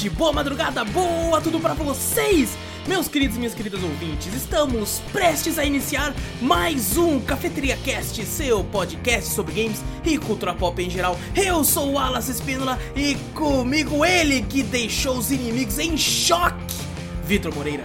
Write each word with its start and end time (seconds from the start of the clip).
tarde, 0.00 0.10
boa 0.10 0.32
madrugada, 0.32 0.84
boa 0.84 1.40
tudo 1.40 1.60
pra 1.60 1.74
vocês! 1.74 2.56
Meus 2.86 3.06
queridos 3.06 3.36
e 3.36 3.38
minhas 3.38 3.54
queridas 3.54 3.82
ouvintes, 3.82 4.32
estamos 4.34 5.02
prestes 5.12 5.58
a 5.58 5.64
iniciar 5.64 6.14
mais 6.40 6.96
um 6.96 7.20
Cafeteria 7.20 7.76
Cast, 7.76 8.24
seu 8.24 8.64
podcast 8.64 9.30
sobre 9.34 9.62
games 9.62 9.84
e 10.02 10.16
cultura 10.16 10.54
pop 10.54 10.82
em 10.82 10.88
geral. 10.88 11.18
Eu 11.36 11.62
sou 11.62 11.90
o 11.90 11.92
Wallace 11.92 12.30
Espínola 12.30 12.78
e 12.96 13.14
comigo 13.34 14.02
ele 14.02 14.40
que 14.42 14.62
deixou 14.62 15.18
os 15.18 15.30
inimigos 15.30 15.78
em 15.78 15.96
choque, 15.98 16.56
Vitor 17.24 17.54
Moreira. 17.54 17.84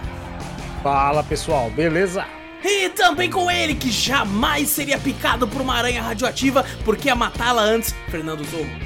Fala 0.82 1.22
pessoal, 1.22 1.68
beleza? 1.70 2.24
E 2.64 2.88
também 2.88 3.30
com 3.30 3.50
ele 3.50 3.74
que 3.74 3.90
jamais 3.90 4.70
seria 4.70 4.98
picado 4.98 5.46
por 5.46 5.60
uma 5.60 5.74
aranha 5.74 6.02
radioativa 6.02 6.64
porque 6.84 7.08
ia 7.08 7.14
matá-la 7.14 7.62
antes, 7.62 7.94
Fernando 8.08 8.42
Zorro. 8.44 8.85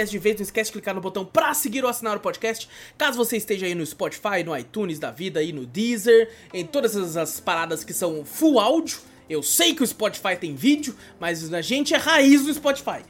Antes 0.00 0.10
de 0.10 0.18
vez, 0.18 0.36
não 0.36 0.42
esquece 0.42 0.70
de 0.70 0.72
clicar 0.72 0.94
no 0.94 1.00
botão 1.00 1.24
pra 1.24 1.54
seguir 1.54 1.84
ou 1.84 1.90
assinar 1.90 2.16
o 2.16 2.20
podcast. 2.20 2.68
Caso 2.96 3.16
você 3.16 3.36
esteja 3.36 3.66
aí 3.66 3.74
no 3.74 3.84
Spotify, 3.84 4.42
no 4.44 4.56
iTunes 4.56 4.98
da 4.98 5.10
vida, 5.10 5.40
aí 5.40 5.52
no 5.52 5.66
Deezer, 5.66 6.30
em 6.52 6.64
todas 6.66 6.96
as, 6.96 7.16
as 7.16 7.40
paradas 7.40 7.84
que 7.84 7.92
são 7.92 8.24
full 8.24 8.58
áudio. 8.58 8.98
Eu 9.28 9.42
sei 9.42 9.74
que 9.74 9.82
o 9.82 9.86
Spotify 9.86 10.36
tem 10.38 10.54
vídeo, 10.54 10.94
mas 11.18 11.52
a 11.52 11.62
gente 11.62 11.94
é 11.94 11.96
raiz 11.96 12.44
do 12.44 12.52
Spotify. 12.52 13.02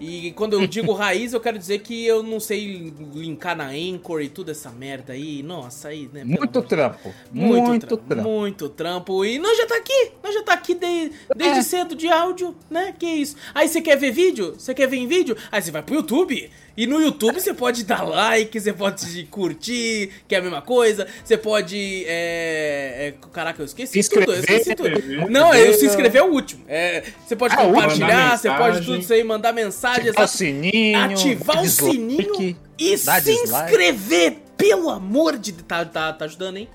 E 0.00 0.32
quando 0.32 0.54
eu 0.54 0.66
digo 0.66 0.92
raiz, 0.94 1.32
eu 1.32 1.40
quero 1.40 1.58
dizer 1.58 1.78
que 1.80 2.04
eu 2.04 2.22
não 2.22 2.40
sei 2.40 2.92
linkar 3.14 3.56
na 3.56 3.68
Anchor 3.68 4.20
e 4.20 4.28
tudo 4.28 4.50
essa 4.50 4.70
merda 4.70 5.12
aí. 5.12 5.42
Nossa, 5.42 5.88
aí, 5.88 6.10
né? 6.12 6.24
Muito 6.24 6.60
trampo. 6.62 7.14
muito, 7.32 7.66
Muito, 7.66 7.86
trampo, 7.86 8.04
trampo. 8.08 8.28
Muito 8.28 8.68
trampo. 8.68 9.24
E 9.24 9.38
nós 9.38 9.56
já 9.56 9.66
tá 9.66 9.76
aqui. 9.76 10.10
Nós 10.22 10.34
já 10.34 10.42
tá 10.42 10.52
aqui 10.54 10.74
de- 10.74 11.12
desde 11.36 11.58
É. 11.60 11.62
cedo 11.62 11.94
de 11.94 12.08
áudio, 12.08 12.54
né? 12.68 12.94
Que 12.98 13.06
isso. 13.06 13.36
Aí 13.54 13.68
você 13.68 13.80
quer 13.80 13.96
ver 13.96 14.10
vídeo? 14.10 14.54
Você 14.58 14.74
quer 14.74 14.88
ver 14.88 14.96
em 14.96 15.06
vídeo? 15.06 15.36
Aí 15.50 15.62
você 15.62 15.70
vai 15.70 15.82
pro 15.82 15.94
YouTube. 15.94 16.50
E 16.76 16.86
no 16.86 17.00
YouTube 17.00 17.40
você 17.40 17.54
pode 17.54 17.84
dar 17.84 18.02
like, 18.02 18.58
você 18.58 18.72
pode 18.72 19.24
curtir, 19.30 20.10
que 20.26 20.34
é 20.34 20.38
a 20.38 20.42
mesma 20.42 20.60
coisa. 20.60 21.06
Você 21.24 21.36
pode. 21.38 22.04
É, 22.06 23.08
é, 23.08 23.14
caraca, 23.32 23.62
eu 23.62 23.66
esqueci 23.66 24.02
Se 24.02 24.10
tudo. 24.10 24.32
Eu 24.32 24.38
inscrever. 24.40 24.58
esqueci 24.60 24.74
tudo. 24.76 24.88
inscrever. 24.88 25.30
Não, 25.30 25.54
eu 25.54 25.72
se 25.74 25.86
inscrever 25.86 26.20
é 26.20 26.24
o 26.24 26.32
último. 26.32 26.64
É, 26.68 27.04
você 27.24 27.36
pode 27.36 27.54
Ah, 27.54 27.58
último. 27.60 27.74
compartilhar, 27.74 28.08
Mandar 28.08 28.38
você 28.38 28.50
pode 28.50 28.80
tudo 28.86 28.98
isso 28.98 29.12
aí, 29.12 29.22
mandar 29.24 29.52
mensagem. 29.52 30.08
Ativar 30.08 30.24
o 30.24 30.28
sininho. 30.28 30.98
Ativar 30.98 31.62
o 31.62 31.68
sininho 31.68 32.56
e 32.78 32.98
se 32.98 33.20
dislike. 33.20 33.30
inscrever, 33.44 34.36
pelo 34.56 34.90
amor 34.90 35.38
de 35.38 35.52
Deus. 35.52 35.64
Tá, 35.68 35.84
tá, 35.84 36.12
tá 36.12 36.24
ajudando, 36.24 36.56
hein? 36.56 36.68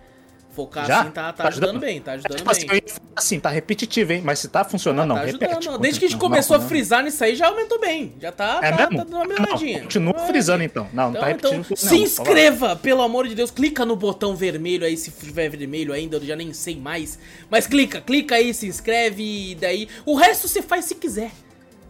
Focar 0.52 0.86
Já? 0.88 1.02
assim 1.02 1.12
tá, 1.12 1.32
tá 1.32 1.48
ajudando 1.48 1.80
bem, 1.80 2.02
tá 2.02 2.14
ajudando 2.14 2.38
Tipo 2.38 2.50
assim, 2.52 2.64
eu 2.66 2.70
bem. 2.72 2.82
falar 2.88 3.02
assim, 3.16 3.40
tá 3.40 3.50
repetitivo, 3.50 4.12
hein? 4.14 4.22
Mas 4.26 4.40
se 4.40 4.48
tá 4.50 4.64
funcionando, 4.64 5.08
não, 5.08 5.16
tá 5.16 5.24
repete. 5.26 5.46
ajudando. 5.58 5.80
Desde 5.80 6.00
que 6.00 6.06
a 6.06 6.10
gente 6.10 6.20
Não, 6.20 6.28
começou 6.28 6.58
não, 6.58 6.66
a 6.66 6.68
frisar 6.68 7.04
nisso 7.04 7.24
aí, 7.24 7.36
já 7.36 7.48
aumentou 7.48 7.80
bem. 7.80 8.14
Já 8.20 8.32
tá, 8.32 8.60
É 8.62 8.72
tá, 8.72 8.78
mesmo? 8.78 8.98
tá 8.98 9.04
dando 9.04 9.14
uma 9.16 9.24
Não, 9.26 9.30
melhoradinha. 9.30 9.82
continua 9.82 10.14
É. 10.18 10.28
frisando 10.28 10.64
então. 10.64 10.88
Não, 10.92 11.04
não 11.04 11.10
Então, 11.12 11.22
tá 11.22 11.32
então, 11.32 11.52
repetindo 11.52 11.68
tudo, 11.68 11.78
se 11.78 11.86
não. 11.86 11.92
Tá 11.92 11.98
inscreva, 11.98 12.76
pelo 12.76 13.02
amor 13.04 13.28
de 13.28 13.36
Deus, 13.36 13.52
clica 13.52 13.86
no 13.86 13.96
botão 13.96 14.36
vermelho 14.36 14.86
aí, 14.86 14.98
se 14.98 15.12
tiver 15.12 15.50
vermelho 15.50 15.94
ainda, 15.94 16.18
eu 16.18 16.26
já 16.26 16.36
nem 16.36 16.52
sei 16.52 16.76
mais. 16.78 17.20
Mas 17.50 17.68
clica, 17.68 18.02
clica 18.02 18.36
aí, 18.36 18.54
se 18.54 18.66
inscreve 18.68 19.52
e 19.52 19.56
daí. 19.56 19.88
O 20.06 20.16
resto 20.16 20.48
você 20.48 20.62
faz 20.64 20.86
se 20.86 20.96
quiser. 20.96 21.32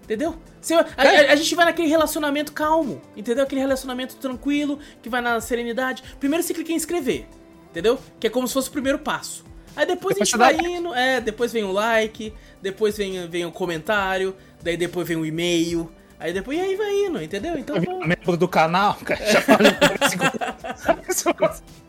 Entendeu? 0.04 0.36
Você- 0.60 0.74
a, 0.74 0.86
É. 0.98 1.30
a- 1.30 1.34
a 1.34 1.36
gente 1.36 1.54
vai 1.56 1.66
naquele 1.66 1.88
relacionamento 1.88 2.52
calmo, 2.52 3.00
entendeu? 3.16 3.44
Aquele 3.44 3.62
relacionamento 3.62 4.16
tranquilo, 4.18 4.80
que 5.02 5.08
vai 5.08 5.22
na 5.22 5.40
serenidade. 5.40 6.04
Primeiro 6.20 6.44
você 6.44 6.54
clica 6.54 6.72
em 6.72 6.76
inscrever, 6.76 7.26
entendeu? 7.70 8.00
Que 8.20 8.28
é 8.28 8.30
como 8.30 8.48
se 8.48 8.54
fosse 8.54 8.70
o 8.70 8.72
primeiro 8.72 9.00
passo. 9.00 9.44
Aí 9.76 9.86
depois, 9.86 10.16
Depois 10.16 10.22
a 10.22 10.26
gente 10.26 10.38
dá 10.38 10.46
vai 10.46 10.72
indo, 10.78 10.94
é, 10.96 11.22
depois 11.22 11.54
vem 11.54 11.64
o 11.64 11.72
like, 11.72 12.34
depois 12.62 12.98
vem, 12.98 13.28
vem 13.30 13.46
o 13.46 13.52
comentário, 13.52 14.36
daí 14.62 14.76
depois 14.76 15.08
vem 15.08 15.16
o 15.16 15.26
e-mail, 15.26 15.90
aí 16.20 16.34
depois 16.34 16.58
e 16.58 16.62
aí 16.62 16.76
vai 16.76 16.92
indo, 17.06 17.22
entendeu? 17.22 17.58
Então 17.58 17.76
Tá 17.78 17.82
vamos- 17.86 18.06
membro 18.08 18.36
do 18.36 18.48
canal, 18.48 18.96
cara, 19.06 19.26
já 19.32 19.42
falei. 19.42 19.72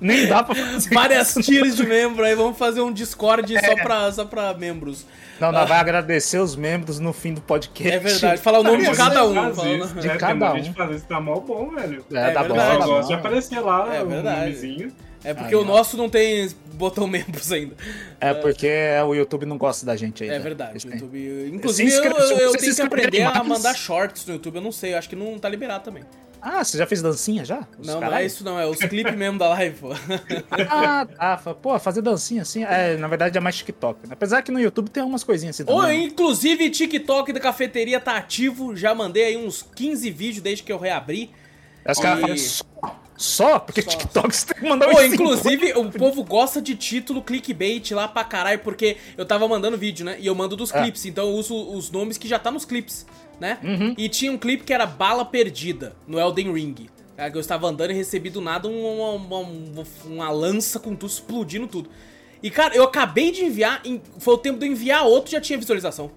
Nem 0.00 0.26
dá 0.26 0.42
pra 0.42 0.54
fazer 0.54 0.94
várias 0.94 1.34
tiers 1.34 1.76
de 1.76 1.84
membro, 1.86 2.24
aí 2.24 2.34
vamos 2.34 2.56
fazer 2.56 2.80
um 2.80 2.92
Discord 2.92 3.54
É. 3.56 3.62
só, 3.62 3.74
pra, 3.76 4.12
só 4.12 4.24
pra 4.24 4.54
membros. 4.54 5.04
Não, 5.41 5.50
não, 5.52 5.66
vai 5.66 5.78
agradecer 5.78 6.38
os 6.38 6.54
membros 6.56 6.98
no 6.98 7.12
fim 7.12 7.34
do 7.34 7.41
podcast. 7.41 7.92
É 7.97 7.98
verdade, 7.98 8.41
falar 8.41 8.60
o 8.60 8.62
nome 8.62 8.78
de 8.82 8.88
Mas 8.88 8.97
cada 8.97 9.24
um. 9.26 9.34
falando- 9.34 10.00
De 10.00 10.06
né? 10.08 10.16
cada 10.16 10.52
um. 10.52 10.56
gente 10.56 10.74
fazer 10.76 10.94
isso 10.97 11.06
tá 11.06 11.20
mal 11.20 11.41
bom, 11.41 11.70
velho. 11.70 12.04
É, 12.12 12.28
É 12.28 12.30
tá 12.30 12.42
bom, 12.44 12.54
verdade. 12.54 12.78
tá 12.78 12.84
Eu 12.84 12.88
gosto 12.88 13.08
de 13.08 13.14
bom. 13.14 13.20
aparecer 13.20 13.60
lá 13.60 13.94
É 13.94 14.02
o 14.02 14.06
verdade. 14.06 14.41
nomezinho. 14.41 14.92
É 15.22 15.34
porque 15.34 15.54
Aí, 15.54 15.60
o 15.60 15.64
nosso 15.64 15.97
não 15.97 16.08
tem 16.08 16.48
botão 16.75 17.06
membros 17.06 17.53
ainda. 17.53 17.75
É 18.20 18.32
porque 18.32 18.69
o 19.06 19.14
YouTube 19.14 19.44
não 19.47 19.58
gosta 19.58 19.84
da 19.84 19.94
gente 19.97 20.22
aí. 20.22 20.31
É 20.31 20.32
né? 20.32 20.38
verdade. 20.38 20.86
YouTube. 20.86 21.50
Inclusive, 21.53 21.91
inscreve- 21.91 22.16
eu, 22.19 22.38
eu 22.38 22.53
tenho 22.53 22.75
que 22.75 22.82
aprender 22.82 23.22
a 23.22 23.34
mais- 23.34 23.47
mandar 23.48 23.75
shorts 23.75 24.25
no 24.26 24.34
YouTube. 24.34 24.56
Eu 24.56 24.62
não 24.62 24.72
sei, 24.72 24.94
eu 24.94 24.98
acho 24.98 25.09
que 25.09 25.16
não 25.16 25.38
tá 25.38 25.48
liberado 25.48 25.84
também. 25.84 26.03
Ah, 26.42 26.64
você 26.64 26.78
já 26.78 26.86
fez 26.86 27.03
dancinha 27.03 27.44
já? 27.44 27.66
Os 27.78 27.86
não, 27.86 27.94
não 27.94 28.00
caralho? 28.00 28.22
é 28.22 28.26
isso, 28.26 28.42
não. 28.42 28.59
É 28.59 28.64
os 28.66 28.78
clipes 28.78 29.14
mesmo 29.14 29.38
da 29.38 29.50
live, 29.50 29.76
pô. 29.76 29.88
Ah, 30.70 31.06
tá. 31.06 31.36
Fa- 31.36 31.54
Pô, 31.54 31.78
fazer 31.78 32.00
dancinha 32.00 32.41
assim. 32.41 32.64
É, 32.64 32.97
na 32.97 33.09
verdade 33.09 33.36
é 33.36 33.41
mais 33.42 33.56
TikTok. 33.56 34.06
né? 34.06 34.14
Apesar 34.14 34.41
que 34.41 34.50
no 34.50 34.59
YouTube 34.59 34.88
tem 34.88 35.03
umas 35.03 35.22
coisinhas 35.22 35.60
assim 35.60 35.70
Ou, 35.70 35.82
também. 35.82 36.06
inclusive, 36.06 36.70
TikTok 36.70 37.30
da 37.34 37.41
cafeteria 37.41 38.00
tá 38.00 38.16
ativo. 38.16 38.75
Já 38.75 38.94
mandei 38.94 39.25
aí 39.25 39.36
uns 39.36 39.62
15 39.75 40.10
vídeos 40.10 40.42
desde 40.42 40.62
que 40.64 40.72
eu 40.72 40.78
reabri. 40.78 41.30
Caras 41.84 42.60
e- 42.60 42.64
falam 42.80 42.97
só? 43.22 43.58
Porque 43.58 43.82
Só. 43.82 43.91
TikTok 43.91 44.34
você 44.34 44.47
tem 44.47 44.62
que 44.62 44.69
mandar 44.69 44.88
Pô, 44.88 44.98
uns 45.00 45.12
inclusive, 45.12 45.72
o 45.78 45.91
povo 45.91 46.25
gosta 46.25 46.60
de 46.62 46.75
título 46.75 47.22
clickbait 47.22 47.91
lá 47.92 48.08
pra 48.08 48.25
caralho, 48.25 48.60
porque 48.60 48.97
eu 49.16 49.26
tava 49.26 49.47
mandando 49.47 49.76
vídeo, 49.76 50.04
né? 50.06 50.16
E 50.19 50.26
eu 50.26 50.34
mando 50.34 50.56
dos 50.56 50.72
É. 50.72 50.81
clipes, 50.82 51.04
então 51.04 51.28
eu 51.28 51.34
uso 51.34 51.54
os 51.76 51.91
nomes 51.91 52.16
que 52.16 52.26
já 52.26 52.38
tá 52.38 52.50
nos 52.50 52.64
clipes, 52.64 53.06
né? 53.38 53.59
Uhum. 53.62 53.94
E 53.98 54.09
tinha 54.09 54.32
um 54.32 54.38
clipe 54.38 54.64
que 54.64 54.72
era 54.72 54.86
Bala 54.86 55.25
Perdida, 55.25 55.94
no 56.06 56.19
Elden 56.19 56.53
Ring. 56.53 56.88
Cara, 57.16 57.30
que 57.30 57.36
eu 57.36 57.41
estava 57.42 57.66
andando 57.69 57.91
e 57.91 57.94
recebi 57.94 58.30
do 58.30 58.41
nada 58.41 58.66
uma, 58.66 59.10
uma, 59.10 59.38
uma- 59.41 59.86
uma 60.06 60.30
lança 60.30 60.80
com 60.80 60.97
tudo 60.97 61.10
explodindo 61.10 61.66
tudo. 61.66 61.91
E, 62.42 62.50
cara, 62.50 62.75
eu 62.75 62.82
acabei 62.84 63.30
de 63.30 63.44
enviar, 63.44 63.82
foi 64.19 64.32
o 64.32 64.38
tempo 64.38 64.59
de 64.59 64.64
eu 64.66 64.72
enviar 64.72 65.04
outro 65.04 65.30
já 65.30 65.38
tinha 65.42 65.59
visualização. 65.59 66.10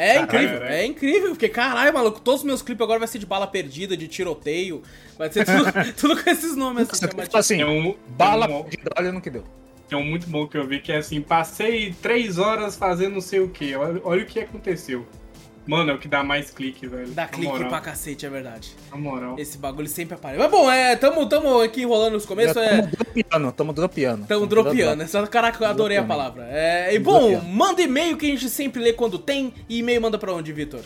É 0.00 0.24
Caralho, 0.24 0.24
incrível, 0.26 0.58
velho. 0.60 0.72
é 0.72 0.86
incrível, 0.86 1.28
porque 1.30 1.48
caralho, 1.48 1.92
maluco, 1.92 2.20
todos 2.20 2.40
os 2.42 2.46
meus 2.46 2.62
clipes 2.62 2.84
agora 2.84 3.00
vai 3.00 3.08
ser 3.08 3.18
de 3.18 3.26
bala 3.26 3.48
perdida, 3.48 3.96
de 3.96 4.06
tiroteio, 4.06 4.80
vai 5.18 5.28
ser 5.32 5.44
tudo, 5.44 5.64
tudo 5.98 6.22
com 6.22 6.30
esses 6.30 6.54
nomes 6.54 6.88
assim, 6.88 7.00
chamativos. 7.00 7.28
fala 7.32 7.40
assim, 7.40 7.56
Tem 7.56 7.64
um, 7.64 7.96
bala 8.06 8.46
tem 8.46 8.56
um, 8.56 8.62
perdida, 8.62 8.90
olha 8.96 9.10
no 9.12 9.20
que 9.20 9.28
deu. 9.28 9.44
tem 9.88 9.98
um 9.98 10.04
muito 10.04 10.28
bom 10.28 10.46
que 10.46 10.56
eu 10.56 10.64
vi 10.68 10.78
que 10.80 10.92
é 10.92 10.98
assim: 10.98 11.20
passei 11.20 11.92
três 12.00 12.38
horas 12.38 12.76
fazendo 12.76 13.14
não 13.14 13.20
sei 13.20 13.40
o 13.40 13.48
que. 13.48 13.74
Olha, 13.74 14.00
olha 14.04 14.22
o 14.22 14.26
que 14.26 14.38
aconteceu. 14.38 15.04
Mano, 15.68 15.90
é 15.90 15.94
o 15.94 15.98
que 15.98 16.08
dá 16.08 16.24
mais 16.24 16.50
clique, 16.50 16.86
velho. 16.86 17.08
Dá 17.08 17.22
Na 17.22 17.28
clique 17.28 17.52
moral, 17.52 17.68
pra 17.68 17.80
cacete, 17.80 18.24
é 18.24 18.30
verdade. 18.30 18.74
Na 18.90 18.96
moral. 18.96 19.36
Esse 19.38 19.58
bagulho 19.58 19.86
sempre 19.86 20.14
aparece. 20.14 20.40
Mas 20.40 20.50
bom, 20.50 20.70
é, 20.72 20.96
tamo, 20.96 21.28
tamo 21.28 21.60
aqui 21.60 21.82
enrolando 21.82 22.14
nos 22.14 22.24
começos, 22.24 22.54
Já 22.54 22.64
é. 22.64 22.68
Tamo 22.80 22.88
dropeando, 22.96 23.52
tamo 23.52 23.72
dropeando. 23.74 24.26
Tamo 24.26 24.46
dropeando. 24.46 25.02
Essa, 25.02 25.26
caraca, 25.26 25.62
eu 25.62 25.68
adorei 25.68 25.98
a 25.98 26.02
palavra. 26.02 26.48
É, 26.50 26.94
e 26.94 26.98
bom, 26.98 27.18
Dropeando. 27.32 27.44
manda 27.48 27.82
e-mail 27.82 28.16
que 28.16 28.24
a 28.24 28.30
gente 28.30 28.48
sempre 28.48 28.82
lê 28.82 28.94
quando 28.94 29.18
tem. 29.18 29.52
E 29.68 29.80
e-mail 29.80 30.00
manda 30.00 30.16
pra 30.18 30.32
onde, 30.32 30.50
Vitor? 30.54 30.80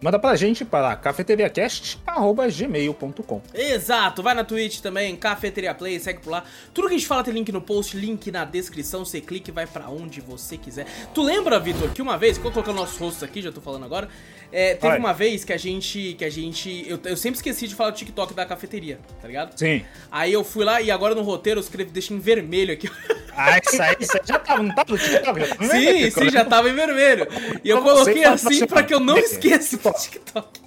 Manda 0.00 0.16
pra 0.16 0.36
gente 0.36 0.64
para 0.64 0.94
cafeteriacast.gmail.com 0.94 3.42
Exato, 3.52 4.22
vai 4.22 4.32
na 4.32 4.44
Twitch 4.44 4.78
também, 4.78 5.16
Cafeteria 5.16 5.74
Play, 5.74 5.98
segue 5.98 6.20
por 6.20 6.30
lá. 6.30 6.44
Tudo 6.72 6.86
que 6.86 6.94
a 6.94 6.98
gente 6.98 7.08
fala 7.08 7.24
tem 7.24 7.34
link 7.34 7.50
no 7.50 7.60
post, 7.60 7.96
link 7.96 8.30
na 8.30 8.44
descrição, 8.44 9.04
você 9.04 9.20
clica 9.20 9.50
e 9.50 9.52
vai 9.52 9.66
pra 9.66 9.88
onde 9.88 10.20
você 10.20 10.56
quiser. 10.56 10.86
Tu 11.12 11.20
lembra, 11.20 11.58
Vitor, 11.58 11.90
que 11.90 12.00
uma 12.00 12.16
vez, 12.16 12.38
que 12.38 12.46
eu 12.46 12.52
nossos 12.72 12.96
rostos 12.96 13.24
aqui, 13.24 13.42
já 13.42 13.50
tô 13.50 13.60
falando 13.60 13.84
agora, 13.84 14.08
é, 14.50 14.74
teve 14.74 14.88
Vai. 14.88 14.98
uma 14.98 15.12
vez 15.12 15.44
que 15.44 15.52
a 15.52 15.56
gente, 15.56 16.14
que 16.18 16.24
a 16.24 16.30
gente, 16.30 16.84
eu, 16.88 16.98
eu 17.04 17.16
sempre 17.16 17.36
esqueci 17.36 17.68
de 17.68 17.74
falar 17.74 17.90
o 17.90 17.92
TikTok 17.92 18.32
da 18.32 18.46
cafeteria, 18.46 18.98
tá 19.20 19.28
ligado? 19.28 19.58
Sim. 19.58 19.84
Aí 20.10 20.32
eu 20.32 20.42
fui 20.42 20.64
lá 20.64 20.80
e 20.80 20.90
agora 20.90 21.14
no 21.14 21.22
roteiro 21.22 21.58
eu 21.60 21.62
escrevi, 21.62 21.90
deixei 21.90 22.16
em 22.16 22.20
vermelho 22.20 22.72
aqui. 22.72 22.90
Ah, 23.36 23.58
isso 23.62 23.82
aí, 23.82 23.96
isso 24.00 24.12
aí 24.16 24.22
já 24.24 24.38
tava, 24.38 24.62
não 24.62 24.74
tava 24.74 24.92
no 24.92 24.98
TikTok? 24.98 25.40
Já 25.40 25.48
tava 25.48 25.66
Sim, 25.66 25.80
vermelho, 25.80 26.12
sim, 26.12 26.30
já 26.30 26.44
tava 26.44 26.70
em 26.70 26.74
vermelho. 26.74 27.28
E 27.62 27.68
eu 27.68 27.82
você 27.82 27.90
coloquei 27.92 28.22
fala 28.22 28.34
assim 28.34 28.66
pra 28.66 28.82
que 28.82 28.94
eu 28.94 29.00
não 29.00 29.18
esqueça 29.18 29.76
o 29.76 29.92
TikTok. 29.92 30.60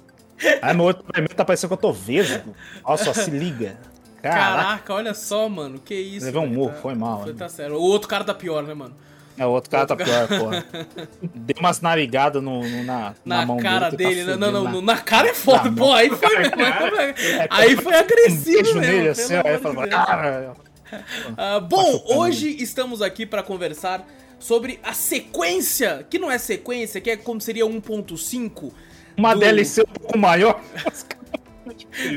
Ai, 0.60 0.74
meu 0.74 0.86
outro 0.86 1.04
vermelho 1.12 1.34
tá 1.34 1.44
parecendo 1.44 1.68
que 1.68 1.74
eu 1.74 1.78
tô 1.78 1.92
vesgo. 1.92 2.54
Olha 2.84 2.98
só, 2.98 3.12
se 3.12 3.30
liga. 3.30 3.78
Caraca. 4.22 4.62
Caraca, 4.62 4.94
olha 4.94 5.14
só, 5.14 5.48
mano. 5.48 5.80
Que 5.80 5.94
isso. 5.94 6.24
Levei 6.26 6.40
um 6.40 6.46
murro, 6.46 6.72
tá- 6.72 6.80
foi 6.80 6.94
mal, 6.94 7.22
Foi, 7.24 7.34
tá 7.34 7.48
sério. 7.48 7.74
O 7.76 7.82
outro 7.82 8.08
cara 8.08 8.22
tá 8.22 8.32
pior, 8.32 8.62
né, 8.62 8.72
mano? 8.74 8.94
É, 9.38 9.46
o 9.46 9.50
outro 9.50 9.70
cara 9.70 9.86
tá 9.86 9.96
pior, 9.96 10.28
porra. 10.28 10.64
Deu 11.34 11.56
umas 11.58 11.80
narigadas 11.80 12.42
no, 12.42 12.60
no- 12.62 12.84
na, 12.84 13.14
Na, 13.24 13.36
na 13.38 13.46
mão 13.46 13.56
cara 13.58 13.90
dele. 13.90 14.24
tá 14.26 14.36
não, 14.36 14.52
não, 14.52 14.64
não, 14.64 14.82
na 14.82 14.98
cara 14.98 15.28
é 15.28 15.34
foda. 15.34 15.70
Na 15.70 15.76
Pô, 15.76 15.92
aí 15.92 16.10
foi. 16.10 16.36
aí 17.50 17.76
foi 17.76 17.92
Um 17.92 17.96
agressivo 17.98 18.62
beijo 18.62 18.78
mesmo. 18.78 18.92
nele 18.94 19.08
assim, 19.08 19.34
aí 19.36 19.58
falou, 19.58 19.88
cara. 19.88 20.52
Ah, 21.38 21.58
bom, 21.58 22.04
hoje 22.06 22.54
estamos 22.62 23.00
aqui 23.00 23.24
para 23.24 23.42
conversar 23.42 24.06
sobre 24.38 24.78
a 24.82 24.92
sequência, 24.92 26.04
que 26.10 26.18
não 26.18 26.30
é 26.30 26.36
sequência, 26.36 27.00
que 27.00 27.08
é 27.10 27.16
como 27.16 27.40
seria 27.40 27.64
1.5. 27.64 28.70
Uma 29.16 29.32
Do- 29.32 29.40
DLC 29.40 29.80
um 29.80 29.84
pouco 29.86 30.18
maior. 30.18 30.60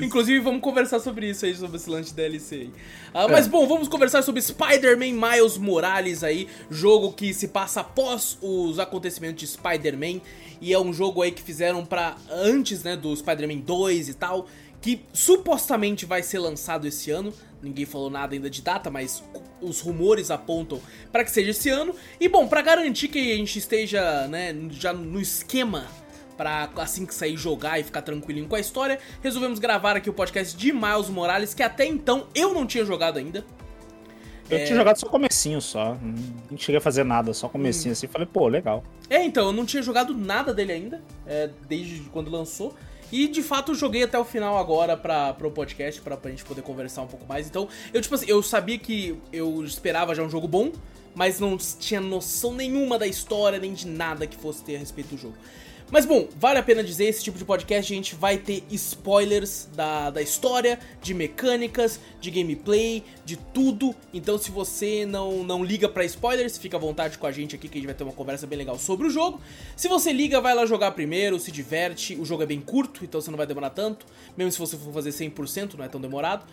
Inclusive, 0.02 0.40
vamos 0.40 0.62
conversar 0.62 1.00
sobre 1.00 1.30
isso 1.30 1.46
aí, 1.46 1.56
sobre 1.56 1.78
esse 1.78 1.90
lance 1.90 2.14
DLC 2.14 2.56
aí. 2.56 2.72
Ah, 3.14 3.24
É. 3.26 3.28
Mas 3.32 3.48
bom, 3.48 3.68
vamos 3.68 3.88
conversar 3.88 4.22
sobre 4.22 4.42
Spider-Man 4.42 5.14
Miles 5.14 5.58
Morales 5.58 6.24
aí, 6.24 6.48
jogo 6.70 7.14
que 7.14 7.34
se 7.34 7.48
passa 7.50 7.82
após 7.82 8.38
os 8.42 8.80
acontecimentos 8.80 9.40
de 9.40 9.48
Spider-Man 9.48 10.22
e 10.62 10.74
é 10.74 10.80
um 10.80 10.94
jogo 10.94 11.22
aí 11.22 11.32
que 11.32 11.42
fizeram 11.42 11.86
pra 11.86 12.16
antes, 12.30 12.84
né, 12.84 12.96
do 12.96 13.16
Spider-Man 13.16 13.60
2 13.60 14.10
e 14.10 14.14
tal, 14.14 14.48
que 14.82 15.02
supostamente 15.14 16.06
vai 16.06 16.24
ser 16.24 16.40
lançado 16.40 16.88
esse 16.88 17.12
ano. 17.12 17.34
Ninguém 17.62 17.86
falou 17.86 18.10
nada 18.10 18.36
ainda 18.36 18.50
de 18.50 18.62
data, 18.62 18.92
mas 18.92 19.24
os 19.60 19.80
rumores 19.82 20.30
apontam 20.30 20.80
para 21.12 21.24
que 21.24 21.32
seja 21.32 21.50
esse 21.52 21.70
ano. 21.70 21.96
E 22.20 22.30
bom, 22.30 22.48
pra 22.48 22.62
garantir 22.62 23.08
que 23.08 23.32
a 23.32 23.36
gente 23.36 23.58
esteja, 23.58 24.28
né, 24.28 24.56
já 24.72 24.94
no 24.94 25.20
esquema 25.20 25.88
Pra 26.38 26.70
assim 26.78 27.06
que 27.06 27.14
sair 27.16 27.38
jogar 27.38 27.80
e 27.80 27.84
ficar 27.84 28.02
tranquilinho 28.02 28.48
com 28.48 28.56
a 28.56 28.60
história, 28.60 29.00
resolvemos 29.24 29.58
gravar 29.58 29.96
aqui 29.96 30.10
o 30.10 30.14
podcast 30.14 30.56
de 30.58 30.74
Miles 30.74 31.08
Morales, 31.10 31.54
que 31.54 31.64
até 31.64 31.86
então 31.86 32.28
eu 32.36 32.54
não 32.54 32.66
tinha 32.66 32.84
jogado 32.84 33.18
ainda. 33.18 33.46
Eu 34.50 34.58
É. 34.60 34.64
tinha 34.66 34.78
jogado 34.78 34.98
só 35.00 35.08
comecinho 35.08 35.60
só. 35.62 35.98
Não 36.52 36.58
cheguei 36.58 36.78
a 36.78 36.82
fazer 36.82 37.04
nada, 37.04 37.34
só 37.34 37.48
comecinho 37.50 37.94
assim. 37.94 38.06
Falei, 38.08 38.28
pô, 38.32 38.48
legal. 38.48 38.84
É, 39.10 39.24
então, 39.24 39.48
eu 39.48 39.54
não 39.54 39.66
tinha 39.66 39.82
jogado 39.82 40.14
nada 40.16 40.54
dele 40.54 40.72
ainda, 40.72 41.02
é, 41.26 41.50
desde 41.68 42.02
quando 42.12 42.30
lançou. 42.30 42.76
E 43.12 43.28
de 43.28 43.42
fato 43.42 43.72
eu 43.72 43.76
joguei 43.76 44.04
até 44.04 44.20
o 44.20 44.26
final 44.26 44.58
agora 44.58 44.98
pra, 44.98 45.34
pro 45.34 45.50
podcast, 45.50 46.02
pra, 46.02 46.18
pra 46.18 46.30
gente 46.32 46.44
poder 46.44 46.62
conversar 46.64 47.02
um 47.04 47.08
pouco 47.08 47.26
mais. 47.28 47.48
Então, 47.48 47.68
eu 47.94 48.02
tipo 48.02 48.14
assim, 48.14 48.26
eu 48.28 48.44
sabia 48.44 48.78
que 48.78 49.18
eu 49.32 49.64
esperava 49.64 50.14
já 50.14 50.22
um 50.22 50.30
jogo 50.30 50.48
bom, 50.48 50.72
mas 51.14 51.40
não 51.40 51.56
tinha 51.58 52.02
noção 52.02 52.54
nenhuma 52.54 53.00
da 53.00 53.08
história, 53.08 53.58
nem 53.58 53.74
de 53.74 53.88
nada 53.88 54.28
que 54.28 54.36
fosse 54.36 54.64
ter 54.64 54.76
a 54.76 54.80
respeito 54.80 55.16
do 55.16 55.18
jogo. 55.18 55.36
Mas 55.92 56.04
bom, 56.04 56.28
vale 56.40 56.58
a 56.58 56.64
pena 56.64 56.84
dizer, 56.84 57.06
esse 57.06 57.24
tipo 57.24 57.38
de 57.38 57.46
podcast 57.46 57.94
a 57.94 57.96
gente 57.96 58.16
vai 58.16 58.38
ter 58.38 58.64
spoilers 58.72 59.70
da, 59.76 60.10
da 60.10 60.22
história, 60.22 60.80
de 61.00 61.14
mecânicas, 61.14 62.00
de 62.20 62.32
gameplay, 62.32 63.04
de 63.24 63.38
tudo. 63.38 63.96
Então 64.12 64.38
se 64.38 64.50
você 64.50 65.06
não, 65.06 65.44
não 65.44 65.64
liga 65.64 65.88
pra 65.88 66.04
spoilers, 66.04 66.58
fica 66.58 66.76
à 66.76 66.80
vontade 66.80 67.20
com 67.20 67.28
a 67.28 67.32
gente 67.32 67.56
aqui 67.56 67.68
que 67.68 67.78
a 67.78 67.80
gente 67.80 67.86
vai 67.86 67.96
ter 67.96 68.04
uma 68.04 68.14
conversa 68.14 68.48
bem 68.48 68.58
legal 68.58 68.80
sobre 68.80 69.06
o 69.06 69.10
jogo. 69.12 69.40
Se 69.76 69.88
você 69.88 70.12
liga, 70.12 70.42
vai 70.42 70.56
lá 70.56 70.66
jogar 70.66 70.92
primeiro, 70.92 71.40
se 71.40 71.52
diverte. 71.52 72.16
O 72.16 72.26
jogo 72.26 72.42
é 72.42 72.48
bem 72.48 72.62
curto, 72.62 73.06
então 73.06 73.22
você 73.22 73.30
não 73.30 73.38
vai 73.38 73.46
demorar 73.46 73.70
tanto. 73.70 74.08
Mesmo 74.36 74.52
se 74.52 74.60
você 74.60 74.76
for 74.78 74.92
fazer 74.92 75.12
100%, 75.12 75.76
não 75.76 75.86
é 75.86 75.88
tão 75.88 76.02
demorado. 76.02 76.46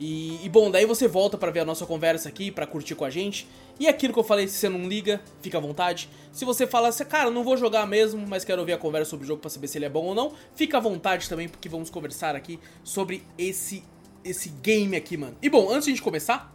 E, 0.00 0.44
e, 0.44 0.48
bom, 0.48 0.70
daí 0.70 0.86
você 0.86 1.08
volta 1.08 1.36
pra 1.36 1.50
ver 1.50 1.60
a 1.60 1.64
nossa 1.64 1.84
conversa 1.84 2.28
aqui, 2.28 2.50
pra 2.50 2.66
curtir 2.66 2.94
com 2.94 3.04
a 3.04 3.10
gente. 3.10 3.48
E 3.80 3.88
aquilo 3.88 4.12
que 4.12 4.18
eu 4.18 4.24
falei, 4.24 4.46
se 4.46 4.54
você 4.54 4.68
não 4.68 4.86
liga, 4.86 5.20
fica 5.42 5.58
à 5.58 5.60
vontade. 5.60 6.08
Se 6.32 6.44
você 6.44 6.66
fala 6.66 6.88
assim, 6.88 7.04
cara, 7.04 7.30
não 7.30 7.42
vou 7.42 7.56
jogar 7.56 7.86
mesmo, 7.86 8.24
mas 8.26 8.44
quero 8.44 8.60
ouvir 8.60 8.72
a 8.72 8.78
conversa 8.78 9.10
sobre 9.10 9.24
o 9.24 9.26
jogo 9.26 9.40
pra 9.40 9.50
saber 9.50 9.66
se 9.66 9.76
ele 9.78 9.86
é 9.86 9.88
bom 9.88 10.04
ou 10.04 10.14
não, 10.14 10.32
fica 10.54 10.76
à 10.76 10.80
vontade 10.80 11.28
também, 11.28 11.48
porque 11.48 11.68
vamos 11.68 11.90
conversar 11.90 12.36
aqui 12.36 12.60
sobre 12.84 13.24
esse, 13.36 13.82
esse 14.24 14.50
game 14.50 14.96
aqui, 14.96 15.16
mano. 15.16 15.36
E 15.42 15.50
bom, 15.50 15.68
antes 15.68 15.86
de 15.86 15.90
a 15.90 15.94
gente 15.94 16.02
começar, 16.02 16.54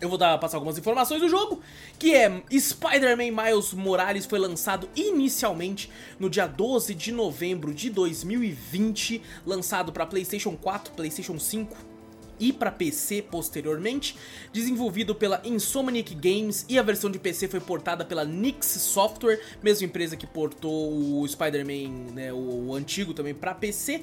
eu 0.00 0.08
vou 0.08 0.18
dar, 0.18 0.38
passar 0.38 0.58
algumas 0.58 0.78
informações 0.78 1.20
do 1.20 1.28
jogo, 1.28 1.60
que 1.98 2.14
é 2.14 2.42
Spider-Man 2.52 3.42
Miles 3.42 3.72
Morales 3.72 4.26
foi 4.26 4.38
lançado 4.38 4.88
inicialmente 4.94 5.90
no 6.18 6.30
dia 6.30 6.46
12 6.46 6.94
de 6.94 7.10
novembro 7.10 7.74
de 7.74 7.90
2020, 7.90 9.20
lançado 9.44 9.92
para 9.92 10.06
PlayStation 10.06 10.56
4, 10.56 10.92
PlayStation 10.92 11.38
5 11.38 11.93
e 12.38 12.52
para 12.52 12.70
PC 12.70 13.22
posteriormente, 13.22 14.16
desenvolvido 14.52 15.14
pela 15.14 15.40
Insomniac 15.44 16.14
Games 16.14 16.64
e 16.68 16.78
a 16.78 16.82
versão 16.82 17.10
de 17.10 17.18
PC 17.18 17.48
foi 17.48 17.60
portada 17.60 18.04
pela 18.04 18.24
Nix 18.24 18.66
Software, 18.66 19.40
mesma 19.62 19.86
empresa 19.86 20.16
que 20.16 20.26
portou 20.26 21.20
o 21.20 21.28
Spider-Man, 21.28 22.12
né, 22.12 22.32
o, 22.32 22.68
o 22.68 22.74
antigo 22.74 23.14
também 23.14 23.34
para 23.34 23.54
PC, 23.54 24.02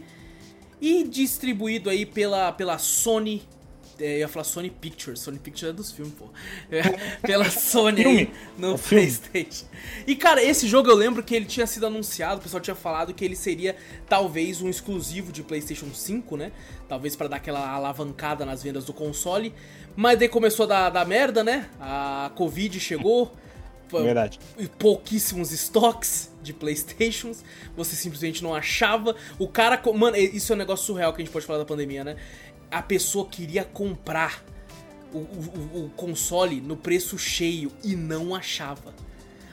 e 0.80 1.04
distribuído 1.04 1.90
aí 1.90 2.06
pela, 2.06 2.52
pela 2.52 2.78
Sony. 2.78 3.44
É, 4.02 4.16
eu 4.16 4.20
ia 4.20 4.28
falar 4.28 4.44
Sony 4.44 4.70
Pictures, 4.70 5.20
Sony 5.20 5.38
Pictures 5.40 5.70
é 5.70 5.74
dos 5.74 5.92
filmes, 5.92 6.14
pô. 6.14 6.26
É, 6.72 6.82
pela 7.26 7.50
Sony 7.50 8.06
aí 8.06 8.32
no 8.58 8.76
É. 8.76 8.78
PlayStation. 8.78 9.66
E 10.08 10.16
cara, 10.16 10.44
esse 10.44 10.68
jogo 10.68 10.90
eu 10.90 10.96
lembro 10.96 11.22
que 11.24 11.36
ele 11.36 11.46
tinha 11.46 11.68
sido 11.68 11.86
anunciado, 11.86 12.40
o 12.40 12.44
pessoal 12.44 12.62
tinha 12.62 12.76
falado 12.76 13.14
que 13.14 13.24
ele 13.24 13.36
seria 13.36 13.76
talvez 14.10 14.62
um 14.62 14.70
exclusivo 14.70 15.32
de 15.32 15.44
PlayStation 15.44 15.94
5, 15.94 16.36
né? 16.38 16.52
Talvez 16.90 17.16
pra 17.16 17.28
dar 17.28 17.38
aquela 17.38 17.70
alavancada 17.70 18.46
nas 18.46 18.64
vendas 18.64 18.86
do 18.86 18.94
console. 18.94 19.54
Mas 19.96 20.18
daí 20.20 20.30
começou 20.30 20.64
a 20.64 20.68
dar, 20.68 20.90
dar 20.90 21.06
merda, 21.06 21.44
né? 21.44 21.70
A 21.80 22.32
Covid 22.36 22.80
chegou. 22.80 23.34
Verdade. 23.92 24.40
e 24.58 24.68
pouquíssimos 24.68 25.52
estoques 25.52 26.32
de 26.42 26.54
Playstations, 26.54 27.44
você 27.76 27.94
simplesmente 27.94 28.42
não 28.42 28.56
achava. 28.56 29.16
O 29.38 29.50
cara, 29.50 29.82
mano, 29.94 30.16
isso 30.16 30.54
é 30.54 30.56
um 30.56 30.58
negócio 30.60 30.86
surreal 30.86 31.12
que 31.14 31.22
a 31.22 31.26
gente 31.26 31.34
pode 31.34 31.46
falar 31.46 31.60
da 31.60 31.66
pandemia, 31.66 32.02
né? 32.02 32.16
A 32.72 32.82
pessoa 32.82 33.26
queria 33.30 33.64
comprar 33.66 34.44
o, 35.14 35.18
o- 35.18 35.86
o 35.86 35.92
console 35.96 36.62
no 36.62 36.78
preço 36.78 37.18
cheio 37.18 37.72
e 37.84 37.96
não 37.96 38.34
achava. 38.34 38.94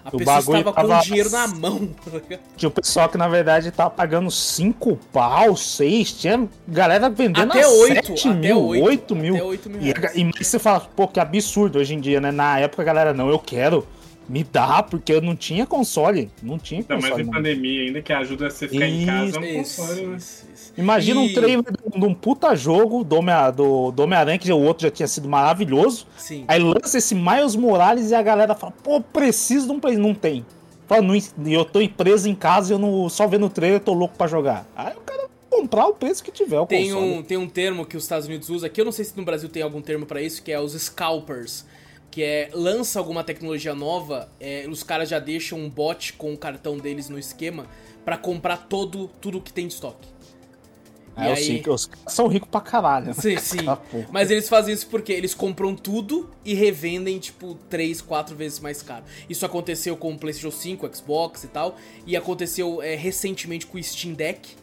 A 0.05 0.09
O 0.15 0.19
pessoa 0.19 0.39
estava 0.39 0.73
com 0.73 0.81
o 0.85 0.89
tava- 0.89 1.03
dinheiro 1.03 1.29
na 1.31 1.49
mão. 1.49 1.89
tá? 2.29 2.39
Tinha 2.57 2.69
o 2.69 2.73
pessoal 2.73 3.09
que, 3.09 3.19
na 3.19 3.29
verdade, 3.29 3.71
tava 3.73 3.91
pagando 3.91 4.31
5 4.31 4.97
pau, 5.13 5.55
6. 5.57 6.13
Tinha 6.13 6.49
galera 6.67 7.11
vendendo 7.11 7.51
Até 7.51 7.65
a 7.65 7.69
oito, 7.69 8.07
7 8.17 8.29
até 8.29 8.39
mil, 8.39 8.65
oito, 8.67 8.85
8 8.87 9.17
mil. 9.17 9.35
até 9.35 9.45
oito 9.45 9.69
mil 9.69 9.83
E, 9.83 9.93
e 10.41 10.45
você 10.45 10.59
fala, 10.59 10.81
pô, 10.81 11.09
que 11.09 11.19
absurdo 11.21 11.79
hoje 11.81 11.95
em 11.95 12.01
dia, 12.01 12.21
né? 12.21 12.31
Na 12.31 12.59
época 12.61 12.81
a 12.83 12.85
galera, 12.85 13.13
não, 13.13 13.29
eu 13.29 13.39
quero. 13.39 13.87
Me 14.29 14.45
dá, 14.45 14.83
porque 14.83 15.13
eu 15.13 15.23
não 15.23 15.35
tinha 15.35 15.65
console. 15.65 16.31
Não 16.43 16.59
tinha 16.59 16.81
Ainda 16.81 16.95
mais 16.95 17.07
console. 17.09 17.29
em 17.29 17.31
pandemia 17.33 17.83
ainda, 17.87 18.03
que 18.03 18.13
ajuda 18.13 18.51
você 18.51 18.67
a 18.67 18.69
ficar 18.69 18.87
em 18.87 19.07
casa 19.07 19.37
é 19.37 19.41
um 19.41 19.45
Isso, 19.63 19.81
console, 19.81 20.07
né? 20.07 20.17
isso, 20.17 20.47
isso. 20.55 20.73
Imagina 20.77 21.23
E- 21.23 21.25
um 21.31 21.33
trailer 21.35 21.63
de 21.97 22.05
um 22.05 22.13
puta 22.15 22.55
jogo 22.55 23.03
do 23.03 23.17
Homem- 23.17 23.35
do 23.57 23.91
do 23.91 24.03
Homem-Aranha, 24.03 24.39
que 24.39 24.53
o 24.53 24.59
outro 24.61 24.83
já 24.83 24.91
tinha 24.91 25.09
sido 25.09 25.29
maravilhoso. 25.29 26.07
Sim. 26.17 26.45
Aí 26.47 26.61
lança 26.63 26.99
esse 26.99 27.15
Miles 27.15 27.57
Morales 27.57 28.11
e 28.11 28.15
a 28.15 28.21
galera 28.23 28.55
fala, 28.55 28.73
pô, 28.83 29.01
preciso 29.01 29.67
de 29.67 29.73
um 29.73 29.81
Play. 29.81 29.97
Não 29.97 30.15
tem. 30.15 30.45
Fala, 30.87 31.03
não, 31.03 31.15
eu 31.51 31.65
tô 31.65 31.81
preso 31.89 32.29
em 32.29 32.35
casa 32.35 32.73
e 32.73 32.75
eu 32.75 32.79
não, 32.79 33.09
só 33.09 33.27
vendo 33.27 33.47
o 33.47 33.51
trailer 33.51 33.77
eu 33.81 33.85
tô 33.85 33.93
louco 33.95 34.15
pra 34.17 34.27
jogar. 34.27 34.67
Aí 34.77 34.95
o 34.97 35.01
cara 35.01 35.27
comprar 35.51 35.87
o 35.87 35.95
preço 35.95 36.23
que 36.23 36.31
tiver 36.31 36.61
o 36.61 36.67
Tem 36.67 36.91
console. 36.91 37.13
um, 37.19 37.23
tem 37.23 37.37
um 37.39 37.49
termo 37.49 37.85
que 37.85 37.97
os 37.97 38.05
Estados 38.05 38.27
Unidos 38.27 38.49
usam, 38.51 38.69
que 38.69 38.81
eu 38.81 38.85
não 38.85 38.93
sei 38.93 39.05
se 39.05 39.17
no 39.17 39.25
Brasil 39.25 39.49
tem 39.49 39.63
algum 39.63 39.81
termo 39.83 40.07
pra 40.07 40.21
isso, 40.23 40.43
que 40.43 40.53
é 40.53 40.61
os 40.61 40.73
scalpers. 40.75 41.65
Que 42.19 42.25
é, 42.25 42.51
lança 42.53 42.99
alguma 42.99 43.23
tecnologia 43.23 43.77
nova, 43.77 44.29
é, 44.41 44.67
os 44.69 44.83
caras 44.83 45.09
já 45.09 45.21
deixam 45.21 45.57
um 45.57 45.71
bot 45.71 46.15
com 46.15 46.33
o 46.35 46.37
cartão 46.37 46.77
deles 46.77 47.09
no 47.09 47.17
esquema 47.17 47.65
pra 48.05 48.19
comprar 48.19 48.67
todo, 48.69 49.07
tudo 49.21 49.41
que 49.41 49.53
tem 49.53 49.69
de 49.69 49.75
estoque. 49.75 50.09
É, 51.17 51.27
E 51.27 51.33
aí- 51.33 51.63
os 51.69 51.87
caras 51.87 52.13
são 52.13 52.27
ricos 52.27 52.49
pra 52.51 52.61
caralho. 52.61 53.15
Sim, 53.15 53.37
sim. 53.37 53.59
Ah, 53.71 53.77
porra. 53.77 54.09
Mas 54.11 54.33
eles 54.33 54.49
fazem 54.49 54.75
isso 54.75 54.89
porque 54.89 55.13
eles 55.13 55.33
compram 55.33 55.77
tudo 55.77 56.29
e 56.45 56.55
revendem, 56.55 57.21
tipo, 57.21 57.55
3, 57.71 58.01
4 58.01 58.35
vezes 58.35 58.59
mais 58.59 58.83
caro. 58.83 59.05
Isso 59.31 59.47
aconteceu 59.47 59.97
com 59.97 60.13
o 60.13 60.19
PlayStation 60.19 60.51
5, 60.51 60.91
Xbox 60.93 61.45
e 61.45 61.47
tal. 61.47 61.77
E 62.05 62.17
aconteceu 62.17 62.83
é, 62.83 62.97
recentemente 62.97 63.65
com 63.65 63.79
o 63.79 63.81
Steam 63.85 64.13
Deck. 64.15 64.57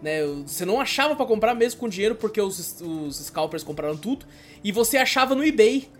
Né? 0.00 0.20
Você 0.46 0.64
não 0.64 0.80
achava 0.80 1.16
pra 1.16 1.26
comprar 1.26 1.52
mesmo 1.56 1.80
com 1.80 1.88
dinheiro 1.88 2.14
porque 2.14 2.40
os, 2.40 2.80
os 2.80 3.16
scalpers 3.16 3.64
compraram 3.64 3.96
tudo. 3.96 4.24
E 4.62 4.70
você 4.70 4.98
achava 4.98 5.34
no 5.34 5.44
eBay 5.44 5.90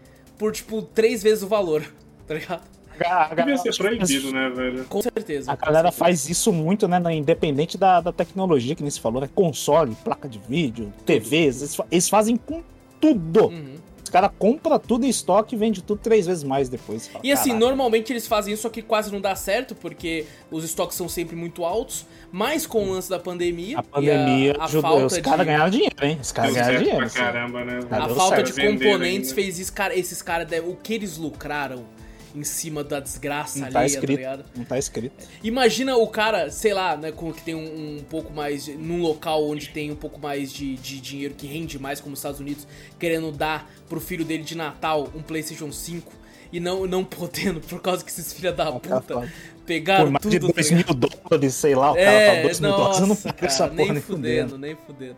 por, 0.43 0.53
tipo, 0.53 0.83
3 0.83 1.23
vezes 1.23 1.45
o 1.45 1.47
valor. 1.47 1.83
Tá 2.27 2.35
ligado? 2.35 2.63
A, 3.05 3.25
Devia 3.29 3.35
galera- 3.45 3.59
ser 3.59 3.77
proibido, 3.77 4.33
né, 4.33 4.49
velho? 4.51 4.85
Com 4.85 5.03
certeza. 5.03 5.51
A 5.53 5.57
galera 5.57 5.91
faz 5.91 6.29
isso 6.31 6.53
muito, 6.53 6.87
né? 6.87 7.01
Independente 7.15 7.77
da, 7.77 8.01
da 8.01 8.13
tecnologia 8.13 8.75
que 8.77 8.83
nem 8.83 8.91
se 8.91 9.01
falou, 9.01 9.21
né? 9.21 9.29
Console, 9.35 9.95
placa 10.05 10.29
de 10.29 10.39
vídeo, 10.49 10.93
TVs, 11.05 11.79
eles 11.91 12.09
fazem 12.09 12.37
com 12.37 12.63
tudo. 13.01 13.47
Uhum. 13.47 13.72
Caras 14.13 14.31
compram 14.39 14.79
tudo 14.79 15.05
em 15.05 15.09
estoque 15.09 15.55
e 15.55 15.59
vendem 15.59 15.83
tudo 15.83 15.99
três 16.01 16.27
vezes 16.27 16.45
mais 16.45 16.69
depois. 16.69 17.09
Fala, 17.09 17.25
E 17.25 17.33
assim, 17.33 17.51
"Caraca". 17.51 17.67
normalmente 17.67 18.13
eles 18.13 18.27
fazem 18.27 18.53
isso, 18.55 18.63
só 18.63 18.69
que 18.69 18.83
quase 18.83 19.11
não 19.11 19.21
dá 19.21 19.35
certo, 19.35 19.75
porque 19.75 20.27
os 20.51 20.63
estoques 20.65 20.97
são 20.97 21.09
sempre 21.09 21.35
muito 21.35 21.65
altos, 21.65 22.07
mas 22.31 22.67
com 22.67 22.85
o 22.89 22.93
lance 22.93 23.09
da 23.11 23.19
pandemia, 23.19 23.79
A 23.79 23.83
pandemia 23.83 24.53
e 24.53 24.57
a, 24.57 24.61
a 24.63 24.65
ajudou. 24.67 24.83
falta 24.91 25.07
Os 25.07 25.13
de... 25.15 25.21
caras 25.23 25.47
ganharam 25.47 25.71
dinheiro, 25.71 25.97
hein? 26.03 26.19
Os 26.21 26.31
caras 26.31 26.53
ganharam 26.55 26.77
dinheiro. 26.79 26.97
pra 26.99 27.07
assim. 27.07 27.19
caramba, 27.19 27.65
né? 27.65 27.81
Ah, 27.91 28.05
A 28.05 28.09
falta 28.11 28.37
certo. 28.37 28.55
de 28.55 28.67
componentes 28.69 29.31
ainda. 29.31 29.35
fez 29.43 29.59
isso, 29.59 29.73
cara, 29.73 29.95
esses 29.99 30.21
caras, 30.23 30.47
o 30.65 30.77
que 30.77 30.95
eles 30.95 31.17
lucraram 31.17 31.85
em 32.35 32.45
cima 32.45 32.83
da 32.83 32.99
desgraça 33.01 33.59
Não 33.61 33.71
tá 33.71 33.81
alheia, 33.81 33.93
tá 33.95 33.99
escrito. 34.01 34.17
ligado? 34.19 34.45
Não 34.57 34.65
tá 34.65 34.79
escrito. 34.79 35.29
Imagina 35.43 35.97
o 35.97 36.07
cara, 36.09 36.51
sei 36.51 36.73
lá, 36.73 36.97
né, 36.97 37.13
com 37.13 37.33
que 37.33 37.43
tem 37.43 37.55
um, 37.55 37.99
um 37.99 38.05
pouco 38.09 38.33
mais. 38.33 38.65
de- 38.65 38.75
num 38.77 39.01
local 39.03 39.47
onde 39.49 39.69
tem 39.69 39.91
um 39.91 39.97
pouco 39.97 40.19
mais 40.21 40.53
de, 40.53 40.77
de 40.77 41.01
dinheiro 41.01 41.35
que 41.35 41.47
rende 41.47 41.79
mais, 41.79 42.01
como 42.01 42.15
os 42.15 42.19
Estados 42.19 42.41
Unidos, 42.41 42.67
querendo 42.99 43.31
dar 43.33 43.71
pro 43.89 44.01
filho 44.01 44.25
dele 44.25 44.43
de 44.43 44.55
Natal 44.57 45.09
um 45.15 45.23
PlayStation 45.23 45.71
5 45.71 46.13
e 46.53 46.61
não, 46.61 46.87
não 46.87 47.03
podendo, 47.05 47.61
por 47.61 47.81
causa 47.81 48.05
que 48.05 48.11
esses 48.11 48.33
filha 48.33 48.53
da 48.53 48.71
puta 48.73 49.29
pegaram 49.67 50.05
Por 50.05 50.11
mais 50.13 50.23
tudo. 50.23 50.31
de 50.33 50.41
tá 50.41 50.53
2 50.55 50.71
ligado? 50.71 50.87
mil 51.01 51.11
dólares, 51.11 51.55
sei 51.55 51.75
lá, 51.75 51.93
o 51.93 51.95
cara 51.95 52.11
É, 52.11 52.27
fala 52.31 52.43
2 52.43 52.61
mil 52.61 52.71
dólares, 52.71 53.01
eu 53.01 53.07
não 53.07 53.17
pago 53.17 53.37
essa 53.43 53.65
porra 53.69 53.75
nem 53.77 53.93
nem 53.93 54.03
fudendo, 54.03 54.51
fudendo. 54.51 54.59
nem 54.59 54.77
fudendo. 54.77 55.17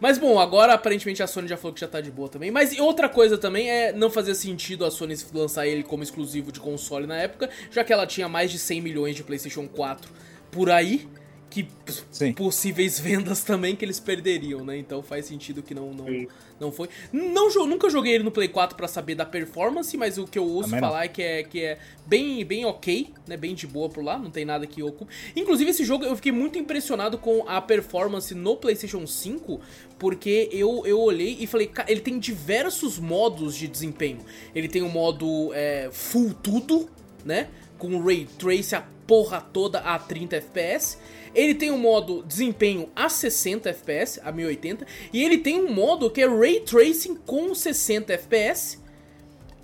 Mas 0.00 0.16
bom, 0.16 0.38
agora 0.38 0.74
aparentemente 0.74 1.22
a 1.22 1.26
Sony 1.26 1.48
já 1.48 1.56
falou 1.56 1.74
que 1.74 1.80
já 1.80 1.88
tá 1.88 2.00
de 2.00 2.10
boa 2.10 2.28
também. 2.28 2.50
Mas 2.50 2.78
outra 2.78 3.08
coisa 3.08 3.36
também 3.36 3.70
é 3.70 3.92
não 3.92 4.10
fazia 4.10 4.34
sentido 4.34 4.84
a 4.84 4.90
Sony 4.90 5.16
lançar 5.34 5.66
ele 5.66 5.82
como 5.82 6.02
exclusivo 6.02 6.52
de 6.52 6.60
console 6.60 7.06
na 7.06 7.16
época, 7.16 7.50
já 7.70 7.82
que 7.82 7.92
ela 7.92 8.06
tinha 8.06 8.28
mais 8.28 8.50
de 8.50 8.58
100 8.58 8.80
milhões 8.80 9.16
de 9.16 9.24
PlayStation 9.24 9.66
4 9.66 10.10
por 10.50 10.70
aí, 10.70 11.06
que 11.50 11.66
Sim. 12.10 12.32
possíveis 12.32 12.98
vendas 13.00 13.42
também 13.42 13.74
que 13.74 13.84
eles 13.84 13.98
perderiam, 13.98 14.64
né? 14.64 14.76
Então 14.76 15.02
faz 15.02 15.26
sentido 15.26 15.62
que 15.62 15.74
não 15.74 15.92
não, 15.94 16.04
Sim. 16.06 16.28
não 16.60 16.70
foi. 16.72 16.88
Não, 17.12 17.48
nunca 17.66 17.88
joguei 17.88 18.14
ele 18.14 18.24
no 18.24 18.30
Play 18.30 18.48
4 18.48 18.76
pra 18.76 18.86
saber 18.86 19.14
da 19.14 19.24
performance, 19.24 19.96
mas 19.96 20.18
o 20.18 20.26
que 20.26 20.38
eu 20.38 20.44
ouço 20.44 20.68
Também 20.70 20.80
não. 20.82 20.88
falar 20.88 21.04
é 21.04 21.08
que 21.08 21.22
é 21.22 21.42
que 21.42 21.62
é 21.62 21.78
bem 22.06 22.44
bem 22.44 22.64
OK, 22.66 23.12
né? 23.26 23.36
Bem 23.36 23.54
de 23.54 23.66
boa 23.66 23.88
por 23.88 24.04
lá, 24.04 24.18
não 24.18 24.30
tem 24.30 24.44
nada 24.44 24.66
que 24.66 24.82
ocupe. 24.82 25.12
Inclusive 25.34 25.70
esse 25.70 25.84
jogo 25.84 26.04
eu 26.04 26.14
fiquei 26.16 26.32
muito 26.32 26.58
impressionado 26.58 27.16
com 27.18 27.44
a 27.48 27.60
performance 27.60 28.34
no 28.34 28.56
PlayStation 28.56 29.06
5, 29.06 29.60
porque 29.98 30.48
eu, 30.52 30.82
eu 30.86 31.00
olhei 31.00 31.36
e 31.40 31.46
falei, 31.46 31.66
"Ca- 31.66 31.86
ele 31.88 32.00
tem 32.00 32.18
diversos 32.18 32.98
modos 32.98 33.54
de 33.56 33.66
desempenho. 33.66 34.18
Ele 34.54 34.68
tem 34.68 34.82
o 34.82 34.88
modo 34.88 35.50
é, 35.54 35.88
full 35.92 36.34
tudo, 36.34 36.88
né? 37.24 37.48
Com 37.78 37.98
Ray 38.02 38.26
Trace 38.38 38.74
a 38.74 38.82
porra 39.06 39.40
toda 39.40 39.78
a 39.80 39.98
30 39.98 40.36
FPS. 40.36 40.98
Ele 41.34 41.54
tem 41.54 41.70
um 41.70 41.78
modo 41.78 42.22
desempenho 42.22 42.88
a 42.94 43.08
60 43.08 43.68
FPS, 43.70 44.20
a 44.24 44.32
1080. 44.32 44.86
E 45.12 45.22
ele 45.22 45.38
tem 45.38 45.60
um 45.60 45.72
modo 45.72 46.10
que 46.10 46.20
é 46.20 46.26
Ray 46.26 46.60
Tracing 46.60 47.16
com 47.26 47.54
60 47.54 48.12
FPS. 48.12 48.78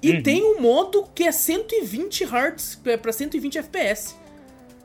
E 0.03 0.21
tem 0.23 0.45
um 0.45 0.61
modo 0.61 1.09
que 1.15 1.25
é 1.25 1.33
120 1.33 2.25
Hz, 2.25 2.81
é 2.85 2.97
pra 2.97 3.11
120 3.11 3.59
FPS. 3.59 4.15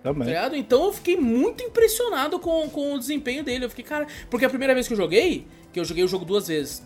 Tá 0.01 0.13
Também. 0.13 0.29
ligado? 0.29 0.55
Então 0.55 0.86
eu 0.86 0.93
fiquei 0.93 1.17
muito 1.17 1.62
impressionado 1.62 2.39
com, 2.39 2.69
com 2.69 2.93
o 2.93 3.00
desempenho 3.00 3.43
dele. 3.43 3.65
Eu 3.65 3.69
fiquei, 3.69 3.83
cara. 3.83 4.07
Porque 4.29 4.45
a 4.45 4.50
primeira 4.50 4.74
vez 4.74 4.88
que 4.88 4.93
eu 4.93 4.98
joguei, 4.98 5.45
que 5.74 5.79
eu 5.79 5.83
joguei 5.83 6.03
o 6.03 6.07
jogo 6.07 6.24
duas 6.24 6.48
vezes. 6.48 6.81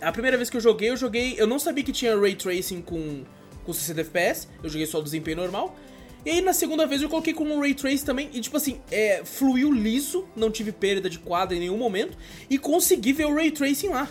A 0.00 0.12
primeira 0.12 0.36
vez 0.36 0.50
que 0.50 0.56
eu 0.56 0.60
joguei, 0.60 0.90
eu 0.90 0.96
joguei. 0.96 1.34
Eu 1.38 1.46
não 1.46 1.58
sabia 1.58 1.82
que 1.82 1.92
tinha 1.92 2.14
ray 2.18 2.34
tracing 2.34 2.82
com, 2.82 3.24
com 3.64 3.72
60 3.72 4.00
FPS. 4.02 4.48
Eu 4.62 4.68
joguei 4.68 4.86
só 4.86 4.98
o 4.98 5.02
desempenho 5.02 5.38
normal. 5.38 5.74
E 6.24 6.30
aí 6.30 6.40
na 6.40 6.52
segunda 6.52 6.86
vez 6.86 7.02
eu 7.02 7.08
coloquei 7.08 7.34
com 7.34 7.44
um 7.44 7.60
ray 7.60 7.74
trace 7.74 8.04
também. 8.04 8.30
E 8.32 8.40
tipo 8.40 8.56
assim, 8.56 8.80
é, 8.90 9.22
fluiu 9.24 9.72
liso, 9.72 10.26
não 10.36 10.50
tive 10.50 10.72
perda 10.72 11.10
de 11.10 11.18
quadro 11.18 11.56
em 11.56 11.60
nenhum 11.60 11.76
momento. 11.76 12.16
E 12.48 12.58
consegui 12.58 13.12
ver 13.12 13.26
o 13.26 13.34
ray 13.34 13.50
tracing 13.50 13.88
lá. 13.88 14.08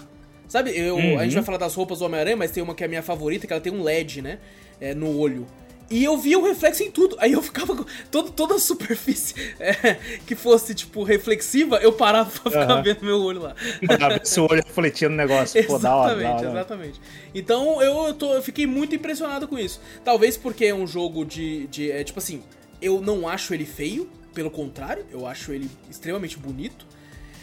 Sabe, 0.47 0.77
eu, 0.77 0.97
a 1.17 1.23
gente 1.23 1.35
vai 1.35 1.43
falar 1.43 1.57
das 1.57 1.73
roupas 1.73 1.99
do 1.99 2.05
Homem-Aranha, 2.05 2.35
mas 2.35 2.51
tem 2.51 2.61
uma 2.61 2.75
que 2.75 2.83
é 2.83 2.85
a 2.85 2.89
minha 2.89 3.01
favorita, 3.01 3.47
que 3.47 3.53
ela 3.53 3.61
tem 3.61 3.71
um 3.71 3.81
LED, 3.81 4.21
né? 4.21 4.39
é, 4.81 4.95
no 4.95 5.15
olho. 5.15 5.45
E 5.91 6.03
eu 6.03 6.17
via 6.17 6.39
o 6.39 6.43
reflexo 6.43 6.81
em 6.83 6.89
tudo. 6.89 7.17
Aí 7.19 7.33
eu 7.33 7.41
ficava 7.41 7.75
com 7.75 7.85
todo, 8.09 8.31
toda 8.31 8.55
a 8.55 8.59
superfície 8.59 9.35
é, 9.59 9.95
que 10.25 10.35
fosse, 10.35 10.73
tipo, 10.73 11.03
reflexiva, 11.03 11.77
eu 11.77 11.91
parava 11.93 12.31
pra 12.31 12.51
ficar 12.51 12.75
Aham. 12.75 12.81
vendo 12.81 13.03
meu 13.03 13.19
olho 13.21 13.41
lá. 13.41 13.55
Pra 13.97 14.09
ver 14.09 14.25
se 14.25 14.39
o 14.39 14.47
olho 14.49 14.63
refletia 14.65 15.09
no 15.09 15.15
negócio. 15.17 15.59
Pô, 15.65 15.77
da 15.77 15.95
hora, 15.95 16.15
da 16.15 16.21
Exatamente, 16.21 16.45
hora. 16.45 16.47
exatamente. 16.47 17.01
Então 17.35 17.81
eu, 17.81 18.07
eu 18.07 18.13
tô, 18.13 18.33
eu 18.33 18.41
fiquei 18.41 18.65
muito 18.65 18.95
impressionado 18.95 19.47
com 19.47 19.59
isso. 19.59 19.81
Talvez 20.03 20.37
porque 20.37 20.65
é 20.65 20.73
um 20.73 20.87
jogo 20.87 21.25
de. 21.25 21.67
de 21.67 21.91
é, 21.91 22.03
tipo 22.03 22.19
assim, 22.19 22.41
eu 22.81 23.01
não 23.01 23.27
acho 23.27 23.53
ele 23.53 23.65
feio, 23.65 24.09
pelo 24.33 24.49
contrário, 24.49 25.05
eu 25.11 25.27
acho 25.27 25.51
ele 25.51 25.69
extremamente 25.89 26.37
bonito. 26.37 26.87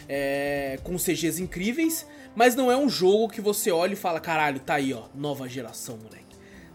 é, 0.07 0.79
com 0.83 0.95
CGs 0.97 1.39
incríveis, 1.41 2.05
mas 2.35 2.55
não 2.55 2.71
é 2.71 2.77
um 2.77 2.89
jogo 2.89 3.29
que 3.29 3.41
você 3.41 3.71
olha 3.71 3.93
e 3.93 3.95
fala, 3.95 4.19
caralho, 4.19 4.59
tá 4.59 4.75
aí, 4.75 4.93
ó, 4.93 5.03
nova 5.13 5.47
geração, 5.47 5.97
moleque. 5.97 6.28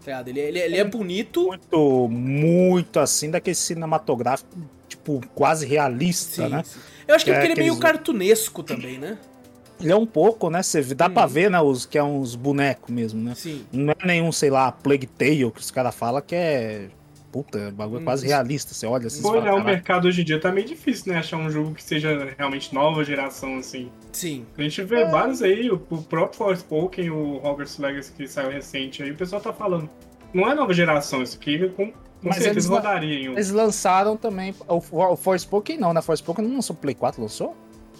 Tá 0.05 0.11
ligado? 0.11 0.27
Ele, 0.27 0.39
ele, 0.39 0.59
ele 0.59 0.77
é 0.77 0.83
bonito. 0.83 1.47
Muito, 1.47 2.07
muito 2.09 2.99
assim, 2.99 3.31
daquele 3.31 3.55
cinematográfico, 3.55 4.49
tipo, 4.87 5.19
quase 5.33 5.65
realista, 5.65 6.43
Sim, 6.43 6.49
né? 6.49 6.63
sim. 6.63 6.79
Eu 7.07 7.15
acho 7.15 7.25
que 7.25 7.31
é 7.31 7.33
Que 7.33 7.39
é 7.39 7.41
porque 7.41 7.51
ele 7.53 7.59
é 7.67 7.71
meio 7.71 7.79
cartunesco 7.79 8.61
também, 8.63 8.97
né? 8.99 9.17
Ele 9.81 9.91
é 9.91 9.95
um 9.95 10.05
pouco, 10.05 10.49
né? 10.49 10.63
Você 10.63 10.81
dá 10.93 11.07
Hum. 11.07 11.11
pra 11.13 11.25
ver, 11.25 11.49
né? 11.51 11.59
Os, 11.59 11.85
que 11.85 11.97
é 11.97 12.03
uns 12.03 12.35
bonecos 12.35 12.89
mesmo, 12.93 13.21
né? 13.21 13.33
Sim. 13.35 13.65
Não 13.73 13.93
é 13.99 14.05
nenhum, 14.07 14.31
sei 14.31 14.49
lá, 14.49 14.71
Plague 14.71 15.07
Tale 15.07 15.51
que 15.51 15.59
os 15.59 15.71
caras 15.71 15.93
falam 15.93 16.21
que 16.21 16.35
é. 16.35 16.87
Puta, 17.35 17.67
o 17.67 17.71
bagulho 17.73 17.99
é 17.99 18.03
quase 18.05 18.25
realista. 18.25 18.73
Você 18.73 18.87
olha 18.87 19.07
assim 19.07 19.27
olhar 19.27 19.55
o 19.55 19.61
mercado 19.61 20.07
hoje 20.07 20.21
em 20.21 20.23
dia 20.23 20.39
tá 20.39 20.53
meio 20.53 20.65
difícil, 20.65 21.11
né? 21.11 21.19
Achar 21.19 21.35
um 21.35 21.49
jogo 21.49 21.73
que 21.73 21.83
seja 21.83 22.33
realmente 22.37 22.73
nova 22.73 23.03
geração, 23.03 23.57
assim. 23.57 23.91
Sim. 24.13 24.45
A 24.57 24.61
gente 24.61 24.81
vê 24.83 25.03
vários 25.03 25.41
aí, 25.41 25.69
o, 25.69 25.75
o 25.89 26.01
próprio 26.01 26.37
Forspoken, 26.37 27.09
o 27.09 27.35
Hogwarts 27.45 27.77
Legacy 27.77 28.13
que 28.13 28.25
saiu 28.25 28.49
recente 28.51 29.03
aí, 29.03 29.11
o 29.11 29.17
pessoal 29.17 29.41
tá 29.41 29.51
falando. 29.51 29.89
Não 30.33 30.49
é 30.49 30.55
nova 30.55 30.73
geração, 30.73 31.21
isso 31.21 31.35
aqui 31.35 31.67
com, 31.71 31.87
com 31.87 31.93
Mas 32.21 32.37
eles 32.37 32.43
certeza 32.45 32.69
não- 32.69 32.77
rodaria 32.77 33.19
em 33.19 33.27
um. 33.27 33.33
Eles 33.33 33.51
lançaram 33.51 34.15
também. 34.15 34.55
O, 34.65 34.77
o 34.77 35.17
Forspoken 35.17 35.77
não, 35.77 35.93
né? 35.93 36.01
Forspoken 36.01 36.45
não 36.47 36.55
lançou 36.55 36.73
Play 36.73 36.95
4, 36.95 37.21
lançou? 37.21 37.53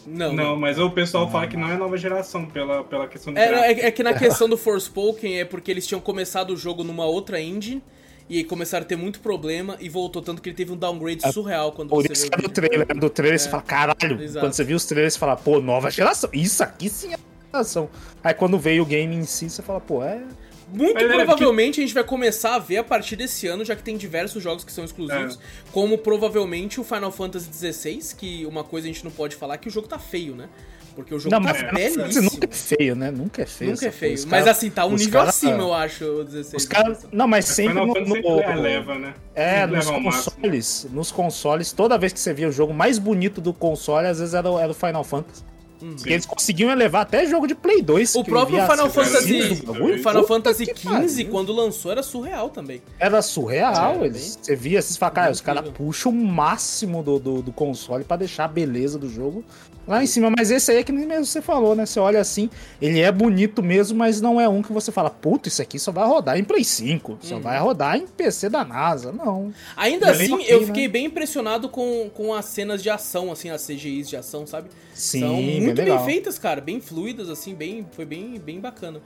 Não. 0.07 0.31
Não, 0.31 0.55
mas 0.55 0.79
o 0.79 0.89
pessoal 0.91 1.29
fala 1.29 1.45
que 1.45 1.57
não 1.57 1.69
é 1.69 1.75
nova 1.75 1.97
geração 1.97 2.45
pela, 2.45 2.85
pela 2.85 3.05
questão 3.05 3.33
do 3.33 3.37
É, 3.39 3.73
é, 3.73 3.85
é 3.87 3.91
que 3.91 4.01
na 4.01 4.13
questão 4.17 4.47
do 4.47 4.55
Forspoken 4.55 5.41
é 5.41 5.43
porque 5.43 5.69
eles 5.69 5.85
tinham 5.85 5.99
começado 5.99 6.51
o 6.51 6.57
jogo 6.57 6.85
numa 6.85 7.05
outra 7.05 7.41
engine 7.41 7.83
e 8.27 8.37
aí 8.37 8.43
começaram 8.43 8.83
a 8.83 8.87
ter 8.87 8.95
muito 8.95 9.19
problema 9.19 9.77
e 9.79 9.87
voltou 9.87 10.21
tanto 10.21 10.41
que 10.41 10.49
ele 10.49 10.55
teve 10.55 10.71
um 10.71 10.77
downgrade 10.77 11.21
surreal 11.31 11.71
quando 11.71 11.89
Por 11.89 12.01
você 12.01 12.13
isso 12.13 12.23
vê 12.23 12.29
que 12.29 12.37
o 12.37 12.39
é 12.39 12.41
do 12.41 12.49
trailer. 12.49 12.87
Do 12.99 13.09
trailer 13.09 13.39
você 13.39 13.49
fala, 13.49 13.63
caralho. 13.63 14.21
Exato. 14.21 14.45
Quando 14.45 14.53
você 14.53 14.63
viu 14.63 14.77
os 14.77 14.85
trailers, 14.85 15.13
você 15.13 15.19
fala, 15.19 15.35
pô, 15.35 15.59
nova 15.59 15.91
geração. 15.91 16.29
Isso 16.33 16.63
aqui 16.63 16.89
sim 16.89 17.13
é 17.13 17.17
geração. 17.51 17.87
Aí 18.23 18.33
quando 18.33 18.57
veio 18.57 18.81
o 18.81 18.85
game 18.85 19.15
em 19.15 19.25
si, 19.25 19.49
você 19.49 19.61
fala, 19.61 19.79
pô, 19.79 20.03
é. 20.03 20.23
Muito 20.67 20.95
Mas 20.95 21.03
é 21.03 21.07
provavelmente 21.07 21.79
a 21.79 21.83
gente 21.83 21.93
vai 21.93 22.03
começar 22.03 22.55
a 22.55 22.59
ver 22.59 22.77
a 22.77 22.83
partir 22.83 23.15
desse 23.15 23.45
ano, 23.45 23.63
já 23.63 23.75
que 23.75 23.83
tem 23.83 23.95
diversos 23.95 24.41
jogos 24.41 24.63
que 24.63 24.71
são 24.71 24.83
exclusivos, 24.83 25.39
como 25.71 25.95
provavelmente 25.95 26.81
o 26.81 26.83
Final 26.83 27.11
Fantasy 27.11 27.49
XVI, 27.53 28.15
que 28.17 28.45
uma 28.47 28.63
coisa 28.63 28.87
a 28.87 28.91
gente 28.91 29.03
não 29.03 29.11
pode 29.11 29.35
falar 29.35 29.53
é 29.53 29.57
que 29.59 29.67
o 29.67 29.71
jogo 29.71 29.87
tá 29.87 29.99
feio, 29.99 30.35
né? 30.35 30.49
Porque 30.95 31.13
o 31.13 31.19
jogo 31.19 31.35
Não, 31.35 31.41
tá 31.41 31.49
mas 31.49 31.57
Final 31.57 31.71
Fantasy 31.73 31.97
belíssimo. 31.97 32.29
nunca 32.31 32.45
é 32.45 32.53
feio, 32.55 32.95
né? 32.95 33.11
Nunca 33.11 33.41
é 33.41 33.45
feio. 33.45 33.71
Nunca 33.71 33.85
é 33.87 33.91
feio. 33.91 34.13
Os 34.15 34.25
Mas 34.25 34.39
cara- 34.39 34.51
assim, 34.51 34.69
tá 34.69 34.85
um 34.85 34.95
nível 34.95 35.11
cara- 35.11 35.29
acima, 35.29 35.57
eu 35.61 35.73
acho, 35.73 36.05
o 36.05 36.23
16. 36.23 36.63
Os 36.63 36.67
caras. 36.69 37.07
Não, 37.11 37.27
mas 37.27 37.45
sempre 37.45 37.73
no, 37.73 37.87
no- 37.87 37.93
sempre 38.15 38.51
eleva, 38.51 38.95
né? 38.97 39.13
É, 39.35 39.59
Sempre 39.61 39.75
nos 39.77 39.87
ao 39.87 39.99
máximo. 39.99 40.31
consoles, 40.35 40.87
nos 40.91 41.11
consoles, 41.11 41.71
toda 41.73 41.97
vez 41.97 42.13
que 42.13 42.19
você 42.19 42.33
via 42.33 42.47
o 42.47 42.51
jogo 42.51 42.73
mais 42.73 42.97
bonito 42.97 43.41
do 43.41 43.53
console, 43.53 44.07
às 44.07 44.19
vezes 44.19 44.33
era, 44.33 44.49
o- 44.49 44.57
era 44.57 44.71
o 44.71 44.75
Final 44.75 45.03
Fantasy. 45.03 45.43
Porque 45.77 46.13
eles 46.13 46.25
conseguiam 46.25 46.71
elevar 46.71 47.01
até 47.03 47.25
jogo 47.27 47.45
de 47.45 47.53
Play 47.53 47.81
2. 47.81 48.15
O 48.15 48.23
que 48.23 48.29
próprio 48.31 48.59
Final 48.61 48.85
assim, 48.87 48.89
Fantasy, 48.95 49.37
assim, 49.41 49.55
do 49.55 49.73
bagulho. 49.73 49.95
o 49.95 49.97
Final 49.97 50.25
Fantasy 50.25 50.65
XV, 50.73 51.25
quando 51.25 51.51
lançou, 51.53 51.91
era 51.91 52.01
surreal 52.01 52.49
também. 52.49 52.81
Era 52.97 53.21
surreal. 53.21 54.01
É, 54.01 54.05
eles, 54.05 54.39
você 54.41 54.55
via 54.55 54.79
esses 54.79 54.97
cara, 54.97 55.29
os 55.29 55.41
caras 55.41 55.69
puxam 55.71 56.11
o 56.13 56.15
máximo 56.15 57.03
do, 57.03 57.19
do, 57.19 57.41
do 57.41 57.51
console 57.51 58.03
pra 58.05 58.15
deixar 58.17 58.45
a 58.45 58.47
beleza 58.47 58.97
do 58.97 59.07
jogo 59.09 59.43
lá 59.87 60.03
em 60.03 60.07
cima. 60.07 60.29
Mas 60.35 60.51
esse 60.51 60.71
aí 60.71 60.77
é 60.77 60.83
que 60.83 60.91
nem 60.91 61.05
mesmo 61.05 61.25
você 61.25 61.41
falou, 61.41 61.75
né? 61.75 61.85
Você 61.85 61.99
olha 61.99 62.19
assim, 62.19 62.49
ele 62.81 62.99
é 63.01 63.11
bonito 63.11 63.61
mesmo, 63.63 63.97
mas 63.97 64.19
não 64.21 64.39
é 64.39 64.47
um 64.49 64.61
que 64.61 64.71
você 64.73 64.91
fala, 64.91 65.09
puta, 65.09 65.47
isso 65.47 65.61
aqui 65.61 65.77
só 65.79 65.91
vai 65.91 66.07
rodar 66.07 66.37
em 66.37 66.43
Play 66.43 66.63
5, 66.63 67.19
só 67.21 67.35
Uhum. 67.35 67.41
vai 67.41 67.59
rodar 67.59 67.97
em 67.97 68.05
PC 68.07 68.49
da 68.49 68.63
NASA. 68.63 69.11
Não. 69.11 69.53
Ainda 69.77 70.11
assim, 70.11 70.33
ok, 70.33 70.45
eu 70.47 70.61
né? 70.61 70.65
fiquei 70.67 70.87
bem 70.87 71.05
impressionado 71.05 71.69
com, 71.69 72.09
com 72.13 72.33
as 72.33 72.45
cenas 72.45 72.81
de 72.81 72.89
ação, 72.89 73.31
assim, 73.31 73.49
as 73.49 73.65
CGIs 73.65 74.09
de 74.09 74.17
ação, 74.17 74.45
sabe? 74.47 74.69
Sim, 74.93 75.19
São 75.21 75.35
bem 75.37 75.61
muito 75.61 75.75
bem, 75.77 75.85
legal. 75.85 76.05
feitas, 76.05 76.39
cara, 76.39 76.61
bem 76.61 76.79
fluidas, 76.79 77.29
assim, 77.29 77.53
bem, 77.53 77.85
foi 77.91 78.05
bem, 78.05 78.39
bem 78.39 78.59
bacana. 78.59 79.01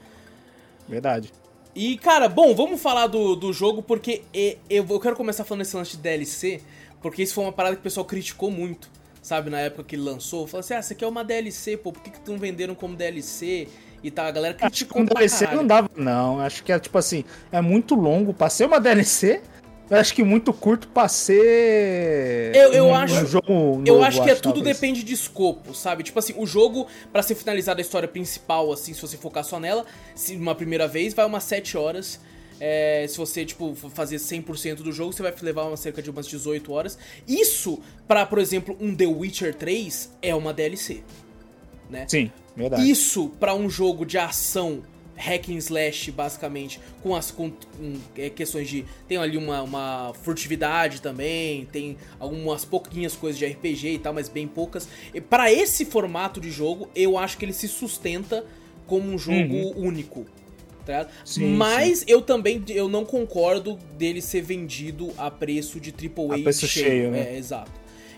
Verdade. 0.88 1.32
E, 1.74 1.96
cara, 1.98 2.28
bom, 2.28 2.54
vamos 2.54 2.80
falar 2.80 3.06
do, 3.06 3.36
do 3.36 3.52
jogo, 3.52 3.82
porque 3.82 4.22
eu, 4.34 4.56
eu 4.88 5.00
quero 5.00 5.14
começar 5.14 5.44
falando 5.44 5.62
esse 5.62 5.76
lance 5.76 5.92
de 5.92 5.98
DLC, 5.98 6.60
porque 7.00 7.22
isso 7.22 7.34
foi 7.34 7.44
uma 7.44 7.52
parada 7.52 7.76
que 7.76 7.80
o 7.80 7.82
pessoal 7.82 8.04
criticou 8.04 8.50
muito, 8.50 8.90
sabe, 9.22 9.50
na 9.50 9.60
época 9.60 9.84
que 9.84 9.96
ele 9.96 10.02
lançou. 10.02 10.46
Falou 10.46 10.60
assim, 10.60 10.74
ah, 10.74 10.80
isso 10.80 10.92
aqui 10.92 11.04
é 11.04 11.06
uma 11.06 11.24
DLC, 11.24 11.76
pô, 11.76 11.92
por 11.92 12.02
que, 12.02 12.10
que 12.10 12.30
não 12.30 12.38
venderam 12.38 12.74
como 12.74 12.96
DLC? 12.96 13.68
E 14.02 14.10
tal, 14.10 14.26
a 14.26 14.30
galera 14.30 14.54
Acho 14.54 14.58
que 14.58 14.84
criticou 14.84 15.06
com 15.06 15.14
DLC 15.14 15.44
caralho. 15.44 15.58
não 15.58 15.66
dava, 15.66 15.90
não. 15.94 16.40
Acho 16.40 16.64
que 16.64 16.72
é 16.72 16.78
tipo 16.78 16.96
assim, 16.96 17.24
é 17.52 17.60
muito 17.60 17.94
longo 17.94 18.32
pra 18.32 18.48
ser 18.48 18.64
uma 18.64 18.80
DLC. 18.80 19.42
eu 19.90 19.98
acho 19.98 20.14
que 20.14 20.22
muito 20.22 20.52
curto 20.54 20.88
pra 20.88 21.06
ser. 21.06 22.54
Eu, 22.54 22.72
eu 22.72 22.86
um, 22.86 22.94
acho. 22.94 23.14
Um 23.14 23.26
jogo 23.26 23.52
novo, 23.52 23.82
eu 23.86 24.02
acho 24.02 24.22
que 24.22 24.30
é 24.30 24.34
tudo 24.34 24.54
talvez. 24.54 24.76
depende 24.76 25.02
de 25.02 25.12
escopo, 25.12 25.74
sabe? 25.74 26.02
Tipo 26.02 26.18
assim, 26.18 26.32
o 26.38 26.46
jogo, 26.46 26.86
pra 27.12 27.22
ser 27.22 27.34
finalizada 27.34 27.78
a 27.80 27.82
história 27.82 28.08
principal, 28.08 28.72
assim, 28.72 28.94
se 28.94 29.02
você 29.02 29.18
focar 29.18 29.44
só 29.44 29.60
nela, 29.60 29.84
se 30.14 30.34
uma 30.34 30.54
primeira 30.54 30.88
vez, 30.88 31.12
vai 31.12 31.26
umas 31.26 31.44
7 31.44 31.76
horas. 31.76 32.18
É, 32.60 33.06
se 33.08 33.16
você, 33.16 33.44
tipo, 33.44 33.74
fazer 33.74 34.16
100% 34.16 34.76
do 34.76 34.92
jogo, 34.92 35.12
você 35.12 35.22
vai 35.22 35.34
levar 35.42 35.64
uma, 35.64 35.76
cerca 35.76 36.02
de 36.02 36.10
umas 36.10 36.26
18 36.26 36.70
horas. 36.72 36.98
Isso, 37.26 37.80
pra, 38.06 38.26
por 38.26 38.38
exemplo, 38.38 38.76
um 38.78 38.94
The 38.94 39.06
Witcher 39.06 39.54
3, 39.54 40.12
é 40.20 40.34
uma 40.34 40.52
DLC. 40.52 41.02
Né? 41.88 42.06
Sim, 42.08 42.30
verdade. 42.54 42.88
Isso 42.88 43.30
pra 43.40 43.54
um 43.54 43.68
jogo 43.68 44.04
de 44.04 44.18
ação 44.18 44.82
hack 45.16 45.50
and 45.50 45.56
slash, 45.58 46.10
basicamente, 46.12 46.80
com 47.02 47.14
as 47.14 47.30
com, 47.30 47.50
com, 47.50 47.94
é, 48.16 48.30
questões 48.30 48.68
de. 48.68 48.84
Tem 49.06 49.18
ali 49.18 49.36
uma, 49.36 49.62
uma 49.62 50.12
furtividade 50.22 51.02
também, 51.02 51.66
tem 51.66 51.96
algumas 52.18 52.64
pouquinhas 52.64 53.14
coisas 53.14 53.38
de 53.38 53.46
RPG 53.46 53.88
e 53.94 53.98
tal, 53.98 54.14
mas 54.14 54.28
bem 54.28 54.46
poucas. 54.48 54.88
E 55.12 55.20
para 55.20 55.52
esse 55.52 55.84
formato 55.84 56.40
de 56.40 56.50
jogo, 56.50 56.88
eu 56.94 57.18
acho 57.18 57.36
que 57.36 57.44
ele 57.44 57.52
se 57.52 57.68
sustenta 57.68 58.44
como 58.86 59.10
um 59.12 59.18
jogo 59.18 59.54
Uhum. 59.54 59.86
único. 59.88 60.26
Tá 60.90 60.98
ligado? 60.98 61.10
Sim, 61.24 61.46
mas 61.54 62.04
eu 62.08 62.20
também 62.20 62.62
eu 62.68 62.88
não 62.88 63.04
concordo 63.04 63.78
dele 63.96 64.20
ser 64.20 64.40
vendido 64.42 65.12
a 65.16 65.30
preço 65.30 65.78
de 65.78 65.90
AAA 65.92 66.36
A 66.40 66.42
preço 66.42 66.66
cheio, 66.66 67.10
né? 67.12 67.32
É, 67.34 67.38
exato. 67.38 67.70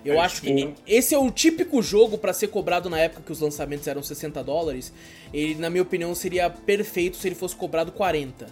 Eu 0.05 0.15
É, 0.15 0.19
acho 0.19 0.43
que 0.43 0.51
o- 0.65 0.75
esse 0.87 1.15
é 1.15 1.19
o 1.19 1.31
típico 1.31 1.81
jogo 1.83 2.19
pra 2.19 2.33
ser 2.33 2.49
cobrado 2.49 2.91
na 2.91 2.99
época 2.99 3.23
que 3.25 3.31
os 3.31 3.41
lançamentos 3.41 3.87
eram 3.87 4.03
60 4.03 4.43
dólares. 4.43 4.93
Ele, 5.33 5.55
na 5.57 5.71
minha 5.71 5.83
opinião, 5.83 6.13
seria 6.15 6.51
perfeito 6.51 7.17
se 7.17 7.29
ele 7.29 7.35
fosse 7.37 7.55
cobrado 7.55 7.93
40. 7.93 8.47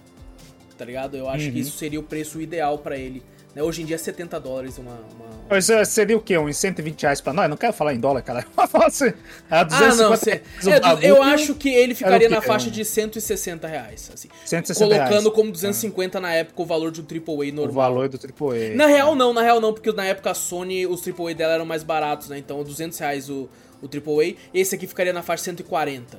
Tá 0.79 0.85
ligado? 0.85 1.17
Eu 1.17 1.29
acho 1.29 1.47
Uhum. 1.47 1.53
que 1.53 1.59
isso 1.61 1.77
seria 1.77 1.99
o 1.99 2.03
preço 2.03 2.41
ideal 2.41 2.79
pra 2.79 2.97
ele. 2.97 3.23
Né? 3.54 3.62
Hoje 3.62 3.83
em 3.83 3.85
dia 3.85 3.97
é 3.97 3.99
70 3.99 4.38
dólares 4.40 4.78
uma. 4.78 4.92
uma- 4.92 5.30
Mas 5.49 5.69
é, 5.69 5.85
seria 5.85 6.16
o 6.16 6.21
quê? 6.21 6.38
Uns 6.38 6.57
120 6.57 7.02
reais 7.02 7.21
pra 7.21 7.33
nós? 7.33 7.49
Não 7.50 7.57
quero 7.57 7.73
falar 7.73 7.92
em 7.95 7.99
dólar, 8.00 8.23
cara. 8.23 8.47
Assim, 8.87 9.07
é 9.07 9.14
Ah, 9.50 9.64
250 9.64 10.09
não, 10.09 10.16
cê, 10.16 10.42
o 10.64 10.71
é, 11.04 11.11
eu 11.11 11.23
acho 11.23 11.54
que 11.54 11.69
ele 11.69 11.95
ficaria 11.95 12.28
o 12.28 12.30
na 12.30 12.40
faixa 12.40 12.71
de 12.71 12.85
160 12.85 13.66
reais, 13.66 14.11
assim. 14.14 14.28
160 14.45 14.85
Colocando 14.88 15.11
reais. 15.23 15.35
como 15.35 15.50
250 15.52 16.21
na 16.21 16.33
época 16.33 16.62
o 16.62 16.64
valor 16.66 16.90
de 16.92 17.00
um 17.00 17.04
AAA 17.04 17.50
o 17.50 17.52
normal. 17.52 17.75
valor 17.75 18.09
do 18.09 18.16
AAA. 18.19 18.75
Na 18.76 18.87
real 18.87 19.14
não, 19.14 19.33
na 19.33 19.42
real 19.42 19.61
não, 19.61 19.73
porque 19.73 19.92
na 19.92 20.04
época 20.04 20.30
a 20.30 20.35
Sony, 20.35 20.87
os 20.87 21.02
AAA 21.07 21.35
dela 21.35 21.54
eram 21.54 21.64
mais 21.66 21.83
baratos, 21.83 22.28
né? 22.28 22.38
Então 22.38 22.62
200 22.62 22.97
reais 22.99 23.28
o, 23.28 23.49
o 23.83 23.87
AAA, 23.87 24.35
esse 24.54 24.75
aqui 24.75 24.87
ficaria 24.87 25.12
na 25.12 25.23
faixa 25.23 25.45
140, 25.45 26.19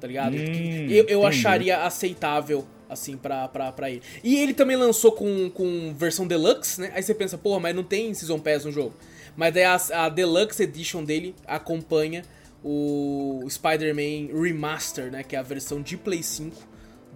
tá 0.00 0.06
ligado? 0.06 0.34
Hum, 0.34 0.86
eu 0.88 1.04
eu 1.06 1.26
acharia 1.26 1.78
aceitável, 1.84 2.66
assim, 2.88 3.16
pra, 3.16 3.48
pra, 3.48 3.72
pra 3.72 3.90
ele. 3.90 4.02
E 4.22 4.36
ele 4.36 4.54
também 4.54 4.76
lançou 4.76 5.12
com, 5.12 5.50
com 5.50 5.94
versão 5.94 6.26
Deluxe, 6.26 6.80
né? 6.80 6.90
Aí 6.94 7.02
você 7.02 7.14
pensa, 7.14 7.36
porra, 7.36 7.60
mas 7.60 7.74
não 7.74 7.84
tem 7.84 8.12
Season 8.14 8.38
Pass 8.38 8.64
no 8.64 8.72
jogo. 8.72 8.94
Mas 9.36 9.54
daí 9.54 9.64
a, 9.64 9.80
a 10.04 10.08
Deluxe 10.08 10.62
Edition 10.62 11.04
dele 11.04 11.34
acompanha 11.46 12.22
o 12.64 13.46
Spider-Man 13.48 14.40
Remaster, 14.40 15.10
né? 15.10 15.22
Que 15.22 15.36
é 15.36 15.38
a 15.38 15.42
versão 15.42 15.80
de 15.80 15.96
Play 15.96 16.22
5 16.22 16.56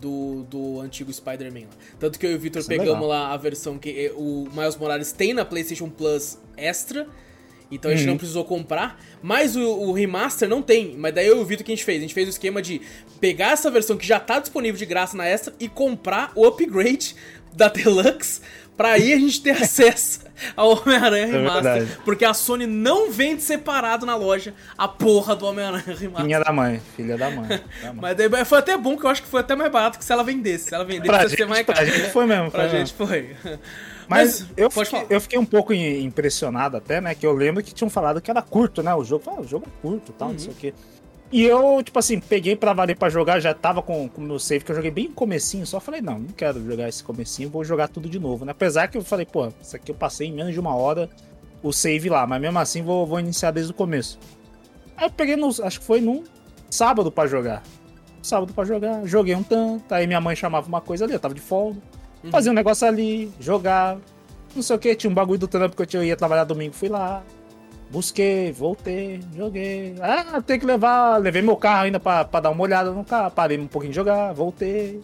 do, 0.01 0.43
do 0.45 0.81
antigo 0.81 1.13
Spider-Man 1.13 1.61
lá. 1.61 1.77
Tanto 1.99 2.19
que 2.19 2.27
eu 2.27 2.33
e 2.33 2.35
o 2.35 2.39
Victor 2.39 2.61
Isso 2.61 2.73
é 2.73 2.77
pegamos 2.77 3.03
legal. 3.03 3.09
lá 3.09 3.33
a 3.33 3.37
versão 3.37 3.79
que 3.79 4.07
eh, 4.07 4.13
o 4.17 4.49
Miles 4.53 4.77
Morales 4.77 5.13
tem 5.13 5.33
na 5.33 5.45
PlayStation 5.45 5.89
Plus 5.89 6.39
Extra. 6.57 7.07
Então 7.75 7.91
a 7.91 7.95
gente 7.95 8.05
Uhum. 8.05 8.11
não 8.13 8.19
precisou 8.19 8.45
comprar. 8.45 9.01
Mas 9.23 9.57
o, 9.57 9.61
o 9.63 9.93
remaster 9.93 10.49
não 10.49 10.61
tem. 10.63 10.95
Mas 10.99 11.15
daí 11.15 11.27
eu 11.27 11.39
e 11.39 11.41
o 11.41 11.45
Vitor 11.45 11.65
que 11.65 11.73
a 11.73 11.75
gente 11.75 11.85
fez? 11.85 11.99
A 11.99 12.03
gente 12.03 12.15
fez 12.15 12.29
o 12.29 12.31
esquema 12.31 12.61
de 12.63 12.81
pegar 13.21 13.53
essa 13.53 13.71
versão 13.71 13.97
que 13.97 14.07
já 14.07 14.21
tá 14.21 14.39
disponível 14.39 14.79
de 14.79 14.87
graça 14.87 15.17
na 15.17 15.27
Extra 15.27 15.55
e 15.59 15.69
comprar 15.69 16.31
o 16.35 16.47
upgrade 16.47 17.17
da 17.55 17.69
Deluxe. 17.69 18.41
Pra 18.77 18.93
aí 18.93 19.13
a 19.13 19.19
gente 19.19 19.41
ter 19.43 19.51
acesso 19.63 20.21
ao 20.57 20.71
Homem-Aranha 20.81 21.27
Remaster. 21.27 21.63
verdade. 21.63 21.99
porque 22.05 22.25
a 22.25 22.33
Sony 22.35 22.67
não 22.67 23.11
vende 23.13 23.43
separado 23.43 24.05
na 24.07 24.17
loja 24.17 24.55
a 24.77 24.89
porra 24.89 25.37
do 25.37 25.47
Homem-Aranha 25.47 25.85
Remaster. 25.97 26.25
Filha 26.25 26.41
da 26.41 26.53
mãe, 26.53 26.83
filha 26.97 27.17
da 27.19 27.31
mãe. 27.31 27.49
da 27.49 27.59
mãe. 27.93 27.99
Mas 28.01 28.17
daí 28.17 28.45
foi 28.47 28.59
até 28.59 28.77
bom 28.77 28.97
que 28.97 29.05
eu 29.05 29.11
acho 29.11 29.23
que 29.23 29.29
foi 29.29 29.41
até 29.41 29.55
mais 29.55 29.71
barato 29.71 29.99
que 29.99 30.05
se 30.05 30.13
ela 30.13 30.25
vendesse. 30.25 30.69
Se 30.71 30.75
ela 30.75 30.85
vendesse, 30.85 31.07
Pra 31.07 31.23
ia 31.23 31.29
ser 31.29 31.37
gente, 31.37 31.49
mais 31.49 31.65
pra 31.67 31.75
caro. 31.75 31.87
gente 31.87 32.11
foi 32.11 32.27
mesmo. 32.27 32.51
Pra 32.51 32.69
foi 32.69 32.79
gente 32.79 32.95
mesmo. 32.99 33.07
foi. 33.07 33.37
Mas, 34.09 34.47
eu, 34.57 34.69
pode 34.71 34.89
fiquei, 34.91 35.07
eu 35.17 35.21
fiquei 35.21 35.39
um 35.39 35.45
pouco 35.45 35.73
im- 35.73 36.05
impressionado 36.05 36.77
até, 36.77 37.01
né? 37.01 37.15
Que 37.15 37.27
eu 37.27 37.33
lembro 37.33 37.63
que 37.63 37.73
tinham 37.75 37.89
falado 37.91 38.21
que 38.21 38.31
era 38.31 38.43
curto, 38.43 38.83
né? 38.83 38.95
O 38.95 39.05
jogo, 39.05 39.25
ah, 39.29 39.41
o 39.41 39.45
jogo 39.47 39.67
é 39.67 39.81
curto 39.83 40.11
e 40.11 40.15
tal, 40.15 40.29
Uhum. 40.29 40.35
não 40.35 40.41
sei 40.41 40.53
o 40.53 40.55
quê. 40.55 40.75
E 41.31 41.45
eu, 41.45 41.83
tipo 41.83 41.99
assim, 41.99 42.21
peguei 42.21 42.55
pra 42.55 42.75
valer 42.75 42.95
pra 42.97 43.09
jogar, 43.09 43.41
já 43.41 43.55
tava 43.55 43.81
com 43.81 44.11
o 44.15 44.21
meu 44.21 44.39
save, 44.39 44.65
que 44.65 44.71
eu 44.71 44.77
joguei 44.77 44.91
bem 44.91 45.09
no 45.09 45.15
comecinho, 45.15 45.67
só 45.67 45.81
falei, 45.81 46.03
não, 46.03 46.19
não 46.19 46.29
quero 46.29 46.63
jogar 46.63 46.89
esse 46.91 47.03
comecinho, 47.03 47.49
vou 47.49 47.65
jogar 47.65 47.89
tudo 47.89 48.07
de 48.07 48.19
novo, 48.19 48.45
né? 48.45 48.53
Apesar 48.53 48.87
que 48.89 48.99
eu 48.99 49.03
falei, 49.03 49.25
pô, 49.25 49.49
isso 49.63 49.75
aqui 49.75 49.91
eu 49.91 49.95
passei 49.95 50.29
em 50.29 50.33
menos 50.33 50.53
de 50.53 50.61
uma 50.61 50.75
hora 50.77 51.09
o 51.63 51.73
save 51.73 52.11
lá, 52.11 52.27
mas 52.27 52.39
mesmo 52.41 52.59
assim 52.59 52.83
vou, 52.83 53.07
vou 53.07 53.19
iniciar 53.19 53.51
desde 53.51 53.73
o 53.73 53.75
começo. 53.75 54.19
Aí 54.95 55.07
eu 55.07 55.11
peguei, 55.11 55.37
no, 55.37 55.49
acho 55.49 55.81
que 55.81 55.87
foi 55.87 56.03
num 56.03 56.23
sábado 56.69 57.11
pra 57.11 57.27
jogar. 57.27 57.63
Sábado 58.23 58.53
pra 58.53 58.65
jogar, 58.65 59.05
joguei 59.07 59.35
um 59.35 59.43
tanto, 59.43 59.91
aí 59.93 60.07
minha 60.07 60.21
mãe 60.21 60.37
chamava 60.37 60.69
uma 60.69 60.81
coisa 60.83 61.05
ali, 61.07 61.15
eu 61.15 61.19
tava 61.21 61.33
de 61.35 61.41
folga, 61.41 61.81
Uhum. 62.25 62.31
fazia 62.31 62.51
um 62.53 62.55
negócio 62.55 62.87
ali, 62.87 63.33
jogar, 63.41 63.97
não 64.55 64.63
sei 64.63 64.77
o 64.77 64.79
que, 64.79 64.95
tinha 64.95 65.11
um 65.11 65.15
bagulho 65.15 65.39
do 65.39 65.49
trampo 65.49 65.75
que 65.77 65.83
eu 65.83 65.87
tinha- 65.87 66.03
eu 66.03 66.07
ia 66.07 66.17
trabalhar 66.17 66.45
domingo, 66.45 66.75
fui 66.75 66.89
lá, 66.89 67.23
busquei, 67.91 68.53
voltei, 68.53 69.21
joguei. 69.37 69.95
Ah, 70.01 70.41
tem 70.41 70.59
que 70.59 70.65
levar, 70.67 71.17
levei 71.19 71.43
meu 71.43 71.57
carro 71.57 71.85
ainda 71.85 71.99
pra, 72.01 72.25
pra 72.25 72.41
dar 72.41 72.51
uma 72.51 72.63
olhada 72.63 72.91
no 72.91 73.05
carro, 73.05 73.31
parei 73.31 73.59
um 73.59 73.67
pouquinho 73.67 73.91
de 73.93 73.97
jogar, 73.97 74.33
voltei. 74.33 75.01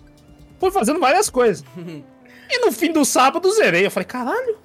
Fui 0.60 0.70
fazendo 0.70 1.00
várias 1.00 1.28
coisas. 1.30 1.64
E 2.50 2.64
no 2.64 2.72
fim 2.72 2.90
do 2.90 3.04
sábado 3.04 3.50
zerei, 3.52 3.84
eu 3.84 3.90
falei, 3.90 4.06
caralho, 4.06 4.56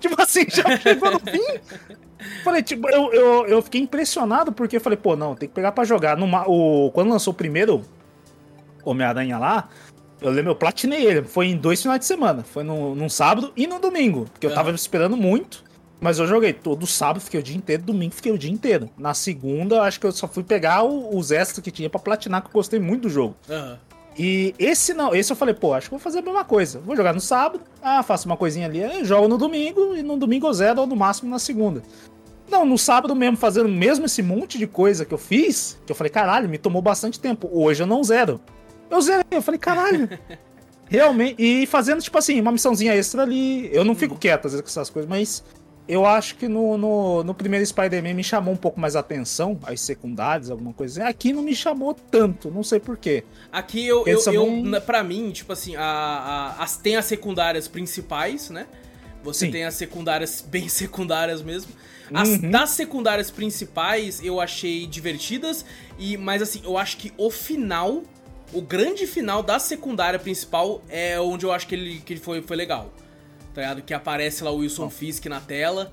tipo 0.00 0.20
assim, 0.20 0.46
já 0.48 0.64
chegou 0.78 1.12
no 1.12 1.20
fim. 1.20 1.60
Falei, 2.42 2.60
tipo, 2.60 2.88
eu, 2.88 3.12
eu, 3.12 3.46
eu 3.46 3.62
fiquei 3.62 3.80
impressionado 3.80 4.50
porque 4.50 4.74
eu 4.78 4.80
falei, 4.80 4.96
pô, 4.96 5.14
não, 5.14 5.36
tem 5.36 5.48
que 5.48 5.54
pegar 5.54 5.70
pra 5.70 5.84
jogar. 5.84 6.16
No, 6.16 6.26
o, 6.48 6.90
quando 6.90 7.08
lançou 7.08 7.32
o 7.32 7.36
primeiro 7.36 7.82
Homem-Aranha 8.84 9.38
lá, 9.38 9.68
eu 10.20 10.30
lembro, 10.30 10.50
eu 10.52 10.56
platinei 10.56 11.04
ele. 11.06 11.22
Foi 11.22 11.46
em 11.46 11.56
dois 11.56 11.80
finais 11.82 12.00
de 12.00 12.06
semana. 12.06 12.42
Foi 12.42 12.62
no, 12.62 12.94
num 12.94 13.08
sábado 13.08 13.52
e 13.56 13.66
no 13.66 13.78
domingo. 13.78 14.26
Porque 14.32 14.46
eu 14.46 14.54
tava 14.54 14.70
esperando 14.70 15.16
muito. 15.16 15.64
Mas 16.00 16.18
eu 16.18 16.26
joguei 16.26 16.52
todo 16.54 16.86
sábado, 16.86 17.20
fiquei 17.20 17.40
o 17.40 17.42
dia 17.42 17.54
inteiro, 17.56 17.82
domingo 17.82 18.14
fiquei 18.14 18.32
o 18.32 18.38
dia 18.38 18.50
inteiro. 18.50 18.88
Na 18.96 19.12
segunda, 19.12 19.76
eu 19.76 19.82
acho 19.82 20.00
que 20.00 20.06
eu 20.06 20.12
só 20.12 20.26
fui 20.26 20.42
pegar 20.42 20.82
o- 20.82 21.14
os 21.14 21.30
extras 21.30 21.62
que 21.62 21.70
tinha 21.70 21.90
pra 21.90 22.00
platinar, 22.00 22.40
que 22.40 22.48
eu 22.48 22.52
gostei 22.52 22.80
muito 22.80 23.02
do 23.02 23.10
jogo. 23.10 23.36
Aham. 23.50 23.78
E 24.18 24.54
esse 24.58 24.92
não, 24.92 25.14
esse 25.14 25.30
eu 25.30 25.36
falei, 25.36 25.54
pô, 25.54 25.72
acho 25.74 25.86
que 25.86 25.90
vou 25.90 25.98
fazer 26.00 26.18
a 26.18 26.22
mesma 26.22 26.44
coisa. 26.44 26.78
Vou 26.80 26.96
jogar 26.96 27.12
no 27.14 27.20
sábado, 27.20 27.60
ah, 27.82 28.02
faço 28.02 28.26
uma 28.26 28.36
coisinha 28.36 28.66
ali, 28.66 28.82
aí 28.82 29.04
jogo 29.04 29.28
no 29.28 29.36
domingo, 29.38 29.94
e 29.94 30.02
no 30.02 30.16
domingo 30.16 30.46
eu 30.46 30.52
zero, 30.54 30.80
ou 30.80 30.86
no 30.86 30.96
máximo 30.96 31.30
na 31.30 31.38
segunda. 31.38 31.82
Não, 32.50 32.64
no 32.66 32.76
sábado 32.76 33.14
mesmo, 33.14 33.36
fazendo 33.36 33.68
mesmo 33.68 34.06
esse 34.06 34.22
monte 34.22 34.58
de 34.58 34.66
coisa 34.66 35.04
que 35.04 35.14
eu 35.14 35.18
fiz, 35.18 35.78
que 35.86 35.92
eu 35.92 35.96
falei, 35.96 36.10
caralho, 36.10 36.48
me 36.48 36.58
tomou 36.58 36.82
bastante 36.82 37.20
tempo. 37.20 37.48
Hoje 37.52 37.82
eu 37.82 37.86
não 37.86 38.02
zero. 38.02 38.40
Eu 38.90 39.00
zerei, 39.00 39.24
eu 39.30 39.42
falei, 39.42 39.58
caralho. 39.58 40.08
Realmente, 40.88 41.36
e 41.40 41.66
fazendo, 41.66 42.02
tipo 42.02 42.18
assim, 42.18 42.40
uma 42.40 42.50
missãozinha 42.50 42.92
extra 42.94 43.22
ali. 43.22 43.70
Eu 43.72 43.84
não 43.84 43.94
fico 43.94 44.16
quieto 44.16 44.46
às 44.46 44.52
vezes 44.52 44.62
com 44.62 44.68
essas 44.68 44.90
coisas, 44.90 45.08
mas 45.08 45.44
eu 45.86 46.04
acho 46.04 46.34
que 46.34 46.48
no, 46.48 46.76
no, 46.76 47.22
no 47.22 47.32
primeiro 47.32 47.64
Spider-Man 47.64 48.14
me 48.14 48.24
chamou 48.24 48.52
um 48.54 48.56
pouco 48.56 48.80
mais 48.80 48.96
a 48.96 49.00
atenção, 49.00 49.56
as 49.62 49.80
secundárias, 49.80 50.50
alguma 50.50 50.72
coisa 50.72 51.00
assim. 51.02 51.08
Aqui 51.10 51.32
não 51.32 51.42
me 51.44 51.54
chamou 51.54 51.94
tanto, 51.94 52.50
não 52.50 52.64
sei 52.64 52.80
porquê. 52.80 53.22
Aqui 53.52 53.86
eu, 53.86 54.04
eu, 54.04 54.18
eu 54.32 54.80
pra 54.82 55.04
mim, 55.04 55.30
tipo 55.30 55.52
assim, 55.52 55.76
a, 55.76 55.82
a- 55.84 56.62
as, 56.62 56.76
tem 56.76 56.96
as 56.96 57.04
secundárias 57.04 57.68
principais, 57.68 58.50
né? 58.50 58.66
Você 59.22 59.46
Sim. 59.46 59.52
tem 59.52 59.64
as 59.64 59.74
secundárias 59.74 60.40
bem 60.46 60.68
secundárias 60.68 61.40
mesmo. 61.40 61.70
As 62.12 62.28
Uhum. 62.30 62.50
das 62.50 62.70
secundárias 62.70 63.30
principais 63.30 64.20
eu 64.24 64.40
achei 64.40 64.84
divertidas, 64.88 65.64
e 65.96 66.16
mas 66.16 66.42
assim, 66.42 66.60
eu 66.64 66.76
acho 66.76 66.96
que 66.96 67.12
o 67.16 67.30
final, 67.30 68.02
o 68.52 68.60
grande 68.60 69.06
final 69.06 69.42
da 69.42 69.58
secundária 69.58 70.18
principal 70.18 70.82
é 70.88 71.18
onde 71.20 71.44
eu 71.46 71.52
acho 71.52 71.66
que 71.66 71.74
ele, 71.74 72.00
que 72.04 72.12
ele 72.14 72.20
foi, 72.20 72.42
foi 72.42 72.56
legal. 72.56 72.92
Tá 73.54 73.60
ligado? 73.62 73.82
Que 73.82 73.92
aparece 73.94 74.44
lá 74.44 74.50
o 74.50 74.56
Wilson 74.58 74.88
Fisk 74.90 75.26
na 75.26 75.40
tela. 75.40 75.92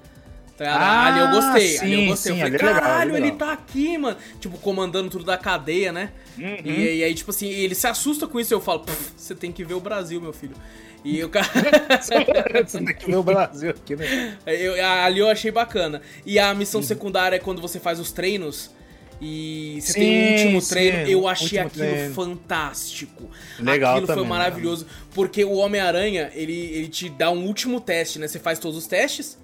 Tá 0.58 0.64
ligado? 0.66 0.82
Ah, 0.82 1.06
ali 1.06 1.20
eu 1.20 1.28
gostei, 1.30 1.78
ali 1.80 1.94
eu 1.94 2.00
sim, 2.00 2.08
gostei. 2.08 2.34
sim, 2.34 2.40
eu 2.40 2.46
falei, 2.46 2.56
ali 2.60 2.64
é 2.64 2.68
legal, 2.68 2.82
caralho, 2.82 3.12
é 3.12 3.18
ele 3.18 3.32
legal." 3.32 3.38
tá 3.38 3.54
aqui, 3.54 3.98
mano. 3.98 4.18
Tipo, 4.40 4.58
comandando 4.58 5.10
tudo 5.10 5.24
da 5.24 5.38
cadeia, 5.38 5.92
né? 5.92 6.12
Uhum. 6.38 6.58
E, 6.66 6.98
e 6.98 7.04
aí, 7.04 7.14
tipo 7.14 7.30
assim, 7.32 7.48
ele 7.48 7.76
se 7.76 7.86
assusta 7.88 8.26
com 8.28 8.40
isso 8.40 8.54
e 8.54 8.56
eu 8.56 8.62
falo, 8.62 8.80
"Pff, 8.82 9.12
você 9.16 9.36
tem 9.36 9.52
que 9.52 9.64
ver 9.64 9.76
o 9.76 9.80
Brasil, 9.80 10.20
meu 10.20 10.34
filho. 10.34 10.56
E 11.04 11.24
o 11.24 11.30
cara. 11.30 11.48
Você 12.02 12.80
tem 12.84 12.96
que 12.96 13.06
ver 13.06 13.16
o 13.16 13.24
Brasil 13.24 13.70
aqui, 13.70 13.96
né? 13.96 14.36
eu- 14.46 14.84
ali 14.84 15.20
eu 15.20 15.30
achei 15.30 15.52
bacana. 15.52 16.02
E 16.26 16.38
a 16.40 16.54
missão 16.56 16.82
secundária 16.82 17.36
é 17.36 17.40
quando 17.40 17.62
você 17.62 17.80
faz 17.80 18.00
os 18.00 18.12
treinos. 18.12 18.72
E 19.20 19.80
você 19.82 19.96
tem 19.96 20.12
o 20.12 20.16
Sim, 20.16 20.32
último 20.32 20.62
sim, 20.62 20.70
treino, 20.70 21.06
eu 21.08 21.28
achei 21.28 21.58
aquilo 21.58 21.88
treino. 21.88 22.14
fantástico. 22.14 23.30
Legal 23.60 23.98
Aquilo 23.98 24.08
foi 24.08 24.24
também, 24.24 24.30
maravilhoso. 24.30 24.86
Porque 25.14 25.44
o 25.44 25.54
Homem-Aranha, 25.54 26.32
ele, 26.36 26.54
ele 26.54 26.88
te 26.88 27.10
dá 27.10 27.32
um 27.32 27.46
último 27.46 27.82
teste, 27.82 28.20
né? 28.20 28.28
Você 28.28 28.40
faz 28.40 28.60
todos 28.60 28.78
os 28.78 28.88
testes. 28.88 29.38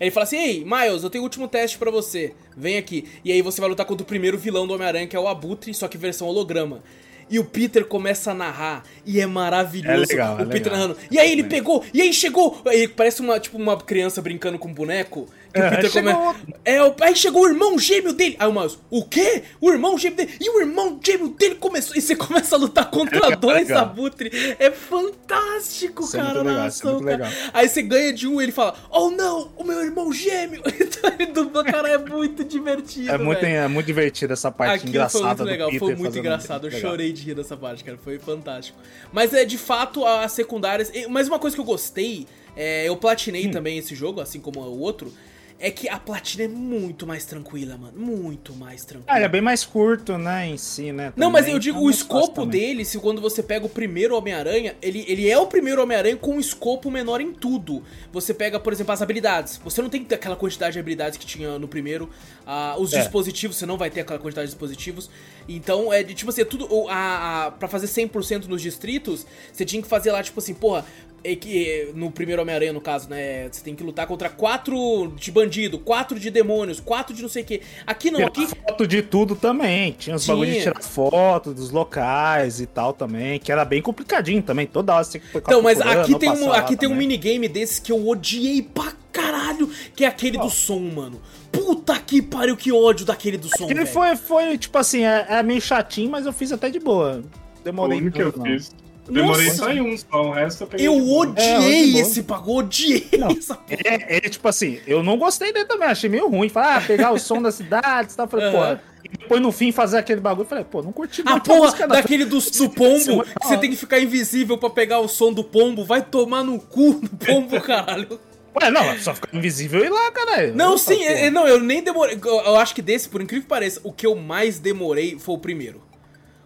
Aí 0.00 0.06
Ele 0.06 0.10
fala 0.10 0.24
assim: 0.24 0.38
Ei, 0.38 0.64
Miles, 0.64 1.02
eu 1.02 1.10
tenho 1.10 1.22
o 1.22 1.26
último 1.26 1.46
teste 1.48 1.76
pra 1.78 1.90
você. 1.90 2.32
Vem 2.56 2.78
aqui. 2.78 3.04
E 3.24 3.30
aí 3.30 3.42
você 3.42 3.60
vai 3.60 3.68
lutar 3.68 3.84
contra 3.86 4.02
o 4.02 4.06
primeiro 4.06 4.38
vilão 4.38 4.66
do 4.66 4.72
Homem-Aranha, 4.74 5.06
que 5.06 5.16
é 5.16 5.20
o 5.20 5.28
Abutre, 5.28 5.74
só 5.74 5.86
que 5.88 5.98
versão 5.98 6.26
holograma. 6.26 6.82
e 7.28 7.38
o 7.38 7.44
Peter 7.44 7.84
começa 7.84 8.32
a 8.32 8.34
narrar 8.34 8.82
e 9.06 9.20
é 9.20 9.26
maravilhoso. 9.26 9.92
É 9.92 10.14
legal, 10.14 10.36
o 10.38 10.40
é 10.42 10.46
Peter 10.46 10.72
legal. 10.72 10.88
narrando. 10.88 10.96
E 11.10 11.18
aí 11.18 11.30
ele 11.30 11.44
pegou, 11.44 11.84
e 11.94 12.00
aí 12.02 12.12
chegou. 12.12 12.60
Aí 12.66 12.88
parece 12.88 13.20
uma, 13.20 13.38
tipo, 13.38 13.56
uma 13.58 13.76
criança 13.76 14.20
brincando 14.20 14.58
com 14.58 14.68
um 14.68 14.74
boneco. 14.74 15.28
Que 15.52 15.60
o 15.60 15.62
É, 15.64 15.70
Peter 15.70 15.90
chegou 15.90 16.14
come-. 16.14 16.54
É, 16.64 16.82
o- 16.84 16.94
aí 17.00 17.16
chegou 17.16 17.42
o 17.42 17.48
irmão 17.48 17.78
gêmeo 17.78 18.12
dele. 18.12 18.36
Aí 18.38 18.48
o 18.48 18.52
Miles, 18.52 18.78
o 18.90 19.04
quê? 19.04 19.42
O 19.60 19.70
irmão 19.70 19.98
gêmeo 19.98 20.16
dele. 20.16 20.34
E 20.40 20.48
o 20.48 20.60
irmão 20.60 20.98
gêmeo 21.04 21.28
dele 21.30 21.56
começou. 21.56 21.96
E 21.96 22.00
você 22.00 22.14
começa 22.14 22.54
a 22.54 22.58
lutar 22.58 22.88
contra 22.90 23.18
É 23.32 23.36
dois 23.36 23.70
abutres. 23.70 24.30
É 24.58 24.70
fantástico, 24.70 26.04
Isso 26.04 26.16
é 26.16 26.20
cara. 26.20 26.34
muito 26.34 26.48
a 26.48 26.52
legal, 26.52 26.66
é 26.68 26.84
muito 26.92 27.04
cara. 27.04 27.24
legal. 27.24 27.50
Aí 27.52 27.68
você 27.68 27.82
ganha 27.82 28.12
de 28.12 28.26
um 28.28 28.40
e 28.40 28.44
ele 28.44 28.52
fala: 28.52 28.74
Oh 28.90 29.10
não, 29.10 29.50
o 29.56 29.64
meu 29.64 29.80
irmão 29.82 30.12
gêmeo. 30.12 30.62
Então 31.00 31.12
ele 31.18 31.26
dubla, 31.32 31.64
cara, 31.64 31.88
é 31.88 31.96
muito 31.98 32.44
divertido. 32.44 33.10
É 33.10 33.16
muito, 33.16 33.42
é 33.44 33.66
muito 33.68 33.86
divertido 33.86 34.32
essa 34.34 34.50
parte 34.50 34.74
Aquilo 34.76 34.90
engraçada 34.90 35.24
foi 35.24 35.36
muito 35.36 35.44
legal, 35.50 35.68
Peter 35.68 35.78
foi 35.80 35.94
muito 35.94 36.18
engraçado. 36.18 36.66
Eu 36.66 36.72
legal. 36.72 36.90
chorei 36.90 37.12
de 37.12 37.22
rir 37.22 37.34
dessa 37.34 37.56
parte, 37.56 37.82
cara. 37.84 37.96
Foi 38.02 38.18
fantástico. 38.18 38.78
Mas 39.12 39.32
é 39.32 39.44
de 39.44 39.56
fato 39.56 40.04
as 40.04 40.32
secundárias. 40.32 40.92
Mas 41.08 41.26
uma 41.28 41.38
coisa 41.38 41.56
que 41.56 41.60
eu 41.60 41.64
gostei, 41.64 42.26
é, 42.56 42.86
eu 42.88 42.96
platinei 42.96 43.46
Hum. 43.46 43.50
também 43.50 43.78
esse 43.78 43.94
jogo, 43.94 44.20
assim 44.20 44.40
como 44.40 44.60
o 44.60 44.78
outro. 44.80 45.12
É 45.62 45.70
que 45.70 45.88
a 45.90 45.98
platina 45.98 46.44
é 46.44 46.48
muito 46.48 47.06
mais 47.06 47.26
tranquila, 47.26 47.76
mano. 47.76 47.92
Muito 47.94 48.54
mais 48.54 48.82
tranquila. 48.84 49.12
Ah, 49.12 49.18
ele 49.18 49.26
é 49.26 49.28
bem 49.28 49.42
mais 49.42 49.62
curto, 49.64 50.16
né, 50.16 50.48
em 50.48 50.56
si, 50.56 50.90
né? 50.90 51.12
Não, 51.14 51.30
mas 51.30 51.42
também, 51.42 51.52
eu 51.54 51.58
digo, 51.58 51.76
então 51.76 51.86
o 51.86 51.90
escopo 51.90 52.42
também. 52.46 52.60
dele, 52.68 52.84
se 52.84 52.98
quando 52.98 53.20
você 53.20 53.42
pega 53.42 53.66
o 53.66 53.68
primeiro 53.68 54.16
Homem-Aranha, 54.16 54.74
ele, 54.80 55.04
ele 55.06 55.28
é 55.28 55.36
o 55.38 55.46
primeiro 55.46 55.82
Homem-Aranha 55.82 56.16
com 56.16 56.36
um 56.36 56.40
escopo 56.40 56.90
menor 56.90 57.20
em 57.20 57.30
tudo. 57.32 57.82
Você 58.10 58.32
pega, 58.32 58.58
por 58.58 58.72
exemplo, 58.72 58.92
as 58.94 59.02
habilidades. 59.02 59.60
Você 59.62 59.82
não 59.82 59.90
tem 59.90 60.06
aquela 60.10 60.34
quantidade 60.34 60.72
de 60.72 60.78
habilidades 60.78 61.18
que 61.18 61.26
tinha 61.26 61.58
no 61.58 61.68
primeiro. 61.68 62.08
Ah, 62.46 62.76
os 62.78 62.94
É. 62.94 62.98
dispositivos, 63.00 63.56
você 63.58 63.66
não 63.66 63.76
vai 63.76 63.90
ter 63.90 64.00
aquela 64.00 64.18
quantidade 64.18 64.46
de 64.48 64.54
dispositivos. 64.54 65.10
Então, 65.46 65.92
é 65.92 66.02
de 66.02 66.14
tipo 66.14 66.30
assim, 66.30 66.40
é 66.40 66.44
tudo. 66.46 66.88
A, 66.88 67.46
a, 67.46 67.50
pra 67.50 67.68
fazer 67.68 67.86
100% 67.86 68.46
nos 68.46 68.62
distritos, 68.62 69.26
você 69.52 69.64
tinha 69.64 69.82
que 69.82 69.88
fazer 69.88 70.10
lá, 70.10 70.22
tipo 70.22 70.38
assim, 70.40 70.54
porra. 70.54 70.86
É 71.22 71.36
que 71.36 71.90
no 71.94 72.10
primeiro 72.10 72.40
Homem-Aranha, 72.42 72.72
no 72.72 72.80
caso, 72.80 73.08
né? 73.10 73.48
Você 73.50 73.62
tem 73.62 73.74
que 73.74 73.82
lutar 73.82 74.06
contra 74.06 74.28
quatro 74.28 75.12
de 75.16 75.30
bandido, 75.30 75.78
quatro 75.78 76.18
de 76.18 76.30
demônios, 76.30 76.80
quatro 76.80 77.14
de 77.14 77.20
não 77.20 77.28
sei 77.28 77.42
o 77.42 77.46
que. 77.46 77.60
Aqui 77.86 78.10
não, 78.10 78.18
Tirar 78.18 78.28
aqui. 78.28 78.46
foto 78.46 78.86
de 78.86 79.02
tudo 79.02 79.36
também. 79.36 79.92
Tinha 79.92 80.16
os 80.16 80.24
Tinha. 80.24 80.34
bagulhos 80.34 80.54
de 80.56 80.62
tirar 80.62 80.82
foto 80.82 81.52
dos 81.52 81.70
locais 81.70 82.60
e 82.60 82.66
tal 82.66 82.92
também, 82.92 83.38
que 83.38 83.52
era 83.52 83.64
bem 83.64 83.82
complicadinho 83.82 84.42
também. 84.42 84.66
Toda 84.66 84.94
hora 84.94 85.04
você 85.04 85.12
tinha 85.18 85.20
que 85.20 85.26
ficar 85.26 85.50
Então, 85.52 85.62
mas 85.62 85.80
aqui 85.80 86.18
tem, 86.18 86.30
um, 86.30 86.52
aqui 86.52 86.76
tem 86.76 86.88
um 86.88 86.94
minigame 86.94 87.48
desse 87.48 87.82
que 87.82 87.92
eu 87.92 88.08
odiei 88.08 88.62
pra 88.62 88.92
caralho, 89.12 89.68
que 89.94 90.04
é 90.04 90.08
aquele 90.08 90.38
do 90.38 90.48
som, 90.48 90.78
mano. 90.78 91.20
Puta 91.52 91.98
que 91.98 92.22
pariu, 92.22 92.56
que 92.56 92.72
ódio 92.72 93.04
daquele 93.04 93.36
do 93.36 93.48
som, 93.48 93.64
Ele 93.64 93.74
velho. 93.74 93.86
foi, 93.88 94.16
foi, 94.16 94.56
tipo 94.56 94.78
assim, 94.78 95.04
é, 95.04 95.26
é 95.28 95.42
meio 95.42 95.60
chatinho, 95.60 96.10
mas 96.10 96.24
eu 96.24 96.32
fiz 96.32 96.52
até 96.52 96.70
de 96.70 96.78
boa. 96.78 97.22
O 97.60 97.62
Demorei 97.64 97.98
único 97.98 98.16
que 98.16 98.22
eu 98.22 98.32
fiz. 98.32 98.70
Eu 99.10 99.14
demorei 99.22 99.46
Nossa. 99.46 99.58
só 99.58 99.70
em 99.70 99.80
um 99.80 99.96
só, 99.96 100.22
o 100.22 100.30
resto 100.30 100.62
eu 100.62 100.66
peguei. 100.68 100.86
Eu. 100.86 100.94
É, 100.94 100.96
odiei 101.02 101.92
bom. 101.92 101.98
esse 101.98 102.22
bagulho, 102.22 102.58
odiei 102.66 103.08
Não, 103.18 103.28
essa 103.30 103.54
porra. 103.56 103.78
É, 103.84 104.16
é, 104.16 104.20
tipo 104.20 104.46
assim, 104.48 104.78
eu 104.86 105.02
não 105.02 105.18
gostei 105.18 105.52
dele 105.52 105.64
também, 105.66 105.88
achei 105.88 106.08
meio 106.08 106.28
ruim. 106.28 106.48
Falei, 106.48 106.70
ah, 106.76 106.80
pegar 106.80 107.10
o 107.12 107.18
som 107.18 107.42
da 107.42 107.50
cidade 107.50 108.12
e 108.12 108.16
tal. 108.16 108.28
Falei, 108.28 108.46
Aham. 108.46 108.76
pô. 108.76 108.82
E 109.04 109.08
depois 109.18 109.40
no 109.40 109.50
fim 109.50 109.72
fazer 109.72 109.98
aquele 109.98 110.20
bagulho, 110.20 110.46
falei, 110.46 110.62
pô, 110.62 110.82
não 110.82 110.92
curti 110.92 111.22
A 111.26 111.40
porra 111.40 111.58
música, 111.60 111.86
não. 111.86 111.96
daquele 111.96 112.24
do, 112.24 112.38
do 112.38 112.70
pombo, 112.70 113.22
é 113.22 113.40
que 113.40 113.46
você 113.48 113.56
tem 113.56 113.70
que 113.70 113.76
ficar 113.76 113.98
invisível 113.98 114.56
pra 114.58 114.70
pegar 114.70 115.00
o 115.00 115.08
som 115.08 115.32
do 115.32 115.42
pombo, 115.42 115.84
vai 115.84 116.02
tomar 116.02 116.44
no 116.44 116.60
cu 116.60 116.94
do 116.94 117.08
pombo, 117.16 117.58
caralho. 117.62 118.20
Ué, 118.60 118.70
não, 118.70 118.98
só 118.98 119.14
ficar 119.14 119.28
invisível 119.36 119.82
e 119.82 119.86
ir 119.86 119.90
lá, 119.90 120.10
caralho. 120.12 120.54
Não, 120.54 120.76
sim, 120.76 121.02
é- 121.04 121.26
é- 121.26 121.30
não, 121.30 121.48
eu 121.48 121.58
nem 121.60 121.82
demorei. 121.82 122.18
Eu, 122.22 122.36
eu 122.40 122.56
acho 122.56 122.74
que 122.74 122.82
desse, 122.82 123.08
por 123.08 123.22
incrível 123.22 123.42
que 123.42 123.48
pareça, 123.48 123.80
o 123.82 123.92
que 123.92 124.06
eu 124.06 124.14
mais 124.14 124.58
demorei 124.58 125.18
foi 125.18 125.34
o 125.34 125.38
primeiro. 125.38 125.80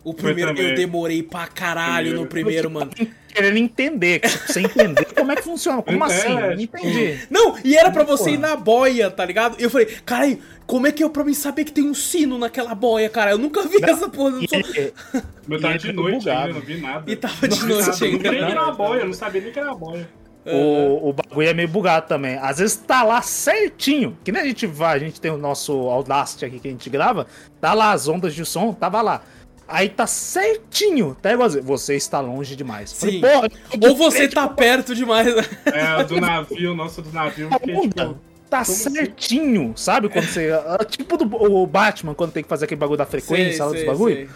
O 0.05 0.13
primeiro 0.13 0.51
eu 0.51 0.55
também. 0.57 0.75
demorei 0.75 1.23
pra 1.23 1.47
caralho 1.47 2.15
no 2.15 2.27
primeiro, 2.27 2.71
mano. 2.71 2.91
Querendo 3.35 3.57
entender, 3.57 4.21
que, 4.21 4.29
tipo, 4.29 4.53
sem 4.53 4.65
entender 4.67 5.07
como 5.17 5.33
é 5.33 5.37
que 5.37 5.43
funciona. 5.43 5.83
Como 5.83 6.05
É, 6.05 6.07
assim? 6.07 6.29
Eu 6.39 6.51
Não 6.51 6.57
tipo, 6.57 6.77
entendi. 6.79 7.19
Não, 7.31 7.57
e 7.65 7.75
era 7.77 7.91
pra 7.91 8.05
você 8.05 8.33
ir 8.33 8.39
na 8.39 8.55
boia, 8.55 9.11
tá 9.11 9.25
ligado? 9.25 9.57
E 9.59 9.63
eu 9.65 9.71
falei, 9.71 9.87
caralho, 10.05 10.39
como 10.67 10.87
é 10.87 10.93
que 10.93 11.03
é 11.03 11.09
pra 11.09 11.25
mim 11.25 11.35
saber 11.35 11.65
que 11.65 11.73
tem 11.73 11.83
um 11.83 11.95
sino 11.95 12.39
naquela 12.39 12.75
boia, 12.77 13.09
cara? 13.09 13.33
Eu 13.33 13.39
nunca 13.39 13.63
vi 13.63 13.79
essa 13.83 14.09
porra. 14.09 14.37
eu 14.37 14.43
E 14.43 14.49
sou- 14.49 14.59
ele- 14.59 14.93
Meu 15.49 15.61
tava 15.61 15.79
de 15.79 15.87
ele 15.89 15.97
noite 15.97 16.19
bugado. 16.19 16.41
ainda, 16.47 16.59
não 16.59 16.61
vi 16.67 16.81
nada. 16.81 17.11
E 17.11 17.17
tava 17.17 17.49
de 17.49 17.61
Não 17.61 17.69
noite 17.69 18.05
ainda. 18.05 18.31
Não 18.33 18.49
era 18.49 18.63
uma 18.63 18.73
boia, 18.75 19.01
eu 19.01 19.07
não 19.07 19.13
sabia 19.15 19.41
nem 19.41 19.51
que 19.53 19.59
era 19.59 19.69
uma 19.69 19.77
boia. 19.79 20.09
O, 20.47 21.09
o 21.09 21.13
bagulho 21.15 21.49
é 21.49 21.55
meio 21.55 21.69
bugado 21.69 22.07
também. 22.07 22.37
Às 22.37 22.59
vezes 22.59 22.77
tá 22.77 23.03
lá 23.03 23.23
certinho. 23.23 24.17
Que 24.23 24.31
nem 24.31 24.43
a 24.43 24.45
gente 24.45 24.67
vai, 24.67 24.97
a 24.97 24.99
gente 25.01 25.19
tem 25.21 25.31
o 25.31 25.39
nosso 25.39 25.73
Audacity 25.89 26.45
aqui 26.45 26.61
que 26.61 26.69
a 26.69 26.71
gente 26.71 26.89
grava. 26.91 27.27
Tá 27.61 27.73
lá 27.73 27.93
as 27.93 28.07
ondas 28.09 28.35
de 28.35 28.45
som, 28.45 28.73
tava 28.75 29.01
lá. 29.03 29.23
Aí 29.67 29.89
tá 29.89 30.07
certinho. 30.07 31.17
Tá 31.21 31.33
igualzinho. 31.33 31.63
Você 31.65 31.95
está 31.97 32.21
longe 32.21 32.55
demais. 32.55 32.91
Sim. 32.91 33.21
Falei, 33.21 33.21
porra, 33.21 33.49
Ou 33.89 33.97
você 33.97 34.29
tá 34.29 34.47
perto 34.49 34.95
demais. 34.95 35.27
É, 35.67 36.03
o 36.03 36.05
do 36.07 36.21
navio, 36.21 36.73
o 36.73 36.77
nosso 36.77 37.01
do 37.03 37.11
navio, 37.13 37.49
a 37.51 37.59
fiquei 37.59 37.75
onda 37.75 37.89
tipo. 37.89 37.99
tá 38.51 38.65
como 38.65 38.73
assim? 38.73 38.91
certinho, 38.91 39.73
sabe? 39.77 40.09
Quando 40.09 40.27
você. 40.27 40.51
ah, 40.53 40.85
tipo 40.85 41.17
do 41.17 41.25
o 41.37 41.67
Batman, 41.67 42.15
quando 42.15 42.33
tem 42.33 42.43
que 42.43 42.49
fazer 42.49 42.67
aquele 42.67 42.79
bagulho 42.81 42.99
da 42.99 43.07
frequência, 43.07 43.53
Sei, 43.53 43.61
lá 43.65 43.67
dos 43.71 43.79
sei, 43.79 43.87
bagulho. 43.87 44.15
sei. 44.17 44.29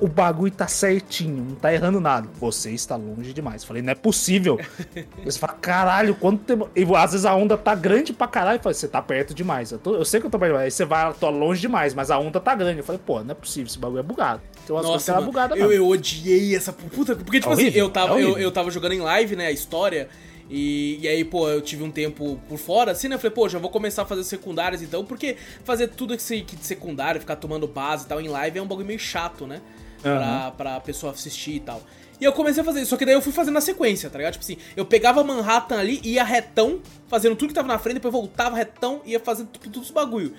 O 0.00 0.08
bagulho 0.08 0.50
tá 0.50 0.66
certinho, 0.66 1.44
não 1.44 1.54
tá 1.56 1.72
errando 1.72 2.00
nada. 2.00 2.26
Você 2.40 2.70
está 2.70 2.96
longe 2.96 3.32
demais. 3.32 3.64
Falei, 3.64 3.82
não 3.82 3.90
é 3.92 3.94
possível. 3.94 4.58
Você 5.24 5.38
fala, 5.38 5.52
caralho, 5.54 6.14
quanto 6.14 6.42
tempo. 6.44 6.70
E 6.74 6.82
às 6.96 7.12
vezes 7.12 7.26
a 7.26 7.34
onda 7.34 7.56
tá 7.56 7.74
grande 7.74 8.12
pra 8.12 8.26
caralho. 8.26 8.56
Eu 8.56 8.62
falei, 8.62 8.74
você 8.74 8.88
tá 8.88 9.02
perto 9.02 9.34
demais. 9.34 9.72
Eu, 9.72 9.78
tô- 9.78 9.94
eu 9.94 10.04
sei 10.04 10.20
que 10.20 10.26
eu 10.26 10.30
tô 10.30 10.38
perto 10.38 10.52
demais. 10.52 10.64
Aí 10.64 10.70
você 10.70 10.84
vai, 10.84 11.12
tô 11.12 11.28
longe 11.28 11.60
demais, 11.60 11.92
mas 11.94 12.10
a 12.10 12.18
onda 12.18 12.40
tá 12.40 12.54
grande. 12.54 12.78
Eu 12.78 12.84
falei, 12.84 13.00
pô, 13.04 13.22
não 13.22 13.32
é 13.32 13.34
possível, 13.34 13.66
esse 13.66 13.78
bagulho 13.78 14.00
é 14.00 14.02
bugado. 14.02 14.40
Coisas 14.66 14.86
que 14.86 14.92
Nossa, 14.92 15.12
mano, 15.14 15.26
bugada 15.26 15.54
eu, 15.54 15.68
mesmo. 15.68 15.72
eu 15.84 15.88
odiei 15.88 16.56
essa 16.56 16.72
puta. 16.72 17.14
Porque, 17.16 17.40
tipo 17.40 17.52
assim, 17.52 17.62
horrível, 17.64 17.84
eu 17.84 17.90
tava, 17.90 18.18
é 18.18 18.24
eu, 18.24 18.38
eu 18.38 18.50
tava 18.50 18.70
jogando 18.70 18.92
em 18.92 19.00
live, 19.00 19.36
né, 19.36 19.46
a 19.48 19.52
história. 19.52 20.08
E, 20.50 20.98
e 21.00 21.08
aí, 21.08 21.24
pô, 21.24 21.48
eu 21.48 21.60
tive 21.62 21.82
um 21.82 21.90
tempo 21.90 22.38
por 22.48 22.58
fora, 22.58 22.92
assim, 22.92 23.08
né? 23.08 23.14
Eu 23.14 23.18
falei, 23.18 23.34
pô, 23.34 23.48
já 23.48 23.58
vou 23.58 23.70
começar 23.70 24.02
a 24.02 24.06
fazer 24.06 24.24
secundárias 24.24 24.82
então, 24.82 25.04
porque 25.04 25.36
fazer 25.64 25.88
tudo 25.88 26.14
esse 26.14 26.42
que 26.42 26.54
de 26.56 26.66
secundário, 26.66 27.20
ficar 27.20 27.36
tomando 27.36 27.66
base 27.66 28.04
e 28.04 28.08
tal 28.08 28.20
em 28.20 28.28
live 28.28 28.58
é 28.58 28.62
um 28.62 28.66
bagulho 28.66 28.86
meio 28.86 28.98
chato, 28.98 29.46
né? 29.46 29.60
Pra, 30.02 30.50
pra 30.50 30.80
pessoa 30.80 31.12
assistir 31.12 31.52
e 31.56 31.60
tal. 31.60 31.82
E 32.20 32.24
eu 32.24 32.32
comecei 32.32 32.60
a 32.60 32.64
fazer 32.64 32.80
isso, 32.80 32.90
só 32.90 32.96
que 32.96 33.06
daí 33.06 33.14
eu 33.14 33.22
fui 33.22 33.32
fazendo 33.32 33.54
na 33.54 33.60
sequência, 33.62 34.10
tá 34.10 34.18
ligado? 34.18 34.34
Tipo 34.34 34.44
assim, 34.44 34.58
eu 34.76 34.84
pegava 34.84 35.24
Manhattan 35.24 35.78
ali, 35.78 35.98
ia 36.04 36.22
retão, 36.22 36.80
fazendo 37.08 37.34
tudo 37.36 37.48
que 37.48 37.54
tava 37.54 37.66
na 37.68 37.78
frente, 37.78 37.94
depois 37.94 38.12
voltava 38.12 38.54
retão, 38.54 39.00
ia 39.06 39.18
fazendo 39.18 39.48
tudo, 39.48 39.62
tudo 39.72 39.82
os 39.82 39.90
bagulho. 39.90 40.34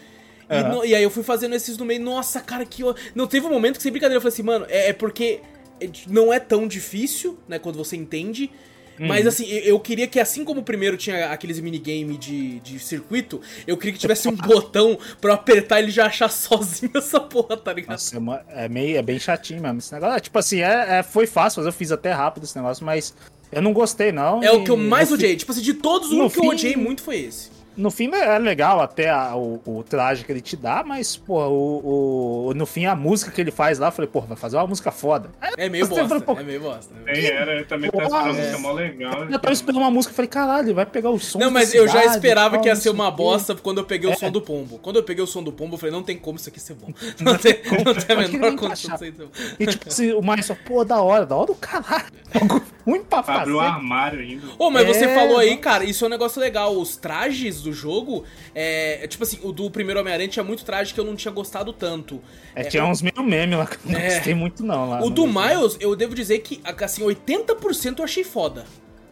E, 0.50 0.54
Aham. 0.54 0.70
no- 0.70 0.86
e 0.86 0.94
aí 0.94 1.02
eu 1.02 1.10
fui 1.10 1.24
fazendo 1.24 1.56
esses 1.56 1.78
no 1.78 1.84
meio, 1.84 2.00
nossa, 2.02 2.39
cara, 2.39 2.63
que. 2.63 2.84
Não, 3.15 3.26
teve 3.26 3.48
um 3.48 3.50
momento 3.50 3.78
que 3.78 3.82
sem 3.84 3.91
brincadeira 3.91 4.18
eu 4.18 4.22
falei 4.22 4.34
assim, 4.34 4.44
mano, 4.44 4.65
é, 4.70 4.89
é 4.89 4.94
porque 4.94 5.41
é 5.82 5.89
não 6.08 6.32
é 6.32 6.39
tão 6.39 6.68
difícil, 6.68 7.38
né, 7.48 7.58
quando 7.58 7.76
você 7.76 7.96
entende. 7.98 8.52
Uhum. 8.99 9.08
Mas 9.08 9.27
assim, 9.27 9.45
eu, 9.47 9.62
eu 9.63 9.79
queria 9.79 10.08
que 10.08 10.19
assim 10.19 10.43
como 10.45 10.62
o 10.62 10.63
primeiro 10.63 10.95
tinha 10.97 11.27
aqueles 11.31 11.60
minigame 11.60 12.17
de, 12.17 12.60
de 12.62 12.79
circuito, 12.79 13.41
eu 13.67 13.75
queria 13.77 13.93
que 13.93 13.99
tivesse 13.99 14.27
um 14.27 14.36
botão 14.36 14.97
pra 15.19 15.31
eu 15.31 15.36
apertar 15.36 15.79
ele 15.79 15.91
já 15.91 16.05
achar 16.05 16.29
sozinho 16.29 16.91
essa 16.95 17.19
porra, 17.19 17.58
tá 17.58 17.73
ligado? 17.73 17.91
Nossa, 17.91 18.15
é, 18.15 18.19
uma- 18.19 18.41
é 18.49 18.69
meio, 18.69 18.97
é 18.97 19.01
bem 19.01 19.19
chatinho 19.19 19.62
mesmo 19.62 19.79
esse 19.79 19.93
negócio. 19.93 20.15
É, 20.15 20.19
Tipo 20.19 20.39
assim, 20.39 20.62
é, 20.62 20.99
é- 20.99 21.03
foi 21.03 21.27
fácil, 21.27 21.60
mas 21.60 21.65
eu 21.65 21.73
fiz 21.73 21.91
até 21.91 22.12
rápido 22.12 22.43
esse 22.43 22.55
negócio, 22.55 22.86
mas 22.86 23.13
eu 23.51 23.62
não 23.62 23.73
gostei, 23.73 24.12
não. 24.12 24.41
É 24.43 24.51
o 24.51 24.63
que 24.63 24.71
eu 24.71 24.77
mais 24.77 25.12
odiei. 25.12 25.36
Tipo 25.36 25.51
assim, 25.51 25.62
de 25.62 25.73
todos, 25.75 26.10
o 26.12 26.15
no 26.15 26.19
único 26.23 26.34
que 26.34 26.39
eu 26.39 26.43
fim- 26.43 26.49
odiei 26.55 26.75
muito 26.75 27.01
foi 27.03 27.17
esse. 27.19 27.55
No 27.78 27.92
fim 27.92 28.10
é 28.14 28.40
legal 28.40 28.80
até 28.80 29.10
a- 29.10 29.36
o, 29.36 29.60
o 29.66 29.84
traje 29.84 30.24
que 30.24 30.32
ele 30.32 30.42
te 30.42 30.56
dá, 30.56 30.84
mas, 30.86 31.18
pô, 31.18 31.40
o, 31.48 32.48
o- 32.50 32.54
no 32.54 32.66
fim 32.66 32.86
a 32.86 32.96
música 32.96 33.32
que 33.32 33.42
ele 33.42 33.52
faz 33.52 33.80
lá, 33.80 33.88
eu 33.88 33.92
falei, 33.92 34.10
pô, 34.10 34.22
vai 34.22 34.38
fazer 34.38 34.56
uma 34.58 34.68
música 34.68 34.92
foda. 34.92 35.30
Aí 35.42 35.54
É 35.58 35.70
meio 35.70 35.86
falei, 35.86 36.04
bosta, 36.08 36.22
pô, 36.26 36.40
é 36.40 36.44
meio 36.44 36.62
bosta. 36.62 36.94
é 36.96 37.04
meio 37.04 37.22
bosta. 37.22 37.30
Nem 37.32 37.42
era, 37.42 37.60
eu 37.60 37.68
também 37.68 37.92
tava 37.92 38.08
Porra, 38.10 38.18
esperando 38.30 38.40
é. 38.40 38.42
música 38.44 38.60
mó 38.60 38.72
legal. 38.72 39.24
Eu 39.26 39.40
tava 39.40 39.54
esperando 39.54 39.78
uma 39.82 39.92
música, 39.92 40.12
eu 40.12 40.16
falei, 40.16 40.30
caralho, 40.30 40.74
vai 40.76 40.86
pegar 40.86 41.10
o 41.10 41.20
som 41.20 41.40
Não, 41.40 41.52
mas 41.52 41.74
eu 41.74 41.86
já 41.88 42.00
cidade, 42.00 42.16
esperava 42.18 42.52
tal, 42.56 42.62
que 42.62 42.68
ia 42.70 42.76
ser 42.76 42.90
uma 42.90 43.08
o 43.10 43.12
bosta 43.12 43.56
quando 43.56 43.80
eu 43.80 43.86
peguei 43.86 44.10
o 44.10 44.14
É. 44.14 44.16
som 44.16 44.32
do 44.32 44.42
pombo. 44.42 44.78
Quando 44.80 44.96
eu 44.98 45.04
peguei 45.04 45.24
o 45.24 45.28
som 45.28 45.44
do 45.44 45.52
pombo, 45.52 45.76
eu 45.76 45.78
falei, 45.80 45.94
não 45.94 46.04
tem 46.04 46.18
como 46.18 46.38
isso 46.38 46.48
aqui 46.50 46.60
ser 46.60 46.76
bom. 46.76 46.88
Não 47.20 47.38
tem, 47.38 47.56
não 47.86 47.94
tem 47.94 48.16
a 48.16 48.20
Pode 48.22 48.32
menor 48.38 48.56
condição 48.56 48.94
de 48.94 49.00
ser 49.00 49.12
bom. 49.12 49.26
E 49.60 49.66
tipo 49.68 49.88
assim, 49.90 50.14
o 50.14 50.22
mais 50.22 50.46
só, 50.46 50.56
pô, 50.66 50.84
da 50.86 51.02
hora, 51.02 51.26
da 51.26 51.36
hora 51.36 51.48
do 51.48 51.56
caralho. 51.56 52.06
Algo 52.40 52.62
ruim 52.86 53.04
pra 53.04 53.24
fazer. 53.24 53.52
o 53.52 53.60
armário 53.60 54.20
ainda. 54.20 54.48
Ô, 54.60 54.70
mas 54.70 54.86
você 54.88 55.06
É, 55.06 55.16
falou 55.16 55.38
aí, 55.38 55.58
cara, 55.58 55.84
isso 55.84 56.04
é 56.04 56.08
um 56.08 56.12
negócio 56.12 56.40
legal. 56.40 56.76
Os 56.78 56.96
trajes 56.98 57.64
do 57.65 57.73
jogo, 57.73 58.23
é, 58.56 59.04
é 59.04 59.08
tipo 59.08 59.23
assim, 59.23 59.39
o 59.43 59.51
do 59.51 59.69
primeiro 59.69 59.99
Homem-Aranha 59.99 60.30
tinha 60.30 60.43
muito 60.43 60.63
traje 60.63 60.93
que 60.93 60.99
eu 60.99 61.04
não 61.06 61.15
tinha 61.15 61.32
gostado 61.34 61.73
tanto. 61.73 62.21
É, 62.56 62.63
tinha 62.63 62.86
uns 62.86 63.01
meio 63.01 63.21
meme 63.21 63.56
lá 63.56 63.65
que 63.67 63.75
eu 63.86 63.91
não 63.91 63.99
É. 63.99 64.15
gostei 64.15 64.34
muito, 64.34 64.63
não. 64.63 64.89
Lá, 64.89 64.99
O 65.01 65.10
no 65.10 65.10
do. 65.10 65.28
Miles, 65.28 65.78
eu 65.80 65.95
devo 65.95 66.15
dizer 66.15 66.39
que, 66.39 66.62
assim, 66.82 67.04
80% 67.04 67.99
eu 67.99 68.06
achei 68.06 68.23
foda. 68.23 68.65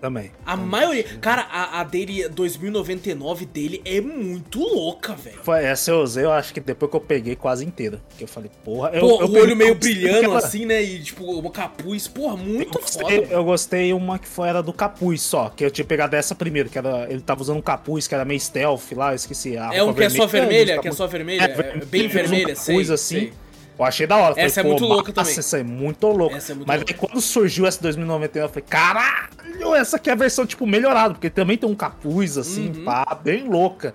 Também. 0.03 0.31
A 0.45 0.57
maioria. 0.57 1.05
Cara, 1.21 1.43
a, 1.49 1.79
a 1.79 1.83
dele, 1.85 2.27
2099 2.27 3.45
dele 3.45 3.81
é 3.85 4.01
muito 4.01 4.59
louca, 4.59 5.15
velho. 5.15 5.39
Essa 5.65 5.91
eu 5.91 6.01
usei, 6.01 6.25
eu 6.25 6.31
acho 6.33 6.53
que 6.53 6.59
depois 6.59 6.89
que 6.91 6.97
eu 6.97 6.99
peguei 6.99 7.37
quase 7.37 7.63
inteira. 7.65 8.01
Porque 8.09 8.25
eu 8.25 8.27
falei, 8.27 8.51
porra. 8.65 8.89
Eu, 8.89 8.99
Pô, 8.99 9.07
eu 9.07 9.15
o 9.15 9.19
peguei 9.27 9.41
olho 9.41 9.55
meio 9.55 9.75
brilhando 9.75 10.17
aquela- 10.17 10.37
assim, 10.43 10.65
né? 10.65 10.83
E 10.83 11.01
tipo, 11.01 11.23
uma 11.23 11.49
capuz. 11.49 12.05
Porra, 12.09 12.35
muito 12.35 12.77
Eu 12.77 12.81
foda. 12.83 13.03
gostei, 13.05 13.21
mano. 13.21 13.31
eu 13.31 13.43
gostei 13.45 13.93
uma 13.93 14.19
que 14.19 14.27
foi 14.27 14.49
era 14.49 14.61
do 14.61 14.73
capuz 14.73 15.21
só, 15.21 15.47
que 15.47 15.63
eu 15.63 15.71
tinha 15.71 15.85
pegado 15.85 16.17
essa 16.17 16.35
primeiro, 16.35 16.67
que 16.67 16.77
era 16.77 17.07
ele 17.09 17.21
tava 17.21 17.41
usando 17.41 17.59
um 17.59 17.61
capuz 17.61 18.05
que 18.05 18.13
era 18.13 18.25
meio 18.25 18.41
stealth 18.41 18.91
lá, 18.97 19.13
eu 19.13 19.15
esqueci. 19.15 19.55
É 19.55 19.81
um 19.81 19.93
que 19.93 20.03
é 20.03 20.09
só 20.09 20.27
vermelha, 20.27 20.75
os 20.75 20.81
que 20.81 20.87
é 20.89 20.91
só 20.91 21.07
vermelha, 21.07 21.43
É, 21.43 21.45
é, 21.45 21.47
vermelho, 21.47 21.85
bem 21.85 22.07
vermelha, 22.09 22.43
um 22.53 22.55
capuz 22.57 22.87
sei, 22.87 22.93
assim. 22.93 23.15
sei. 23.19 23.33
Eu 23.77 23.85
achei 23.85 24.05
da 24.05 24.15
hora. 24.17 24.35
Essa 24.39 24.59
é 24.61 24.63
muito 24.63 24.85
louca 24.85 25.11
também. 25.11 25.37
Essa 25.37 25.57
é 25.59 25.63
muito 25.63 26.07
louca. 26.07 26.35
Essa 26.37 26.51
é 26.51 26.55
muito 26.55 26.67
Mas 26.67 26.77
louca. 26.77 26.93
aí 26.93 26.97
quando 26.99 27.19
surgiu 27.21 27.65
essa 27.65 27.81
2099, 27.81 28.45
eu 28.45 28.49
falei, 28.49 28.65
caralho, 28.69 29.75
essa 29.75 29.97
aqui 29.97 30.09
é 30.09 30.13
a 30.13 30.15
versão, 30.15 30.45
tipo, 30.45 30.65
melhorada, 30.67 31.13
porque 31.15 31.29
também 31.29 31.57
tem 31.57 31.67
um 31.69 31.75
capuz, 31.75 32.37
assim, 32.37 32.67
Uhum. 32.75 32.83
pá, 32.85 33.17
bem 33.23 33.47
louca. 33.47 33.93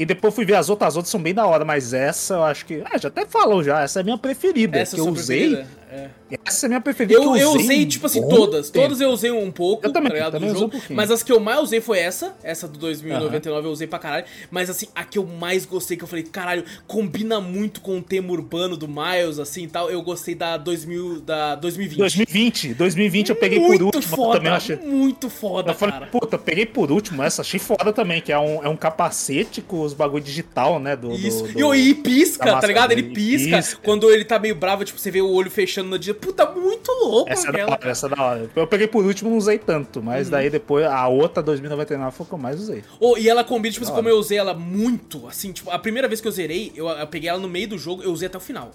E 0.00 0.06
depois 0.06 0.34
fui 0.34 0.46
ver 0.46 0.54
as 0.54 0.70
outras, 0.70 0.88
as 0.88 0.96
outras 0.96 1.10
são 1.10 1.20
bem 1.20 1.34
da 1.34 1.46
hora, 1.46 1.62
mas 1.62 1.92
essa 1.92 2.32
eu 2.32 2.42
acho 2.44 2.64
que. 2.64 2.82
Ah, 2.90 2.96
já 2.96 3.08
até 3.08 3.26
falou 3.26 3.62
já, 3.62 3.82
essa 3.82 3.98
é 3.98 4.00
a 4.00 4.04
minha 4.04 4.16
preferida. 4.16 4.78
Essa 4.78 4.96
que 4.96 5.02
eu 5.02 5.08
usei. 5.08 5.62
É. 5.92 6.08
Essa 6.46 6.66
é 6.66 6.68
a 6.68 6.70
minha 6.70 6.80
preferida. 6.80 7.14
Eu, 7.20 7.36
eu 7.36 7.50
usei, 7.50 7.84
tipo 7.84 8.06
assim, 8.06 8.20
um 8.24 8.28
todas. 8.28 8.70
tempo. 8.70 8.84
Todas 8.84 9.00
eu 9.00 9.10
usei 9.10 9.30
um 9.32 9.50
pouco, 9.50 9.84
Eu 9.84 9.92
também, 9.92 10.08
tá 10.10 10.14
ligado, 10.14 10.32
também 10.34 10.48
do 10.48 10.52
usei 10.54 10.56
um 10.56 10.60
jogo. 10.70 10.72
pouquinho. 10.78 10.96
mas 10.96 11.10
as 11.10 11.22
que 11.24 11.32
eu 11.32 11.40
mais 11.40 11.58
usei 11.60 11.80
foi 11.80 11.98
essa. 11.98 12.32
Essa 12.44 12.68
do 12.68 12.78
2099 12.78 13.66
eu 13.66 13.72
usei 13.72 13.88
pra 13.88 13.98
caralho. 13.98 14.24
Mas 14.52 14.70
assim, 14.70 14.86
a 14.94 15.02
que 15.04 15.18
eu 15.18 15.26
mais 15.26 15.66
gostei, 15.66 15.96
que 15.96 16.04
eu 16.04 16.08
falei, 16.08 16.24
caralho, 16.24 16.64
combina 16.86 17.40
muito 17.40 17.80
com 17.80 17.98
o 17.98 18.02
tema 18.02 18.30
urbano 18.32 18.76
do 18.76 18.86
Miles, 18.86 19.40
assim 19.40 19.64
e 19.64 19.68
tal. 19.68 19.90
Eu 19.90 20.00
gostei 20.00 20.34
da 20.36 20.56
2000, 20.56 21.20
da 21.22 21.56
2020. 21.56 21.98
2020. 21.98 22.74
2020 22.74 23.28
eu 23.30 23.36
peguei 23.36 23.58
muito 23.58 23.78
por 23.78 23.96
último. 23.96 24.16
foda, 24.16 24.38
também 24.38 24.52
achei. 24.52 24.76
muito 24.76 25.28
foda, 25.28 25.72
Eu 25.72 25.74
falei, 25.74 25.92
cara. 25.94 26.06
puta, 26.06 26.38
peguei 26.38 26.66
por 26.66 26.92
último 26.92 27.20
essa, 27.22 27.42
achei 27.42 27.58
foda 27.58 27.92
também, 27.92 28.20
que 28.22 28.30
é 28.30 28.38
um, 28.38 28.64
é 28.64 28.68
um 28.68 28.76
capacete 28.76 29.60
com 29.60 29.89
os 29.90 29.96
bagulho 29.96 30.22
digital, 30.24 30.78
né? 30.80 30.96
Do, 30.96 31.08
do- 31.08 31.14
Isso. 31.16 31.44
do- 31.44 31.58
E 31.58 31.62
o 31.64 31.74
e 31.74 31.94
pisca, 31.94 32.58
tá 32.60 32.66
ligado? 32.66 32.92
Ele 32.92 33.02
pisca. 33.04 33.56
Pisca. 33.58 33.80
Quando 33.82 34.10
ele 34.10 34.24
tá 34.24 34.38
meio 34.38 34.54
bravo, 34.54 34.84
tipo, 34.84 34.98
você 34.98 35.10
vê 35.10 35.20
o 35.20 35.30
olho 35.30 35.50
fechando 35.50 35.88
no 35.90 35.98
dia. 35.98 36.14
Puta, 36.14 36.46
muito 36.50 36.90
louco 37.04 37.30
Essa 37.30 37.48
é 37.48 37.52
da 37.52 37.58
aquela. 37.58 37.72
hora, 37.72 37.90
essa 37.90 38.06
é 38.06 38.08
da 38.10 38.22
hora. 38.22 38.50
Eu 38.54 38.66
peguei 38.66 38.86
por 38.86 39.04
último, 39.04 39.30
não 39.30 39.36
usei 39.36 39.58
tanto, 39.58 40.02
mas 40.02 40.26
Uhum. 40.26 40.32
daí 40.32 40.50
depois 40.50 40.84
a 40.86 41.06
outra 41.08 41.42
2099 41.42 42.16
foi 42.16 42.24
o 42.24 42.28
que 42.28 42.34
eu 42.34 42.38
mais 42.38 42.60
usei. 42.60 42.82
Oh, 42.98 43.16
e 43.18 43.28
ela 43.28 43.44
combina, 43.44 43.72
tipo 43.72 43.84
assim, 43.84 43.94
como 43.94 44.08
eu 44.08 44.16
usei 44.16 44.38
ela 44.38 44.54
muito, 44.54 45.26
assim, 45.26 45.52
tipo, 45.52 45.70
a 45.70 45.78
primeira 45.78 46.08
vez 46.08 46.20
que 46.20 46.28
eu 46.28 46.32
zerei, 46.32 46.72
eu, 46.74 46.88
eu 46.88 47.06
peguei 47.06 47.28
ela 47.28 47.38
no 47.38 47.48
meio 47.48 47.68
do 47.68 47.78
jogo, 47.78 48.02
eu 48.02 48.12
usei 48.12 48.26
até 48.26 48.38
o 48.38 48.40
final. 48.40 48.70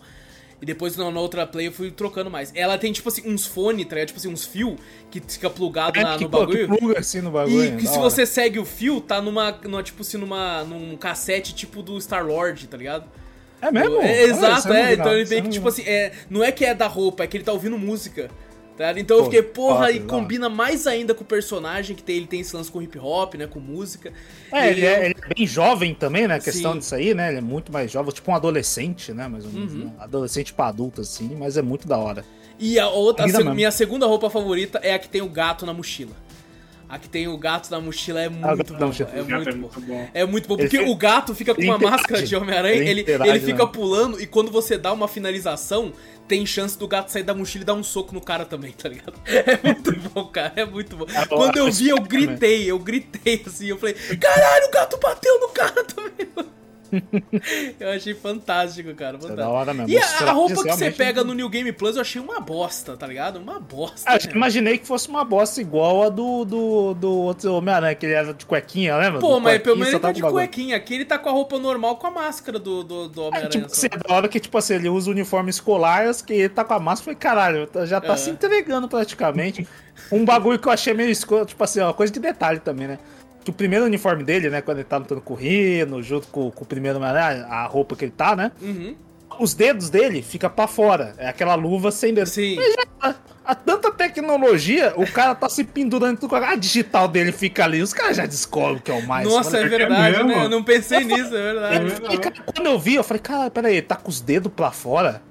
E 0.61 0.65
depois 0.65 0.95
na, 0.95 1.11
na 1.11 1.19
outra 1.19 1.45
play 1.45 1.67
eu 1.67 1.71
fui 1.71 1.91
trocando 1.91 2.29
mais. 2.31 2.51
Ela 2.55 2.77
tem, 2.77 2.91
tipo 2.91 3.09
assim, 3.09 3.21
uns 3.29 3.45
fones, 3.45 3.85
tá 3.85 3.95
ligado? 3.95 4.07
Tipo 4.07 4.19
assim, 4.19 4.29
uns 4.31 4.45
fios 4.45 4.75
que 5.11 5.19
fica 5.19 5.49
plugado 5.49 5.99
na- 5.99 6.13
É, 6.15 6.17
que, 6.17 6.23
no 6.23 6.29
bagulho. 6.29 6.67
pluga 6.67 6.99
assim 6.99 7.21
no 7.21 7.29
bagulho. 7.31 7.63
E 7.65 7.77
que 7.77 7.85
se 7.87 7.97
hora. 7.99 8.09
você 8.09 8.25
segue 8.25 8.57
o 8.57 8.65
fio, 8.65 9.01
tá 9.01 9.21
numa, 9.21 9.51
numa 9.63 9.83
tipo 9.83 10.01
assim, 10.01 10.17
numa, 10.17 10.63
num 10.63 10.95
cassete 10.95 11.53
tipo 11.53 11.81
do 11.83 11.99
Star-Lord, 11.99 12.67
tá 12.67 12.77
ligado? 12.77 13.05
É 13.61 13.71
mesmo? 13.71 13.95
É, 13.97 13.99
Olha, 13.99 14.21
exato, 14.23 14.73
é. 14.73 14.93
Então 14.93 15.11
ele 15.13 15.25
vem 15.25 15.39
eu 15.39 15.43
que, 15.45 15.49
tipo 15.49 15.67
assim, 15.67 15.83
é, 15.83 16.11
não 16.29 16.43
é 16.43 16.51
que 16.51 16.63
é 16.63 16.73
da 16.73 16.87
roupa, 16.87 17.23
é 17.23 17.27
que 17.27 17.35
ele 17.37 17.43
tá 17.43 17.51
ouvindo 17.51 17.77
música. 17.77 18.29
Tá? 18.77 18.93
Então 18.99 19.17
eu 19.17 19.23
Pô, 19.23 19.29
fiquei, 19.31 19.41
porra, 19.41 19.89
e 19.89 20.01
combina 20.01 20.49
mais 20.49 20.85
ainda 20.85 21.13
com 21.13 21.23
o 21.23 21.25
personagem, 21.25 21.95
que 21.95 22.03
tem, 22.03 22.17
ele 22.17 22.27
tem 22.27 22.41
esse 22.41 22.53
lance 22.53 22.69
com 22.69 22.81
hip 22.81 22.99
hop, 22.99 23.35
né? 23.35 23.47
Com 23.47 23.59
música. 23.59 24.11
É, 24.51 24.67
E 24.67 24.71
ele 24.71 24.85
é, 24.85 25.05
ele 25.05 25.15
é 25.21 25.33
bem 25.33 25.47
jovem 25.47 25.93
também, 25.93 26.27
né? 26.27 26.35
A 26.35 26.39
questão 26.39 26.73
Sim. 26.73 26.79
disso 26.79 26.93
aí, 26.95 27.13
né? 27.13 27.29
Ele 27.29 27.37
é 27.37 27.41
muito 27.41 27.71
mais 27.71 27.89
jovem, 27.89 28.13
tipo 28.13 28.29
um 28.29 28.35
adolescente, 28.35 29.13
né? 29.13 29.29
Mais 29.29 29.45
ou 29.45 29.51
menos. 29.51 29.73
Uhum. 29.73 29.85
né? 29.85 29.93
Adolescente 29.99 30.53
pra 30.53 30.67
adulto, 30.67 30.99
assim, 31.01 31.35
mas 31.39 31.55
é 31.55 31.61
muito 31.61 31.87
da 31.87 31.97
hora. 31.97 32.25
E 32.59 32.77
a 32.77 32.89
outra, 32.89 33.23
a 33.23 33.27
mesmo. 33.27 33.53
minha 33.53 33.71
segunda 33.71 34.05
roupa 34.05 34.29
favorita 34.29 34.79
é 34.81 34.93
a 34.93 34.99
que 34.99 35.07
tem 35.09 35.21
o 35.21 35.29
gato 35.29 35.65
na 35.65 35.73
mochila. 35.73 36.11
A 36.87 36.99
que 36.99 37.09
tem 37.09 37.27
o 37.27 37.37
gato 37.37 37.69
na 37.71 37.79
mochila 37.81 38.21
é 38.21 38.27
o 38.27 38.31
muito 38.31 38.73
mochila. 38.73 39.09
É 39.13 39.21
muito 39.23 39.49
é 39.49 39.51
bom. 39.53 39.57
muito 39.59 39.81
bom. 39.81 40.09
É 40.13 40.25
muito 40.25 40.47
bom, 40.47 40.55
porque 40.57 40.77
fi- 40.77 40.89
o 40.89 40.95
gato 40.95 41.33
fica 41.33 41.55
com 41.55 41.61
uma 41.63 41.77
máscara 41.79 42.21
de 42.21 42.35
Homem-Aranha, 42.35 42.75
Ele 42.75 43.01
ele, 43.01 43.05
ele 43.11 43.39
fica 43.39 43.65
né? 43.65 43.71
pulando 43.73 44.21
e 44.21 44.27
quando 44.27 44.51
você 44.51 44.77
dá 44.77 44.93
uma 44.93 45.07
finalização, 45.07 45.91
tem 46.27 46.45
chance 46.45 46.77
do 46.77 46.87
gato 46.87 47.09
sair 47.11 47.23
da 47.23 47.33
mochila 47.33 47.63
e 47.63 47.65
dar 47.65 47.73
um 47.73 47.83
soco 47.83 48.13
no 48.13 48.21
cara 48.21 48.45
também, 48.45 48.71
tá 48.71 48.87
ligado? 48.89 49.13
É 49.25 49.59
muito 49.63 50.09
bom, 50.09 50.25
cara, 50.25 50.53
é 50.55 50.65
muito 50.65 50.95
bom. 50.95 51.05
É, 51.13 51.25
Quando 51.25 51.57
eu 51.57 51.71
vi, 51.71 51.89
eu 51.89 51.99
gritei, 52.01 52.69
eu 52.69 52.79
gritei 52.79 53.43
assim, 53.45 53.67
eu 53.67 53.77
falei, 53.77 53.93
caralho, 53.93 54.67
o 54.67 54.71
gato 54.71 54.97
bateu 54.99 55.39
no 55.39 55.49
cara 55.49 55.83
também. 55.83 56.27
Eu 57.79 57.89
achei 57.91 58.13
fantástico, 58.13 58.93
cara. 58.95 59.17
Isso 59.17 59.25
é 59.27 59.29
Fantástico. 59.29 59.35
da 59.35 59.49
hora 59.49 59.73
mesmo. 59.73 59.89
E 59.89 59.97
a, 59.97 60.29
a 60.29 60.31
roupa 60.31 60.55
que 60.63 60.71
você 60.71 60.85
é 60.85 60.91
pega 60.91 61.23
no 61.23 61.33
New 61.33 61.49
Game 61.49 61.71
Plus 61.71 61.95
eu 61.95 62.01
achei 62.01 62.21
uma 62.21 62.39
bosta, 62.39 62.95
tá 62.95 63.05
ligado? 63.07 63.37
Uma 63.37 63.59
bosta. 63.59 64.09
Ah, 64.09 64.15
eu 64.17 64.27
né? 64.27 64.31
imaginei 64.35 64.77
que 64.77 64.85
fosse 64.87 65.09
uma 65.09 65.23
bosta 65.23 65.59
igual 65.61 66.03
a 66.03 66.09
do, 66.09 66.45
do, 66.45 66.93
do 66.93 67.11
outro 67.11 67.53
Homem-Aranha, 67.53 67.95
que 67.95 68.05
ele 68.05 68.13
era 68.13 68.33
de 68.33 68.45
cuequinha, 68.45 68.95
lembra? 68.97 69.19
Pô, 69.19 69.35
Do 69.35 69.41
mas 69.41 69.61
pelo 69.61 69.75
menos 69.77 69.91
ele 69.93 69.99
tá 70.01 70.11
de 70.11 70.21
cuequinha. 70.21 70.75
Aqui 70.77 70.95
ele 70.95 71.05
tá 71.05 71.17
com 71.17 71.29
a 71.29 71.31
roupa 71.31 71.57
normal 71.59 71.97
com 71.97 72.07
a 72.07 72.11
máscara 72.11 72.59
do, 72.59 72.83
do, 72.83 73.07
do 73.09 73.21
É, 73.21 73.25
Homem-Aranha. 73.27 73.49
tipo, 73.49 73.69
só. 73.69 73.73
assim, 73.75 73.87
da 73.89 74.13
hora 74.15 74.27
que, 74.27 74.39
tipo 74.39 74.57
assim, 74.57 74.75
ele 74.75 74.89
usa 74.89 75.09
o 75.09 75.13
uniforme 75.13 75.49
escolar, 75.49 76.05
que 76.25 76.33
ele 76.33 76.49
tá 76.49 76.63
com 76.63 76.73
a 76.73 76.79
máscara, 76.79 77.05
falei, 77.05 77.17
caralho, 77.17 77.69
já 77.85 77.99
tá 78.01 78.13
É. 78.13 78.17
se 78.17 78.29
entregando 78.29 78.87
praticamente. 78.87 79.67
um 80.11 80.25
bagulho 80.25 80.59
que 80.59 80.67
eu 80.67 80.71
achei 80.71 80.93
meio 80.93 81.09
escuro, 81.09 81.45
tipo 81.45 81.63
assim, 81.63 81.79
uma 81.79 81.93
coisa 81.93 82.11
de 82.11 82.19
detalhe 82.19 82.59
também, 82.59 82.87
né? 82.87 82.99
Que 83.45 83.51
o 83.51 83.53
primeiro 83.53 83.85
uniforme 83.85 84.23
dele, 84.23 84.49
né, 84.49 84.59
quando 84.59 84.79
ele 84.79 84.87
tá 84.87 84.97
lutando 84.97 85.21
com 85.21 85.33
o 85.33 85.37
Rino, 85.37 86.01
junto 86.03 86.27
com, 86.27 86.51
com 86.51 86.63
o 86.63 86.67
primeiro 86.67 86.97
Homem-Aranha, 86.97 87.45
a 87.45 87.65
roupa 87.67 87.95
que 87.95 88.03
ele 88.03 88.11
tá, 88.11 88.35
né? 88.35 88.51
Uhum. 88.61 88.95
Os 89.39 89.53
dedos 89.53 89.89
dele 89.89 90.21
fica 90.21 90.49
pra 90.49 90.65
fora. 90.67 91.13
É 91.17 91.27
aquela 91.29 91.55
luva 91.55 91.91
sem 91.91 92.13
dedo. 92.13 92.25
Sim. 92.27 92.57
A, 93.01 93.13
a 93.45 93.53
tanta 93.53 93.91
tecnologia, 93.91 94.93
o 94.97 95.05
cara 95.11 95.35
tá 95.35 95.47
se 95.47 95.63
pendurando 95.63 96.17
tudo. 96.21 96.35
A 96.35 96.55
digital 96.55 97.07
dele 97.07 97.31
fica 97.31 97.63
ali. 97.65 97.81
Os 97.81 97.93
caras 97.93 98.17
já 98.17 98.25
descobrem 98.25 98.77
o 98.77 98.81
que 98.81 98.89
é 98.89 98.93
o 98.95 99.05
mais. 99.05 99.27
Nossa, 99.27 99.57
é 99.57 99.59
Mano, 99.59 99.69
verdade, 99.77 100.17
mesmo? 100.17 100.27
né? 100.29 100.45
Eu 100.45 100.49
não 100.49 100.63
pensei 100.63 101.03
nisso, 101.03 101.35
é 101.35 101.53
verdade. 101.53 101.91
fica- 102.09 102.31
quando 102.53 102.65
eu 102.67 102.79
vi, 102.79 102.95
eu 102.95 103.03
falei, 103.03 103.21
cara, 103.21 103.51
peraí, 103.51 103.73
ele 103.73 103.81
tá 103.83 103.95
com 103.95 104.09
os 104.09 104.21
dedos 104.21 104.51
pra 104.55 104.71
fora? 104.71 105.21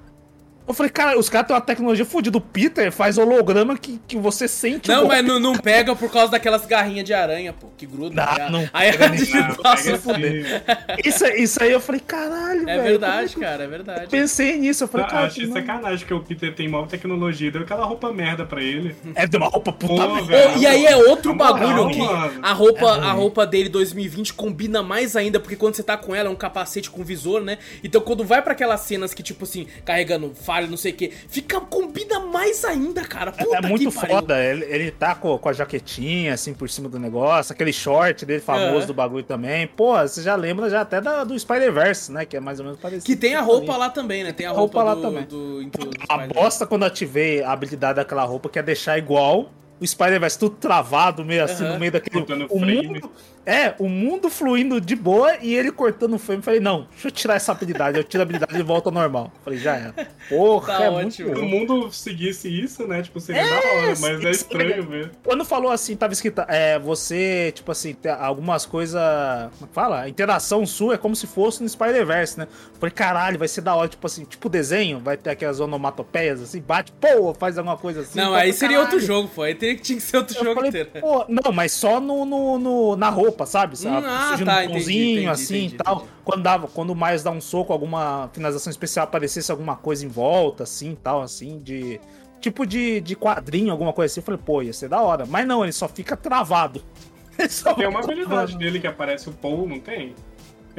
Eu 0.66 0.72
falei, 0.72 0.90
cara, 0.90 1.18
os 1.18 1.28
caras 1.28 1.46
têm 1.46 1.54
uma 1.56 1.60
tecnologia 1.60 2.04
fodida. 2.06 2.38
O 2.38 2.40
Peter 2.40 2.90
faz 2.90 3.18
holograma 3.18 3.76
que, 3.76 4.00
que 4.08 4.16
você 4.16 4.48
sente 4.48 4.88
Não, 4.88 5.06
mas 5.06 5.22
não, 5.24 5.38
não 5.38 5.54
pega 5.56 5.94
por 5.94 6.10
causa 6.10 6.32
daquelas 6.32 6.64
garrinhas 6.64 7.04
de 7.04 7.12
aranha, 7.12 7.52
pô, 7.52 7.68
que 7.76 7.84
gruda. 7.84 8.14
Não, 8.24 8.34
né? 8.34 8.48
não 8.50 8.70
Aí 8.72 8.90
pega 8.92 9.14
Ah, 9.62 9.72
assim. 9.74 9.90
Isso, 11.04 11.26
isso 11.26 11.62
aí 11.62 11.70
eu 11.72 11.80
falei, 11.80 12.00
caralho, 12.00 12.62
É 12.62 12.64
velho. 12.76 12.82
verdade, 12.82 13.34
é 13.36 13.40
cara, 13.40 13.62
é 13.62 13.66
eu 13.66 13.70
verdade. 13.70 14.06
Pensei 14.08 14.56
nisso, 14.58 14.84
eu 14.84 14.88
falei, 14.88 15.06
Eu 15.06 15.10
cara, 15.10 15.26
achei 15.26 15.46
não- 15.46 15.52
sacanagem 15.54 16.06
que 16.06 16.14
o 16.14 16.20
Peter 16.20 16.54
tem 16.54 16.68
maior 16.68 16.86
tecnologia, 16.86 17.50
deu 17.50 17.62
aquela 17.62 17.84
roupa 17.84 18.12
merda 18.12 18.44
pra 18.46 18.62
ele. 18.62 18.94
é 19.14 19.26
de 19.26 19.36
uma 19.36 19.48
roupa 19.48 19.72
puta 19.72 19.94
Pô, 20.06 20.14
merda. 20.14 20.26
velho. 20.28 20.58
E 20.58 20.66
aí 20.66 20.86
é 20.86 20.96
outro 20.96 21.34
moral, 21.34 21.54
bagulho 21.54 21.90
que 21.90 22.00
a 22.42 22.52
roupa, 22.52 22.86
É 22.86 23.00
a 23.00 23.12
roupa 23.12 23.46
dele 23.46 23.68
2020 23.68 24.32
combina 24.34 24.82
mais 24.82 25.16
ainda, 25.16 25.38
porque 25.38 25.56
quando 25.56 25.74
você 25.74 25.82
tá 25.82 25.96
com 25.96 26.14
ela 26.14 26.28
é 26.28 26.32
um 26.32 26.36
capacete 26.36 26.90
com 26.90 27.04
visor, 27.04 27.42
né? 27.42 27.58
Então 27.82 28.00
quando 28.00 28.24
vai 28.24 28.40
pra 28.42 28.52
aquelas 28.52 28.80
cenas 28.80 29.12
que, 29.12 29.22
tipo 29.22 29.44
assim, 29.44 29.66
carregando 29.84 30.32
falha, 30.54 30.66
não 30.68 30.76
sei 30.76 30.92
o 30.92 30.94
que, 30.94 31.08
fica, 31.28 31.60
combina 31.60 32.20
mais 32.20 32.64
ainda, 32.64 33.02
cara. 33.04 33.32
Puta 33.32 33.56
É 33.56 33.60
muito 33.62 33.90
que 33.90 33.94
pariu. 33.96 34.16
foda, 34.16 34.42
ele, 34.42 34.64
ele 34.66 34.90
tá 34.90 35.14
com, 35.14 35.36
com 35.36 35.48
a 35.48 35.52
jaquetinha, 35.52 36.34
assim, 36.34 36.54
por 36.54 36.68
cima 36.70 36.88
do 36.88 36.98
negócio, 36.98 37.52
aquele 37.52 37.72
short 37.72 38.24
dele 38.24 38.40
famoso 38.40 38.84
É. 38.84 38.86
do 38.86 38.94
bagulho 38.94 39.24
também. 39.24 39.66
Pô, 39.66 39.96
você 39.98 40.22
já 40.22 40.36
lembra 40.36 40.70
já 40.70 40.82
até 40.82 41.00
da- 41.00 41.24
do 41.24 41.38
Spider-Verse, 41.38 42.12
né? 42.12 42.24
Que 42.24 42.36
é 42.36 42.40
mais 42.40 42.58
ou 42.60 42.64
menos 42.66 42.78
parecido. 42.80 43.04
Que 43.06 43.16
tem 43.16 43.34
a 43.34 43.40
roupa 43.40 43.72
ali. 43.72 43.80
lá 43.80 43.90
também, 43.90 44.22
né? 44.24 44.32
Tem 44.32 44.46
a 44.46 44.50
roupa, 44.52 44.82
roupa 44.82 44.82
lá 44.82 44.94
do, 44.94 45.02
também. 45.02 45.24
do, 45.24 45.64
do, 45.64 45.84
do 45.90 45.90
A 46.08 46.18
bosta 46.28 46.66
quando 46.66 46.82
eu 46.82 46.88
ativei 46.88 47.42
a 47.42 47.52
habilidade 47.52 47.96
daquela 47.96 48.22
roupa, 48.24 48.48
que 48.48 48.58
é 48.58 48.62
deixar 48.62 48.96
igual 48.96 49.50
o 49.80 49.86
Spider-Verse 49.86 50.38
tudo 50.38 50.54
travado, 50.56 51.24
meio 51.24 51.42
assim, 51.42 51.64
Aham. 51.64 51.72
no 51.74 51.80
meio 51.80 51.90
daquele. 51.92 52.22
O 52.48 52.58
frame. 52.58 52.86
mundo, 52.88 53.10
é, 53.46 53.74
o 53.78 53.88
mundo 53.88 54.30
fluindo 54.30 54.80
de 54.80 54.96
boa 54.96 55.36
e 55.40 55.54
ele 55.54 55.70
cortando 55.70 56.14
o 56.14 56.18
frame. 56.18 56.42
Falei, 56.42 56.60
não, 56.60 56.86
deixa 56.90 57.08
eu 57.08 57.12
tirar 57.12 57.34
essa 57.34 57.52
habilidade. 57.52 57.96
Eu 57.98 58.04
tiro 58.04 58.22
a 58.22 58.24
habilidade 58.24 58.58
e 58.58 58.62
volta 58.62 58.88
ao 58.88 58.92
normal. 58.94 59.32
Falei, 59.44 59.58
já 59.58 59.76
era. 59.76 59.94
Porra, 60.28 60.76
Tá 60.78 60.84
é 60.84 60.90
ótimo. 60.90 61.10
Se 61.12 61.22
muito 61.24 61.38
o 61.38 61.42
bom. 61.42 61.48
mundo 61.48 61.92
seguisse 61.92 62.48
isso, 62.48 62.86
né? 62.86 63.02
Tipo, 63.02 63.20
seria 63.20 63.42
da 63.44 63.56
hora, 63.56 63.94
mas 64.00 64.24
é 64.24 64.30
estranho 64.30 64.86
ver. 64.86 65.10
Quando 65.22 65.44
falou 65.44 65.70
assim, 65.70 65.94
tava 65.96 66.12
escrito, 66.12 66.42
é, 66.48 66.78
você, 66.78 67.52
tipo 67.54 67.70
assim, 67.72 67.92
tem 67.94 68.10
algumas 68.12 68.64
coisas. 68.66 69.00
Como 69.58 69.64
é 69.64 69.66
que 69.68 69.74
fala? 69.74 70.00
A 70.02 70.08
interação 70.08 70.64
sua 70.66 70.94
é 70.94 70.98
como 70.98 71.14
se 71.16 71.26
fosse 71.26 71.62
no 71.62 71.68
Spider-Verse, 71.68 72.38
né? 72.38 72.48
Falei, 72.78 72.92
caralho, 72.92 73.38
vai 73.38 73.48
ser 73.48 73.60
da 73.60 73.74
hora, 73.74 73.88
tipo 73.88 74.06
assim, 74.06 74.24
tipo 74.24 74.48
desenho, 74.48 75.00
vai 75.00 75.16
ter 75.16 75.30
aquelas 75.30 75.60
onomatopeias 75.60 76.40
assim, 76.42 76.60
bate, 76.60 76.92
pô, 76.92 77.34
faz 77.34 77.56
alguma 77.58 77.76
coisa 77.76 78.00
assim. 78.00 78.18
Não, 78.18 78.28
pô, 78.28 78.34
aí 78.34 78.52
seria 78.52 78.76
caralho. 78.76 78.94
outro 78.94 79.06
jogo, 79.06 79.28
pô. 79.34 79.42
Aí 79.42 79.54
teria 79.54 79.74
que 79.76 79.82
tinha 79.82 79.96
que 79.98 80.02
ser 80.04 80.16
outro 80.18 80.36
Eu 80.36 80.42
jogo 80.44 80.54
falei, 80.54 80.68
inteiro. 80.68 80.90
pô, 81.00 81.24
não, 81.28 81.52
mas 81.52 81.72
só 81.72 81.98
no, 82.00 82.24
no, 82.24 82.58
no- 82.58 82.96
na 82.96 83.08
roupa, 83.10 83.33
sabe? 83.46 83.76
sabe? 83.76 84.06
Hum, 84.06 84.10
ah, 84.10 84.28
Surgindo 84.28 84.46
tá, 84.46 84.62
um 84.62 84.68
pãozinho, 84.68 85.12
entendi, 85.12 85.26
assim 85.28 85.56
entendi, 85.58 85.74
e 85.74 85.78
tal. 85.78 85.96
entendi. 85.96 86.10
Quando, 86.24 86.42
dava, 86.42 86.68
quando 86.68 86.90
o 86.90 86.94
Miles 86.94 87.22
dá 87.22 87.30
um 87.30 87.40
soco, 87.40 87.72
alguma 87.72 88.30
finalização 88.32 88.70
especial 88.70 89.04
aparecesse 89.04 89.50
alguma 89.50 89.76
coisa 89.76 90.04
em 90.04 90.08
volta, 90.08 90.62
assim 90.62 90.92
e 90.92 90.96
tal, 90.96 91.20
assim, 91.22 91.58
de. 91.58 92.00
Tipo 92.40 92.66
de, 92.66 93.00
de 93.00 93.16
quadrinho, 93.16 93.72
alguma 93.72 93.92
coisa 93.92 94.12
assim. 94.12 94.20
Eu 94.20 94.24
falei, 94.24 94.40
pô, 94.44 94.60
ia 94.60 94.72
ser 94.72 94.88
da 94.88 95.00
hora. 95.00 95.24
Mas 95.24 95.46
não, 95.46 95.62
ele 95.64 95.72
só 95.72 95.88
fica 95.88 96.14
travado. 96.16 96.82
Ele 97.38 97.48
só 97.48 97.74
Tem 97.74 97.88
uma 97.88 97.98
habilidade 97.98 98.28
travado. 98.28 98.58
dele 98.58 98.78
que 98.78 98.86
aparece 98.86 99.28
o 99.28 99.32
Paul, 99.32 99.66
não 99.66 99.80
tem? 99.80 100.14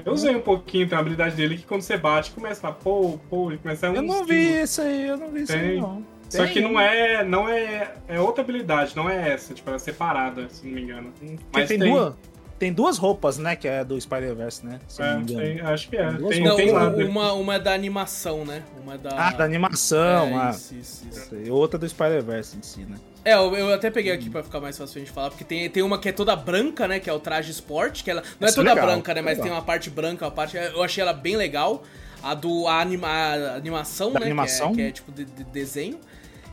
Eu 0.05 0.13
usei 0.13 0.35
um 0.35 0.41
pouquinho, 0.41 0.87
tem 0.87 0.95
uma 0.95 1.01
habilidade 1.01 1.35
dele 1.35 1.57
que 1.57 1.65
quando 1.65 1.81
você 1.81 1.97
bate, 1.97 2.31
começa 2.31 2.59
a 2.59 2.61
falar 2.61 2.73
Paul, 2.75 3.19
Paul, 3.29 3.53
e 3.53 3.57
começa 3.57 3.87
a 3.87 3.91
um 3.91 3.95
Eu 3.95 4.01
não 4.01 4.25
vi 4.25 4.61
isso 4.61 4.81
aí, 4.81 5.07
eu 5.07 5.17
não 5.17 5.31
vi 5.31 5.43
isso 5.43 5.53
aí, 5.53 5.59
Tem. 5.59 5.81
não. 5.81 6.05
Só 6.29 6.43
Tem, 6.43 6.53
que 6.53 6.61
não 6.61 6.79
é, 6.79 7.23
não 7.23 7.47
é, 7.47 7.93
é 8.07 8.19
outra 8.19 8.43
habilidade, 8.43 8.95
não 8.95 9.09
é 9.09 9.31
essa, 9.31 9.53
tipo, 9.53 9.69
ela 9.69 9.75
é 9.75 9.79
separada, 9.79 10.49
se 10.49 10.65
não 10.65 10.73
me 10.73 10.81
engano. 10.81 11.13
Porque 11.17 11.35
Mas 11.53 11.67
tem, 11.67 11.79
tem. 11.79 11.91
Duas, 11.93 12.13
tem 12.57 12.71
duas 12.71 12.97
roupas, 12.97 13.37
né? 13.37 13.55
Que 13.55 13.67
é 13.67 13.83
do 13.83 13.99
Spider-Verse, 13.99 14.65
né? 14.65 14.79
É, 14.97 15.11
não 15.11 15.17
me 15.19 15.31
engano. 15.33 15.41
tem- 15.45 15.61
acho 15.61 15.89
que 15.89 15.97
é. 15.97 16.11
Duas 16.11 16.35
Tem, 16.35 16.43
Não, 16.43 16.55
tem 16.55 16.71
lá. 16.71 16.87
um- 16.89 17.07
uma, 17.09 17.33
uma 17.33 17.55
é 17.55 17.59
da 17.59 17.73
animação, 17.73 18.45
né? 18.45 18.63
Uma 18.81 18.95
é 18.95 18.97
da. 18.97 19.09
Ah, 19.11 19.31
da 19.31 19.43
animação, 19.43 20.27
é, 20.27 20.33
ah. 20.35 20.51
isso, 20.51 20.75
isso, 20.75 21.05
isso. 21.11 21.35
E 21.35 21.49
outra 21.51 21.77
do 21.77 21.87
Spider-Verse 21.87 22.57
em 22.57 22.61
si, 22.61 22.81
né? 22.81 22.95
É, 23.25 23.33
eu, 23.33 23.55
eu 23.55 23.73
até 23.73 23.89
peguei 23.89 24.11
aqui 24.11 24.29
pra 24.29 24.43
ficar 24.43 24.59
mais 24.61 24.77
fácil 24.77 24.97
a 24.97 24.99
gente 24.99 25.11
falar, 25.11 25.29
porque 25.31 25.43
tem, 25.43 25.67
tem 25.69 25.81
uma 25.83 25.97
que 25.97 26.07
é 26.09 26.11
toda 26.11 26.35
branca, 26.35 26.87
né? 26.87 26.99
Que 26.99 27.09
é 27.09 27.13
o 27.13 27.19
traje 27.19 27.51
esporte, 27.51 28.03
que 28.03 28.11
ela 28.11 28.21
não 28.39 28.47
é 28.47 28.51
é 28.51 28.53
toda 28.53 28.69
legal, 28.69 28.85
branca, 28.87 29.13
né? 29.13 29.21
Mas 29.21 29.31
legal. 29.37 29.43
tem 29.43 29.51
uma 29.51 29.61
parte 29.63 29.89
branca, 29.89 30.25
uma 30.25 30.31
parte. 30.31 30.55
Eu 30.55 30.83
achei 30.83 31.01
ela 31.01 31.13
bem 31.13 31.35
legal. 31.35 31.83
A 32.23 32.33
do 32.33 32.67
a 32.67 32.79
anima, 32.81 33.07
a 33.07 33.55
animação, 33.55 34.11
Da 34.11 34.19
né? 34.21 34.25
animação? 34.27 34.73
Que 34.73 34.81
é, 34.81 34.83
que 34.85 34.89
é 34.89 34.91
tipo 34.91 35.11
de, 35.11 35.25
de 35.25 35.43
desenho. 35.43 35.99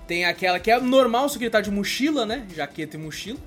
Tem 0.06 0.24
aquela 0.24 0.58
que 0.58 0.70
é 0.70 0.78
normal, 0.80 1.28
só 1.28 1.38
que 1.38 1.44
ele 1.44 1.50
tá 1.50 1.60
de 1.60 1.70
mochila, 1.70 2.26
né? 2.26 2.46
Jaqueta 2.54 2.96
e 2.96 3.00
mochila. 3.00 3.38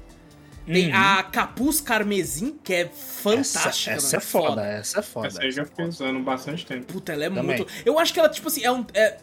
Tem 0.65 0.87
Uhum. 0.91 0.95
a 0.97 1.21
capuz 1.23 1.79
carmesim, 1.79 2.57
que 2.63 2.73
é 2.73 2.87
fantástica. 2.87 3.69
Essa, 3.69 3.91
essa 4.07 4.17
é 4.17 4.19
foda, 4.19 4.65
essa 4.65 4.99
é 4.99 5.01
foda. 5.03 5.27
Essa 5.27 5.41
aí 5.41 5.47
eu 5.47 5.51
já 5.51 5.65
fiquei 5.65 5.85
usando 5.85 6.19
bastante 6.21 6.65
tempo. 6.65 6.91
Puta, 6.91 7.13
ela 7.13 7.25
é 7.25 7.29
Também. 7.29 7.43
muito. 7.57 7.67
Eu 7.85 7.99
acho 7.99 8.11
que 8.13 8.19
ela, 8.19 8.29
tipo 8.29 8.47
assim, 8.47 8.63
é 8.63 8.71
um, 8.71 8.83
é 8.93 9.17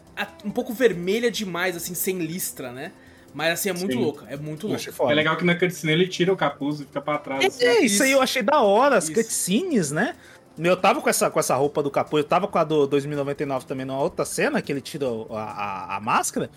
um 0.45 0.51
pouco 0.51 0.73
vermelha 0.73 1.29
demais, 1.29 1.75
assim, 1.75 1.93
sem 1.93 2.19
listra, 2.19 2.71
né? 2.71 2.91
Mas 3.33 3.53
assim, 3.53 3.69
é 3.69 3.73
muito 3.73 3.93
Sim. 3.93 3.99
louca. 3.99 4.25
É 4.29 4.37
muito 4.37 4.67
louca. 4.67 4.91
foda. 4.93 5.11
É 5.11 5.15
legal 5.15 5.35
que 5.35 5.43
na 5.43 5.55
cutscene 5.55 5.91
ele 5.91 6.07
tira 6.07 6.31
o 6.31 6.37
capuz 6.37 6.79
e 6.79 6.85
fica 6.85 7.01
pra 7.01 7.17
trás. 7.17 7.43
assim. 7.43 7.65
É, 7.65 7.81
isso, 7.83 8.03
aí 8.03 8.09
Isso. 8.09 8.17
eu 8.17 8.21
achei 8.21 8.43
da 8.43 8.61
hora, 8.61 8.95
as 8.95 9.05
Isso. 9.05 9.13
cutscenes, 9.13 9.91
né? 9.91 10.15
Eu 10.57 10.77
tava 10.77 11.01
com 11.01 11.09
essa, 11.09 11.31
com 11.31 11.39
essa 11.39 11.55
roupa 11.55 11.81
do 11.81 11.89
capuz, 11.89 12.23
eu 12.23 12.29
tava 12.29 12.47
com 12.47 12.59
a 12.59 12.63
do 12.63 12.85
2099 12.85 13.65
também 13.65 13.85
numa 13.87 13.99
outra 13.99 14.23
cena, 14.23 14.61
que 14.61 14.71
ele 14.71 14.81
tira 14.81 15.07
a, 15.31 15.35
a, 15.41 15.95
a 15.97 15.99
máscara, 15.99 16.51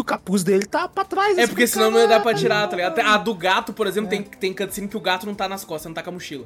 o 0.00 0.04
capuz 0.04 0.42
dele 0.42 0.64
tá 0.66 0.88
pra 0.88 1.04
trás. 1.04 1.36
É 1.38 1.42
assim, 1.42 1.52
porque 1.52 1.66
senão 1.66 1.90
não 1.90 1.98
ia 2.00 2.08
dar 2.08 2.20
pra 2.20 2.34
tirar, 2.34 2.66
tá 2.68 2.76
ligado? 2.76 2.98
A 3.00 3.16
do 3.16 3.34
gato, 3.34 3.72
por 3.72 3.86
exemplo, 3.86 4.08
É. 4.12 4.16
tem, 4.18 4.22
tem 4.22 4.52
cutscene 4.54 4.88
que 4.88 4.96
o 4.96 5.00
gato 5.00 5.26
não 5.26 5.34
tá 5.34 5.48
nas 5.48 5.64
costas, 5.64 5.86
não 5.88 5.94
tá 5.94 6.02
com 6.02 6.10
a 6.10 6.12
mochila. 6.12 6.44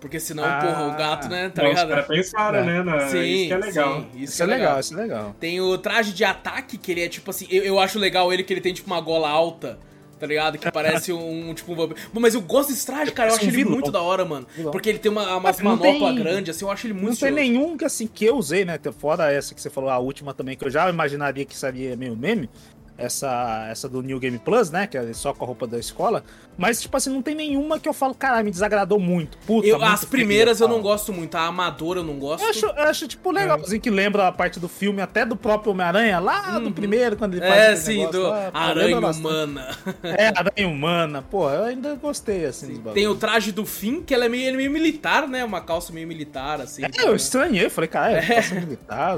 Porque 0.00 0.18
senão, 0.18 0.42
Ah. 0.44 0.58
porra, 0.60 0.88
o 0.88 0.96
gato, 0.98 1.28
né, 1.28 1.48
tá 1.48 1.62
os 1.62 1.68
ligado? 1.68 1.88
caras 1.90 2.06
pensaram, 2.06 2.58
É. 2.58 2.64
né? 2.64 2.82
Na... 2.82 3.00
Sim, 3.08 3.18
isso 3.22 3.46
que 3.46 3.52
é 3.52 3.56
legal. 3.56 3.94
sim, 4.00 4.06
isso, 4.14 4.24
Isso 4.24 4.36
que 4.36 4.42
é 4.42 4.46
legal, 4.46 4.80
isso 4.80 4.94
é 4.94 4.96
legal. 4.96 5.36
Tem 5.38 5.60
o 5.60 5.78
traje 5.78 6.12
de 6.12 6.24
ataque, 6.24 6.76
que 6.76 6.90
ele 6.90 7.02
é 7.02 7.08
tipo 7.08 7.30
assim, 7.30 7.46
eu, 7.50 7.62
eu 7.62 7.78
acho 7.78 7.98
legal 8.00 8.32
ele 8.32 8.42
que 8.42 8.52
ele 8.52 8.60
tem 8.60 8.74
tipo 8.74 8.88
uma 8.90 9.00
gola 9.00 9.28
alta, 9.28 9.78
tá 10.18 10.26
ligado? 10.26 10.58
Que 10.58 10.68
parece 10.72 11.12
um, 11.14 11.54
tipo 11.54 11.72
um 11.72 11.76
vampiro. 11.76 12.00
Mas 12.12 12.34
eu 12.34 12.40
gosto 12.40 12.70
desse 12.70 12.84
traje, 12.84 13.12
cara, 13.12 13.28
eu 13.30 13.34
acho 13.34 13.40
Parece 13.42 13.44
um 13.44 13.48
ele 13.48 13.56
vilão. 13.64 13.72
muito 13.74 13.92
da 13.92 14.02
hora, 14.02 14.24
mano. 14.24 14.44
Vilão. 14.56 14.72
Porque 14.72 14.88
ele 14.88 14.98
tem 14.98 15.10
uma, 15.12 15.22
umas 15.36 15.42
Mas 15.42 15.58
não 15.60 15.70
manopla 15.76 16.08
tem- 16.08 16.14
grande, 16.16 16.50
assim, 16.50 16.64
eu 16.64 16.70
acho 16.72 16.84
ele 16.88 16.94
muito 16.94 17.10
Não 17.10 17.16
tem 17.16 17.30
nenhum 17.30 17.76
que 17.76 17.84
assim 17.84 18.08
que 18.08 18.24
eu 18.24 18.36
usei, 18.36 18.64
né? 18.64 18.80
Fora 18.98 19.30
essa 19.32 19.54
que 19.54 19.60
você 19.60 19.70
falou, 19.70 19.88
a 19.88 19.98
última 19.98 20.34
também, 20.34 20.56
que 20.56 20.64
eu 20.66 20.70
já 20.70 20.90
imaginaria 20.90 21.44
que 21.44 21.56
seria 21.56 21.96
meio 21.96 22.16
meme. 22.16 22.50
Essa, 22.98 23.66
essa 23.70 23.88
do 23.88 24.02
New 24.02 24.20
Game 24.20 24.38
Plus, 24.38 24.70
né? 24.70 24.86
Que 24.86 24.96
é 24.98 25.12
só 25.12 25.32
com 25.32 25.44
a 25.44 25.46
roupa 25.46 25.66
da 25.66 25.78
escola. 25.78 26.22
Mas, 26.58 26.80
tipo 26.82 26.94
assim, 26.96 27.10
não 27.10 27.22
tem 27.22 27.34
nenhuma 27.34 27.80
que 27.80 27.88
eu 27.88 27.94
falo, 27.94 28.14
caralho, 28.14 28.44
me 28.44 28.50
desagradou 28.50 29.00
muito. 29.00 29.38
Puta, 29.46 29.66
Eu- 29.66 29.78
muito 29.78 29.90
as 29.90 30.04
primeiras 30.04 30.60
eu 30.60 30.68
não 30.68 30.82
gosto 30.82 31.10
muito, 31.12 31.34
a 31.34 31.46
amadora 31.46 32.00
eu 32.00 32.04
não 32.04 32.18
gosto. 32.18 32.44
Eu 32.44 32.50
acho, 32.50 32.66
eu 32.66 32.82
acho, 32.84 33.08
tipo, 33.08 33.30
legalzinho 33.30 33.80
que 33.80 33.90
lembra 33.90 34.28
a 34.28 34.32
parte 34.32 34.60
do 34.60 34.68
filme, 34.68 35.00
até 35.00 35.24
do 35.24 35.34
próprio 35.34 35.72
Homem-Aranha, 35.72 36.18
lá 36.20 36.58
do 36.58 36.70
primeiro, 36.70 37.16
quando 37.16 37.34
ele 37.34 37.46
faz 37.46 37.62
É, 37.62 37.76
sim, 37.76 37.98
negócio 38.00 38.20
do 38.20 38.28
lá, 38.28 38.50
Aranha. 38.52 38.98
Humana. 38.98 39.68
É, 40.04 40.26
Aranha 40.28 40.68
Humana. 40.68 41.22
Pô, 41.22 41.48
eu 41.50 41.64
ainda 41.64 41.94
gostei, 41.94 42.44
assim, 42.44 42.74
dos 42.78 42.92
Tem 42.92 43.06
o 43.08 43.14
traje 43.14 43.50
do 43.52 43.64
Finn, 43.64 44.02
que 44.02 44.12
ela 44.14 44.26
é 44.26 44.28
meio, 44.28 44.42
ele 44.44 44.54
é 44.54 44.56
meio 44.58 44.70
militar, 44.70 45.26
né? 45.26 45.42
Uma 45.44 45.62
calça 45.62 45.92
meio 45.92 46.06
militar, 46.06 46.60
assim. 46.60 46.82
É, 46.84 46.88
eu 47.08 47.16
estranhei, 47.16 47.70
falei, 47.70 47.88
cara, 47.88 48.18
é, 48.22 48.38
é. 48.38 48.60
militar, 48.60 49.16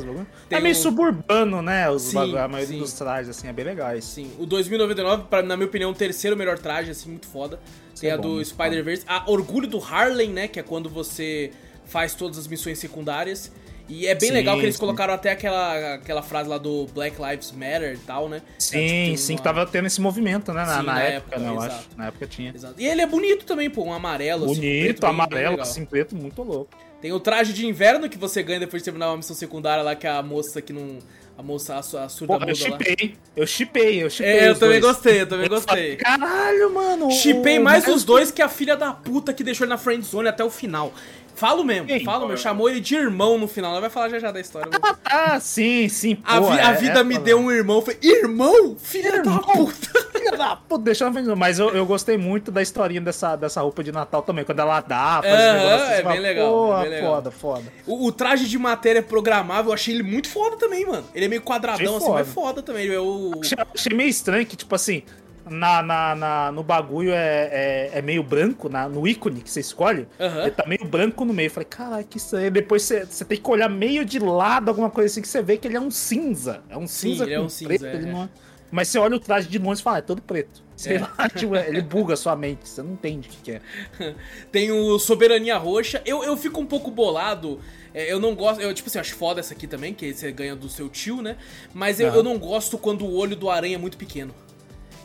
É 0.49 0.61
meio 0.61 0.75
o- 0.75 0.79
suburbano, 0.79 1.61
né? 1.61 1.91
Os 1.91 2.03
Sim, 2.03 2.19
a 2.39 2.47
maioria 2.49 2.67
sim. 2.75 2.79
dos 2.79 2.93
trajes, 2.93 3.31
assim, 3.31 3.49
é 3.49 3.53
bem 3.53 3.63
legais. 3.64 4.05
Sim, 4.05 4.31
o 4.38 4.46
2099, 4.46 5.24
pra, 5.29 5.42
na 5.42 5.57
minha 5.57 5.66
opinião, 5.66 5.90
o 5.90 5.94
terceiro 5.94 6.37
melhor 6.37 6.59
traje, 6.59 6.90
assim, 6.90 7.11
muito 7.11 7.27
foda. 7.27 7.59
Tem 7.98 8.11
é 8.11 8.12
a 8.12 8.16
bom, 8.16 8.22
do 8.37 8.44
Spider-Verse. 8.44 9.05
A 9.09 9.31
Orgulho 9.31 9.66
do 9.68 9.79
Harlem, 9.83 10.31
né? 10.31 10.46
Que 10.48 10.61
é 10.61 10.62
quando 10.62 10.88
você 10.88 11.50
faz 11.87 12.14
todas 12.14 12.38
as 12.38 12.46
missões 12.46 12.79
secundárias. 12.79 13.50
E 13.87 14.07
é 14.07 14.14
bem 14.14 14.31
Sim, 14.31 14.35
legal 14.35 14.57
que 14.57 14.62
eles 14.62 14.77
sim. 14.77 14.81
colocaram 14.81 15.12
até 15.12 15.31
aquela, 15.31 15.94
aquela 15.96 16.22
frase 16.22 16.48
lá 16.48 16.57
do 16.57 16.87
Black 16.94 17.20
Lives 17.20 17.53
Matter 17.53 17.92
e 17.94 17.98
tal, 17.98 18.31
né? 18.31 18.40
Sim, 18.59 18.79
É, 18.79 19.05
tipo, 19.07 19.18
sim, 19.18 19.33
uma- 19.35 19.37
que 19.38 19.44
tava 19.44 19.66
tendo 19.66 19.87
esse 19.87 20.00
movimento, 20.00 20.55
né? 20.55 20.64
Na, 20.64 20.79
Sim, 20.81 20.87
na 20.87 20.94
na 20.94 21.03
época, 21.03 21.37
época, 21.37 21.38
né, 21.38 21.48
eu 21.50 21.55
exato. 21.57 21.74
acho. 21.74 21.88
Na 21.98 22.07
época 22.07 22.27
tinha. 22.27 22.53
Exato. 22.55 22.74
E 22.81 22.87
ele 22.87 23.03
é 23.03 23.07
bonito 23.07 23.44
também, 23.44 23.68
pô, 23.68 23.85
um 23.85 23.92
amarelo. 23.92 24.46
assim, 24.46 24.55
Bonito, 24.55 24.85
preto, 24.85 25.00
bem- 25.03 25.11
bem 25.11 25.20
amarelo, 25.20 25.61
assim, 25.61 25.85
preto, 25.85 26.16
muito 26.16 26.42
louco. 26.42 26.70
Tem 27.03 27.12
o 27.12 27.20
traje 27.20 27.53
de 27.53 27.66
inverno 27.66 28.09
que 28.09 28.16
você 28.16 28.42
ganha 28.42 28.61
depois 28.61 28.81
de 28.81 28.85
terminar 28.87 29.11
uma 29.11 29.18
missão 29.18 29.37
secundária 29.37 29.85
lá, 29.85 29.94
que 29.94 30.07
é 30.07 30.11
a 30.11 30.22
moça 30.22 30.62
que 30.62 30.72
não. 30.72 30.98
A 31.37 31.42
moça, 31.42 31.77
a, 31.77 31.83
su- 31.83 31.99
a 31.99 32.09
surda 32.09 32.38
Pô, 32.38 32.44
eu 32.44 32.55
chipei, 32.55 33.16
eu 33.37 33.47
chipei, 33.47 34.03
eu 34.05 34.09
chipei. 34.09 34.33
É, 34.38 34.49
eu 34.49 34.53
os 34.53 34.59
também 34.61 34.81
dois. 34.81 34.94
gostei, 34.94 35.20
eu 35.23 35.27
também 35.29 35.47
Eu 35.47 35.51
gostei. 35.51 35.66
falei, 35.77 35.97
Caralho, 35.97 36.73
mano. 36.73 37.11
Chipei 37.11 37.59
mais 37.59 37.88
os 37.88 38.05
dois 38.05 38.31
que 38.31 38.40
a 38.40 38.49
filha 38.49 38.77
da 38.77 38.92
puta 38.92 39.33
que 39.33 39.42
deixou 39.42 39.64
ele 39.64 39.70
na 39.70 39.77
friendzone 39.79 40.29
até 40.29 40.44
o 40.44 40.51
final. 40.51 40.92
Falo 41.35 41.64
mesmo, 41.64 41.87
Quem? 41.87 42.05
falo 42.05 42.27
mesmo. 42.29 42.38
Chamou 42.42 42.68
ele 42.68 42.81
de 42.81 42.94
irmão 42.94 43.37
no 43.38 43.49
final. 43.49 43.73
Ela 43.73 43.81
vai 43.81 43.90
falar 43.90 44.09
já 44.09 44.18
já 44.18 44.31
da 44.31 44.40
história. 44.40 44.70
Ah, 45.05 45.38
sim, 45.40 45.88
sim. 45.88 46.16
A, 46.25 46.38
pô, 46.40 46.51
vi- 46.51 46.61
a 46.61 46.70
é- 46.70 46.75
vida 46.75 47.01
é, 47.01 47.05
me 47.05 47.18
deu 47.18 47.38
um 47.38 47.51
irmão. 47.51 47.77
Eu 47.77 47.83
falei, 47.83 47.99
irmão? 48.03 48.77
Filha 48.81 49.11
da 49.12 49.18
Irmão? 49.18 49.40
puta. 49.42 50.05
Filha 50.14 50.37
da 50.37 50.57
puta, 50.57 50.85
deixa 50.85 51.05
eu 51.05 51.12
ver. 51.12 51.23
Mas 51.37 51.59
eu, 51.59 51.70
eu 51.70 51.85
gostei 51.85 52.16
muito 52.16 52.51
da 52.51 52.62
historinha 52.62 53.01
dessa, 53.01 53.37
dessa 53.37 53.61
roupa 53.61 53.83
de 53.83 53.90
Natal 53.92 54.23
também. 54.23 54.44
Quando 54.44 54.61
ela 54.61 54.81
dá, 54.81 55.20
faz 55.23 55.35
Aham, 55.35 55.57
os 55.57 55.62
negócios, 55.64 55.90
é 55.90 55.97
você 55.97 56.03
bem 56.05 56.20
legal, 56.20 56.51
Pô, 56.53 56.77
é 56.77 56.81
bem 56.83 56.90
legal. 56.90 57.14
foda, 57.14 57.31
foda. 57.31 57.64
O, 57.87 58.07
o 58.07 58.12
traje 58.12 58.49
de 58.49 58.59
matéria 58.59 59.03
programável, 59.03 59.70
eu 59.70 59.75
achei 59.75 59.94
ele 59.94 60.03
muito 60.03 60.29
foda 60.29 60.57
também, 60.57 60.87
mano. 60.87 61.05
Ele 61.14 61.25
é 61.25 61.29
meio 61.29 61.42
quadradão 61.42 61.85
Achei 61.85 61.97
assim, 61.97 62.11
mas 62.11 62.29
foda. 62.29 62.47
foda 62.47 62.62
também. 62.62 62.88
É 62.92 62.99
o... 62.99 63.33
Achei, 63.42 63.59
achei 63.75 63.97
meio 63.97 64.09
estranho 64.09 64.47
que, 64.47 64.57
tipo 64.57 64.75
assim, 64.75 65.03
na, 65.49 65.83
na, 65.83 66.15
na- 66.15 66.53
no 66.53 66.63
bagulho 66.63 67.11
é, 67.13 67.49
é, 67.53 67.91
é 67.99 68.03
meio 68.03 68.23
branco, 68.23 68.69
na, 68.69 68.89
no 68.89 69.07
ícone 69.07 69.41
que 69.41 69.51
você 69.51 69.61
escolhe, 69.61 70.07
Aham. 70.19 70.43
ele 70.43 70.51
tá 70.51 70.65
meio 70.67 70.85
branco 70.85 71.25
no 71.25 71.33
meio. 71.35 71.47
Eu 71.49 71.51
falei, 71.51 71.67
caralho, 71.69 72.05
que 72.05 72.17
estranho. 72.19 72.51
Depois 72.51 72.83
você, 72.83 73.05
você 73.05 73.25
tem 73.25 73.39
que 73.41 73.51
olhar 73.51 73.69
meio 73.69 74.05
de 74.05 74.19
lado, 74.19 74.69
alguma 74.69 74.91
coisa 74.91 75.13
assim, 75.13 75.21
que 75.23 75.29
você 75.29 75.43
vê 75.43 75.57
que 75.57 75.69
ele 75.69 75.77
é 75.77 75.81
um 75.81 75.91
cinza. 75.91 76.63
É 76.69 76.77
um 76.77 76.87
Sim, 76.87 77.11
cinza 77.11 77.25
ele 77.25 77.35
é 77.35 77.41
um 77.41 77.49
cinza, 77.49 77.69
preto, 77.69 77.85
é, 77.87 77.95
ele 77.95 78.09
é. 78.09 78.13
não 78.13 78.23
é- 78.25 78.29
Mas 78.71 78.89
você 78.89 78.99
olha 78.99 79.17
o 79.17 79.21
traje 79.21 79.49
de 79.49 79.59
longe 79.59 79.81
e 79.81 79.85
fala, 79.85 79.97
ah, 79.97 79.99
é 79.99 80.03
todo 80.03 80.21
preto. 80.23 80.63
Sei 80.77 80.97
É. 80.97 81.01
lá, 81.01 81.29
tipo, 81.37 81.55
ele 81.55 81.81
buga 81.83 82.15
a 82.15 82.17
sua 82.17 82.35
mente, 82.35 82.69
você 82.69 82.83
não 82.83 82.95
entende 82.95 83.29
o 83.29 83.31
que, 83.31 83.53
é. 83.53 83.61
Tem 84.51 84.73
o 84.73 84.99
Soberania 84.99 85.57
Roxa. 85.57 86.03
Eu, 86.05 86.25
eu 86.25 86.37
fico 86.37 86.61
um 86.61 86.67
pouco 86.67 86.91
bolado. 86.91 87.61
é, 87.93 88.13
Eu 88.13 88.19
não 88.19 88.35
gosto. 88.35 88.61
Eu, 88.61 88.75
tipo 88.75 88.89
assim, 88.89 88.99
acho 88.99 89.15
foda 89.15 89.39
essa 89.41 89.55
aqui 89.55 89.67
também, 89.69 89.95
que 89.95 90.13
você 90.13 90.33
ganha 90.33 90.57
do 90.57 90.69
seu 90.69 90.89
tio, 90.89 91.23
né? 91.23 91.37
Mas 91.73 92.01
eu, 92.01 92.09
eu 92.13 92.23
não 92.25 92.37
gosto 92.39 92.77
quando 92.77 93.05
o 93.05 93.15
olho 93.17 93.37
do 93.37 93.49
aranha 93.51 93.77
é 93.77 93.79
muito 93.79 93.97
pequeno. 93.97 94.35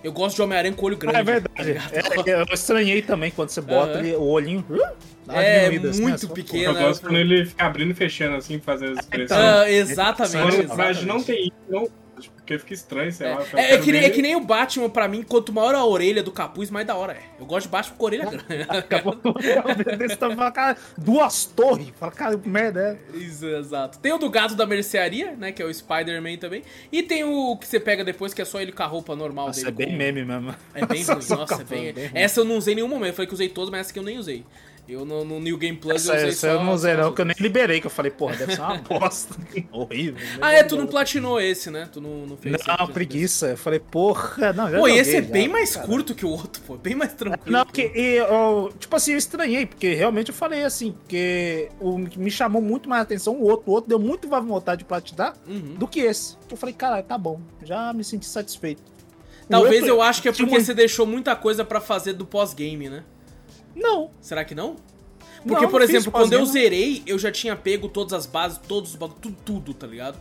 Eu 0.03 0.12
gosto 0.12 0.38
de 0.38 0.41
Homem-Aranha 0.41 0.73
com 0.73 0.85
olho 0.85 0.97
grande. 0.97 1.17
Ah, 1.17 1.19
é 1.19 1.23
tá 1.23 1.31
verdade. 1.63 2.29
É, 2.29 2.41
eu 2.41 2.45
estranhei 2.53 3.01
também 3.01 3.31
quando 3.31 3.49
você 3.49 3.62
bota 3.62 3.99
ele, 3.99 4.15
o 4.15 4.23
olhinho. 4.23 4.65
uh, 4.69 5.31
É, 5.31 5.67
assim, 5.67 6.01
muito 6.01 6.21
só, 6.21 6.27
pô. 6.27 6.33
pequeno. 6.33 6.63
Eu 6.63 6.73
né? 6.73 6.81
gosto 6.81 7.01
quando 7.01 7.17
ele 7.17 7.45
fica 7.45 7.65
abrindo 7.65 7.91
e 7.91 7.93
fechando 7.93 8.35
assim, 8.38 8.59
fazer 8.59 8.91
as 8.91 8.99
expressões. 8.99 9.39
Ah, 9.39 9.69
exatamente. 9.69 10.38
Quando 10.38 10.53
o 10.53 10.63
exatamente. 10.63 10.75
traje 10.75 11.05
não 11.05 11.21
tem 11.21 11.41
isso, 11.47 11.53
não. 11.69 11.88
Porque 12.49 12.57
fica 12.57 12.73
estranho, 12.73 13.12
sei 13.12 13.27
lá. 13.29 13.45
eu 13.53 13.59
É, 13.59 13.73
é 13.73 13.77
que 13.77 13.91
nem, 13.91 14.03
é 14.03 14.09
que 14.09 14.21
nem 14.23 14.35
o 14.35 14.39
Batman, 14.39 14.89
pra 14.89 15.07
mim, 15.07 15.21
quanto 15.21 15.53
maior 15.53 15.75
a 15.75 15.85
orelha 15.85 16.23
do 16.23 16.31
capuz, 16.31 16.71
mais 16.71 16.88
da 16.88 16.95
hora 16.95 17.13
é. 17.13 17.21
Eu 17.39 17.45
gosto 17.45 17.67
de 17.67 17.71
Batman 17.71 17.95
com 17.95 18.03
a 18.03 18.07
orelha 18.07 18.25
grande. 18.25 18.45
Acabou 18.67 19.15
desse 19.97 20.17
tamanho, 20.17 20.38
fala, 20.39 20.51
cara, 20.51 20.77
duas 20.97 21.45
torres. 21.45 21.89
Fala, 21.99 22.12
cara, 22.12 22.38
que 22.38 22.49
merda 22.49 22.99
é. 23.13 23.17
Isso, 23.17 23.45
exato. 23.45 23.99
Tem 23.99 24.12
o 24.12 24.17
do 24.17 24.31
gato 24.31 24.55
da 24.55 24.65
mercearia, 24.65 25.35
né? 25.35 25.51
Que 25.51 25.62
é 25.62 25.65
o 25.65 25.71
Spider-Man 25.71 26.38
também. 26.38 26.63
E 26.91 27.03
tem 27.03 27.23
o 27.23 27.55
que 27.55 27.67
você 27.67 27.79
pega 27.79 28.03
depois, 28.03 28.33
que 28.33 28.41
é 28.41 28.45
só 28.45 28.59
ele 28.59 28.71
com 28.71 28.81
a 28.81 28.88
roupa 28.88 29.15
normal 29.15 29.47
Nossa, 29.47 29.59
dele. 29.59 29.69
é 29.69 29.85
bem 29.85 29.88
com- 29.89 29.97
meme 29.97 30.25
mesmo. 30.25 30.55
É 30.73 30.85
bem 30.88 31.03
ruim, 31.03 31.15
nossa, 31.29 31.62
é 31.62 31.63
bem... 31.63 31.93
bem. 31.93 32.09
Essa 32.15 32.39
eu 32.39 32.45
não 32.45 32.57
usei 32.57 32.71
em 32.73 32.75
nenhum 32.77 32.88
momento, 32.88 33.09
eu 33.09 33.13
falei 33.13 33.27
que 33.27 33.33
usei 33.35 33.49
todas, 33.49 33.69
mas 33.69 33.81
essa 33.81 33.91
aqui 33.91 33.99
eu 33.99 34.03
nem 34.03 34.17
usei. 34.17 34.43
Eu 34.89 35.06
no, 35.06 35.23
no 35.23 35.39
New 35.39 35.56
Game 35.58 35.78
Plus 35.78 35.95
Essa, 35.97 36.13
eu 36.13 36.15
usei 36.17 36.30
essa 36.30 36.47
só... 36.47 36.54
eu 36.54 36.63
não 36.63 36.73
usei 36.73 36.95
não, 36.95 37.13
que 37.13 37.21
eu 37.21 37.25
nem 37.25 37.36
liberei, 37.39 37.80
que 37.80 37.86
eu 37.86 37.91
falei, 37.91 38.10
porra, 38.10 38.36
deve 38.38 38.56
ser 38.56 38.62
uma 38.62 38.78
bosta. 38.82 39.36
Horrível. 39.71 40.15
Ah, 40.41 40.52
é, 40.52 40.63
tu 40.63 40.75
não 40.75 40.88
platinou 40.88 41.39
esse, 41.39 41.69
né? 41.69 41.88
Tu 41.91 42.02
não, 42.02 42.25
não 42.25 42.36
fez 42.36 42.56
Não, 42.65 42.75
esse- 42.86 42.91
preguiça. 42.93 43.47
Eu 43.49 43.58
falei, 43.58 43.80
porra, 43.80 44.52
não, 44.52 44.69
já 44.71 44.80
Pô, 44.80 44.88
e 44.88 44.97
esse 44.97 45.17
é 45.17 45.21
já, 45.21 45.30
bem 45.30 45.47
mais 45.47 45.75
cara. 45.75 45.86
curto 45.86 46.15
que 46.15 46.25
o 46.25 46.30
outro, 46.30 46.62
pô. 46.65 46.75
Bem 46.75 46.95
mais 46.95 47.13
tranquilo. 47.13 47.52
Não, 47.58 47.63
porque, 47.65 47.91
e, 47.93 48.15
eu, 48.17 48.73
tipo 48.80 48.95
assim, 48.95 49.12
eu 49.12 49.17
estranhei, 49.19 49.65
porque 49.67 49.93
realmente 49.93 50.30
eu 50.30 50.36
falei 50.36 50.63
assim, 50.63 50.91
porque 50.91 51.69
o, 51.80 51.97
me 51.99 52.32
chamou 52.32 52.62
muito 52.62 52.89
mais 52.89 53.04
atenção 53.04 53.36
o 53.36 53.43
outro, 53.43 53.69
o 53.69 53.73
outro 53.75 53.89
deu 53.89 53.99
muito 53.99 54.28
mais 54.28 54.43
vontade 54.43 54.80
de 54.80 54.86
platinar 54.86 55.34
Uhum. 55.47 55.75
do 55.78 55.88
que 55.88 55.99
esse. 55.99 56.36
Eu 56.49 56.58
falei, 56.58 56.73
cara, 56.73 57.04
tá 57.04 57.17
bom, 57.17 57.39
já 57.63 57.93
me 57.93 58.04
senti 58.04 58.25
satisfeito. 58.25 58.82
Talvez 59.47 59.82
outro- 59.82 59.95
eu 59.97 60.02
acho 60.02 60.21
que 60.21 60.30
é 60.30 60.32
porque 60.32 60.43
uma- 60.43 60.60
você 60.60 60.73
deixou 60.73 61.06
muita 61.06 61.36
coisa 61.36 61.63
pra 61.65 61.80
fazer 61.82 62.13
do 62.13 62.25
pós-game, 62.25 62.89
né? 62.89 63.04
Não, 63.79 64.11
Será 64.21 64.43
que 64.43 64.53
não? 64.53 64.75
Porque, 65.45 65.63
Não, 65.63 65.71
por 65.71 65.81
exemplo, 65.81 66.11
quando 66.11 66.33
eu 66.33 66.39
pós-game, 66.39 66.63
zerei, 66.63 67.03
eu 67.07 67.17
já 67.17 67.31
tinha 67.31 67.55
pego 67.55 67.87
todas 67.87 68.13
as 68.13 68.25
bases, 68.25 68.59
todos 68.67 68.91
os 68.91 68.95
bagulho, 68.97 69.17
tudo, 69.21 69.37
tudo, 69.45 69.73
tá 69.73 69.87
ligado? 69.87 70.17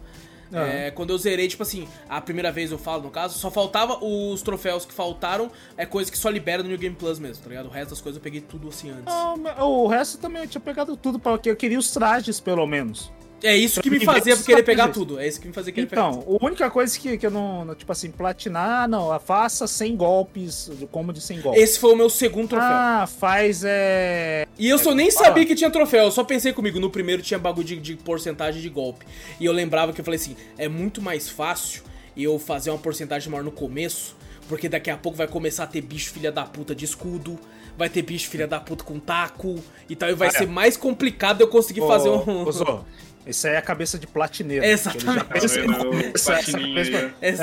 Ah. 0.53 0.67
É, 0.67 0.91
quando 0.91 1.11
eu 1.11 1.19
zerei, 1.19 1.47
tipo 1.49 1.63
assim, 1.63 1.87
a 2.09 2.21
primeira 2.21 2.51
vez 2.51 2.71
eu 2.71 2.79
falo, 2.79 3.03
no 3.03 3.11
caso, 3.11 3.39
só 3.39 3.51
faltava 3.51 4.03
os 4.03 4.41
troféus 4.43 4.87
que 4.87 4.93
faltaram, 4.93 5.51
é 5.77 5.85
coisa 5.85 6.11
que 6.11 6.17
só 6.17 6.31
libera 6.31 6.63
no 6.63 6.69
New 6.69 6.79
Game 6.79 6.97
Plus 6.97 7.19
mesmo, 7.19 7.43
tá 7.43 7.51
ligado? 7.51 7.67
O 7.67 7.71
resto 7.71 7.91
das 7.91 8.01
coisas 8.01 8.17
eu 8.17 8.23
peguei 8.23 8.41
tudo 8.41 8.69
assim 8.69 8.91
antes. 8.91 9.13
mas 9.43 9.59
o 9.59 9.87
resto 9.87 10.19
também 10.19 10.43
eu 10.43 10.49
tinha 10.49 10.61
pegado 10.61 10.97
tudo, 10.97 11.19
porque 11.19 11.51
eu 11.51 11.57
queria 11.57 11.79
os 11.79 11.91
trajes, 11.91 12.41
pelo 12.41 12.67
menos. 12.67 13.13
É 13.43 13.57
isso 13.57 13.81
que 13.81 13.91
me 13.91 14.05
fazia 14.05 14.37
querer 14.37 14.63
pegar 14.63 14.85
trajes. 14.85 14.95
tudo. 14.95 15.19
É 15.19 15.27
isso 15.27 15.41
que 15.41 15.47
me 15.47 15.55
fazia 15.55 15.73
querer 15.73 15.87
pegar 15.87 16.09
Então, 16.09 16.37
a 16.41 16.45
única 16.45 16.71
coisa 16.71 16.99
que, 16.99 17.17
que 17.19 17.27
eu 17.27 17.31
não, 17.31 17.75
tipo 17.75 17.91
assim, 17.93 18.11
platinar, 18.11 18.89
não, 18.89 19.19
faça 19.21 19.67
sem 19.67 19.97
golpes, 19.97 20.71
como 20.91 21.13
de 21.13 21.21
sem 21.21 21.41
golpes. 21.41 21.63
Esse 21.63 21.79
foi 21.79 21.93
o 21.93 21.97
meu 21.97 22.11
segundo 22.11 22.49
troféu. 22.49 22.69
Ah, 22.69 23.07
faz 23.07 23.63
é. 23.65 24.47
E 24.59 24.69
eu 24.69 24.79
só 24.79 24.95
nem 24.95 25.11
fala. 25.11 25.27
sabia 25.27 25.47
que 25.47 25.55
tinha 25.55 25.71
troféu, 25.71 26.05
eu 26.05 26.11
só 26.11 26.25
pensei 26.25 26.53
comigo, 26.53 26.81
no 26.81 26.91
primeiro 26.91 27.23
tinha 27.23 27.39
bagulho 27.39 27.67
de, 27.67 27.77
de 27.77 27.97
porcentagem 27.97 28.61
de 28.61 28.69
golpe. 28.69 29.07
E 29.39 29.45
eu 29.45 29.53
lembrava 29.53 29.93
que 29.93 30.01
eu 30.01 30.05
falei 30.05 30.19
assim, 30.19 30.37
é 30.57 30.69
muito 30.69 31.01
mais 31.01 31.29
fácil 31.29 31.83
eu 32.17 32.39
fazer 32.39 32.71
uma 32.71 32.79
porcentagem 32.79 33.31
maior 33.31 33.45
no 33.45 33.53
começo, 33.53 34.17
Porque 34.49 34.69
daqui 34.69 34.91
a 34.91 34.97
pouco 34.97 35.17
vai 35.17 35.29
começar 35.29 35.65
a 35.65 35.67
ter 35.67 35.83
bicho 35.83 36.11
filha 36.11 36.33
da 36.33 36.43
puta 36.43 36.75
de 36.75 36.85
escudo, 36.85 37.39
vai 37.77 37.89
ter 37.89 38.03
bicho 38.03 38.29
filha 38.29 38.47
da 38.47 38.59
puta 38.59 38.83
com 38.83 38.99
taco 38.99 39.63
e 39.89 39.95
tal, 39.95 40.09
e 40.09 40.15
vai 40.15 40.29
Olha. 40.29 40.39
ser 40.39 40.49
mais 40.49 40.77
complicado 40.77 41.43
eu 41.43 41.49
conseguir 41.49 41.83
fazer 41.83 42.09
um. 42.09 42.45
Ô, 42.45 42.53
Esse 43.29 43.47
aí 43.47 43.55
é 43.55 43.59
a 43.59 43.63
cabeça 43.63 43.99
de 43.99 44.07
platineiro. 44.07 44.65
Exatamente. 44.65 45.25
Pensa-. 45.27 45.61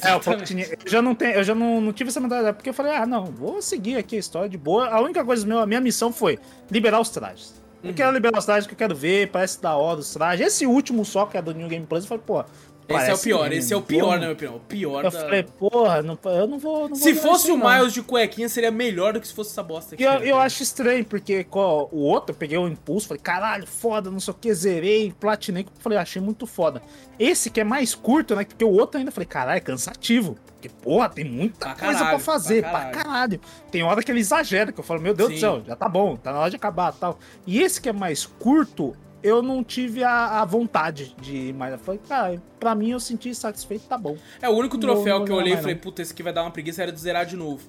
É, 0.03 0.15
o 0.15 0.19
platininho. 0.19 0.67
Eu 0.83 0.91
já 0.91 1.01
não 1.01 1.13
tenho, 1.13 1.33
eu 1.35 1.43
já 1.43 1.53
não, 1.53 1.79
não 1.79 1.93
tive 1.93 2.09
essa 2.09 2.19
mentalidade, 2.19 2.57
porque 2.57 2.69
eu 2.69 2.73
falei, 2.73 2.93
ah, 2.93 3.05
não, 3.05 3.25
vou 3.25 3.61
seguir 3.61 3.95
aqui 3.97 4.15
a 4.15 4.19
história 4.19 4.49
de 4.49 4.57
boa. 4.57 4.87
A 4.89 4.99
única 4.99 5.23
coisa, 5.23 5.45
meu, 5.45 5.59
a 5.59 5.65
minha 5.67 5.79
missão 5.79 6.11
foi 6.11 6.39
liberar 6.71 6.99
os 6.99 7.09
trajes. 7.09 7.53
Eu 7.83 7.89
Uhum. 7.89 7.95
quero 7.95 8.11
liberar 8.11 8.39
os 8.39 8.45
trajes 8.45 8.65
que 8.65 8.73
eu 8.73 8.77
quero 8.77 8.95
ver, 8.95 9.29
parece 9.29 9.61
da 9.61 9.75
hora 9.75 9.99
os 9.99 10.11
trajes. 10.11 10.47
Esse 10.47 10.65
último 10.65 11.05
só, 11.05 11.27
que 11.27 11.37
é 11.37 11.41
do 11.41 11.53
New 11.53 11.67
Game 11.67 11.85
Plus, 11.85 12.03
eu 12.03 12.07
falei, 12.09 12.23
pô. 12.25 12.43
Esse 12.87 13.09
é 13.09 13.13
o 13.13 13.17
pior, 13.17 13.51
esse 13.51 13.73
é 13.73 13.77
o 13.77 13.81
pior, 13.81 14.11
na 14.13 14.17
minha 14.19 14.31
opinião. 14.33 14.55
O 14.57 14.59
pior 14.59 15.03
Eu 15.05 15.11
da. 15.11 15.19
falei, 15.19 15.43
porra, 15.43 16.01
não, 16.03 16.17
eu 16.25 16.47
não 16.47 16.59
vou. 16.59 16.81
Não 16.81 16.89
vou 16.89 16.95
Se 16.97 17.13
jogar 17.13 17.27
fosse 17.29 17.51
o 17.51 17.57
não. 17.57 17.69
Miles 17.69 17.93
de 17.93 18.01
cuequinha, 18.03 18.47
seria 18.47 18.69
melhor 18.71 19.13
do 19.13 19.19
que 19.21 19.27
se 19.27 19.33
fosse 19.33 19.51
essa 19.51 19.63
bosta 19.63 19.95
aqui. 19.95 20.03
Eu, 20.03 20.19
né, 20.19 20.29
eu 20.31 20.37
acho 20.37 20.61
estranho, 20.61 21.03
porque 21.03 21.43
co- 21.45 21.89
o 21.91 21.99
outro, 22.01 22.33
eu 22.33 22.37
peguei 22.37 22.57
o 22.57 22.67
impulso, 22.67 23.07
falei, 23.07 23.21
caralho, 23.21 23.65
foda, 23.65 24.11
não 24.11 24.19
sei 24.19 24.31
o 24.31 24.37
que, 24.37 24.53
zerei, 24.53 25.13
platinei, 25.19 25.65
falei, 25.79 25.97
achei 25.97 26.21
muito 26.21 26.45
foda. 26.45 26.81
Esse 27.17 27.49
que 27.49 27.59
é 27.59 27.63
mais 27.63 27.95
curto, 27.95 28.35
né? 28.35 28.43
Porque 28.45 28.63
o 28.65 28.71
outro 28.71 28.99
ainda, 28.99 29.11
falei, 29.11 29.25
caralho, 29.27 29.57
é 29.57 29.61
cansativo. 29.61 30.35
Porque, 30.53 30.69
porra, 30.69 31.09
tem 31.09 31.25
muita 31.25 31.57
Pra 31.59 31.75
coisa 31.75 31.93
caralho, 31.99 32.09
pra 32.17 32.19
fazer, 32.19 32.61
pra 32.61 32.71
pra 32.71 32.79
caralho. 32.89 33.03
caralho. 33.03 33.41
Tem 33.71 33.83
hora 33.83 34.01
que 34.03 34.11
ele 34.11 34.19
exagera, 34.19 34.71
que 34.71 34.79
eu 34.79 34.83
falo, 34.83 35.01
meu 35.01 35.13
Deus 35.13 35.29
Sim. 35.29 35.35
do 35.35 35.39
céu, 35.39 35.63
já 35.65 35.75
tá 35.75 35.87
bom, 35.89 36.15
tá 36.15 36.31
na 36.31 36.39
hora 36.39 36.49
de 36.49 36.55
acabar 36.55 36.91
tal. 36.93 37.19
E 37.47 37.61
esse 37.61 37.79
que 37.81 37.89
é 37.89 37.93
mais 37.93 38.25
curto, 38.25 38.95
eu 39.25 39.41
não 39.41 39.63
tive 39.63 40.03
a, 40.03 40.41
a 40.41 40.45
vontade 40.45 41.15
de 41.19 41.35
ir 41.35 41.53
mais. 41.53 41.79
Falei, 41.81 41.99
cara, 42.07 42.41
pra 42.59 42.75
mim 42.75 42.91
eu 42.91 42.99
senti 42.99 43.33
satisfeito, 43.33 43.85
tá 43.87 43.97
bom. 43.97 44.15
É, 44.41 44.47
o 44.47 44.51
único 44.53 44.75
Não 44.75 44.81
troféu 44.81 45.17
vou 45.17 45.25
que 45.25 45.31
eu 45.31 45.35
olhei 45.35 45.53
e 45.53 45.57
falei, 45.57 45.73
não. 45.73 45.81
puta, 45.81 46.01
esse 46.01 46.13
aqui 46.13 46.21
vai 46.21 46.31
dar 46.31 46.43
uma 46.43 46.51
preguiça, 46.51 46.83
era 46.83 46.91
de 46.91 46.99
zerar 46.99 47.25
de 47.25 47.35
novo. 47.35 47.61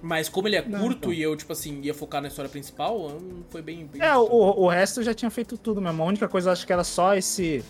Mas 0.00 0.28
como 0.28 0.46
ele 0.46 0.56
é 0.56 0.64
Não, 0.64 0.78
curto 0.78 0.98
então. 0.98 1.12
e 1.12 1.20
eu, 1.22 1.34
tipo 1.34 1.52
assim, 1.52 1.80
ia 1.80 1.92
focar 1.92 2.22
na 2.22 2.28
história 2.28 2.48
principal, 2.48 3.18
foi 3.50 3.62
bem. 3.62 3.86
bem 3.86 4.00
É, 4.00 4.16
o, 4.16 4.22
o 4.24 4.68
resto 4.68 5.00
eu 5.00 5.04
já 5.04 5.12
tinha 5.14 5.30
feito 5.30 5.56
tudo 5.58 5.80
mesmo. 5.80 6.02
A 6.02 6.06
única 6.06 6.28
coisa, 6.28 6.52
acho 6.52 6.66
que 6.66 6.72
era 6.72 6.84
só 6.84 7.16
esse. 7.16 7.64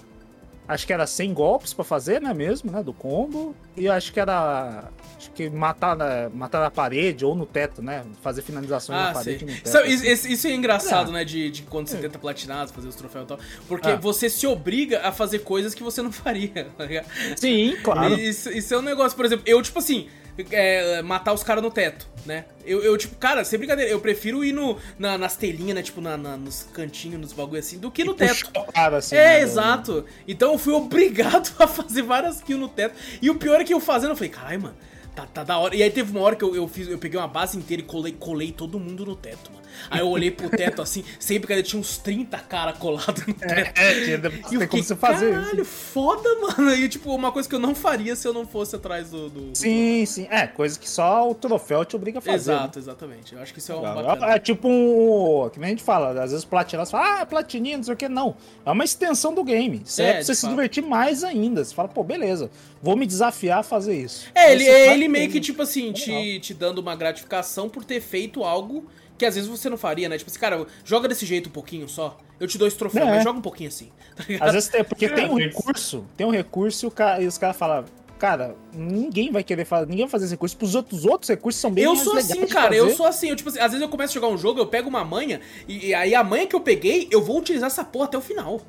Acho 0.69 0.87
que 0.87 0.93
era 0.93 1.07
100 1.07 1.33
golpes 1.33 1.73
pra 1.73 1.83
fazer, 1.83 2.21
né? 2.21 2.35
Mesmo, 2.35 2.71
né? 2.71 2.83
Do 2.83 2.93
combo. 2.93 3.57
E 3.75 3.89
acho 3.89 4.13
que 4.13 4.21
era. 4.21 4.85
Acho 5.17 5.31
que 5.33 5.49
matar 5.49 5.97
na, 5.97 6.29
matar 6.29 6.61
na 6.61 6.71
parede 6.71 7.25
ou 7.25 7.35
no 7.35 7.47
teto, 7.47 7.81
né? 7.83 8.05
Fazer 8.23 8.43
finalizações 8.43 8.99
na 8.99 9.09
Ah, 9.11 9.13
parede 9.15 9.39
sei. 9.39 9.49
e 9.49 9.51
no 9.51 9.57
teto. 9.57 9.69
Sabe, 9.69 9.93
assim. 9.95 10.33
isso, 10.33 10.47
é 10.47 10.53
engraçado, 10.53 11.11
É. 11.11 11.15
né? 11.15 11.25
De, 11.25 11.51
de 11.51 11.63
quando 11.63 11.89
você 11.89 11.97
tenta 11.97 12.19
platinar, 12.19 12.69
fazer 12.69 12.87
os 12.87 12.95
troféus 12.95 13.25
e 13.25 13.29
tal. 13.29 13.39
Porque 13.67 13.89
Ah. 13.89 13.97
você 13.97 14.29
se 14.29 14.47
obriga 14.47 15.01
a 15.09 15.11
fazer 15.11 15.39
coisas 15.41 15.75
que 15.75 15.83
você 15.83 16.03
não 16.03 16.13
faria, 16.13 16.69
tá 16.77 16.85
ligado? 16.85 17.07
Sim, 17.37 17.77
claro. 17.83 18.15
Isso, 18.15 18.51
isso 18.51 18.75
é 18.75 18.79
um 18.79 18.83
negócio, 18.83 19.17
por 19.17 19.25
exemplo, 19.25 19.45
eu, 19.49 19.61
tipo 19.63 19.79
assim, 19.79 20.07
é, 20.51 21.03
matar 21.03 21.33
os 21.33 21.43
caras 21.43 21.63
no 21.63 21.71
teto, 21.71 22.07
né? 22.27 22.45
Eu, 22.65 22.83
eu, 22.83 22.97
tipo, 22.97 23.17
cara, 23.17 23.45
sem 23.45 23.59
brincadeira, 23.59 23.91
eu 23.91 24.01
prefiro 24.01 24.45
ir 24.45 24.53
no, 24.53 24.77
na- 24.99 25.17
nas 25.19 25.37
telinhas, 25.37 25.75
né? 25.75 25.83
Tipo, 25.83 26.01
na, 26.01 26.17
na- 26.17 26.37
nos 26.37 26.65
cantinhos, 26.73 27.21
nos 27.21 27.33
bagulho 27.33 27.59
assim, 27.61 27.79
do 27.79 27.91
que 27.91 28.05
no 28.05 28.15
teto. 28.15 28.47
Puxar 28.47 28.61
o 28.69 28.73
cara, 28.73 28.97
assim, 28.99 29.17
É, 29.17 29.19
né, 29.39 29.41
exato. 29.41 30.05
Então 30.27 30.53
eu 30.53 30.59
fui 30.59 30.73
obrigado 30.75 31.53
a 31.59 31.67
fazer 31.67 32.03
várias 32.03 32.41
kills 32.43 32.61
no 32.61 32.69
teto. 32.69 32.95
E 33.21 33.31
o 33.31 33.35
pior 33.37 33.61
é 33.61 33.65
que 33.65 33.73
eu 33.75 33.81
fazendo, 33.81 34.11
eu 34.11 34.17
falei, 34.17 34.31
caralho, 34.31 34.63
mano, 34.63 34.77
tá, 35.15 35.27
tá 35.27 35.45
da 35.45 35.59
hora. 35.59 35.75
E 35.75 35.83
aí 35.83 35.91
teve 35.91 36.11
uma 36.11 36.21
hora 36.21 36.37
que 36.37 36.45
eu, 36.45 36.55
eu 36.55 36.69
fiz, 36.69 36.89
eu 36.89 36.99
peguei 36.99 37.19
uma 37.19 37.29
base 37.29 37.57
inteira 37.59 37.83
e 37.83 37.87
colei, 37.87 38.13
colei 38.13 38.53
todo 38.53 38.79
mundo 38.79 39.05
no 39.05 39.17
teto, 39.17 39.51
mano. 39.53 39.65
Aí 39.91 40.01
eu 40.01 40.09
olhei 40.09 40.31
pro 40.31 40.49
teto 40.51 40.83
assim, 40.83 41.05
sempre 41.19 41.47
que 41.55 41.63
tinha 41.63 41.81
uns 41.81 41.99
30 41.99 42.39
cara 42.39 42.73
colados 42.73 43.27
no 43.27 43.35
teto. 43.35 43.79
É, 43.79 44.05
tinha- 44.05 44.09
E 44.09 44.15
eu 44.15 44.21
tem 44.21 44.31
fiquei, 44.31 44.67
como 44.69 44.83
você 44.83 44.97
fazer 44.97 45.33
caralho, 45.33 45.63
isso. 45.63 45.71
foda, 45.71 46.29
mano. 46.41 46.75
E 46.75 46.89
tipo, 46.89 47.15
uma 47.15 47.31
coisa 47.33 47.49
que 47.49 47.55
eu 47.55 47.59
não 47.61 47.75
faria 47.75 48.15
se 48.17 48.27
eu 48.27 48.33
não 48.33 48.47
fosse 48.47 48.77
atrás 48.77 49.11
do... 49.11 49.29
do- 49.29 49.41
do- 49.51 49.57
Sim, 49.59 50.05
sim. 50.07 50.27
É, 50.31 50.47
coisa 50.47 50.79
que 50.79 50.89
só 50.89 51.29
o 51.29 51.35
troféu 51.35 51.85
te 51.85 51.97
obriga 51.97 52.19
a 52.19 52.23
fazer. 52.23 52.51
né? 52.53 52.57
Exato, 52.59 52.79
exatamente. 52.79 53.35
Eu 53.35 53.41
acho 53.43 53.53
que 53.53 53.59
isso 53.59 53.73
é 53.73 53.77
um 53.77 53.87
É, 53.87 53.95
bacana. 54.03 54.33
é 54.35 54.39
tipo 54.39 54.69
um. 54.69 55.49
Que 55.51 55.59
nem 55.59 55.69
a 55.69 55.71
gente 55.71 55.83
fala, 55.83 56.23
às 56.23 56.31
vezes 56.31 56.45
platina, 56.45 56.85
você 56.85 56.91
fala, 56.93 57.21
ah, 57.23 57.27
platininha, 57.27 57.77
não 57.77 57.85
sei 57.85 57.95
o 57.95 57.97
que. 57.97 58.09
Não. 58.09 58.37
É 58.65 58.71
uma 58.71 58.85
extensão 58.85 59.35
do 59.35 59.43
game. 59.45 59.83
Isso 59.85 60.01
é, 60.03 60.09
É, 60.09 60.13
pra 60.15 60.23
você 60.25 60.35
se 60.35 60.41
fato. 60.43 60.51
divertir 60.51 60.83
mais 60.83 61.25
ainda. 61.25 61.65
Você 61.65 61.75
fala, 61.75 61.89
pô, 61.89 62.03
beleza, 62.03 62.51
vou 62.83 62.97
me 62.97 63.07
desafiar 63.07 63.61
a 63.61 63.63
fazer 63.63 63.97
isso. 63.97 64.27
É, 64.35 64.53
ele, 64.53 64.65
você 64.65 64.71
é 64.71 64.95
ele 64.95 65.09
meio 65.09 65.31
que, 65.31 65.41
tipo 65.41 65.63
assim, 65.63 65.93
te, 65.93 66.41
te 66.41 66.55
dando 66.55 66.79
uma 66.79 66.95
gratificação 66.97 67.69
por 67.69 67.85
ter 67.85 68.01
feito 68.01 68.45
algo 68.45 68.85
que 69.19 69.27
às 69.27 69.35
vezes 69.35 69.51
você 69.51 69.69
não 69.69 69.77
faria, 69.77 70.09
né? 70.09 70.17
Tipo 70.17 70.31
assim, 70.31 70.39
cara, 70.39 70.65
joga 70.85 71.09
desse 71.09 71.27
jeito 71.27 71.49
um 71.49 71.53
pouquinho 71.53 71.89
só. 71.89 72.17
Eu 72.39 72.47
te 72.47 72.57
dou 72.57 72.67
esse 72.69 72.77
troféu, 72.79 73.03
É. 73.07 73.11
mas 73.11 73.25
joga 73.25 73.39
um 73.39 73.43
pouquinho 73.43 73.69
assim. 73.69 73.91
Tá? 74.39 74.47
Às 74.47 74.53
vezes 74.53 74.69
tem, 74.69 74.85
porque 74.85 75.07
É, 75.07 75.09
tem 75.11 75.29
um 75.29 75.35
recurso, 75.37 76.05
tem 76.17 76.27
um 76.27 76.31
recurso 76.31 76.87
e, 76.87 76.89
o 76.89 76.91
cara- 76.91 77.23
e 77.23 77.27
os 77.27 77.37
caras 77.39 77.57
falam, 77.57 77.85
cara, 78.19 78.55
ninguém 78.73 79.31
vai 79.31 79.43
querer 79.45 79.65
fazer, 79.65 79.87
ninguém 79.87 80.05
vai 80.07 80.11
fazer 80.11 80.25
esse 80.27 80.35
recurso. 80.35 80.57
Os 80.61 80.75
outros, 80.75 81.01
os 81.01 81.05
outros 81.07 81.29
recursos 81.29 81.61
são 81.61 81.71
bem 81.71 81.85
Eu 81.85 81.95
sou 81.97 82.17
assim, 82.17 82.47
cara, 82.47 82.75
eu 82.75 82.91
sou 82.97 83.07
assim. 83.07 83.29
Eu, 83.29 83.37
tipo 83.37 83.49
assim, 83.49 83.59
às 83.61 83.71
vezes 83.73 83.81
eu 83.81 83.89
começo 83.89 84.13
a 84.13 84.15
jogar 84.21 84.29
um 84.33 84.39
jogo, 84.39 84.59
eu 84.61 84.67
pego 84.67 84.89
uma 84.89 85.05
manha, 85.05 85.41
e, 85.69 85.87
e 85.89 85.95
aí 85.95 86.15
a 86.15 86.25
manha 86.25 86.47
que 86.47 86.55
eu 86.57 86.61
peguei, 86.61 87.07
eu 87.11 87.23
vou 87.23 87.39
utilizar 87.39 87.67
essa 87.69 87.85
porra 87.85 88.07
até 88.07 88.19
o 88.19 88.21
final. 88.21 88.61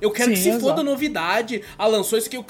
Eu 0.00 0.10
quero 0.10 0.30
Sim, 0.30 0.34
que 0.36 0.40
se 0.42 0.48
exato. 0.50 0.64
foda 0.64 0.80
a 0.80 0.84
novidade. 0.84 1.62
Ah, 1.76 1.86
lançou 1.86 2.18
isso 2.18 2.30
que 2.30 2.36
eu. 2.36 2.44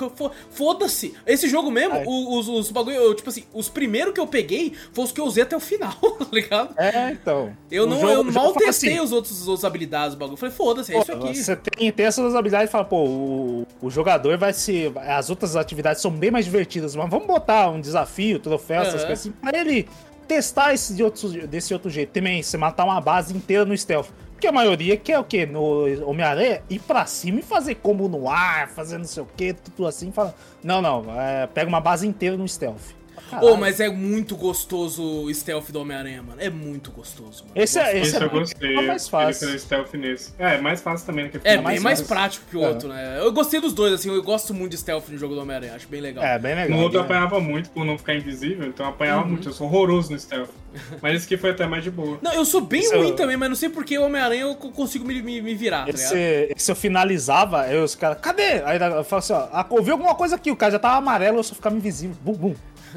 Foda-se. 0.50 1.14
Esse 1.26 1.48
jogo 1.48 1.70
mesmo, 1.70 1.94
É. 1.96 2.04
os, 2.06 2.48
os 2.48 2.70
bagulho, 2.70 2.96
eu, 2.96 3.14
tipo 3.14 3.28
assim, 3.30 3.44
os 3.54 3.68
primeiros 3.68 4.12
que 4.12 4.20
eu 4.20 4.26
peguei 4.26 4.72
foram 4.92 5.06
os 5.06 5.12
que 5.12 5.20
eu 5.20 5.24
usei 5.24 5.42
até 5.42 5.56
o 5.56 5.60
final, 5.60 5.92
tá 6.18 6.26
ligado? 6.32 6.74
É, 6.78 7.10
então. 7.12 7.52
Eu, 7.70 7.86
não, 7.86 8.00
jogo- 8.00 8.12
eu 8.12 8.24
mal 8.24 8.52
fala 8.52 8.66
testei 8.66 8.92
assim, 8.94 9.00
os 9.00 9.12
outros, 9.12 9.40
as 9.42 9.48
outras 9.48 9.64
habilidades 9.64 10.14
do 10.14 10.18
bagulho. 10.18 10.36
Falei, 10.36 10.54
foda-se, 10.54 10.94
é 10.94 11.00
isso 11.00 11.12
aqui. 11.12 11.34
Você 11.34 11.56
tem, 11.56 11.90
tem 11.92 12.06
essas 12.06 12.34
habilidades 12.34 12.68
e 12.68 12.72
fala, 12.72 12.84
pô, 12.84 13.04
o, 13.04 13.66
o 13.80 13.90
jogador 13.90 14.36
vai 14.36 14.52
se. 14.52 14.92
As 14.96 15.30
outras 15.30 15.56
atividades 15.56 16.02
são 16.02 16.10
bem 16.10 16.30
mais 16.30 16.44
divertidas, 16.44 16.94
mas 16.94 17.08
vamos 17.10 17.26
botar 17.26 17.68
um 17.70 17.80
desafio, 17.80 18.38
troféu, 18.38 18.82
essas 18.82 18.94
Aham. 19.02 19.06
coisas 19.06 19.20
assim, 19.20 19.30
pra 19.32 19.58
ele 19.58 19.88
testar 20.26 20.74
esse 20.74 20.94
de 20.94 21.02
outro, 21.02 21.28
desse 21.46 21.72
outro 21.72 21.88
jeito. 21.88 22.10
Também, 22.10 22.42
você 22.42 22.56
matar 22.58 22.84
uma 22.84 23.00
base 23.00 23.34
inteira 23.34 23.64
no 23.64 23.76
stealth. 23.76 24.08
Porque 24.38 24.46
a 24.46 24.52
maioria 24.52 24.96
quer 24.96 25.18
o 25.18 25.24
quê? 25.24 25.44
No 25.44 25.84
Homem-Aranha, 26.08 26.62
ir 26.70 26.78
pra 26.78 27.04
cima 27.06 27.40
e 27.40 27.42
fazer 27.42 27.74
combo 27.74 28.08
no 28.08 28.30
ar, 28.30 28.68
fazer 28.68 28.96
não 28.96 29.04
sei 29.04 29.24
o 29.24 29.28
quê, 29.36 29.52
tudo 29.52 29.84
assim. 29.84 30.12
Fala, 30.12 30.32
não, 30.62 30.80
não, 30.80 31.20
é, 31.20 31.48
pega 31.48 31.68
uma 31.68 31.80
base 31.80 32.06
inteira 32.06 32.36
no 32.36 32.46
stealth. 32.46 32.92
Ô, 33.26 33.30
Caralho. 33.30 33.56
mas 33.58 33.80
é 33.80 33.88
muito 33.88 34.36
gostoso 34.36 35.02
o 35.02 35.34
stealth 35.34 35.70
do 35.70 35.80
Homem-Aranha, 35.80 36.22
mano. 36.22 36.40
É 36.40 36.48
muito 36.50 36.90
gostoso, 36.90 37.42
mano. 37.44 37.52
Esse 37.54 37.78
é, 37.78 37.98
esse 37.98 38.08
Isso 38.10 38.16
é, 38.22 38.24
eu 38.26 38.30
gostei. 38.30 38.76
é 38.76 38.82
mais 38.82 39.08
fácil. 39.08 39.58
stealth 39.58 39.94
nesse. 39.94 40.32
É, 40.38 40.54
é 40.54 40.60
mais 40.60 40.80
fácil 40.80 41.06
também 41.06 41.26
do 41.26 41.30
que 41.38 41.38
É, 41.48 41.54
bem 41.56 41.62
mais 41.62 41.82
mais 41.82 42.02
prático 42.02 42.46
que 42.50 42.56
o 42.56 42.64
É. 42.64 42.68
outro, 42.68 42.88
né? 42.88 43.18
Eu 43.20 43.32
gostei 43.32 43.60
dos 43.60 43.72
dois, 43.72 43.92
assim, 43.92 44.08
eu 44.08 44.22
gosto 44.22 44.54
muito 44.54 44.72
de 44.72 44.78
stealth 44.78 45.08
no 45.08 45.18
jogo 45.18 45.34
do 45.34 45.40
Homem-Aranha, 45.40 45.74
acho 45.74 45.88
bem 45.88 46.00
legal. 46.00 46.24
É, 46.24 46.38
bem 46.38 46.54
legal. 46.54 46.76
No 46.76 46.82
outro 46.84 46.98
eu 46.98 47.02
apanhava 47.02 47.40
muito 47.40 47.70
por 47.70 47.84
não 47.84 47.98
ficar 47.98 48.14
invisível, 48.14 48.66
então 48.66 48.86
eu 48.86 48.90
apanhava 48.90 49.22
Uhum. 49.22 49.28
muito. 49.30 49.48
Eu 49.48 49.52
sou 49.52 49.66
horroroso 49.66 50.12
no 50.12 50.18
stealth. 50.18 50.50
Mas 51.02 51.16
esse 51.16 51.26
aqui 51.26 51.36
foi 51.36 51.50
até 51.50 51.66
mais 51.66 51.82
de 51.82 51.90
boa. 51.90 52.18
Não, 52.22 52.32
eu 52.32 52.44
sou 52.44 52.60
bem 52.60 52.80
Isso 52.80 52.94
ruim 52.96 53.08
eu- 53.10 53.16
também, 53.16 53.36
mas 53.36 53.48
não 53.48 53.56
sei 53.56 53.68
porque 53.68 53.98
o 53.98 54.04
Homem-Aranha 54.04 54.42
eu 54.42 54.54
co- 54.54 54.70
consigo 54.70 55.04
me, 55.04 55.20
me, 55.22 55.40
me 55.40 55.54
virar, 55.54 55.86
tá 55.86 55.92
ligado? 55.92 56.00
Esse, 56.12 56.52
esse 56.56 56.70
eu 56.70 56.76
finalizava, 56.76 57.62
aí 57.62 57.76
os 57.78 57.94
caras, 57.94 58.18
cadê? 58.20 58.62
Aí 58.64 58.78
eu 58.80 59.02
falo 59.04 59.18
assim, 59.20 59.32
ó, 59.32 59.48
ah, 59.52 59.66
ouviu 59.70 59.94
alguma 59.94 60.14
coisa 60.14 60.36
aqui, 60.36 60.50
o 60.50 60.56
cara 60.56 60.72
já 60.72 60.78
tava 60.78 60.96
amarelo, 60.96 61.38
eu 61.38 61.42
só 61.42 61.54
ficava 61.54 61.74
invisível, 61.76 62.16
bum, 62.22 62.32
bum. 62.34 62.54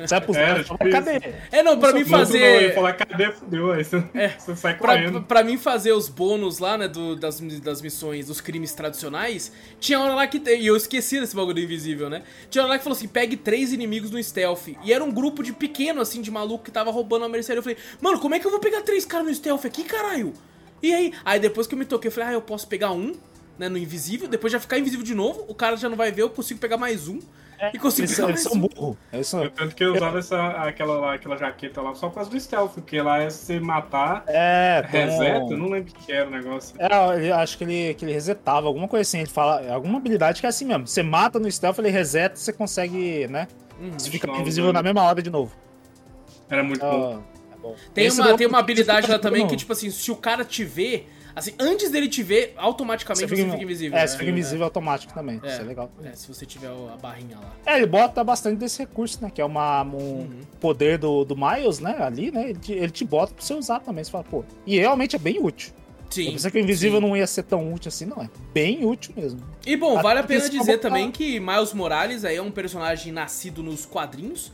Sai 0.08 0.22
pros 0.22 0.38
caras, 0.38 0.66
tipo 0.68 0.90
cadê? 0.90 1.20
É, 1.52 1.62
não, 1.64 1.78
pra 1.80 1.90
Não 1.90 1.96
mim 1.96 2.02
outro 2.04 2.12
não, 2.12 2.20
fazer... 2.20 2.74
falar, 2.76 2.94
cadê? 2.94 3.32
Fudeu. 3.32 3.72
Aí 3.72 3.84
você, 3.84 4.00
você 4.40 4.56
sai 4.56 4.78
Pra, 4.78 4.94
correndo. 4.96 5.22
pra 5.24 5.44
mim 5.44 5.58
fazer 5.58 5.92
os 5.92 6.08
bônus 6.10 6.60
lá, 6.60 6.78
né, 6.78 6.88
do- 6.88 7.16
das, 7.16 7.40
das 7.40 7.82
missões, 7.82 8.28
dos 8.28 8.40
crimes 8.42 8.74
tradicionais, 8.74 9.52
tinha 9.80 10.00
hora 10.00 10.14
lá 10.16 10.28
que... 10.28 10.42
E 10.50 10.68
eu 10.68 10.76
esqueci 10.76 11.20
desse 11.20 11.36
bagulho 11.36 11.56
do 11.56 11.62
invisível, 11.62 12.10
né? 12.10 12.24
Tinha 12.50 12.64
hora 12.64 12.74
lá 12.74 12.78
que 12.78 12.84
falou 12.84 12.96
assim, 12.98 13.08
pegue 13.08 13.36
três 13.38 13.74
inimigos 13.74 14.12
no 14.12 14.22
stealth. 14.24 14.68
E 14.84 14.94
era 14.94 15.04
um 15.04 15.12
grupo 15.12 15.44
de 15.44 15.54
pequeno, 15.54 16.02
assim, 16.02 16.22
de 16.22 16.32
maluco 16.32 16.64
que 16.64 16.72
tava 16.72 16.92
roubando 16.92 17.26
a 17.26 17.30
mercearia. 17.30 17.60
Eu 17.60 17.64
falei, 17.64 17.78
mano, 18.00 18.20
como 18.20 18.36
é 18.36 18.40
que 18.40 18.46
eu 18.48 18.52
vou 18.52 18.60
pegar 18.60 18.82
três 18.82 19.06
caras 19.06 19.28
no 19.28 19.34
stealth 19.34 19.66
aqui, 19.66 19.84
caralho? 19.84 20.34
E 20.84 20.94
aí? 20.94 21.14
Aí 21.24 21.40
depois 21.40 21.68
que 21.68 21.76
eu 21.76 21.80
me 21.80 21.86
toquei, 21.86 22.08
eu 22.10 22.12
falei, 22.12 22.30
ah, 22.30 22.34
eu 22.34 22.42
posso 22.42 22.68
pegar 22.68 22.92
um, 22.92 23.14
né, 23.60 23.70
no 23.70 23.78
invisível, 23.78 24.28
depois 24.28 24.52
já 24.52 24.60
ficar 24.60 24.80
invisível 24.80 25.06
de 25.06 25.14
novo, 25.14 25.46
o 25.48 25.54
cara 25.54 25.76
já 25.78 25.88
não 25.88 25.96
vai 25.96 26.12
ver, 26.12 26.24
eu 26.24 26.30
consigo 26.30 26.60
pegar 26.60 26.78
mais 26.78 27.08
um. 27.08 27.20
E 27.74 27.78
consigo 27.78 28.08
Eles, 28.08 28.18
eles 28.20 28.42
são 28.42 28.60
burros. 28.60 28.98
Tanto 29.56 29.76
que 29.76 29.84
eu 29.84 29.94
usava 29.94 30.20
essa, 30.20 30.48
aquela, 30.64 31.00
lá, 31.00 31.14
aquela 31.14 31.38
jaqueta 31.38 31.82
lá 31.82 31.94
só 31.94 32.10
por 32.10 32.16
causa 32.16 32.30
do 32.30 32.40
stealth, 32.40 32.72
porque 32.74 33.00
lá 33.02 33.20
é 33.20 33.30
se 33.30 33.60
matar, 33.60 34.24
É, 34.28 34.82
um- 34.84 34.92
reseta, 34.92 35.54
eu 35.54 35.58
não 35.58 35.70
lembro 35.70 35.92
o 35.92 35.96
que 35.96 36.12
era 36.12 36.28
o 36.28 36.32
negócio. 36.32 36.76
É, 36.80 37.30
eu 37.30 37.36
acho 37.36 37.58
que 37.58 37.64
ele, 37.64 37.94
que 37.94 38.04
ele 38.06 38.14
resetava, 38.14 38.68
alguma 38.68 38.88
coisa 38.88 39.02
assim. 39.02 39.20
Ele 39.20 39.30
fala, 39.30 39.72
alguma 39.72 39.98
habilidade 39.98 40.40
que 40.40 40.46
é 40.46 40.50
assim 40.50 40.66
mesmo. 40.66 40.88
Você 40.88 41.04
mata 41.04 41.40
no 41.40 41.52
stealth, 41.52 41.78
ele 41.80 41.90
reseta, 41.90 42.36
você 42.36 42.52
consegue, 42.52 43.28
né? 43.28 43.48
Uhum. 43.80 43.92
Você 43.98 44.10
fica 44.10 44.30
invisível 44.32 44.68
não. 44.68 44.74
na 44.74 44.84
mesma 44.84 45.04
hora 45.04 45.22
de 45.22 45.30
novo. 45.30 45.56
Era 46.50 46.64
muito 46.64 46.82
bom. 46.82 47.22
Ah, 47.24 47.54
é 47.54 47.58
bom. 47.62 47.76
Tem 47.94 48.06
Esse 48.06 48.20
uma, 48.22 48.36
tem 48.38 48.48
uma 48.48 48.60
habilidade 48.60 49.10
lá 49.10 49.18
também 49.20 49.48
que, 49.48 49.56
tipo 49.56 49.72
assim, 49.72 49.90
se 49.90 50.12
o 50.12 50.16
cara 50.16 50.44
te 50.44 50.64
vê, 50.64 51.06
assim, 51.36 51.54
antes 51.60 51.90
dele 51.92 52.08
te 52.08 52.24
ver, 52.24 52.54
automaticamente 52.58 53.28
você 53.28 53.36
fica, 53.36 53.58
invisível. 53.64 53.98
É, 53.98 54.02
né? 54.02 54.08
você 54.08 54.18
fica 54.18 54.30
invisível 54.30 54.66
automático 54.66 55.14
também. 55.14 55.40
É, 55.44 55.48
Isso 55.48 55.62
é 55.62 55.64
legal. 55.64 55.92
é, 56.04 56.12
se 56.14 56.28
você 56.28 56.46
tiver 56.46 56.68
a 56.68 56.98
barrinha 56.98 57.38
lá. 57.38 57.54
É, 57.66 57.78
ele 57.78 57.86
bota 57.86 58.24
bastante 58.24 58.58
desse 58.58 58.80
recurso, 58.80 59.20
né? 59.22 59.32
Que 59.34 59.42
é 59.42 59.46
uma, 59.46 59.84
um 59.84 59.92
Uhum. 60.22 60.42
poder 60.60 60.98
do, 60.98 61.24
do 61.26 61.36
Miles, 61.36 61.80
né? 61.80 61.98
Ali, 62.00 62.32
né? 62.32 62.50
Ele 62.50 62.60
te, 62.60 62.74
ele 62.74 62.90
te 62.92 63.04
bota 63.06 63.34
pra 63.34 63.44
você 63.44 63.54
usar 63.54 63.80
também. 63.80 64.04
Você 64.04 64.12
fala, 64.12 64.24
pô. 64.24 64.44
E 64.66 64.78
realmente 64.80 65.16
é 65.16 65.20
bem 65.20 65.40
útil. 65.40 65.74
Sim. 66.10 66.26
eu 66.26 66.32
pensei 66.34 66.52
que 66.52 66.58
o 66.58 66.62
invisível 66.62 67.00
sim. 67.00 67.08
não 67.08 67.16
ia 67.16 67.26
ser 67.26 67.44
tão 67.44 67.74
útil 67.74 67.88
assim, 67.88 68.06
não. 68.06 68.22
É 68.22 68.30
bem 68.54 68.86
útil 68.86 69.14
mesmo. 69.16 69.40
E 69.66 69.78
bom, 69.78 69.94
Até 69.94 70.04
vale 70.04 70.20
a 70.20 70.24
pena 70.24 70.50
dizer 70.50 70.78
também 70.80 71.10
que 71.10 71.40
Miles 71.40 71.74
Morales 71.74 72.26
aí 72.26 72.36
é 72.36 72.42
um 72.42 72.52
personagem 72.52 73.14
nascido 73.14 73.64
nos 73.64 73.86
quadrinhos. 73.86 74.52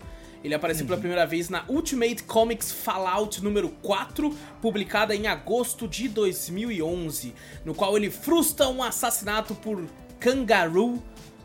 Ele 0.47 0.55
apareceu 0.55 0.85
pela 0.85 0.97
primeira 0.97 1.25
vez 1.25 1.49
na 1.49 1.65
Ultimate 1.67 2.23
Comics 2.23 2.71
Fallout 2.71 3.43
número 3.43 3.67
4, 3.81 4.33
publicada 4.61 5.13
em 5.13 5.27
agosto 5.27 5.85
de 5.89 6.07
2011, 6.07 7.35
no 7.65 7.75
qual 7.75 7.97
ele 7.97 8.09
frustra 8.09 8.69
um 8.69 8.81
assassinato 8.81 9.53
por 9.53 9.83
Kangaroo 10.21 11.03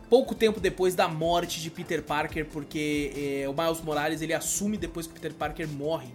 pouco 0.09 0.37
tempo 0.37 0.61
depois 0.61 0.95
da 0.95 1.09
morte 1.09 1.61
de 1.61 1.69
Peter 1.69 2.01
Parker, 2.01 2.47
porque 2.47 3.43
é, 3.43 3.49
o 3.49 3.53
Miles 3.53 3.81
Morales 3.81 4.23
ele 4.23 4.35
assume 4.35 4.77
depois 4.77 5.09
que 5.09 5.15
Peter 5.15 5.35
Parker 5.35 5.67
morre. 5.67 6.13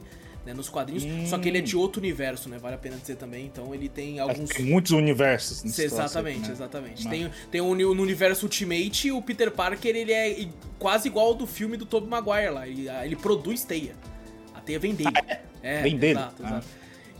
Né, 0.47 0.53
nos 0.53 0.69
quadrinhos, 0.69 1.03
hum. 1.03 1.27
só 1.27 1.37
que 1.37 1.49
ele 1.49 1.57
é 1.57 1.61
de 1.61 1.75
outro 1.75 2.01
universo, 2.01 2.47
né? 2.47 2.57
Vale 2.57 2.75
a 2.75 2.77
pena 2.77 2.95
dizer 2.95 3.17
também. 3.17 3.45
Então 3.45 3.75
ele 3.75 3.89
tem 3.89 4.17
alguns. 4.17 4.49
Tem 4.49 4.65
muitos 4.65 4.93
universos 4.93 5.61
nesse 5.61 5.83
Exatamente, 5.83 6.37
aqui, 6.37 6.47
né? 6.47 6.53
exatamente. 6.53 7.09
Tem, 7.09 7.29
tem 7.51 7.59
um, 7.59 7.75
no 7.75 8.01
universo 8.01 8.45
Ultimate, 8.45 9.11
o 9.11 9.21
Peter 9.21 9.51
Parker 9.51 9.93
ele 9.93 10.13
é 10.13 10.47
quase 10.79 11.09
igual 11.09 11.27
ao 11.27 11.33
do 11.35 11.45
filme 11.45 11.75
do 11.75 11.85
Tobey 11.85 12.09
Maguire 12.09 12.49
lá. 12.49 12.65
Ele, 12.65 12.87
ele 12.87 13.17
produz 13.17 13.65
teia. 13.65 13.93
A 14.55 14.61
teia 14.61 14.79
vem 14.79 14.95
dele. 14.95 15.11
Ah, 15.13 15.37
é? 15.61 15.79
é, 15.79 15.81
vem 15.81 15.97
dele. 15.97 16.17
Exato, 16.17 16.35
ah. 16.41 16.47
exato. 16.47 16.67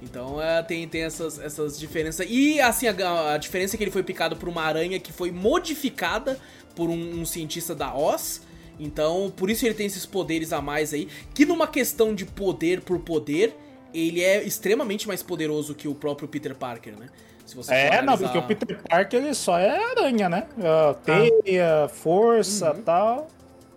Então 0.02 0.42
é, 0.42 0.64
tem, 0.64 0.88
tem 0.88 1.02
essas, 1.02 1.38
essas 1.38 1.78
diferenças. 1.78 2.26
E 2.30 2.62
assim, 2.62 2.88
a, 2.88 3.34
a, 3.34 3.38
diferença 3.38 3.76
é 3.76 3.78
que 3.78 3.84
ele 3.84 3.92
foi 3.92 4.04
picado 4.04 4.38
por 4.38 4.48
uma 4.48 4.62
aranha 4.62 4.98
que 5.02 5.12
foi 5.12 5.32
modificada 5.32 6.40
por 6.74 6.90
um, 6.90 7.20
um 7.20 7.26
cientista 7.26 7.76
da 7.76 7.94
Oz. 7.94 8.47
Então, 8.80 9.32
por 9.36 9.50
isso 9.50 9.66
ele 9.66 9.74
tem 9.74 9.86
esses 9.86 10.06
poderes 10.06 10.54
a 10.54 10.62
mais 10.62 10.94
aí. 10.94 11.08
Que 11.34 11.46
numa 11.46 11.68
questão 11.68 12.14
de 12.14 12.26
poder 12.26 12.82
por 12.82 13.00
poder, 13.00 13.56
ele 13.94 14.24
é 14.24 14.44
extremamente 14.44 15.08
mais 15.08 15.24
poderoso 15.24 15.74
que 15.74 15.88
o 15.88 15.96
próprio 15.96 16.28
Peter 16.28 16.56
Parker, 16.56 16.98
né? 16.98 17.08
é, 17.70 18.02
não, 18.02 18.18
porque 18.18 18.38
o 18.38 18.44
Peter 18.44 18.78
Parker 18.90 19.24
ele 19.24 19.34
só 19.34 19.58
é 19.58 19.92
aranha, 19.92 20.28
né? 20.28 20.48
Uh, 20.58 20.94
teia, 20.96 21.86
ah. 21.86 21.88
força 21.88 22.74
uhum. 22.74 22.82
tal. 22.82 23.28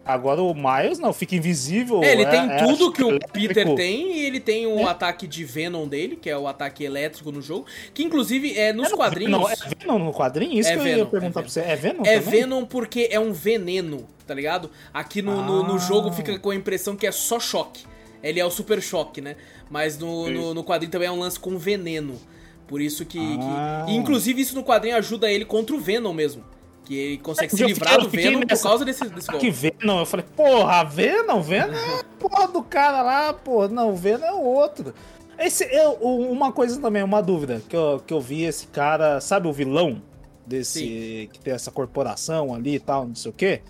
Agora 0.05 0.43
o 0.43 0.55
Miles 0.55 0.99
não, 0.99 1.13
fica 1.13 1.37
invisível. 1.37 2.03
É, 2.03 2.13
ele 2.13 2.23
é, 2.23 2.31
tem 2.31 2.51
é, 2.51 2.57
tudo 2.57 2.91
que 2.91 3.05
o 3.05 3.19
Peter 3.33 3.75
tem 3.75 4.17
e 4.17 4.25
ele 4.25 4.41
tem 4.41 4.67
o 4.67 4.81
é. 4.81 4.85
ataque 4.85 5.27
de 5.27 5.45
Venom 5.45 5.87
dele, 5.87 6.17
que 6.17 6.29
é 6.29 6.37
o 6.37 6.49
ataque 6.49 6.83
elétrico 6.83 7.31
no 7.31 7.43
jogo, 7.43 7.67
que 7.93 8.03
inclusive 8.03 8.59
é 8.59 8.73
nos 8.73 8.93
é 8.93 8.97
quadrinhos. 8.97 9.33
Não, 9.33 9.49
é 9.49 9.55
Venom 9.55 9.99
no 9.99 10.13
quadrinho? 10.13 10.59
Isso 10.59 10.71
é 10.71 10.77
que 10.77 10.83
Venom, 10.83 10.93
eu 10.93 10.99
ia 10.99 11.07
perguntar 11.07 11.43
pra 11.43 11.51
você. 11.51 11.61
É 11.61 11.77
Venom? 11.77 12.03
É 12.05 12.19
também? 12.19 12.41
Venom 12.41 12.65
porque 12.65 13.09
é 13.11 13.21
um 13.21 13.33
veneno, 13.33 14.07
tá 14.27 14.35
ligado? 14.35 14.71
Aqui 14.93 15.21
no, 15.21 15.39
ah. 15.39 15.43
no, 15.43 15.63
no, 15.65 15.75
ah. 15.75 15.79
jogo 15.79 16.11
fica 16.13 16.39
com 16.39 16.51
a 16.51 16.55
impressão 16.55 16.97
que 16.97 17.07
é 17.07 17.13
só 17.13 17.39
choque. 17.39 17.85
Ele 18.23 18.41
é 18.41 18.45
o 18.45 18.51
super 18.51 18.83
choque, 18.83 19.21
né? 19.21 19.37
Mas 19.71 19.99
no, 19.99 20.29
no, 20.31 20.55
no, 20.55 20.65
quadrinho 20.65 20.91
também 20.91 21.09
é 21.09 21.13
um 21.13 21.19
lance 21.19 21.39
com 21.39 21.57
veneno. 21.59 22.19
Por 22.67 22.81
isso 22.81 23.05
que, 23.05 23.19
ah. 23.43 23.85
que. 23.87 23.93
Inclusive, 23.93 24.41
isso 24.41 24.55
no 24.55 24.65
quadrinho 24.65 24.97
ajuda 24.97 25.31
ele 25.31 25.45
contra 25.45 25.77
o 25.77 25.79
Venom 25.79 26.13
mesmo. 26.13 26.43
Que 26.91 26.99
ele 26.99 27.19
consegue 27.19 27.57
se 27.57 27.63
livrar 27.63 28.01
do 28.01 28.09
Venom 28.09 28.41
por 28.41 28.63
causa 28.63 28.85
desse, 28.85 29.09
desse 29.11 29.31
golpe. 29.31 29.47
Que 29.47 29.53
Venom? 29.53 30.01
Eu 30.01 30.07
falei, 30.07 30.27
porra, 30.35 30.83
Venom? 30.83 31.41
Venom 31.41 31.73
é 31.73 32.03
porra 32.19 32.49
do 32.49 32.65
cara 32.65 33.01
lá, 33.01 33.33
porra. 33.33 33.69
Não, 33.69 33.95
Venom 33.95 34.25
é 34.27 34.33
o 34.33 34.43
outro. 34.43 34.93
Esse, 35.39 35.69
eu, 35.73 35.93
uma 35.93 36.51
coisa 36.51 36.81
também, 36.81 37.05
uma 37.05 37.23
dúvida, 37.23 37.63
que 37.69 37.77
eu, 37.77 38.03
que 38.05 38.13
eu 38.13 38.21
vi 38.21 38.43
esse 38.43 38.67
cara, 38.67 39.21
sabe 39.21 39.47
o 39.47 39.53
vilão 39.53 40.03
desse, 40.45 40.81
Sim. 40.81 41.29
que 41.33 41.39
tem 41.39 41.55
essa 41.55 41.71
corporação 41.71 42.53
ali 42.53 42.75
e 42.75 42.81
tal, 42.81 43.07
não 43.07 43.15
sei 43.15 43.31
o 43.31 43.35
quê? 43.35 43.63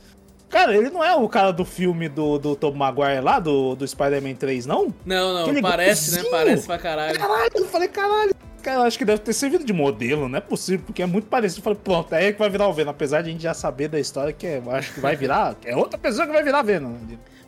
Cara, 0.49 0.75
ele 0.75 0.89
não 0.89 1.05
é 1.05 1.15
o 1.15 1.29
cara 1.29 1.53
do 1.53 1.67
filme 1.67 2.09
do, 2.09 2.39
do 2.39 2.57
Tom 2.57 2.73
Maguire 2.73 3.21
lá, 3.21 3.39
do, 3.39 3.75
do 3.77 3.87
Spider-Man 3.87 4.37
3, 4.37 4.65
não? 4.65 4.95
Não, 5.05 5.47
não, 5.47 5.61
parece, 5.61 6.13
né? 6.13 6.25
Parece 6.31 6.67
pra 6.67 6.79
caralho. 6.79 7.19
Caralho, 7.19 7.51
eu 7.55 7.67
falei, 7.67 7.89
caralho, 7.89 8.35
Cara, 8.61 8.81
eu 8.81 8.83
acho 8.83 8.99
que 8.99 9.05
deve 9.05 9.21
ter 9.21 9.33
servido 9.33 9.65
de 9.65 9.73
modelo, 9.73 10.29
não 10.29 10.39
é 10.39 10.41
possível, 10.41 10.85
porque 10.87 11.03
é 11.03 11.07
muito 11.07 11.29
parecido. 11.29 11.61
Eu 11.61 11.65
falei, 11.65 11.79
pronto, 11.83 12.15
é 12.15 12.33
que 12.33 12.39
vai 12.39 12.51
virar 12.51 12.69
o 12.69 12.73
Venom. 12.73 12.91
Apesar 12.91 13.23
de 13.23 13.31
a 13.31 13.33
gente 13.33 13.43
já 13.43 13.55
saber 13.55 13.89
da 13.89 13.99
história 13.99 14.33
que 14.33 14.47
é, 14.47 14.63
acho 14.73 14.95
que 14.95 15.01
vai 15.01 15.17
virar, 15.17 15.57
é 15.65 15.77
outra 15.77 15.99
pessoa 15.99 16.27
que 16.27 16.33
vai 16.33 16.43
virar 16.43 16.63
Venom. 16.63 16.95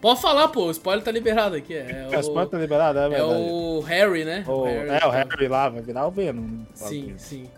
Pode 0.01 0.21
falar, 0.21 0.49
pô, 0.49 0.67
o 0.67 0.71
spoiler 0.71 1.05
tá 1.05 1.13
liberado 1.13 1.55
aqui. 1.55 1.75
É, 1.75 2.09
é 2.11 2.17
o 2.17 2.21
spoiler 2.21 2.49
tá 2.49 2.59
liberado, 2.59 2.99
é, 2.99 3.19
é 3.19 3.23
o 3.23 3.81
Harry, 3.81 4.25
né? 4.25 4.45
O, 4.47 4.53
o 4.53 4.65
Harry, 4.65 4.91
é, 4.91 5.07
o 5.07 5.11
Harry 5.11 5.49
lá, 5.49 5.69
vai 5.69 5.83
virar 5.83 6.07
o 6.07 6.11
Venom. 6.11 6.65
Sim, 6.75 7.15
sim. 7.17 7.49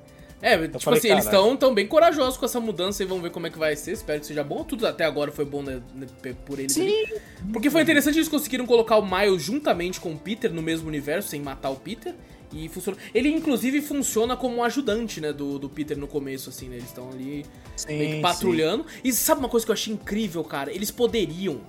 É, 0.44 0.56
eu 0.56 0.68
tipo 0.68 0.80
falei, 0.80 0.98
assim, 0.98 1.08
cara, 1.08 1.20
eles 1.20 1.24
estão 1.24 1.56
tão 1.56 1.72
bem 1.72 1.86
corajosos 1.86 2.36
com 2.36 2.44
essa 2.44 2.60
mudança 2.60 3.02
e 3.02 3.06
vamos 3.06 3.22
ver 3.22 3.30
como 3.30 3.46
é 3.46 3.50
que 3.50 3.58
vai 3.58 3.74
ser. 3.76 3.92
Espero 3.92 4.20
que 4.20 4.26
seja 4.26 4.44
bom. 4.44 4.62
Tudo 4.62 4.86
até 4.86 5.02
agora 5.02 5.32
foi 5.32 5.46
bom 5.46 5.62
né, 5.62 5.80
né 5.94 6.06
por 6.44 6.58
eles. 6.58 6.74
Sim. 6.74 6.82
Ali. 6.82 7.20
Porque 7.50 7.70
foi 7.70 7.80
interessante 7.80 8.18
eles 8.18 8.28
conseguiram 8.28 8.66
colocar 8.66 8.98
o 8.98 9.02
Miles 9.02 9.42
juntamente 9.42 9.98
com 9.98 10.12
o 10.12 10.18
Peter 10.18 10.52
no 10.52 10.60
mesmo 10.60 10.86
universo, 10.86 11.30
sem 11.30 11.40
matar 11.40 11.70
o 11.70 11.76
Peter. 11.76 12.14
E 12.54 12.68
funciona. 12.68 12.96
Ele, 13.12 13.28
inclusive, 13.28 13.82
funciona 13.82 14.36
como 14.36 14.56
um 14.56 14.62
ajudante, 14.62 15.20
né, 15.20 15.32
do, 15.32 15.58
do 15.58 15.68
Peter 15.68 15.98
no 15.98 16.06
começo, 16.06 16.50
assim, 16.50 16.68
né? 16.68 16.76
Eles 16.76 16.88
estão 16.88 17.10
ali 17.10 17.44
sim, 17.74 17.98
meio 17.98 18.16
que 18.16 18.20
patrulhando. 18.20 18.84
Sim. 18.84 19.00
E 19.02 19.12
sabe 19.12 19.40
uma 19.40 19.48
coisa 19.48 19.66
que 19.66 19.72
eu 19.72 19.74
achei 19.74 19.92
incrível, 19.92 20.44
cara? 20.44 20.72
Eles 20.72 20.90
poderiam. 20.90 21.60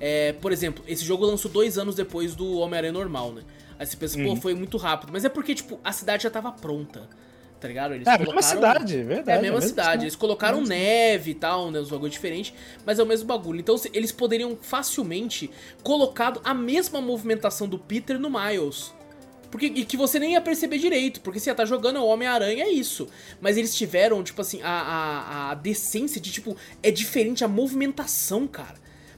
É, 0.00 0.32
por 0.32 0.50
exemplo, 0.50 0.84
esse 0.88 1.04
jogo 1.04 1.24
lançou 1.24 1.50
dois 1.50 1.78
anos 1.78 1.94
depois 1.94 2.34
do 2.34 2.58
Homem-Aranha 2.58 2.92
normal, 2.92 3.32
né? 3.32 3.42
Aí 3.78 3.86
você 3.86 3.96
pensa, 3.96 4.18
uhum. 4.18 4.34
pô, 4.34 4.36
foi 4.40 4.54
muito 4.54 4.76
rápido. 4.76 5.12
Mas 5.12 5.24
é 5.24 5.28
porque, 5.28 5.54
tipo, 5.54 5.78
a 5.84 5.92
cidade 5.92 6.24
já 6.24 6.30
tava 6.30 6.50
pronta. 6.50 7.08
Tá 7.60 7.68
ligado? 7.68 7.94
Eles 7.94 8.06
é, 8.06 8.18
colocaram... 8.18 8.32
a 8.32 8.34
mesma 8.34 8.42
cidade, 8.42 9.02
verdade. 9.04 9.30
É 9.30 9.38
a 9.38 9.40
mesma, 9.40 9.58
é 9.58 9.60
cidade. 9.60 9.86
cidade. 9.86 10.04
Eles 10.04 10.16
colocaram 10.16 10.58
é 10.58 10.66
neve 10.66 11.30
e 11.30 11.34
tal, 11.34 11.70
né? 11.70 11.80
Uns 11.80 11.88
bagulho 11.88 12.10
diferentes, 12.10 12.52
mas 12.84 12.98
é 12.98 13.02
o 13.02 13.06
mesmo 13.06 13.26
bagulho. 13.26 13.60
Então 13.60 13.74
eles 13.92 14.12
poderiam 14.12 14.58
facilmente 14.60 15.50
colocado 15.82 16.40
a 16.44 16.52
mesma 16.52 17.00
movimentação 17.00 17.66
do 17.66 17.78
Peter 17.78 18.18
no 18.18 18.28
Miles. 18.28 18.92
Porque, 19.54 19.66
e 19.66 19.84
que 19.84 19.96
você 19.96 20.18
nem 20.18 20.32
ia 20.32 20.40
perceber 20.40 20.78
direito, 20.78 21.20
porque 21.20 21.38
você 21.38 21.48
ia 21.48 21.52
estar 21.52 21.62
tá 21.62 21.68
jogando 21.68 22.00
o 22.00 22.06
Homem-Aranha, 22.06 22.64
é 22.64 22.68
isso. 22.68 23.06
Mas 23.40 23.56
eles 23.56 23.72
tiveram, 23.72 24.20
tipo 24.24 24.40
assim, 24.40 24.60
a, 24.60 24.68
a, 24.68 25.50
a 25.52 25.54
decência 25.54 26.20
de, 26.20 26.32
tipo, 26.32 26.56
é 26.82 26.90
diferente 26.90 27.44
a 27.44 27.46
movimentação, 27.46 28.48
cara. 28.48 28.74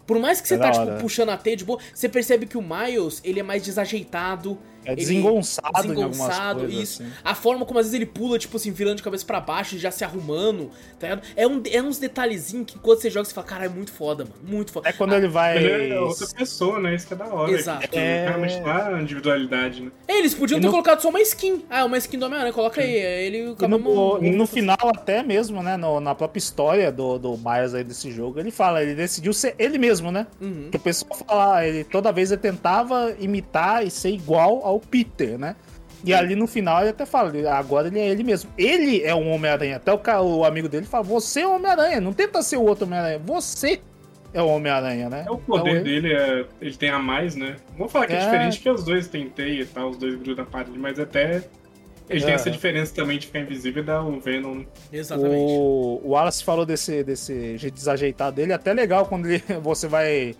Por 0.07 0.19
mais 0.19 0.39
que 0.39 0.47
você 0.47 0.57
é 0.57 0.59
tá, 0.59 0.73
tipo, 0.73 1.01
puxando 1.01 1.31
a 1.31 1.39
T 1.39 1.57
de 1.57 1.65
boa, 1.65 1.79
você 1.91 2.07
percebe 2.07 2.45
que 2.45 2.59
o 2.59 2.61
Miles, 2.61 3.23
ele 3.25 3.41
é 3.41 3.43
mais 3.43 3.63
desajeitado, 3.63 4.59
é 4.87 4.95
desengonçado, 4.95 5.83
desengonçado 5.83 6.71
isso. 6.71 7.03
Assim. 7.03 7.13
A 7.25 7.35
forma 7.35 7.67
como 7.67 7.79
às 7.79 7.87
vezes 7.87 7.95
ele 7.95 8.07
pula, 8.07 8.39
tipo 8.39 8.57
assim, 8.57 8.71
virando 8.71 8.97
de 8.97 9.03
cabeça 9.03 9.25
para 9.25 9.41
baixo, 9.41 9.79
já 9.79 9.91
se 9.91 10.05
arrumando, 10.05 10.71
tá 10.99 11.09
ligado? 11.09 11.27
É, 11.35 11.47
um, 11.47 11.63
é 11.71 11.83
uns 11.83 11.99
detalhezinhos 11.99 12.67
que 12.67 12.79
quando 12.79 13.01
você 13.01 13.11
joga, 13.11 13.25
você 13.25 13.35
fala, 13.35 13.47
cara, 13.47 13.65
é 13.67 13.69
muito 13.69 13.93
foda, 13.93 14.25
mano. 14.25 14.37
Muito 14.43 14.73
foda. 14.73 14.89
É 14.89 14.93
quando 14.93 15.13
ah, 15.15 15.17
ele 15.19 15.29
vai. 15.29 15.57
Ele 15.59 15.93
é 15.93 16.01
outra 16.01 16.27
pessoa, 16.29 16.79
né? 16.79 16.95
Isso 16.95 17.07
que 17.07 17.15
é 17.15 17.17
da 17.17 17.27
hora. 17.27 17.51
Exato. 17.51 17.89
É... 17.93 18.29
Realmente 18.29 18.61
dá 18.61 18.89
a 18.89 19.03
individualidade, 19.03 19.83
né? 19.83 19.91
Eles 20.09 20.35
podiam 20.35 20.61
ter 20.61 20.67
no... 20.67 20.73
colocado 20.73 21.01
só 21.01 21.09
uma 21.09 21.21
skin. 21.21 21.65
Ah, 21.69 21.85
uma 21.85 21.99
skin 21.99 22.19
do 22.19 22.27
Homem-Aranha, 22.27 22.53
coloca 22.53 22.81
aí. 22.81 22.95
Ele 22.95 23.55
no, 23.69 23.79
no, 23.79 24.21
no 24.21 24.47
final, 24.47 24.79
até 24.95 25.23
mesmo, 25.23 25.63
né? 25.63 25.77
No, 25.77 26.01
na 26.01 26.15
própria 26.15 26.39
história 26.39 26.93
do, 26.93 27.19
do 27.19 27.37
Miles 27.37 27.75
aí 27.75 27.85
desse 27.85 28.11
jogo, 28.11 28.39
ele 28.39 28.51
fala, 28.51 28.83
ele 28.83 28.95
decidiu 28.95 29.33
ser 29.33 29.55
ele 29.59 29.79
mesmo, 29.79 30.13
né? 30.13 30.27
Uhum. 30.41 30.69
Que 30.71 30.77
o 30.77 30.81
pessoal 30.81 31.19
fala, 31.27 31.67
ele 31.67 31.85
toda 31.85 32.13
vez 32.13 32.31
ele 32.31 32.41
tentava 32.41 33.15
imitar 33.19 33.85
e 33.87 33.91
ser 33.91 34.11
igual 34.11 34.61
ao 34.65 34.76
Peter, 34.81 35.39
né? 35.39 35.57
E 36.05 36.15
ali 36.15 36.37
no 36.37 36.47
final 36.47 36.83
ele 36.83 36.91
até 36.91 37.05
fala, 37.05 37.33
agora 37.53 37.89
ele 37.89 37.99
é 37.99 38.09
ele 38.09 38.23
mesmo. 38.23 38.51
Ele 38.57 39.03
é 39.03 39.15
um 39.15 39.31
Homem-Aranha. 39.33 39.77
Até 39.77 39.93
o, 39.93 40.39
o, 40.39 40.45
amigo 40.45 40.69
dele 40.69 40.87
fala, 40.87 41.03
você 41.03 41.41
é 41.41 41.47
o 41.47 41.57
Homem-Aranha. 41.57 42.01
Não 42.01 42.13
tenta 42.13 42.43
ser 42.43 42.57
o 42.57 42.63
outro 42.63 42.85
Homem-Aranha. 42.85 43.19
Você 43.25 43.81
é 44.33 44.43
o 44.43 44.47
Homem-Aranha, 44.47 45.09
né? 45.09 45.25
É 45.27 45.31
o 45.31 45.39
poder 45.39 45.71
então, 45.71 45.83
dele, 45.83 46.13
é, 46.13 46.45
ele 46.61 46.77
tem 46.77 46.91
a 46.91 46.99
mais, 46.99 47.35
né? 47.35 47.57
Vou 47.77 47.89
falar 47.89 48.07
que 48.07 48.13
é, 48.13 48.19
é 48.19 48.21
diferente 48.21 48.61
que 48.61 48.71
os 48.71 48.85
dois 48.85 49.09
têm 49.09 49.29
teia 49.29 49.63
e 49.63 49.67
tal, 49.67 49.91
os 49.91 49.97
dois 49.97 50.15
grudam 50.17 50.45
a 50.45 50.47
parede, 50.47 50.79
mas 50.79 50.99
até 51.01 51.43
ele 52.09 52.23
é. 52.23 52.25
tem 52.25 52.35
essa 52.35 52.51
diferença 52.51 52.95
também 52.95 53.19
de 53.19 53.27
ficar 53.27 53.41
invisível 53.41 53.83
e 53.83 53.87
dar 53.87 54.03
o 54.03 54.21
Venom. 54.21 54.63
Exatamente. 54.93 55.35
O, 55.35 56.01
o 56.05 56.11
Wallace 56.11 56.45
falou 56.45 56.65
desse, 56.65 57.03
desse 57.03 57.57
jeito 57.57 57.75
desajeitado 57.75 58.37
dele. 58.37 58.53
Até 58.53 58.73
legal 58.73 59.07
quando 59.07 59.27
ele, 59.27 59.43
você 59.61 59.89
vai 59.89 60.35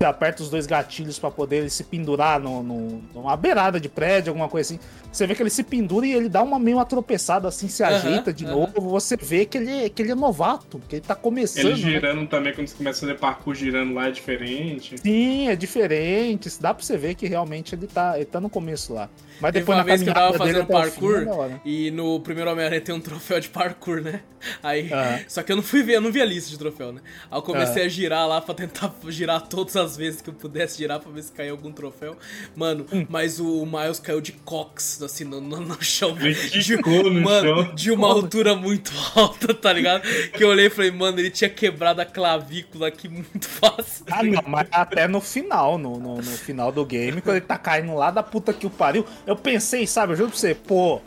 você 0.00 0.06
aperta 0.06 0.42
os 0.42 0.48
dois 0.48 0.66
gatilhos 0.66 1.18
para 1.18 1.30
poder 1.30 1.56
ele 1.58 1.68
se 1.68 1.84
pendurar 1.84 2.40
no, 2.40 2.62
no, 2.62 3.02
numa 3.14 3.36
beirada 3.36 3.78
de 3.78 3.86
prédio, 3.86 4.30
alguma 4.30 4.48
coisa 4.48 4.72
assim. 4.72 4.82
Você 5.12 5.26
vê 5.26 5.34
que 5.34 5.42
ele 5.42 5.50
se 5.50 5.62
pendura 5.62 6.06
e 6.06 6.12
ele 6.14 6.26
dá 6.26 6.42
uma 6.42 6.58
meio 6.58 6.78
uma 6.78 6.86
tropeçada 6.86 7.46
assim, 7.46 7.68
se 7.68 7.84
ajeita 7.84 8.32
de 8.32 8.46
novo. 8.46 8.80
Você 8.80 9.14
vê 9.14 9.44
que 9.44 9.58
ele, 9.58 9.90
que 9.90 10.00
ele 10.00 10.12
é 10.12 10.14
novato, 10.14 10.80
que 10.88 10.96
ele 10.96 11.04
tá 11.04 11.14
começando. 11.14 11.66
Ele 11.66 11.70
né? 11.72 11.76
girando 11.76 12.20
né? 12.22 12.26
também, 12.30 12.54
quando 12.54 12.68
você 12.68 12.76
começa 12.76 12.98
a 12.98 13.08
fazer 13.08 13.20
parkour 13.20 13.54
girando 13.54 13.92
lá, 13.92 14.08
é 14.08 14.10
diferente. 14.10 14.96
Sim, 14.96 15.48
é 15.48 15.56
diferente. 15.56 16.48
Dá 16.58 16.72
pra 16.72 16.82
você 16.82 16.96
ver 16.96 17.14
que 17.14 17.26
realmente 17.26 17.74
ele 17.74 17.86
tá, 17.86 18.16
ele 18.16 18.24
tá 18.24 18.40
no 18.40 18.48
começo 18.48 18.94
lá. 18.94 19.10
Mas 19.40 19.52
depois 19.52 19.78
uma 19.78 19.84
vez 19.84 20.02
que 20.02 20.08
eu 20.08 20.14
tava 20.14 20.36
fazendo 20.36 20.66
parkour 20.66 21.20
fim, 21.20 21.60
e 21.64 21.90
no 21.90 22.20
primeiro 22.20 22.50
Homem-Aranha 22.50 22.80
tem 22.80 22.94
um 22.94 23.00
troféu 23.00 23.40
de 23.40 23.48
parkour, 23.48 24.02
né? 24.02 24.20
Aí, 24.62 24.90
Só 25.28 25.42
que 25.42 25.52
eu 25.52 25.56
não 25.56 25.62
fui 25.62 25.82
ver, 25.82 25.96
eu 25.96 26.00
não 26.00 26.10
vi 26.10 26.20
a 26.20 26.24
lista 26.24 26.50
de 26.50 26.58
troféu, 26.58 26.92
né? 26.92 27.00
Aí 27.30 27.38
eu 27.38 27.42
comecei 27.42 27.84
a 27.84 27.88
girar 27.88 28.26
lá 28.26 28.40
pra 28.40 28.54
tentar 28.54 28.92
girar 29.08 29.42
todas 29.42 29.76
as 29.76 29.96
vezes 29.96 30.20
que 30.20 30.30
eu 30.30 30.34
pudesse 30.34 30.78
girar 30.78 31.00
pra 31.00 31.10
ver 31.10 31.22
se 31.22 31.32
caiu 31.32 31.52
algum 31.52 31.72
troféu. 31.72 32.16
Mano, 32.54 32.86
hum. 32.92 33.06
mas 33.08 33.40
o 33.40 33.64
Miles 33.66 34.00
caiu 34.00 34.20
de 34.20 34.32
cox, 34.32 35.02
assim, 35.02 35.24
no, 35.24 35.40
no, 35.40 35.60
no 35.60 35.82
chão. 35.82 36.16
De, 36.20 36.76
no 36.76 37.20
mano, 37.20 37.64
chão. 37.64 37.74
de 37.74 37.90
uma 37.90 38.08
altura 38.08 38.54
muito 38.54 38.92
alta, 39.14 39.54
tá 39.54 39.72
ligado? 39.72 40.02
Que 40.32 40.42
eu 40.42 40.48
olhei 40.48 40.66
e 40.66 40.70
falei, 40.70 40.90
mano, 40.90 41.18
ele 41.18 41.30
tinha 41.30 41.48
quebrado 41.48 42.00
a 42.00 42.04
clavícula 42.04 42.88
aqui 42.88 43.08
muito 43.08 43.48
fácil. 43.48 44.04
Ah, 44.10 44.22
não, 44.22 44.42
mas 44.46 44.68
até 44.70 45.06
no 45.06 45.20
final, 45.20 45.78
no, 45.78 45.98
no, 45.98 46.16
no 46.16 46.22
final 46.22 46.72
do 46.72 46.84
game, 46.84 47.20
quando 47.20 47.36
ele 47.36 47.46
tá 47.46 47.56
caindo 47.56 47.94
lá 47.94 48.10
da 48.10 48.22
puta 48.22 48.52
que 48.52 48.66
o 48.66 48.70
pariu. 48.70 49.04
Eu 49.30 49.36
pensei, 49.36 49.86
sabe, 49.86 50.12
eu 50.12 50.16
juro 50.16 50.30
pra 50.30 50.38
você, 50.38 50.54
pô, 50.54 51.00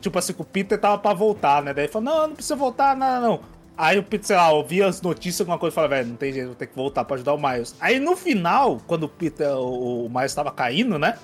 tipo 0.00 0.18
assim, 0.18 0.32
que 0.32 0.42
o 0.42 0.44
Peter 0.44 0.76
tava 0.78 0.98
pra 0.98 1.14
voltar, 1.14 1.62
né? 1.62 1.72
Daí 1.72 1.84
ele 1.84 1.92
falou, 1.92 2.12
não, 2.12 2.26
não 2.26 2.34
precisa 2.34 2.56
voltar, 2.56 2.96
não, 2.96 3.20
não. 3.20 3.40
Aí 3.76 3.96
o 3.96 4.02
Peter, 4.02 4.26
sei 4.26 4.36
lá, 4.36 4.50
ouvia 4.50 4.88
as 4.88 5.00
notícias, 5.00 5.40
alguma 5.42 5.58
coisa 5.58 5.72
e 5.72 5.76
falava, 5.76 5.94
velho, 5.94 6.08
não 6.08 6.16
tem 6.16 6.32
jeito, 6.32 6.46
vou 6.46 6.56
ter 6.56 6.66
que 6.66 6.74
voltar 6.74 7.04
pra 7.04 7.14
ajudar 7.14 7.34
o 7.34 7.38
Miles. 7.38 7.76
Aí 7.80 8.00
no 8.00 8.16
final, 8.16 8.80
quando 8.86 9.04
o 9.04 9.08
Peter, 9.08 9.48
o, 9.56 10.06
o 10.06 10.10
Miles 10.10 10.34
tava 10.34 10.50
caindo, 10.50 10.98
né? 10.98 11.16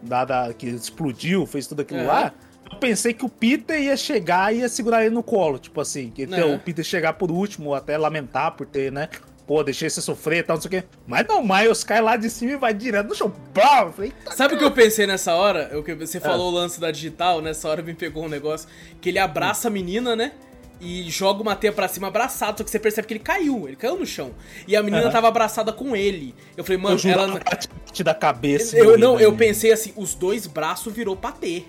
Dada 0.00 0.54
que 0.54 0.68
explodiu, 0.68 1.44
fez 1.44 1.66
tudo 1.66 1.82
aquilo 1.82 2.00
É. 2.00 2.04
lá. 2.06 2.32
Eu 2.70 2.78
pensei 2.78 3.12
que 3.12 3.24
o 3.24 3.28
Peter 3.28 3.80
ia 3.80 3.96
chegar 3.96 4.54
e 4.54 4.58
ia 4.58 4.68
segurar 4.68 5.04
ele 5.04 5.14
no 5.14 5.22
colo, 5.24 5.58
tipo 5.58 5.80
assim. 5.80 6.10
Que 6.10 6.22
É. 6.32 6.44
o 6.44 6.58
Peter 6.60 6.84
chegar 6.84 7.14
por 7.14 7.32
último, 7.32 7.74
até 7.74 7.98
lamentar 7.98 8.52
por 8.52 8.66
ter, 8.66 8.92
né? 8.92 9.08
Pô, 9.46 9.62
deixei 9.62 9.88
você 9.88 10.00
sofrer 10.00 10.38
e 10.38 10.42
tal, 10.42 10.56
não 10.56 10.60
sei 10.62 10.68
o 10.68 10.70
quê. 10.82 10.84
Mas 11.06 11.24
não, 11.28 11.40
Miles 11.40 11.84
cai 11.84 12.00
lá 12.00 12.16
de 12.16 12.28
cima 12.28 12.52
e 12.52 12.56
vai 12.56 12.74
direto 12.74 13.06
no 13.08 13.14
chão. 13.14 13.30
Pá! 13.54 13.84
Eu 13.86 13.92
falei, 13.92 14.12
"Eita, 14.24 14.34
Sabe 14.36 14.54
o 14.54 14.58
que 14.58 14.64
eu 14.64 14.72
pensei 14.72 15.06
nessa 15.06 15.34
hora? 15.34 15.68
Eu, 15.70 15.84
que 15.84 15.92
Ah. 15.92 15.94
você 15.96 16.18
falou 16.18 16.50
o 16.50 16.54
lance 16.54 16.80
da 16.80 16.90
digital, 16.90 17.40
nessa 17.40 17.68
hora 17.68 17.80
me 17.80 17.94
pegou 17.94 18.24
um 18.24 18.28
negócio 18.28 18.68
que 19.00 19.08
ele 19.08 19.20
abraça 19.20 19.68
a 19.68 19.70
menina, 19.70 20.16
né? 20.16 20.32
E 20.80 21.08
joga 21.08 21.40
uma 21.42 21.54
teia 21.56 21.72
pra 21.72 21.86
cima 21.88 22.08
abraçado, 22.08 22.58
só 22.58 22.64
que 22.64 22.70
você 22.70 22.78
percebe 22.78 23.06
que 23.06 23.14
ele 23.14 23.20
caiu, 23.20 23.66
ele 23.68 23.76
caiu 23.76 23.96
no 23.96 24.04
chão. 24.04 24.32
E 24.66 24.74
a 24.76 24.82
menina 24.82 25.04
Aham. 25.04 25.12
tava 25.12 25.28
abraçada 25.28 25.72
com 25.72 25.94
ele. 25.96 26.34
Eu 26.56 26.64
falei, 26.64 26.76
mano, 26.82 27.00
eu 27.02 27.10
ela. 27.12 27.40
parte 27.40 28.02
da 28.04 28.14
cabeça. 28.14 28.76
Eu, 28.76 28.98
não, 28.98 29.18
eu 29.18 29.30
né? 29.30 29.38
pensei 29.38 29.72
assim, 29.72 29.92
os 29.96 30.12
dois 30.14 30.46
braços 30.46 30.92
virou 30.92 31.16
patê. 31.16 31.62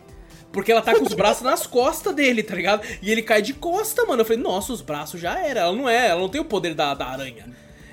Porque 0.51 0.71
ela 0.71 0.82
tá 0.82 0.95
com 0.95 1.05
os 1.05 1.13
braços 1.15 1.43
nas 1.43 1.67
costas 1.67 2.13
dele, 2.15 2.41
tá 2.41 2.55
ligado? 2.55 2.82
E 3.01 3.11
ele 3.11 3.21
cai 3.21 3.41
de 3.41 3.53
costa, 3.53 4.03
mano. 4.05 4.21
Eu 4.21 4.25
falei, 4.25 4.41
nossa, 4.41 4.73
os 4.73 4.82
braços 4.82 5.21
já 5.21 5.39
era. 5.39 5.59
Ela 5.61 5.73
não 5.73 5.88
é, 5.88 6.07
ela 6.07 6.19
não 6.19 6.30
tem 6.30 6.41
o 6.41 6.45
poder 6.45 6.73
da, 6.73 6.93
da 6.93 7.05
aranha. 7.05 7.45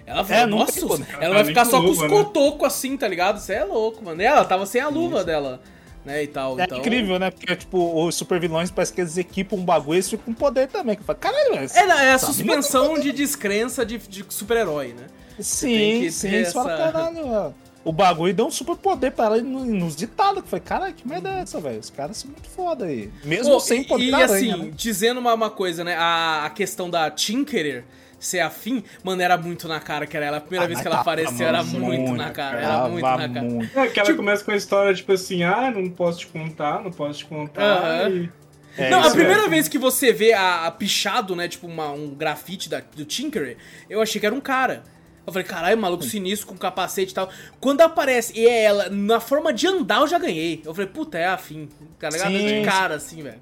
Ela 0.07 0.23
falou, 0.25 0.43
É, 0.43 0.47
nossa, 0.47 0.73
tem 0.73 0.89
poder. 0.89 1.07
ela 1.15 1.25
Ela 1.25 1.35
vai 1.35 1.43
tá 1.45 1.49
ficar 1.49 1.65
só 1.65 1.79
com 1.81 1.87
com 1.87 1.91
os 1.93 2.01
né? 2.01 2.09
cotocos 2.09 2.67
assim, 2.67 2.97
tá 2.97 3.09
ligado? 3.09 3.39
Você 3.39 3.55
é 3.55 3.65
louco, 3.65 4.05
mano. 4.05 4.21
E 4.21 4.25
ela 4.25 4.45
tava 4.45 4.67
sem 4.67 4.81
a 4.81 4.89
luva 4.89 5.25
dela, 5.25 5.61
né, 6.05 6.23
e 6.23 6.27
tal. 6.27 6.61
É 6.61 6.65
então... 6.65 6.79
incrível, 6.79 7.19
né? 7.19 7.31
Porque, 7.31 7.57
tipo, 7.57 8.05
os 8.07 8.15
super 8.15 8.39
vilões 8.39 8.71
parece 8.71 8.93
que 8.93 9.01
eles 9.01 9.17
equipam 9.17 9.57
um 9.57 9.65
bagulho 9.65 9.95
e 9.95 9.97
eles 9.97 10.11
ficam 10.11 10.27
com 10.27 10.35
poder 10.35 10.69
também. 10.69 10.95
Que 10.95 11.01
eu 11.03 11.07
falo, 11.07 11.19
caralho. 11.19 11.55
É, 11.55 11.65
é 11.65 12.13
a 12.13 12.19
Sabe? 12.19 12.33
suspensão 12.35 12.99
de 12.99 13.13
descrença 13.13 13.85
de, 13.87 13.97
de 13.99 14.25
super-herói, 14.29 14.89
né? 14.89 15.07
Sim, 15.39 16.11
sim. 16.11 16.35
essa- 16.35 16.63
caralho, 16.65 17.27
mano. 17.29 17.55
O 17.83 17.93
bagulho 17.93 18.33
deu 18.33 18.47
um 18.47 18.51
super 18.51 18.77
poder 18.77 19.11
pra 19.13 19.27
ela 19.27 19.39
inusitado. 19.39 20.43
Que 20.43 20.49
falei, 20.49 20.63
caralho, 20.65 20.95
que 20.95 21.07
merda 21.07 21.29
é 21.31 21.41
essa, 21.41 21.61
velho? 21.61 21.79
Os 21.81 21.91
caras 21.91 22.17
são 22.17 22.31
muito 22.31 22.49
foda 22.49 22.87
aí. 22.87 23.11
Mesmo 23.25 23.53
Pô, 23.53 23.61
sem 23.61 23.83
e- 23.83 23.85
poder 23.85 24.05
E 24.05 24.15
assim, 24.15 24.51
aranha, 24.53 24.57
né? 24.57 24.71
dizendo 24.75 25.21
uma, 25.21 25.35
uma 25.35 25.51
coisa, 25.51 25.85
né? 25.85 25.95
A, 25.97 26.45
a 26.47 26.51
questão 26.51 26.89
da 26.89 27.11
Tinkerer 27.11 27.85
ser 28.27 28.41
afim, 28.41 28.83
mano, 29.03 29.21
era 29.23 29.37
muito 29.37 29.67
na 29.69 29.81
cara 29.81 30.07
que 30.07 30.17
era 30.17 30.27
ela. 30.27 30.37
A 30.39 30.41
primeira 30.41 30.65
Ah, 30.65 30.69
vez 30.69 30.81
que 30.81 30.87
ela 30.87 30.97
tava 30.99 31.11
apareceu 31.13 31.47
era 31.47 31.63
muito 31.63 32.13
na 32.15 32.31
cara. 32.31 32.59
Era 32.61 32.89
muito 32.89 33.03
na 33.05 33.29
cara. 33.29 33.43
muito. 33.43 33.79
É, 33.79 33.87
que 33.89 33.99
ela 34.01 34.07
Tipo- 34.07 34.17
começa 34.19 34.45
com 34.45 34.51
a 34.51 34.57
história, 34.57 34.95
tipo 34.95 35.13
assim, 35.13 35.43
ah, 35.43 35.71
não 35.75 35.89
posso 35.91 36.21
te 36.21 36.27
contar, 36.29 36.83
não 36.83 36.91
posso 36.91 37.19
te 37.21 37.27
contar. 37.27 37.63
Aham. 37.63 38.09
E... 38.11 38.31
É, 38.77 38.91
não, 38.91 39.01
a 39.05 39.11
primeira 39.11 39.35
mesmo. 39.37 39.51
vez 39.51 39.69
que 39.69 39.79
você 39.79 40.13
vê 40.13 40.33
a, 40.33 40.67
a 40.67 40.71
pichado, 40.71 41.37
né, 41.37 41.47
tipo 41.47 41.67
uma- 41.67 41.93
um 41.93 42.09
grafite 42.15 42.69
da, 42.69 42.81
do 42.97 43.05
Tinkerer, 43.05 43.57
eu 43.89 44.03
achei 44.03 44.21
que 44.21 44.27
era 44.27 44.35
um 44.35 44.41
cara. 44.41 44.83
Eu 45.27 45.33
falei, 45.33 45.47
caralho, 45.49 45.79
maluco 45.79 46.03
sinistro 46.05 46.49
com 46.49 46.57
capacete 46.57 47.13
e 47.13 47.15
tal. 47.15 47.31
Quando 47.59 47.81
aparece 47.81 48.33
e 48.39 48.47
é 48.47 48.65
ela, 48.65 48.89
na 48.91 49.21
forma 49.21 49.55
de 49.55 49.67
andar, 49.67 50.01
eu 50.01 50.07
já 50.09 50.19
ganhei. 50.19 50.61
Eu 50.67 50.75
falei, 50.75 50.91
puta, 50.91 51.17
é 51.17 51.25
afim. 51.27 51.67
Tá 51.99 52.11
ligado? 52.11 52.31
Sim. 52.33 52.47
De 52.61 52.67
cara, 52.67 52.97
assim, 52.97 53.23
velho. 53.23 53.39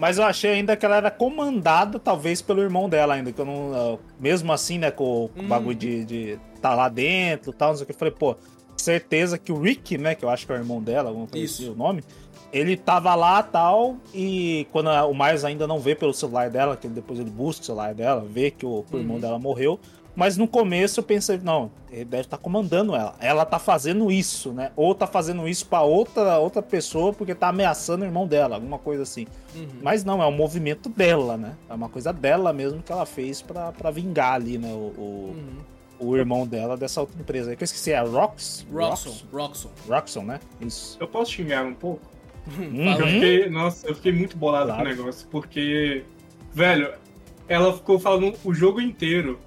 Mas 0.00 0.16
eu 0.16 0.24
achei 0.24 0.52
ainda 0.52 0.74
que 0.76 0.86
ela 0.86 0.96
era 0.96 1.10
comandada, 1.10 1.98
talvez, 1.98 2.40
pelo 2.40 2.62
irmão 2.62 2.88
dela 2.88 3.12
ainda. 3.14 3.30
Que 3.32 3.38
eu 3.40 3.44
não. 3.44 3.72
ah, 3.74 3.98
Mesmo 4.18 4.50
assim, 4.50 4.78
né, 4.78 4.90
com 4.90 5.04
o 5.26 5.30
Hum. 5.36 5.46
bagulho 5.46 5.76
de, 5.76 6.04
de 6.06 6.38
tá 6.62 6.74
lá 6.74 6.88
dentro 6.88 7.50
e 7.50 7.54
tal, 7.54 7.68
não 7.68 7.76
sei 7.76 7.84
o 7.84 7.86
que. 7.86 7.92
Eu 7.92 7.98
falei, 7.98 8.14
pô, 8.18 8.34
certeza 8.76 9.36
que 9.36 9.52
o 9.52 9.60
Rick, 9.60 9.98
né, 9.98 10.14
que 10.14 10.24
eu 10.24 10.30
acho 10.30 10.46
que 10.46 10.52
é 10.52 10.56
o 10.56 10.58
irmão 10.58 10.80
dela, 10.82 11.12
coisa 11.12 11.28
Isso. 11.44 11.62
assim, 11.62 11.70
o 11.70 11.74
nome. 11.76 12.02
Ele 12.52 12.76
tava 12.76 13.14
lá 13.14 13.42
tal, 13.42 13.96
e 14.12 14.66
quando 14.72 14.88
o 14.88 15.14
Miles 15.14 15.44
ainda 15.44 15.66
não 15.68 15.78
vê 15.78 15.94
pelo 15.94 16.12
celular 16.12 16.50
dela, 16.50 16.76
que 16.76 16.88
depois 16.88 17.20
ele 17.20 17.30
busca 17.30 17.62
o 17.62 17.64
celular 17.66 17.94
dela, 17.94 18.24
vê 18.28 18.50
que 18.50 18.66
o, 18.66 18.82
que 18.88 18.96
o 18.96 18.98
irmão 18.98 19.16
Uhum. 19.16 19.20
dela 19.20 19.38
morreu. 19.38 19.78
Mas 20.20 20.36
no 20.36 20.46
começo 20.46 21.00
eu 21.00 21.04
pensei, 21.04 21.38
não, 21.42 21.70
ele 21.90 22.04
deve 22.04 22.24
estar 22.24 22.36
comandando 22.36 22.94
ela. 22.94 23.14
Ela 23.20 23.46
tá 23.46 23.58
fazendo 23.58 24.12
isso, 24.12 24.52
né? 24.52 24.70
Ou 24.76 24.94
tá 24.94 25.06
fazendo 25.06 25.48
isso 25.48 25.64
pra 25.66 25.80
outra, 25.80 26.36
outra 26.38 26.60
pessoa 26.60 27.10
porque 27.14 27.34
tá 27.34 27.48
ameaçando 27.48 28.02
o 28.04 28.06
irmão 28.06 28.26
dela, 28.26 28.56
alguma 28.56 28.78
coisa 28.78 29.02
assim. 29.02 29.26
Uhum. 29.56 29.66
Mas 29.80 30.04
não, 30.04 30.22
é 30.22 30.26
um 30.26 30.30
movimento 30.36 30.90
dela, 30.90 31.38
né? 31.38 31.54
É 31.70 31.72
uma 31.72 31.88
coisa 31.88 32.12
dela 32.12 32.52
mesmo 32.52 32.82
que 32.82 32.92
ela 32.92 33.06
fez 33.06 33.40
pra, 33.40 33.72
pra 33.72 33.90
vingar 33.90 34.34
ali, 34.34 34.58
né? 34.58 34.68
O, 34.74 34.92
o, 35.00 35.34
Uhum. 36.00 36.08
o 36.10 36.16
irmão 36.18 36.46
dela 36.46 36.76
dessa 36.76 37.00
outra 37.00 37.18
empresa. 37.18 37.48
aí, 37.52 37.56
Que 37.56 37.62
eu 37.62 37.64
esqueci, 37.64 37.90
é 37.92 37.96
a 37.96 38.02
Rox? 38.02 38.66
Roxxon, 38.70 39.14
Roxxon. 39.32 39.70
Roxxon, 39.88 40.22
né? 40.24 40.38
Isso. 40.60 40.98
Eu 41.00 41.08
posso 41.08 41.32
xingar 41.32 41.64
um 41.64 41.72
pouco? 41.72 42.02
Uhum. 42.58 42.84
Fala 42.84 43.00
Eu 43.00 43.06
fiquei, 43.06 43.48
nossa, 43.48 43.86
eu 43.88 43.94
fiquei 43.94 44.12
muito 44.12 44.36
bolado 44.36 44.66
Claro. 44.66 44.82
com 44.84 44.86
o 44.92 44.96
negócio, 44.96 45.26
porque, 45.30 46.04
velho, 46.52 46.92
ela 47.48 47.72
ficou 47.72 47.98
falando 47.98 48.34
o 48.44 48.52
jogo 48.52 48.82
inteiro. 48.82 49.38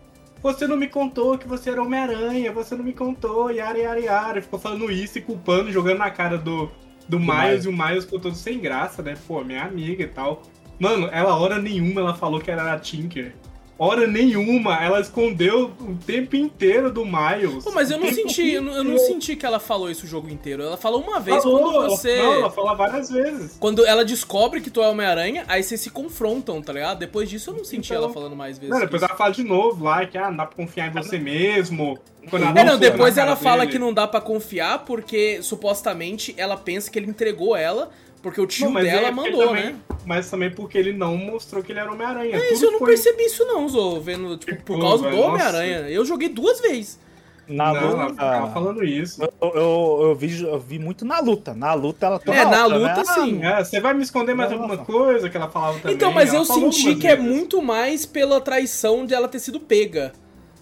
Você 0.43 0.67
não 0.67 0.75
me 0.75 0.89
contou 0.89 1.37
que 1.37 1.47
você 1.47 1.69
era 1.69 1.81
Homem-Aranha, 1.81 2.51
você 2.51 2.75
não 2.75 2.83
me 2.83 2.91
contou, 2.91 3.49
yara, 3.49 3.77
yara, 3.77 3.99
yara. 3.99 4.41
Ficou 4.41 4.59
falando 4.59 4.91
isso 4.91 5.17
e 5.17 5.21
culpando, 5.21 5.71
jogando 5.71 5.99
na 5.99 6.11
cara 6.11 6.37
do, 6.37 6.69
do, 7.07 7.17
Miles, 7.17 7.37
Miles. 7.37 7.65
e 7.65 7.67
o 7.69 7.71
Miles 7.71 8.03
ficou 8.03 8.19
todo 8.19 8.35
sem 8.35 8.59
graça, 8.59 9.01
né? 9.01 9.15
Pô, 9.25 9.41
minha 9.41 9.63
amiga 9.63 10.03
e 10.03 10.07
tal. 10.07 10.41
Mano, 10.77 11.07
ela 11.13 11.37
hora 11.37 11.59
nenhuma 11.59 12.01
ela 12.01 12.13
falou 12.13 12.41
que 12.41 12.51
era 12.51 12.73
a 12.73 12.77
Tinker. 12.77 13.33
Hora 13.77 14.05
nenhuma, 14.05 14.75
ela 14.83 14.99
escondeu 15.01 15.71
o 15.79 15.95
tempo 16.05 16.35
inteiro 16.35 16.91
do 16.91 17.03
Miles. 17.03 17.63
Pô, 17.63 17.71
mas 17.71 17.89
eu 17.89 17.97
não 17.97 18.09
senti, 18.13 18.51
eu 18.51 18.61
não, 18.61 18.73
eu 18.73 18.83
não 18.83 18.97
senti 18.99 19.35
que 19.35 19.45
ela 19.45 19.59
falou 19.59 19.89
isso 19.89 20.05
o 20.05 20.07
jogo 20.07 20.29
inteiro. 20.29 20.61
Ela 20.63 20.77
falou 20.77 21.01
uma 21.01 21.19
vez 21.19 21.41
Falou, 21.43 21.59
quando 21.59 21.75
ela- 21.75 21.89
você. 21.89 22.17
Não, 22.17 22.33
ela 22.33 22.51
fala 22.51 22.73
várias 22.75 23.09
vezes. 23.09 23.57
Quando 23.59 23.85
ela 23.85 24.05
descobre 24.05 24.61
que 24.61 24.69
tu 24.69 24.81
é 24.81 24.87
Homem-Aranha, 24.87 25.43
aí 25.47 25.63
vocês 25.63 25.81
se 25.81 25.89
confrontam, 25.89 26.61
tá 26.61 26.71
ligado? 26.71 26.99
Depois 26.99 27.29
disso 27.29 27.49
eu 27.49 27.55
não 27.57 27.63
senti 27.65 27.91
Então- 27.91 28.03
ela 28.03 28.13
falando 28.13 28.35
mais 28.35 28.57
vezes. 28.59 28.69
Não, 28.71 28.79
que 28.79 28.85
depois 28.85 29.01
isso. 29.01 29.09
ela 29.11 29.17
fala 29.17 29.31
de 29.31 29.43
novo 29.43 29.83
lá 29.83 30.05
que 30.05 30.17
ah, 30.17 30.29
não 30.29 30.37
dá 30.37 30.45
pra 30.45 30.55
confiar 30.55 30.87
em 30.87 30.91
você 30.91 31.17
mesmo. 31.17 31.97
Quando 32.29 32.43
ela 32.43 32.51
É, 32.51 32.63
não, 32.63 32.73
na 32.73 32.79
depois 32.79 33.17
ela 33.17 33.35
fala 33.35 33.61
dele. 33.61 33.71
que 33.73 33.79
não 33.79 33.91
dá 33.91 34.07
pra 34.07 34.21
confiar 34.21 34.85
porque 34.85 35.41
supostamente 35.41 36.33
ela 36.37 36.55
pensa 36.55 36.89
que 36.91 36.97
ele 36.99 37.07
entregou 37.09 37.55
ela 37.55 37.89
porque 38.23 38.41
o 38.41 38.47
tio 38.47 38.65
Não, 38.65 38.71
mas 38.73 38.85
dela 38.85 39.07
é 39.09 39.11
mandou, 39.11 39.47
também- 39.49 39.65
né? 39.65 39.75
Mas 40.05 40.29
também 40.29 40.49
porque 40.49 40.77
ele 40.77 40.93
não 40.93 41.15
mostrou 41.15 41.61
que 41.61 41.71
ele 41.71 41.79
era 41.79 41.91
Homem-Aranha. 41.91 42.35
É 42.37 42.53
isso, 42.53 42.65
eu 42.65 42.71
não 42.71 42.79
foi- 42.79 42.87
percebi 42.89 43.23
isso 43.23 43.45
não, 43.45 43.69
Zô, 43.69 43.99
vendo, 44.01 44.35
tipo, 44.37 44.55
por 44.63 44.77
Pô, 44.77 44.81
causa 44.81 45.09
do. 45.09 45.15
Homem-Aranha. 45.19 45.89
Eu 45.89 46.03
joguei 46.05 46.29
duas 46.29 46.59
vezes. 46.59 46.99
Na 47.45 47.73
Não, 47.73 47.75
ela 47.75 48.03
luta. 48.05 48.13
ficava 48.13 48.53
falando 48.53 48.83
isso. 48.85 49.21
Eu, 49.21 49.33
eu, 49.53 49.99
eu 50.03 50.15
vi, 50.15 50.41
eu 50.41 50.57
vi 50.59 50.79
muito 50.79 51.03
na 51.03 51.19
luta. 51.19 51.53
Na 51.53 51.73
luta 51.73 52.05
ela 52.05 52.17
toda 52.17 52.37
É, 52.37 52.45
na 52.45 52.65
hora, 52.65 52.77
luta, 52.77 52.95
né? 52.95 53.03
sim. 53.03 53.43
É, 53.45 53.61
você 53.63 53.81
vai 53.81 53.93
me 53.93 54.01
esconder 54.01 54.33
mais 54.33 54.49
Não, 54.49 54.57
alguma 54.61 54.77
não. 54.77 54.85
coisa 54.85 55.29
que 55.29 55.35
ela 55.35 55.49
falava 55.49 55.77
também? 55.79 55.93
Então, 55.93 56.11
mas 56.13 56.29
ela 56.29 56.39
eu 56.39 56.45
senti 56.45 56.95
que 56.95 57.05
é 57.05 57.17
vezes. 57.17 57.29
muito 57.29 57.61
mais 57.61 58.05
pela 58.05 58.39
traição 58.39 59.05
de 59.05 59.13
ela 59.13 59.27
ter 59.27 59.39
sido 59.39 59.59
pega. 59.59 60.13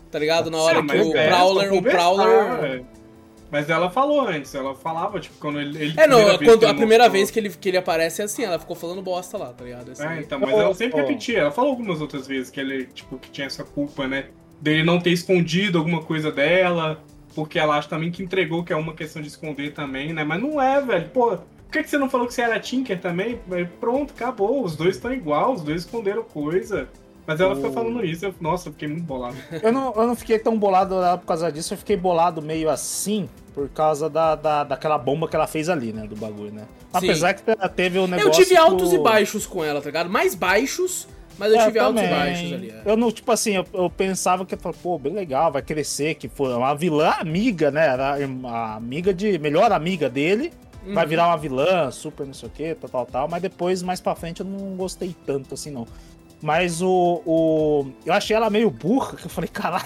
Tá 0.09 0.17
ligado? 0.17 0.49
Na 0.49 0.57
hora 0.57 0.81
Sim, 0.81 0.87
que 0.87 0.97
mas 0.97 1.07
o 1.07 1.15
é, 1.15 1.27
Prowler, 1.27 1.73
o 1.73 1.81
Prowler. 1.83 2.83
Mas 3.51 3.69
ela 3.69 3.89
falou 3.89 4.21
antes, 4.21 4.55
ela 4.55 4.73
falava, 4.73 5.19
tipo, 5.19 5.35
quando 5.39 5.59
ele. 5.59 5.77
ele 5.77 5.93
É, 5.99 6.07
não, 6.07 6.17
primeira 6.19 6.37
quando, 6.45 6.63
a 6.65 6.69
ele 6.69 6.77
primeira 6.77 7.03
mostrou- 7.03 7.11
vez 7.11 7.29
que 7.31 7.39
ele, 7.39 7.49
que 7.49 7.69
ele 7.69 7.77
aparece 7.77 8.21
é 8.21 8.25
assim, 8.25 8.43
ela 8.43 8.57
ficou 8.57 8.75
falando 8.77 9.01
bosta 9.01 9.37
lá, 9.37 9.47
tá 9.51 9.65
ligado? 9.65 9.91
Assim, 9.91 10.03
É, 10.07 10.19
então, 10.21 10.39
mas 10.39 10.51
ela 10.51 10.73
sempre 10.73 11.01
repetia. 11.01 11.39
Ela 11.39 11.51
falou 11.51 11.71
algumas 11.71 11.99
outras 11.99 12.25
vezes 12.25 12.49
que 12.49 12.59
ele, 12.61 12.85
tipo, 12.85 13.17
que 13.17 13.29
tinha 13.29 13.47
essa 13.47 13.63
culpa, 13.65 14.07
né? 14.07 14.27
Dele 14.61 14.83
não 14.83 14.99
ter 15.01 15.09
escondido 15.11 15.77
alguma 15.79 16.01
coisa 16.01 16.31
dela, 16.31 17.03
porque 17.35 17.59
ela 17.59 17.77
acha 17.77 17.89
também 17.89 18.09
que 18.09 18.23
entregou, 18.23 18.63
que 18.63 18.71
é 18.71 18.75
uma 18.75 18.93
questão 18.93 19.21
de 19.21 19.27
esconder 19.27 19.73
também, 19.73 20.13
né? 20.13 20.23
Mas 20.23 20.41
não 20.41 20.61
é, 20.61 20.79
velho. 20.79 21.09
Pô, 21.09 21.31
por 21.35 21.71
que, 21.71 21.83
que 21.83 21.89
você 21.89 21.97
não 21.97 22.09
falou 22.09 22.27
que 22.27 22.33
você 22.33 22.43
era 22.43 22.59
Tinker 22.59 22.99
também? 23.01 23.37
Pronto, 23.79 24.13
acabou. 24.15 24.63
Os 24.63 24.75
dois 24.77 24.95
estão 24.95 25.11
igual, 25.13 25.53
os 25.53 25.61
dois 25.61 25.81
esconderam 25.81 26.23
coisa. 26.23 26.87
Mas 27.25 27.39
ela 27.39 27.55
fica 27.55 27.67
O- 27.69 27.71
falando 27.71 28.03
isso, 28.03 28.25
eu, 28.25 28.33
nossa, 28.41 28.69
eu 28.69 28.73
fiquei 28.73 28.87
muito 28.87 29.03
bolado. 29.03 29.35
Eu 29.61 29.71
não, 29.71 29.93
eu 29.95 30.07
não 30.07 30.15
fiquei 30.15 30.39
tão 30.39 30.57
bolado 30.57 30.95
lá 30.95 31.17
por 31.17 31.25
causa 31.27 31.51
disso, 31.51 31.73
eu 31.73 31.77
fiquei 31.77 31.95
bolado 31.95 32.41
meio 32.41 32.69
assim 32.69 33.29
por 33.53 33.69
causa 33.69 34.09
da, 34.09 34.33
da, 34.35 34.63
daquela 34.63 34.97
bomba 34.97 35.27
que 35.27 35.35
ela 35.35 35.45
fez 35.47 35.69
ali, 35.69 35.93
né? 35.93 36.07
Do 36.07 36.15
bagulho, 36.15 36.51
né? 36.51 36.63
Apesar 36.91 37.33
que 37.33 37.43
teve 37.75 37.99
o 37.99 38.07
negócio. 38.07 38.41
Eu 38.41 38.43
tive 38.45 38.57
altos 38.57 38.89
que 38.89 38.95
e 38.95 38.99
baixos 38.99 39.45
com 39.45 39.63
ela, 39.63 39.79
tá 39.81 39.85
ligado? 39.87 40.09
Mais 40.09 40.33
baixos, 40.35 41.07
mas 41.37 41.53
eu 41.53 41.59
É, 41.59 41.65
tive 41.65 41.79
altos 41.79 42.01
e 42.01 42.05
também. 42.05 42.19
baixos 42.19 42.53
ali. 42.53 42.69
é. 42.71 42.81
Eu 42.85 42.97
não, 42.97 43.11
tipo 43.11 43.31
assim, 43.31 43.51
eu, 43.55 43.65
eu 43.73 43.89
pensava 43.89 44.45
que, 44.45 44.55
pô, 44.57 44.97
bem 44.97 45.13
legal, 45.13 45.51
vai 45.51 45.61
crescer, 45.61 46.15
que 46.15 46.27
foi 46.27 46.53
uma 46.53 46.73
vilã 46.73 47.13
amiga, 47.19 47.69
né? 47.69 47.85
Era 47.87 48.17
a 48.45 48.75
amiga 48.75 49.13
de. 49.13 49.37
melhor 49.37 49.71
amiga 49.71 50.09
dele. 50.09 50.51
Vai 50.83 51.03
Uhum. 51.03 51.09
virar 51.11 51.27
uma 51.27 51.37
vilã, 51.37 51.91
super 51.91 52.25
não 52.25 52.33
sei 52.33 52.49
o 52.49 52.51
que, 52.51 52.73
tal, 52.73 52.89
tal, 52.89 53.05
tal. 53.05 53.27
Mas 53.27 53.39
depois, 53.39 53.83
mais 53.83 54.01
pra 54.01 54.15
frente, 54.15 54.39
eu 54.39 54.45
não 54.47 54.75
gostei 54.75 55.15
tanto 55.27 55.53
assim, 55.53 55.69
não. 55.69 55.85
Mas 56.41 56.81
o. 56.81 57.21
o 57.25 57.87
eu 58.05 58.13
achei 58.13 58.35
ela 58.35 58.49
meio 58.49 58.69
burra, 58.71 59.15
que 59.15 59.25
eu 59.25 59.29
falei, 59.29 59.47
caralho. 59.47 59.85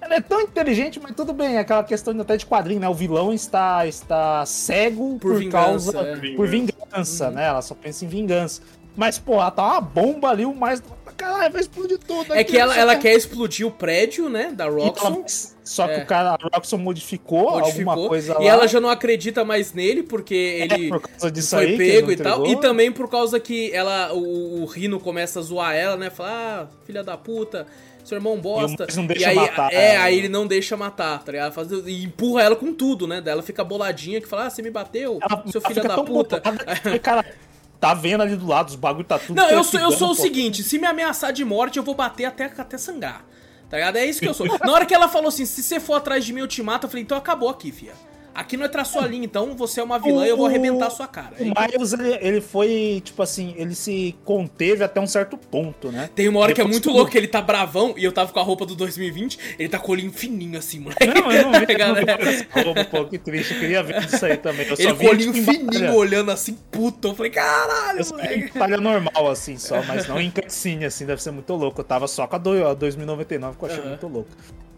Ela 0.00 0.14
é 0.14 0.20
tão 0.20 0.40
inteligente, 0.40 0.98
mas 1.00 1.14
tudo 1.14 1.32
bem, 1.34 1.56
é 1.56 1.58
aquela 1.58 1.82
questão 1.84 2.18
até 2.20 2.36
de 2.36 2.46
quadrinho, 2.46 2.80
né? 2.80 2.88
O 2.88 2.94
vilão 2.94 3.32
está, 3.32 3.84
está 3.86 4.46
cego 4.46 5.18
Por 5.18 5.32
por, 5.32 5.38
vingança, 5.40 5.92
causa. 5.92 6.00
é. 6.08 6.34
Por 6.36 6.46
vingança, 6.46 7.28
Uhum. 7.28 7.34
né? 7.34 7.46
Ela 7.46 7.60
só 7.60 7.74
pensa 7.74 8.04
em 8.04 8.08
vingança. 8.08 8.62
Mas, 8.96 9.18
pô, 9.18 9.34
ela 9.34 9.50
tá 9.50 9.64
uma 9.64 9.80
bomba 9.80 10.28
ali, 10.30 10.46
o 10.46 10.54
mais. 10.54 10.82
Caralho, 11.18 11.52
vai 11.52 11.60
explodir 11.60 11.98
tudo. 11.98 12.32
É 12.34 12.42
que 12.42 12.56
ela, 12.56 12.74
ela 12.78 12.96
quer 12.96 13.14
explodir 13.14 13.66
o 13.66 13.70
prédio, 13.70 14.28
né, 14.30 14.50
da 14.52 14.66
Roxxon. 14.68 15.24
Só 15.64 15.86
que 15.86 15.94
É. 15.94 16.02
o 16.02 16.06
cara, 16.06 16.30
a 16.30 16.56
Roxxon 16.56 16.78
modificou, 16.78 17.50
modificou, 17.50 17.92
alguma 17.92 18.08
coisa 18.08 18.34
lá. 18.34 18.42
e 18.42 18.46
ela 18.46 18.66
já 18.66 18.80
não 18.80 18.88
acredita 18.88 19.44
mais 19.44 19.74
nele, 19.74 20.02
porque 20.02 20.34
ele 20.34 20.86
É, 20.86 20.88
por 20.88 21.00
causa 21.02 21.30
disso 21.30 21.50
foi 21.56 21.66
aí, 21.66 21.72
que 21.72 21.76
pego 21.76 22.10
e 22.12 22.16
tal. 22.16 22.46
E 22.46 22.56
também 22.58 22.90
por 22.90 23.10
causa 23.10 23.38
que 23.38 23.70
ela, 23.74 24.12
o, 24.14 24.62
o 24.62 24.64
Rino 24.64 24.98
começa 24.98 25.40
a 25.40 25.42
zoar 25.42 25.74
ela, 25.74 25.96
né? 25.98 26.08
Falar, 26.08 26.30
ah, 26.62 26.66
filha 26.86 27.04
da 27.04 27.18
puta, 27.18 27.66
seu 28.02 28.16
irmão 28.16 28.38
bosta. 28.38 28.86
Mas 28.86 28.96
não 28.96 29.04
e 29.04 29.08
deixa 29.08 29.28
aí, 29.28 29.36
matar 29.36 29.70
é, 29.70 29.94
ela. 29.96 30.04
aí 30.04 30.16
ele 30.16 30.28
não 30.30 30.46
deixa 30.46 30.74
matar, 30.74 31.22
tá 31.22 31.30
ligado? 31.32 31.52
Faz- 31.52 31.68
e 31.86 32.02
empurra 32.04 32.42
ela 32.44 32.56
com 32.56 32.72
tudo, 32.72 33.06
né? 33.06 33.20
Daí 33.20 33.32
ela 33.32 33.42
fica 33.42 33.62
boladinha 33.62 34.20
que 34.22 34.26
fala, 34.26 34.46
ah, 34.46 34.50
você 34.50 34.62
me 34.62 34.70
bateu, 34.70 35.18
Ela, 35.20 35.44
seu 35.50 35.60
filho 35.60 35.82
da 35.82 35.96
puta. 36.02 36.36
botada 36.40 36.76
que 36.80 36.98
cara, 36.98 37.26
tá 37.80 37.94
vendo 37.94 38.22
ali 38.22 38.36
do 38.36 38.46
lado, 38.46 38.68
os 38.68 38.76
bagulho 38.76 39.04
tá 39.04 39.18
tudo. 39.18 39.36
Não, 39.36 39.48
eu 39.48 39.62
sou, 39.62 39.80
eu 39.80 39.92
sou 39.92 40.12
o 40.12 40.16
pô. 40.16 40.22
seguinte, 40.22 40.62
se 40.62 40.78
me 40.78 40.86
ameaçar 40.86 41.32
de 41.32 41.44
morte, 41.44 41.78
eu 41.78 41.82
vou 41.82 41.94
bater 41.94 42.24
até, 42.24 42.44
até 42.44 42.78
sangrar. 42.78 43.24
Tá 43.70 43.76
ligado? 43.76 43.96
É 43.96 44.06
isso 44.06 44.20
que 44.20 44.28
eu 44.28 44.34
sou. 44.34 44.46
Na 44.46 44.72
hora 44.72 44.86
que 44.86 44.94
ela 44.94 45.08
falou 45.08 45.28
assim, 45.28 45.44
se 45.44 45.62
você 45.62 45.78
for 45.78 45.94
atrás 45.94 46.24
de 46.24 46.32
mim, 46.32 46.40
eu 46.40 46.48
te 46.48 46.62
mato, 46.62 46.86
eu 46.86 46.90
falei, 46.90 47.04
então 47.04 47.18
acabou 47.18 47.48
aqui, 47.48 47.70
fia. 47.70 47.92
Aqui 48.34 48.56
não 48.56 48.64
é 48.64 48.68
traçou 48.68 49.00
a 49.02 49.06
linha, 49.06 49.24
então 49.24 49.56
você 49.56 49.80
é 49.80 49.82
uma 49.82 49.98
vilã 49.98 50.24
e 50.24 50.28
eu 50.28 50.36
vou 50.36 50.46
arrebentar 50.46 50.86
a 50.86 50.90
sua 50.90 51.06
cara. 51.08 51.32
O 51.40 51.44
Miles, 51.44 51.92
ele, 51.92 52.18
ele 52.20 52.40
foi, 52.40 53.02
tipo 53.04 53.22
assim, 53.22 53.54
ele 53.56 53.74
se 53.74 54.14
conteve 54.24 54.84
até 54.84 55.00
um 55.00 55.06
certo 55.06 55.36
ponto, 55.36 55.90
né? 55.90 56.08
Tem 56.14 56.28
uma 56.28 56.40
hora 56.40 56.52
que 56.52 56.60
é 56.60 56.64
Depois 56.64 56.76
muito 56.76 56.96
louco, 56.96 57.10
que 57.10 57.18
ele 57.18 57.26
tá 57.26 57.42
bravão 57.42 57.94
e 57.96 58.04
eu 58.04 58.12
tava 58.12 58.32
com 58.32 58.38
a 58.38 58.42
roupa 58.42 58.64
do 58.64 58.76
2020, 58.76 59.56
ele 59.58 59.68
tá 59.68 59.78
com 59.78 59.88
o 59.88 59.92
olhinho 59.92 60.12
fininho 60.12 60.58
assim, 60.58 60.78
moleque. 60.80 61.06
Não, 61.06 61.32
eu 61.32 61.42
não 61.44 61.52
vi. 61.52 61.66
roupa, 62.64 62.84
pô, 62.84 63.04
que 63.06 63.18
triste. 63.18 63.54
Eu 63.54 63.60
queria 63.60 63.82
ver 63.82 64.04
isso 64.04 64.24
aí 64.24 64.36
também. 64.36 64.66
Eu 64.68 64.76
Ele 64.78 64.94
com 64.94 65.04
o 65.04 65.08
olhinho 65.08 65.32
tipo, 65.32 65.52
fininho, 65.52 65.94
olhando 65.94 66.30
assim, 66.30 66.56
puto. 66.70 67.08
Eu 67.08 67.14
falei, 67.14 67.32
caralho, 67.32 68.00
Eu 68.00 68.06
moleque. 68.06 68.52
batalha 68.52 68.76
normal, 68.76 69.28
assim, 69.28 69.56
só, 69.58 69.82
mas 69.82 70.06
não 70.06 70.20
em 70.20 70.30
cutscene, 70.30 70.84
assim, 70.84 71.04
deve 71.06 71.22
ser 71.22 71.30
muito 71.30 71.52
louco. 71.54 71.80
Eu 71.80 71.84
tava 71.84 72.06
só 72.06 72.26
com 72.26 72.36
a 72.36 72.38
do- 72.38 72.66
a 72.66 72.74
2099, 72.74 73.56
que 73.58 73.64
eu 73.64 73.68
achei 73.68 73.80
Aham. 73.80 73.88
muito 73.88 74.06
louco. 74.06 74.30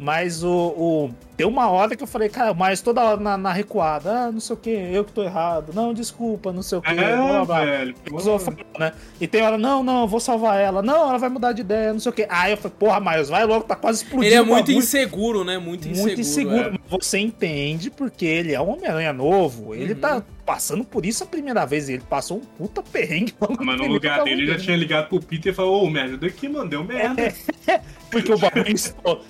Mas 0.02 0.42
o, 0.42 0.50
o. 0.50 1.10
Tem 1.36 1.46
uma 1.46 1.68
hora 1.70 1.94
que 1.94 2.02
eu 2.02 2.06
falei, 2.06 2.30
cara, 2.30 2.54
mas 2.54 2.80
toda 2.80 3.02
hora 3.02 3.20
na, 3.20 3.36
na 3.40 3.52
recuada, 3.52 4.12
ah, 4.26 4.32
não 4.32 4.38
sei 4.40 4.54
o 4.54 4.56
que, 4.58 4.70
eu 4.70 5.04
que 5.04 5.12
tô 5.12 5.22
errado, 5.22 5.72
não, 5.74 5.92
desculpa, 5.94 6.52
não 6.52 6.62
sei 6.62 6.78
o 6.78 6.82
que, 6.82 6.92
blá 6.94 7.04
blá 7.16 7.40
É, 7.40 7.44
blá. 7.44 7.64
velho. 7.64 7.94
Né? 8.78 8.92
E 9.20 9.26
tem 9.26 9.42
hora, 9.42 9.58
não, 9.58 9.82
não, 9.82 10.02
eu 10.02 10.06
vou 10.08 10.20
salvar 10.20 10.60
ela. 10.60 10.82
Não, 10.82 11.08
ela 11.08 11.18
vai 11.18 11.28
mudar 11.28 11.52
de 11.52 11.60
ideia, 11.62 11.92
não 11.92 12.00
sei 12.00 12.10
o 12.10 12.12
quê. 12.14 12.26
Aí 12.28 12.52
eu 12.52 12.56
falei, 12.56 12.76
porra, 12.78 13.00
Miles, 13.00 13.28
vai 13.28 13.44
logo, 13.44 13.64
tá 13.64 13.74
quase 13.76 14.04
explodindo. 14.04 14.26
Ele 14.26 14.34
é 14.34 14.42
muito 14.42 14.70
inseguro, 14.72 15.44
né? 15.44 15.58
Muito 15.58 15.88
inseguro. 15.88 16.06
Muito 16.06 16.20
inseguro. 16.20 16.60
é. 16.60 16.70
Mas 16.70 16.80
Você 16.90 17.18
entende 17.18 17.90
porque 17.90 18.24
ele 18.24 18.52
é 18.54 18.60
um 18.60 18.70
Homem-Aranha 18.70 19.12
novo. 19.12 19.74
Ele 19.74 19.94
Uhum. 19.94 20.00
tá 20.00 20.22
passando 20.50 20.84
por 20.84 21.06
isso 21.06 21.22
a 21.22 21.26
primeira 21.28 21.64
vez. 21.64 21.88
E 21.88 21.92
ele 21.92 22.02
passou 22.02 22.38
um 22.38 22.40
puta 22.40 22.82
perrengue. 22.82 23.32
logo 23.40 23.64
Mas 23.64 23.78
no 23.78 23.86
lugar 23.86 24.24
dele, 24.24 24.42
ele 24.42 24.52
já 24.52 24.58
tinha 24.58 24.76
ligado 24.76 25.08
pro 25.08 25.20
Peter 25.20 25.52
e 25.52 25.54
falou, 25.54 25.84
ô, 25.84 25.88
me 25.88 26.00
ajuda 26.00 26.26
aqui, 26.26 26.48
mano, 26.48 26.68
deu 26.68 26.82
merda. 26.82 27.32
Porque 28.10 28.32
o 28.32 28.36
bagulho 28.36 28.74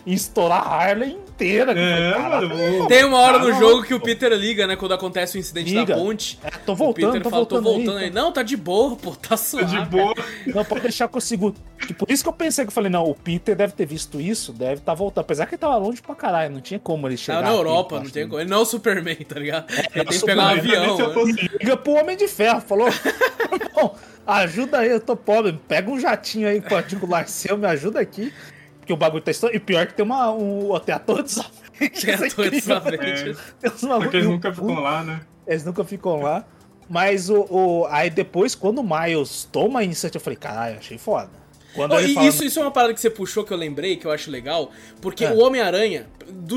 estourar 0.07 0.67
a 0.67 0.75
Harley 0.75 1.13
inteira. 1.13 1.73
É, 1.73 2.19
mano. 2.19 2.87
Tem 2.89 3.05
uma 3.05 3.19
hora 3.19 3.39
Tá 3.39 3.45
no 3.45 3.51
louco, 3.51 3.61
jogo 3.61 3.83
que 3.83 3.95
o. 3.95 4.01
Peter 4.01 4.33
liga, 4.33 4.67
né? 4.67 4.77
Quando 4.77 4.93
acontece 4.93 5.37
o 5.37 5.39
incidente 5.39 5.75
Liga. 5.75 5.95
da 5.95 6.01
ponte. 6.01 6.39
É, 6.43 6.51
tô 6.51 6.73
o 6.73 6.77
voltando, 6.77 7.09
Peter 7.13 7.23
tô 7.23 7.31
fala, 7.31 7.43
voltando. 7.43 7.65
tô 7.65 7.73
voltando 7.73 7.99
aí, 7.99 8.05
aí. 8.05 8.11
Não, 8.11 8.33
tá 8.33 8.43
de 8.43 8.57
boa, 8.57 8.97
pô, 8.97 9.11
tá 9.15 9.31
Tá 9.31 9.37
suave. 9.37 9.79
de 9.79 9.85
boa. 9.87 10.15
Não, 10.47 10.65
pode 10.65 10.81
deixar 10.81 11.09
que 11.09 11.17
eu. 11.17 11.55
E 11.89 11.95
por 11.95 12.11
isso 12.11 12.23
que 12.23 12.29
eu 12.29 12.33
pensei 12.33 12.65
que 12.65 12.69
eu 12.71 12.73
falei, 12.75 12.91
não, 12.91 13.05
o 13.05 13.15
Peter 13.15 13.55
deve 13.55 13.73
ter 13.75 13.87
visto 13.87 14.21
isso, 14.21 14.53
deve 14.53 14.75
estar 14.81 14.95
voltando. 14.95 15.23
Apesar 15.25 15.47
que 15.47 15.55
ele 15.55 15.61
tava 15.61 15.77
longe 15.77 16.01
pra 16.01 16.15
caralho, 16.15 16.55
não 16.55 16.61
tinha 16.61 16.79
como 16.81 17.07
ele 17.07 17.17
chegar. 17.17 17.39
Tá 17.39 17.43
na 17.43 17.49
aqui, 17.51 17.59
Europa, 17.59 17.97
eu 17.97 18.03
não 18.03 18.11
tem 18.11 18.23
né? 18.25 18.29
como. 18.31 18.41
Ele 18.41 18.51
não 18.51 18.59
é 18.59 18.61
o 18.61 18.65
Superman, 18.65 19.17
tá 19.17 19.39
ligado? 19.39 19.67
Ele 19.95 20.05
tem 20.05 20.19
que 20.19 20.25
pegar 20.27 20.43
um 20.43 20.49
avião. 20.49 20.97
Fosse 21.15 21.33
Liga 21.59 21.77
pro 21.77 21.93
Homem 21.93 22.17
de 22.17 22.27
Ferro, 22.29 22.61
falou. 22.61 22.89
Não, 23.77 23.95
ajuda 24.27 24.79
aí, 24.79 24.91
eu 24.91 25.01
tô 25.01 25.17
pobre. 25.17 25.59
Pega 25.69 25.91
um 25.91 25.99
jatinho 25.99 26.49
aí 26.49 26.61
particular 26.61 27.29
seu, 27.29 27.57
me 27.57 27.67
ajuda 27.67 28.01
aqui. 28.01 28.33
Porque 28.79 28.93
o 28.93 28.97
bagulho 28.97 29.23
tá 29.23 29.31
estourando. 29.31 29.57
E 29.57 29.61
pior 29.61 29.87
que 29.87 29.95
tem 29.95 30.05
uma. 30.05 30.33
Um, 30.33 30.79
tem 30.81 30.95
é 31.81 32.27
incrível. 32.27 32.51
desafente. 32.51 33.37
Tem 33.61 33.71
uns 33.71 33.81
Porque 33.81 34.17
eles 34.17 34.29
nunca 34.29 34.53
ficam 34.53 34.81
lá, 34.81 35.03
né? 35.05 35.21
Eles 35.47 35.65
nunca 35.65 35.85
ficam 35.85 36.21
lá. 36.23 36.45
Mas 36.89 37.31
o, 37.31 37.47
o- 37.49 37.87
Aí 37.89 38.11
depois, 38.11 38.55
quando 38.55 38.79
o 38.81 38.83
Miles 38.83 39.49
toma 39.53 39.81
a 39.81 39.85
iniciativa, 39.85 40.19
eu 40.21 40.25
falei, 40.25 40.37
caralho, 40.37 40.79
achei 40.79 40.99
foda. 40.99 41.31
Quando 41.73 41.95
Oh, 41.95 42.01
e 42.01 42.15
fala. 42.15 42.27
isso, 42.27 42.43
isso 42.43 42.59
é 42.59 42.63
uma 42.63 42.73
parada 42.73 42.93
que 42.93 43.01
você 43.01 43.09
puxou 43.09 43.45
que 43.45 43.53
eu 43.53 43.57
lembrei, 43.57 43.97
que 43.97 44.05
eu 44.05 44.11
acho 44.11 44.29
legal, 44.29 44.73
porque 45.01 45.25
É. 45.25 45.31
o 45.31 45.39
Homem-Aranha, 45.39 46.09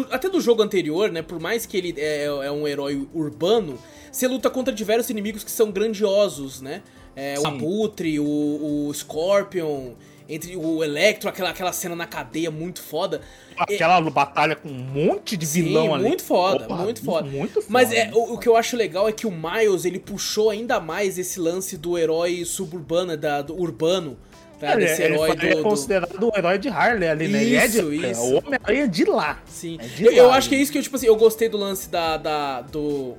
até 0.09 0.27
do 0.27 0.41
jogo 0.41 0.63
anterior, 0.63 1.11
né, 1.11 1.21
por 1.21 1.39
mais 1.39 1.67
que 1.67 1.77
ele 1.77 1.93
é, 1.97 2.23
é 2.25 2.51
um 2.51 2.67
herói 2.67 3.07
urbano, 3.13 3.77
você 4.13 4.27
luta 4.27 4.49
contra 4.49 4.73
diversos 4.73 5.09
inimigos 5.09 5.43
que 5.43 5.51
são 5.51 5.71
grandiosos, 5.71 6.61
né? 6.61 6.81
É, 7.15 7.37
o. 7.39 7.45
Abutre, 7.47 8.19
o, 8.19 8.87
o 8.87 8.93
Scorpion, 8.93 9.91
entre 10.29 10.55
o 10.55 10.83
Electro, 10.83 11.27
aquela, 11.29 11.49
aquela 11.49 11.73
cena 11.73 11.95
na 11.95 12.05
cadeia 12.05 12.49
muito 12.49 12.81
foda. 12.81 13.21
Aquela 13.57 13.99
batalha 14.01 14.55
com 14.55 14.69
um 14.69 14.73
monte 14.73 15.35
de 15.37 15.45
vilão 15.45 15.87
Sim, 15.87 15.93
ali. 15.93 16.03
muito 16.03 16.23
foda, 16.23 16.65
Opa, 16.65 16.75
muito 16.77 17.03
foda. 17.03 17.29
Muito 17.29 17.53
foda. 17.55 17.65
Mas 17.69 17.91
é, 17.91 18.09
o, 18.13 18.33
o 18.33 18.37
que 18.37 18.47
eu 18.47 18.55
acho 18.55 18.75
legal 18.77 19.07
é 19.07 19.11
que 19.11 19.27
o 19.27 19.31
Miles, 19.31 19.85
ele 19.85 19.99
puxou 19.99 20.49
ainda 20.49 20.79
mais 20.79 21.17
esse 21.19 21.39
lance 21.39 21.77
do 21.77 21.97
herói 21.97 22.43
suburbano, 22.45 23.15
da, 23.17 23.41
do 23.43 23.59
urbano, 23.59 24.17
tá? 24.59 24.71
Ele, 24.73 24.85
Desse 24.85 25.03
ele 25.03 25.13
herói 25.15 25.27
foi 25.37 25.49
do- 25.49 25.55
do... 25.57 25.63
considerado 25.63 26.23
o 26.23 26.31
herói 26.35 26.57
de 26.57 26.69
Harley 26.69 27.09
ali, 27.09 27.27
né? 27.27 27.43
ele 27.43 27.55
é 27.55 27.67
de, 27.67 27.77
Isso, 27.79 27.91
é 28.05 28.11
isso. 28.11 28.21
o 28.21 28.37
Homem-Aranha 28.37 28.87
de 28.87 29.03
lá. 29.05 29.39
Sim. 29.45 29.77
É 29.79 29.85
de 29.85 30.05
eu, 30.05 30.11
eu 30.13 30.27
lá, 30.27 30.37
acho 30.37 30.49
que 30.49 30.55
é 30.55 30.57
isso 30.57 30.71
que 30.71 30.77
eu, 30.79 30.83
tipo 30.83 30.95
assim, 30.95 31.05
eu 31.07 31.15
gostei 31.15 31.47
do 31.49 31.57
lance 31.57 31.89
da, 31.89 32.17
da- 32.17 32.61
do, 32.61 33.15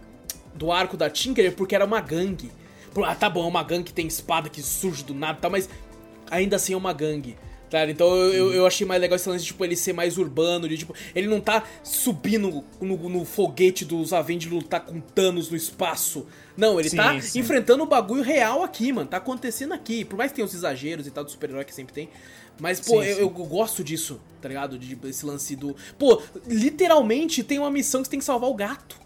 do 0.55 0.71
arco 0.71 0.97
da 0.97 1.11
Tinkerer 1.11 1.53
porque 1.53 1.75
era 1.75 1.85
uma 1.85 2.01
gangue. 2.01 2.51
Ah, 3.05 3.15
tá 3.15 3.29
bom, 3.29 3.45
é 3.45 3.49
uma 3.49 3.63
gangue 3.63 3.85
que 3.85 3.93
tem 3.93 4.07
espada 4.07 4.49
que 4.49 4.63
surge 4.63 5.03
do 5.03 5.15
nada 5.15 5.39
e 5.39 5.41
tal, 5.41 5.51
mas 5.51 5.69
ainda 6.31 6.57
assim 6.57 6.75
é 6.75 6.77
uma 6.77 6.93
gangue. 6.93 7.37
Tá? 7.75 7.91
Então 7.91 8.15
eu, 8.15 8.53
eu, 8.53 8.67
achei 8.67 8.87
mais 8.87 9.01
legal 9.01 9.17
esse 9.17 9.29
lance 9.29 9.43
de 9.43 9.49
tipo, 9.49 9.65
ele 9.65 9.75
ser 9.75 9.93
mais 9.93 10.17
urbano, 10.17 10.69
de 10.69 10.79
tipo, 10.79 10.95
ele 11.13 11.27
não 11.27 11.41
tá 11.41 11.65
subindo 11.83 12.63
no, 12.81 12.97
no 13.09 13.25
foguete 13.25 13.85
dos 13.85 14.13
Avengers 14.13 14.53
lutar 14.53 14.85
com 14.85 15.01
Thanos 15.01 15.51
no 15.51 15.57
espaço. 15.57 16.25
Não, 16.57 16.79
ele 16.79 16.91
Sim, 16.91 16.97
tá 16.97 17.21
sim. 17.21 17.41
enfrentando 17.41 17.83
o 17.83 17.87
bagulho 17.87 18.23
real 18.23 18.63
aqui, 18.63 18.93
mano. 18.93 19.09
Tá 19.09 19.17
acontecendo 19.17 19.75
aqui. 19.75 20.05
Por 20.05 20.17
mais 20.17 20.31
que 20.31 20.37
tenha 20.37 20.47
os 20.47 20.55
exageros 20.55 21.09
e 21.09 21.11
tal 21.11 21.25
do 21.25 21.31
super-herói 21.33 21.65
que 21.65 21.75
sempre 21.75 21.93
tem. 21.93 22.09
Mas, 22.61 22.79
pô, 22.79 23.03
Sim, 23.03 23.09
eu, 23.09 23.19
eu 23.19 23.31
gosto 23.31 23.83
disso, 23.83 24.21
tá 24.41 24.49
ligado? 24.49 24.79
De, 24.79 24.97
esse 25.09 25.27
lance 25.27 25.57
do. 25.57 25.75
Pô, 25.99 26.23
literalmente 26.47 27.43
tem 27.43 27.59
uma 27.59 27.71
missão 27.71 28.03
que 28.03 28.07
você 28.07 28.11
tem 28.13 28.21
que 28.21 28.25
salvar 28.25 28.49
o 28.49 28.55
gato. 28.55 28.97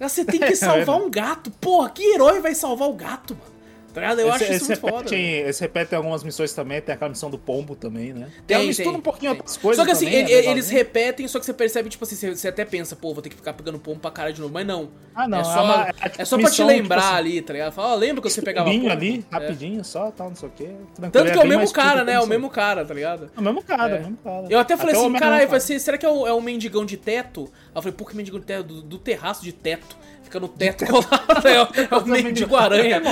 Você 0.00 0.24
tem 0.24 0.40
que 0.40 0.56
salvar 0.56 0.96
um 0.96 1.10
gato. 1.10 1.50
Porra, 1.50 1.90
que 1.90 2.02
herói 2.14 2.40
vai 2.40 2.54
salvar 2.54 2.88
o 2.88 2.94
gato, 2.94 3.36
mano? 3.36 3.59
Tá 3.92 4.00
ligado? 4.00 4.20
Eu 4.20 4.28
esse, 4.28 4.34
acho 4.36 4.44
isso 4.44 4.52
esse 4.52 4.68
muito 4.82 4.86
repete, 4.86 5.02
foda. 5.04 5.16
em- 5.16 5.32
velho. 5.32 5.48
esse 5.50 5.60
repete 5.60 5.92
em 5.92 5.96
algumas 5.96 6.22
missões 6.24 6.52
também, 6.52 6.80
tem 6.80 6.94
aquela 6.94 7.08
missão 7.10 7.30
do 7.30 7.38
pombo 7.38 7.74
também, 7.74 8.12
né? 8.12 8.28
Tem, 8.46 8.66
mistura 8.68 8.90
tem, 8.90 8.98
um 8.98 9.00
pouquinho 9.02 9.32
tem. 9.32 9.38
outras 9.40 9.56
coisas. 9.56 9.76
Só 9.76 9.84
que 9.84 9.90
assim, 9.90 10.06
também, 10.06 10.20
ele- 10.20 10.32
é 10.32 10.50
eles 10.50 10.70
repetem, 10.70 11.26
só 11.28 11.38
que 11.38 11.44
você 11.46 11.52
percebe, 11.52 11.88
tipo 11.88 12.04
assim, 12.04 12.14
você, 12.16 12.34
você 12.34 12.48
até 12.48 12.64
pensa, 12.64 12.94
pô, 12.94 13.12
vou 13.12 13.22
ter 13.22 13.28
que 13.30 13.36
ficar 13.36 13.52
pegando 13.52 13.78
pombo 13.78 13.98
pra 14.00 14.10
caralho 14.10 14.34
de 14.34 14.40
novo. 14.40 14.52
Mas 14.54 14.66
não. 14.66 14.90
Ah, 15.14 15.26
não, 15.28 15.38
É 15.38 15.40
é 15.40 15.44
só, 15.44 15.64
uma- 15.64 15.86
é 15.86 15.90
é 16.04 16.08
tipo 16.10 16.26
só 16.26 16.36
pra 16.36 16.46
te 16.46 16.50
missão, 16.50 16.66
lembrar 16.66 16.96
tipo 17.00 17.08
assim, 17.08 17.16
ali, 17.18 17.42
tá 17.42 17.52
ligado? 17.52 17.72
Fala, 17.72 17.88
ó, 17.88 17.94
lembra 17.96 18.22
que 18.22 18.30
você 18.30 18.42
pegava 18.42 18.66
Rapidinho 18.68 18.90
pombo? 18.90 19.02
ali, 19.02 19.24
É. 19.30 19.34
rapidinho 19.34 19.84
só, 19.84 20.10
tal, 20.10 20.28
não 20.28 20.36
sei 20.36 20.48
o 20.48 20.52
quê. 20.52 20.64
Tranquilo, 20.94 21.10
Tanto 21.10 21.32
que 21.32 21.38
é 21.38 21.42
o 21.42 21.46
mesmo 21.48 21.72
cara, 21.72 22.04
né? 22.04 22.12
É 22.12 22.18
o 22.18 22.20
isso. 22.20 22.28
mesmo 22.28 22.48
cara, 22.50 22.84
tá 22.84 22.94
ligado? 22.94 23.30
É 23.36 23.40
o 23.40 23.42
mesmo 23.42 23.62
cara, 23.62 23.92
É. 23.94 23.96
é 23.96 23.98
o 23.98 24.02
mesmo 24.02 24.16
cara. 24.22 24.46
Eu 24.48 24.58
até 24.58 24.76
falei 24.76 24.94
assim, 24.94 25.12
caralho, 25.14 25.48
ser, 25.60 25.78
será 25.80 25.98
que 25.98 26.06
é 26.06 26.08
o, 26.08 26.26
é 26.26 26.32
o 26.32 26.40
mendigão 26.40 26.84
de 26.84 26.96
teto? 26.96 27.42
Aí 27.42 27.70
eu 27.76 27.82
falei, 27.82 27.96
pô, 27.96 28.04
que 28.04 28.16
mendigão 28.16 28.38
de 28.40 28.46
teto? 28.46 28.62
Do, 28.64 28.82
terraço 28.98 29.42
de 29.42 29.52
teto. 29.52 29.96
Fica 30.22 30.38
no 30.38 30.46
teto 30.48 30.86
colado. 30.86 31.10
É 31.44 31.62
o, 31.62 31.68
é 31.90 31.96
o 32.02 32.06
mendigo 32.06 32.54
aranha. 32.54 33.02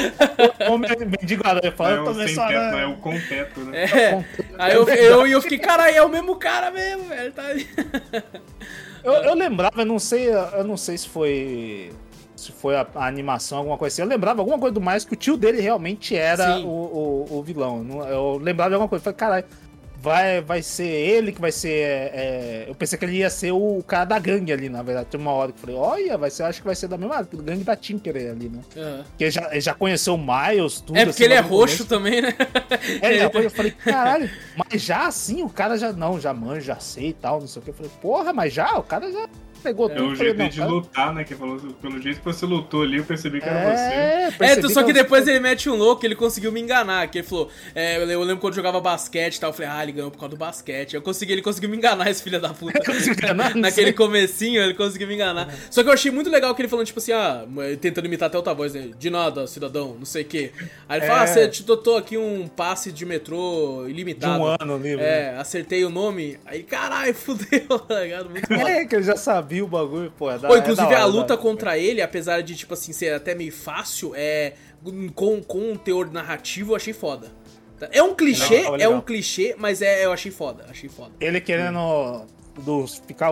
Homem 0.71 0.91
mendigo 1.21 1.47
aranha 1.47 1.73
fala, 1.73 1.91
eu 1.91 1.97
é 1.97 2.01
o 2.01 2.05
também 2.05 2.29
sem 2.29 2.37
teto, 2.37 2.77
é 2.77 2.87
o 2.87 2.97
com 2.97 3.21
teto, 3.21 3.61
né? 3.61 3.85
É. 3.85 4.25
Aí 4.59 4.75
eu, 4.75 4.89
eu, 4.89 5.27
eu 5.27 5.43
fiquei, 5.43 5.59
caralho, 5.59 5.97
é 5.97 6.03
o 6.03 6.09
mesmo 6.09 6.37
cara 6.37 6.71
mesmo, 6.71 7.05
velho. 7.05 7.33
Tá 7.33 7.43
aí. 7.43 7.67
Eu, 9.05 9.13
eu 9.13 9.35
lembrava, 9.35 9.81
eu 9.81 9.87
não 9.87 9.99
sei, 9.99 10.29
eu 10.29 10.65
não 10.65 10.77
sei 10.77 10.99
se 10.99 11.09
foi 11.09 11.93
se 12.39 12.53
foi 12.53 12.77
a, 12.77 12.87
a 12.95 13.07
animação, 13.07 13.59
alguma 13.59 13.77
coisa 13.77 13.95
assim. 13.95 14.03
Eu 14.03 14.09
lembrava 14.09 14.41
alguma 14.41 14.59
coisa 14.59 14.73
do 14.73 14.81
mais 14.81 15.05
que 15.05 15.15
o 15.15 15.17
tio 15.17 15.37
dele 15.37 15.61
realmente 15.61 16.17
era 16.17 16.59
o, 16.61 17.27
o, 17.31 17.39
o 17.39 17.43
vilão. 17.43 17.85
Eu 18.09 18.39
lembrava 18.39 18.71
de 18.71 18.75
alguma 18.75 18.89
coisa. 18.89 19.01
Eu 19.01 19.05
Falei, 19.05 19.17
caralho, 19.17 19.45
vai, 20.01 20.41
vai 20.41 20.63
ser 20.63 20.87
ele 20.87 21.33
que 21.33 21.41
vai 21.41 21.53
ser. 21.53 21.69
é, 21.71 22.11
é, 22.13 22.65
eu 22.69 22.75
pensei 22.75 22.99
que 22.99 23.05
ele 23.05 23.17
ia 23.17 23.31
ser 23.31 23.53
o 23.53 23.83
cara 23.87 24.05
da 24.05 24.19
gangue 24.19 24.53
ali, 24.53 24.69
na 24.69 24.83
verdade. 24.83 25.09
Tem 25.11 25.21
uma 25.21 25.33
hora 25.33 25.53
que 25.53 25.59
eu 25.59 25.61
falei, 25.61 25.77
olha, 25.77 26.19
vai 26.19 26.31
ser, 26.31 26.45
acho 26.45 26.61
que 26.61 26.67
vai 26.67 26.75
ser 26.75 26.89
da 26.89 26.97
mesma 26.97 27.23
gangue 27.23 27.65
da 27.65 27.77
Tinker 27.77 28.17
ali, 28.17 28.49
né? 28.49 28.61
É. 28.77 29.03
Porque 29.03 29.25
ele 29.25 29.31
já, 29.31 29.51
ele 29.51 29.61
já 29.61 29.75
conheceu 29.75 30.15
o 30.15 30.19
Miles, 30.19 30.81
tudo. 30.81 30.97
É 30.97 31.05
porque 31.05 31.23
assim, 31.23 31.25
ele 31.25 31.35
é 31.35 31.41
roxo 31.41 31.85
também, 31.85 32.23
né? 32.23 32.35
É, 33.01 33.19
depois 33.25 33.45
eu 33.45 33.51
falei, 33.51 33.73
caralho, 33.73 34.31
mas 34.57 34.83
já 34.83 35.07
assim, 35.07 35.43
o 35.43 35.49
cara 35.49 35.77
já 35.77 35.93
não, 35.93 36.21
já 36.21 36.33
manja, 36.33 36.61
já 36.61 36.79
sei 36.79 37.09
e 37.09 37.13
tal, 37.13 37.41
não 37.41 37.47
sei 37.47 37.61
o 37.61 37.65
que. 37.65 37.71
Eu 37.71 37.75
falei, 37.75 37.93
porra, 38.01 38.33
mas 38.33 38.53
já, 38.53 38.79
o 38.79 38.83
cara 38.83 39.11
já. 39.11 39.29
Pegou 39.63 39.91
É 39.91 39.95
tudo. 39.95 40.13
o 40.13 40.17
falei, 40.17 40.35
jeito 40.35 40.53
de 40.53 40.59
cara, 40.59 40.71
lutar, 40.71 41.15
né? 41.15 41.25
Que 41.25 41.35
falou, 41.35 41.59
pelo 41.81 42.01
jeito 42.01 42.19
que 42.21 42.25
você 42.25 42.47
lutou 42.47 42.83
ali, 42.83 42.99
eu 42.99 43.05
percebi 43.05 43.41
que 43.41 43.49
era 43.49 43.75
você. 43.75 43.83
É, 43.95 44.29
É, 44.59 44.63
só 44.69 44.83
que 44.83 44.91
eu- 44.91 44.95
depois 44.95 45.27
ele 45.27 45.41
mete 45.41 45.69
um 45.69 45.75
louco, 45.75 46.05
ele 46.07 46.15
conseguiu 46.15 46.51
me 46.53 46.61
enganar. 46.61 47.09
Que 47.09 47.19
ele 47.19 47.27
falou, 47.27 47.49
é, 47.75 47.97
eu 47.97 48.21
lembro 48.23 48.39
quando 48.39 48.53
eu 48.53 48.57
jogava 48.57 48.81
basquete 48.81 49.37
e 49.37 49.41
tal, 49.41 49.51
eu 49.51 49.55
falei, 49.55 49.71
ah, 49.71 49.83
ele 49.83 49.93
ganhou 49.93 50.11
por 50.11 50.19
causa 50.19 50.31
do 50.35 50.39
basquete. 50.39 50.95
Eu 50.95 51.03
consegui, 51.03 51.33
ele 51.33 51.43
conseguiu 51.43 51.69
me 51.71 51.77
enganar, 51.77 52.11
esse 52.11 52.23
filho 52.23 52.41
da 52.41 52.51
puta. 52.55 52.79
Enganar? 53.09 53.55
Naquele 53.57 53.87
sei. 53.89 53.93
comecinho, 53.93 54.63
ele 54.63 54.75
conseguiu 54.75 55.09
me 55.09 55.15
enganar. 55.15 55.53
Só 55.71 55.83
que 55.83 55.89
eu 55.89 55.93
achei 55.93 56.11
muito 56.11 56.31
legal 56.31 56.55
que 56.55 56.63
ele 56.63 56.69
falando, 56.69 56.87
tipo 56.87 56.99
assim, 56.99 57.13
ah, 57.13 57.45
tentando 57.81 58.07
imitar 58.07 58.29
até 58.29 58.37
outra 58.37 58.55
voz, 58.55 58.75
né? 58.75 58.91
De 58.99 59.11
nada, 59.11 59.47
cidadão, 59.47 59.97
não 59.99 60.05
sei 60.07 60.23
o 60.23 60.27
quê. 60.27 60.53
Aí 60.89 61.01
ele 61.01 61.07
fala, 61.07 61.21
É. 61.21 61.23
ah, 61.25 61.27
você 61.27 61.49
te 61.49 61.63
dotou 61.63 61.97
aqui 61.97 62.17
um 62.17 62.47
passe 62.49 62.93
de 62.93 63.05
metrô 63.07 63.83
De 63.85 63.91
ilimitado. 63.91 64.41
um 64.43 64.47
ano 64.47 64.77
livre. 64.79 65.05
É, 65.05 65.35
acertei 65.39 65.85
o 65.85 65.91
nome. 65.91 66.39
Aí, 66.47 66.63
caralho, 66.63 67.15
fudeu, 67.15 67.79
tá 67.81 68.01
ligado? 68.01 68.29
Muito. 68.31 68.53
É, 68.53 68.85
que 68.85 68.97
eu 68.97 69.03
já 69.03 69.17
sabia 69.17 69.48
o 69.63 69.67
bagulho, 69.69 70.11
pô. 70.17 70.31
é 70.31 70.39
da- 70.39 70.49
Pô, 70.49 70.55
é 70.55 70.59
inclusive 70.59 70.87
da 70.89 70.95
hora, 70.95 71.03
a 71.03 71.07
luta 71.07 71.37
da- 71.37 71.43
contra 71.43 71.77
ele, 71.79 72.01
apesar 72.03 72.43
de, 72.43 72.55
tipo 72.55 72.75
assim, 72.75 72.93
ser 72.93 73.13
até 73.15 73.35
meio 73.35 73.53
fácil, 73.53 74.13
é. 74.15 74.55
Com, 75.15 75.43
com 75.43 75.73
um 75.73 75.77
teor 75.77 76.11
narrativo, 76.13 76.73
eu 76.73 76.77
achei 76.77 76.93
foda. 76.93 77.33
É 77.93 78.03
um 78.03 78.15
clichê, 78.15 78.57
Legal, 78.59 78.77
é 78.77 78.89
um 78.89 79.01
clichê, 79.01 79.55
mas 79.59 79.83
é, 79.83 80.05
eu 80.05 80.13
achei 80.13 80.31
foda, 80.33 80.65
achei 80.69 80.89
foda. 80.89 81.13
Ele 81.21 81.41
querendo 81.41 82.25
dos, 82.61 83.01
ficar. 83.07 83.31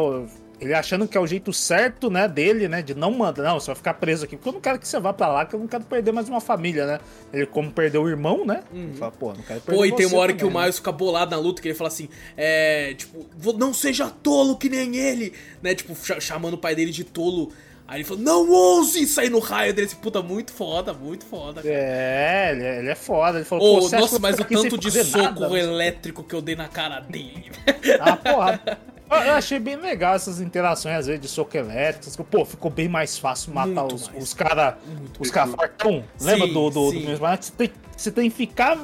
Ele 0.58 0.72
achando 0.72 1.06
que 1.06 1.18
é 1.18 1.20
o 1.20 1.26
jeito 1.26 1.52
certo, 1.52 2.08
né, 2.10 2.26
dele, 2.26 2.66
né? 2.66 2.80
De 2.80 2.94
não 2.94 3.10
mandar. 3.10 3.42
Não, 3.42 3.60
você 3.60 3.66
vai 3.66 3.74
ficar 3.76 3.92
preso 3.94 4.24
aqui. 4.24 4.36
Porque 4.36 4.48
eu 4.48 4.52
não 4.54 4.60
quero 4.60 4.78
que 4.78 4.88
você 4.88 4.98
vá 4.98 5.12
pra 5.12 5.28
lá, 5.28 5.44
que 5.44 5.54
eu 5.54 5.60
não 5.60 5.66
quero 5.66 5.84
perder 5.84 6.12
mais 6.12 6.28
uma 6.30 6.40
família, 6.40 6.86
né? 6.86 6.98
Ele, 7.30 7.44
como 7.44 7.70
perdeu 7.70 8.02
o 8.04 8.08
irmão, 8.08 8.44
né? 8.46 8.62
Ele 8.72 8.94
fala, 8.94 9.12
pô, 9.12 9.34
não 9.34 9.42
quero 9.42 9.60
perder 9.60 9.78
Pô, 9.78 9.84
e 9.84 9.92
tem 9.94 10.06
uma 10.06 10.18
hora 10.18 10.32
que 10.32 10.38
o 10.44 10.48
também, 10.48 10.54
né? 10.54 10.60
Miles 10.62 10.76
fica 10.76 10.90
bolado 10.92 11.30
na 11.30 11.36
luta, 11.36 11.60
que 11.60 11.68
ele 11.68 11.74
fala 11.74 11.88
assim, 11.88 12.08
é. 12.38 12.94
Tipo, 12.94 13.26
"Vo- 13.36 13.52
não 13.52 13.74
seja 13.74 14.08
tolo 14.08 14.56
que 14.56 14.70
nem 14.70 14.96
ele, 14.96 15.34
né? 15.62 15.74
Tipo, 15.74 15.94
cha- 15.94 16.20
chamando 16.20 16.54
o 16.54 16.58
pai 16.58 16.74
dele 16.74 16.90
de 16.90 17.04
tolo. 17.04 17.52
Aí 17.88 17.98
ele 17.98 18.04
falou, 18.04 18.22
não 18.22 18.50
ouse 18.50 19.06
sair 19.06 19.28
no 19.30 19.38
raio 19.38 19.74
dele. 19.74 19.88
Puta, 20.02 20.20
muito 20.22 20.52
foda, 20.52 20.92
muito 20.94 21.24
foda. 21.26 21.62
cara. 21.62 21.72
É, 21.72 22.52
ele 22.52 22.64
é, 22.64 22.78
ele 22.78 22.88
é 22.88 22.94
foda. 22.96 23.38
Ele 23.38 23.44
falou, 23.44 23.86
acha 23.86 23.98
nossa, 24.00 24.18
mas 24.18 24.40
o 24.40 24.44
tanto 24.44 24.78
de 24.78 24.90
soco 25.04 25.40
nada? 25.40 25.58
elétrico 25.58 26.24
que 26.24 26.34
eu 26.34 26.40
dei 26.42 26.56
na 26.56 26.66
cara 26.66 26.98
dele. 27.00 27.52
Ah, 28.00 28.16
porra. 28.16 28.60
Eu 29.10 29.32
achei 29.34 29.58
bem 29.58 29.76
legal 29.76 30.14
essas 30.14 30.40
interações, 30.40 30.96
às 30.96 31.06
vezes, 31.06 31.20
de 31.20 31.28
soco 31.28 31.56
elétrico. 31.56 32.24
Pô, 32.24 32.44
ficou 32.44 32.70
bem 32.70 32.88
mais 32.88 33.16
fácil 33.18 33.52
matar 33.54 33.82
Muito 33.82 33.94
os, 33.94 34.08
mais. 34.08 34.22
os 34.22 34.34
caras. 34.34 34.74
Muito 34.86 35.22
Os 35.22 35.30
caras 35.30 35.54
fartão. 35.54 36.04
Lembra 36.20 36.46
do, 36.48 36.70
do, 36.70 36.90
sim. 36.90 37.00
do 37.02 37.06
mesmo? 37.08 37.26
Você 37.26 37.52
tem, 37.52 37.70
você 37.96 38.10
tem 38.10 38.30
que 38.30 38.36
ficar 38.36 38.78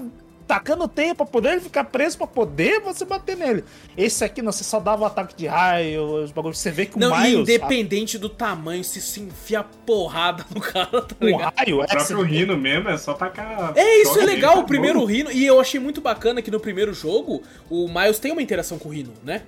tacando 0.46 0.86
teia 0.86 1.14
pra 1.14 1.24
poder 1.24 1.52
ele 1.52 1.60
ficar 1.62 1.84
preso 1.84 2.18
pra 2.18 2.26
poder 2.26 2.78
você 2.80 3.06
bater 3.06 3.36
nele. 3.36 3.64
Esse 3.96 4.22
aqui, 4.22 4.42
não, 4.42 4.52
você 4.52 4.62
só 4.62 4.78
dava 4.78 5.02
o 5.02 5.06
ataque 5.06 5.34
de 5.34 5.46
raio, 5.46 6.02
os 6.24 6.30
bagulhos. 6.30 6.58
Você 6.58 6.70
vê 6.70 6.84
que 6.84 6.96
o 6.96 7.00
Não, 7.00 7.18
Miles. 7.18 7.40
independente 7.48 8.18
do 8.18 8.28
tamanho, 8.28 8.84
se 8.84 9.00
se 9.00 9.20
enfia 9.20 9.64
porrada 9.86 10.44
no 10.54 10.60
cara, 10.60 11.00
tá 11.02 11.16
o 11.20 11.24
ligado? 11.24 11.54
raio 11.56 11.78
O 11.78 11.82
é 11.82 11.86
próprio 11.86 12.16
você- 12.18 12.24
Rino 12.26 12.56
mesmo 12.58 12.90
é 12.90 12.98
só 12.98 13.14
tacar. 13.14 13.72
É, 13.76 14.02
isso 14.02 14.18
é 14.20 14.24
legal, 14.26 14.58
o 14.58 14.64
primeiro. 14.64 15.02
Rino. 15.04 15.32
E 15.32 15.44
eu 15.46 15.58
achei 15.58 15.80
muito 15.80 16.00
bacana 16.02 16.42
que 16.42 16.50
no 16.50 16.60
primeiro 16.60 16.92
jogo, 16.92 17.42
o 17.70 17.88
Miles 17.88 18.18
tem 18.18 18.30
uma 18.30 18.42
interação 18.42 18.78
com 18.78 18.88
o 18.90 18.92
Rino, 18.92 19.12
né? 19.24 19.42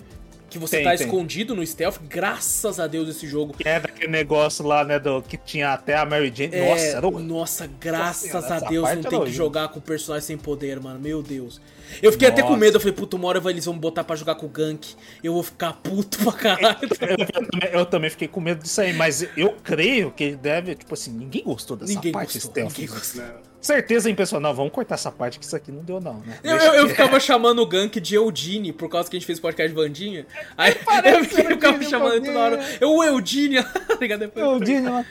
Que 0.55 0.59
você 0.61 0.77
Tem, 0.77 0.85
tá 0.85 0.97
tem. 0.97 1.05
escondido 1.05 1.53
no 1.53 1.67
stealth, 1.67 1.97
graças 2.09 2.79
a 2.79 2.87
Deus 2.87 3.09
esse 3.09 3.27
jogo. 3.27 3.57
É 3.65 3.81
daquele 3.81 4.13
negócio 4.13 4.65
lá, 4.65 4.85
né? 4.85 5.01
Do, 5.01 5.21
que 5.21 5.37
tinha 5.37 5.73
até 5.73 5.97
a 5.97 6.07
Mary 6.07 6.33
Jane. 6.33 6.55
É, 6.55 6.69
Nossa, 6.71 6.85
era 6.85 7.09
o. 7.09 7.19
nossa, 7.19 7.67
graças 7.81 8.33
Nossa, 8.33 8.55
a 8.55 8.61
Deus 8.61 8.89
não 8.89 8.95
tem 8.95 9.03
que 9.03 9.17
horrível. 9.17 9.33
jogar 9.33 9.67
com 9.71 9.81
personagem 9.81 10.25
sem 10.29 10.39
poder, 10.39 10.79
mano. 10.79 11.01
Meu 11.01 11.25
Deus. 11.25 11.61
Eu 12.01 12.13
fiquei 12.13 12.29
até 12.29 12.41
com 12.41 12.51
Nossa. 12.51 12.61
medo, 12.61 12.77
eu 12.77 12.81
falei, 12.81 12.95
puta, 12.95 13.17
uma 13.17 13.27
hora 13.27 13.43
eles 13.51 13.65
vão 13.65 13.77
botar 13.77 14.05
pra 14.05 14.15
jogar 14.15 14.37
com 14.37 14.47
o 14.47 14.49
Gank. 14.49 14.95
Eu 15.25 15.33
vou 15.35 15.43
ficar 15.43 15.73
puto 15.73 16.19
pra 16.19 16.33
caralho. 16.33 16.79
Eu, 17.01 17.09
eu 17.19 17.27
também, 17.51 17.71
eu 17.73 17.87
também 17.87 18.11
fiquei 18.11 18.29
com 18.29 18.41
medo 18.41 18.63
disso 18.63 18.81
aí, 18.81 18.93
mas 18.93 19.27
eu 19.37 19.57
creio 19.61 20.13
que 20.13 20.23
ele 20.23 20.37
deve, 20.37 20.77
tipo 20.77 20.95
assim, 20.95 21.11
ninguém 21.11 21.43
gostou 21.43 21.77
dessa 21.77 21.93
Ninguém 21.93 22.13
parte 22.13 22.35
gostou, 22.35 22.51
stealth. 22.53 22.79
ninguém 22.79 22.87
gostou. 22.95 23.23
Né? 23.25 23.33
Certeza 23.65 24.11
em 24.11 24.15
pessoal, 24.15 24.43
não, 24.43 24.53
vamos 24.53 24.73
cortar 24.73 24.95
essa 24.97 25.11
parte 25.11 25.39
que 25.39 25.45
isso 25.47 25.57
aqui 25.57 25.73
não 25.73 25.83
deu 25.83 25.99
não, 26.01 26.19
né? 26.21 26.39
Eu, 26.45 26.57
eu, 26.57 26.75
eu 26.75 26.89
ficava 26.91 27.19
chamando 27.19 27.61
o 27.63 27.67
Gank 27.67 27.99
de 27.99 28.15
Eudine, 28.15 28.73
por 28.75 28.91
causa 28.91 29.09
que 29.09 29.17
a 29.17 29.19
gente 29.19 29.27
fez 29.27 29.41
podcast 29.41 29.75
de 29.75 29.75
Vandinha. 29.75 30.27
Aí 30.57 30.75
Parece 30.85 31.41
eu, 31.41 31.45
eu 31.49 31.51
ficava 31.57 31.75
Eudine, 31.77 31.91
chamando 31.91 32.25
toda 32.27 32.39
hora. 32.39 32.55
Eudine. 32.57 32.77
Eu, 32.81 32.91
o 32.91 33.03
Eudine, 33.05 33.63
tá 33.63 33.97
ligado? 34.01 34.21
Depois- 34.21 34.45
Eu 34.45 34.61
digo, 34.61 34.81
né? 34.91 35.07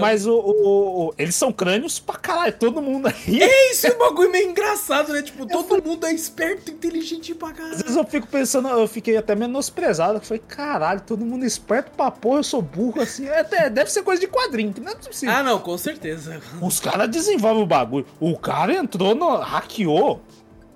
Mas 0.00 0.26
o, 0.26 0.32
o- 0.34 1.08
o- 1.08 1.14
eles 1.18 1.34
são 1.34 1.52
crânios 1.52 1.98
pra 1.98 2.14
caralho, 2.16 2.52
todo 2.52 2.80
mundo 2.80 3.08
aí. 3.08 3.42
É 3.42 3.70
isso, 3.72 3.86
é 3.88 3.92
um 3.94 3.98
bagulho 3.98 4.30
meio 4.30 4.48
engraçado, 4.48 5.12
né? 5.12 5.22
Tipo, 5.22 5.44
todo 5.44 5.82
mundo 5.84 6.06
é 6.06 6.12
esperto, 6.12 6.70
inteligente 6.70 7.34
pra 7.34 7.48
Às 7.48 7.56
caralho. 7.56 7.76
vezes 7.78 7.96
eu 7.96 8.04
fico 8.04 8.28
pensando, 8.28 8.68
eu 8.68 8.86
fiquei 8.86 9.16
até 9.16 9.34
menosprezado. 9.34 10.18
Eu 10.18 10.20
falei, 10.20 10.42
caralho, 10.46 11.00
todo 11.00 11.24
mundo 11.24 11.44
esperto 11.44 11.90
pra 11.96 12.12
porra, 12.12 12.38
eu 12.38 12.44
sou 12.44 12.62
burro 12.62 13.00
assim. 13.00 13.26
É, 13.26 13.40
até- 13.40 13.68
deve 13.68 13.90
ser 13.90 14.02
coisa 14.04 14.20
de 14.20 14.28
quadrinho, 14.28 14.72
que 14.72 14.80
não 14.80 14.92
é 14.92 14.94
possível. 14.94 15.34
Ah, 15.34 15.42
não, 15.42 15.58
com 15.58 15.76
certeza. 15.76 16.40
Os 16.60 16.78
caras 16.78 17.08
desenvolvem 17.10 17.64
o 17.64 17.66
bagulho. 17.66 18.06
O 18.20 18.38
cara 18.38 18.72
entrou 18.74 19.14
no. 19.16 19.36
hackeou. 19.38 20.22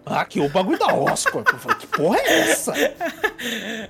Hackeou 0.05 0.47
o 0.47 0.51
bagulho 0.51 0.79
da 0.79 0.87
Oscar. 0.95 1.45
Eu 1.53 1.59
falei, 1.59 1.79
que 1.79 1.87
porra 1.87 2.19
é 2.19 2.51
essa? 2.51 2.73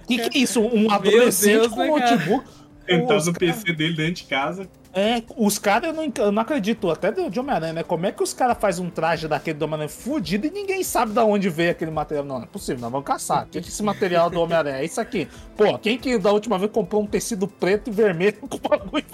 Que 0.07 0.19
que 0.29 0.39
é 0.39 0.43
isso? 0.43 0.61
Um 0.61 0.91
adolescente 0.91 1.61
Deus, 1.61 1.69
com 1.69 1.81
né, 1.81 1.91
um 1.91 1.99
notebook. 1.99 2.47
Os 2.89 3.27
no 3.27 3.33
cara- 3.33 3.53
PC 3.53 3.73
dele 3.73 3.97
dentro 3.97 4.13
de 4.15 4.25
casa. 4.25 4.69
É, 4.99 5.23
os 5.37 5.59
caras, 5.59 5.91
eu 5.91 5.95
não, 5.95 6.11
eu 6.17 6.33
não 6.33 6.41
acredito, 6.41 6.91
até 6.91 7.13
do 7.13 7.29
de 7.29 7.39
Homem-Aranha, 7.39 7.75
né? 7.75 7.83
Como 7.83 8.07
é 8.07 8.13
que 8.13 8.23
os 8.23 8.33
caras 8.33 8.57
fazem 8.59 8.83
um 8.83 8.89
traje 8.89 9.29
daquele 9.29 9.59
do 9.59 9.67
Homem-Aranha 9.67 9.91
fudido 9.91 10.47
e 10.47 10.51
ninguém 10.51 10.83
sabe 10.83 11.13
de 11.13 11.21
onde 11.21 11.51
veio 11.51 11.73
aquele 11.73 11.91
material? 11.91 12.25
Não, 12.25 12.39
não 12.39 12.45
é 12.45 12.47
possível, 12.47 12.81
nós 12.81 12.91
vamos 12.91 13.07
caçar. 13.07 13.45
O 13.45 13.49
que 13.49 13.59
é 13.59 13.61
esse 13.61 13.83
material 13.83 14.31
do 14.31 14.41
Homem-Aranha? 14.41 14.79
É 14.79 14.87
isso 14.87 14.99
aqui. 14.99 15.29
Pô, 15.55 15.79
quem 15.79 15.99
que 15.99 16.17
da 16.17 16.33
última 16.33 16.59
vez 16.59 16.73
comprou 16.73 17.03
um 17.03 17.07
tecido 17.07 17.47
preto 17.47 17.91
e 17.91 17.93
vermelho 17.93 18.39
com 18.39 18.57
bagulho? 18.57 19.05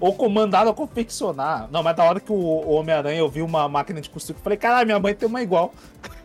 Ou 0.00 0.12
comandaram 0.12 0.72
a 0.72 0.74
confeccionar? 0.74 1.68
Não, 1.70 1.84
mas 1.84 1.94
da 1.94 2.02
hora 2.02 2.18
que 2.18 2.32
o, 2.32 2.70
Homem-Aranha 2.70 3.20
eu 3.20 3.28
vi 3.28 3.40
uma 3.40 3.68
máquina 3.68 4.00
de 4.00 4.10
costura, 4.10 4.36
eu 4.36 4.42
falei, 4.42 4.58
caralho, 4.58 4.86
minha 4.86 4.98
mãe 4.98 5.14
tem 5.14 5.28
uma 5.28 5.40
igual. 5.40 5.72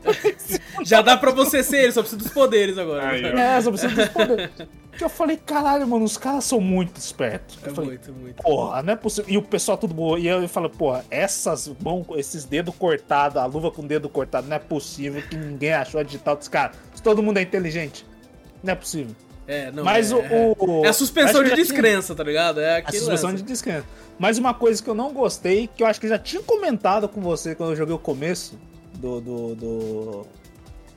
Já 0.84 1.04
dá 1.04 1.16
pra 1.16 1.30
você 1.30 1.62
ser 1.62 1.84
ele, 1.84 1.92
só 1.92 2.02
precisa 2.02 2.20
dos 2.20 2.34
poderes 2.34 2.80
agora. 2.80 3.10
Aí. 3.10 3.24
É, 3.26 3.62
só 3.62 3.70
precisa 3.70 3.94
dos 3.94 4.10
poderes. 4.10 4.50
Que 4.98 5.04
eu 5.04 5.10
falei, 5.10 5.38
caralho, 5.38 5.88
mano, 5.88 6.06
os 6.06 6.18
caras 6.18 6.44
são 6.44 6.62
muito 6.62 6.98
espertos. 6.98 7.58
É 7.64 7.70
Eu 7.70 7.76
falei, 7.76 7.90
muito, 7.92 8.14
muito. 8.14 8.44
Porra, 8.44 8.84
não 8.84 8.94
é 8.94 8.96
possível. 9.04 9.32
E 9.32 9.38
o 9.38 9.42
pessoal 9.42 9.78
tudo 9.78 9.94
boa. 9.94 10.18
E 10.20 10.26
eu 10.28 10.48
falo, 10.50 10.70
porra, 10.70 11.06
essas 11.12 11.72
mãos, 11.84 12.06
esses 12.16 12.46
dedos 12.46 12.74
cortados, 12.76 13.38
a 13.38 13.46
luva 13.46 13.70
com 13.70 13.86
dedo 13.86 14.10
cortado, 14.10 14.48
não 14.48 14.56
é 14.56 14.60
possível 14.60 15.22
que 15.22 15.36
ninguém 15.36 15.74
achou 15.74 16.00
a 16.00 16.04
digital 16.04 16.36
dos 16.36 16.48
caras. 16.48 16.76
Se 16.96 17.04
todo 17.04 17.22
mundo 17.22 17.38
é 17.38 17.42
inteligente. 17.42 18.06
Não 18.64 18.72
é 18.74 18.76
possível. 18.76 19.16
É, 19.46 19.70
não. 19.72 19.84
Mas 19.84 20.12
é, 20.12 20.16
o, 20.16 20.20
é. 20.22 20.56
o- 20.58 20.86
É 20.86 20.88
a 20.88 20.94
suspensão 20.94 21.36
que 21.44 21.44
de 21.44 21.50
já 21.50 21.56
tinha- 21.56 21.66
descrença, 21.66 22.16
tá 22.16 22.24
ligado? 22.24 22.62
É 22.62 22.80
A 22.82 22.92
suspensão 22.92 23.30
essa. 23.32 23.38
de 23.38 23.44
descrença. 23.44 23.86
Mas 24.18 24.38
uma 24.38 24.54
coisa 24.54 24.82
que 24.82 24.90
eu 24.90 24.96
não 24.96 25.12
gostei, 25.14 25.68
que 25.68 25.84
eu 25.84 25.88
acho 25.88 26.00
que 26.00 26.06
eu 26.06 26.10
já 26.10 26.18
tinha 26.18 26.42
comentado 26.42 27.10
com 27.10 27.20
você 27.20 27.54
quando 27.54 27.72
eu 27.72 27.76
joguei 27.76 27.94
o 27.94 28.00
começo 28.00 28.58
do, 28.96 29.20
do, 29.20 29.56
do, 29.56 30.28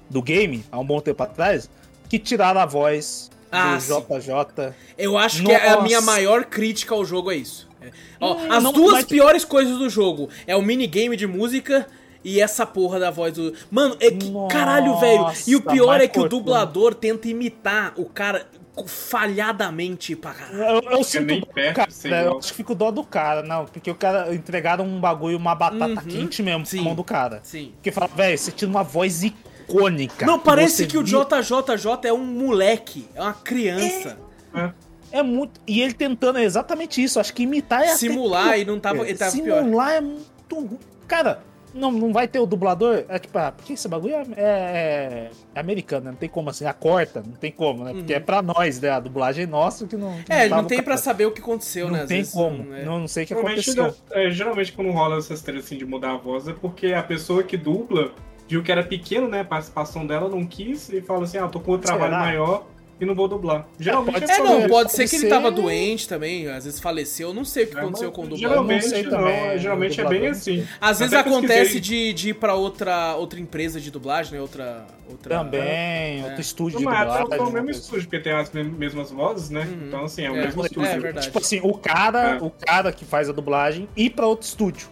do 0.09 0.23
game, 0.23 0.65
há 0.71 0.79
um 0.79 0.85
bom 0.87 1.01
tempo 1.01 1.21
atrás, 1.25 1.69
que 2.09 2.21
tiraram 2.21 2.61
a 2.61 2.67
voz 2.67 3.31
Ah, 3.51 3.75
do 3.75 3.81
sim. 3.81 3.93
JJ. 4.01 4.73
Eu 4.97 5.19
acho 5.19 5.43
que 5.43 5.51
é 5.51 5.67
a 5.67 5.71
Nossa. 5.73 5.83
minha 5.83 6.01
maior 6.01 6.45
crítica 6.45 6.95
ao 6.95 7.05
jogo 7.05 7.33
é 7.33 7.37
isso. 7.37 7.66
É. 7.87 7.91
Ó, 8.21 8.35
Hum, 8.35 8.53
as 8.53 8.63
não, 8.63 8.73
duas 8.73 8.93
mas- 8.93 9.05
piores 9.05 9.45
coisas 9.45 9.79
do 9.79 9.89
jogo 9.89 10.29
é 10.47 10.55
o 10.57 10.63
minigame 10.63 11.17
de 11.17 11.27
música 11.27 11.87
e 12.25 12.41
essa 12.41 12.67
porra 12.67 12.99
da 12.99 13.11
voz 13.11 13.33
do. 13.35 13.55
Mano, 13.71 13.97
é 14.01 14.11
que 14.11 14.29
Nossa, 14.31 14.49
caralho, 14.55 14.97
velho. 14.99 15.27
E 15.47 15.55
o 15.55 15.61
pior 15.63 16.01
é 16.01 16.09
que 16.09 16.19
o 16.19 16.29
dublador 16.29 16.95
tenta 16.95 17.29
imitar 17.29 17.93
o 17.97 18.05
cara 18.07 18.47
falhadamente 18.87 20.15
pra 20.17 20.33
caralho. 20.35 20.83
Eu, 20.85 20.91
eu 20.99 21.05
sinto 21.05 21.27
nem 21.27 21.41
perto 21.41 21.77
cara, 21.77 21.89
né? 22.05 22.27
eu 22.27 22.39
acho 22.39 22.49
que 22.51 22.57
fico 22.57 22.75
dó 22.75 22.91
do 22.91 23.03
cara, 23.05 23.43
não, 23.43 23.65
porque 23.65 23.91
o 23.91 23.95
cara 23.95 24.35
entregaram 24.35 24.85
um 24.85 25.01
bagulho, 25.01 25.37
uma 25.37 25.55
batata 25.55 25.87
Uhum, 26.03 26.07
quente 26.09 26.43
mesmo 26.43 26.67
sim. 26.67 26.79
na 26.79 26.83
mão 26.85 26.95
do 26.95 27.05
cara. 27.05 27.41
Sim. 27.43 27.73
Porque 27.77 27.91
fala, 27.93 28.09
velho, 28.09 28.37
você 28.37 28.51
tinha 28.51 28.69
uma 28.69 28.83
voz 28.83 29.23
icônica. 29.23 30.27
Não, 30.27 30.39
parece 30.39 30.77
você 30.79 30.87
que 30.87 30.99
o 30.99 31.03
JJJ 31.03 32.09
é 32.09 32.13
um 32.13 32.25
moleque, 32.25 33.09
é 33.15 33.23
uma 33.23 33.33
criança. 33.35 34.19
né? 34.53 34.73
É 34.75 34.86
muito. 35.23 35.61
E 35.67 35.81
ele 35.81 35.93
tentando 35.95 36.39
exatamente 36.39 37.03
isso. 37.03 37.19
Acho 37.21 37.33
que 37.35 37.43
imitar 37.43 37.83
é 37.83 37.87
até 37.87 37.97
Simular 37.97 38.45
pior. 38.45 38.59
e 38.59 38.65
não 38.65 38.79
tava. 38.81 39.07
Ele 39.09 39.17
tava 39.19 39.33
pior. 39.33 39.63
Simular 39.63 39.93
é 39.93 40.01
muito. 40.01 40.79
Cara, 41.07 41.41
não, 41.75 41.93
não 41.93 42.13
vai 42.13 42.27
ter 42.27 42.39
o 42.41 42.47
dublador. 42.47 43.05
É 43.09 43.19
tipo, 43.19 43.39
ah, 43.39 43.53
porque 43.53 43.75
esse 43.75 43.87
bagulho 43.87 44.15
é, 44.15 44.25
é- 44.37 45.31
é 45.55 45.61
americano, 45.61 46.07
né? 46.07 46.11
Não 46.13 46.19
tem 46.19 46.29
como 46.29 46.51
assim. 46.51 46.65
A 46.65 46.73
corta, 46.73 47.23
não 47.25 47.35
tem 47.35 47.53
como, 47.53 47.85
né? 47.85 47.93
Porque 47.93 48.15
é 48.15 48.21
pra 48.21 48.41
nós, 48.43 48.81
né? 48.81 48.91
A 48.91 49.01
dublagem 49.01 49.45
é 49.45 49.47
nossa 49.47 49.87
que 49.87 49.97
não. 49.97 50.09
Uhum. 50.09 50.25
É, 50.29 50.49
tava 50.49 50.63
não 50.63 50.69
tem 50.69 50.83
pra 50.83 50.97
saber 50.97 51.27
o 51.27 51.33
que 51.33 51.41
aconteceu, 51.41 51.91
né? 51.91 52.01
Não 52.01 52.07
tem 52.07 52.19
vezes, 52.19 52.33
como. 52.33 52.65
não 52.65 52.75
é. 52.75 52.85
Não, 52.85 52.99
não 53.01 53.09
sei 53.09 53.25
o 53.25 53.27
que 53.27 53.35
aconteceu. 53.35 53.95
é, 54.11 54.31
geralmente 54.31 54.73
quando 54.73 54.91
rola 54.91 55.19
essas 55.19 55.43
trilhas 55.43 55.65
assim 55.67 55.77
de 55.77 55.85
mudar 55.85 56.13
a 56.13 56.17
voz 56.17 56.49
é 56.49 56.53
porque 56.53 56.93
a 56.93 57.03
pessoa 57.03 57.43
que 57.43 57.57
dubla 57.57 58.13
viu 58.49 58.63
que 58.63 58.71
era 58.73 58.83
pequeno, 58.83 59.29
né? 59.29 59.41
A 59.41 59.45
participação 59.45 60.07
dela 60.07 60.29
não 60.29 60.47
quis 60.47 60.89
e 60.89 61.01
fala 61.03 61.25
assim: 61.25 61.39
ah, 61.39 61.49
tô 61.49 61.61
com 61.61 61.73
um 61.75 61.79
trabalho 61.79 62.13
Será? 62.13 62.25
maior, 62.25 62.67
e 63.01 63.05
não 63.05 63.15
vou 63.15 63.29
dublar. 63.29 63.67
Geralmente 63.79 64.21
pode 64.21 64.31
é 64.31 64.35
É, 64.35 64.37
só 64.37 64.45
não, 64.45 64.69
pode 64.69 64.91
ser 64.93 64.99
pode 64.99 65.11
que 65.11 65.17
ele 65.17 65.29
tava 65.29 65.51
doente 65.51 66.09
também, 66.09 66.49
às 66.49 66.65
vezes 66.65 66.81
faleceu, 66.81 67.29
eu 67.29 67.35
não 67.35 67.45
sei 67.45 67.65
o 67.65 67.67
que 67.69 67.77
É, 67.77 67.81
aconteceu 67.81 68.11
com 68.13 68.23
o 68.23 68.27
dublador. 68.29 68.49
Geralmente, 68.51 68.83
Não 68.85 68.91
sei 68.91 69.03
não, 69.03 69.11
também, 69.11 69.35
é, 69.35 69.59
geralmente 69.59 70.01
é 70.01 70.05
bem 70.09 70.27
assim. 70.29 70.67
Às 70.81 70.99
vezes 70.99 71.13
Até 71.15 71.29
acontece 71.29 71.79
de, 71.81 72.13
de 72.13 72.31
ir 72.31 72.35
pra 72.35 72.55
outra, 72.55 73.15
outra 73.17 73.39
empresa 73.39 73.81
de 73.81 73.91
dublagem, 73.91 74.33
né? 74.35 74.41
Outra. 74.41 74.87
outra... 75.11 75.39
Também, 75.39 76.25
outro 76.25 76.41
estúdio 76.41 76.79
de 76.79 76.85
Mas 76.85 77.15
é 77.15 77.21
dublagem. 77.23 77.47
o 77.47 77.51
mesmo 77.51 77.65
coisa 77.67 77.81
estúdio, 77.81 78.03
porque 78.09 78.19
tem 78.21 78.33
as 78.33 78.51
mesmas 78.53 79.11
vozes, 79.11 79.51
né? 79.51 79.61
Uhum. 79.61 79.87
Então, 79.89 80.05
assim, 80.05 80.23
é 80.25 80.31
o 80.31 80.37
É, 80.37 80.45
mesmo 80.47 80.63
é 80.63 80.67
estúdio. 80.67 81.01
verdade. 81.01 81.27
Tipo 81.27 81.39
assim, 81.39 81.61
o 81.63 81.75
cara, 81.75 82.37
É. 82.37 82.39
o 82.43 82.51
cara 82.51 82.93
que 82.93 83.05
faz 83.05 83.29
a 83.29 83.33
dublagem 83.33 83.89
ir 83.97 84.11
pra 84.11 84.27
outro 84.27 84.47
estúdio. 84.47 84.89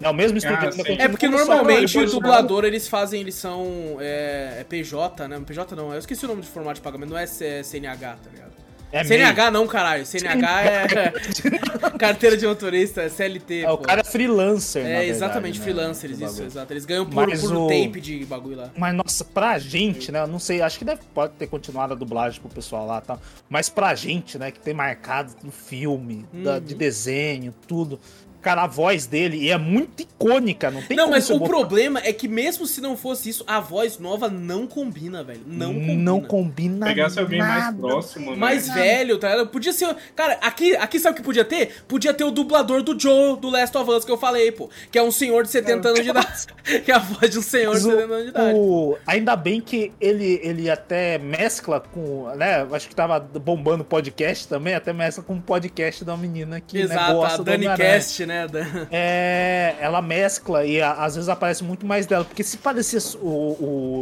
É 0.00 0.08
o 0.08 0.14
mesmo 0.14 0.38
estúdio 0.38 0.56
Ah, 0.58 0.64
continua 0.70 0.96
É 1.02 1.08
porque 1.08 1.28
normalmente 1.28 1.98
o 1.98 2.06
dublador 2.10 2.64
eles 2.64 2.86
fazem, 2.88 3.20
eles 3.20 3.34
são 3.34 3.96
é, 4.00 4.58
é 4.60 4.64
PJ, 4.64 5.26
né? 5.28 5.40
PJ 5.44 5.74
não, 5.74 5.92
eu 5.92 5.98
esqueci 5.98 6.24
o 6.24 6.28
nome 6.28 6.42
de 6.42 6.48
formato 6.48 6.76
de 6.76 6.80
pagamento, 6.82 7.10
não 7.10 7.18
é 7.18 7.26
CNH, 7.26 8.16
tá 8.22 8.30
ligado? 8.30 8.48
É 8.90 9.04
CNH 9.04 9.50
não, 9.50 9.66
caralho. 9.66 10.06
CNH 10.06 10.62
é 10.64 11.12
carteira 11.98 12.38
de 12.38 12.46
motorista, 12.46 13.02
é 13.02 13.08
CLT. 13.10 13.60
É, 13.64 13.70
o 13.70 13.76
pô. 13.76 13.84
cara 13.84 14.00
é 14.00 14.04
freelancer, 14.04 14.82
na 14.82 14.88
É, 14.88 14.92
verdade, 14.92 15.10
exatamente, 15.10 15.58
né, 15.58 15.64
freelancers, 15.64 16.18
isso, 16.20 16.42
exato. 16.42 16.72
Eles 16.72 16.86
ganham 16.86 17.04
por, 17.04 17.26
por 17.38 17.56
o- 17.56 17.66
tape 17.68 18.00
de 18.00 18.24
bagulho 18.24 18.56
lá. 18.56 18.70
Mas, 18.78 18.94
nossa, 18.94 19.24
pra 19.26 19.58
gente, 19.58 20.10
né? 20.10 20.22
Eu 20.22 20.26
não 20.26 20.38
sei, 20.38 20.62
acho 20.62 20.78
que 20.78 20.86
deve, 20.86 21.02
pode 21.12 21.34
ter 21.34 21.46
continuado 21.48 21.92
a 21.92 21.96
dublagem 21.96 22.40
pro 22.40 22.48
pessoal 22.48 22.86
lá 22.86 23.02
e 23.04 23.06
tal. 23.06 23.20
Mas 23.46 23.68
pra 23.68 23.94
gente, 23.94 24.38
né, 24.38 24.50
que 24.50 24.58
tem 24.60 24.72
marcado 24.72 25.34
no 25.42 25.50
filme, 25.52 26.24
da- 26.32 26.54
Uhum. 26.54 26.60
de 26.60 26.74
desenho, 26.74 27.54
tudo. 27.66 28.00
Cara, 28.40 28.62
a 28.62 28.66
voz 28.66 29.06
dele 29.06 29.36
e 29.36 29.50
é 29.50 29.58
muito 29.58 30.02
icônica, 30.02 30.70
não 30.70 30.80
tem 30.82 30.96
Não, 30.96 31.04
como 31.04 31.16
mas 31.16 31.28
o 31.28 31.38
botar- 31.38 31.48
problema 31.48 32.00
é 32.04 32.12
que 32.12 32.28
mesmo 32.28 32.66
se 32.66 32.80
não 32.80 32.96
fosse 32.96 33.28
isso, 33.28 33.44
a 33.46 33.58
voz 33.60 33.98
nova 33.98 34.28
não 34.28 34.66
combina, 34.66 35.24
velho. 35.24 35.40
Não 35.46 35.74
combina. 35.74 36.02
Não 36.02 36.20
combina 36.20 36.86
Pegasse 36.86 37.18
alguém 37.18 37.40
mais 37.40 37.74
próximo, 37.74 38.30
né? 38.30 38.36
Mais 38.36 38.68
velho, 38.68 39.18
tá 39.18 39.30
ligado? 39.30 39.48
Podia 39.48 39.72
ser. 39.72 39.94
Cara, 40.14 40.38
aqui, 40.40 40.76
aqui 40.76 40.98
sabe 41.00 41.14
o 41.14 41.16
que 41.16 41.22
podia 41.22 41.44
ter? 41.44 41.82
Podia 41.88 42.14
ter 42.14 42.24
o 42.24 42.30
dublador 42.30 42.82
do 42.82 42.98
Joe 42.98 43.36
do 43.38 43.50
Last 43.50 43.76
of 43.76 43.90
Us 43.90 44.04
que 44.04 44.10
eu 44.12 44.18
falei, 44.18 44.52
pô. 44.52 44.70
Que 44.90 44.98
é 44.98 45.02
um 45.02 45.10
senhor 45.10 45.42
de 45.42 45.50
70 45.50 45.88
anos 45.88 46.02
de 46.02 46.10
idade. 46.10 46.46
que 46.84 46.92
é 46.92 46.94
a 46.94 46.98
voz 46.98 47.30
de 47.30 47.38
um 47.38 47.42
senhor 47.42 47.76
de 47.76 47.84
Mas 47.84 47.86
o- 47.86 47.90
70 47.90 48.12
anos 48.14 48.24
de 48.24 48.30
idade. 48.30 48.58
o- 48.58 48.96
ainda 49.06 49.34
bem 49.36 49.60
que 49.60 49.92
ele, 50.00 50.40
ele 50.42 50.70
até 50.70 51.18
mescla 51.18 51.80
com, 51.80 52.28
né? 52.36 52.66
Acho 52.72 52.88
que 52.88 52.94
tava 52.94 53.18
bombando 53.20 53.84
podcast 53.84 54.46
também, 54.46 54.74
até 54.74 54.92
mescla 54.92 55.24
com 55.24 55.34
o 55.34 55.40
podcast 55.40 56.04
da 56.04 56.16
menina 56.16 56.60
que 56.60 56.78
né, 56.78 56.84
Exato, 56.84 57.12
gosta 57.14 57.34
a 57.34 57.36
do 57.38 57.44
Dani. 57.44 57.66
Cast, 57.76 58.26
né? 58.26 58.37
É, 58.90 59.74
ela 59.80 60.00
mescla 60.02 60.64
e 60.64 60.80
a- 60.80 60.92
às 60.92 61.14
vezes 61.14 61.28
aparece 61.28 61.64
muito 61.64 61.84
mais 61.86 62.06
dela. 62.06 62.24
Porque 62.24 62.42
se 62.44 62.56
parecesse 62.58 63.16
o, 63.18 63.26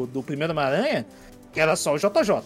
o 0.03 0.09
do 0.12 0.22
primeiro 0.22 0.53
Homem-Aranha, 0.53 1.07
era 1.55 1.74
só 1.76 1.95
o 1.95 1.99
JJ. 1.99 2.43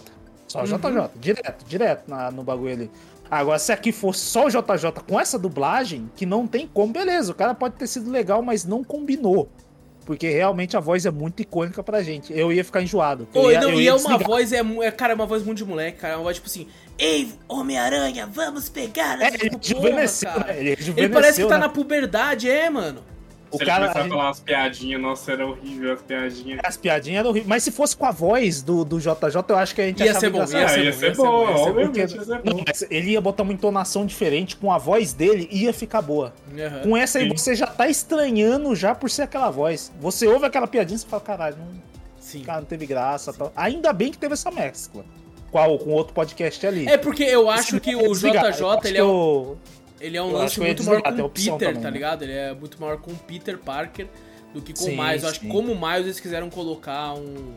Só 0.47 0.59
o 0.59 0.61
Uhum. 0.61 0.77
JJ, 0.77 1.09
direto, 1.19 1.65
direto 1.65 2.03
na- 2.09 2.31
no 2.31 2.43
bagulho 2.43 2.73
ali. 2.73 2.91
Agora, 3.29 3.57
se 3.59 3.71
aqui 3.71 3.91
fosse 3.93 4.19
só 4.19 4.45
o 4.47 4.49
JJ 4.49 4.91
com 5.07 5.17
essa 5.19 5.39
dublagem, 5.39 6.09
que 6.15 6.25
não 6.25 6.45
tem 6.45 6.67
como, 6.67 6.91
beleza, 6.91 7.31
o 7.31 7.35
cara 7.35 7.53
pode 7.53 7.75
ter 7.75 7.87
sido 7.87 8.09
legal, 8.11 8.41
mas 8.41 8.65
não 8.65 8.83
combinou. 8.83 9.47
Porque 10.05 10.27
realmente 10.29 10.75
a 10.75 10.79
voz 10.79 11.05
é 11.05 11.11
muito 11.11 11.41
icônica 11.41 11.81
pra 11.83 12.01
gente. 12.03 12.33
Eu 12.33 12.51
ia 12.51 12.65
ficar 12.65 12.81
enjoado. 12.81 13.27
Ô, 13.33 13.49
ia- 13.51 13.61
não, 13.61 13.79
e 13.79 13.87
é 13.87 13.93
uma 13.93 14.17
voz, 14.17 14.51
é, 14.51 14.59
é, 14.81 14.91
cara, 14.91 15.13
é 15.13 15.15
uma 15.15 15.25
voz 15.27 15.43
muito 15.45 15.59
de 15.59 15.65
moleque, 15.65 15.99
cara. 15.99 16.15
É 16.15 16.17
uma 16.17 16.23
voz 16.23 16.35
tipo 16.37 16.47
assim, 16.47 16.67
Ei, 17.03 17.29
Homem-Aranha, 17.49 18.27
vamos 18.31 18.69
pegar 18.69 19.19
É, 19.19 19.25
essa 19.25 19.37
ele 19.45 19.57
rejuvenesceu, 19.59 20.29
cara. 20.31 20.53
né? 20.53 20.59
Ele 20.59 20.77
Ele 20.95 21.09
parece 21.09 21.41
que 21.41 21.47
tá 21.47 21.55
né? 21.55 21.61
na 21.61 21.69
puberdade, 21.69 22.47
é, 22.47 22.69
mano. 22.69 23.01
O 23.49 23.57
Se 23.57 23.65
cara, 23.65 23.85
ele 23.85 23.91
começar 23.93 24.05
a 24.05 24.09
falar 24.09 24.27
umas 24.27 24.39
piadinhas, 24.39 25.01
nossa, 25.01 25.31
era 25.31 25.45
horrível 25.47 25.91
as 25.93 26.01
piadinhas. 26.03 26.59
as 26.63 26.77
piadinhas 26.77 27.19
eram 27.19 27.29
horríveis. 27.31 27.49
Mas 27.49 27.63
se 27.63 27.71
fosse 27.71 27.97
com 27.97 28.05
a 28.05 28.11
voz 28.11 28.61
do, 28.61 28.85
do 28.85 28.97
JJ, 28.99 29.09
eu 29.49 29.57
acho 29.57 29.73
que 29.75 29.81
a 29.81 29.87
gente 29.87 30.01
Ia 30.03 30.13
ser 30.13 30.29
bom, 30.29 30.39
ia 30.39 30.47
ser 30.47 30.57
ia 30.57 30.65
bom, 30.65 30.83
ia 30.83 30.93
ser 30.93 31.15
bom, 31.15 31.49
ia 31.49 31.57
ser 31.57 31.73
bom, 31.73 31.91
ia 31.97 32.07
ser 32.07 32.27
Não, 32.45 32.53
bom. 32.53 32.63
ele 32.91 33.11
ia 33.11 33.19
botar 33.19 33.43
uma 33.43 33.51
entonação 33.51 34.05
diferente, 34.05 34.55
com 34.55 34.71
a 34.71 34.77
voz 34.77 35.11
dele 35.11 35.49
ia 35.51 35.73
ficar 35.73 36.01
boa. 36.01 36.33
Aham. 36.57 36.81
Com 36.83 36.95
essa 36.95 37.17
aí 37.19 37.25
Sim. 37.27 37.35
você 37.35 37.53
já 37.55 37.67
tá 37.67 37.89
estranhando 37.89 38.73
já 38.75 38.95
por 38.95 39.09
ser 39.09 39.23
aquela 39.23 39.49
voz. 39.49 39.91
Você 39.99 40.27
ouve 40.27 40.45
aquela 40.45 40.67
piadinha 40.67 40.95
e 40.95 40.99
você 40.99 41.07
fala, 41.07 41.21
caralho, 41.21 41.57
não, 41.57 41.81
Sim. 42.21 42.43
cara, 42.43 42.59
não 42.61 42.67
teve 42.67 42.85
graça. 42.85 43.33
Tal. 43.33 43.51
Ainda 43.55 43.91
bem 43.91 44.11
que 44.11 44.17
teve 44.17 44.33
essa 44.33 44.49
mescla. 44.51 45.03
Qual, 45.51 45.77
com 45.77 45.89
outro 45.91 46.13
podcast 46.13 46.65
ali. 46.65 46.87
É 46.87 46.97
porque 46.97 47.23
eu 47.23 47.49
acho 47.49 47.79
que 47.79 47.95
o 47.95 48.07
Desligar, 48.11 48.45
eu 48.45 48.51
JJ, 48.51 48.65
acho 48.67 48.87
ele 48.87 48.97
é 48.97 49.03
um, 49.03 49.55
ele 49.99 50.17
é 50.17 50.23
um 50.23 50.31
lance 50.31 50.59
muito 50.59 50.83
maior 50.83 51.01
com 51.01 51.21
o 51.23 51.29
Peter, 51.29 51.73
tá 51.75 51.81
né? 51.81 51.89
ligado? 51.91 52.23
Ele 52.23 52.33
é 52.33 52.53
muito 52.53 52.79
maior 52.81 52.97
com 52.97 53.11
o 53.11 53.15
Peter 53.15 53.57
Parker 53.57 54.07
do 54.53 54.61
que 54.61 54.73
com 54.73 54.79
Sim, 54.85 54.97
o 54.97 55.03
Miles. 55.03 55.23
Eu 55.23 55.29
acho 55.29 55.39
que 55.41 55.47
como 55.47 55.71
o 55.73 55.75
Miles 55.79 56.05
eles 56.05 56.19
quiseram 56.19 56.49
colocar 56.49 57.13
um, 57.13 57.53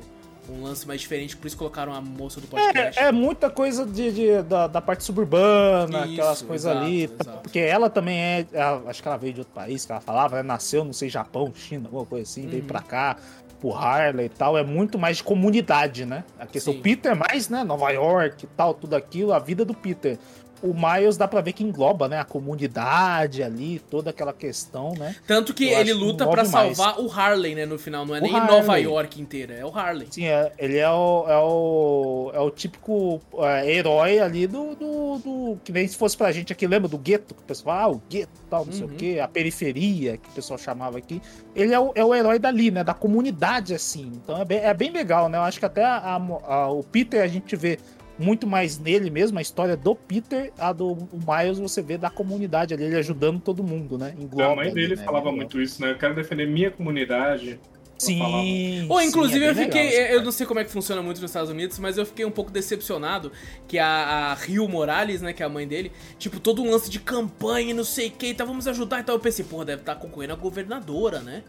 um 0.51 0.63
lance 0.65 0.87
mais 0.87 1.01
diferente, 1.01 1.37
por 1.37 1.47
isso 1.47 1.57
colocaram 1.57 1.95
a 1.95 2.01
moça 2.01 2.41
do 2.41 2.47
podcast. 2.49 2.99
É, 3.01 3.05
é 3.05 3.13
muita 3.13 3.49
coisa 3.49 3.87
de, 3.87 4.13
de- 4.13 4.43
da, 4.43 4.67
da 4.67 4.81
parte 4.81 5.05
suburbana, 5.05 6.01
Isso, 6.05 6.13
aquelas 6.13 6.43
coisas 6.43 6.71
exato, 6.71 6.85
ali. 6.87 7.05
exato. 7.05 7.41
Porque 7.43 7.59
ela 7.61 7.89
também 7.89 8.19
é. 8.19 8.47
ela- 8.53 8.83
acho 8.91 9.01
que 9.03 9.09
ela 9.09 9.17
veio 9.17 9.33
de 9.35 9.41
outro 9.41 9.55
país, 9.55 9.85
que 9.87 9.93
ela 9.93 10.01
falava, 10.01 10.37
né? 10.37 10.43
Nasceu, 10.43 10.85
não 10.85 10.93
sei, 10.93 11.09
Japão, 11.09 11.51
China, 11.55 11.87
alguma 11.87 12.05
coisa 12.05 12.25
assim, 12.25 12.47
veio 12.47 12.63
Uhum. 12.63 12.69
pra 12.69 12.81
cá, 12.83 13.17
pro 13.65 13.73
Harley 13.73 14.27
e 14.27 14.29
tal. 14.29 14.59
É 14.59 14.63
muito 14.63 14.99
mais 14.99 15.17
de 15.17 15.25
comunidade, 15.25 16.05
né? 16.05 16.23
A 16.39 16.47
questão. 16.47 16.75
Sim. 16.75 16.81
O 16.81 16.83
Peter 16.83 17.13
é 17.13 17.15
mais, 17.15 17.49
né? 17.49 17.65
Nova 17.65 17.91
York 17.91 18.45
e 18.45 18.49
tal, 18.49 18.75
tudo 18.75 18.95
aquilo, 18.95 19.33
a 19.33 19.39
vida 19.39 19.65
do 19.65 19.73
Peter. 19.73 20.19
O 20.65 20.73
Miles 20.73 21.17
dá 21.19 21.29
pra 21.29 21.43
ver 21.43 21.53
que 21.53 21.63
engloba, 21.63 22.09
né? 22.09 22.19
A 22.19 22.25
comunidade 22.25 23.43
ali, 23.43 23.79
toda 23.91 24.09
aquela 24.11 24.33
questão, 24.33 24.95
né? 24.99 25.15
Tanto 25.27 25.53
que 25.53 25.71
Eu 25.71 25.79
ele 25.79 25.93
luta 25.93 26.25
envolve 26.25 26.41
pra 26.43 26.51
mais. 26.51 26.77
salvar 26.77 26.99
o 27.05 27.13
Harley, 27.13 27.55
né, 27.55 27.67
no 27.67 27.79
final. 27.79 28.07
Não 28.07 28.15
é 28.15 28.19
O 28.19 28.23
nem 28.23 28.35
Harley. 28.35 28.57
Nova 28.61 28.77
York 28.79 29.21
inteira, 29.21 29.53
é 29.55 29.65
o 29.65 29.69
Harley. 29.77 30.09
Sim, 30.11 30.25
é, 30.27 30.53
ele 30.59 30.79
é 30.79 30.89
o, 30.91 31.25
é 31.29 31.39
o, 31.39 32.31
é 32.35 32.41
o 32.41 32.51
típico 32.51 33.21
é, 33.41 33.71
herói 33.71 34.19
ali 34.21 34.47
do, 34.47 34.75
do, 34.75 35.19
do- 35.19 35.59
Que 35.63 35.71
nem 35.71 35.87
se 35.87 35.97
fosse 35.97 36.17
pra 36.17 36.33
gente 36.33 36.51
aqui, 36.53 36.67
lembra 36.67 36.89
do 36.89 36.97
gueto? 36.99 37.35
Que 37.35 37.43
o 37.43 37.45
pessoal, 37.45 37.77
ah, 37.77 37.89
o 37.89 38.03
gueto 38.09 38.41
tal, 38.49 38.65
não 38.65 38.73
sei 38.73 38.85
o 38.85 38.89
Uhum. 38.89 38.97
quê, 38.97 39.21
a 39.23 39.29
periferia, 39.29 40.17
que 40.17 40.29
o 40.31 40.33
pessoal 40.33 40.59
chamava 40.59 40.97
aqui. 40.97 41.21
Ele 41.55 41.75
é 41.75 41.79
o, 41.79 41.93
é 41.95 42.05
o 42.05 42.15
herói 42.15 42.39
dali, 42.39 42.71
né? 42.71 42.83
Da 42.83 42.95
comunidade, 42.95 43.75
assim. 43.75 44.13
Então 44.15 44.41
é 44.41 44.45
bem, 44.45 44.59
é 44.59 44.73
bem 44.73 44.91
legal, 44.91 45.29
né? 45.29 45.37
Eu 45.39 45.43
acho 45.43 45.59
que 45.59 45.67
até 45.67 45.85
a- 45.85 46.21
a- 46.49 46.71
o 46.71 46.83
Peter 46.83 47.23
a 47.23 47.27
gente 47.27 47.55
vê 47.55 47.79
muito 48.19 48.47
mais 48.47 48.79
nele 48.79 49.11
mesmo, 49.11 49.39
a 49.39 49.43
história 49.43 49.77
do 49.77 49.95
Peter, 49.95 50.53
a 50.59 50.73
do 50.73 50.93
o 50.93 51.19
Miles 51.27 51.59
você 51.59 51.83
vê 51.83 51.99
da 51.99 52.11
comunidade 52.11 52.73
ali, 52.75 52.85
ele 52.85 52.97
ajudando 52.97 53.41
todo 53.41 53.63
mundo, 53.63 53.99
né? 53.99 54.15
Engloba 54.19 54.53
A 54.53 54.57
mãe 54.57 54.67
ali, 54.67 54.75
dele 54.75 54.97
né? 54.97 55.05
falava 55.05 55.27
Legal. 55.27 55.37
muito 55.37 55.61
isso, 55.61 55.81
né? 55.83 55.91
Eu 55.91 55.99
quero 55.99 56.15
defender 56.15 56.47
minha 56.47 56.71
comunidade. 56.71 57.59
Sim. 57.97 58.87
Ou 58.89 59.01
sim, 59.01 59.07
inclusive 59.07 59.45
é 59.45 59.51
eu 59.51 59.55
fiquei, 59.55 59.91
legal 59.91 60.13
eu 60.15 60.23
não 60.23 60.33
sei 60.33 60.47
como 60.47 60.61
é 60.61 60.65
que 60.65 60.71
funciona 60.71 61.01
muito 61.01 61.21
nos 61.21 61.31
Estados 61.31 61.49
Unidos, 61.51 61.79
mas 61.79 61.97
eu 61.97 62.05
fiquei 62.05 62.25
um 62.25 62.31
pouco 62.31 62.51
decepcionado 62.51 63.31
que 63.69 63.79
a, 63.79 63.87
a 63.87 64.35
Rio 64.35 64.69
Morales, 64.69 65.23
né, 65.23 65.33
que 65.33 65.43
é 65.43 65.47
a 65.47 65.49
mãe 65.49 65.67
dele, 65.67 65.93
tipo, 66.19 66.41
todo 66.41 66.63
um 66.63 66.71
lance 66.71 66.91
de 66.91 66.99
campanha 66.99 67.71
e 67.71 67.75
não 67.75 67.85
sei 67.85 68.09
o 68.09 68.11
que, 68.11 68.29
então 68.29 68.47
vamos 68.47 68.67
ajudar 68.67 69.01
e 69.01 69.05
tal. 69.05 69.15
Eu 69.17 69.21
pensei, 69.21 69.45
porra, 69.45 69.65
deve 69.65 69.83
estar 69.83 69.95
concorrendo 69.95 70.33
a 70.33 70.37
governadora, 70.37 71.21
né? 71.21 71.43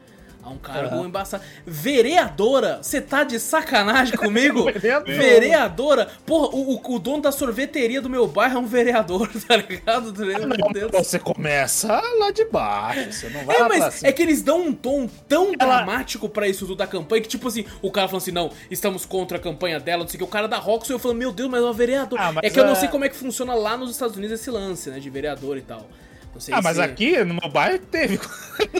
A 0.45 0.49
um 0.49 0.57
cargo 0.57 0.95
Aham. 0.97 1.07
embaçado. 1.07 1.43
Vereadora? 1.65 2.77
Você 2.83 3.01
tá 3.01 3.23
de 3.23 3.39
sacanagem 3.39 4.15
comigo? 4.15 4.65
Vereadora. 4.71 5.17
vereadora? 5.17 6.07
Porra, 6.23 6.55
o, 6.55 6.75
o, 6.75 6.95
o 6.95 6.99
dono 6.99 7.23
da 7.23 7.31
sorveteria 7.31 7.99
do 7.99 8.07
meu 8.09 8.27
bairro 8.27 8.57
é 8.57 8.59
um 8.59 8.65
vereador, 8.67 9.27
tá 9.47 9.55
ligado? 9.57 10.13
Meu 10.13 10.47
Não, 10.47 10.71
Deus. 10.71 10.91
você 10.93 11.17
começa 11.17 11.99
lá 12.19 12.29
de 12.29 12.45
baixo, 12.45 13.11
você 13.11 13.29
não 13.29 13.43
vai 13.43 13.55
É, 13.55 13.59
lá 13.59 13.67
pra 13.69 13.77
mas 13.79 13.93
cima. 13.95 14.09
é 14.09 14.11
que 14.11 14.21
eles 14.21 14.43
dão 14.43 14.61
um 14.67 14.73
tom 14.73 15.09
tão 15.27 15.53
Ela- 15.59 15.77
dramático 15.77 16.29
pra 16.29 16.47
isso 16.47 16.59
tudo 16.67 16.75
da 16.75 16.85
campanha 16.85 17.23
que, 17.23 17.27
tipo 17.27 17.47
assim, 17.47 17.65
o 17.81 17.89
cara 17.91 18.07
falando 18.07 18.21
assim, 18.21 18.31
não, 18.31 18.51
estamos 18.69 19.03
contra 19.03 19.37
a 19.37 19.41
campanha 19.41 19.79
dela, 19.79 20.03
não 20.03 20.07
sei 20.09 20.17
o 20.17 20.19
que, 20.19 20.23
o 20.25 20.27
cara 20.27 20.47
da 20.47 20.57
Roxxon, 20.57 20.93
eu 20.93 20.99
falando, 20.99 21.17
meu 21.17 21.31
Deus, 21.31 21.49
mas 21.49 21.61
é 21.61 21.63
uma 21.63 21.73
vereadora. 21.73 22.21
Ah, 22.21 22.31
mas 22.31 22.43
é 22.43 22.49
que 22.51 22.59
eu 22.59 22.65
não 22.65 22.73
é- 22.73 22.75
sei 22.75 22.87
como 22.89 23.03
é 23.03 23.09
que 23.09 23.15
funciona 23.15 23.55
lá 23.55 23.75
nos 23.75 23.89
Estados 23.89 24.15
Unidos 24.15 24.39
esse 24.39 24.51
lance, 24.51 24.91
né, 24.91 24.99
de 24.99 25.09
vereador 25.09 25.57
e 25.57 25.61
tal. 25.61 25.87
Não 26.35 26.41
sei 26.41 26.53
Ah, 26.53 26.61
mas 26.61 26.75
se- 26.75 26.81
aqui 26.83 27.23
no 27.23 27.33
meu 27.35 27.49
bairro 27.49 27.79
teve. 27.79 28.19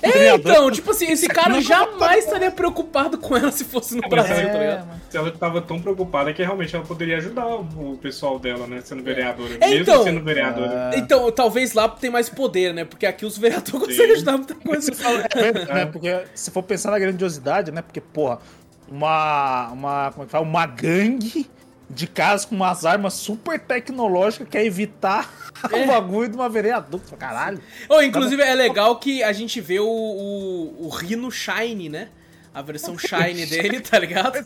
É, 0.01 0.33
então, 0.35 0.71
tipo 0.71 0.91
assim, 0.91 1.11
esse 1.11 1.27
cara 1.27 1.59
jamais 1.61 2.23
estaria 2.23 2.49
preocupado 2.49 3.17
com 3.17 3.35
ela 3.35 3.51
se 3.51 3.65
fosse 3.65 3.93
no 3.95 4.07
Brasil, 4.07 4.33
É, 4.35 4.45
tá 4.45 4.57
ligado? 4.57 5.01
Se 5.09 5.17
ela 5.17 5.31
tava 5.31 5.61
tão 5.61 5.81
preocupada 5.81 6.31
que 6.33 6.41
realmente 6.41 6.73
ela 6.73 6.85
poderia 6.85 7.17
ajudar 7.17 7.45
o 7.45 7.97
pessoal 8.01 8.39
dela, 8.39 8.67
né? 8.67 8.79
Sendo 8.81 9.03
vereadora. 9.03 9.55
É, 9.59 9.67
Mesmo 9.67 9.81
então- 9.81 10.03
sendo 10.03 10.21
vereadora. 10.23 10.91
Então, 10.95 11.29
talvez 11.31 11.73
lá 11.73 11.89
tem 11.89 12.09
mais 12.09 12.29
poder, 12.29 12.73
né? 12.73 12.85
Porque 12.85 13.05
aqui 13.05 13.25
os 13.25 13.37
vereadores 13.37 13.71
conseguem 13.85 14.13
ajudar 14.15 14.37
muita 14.37 14.55
coisa. 14.55 14.91
É 15.35 15.73
né? 15.73 15.85
Porque 15.91 16.23
se 16.33 16.51
for 16.51 16.63
pensar 16.63 16.91
na 16.91 16.99
grandiosidade, 16.99 17.69
né? 17.71 17.81
Porque, 17.81 17.99
porra, 17.99 18.39
uma. 18.87 19.71
uma 19.73 20.11
como 20.11 20.23
é 20.23 20.25
que 20.25 20.31
fala? 20.31 20.45
Uma 20.45 20.65
gangue 20.65 21.49
de 21.89 22.07
caras 22.07 22.45
com 22.45 22.55
umas 22.55 22.85
armas 22.85 23.13
super 23.13 23.59
tecnológicas 23.59 24.47
quer 24.49 24.65
evitar 24.65 25.31
É. 25.71 25.83
o 25.83 25.87
bagulho 25.87 26.29
de 26.29 26.35
uma 26.35 26.49
vereadora. 26.49 27.03
Caralho. 27.17 27.59
Oh, 27.89 28.01
inclusive 28.01 28.41
é 28.41 28.53
legal 28.53 28.97
que 28.97 29.23
a 29.23 29.31
gente 29.31 29.59
vê 29.61 29.79
o, 29.79 29.87
o, 29.87 30.85
o 30.85 30.89
Rhino 30.89 31.31
Shine, 31.31 31.89
né? 31.89 32.09
A 32.53 32.61
versão 32.61 32.97
Shine 32.97 33.45
dele, 33.47 33.79
tá 33.81 33.97
ligado? 33.97 34.45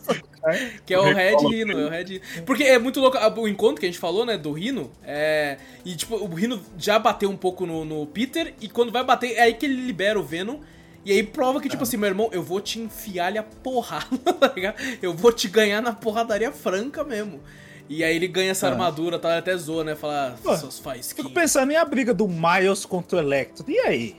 Que 0.86 0.94
é 0.94 1.00
o 1.00 1.14
Red 1.14 1.36
Rhino, 1.48 1.80
é 1.80 1.86
o 1.86 1.90
Red 1.90 2.04
Rhino. 2.06 2.22
Porque 2.46 2.64
é 2.64 2.80
muito 2.80 3.00
louco, 3.00 3.18
o 3.40 3.48
encontro 3.48 3.80
que 3.80 3.86
a 3.86 3.90
gente 3.90 4.00
falou, 4.00 4.26
né, 4.26 4.38
do 4.38 4.52
Rhino, 4.52 4.92
é... 5.04 5.58
E, 5.86 5.96
tipo, 5.96 6.16
o 6.16 6.34
Rhino 6.34 6.62
já 6.78 6.98
bateu 6.98 7.30
um 7.30 7.38
pouco 7.38 7.66
no, 7.66 7.86
no 7.86 8.08
Peter, 8.08 8.54
e 8.62 8.68
quando 8.70 8.92
vai 8.92 9.04
bater, 9.04 9.34
é 9.34 9.42
aí 9.42 9.54
que 9.54 9.66
ele 9.66 9.86
libera 9.86 10.20
o 10.20 10.24
Venom, 10.24 10.60
e 11.10 11.14
aí 11.14 11.24
prova 11.24 11.60
que, 11.60 11.68
tipo 11.68 11.82
assim, 11.84 11.98
meu 11.98 12.08
irmão, 12.08 12.30
eu 12.32 12.44
vou 12.44 12.62
te 12.62 12.80
enfiar-lhe 12.80 13.38
a 13.38 13.44
porrada, 13.44 14.06
tá 14.40 14.54
ligado? 14.56 14.76
Eu 15.02 15.14
vou 15.14 15.32
te 15.32 15.48
ganhar 15.48 15.82
na 15.82 15.92
porradaria 15.94 16.52
franca 16.52 17.04
mesmo. 17.04 17.40
E 17.90 18.04
aí 18.04 18.16
ele 18.16 18.28
ganha 18.28 18.52
essa 18.52 18.68
Ah. 18.68 18.72
armadura, 18.72 19.18
tá? 19.18 19.30
Ele 19.30 19.40
até 19.40 19.58
zoa, 19.58 19.84
né? 19.84 19.96
Fala, 19.96 20.36
Pô, 20.44 20.56
seus 20.56 20.78
faz 20.78 21.12
Fico 21.12 21.32
pensando 21.32 21.72
em 21.72 21.76
a 21.76 21.84
briga 21.84 22.14
do 22.14 22.28
Miles 22.28 22.86
contra 22.86 23.18
o 23.18 23.22
Electro. 23.22 23.66
E 23.68 23.80
aí? 23.80 24.16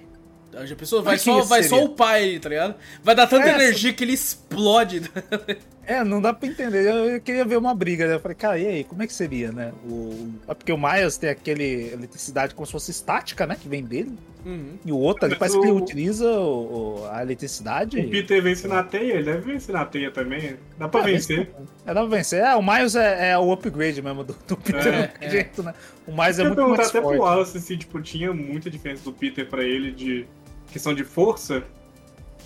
Já 0.65 0.75
pensou? 0.75 1.01
Vai, 1.01 1.15
Mas 1.15 1.23
só, 1.23 1.43
vai 1.43 1.63
só 1.63 1.85
o 1.85 1.91
pai, 1.91 2.41
tá 2.41 2.49
ligado? 2.49 2.75
Vai 3.05 3.15
dar 3.15 3.29
tanta 3.29 3.47
É, 3.49 3.55
energia 3.55 3.93
que 3.93 4.03
ele 4.03 4.15
explode. 4.15 5.03
É, 5.91 6.05
não 6.05 6.21
dá 6.21 6.33
pra 6.33 6.49
entender. 6.49 6.85
Eu, 6.87 7.11
eu 7.11 7.21
queria 7.21 7.45
ver 7.45 7.57
uma 7.59 7.75
briga, 7.75 8.07
né? 8.07 8.15
Eu 8.15 8.21
falei, 8.21 8.37
cara, 8.37 8.59
e 8.59 8.67
aí, 8.67 8.85
como 8.85 9.03
é 9.03 9.07
que 9.07 9.13
seria, 9.13 9.51
né? 9.51 9.73
O... 9.85 10.31
É 10.47 10.55
porque 10.55 10.73
o 10.73 10.79
Miles 10.79 11.17
tem 11.17 11.31
aquele 11.31 11.91
eletricidade 11.93 12.55
como 12.55 12.65
se 12.65 12.71
fosse 12.73 12.91
estática, 12.93 13.45
né? 13.47 13.57
Que 13.61 13.69
vem 13.69 13.83
dele. 13.83 14.13
Uhum. 14.47 14.75
E 14.87 14.93
o 14.93 14.97
outro 14.97 15.27
ali 15.27 15.35
parece 15.37 15.59
que 15.59 15.65
ele 15.67 15.73
o- 15.73 15.77
utiliza 15.83 16.31
o- 16.31 17.01
o- 17.03 17.09
a 17.11 17.23
eletricidade. 17.23 17.99
O 17.99 18.09
Peter 18.09 18.41
vence 18.43 18.69
na 18.69 18.83
teia, 18.83 19.15
ele 19.15 19.25
deve 19.25 19.53
vencer 19.53 19.75
na 19.75 19.85
teia 19.85 20.11
também. 20.11 20.57
Dá 20.79 20.89
pra 20.89 21.01
Ah, 21.01 21.05
vencer. 21.05 21.51
É, 21.85 21.93
dá 21.93 22.01
pra 22.01 22.17
vencer. 22.17 22.41
É, 22.43 22.55
o 22.55 22.63
Miles 22.63 22.95
é, 22.95 23.31
é 23.33 23.39
o 23.39 23.53
upgrade 23.53 24.01
mesmo 24.01 24.23
do, 24.25 24.37
do 24.47 24.57
Peter, 24.57 24.87
É, 24.95 25.01
não 25.03 25.09
tem 25.19 25.29
é. 25.29 25.31
jeito, 25.31 25.63
né? 25.63 25.75
O 26.07 26.13
Miles 26.13 26.39
é 26.39 26.45
muito 26.45 26.69
mais 26.69 26.89
até 26.89 27.01
pro 27.01 27.09
forte. 27.09 27.21
Wallace 27.21 27.61
se 27.61 27.77
tipo, 27.77 28.01
tinha 28.01 28.33
muita 28.33 28.71
diferença 28.71 29.03
do 29.05 29.13
Peter 29.13 29.47
pra 29.49 29.65
ele 29.65 29.91
de 29.91 30.25
questão 30.73 30.95
de 30.95 31.03
força. 31.05 31.63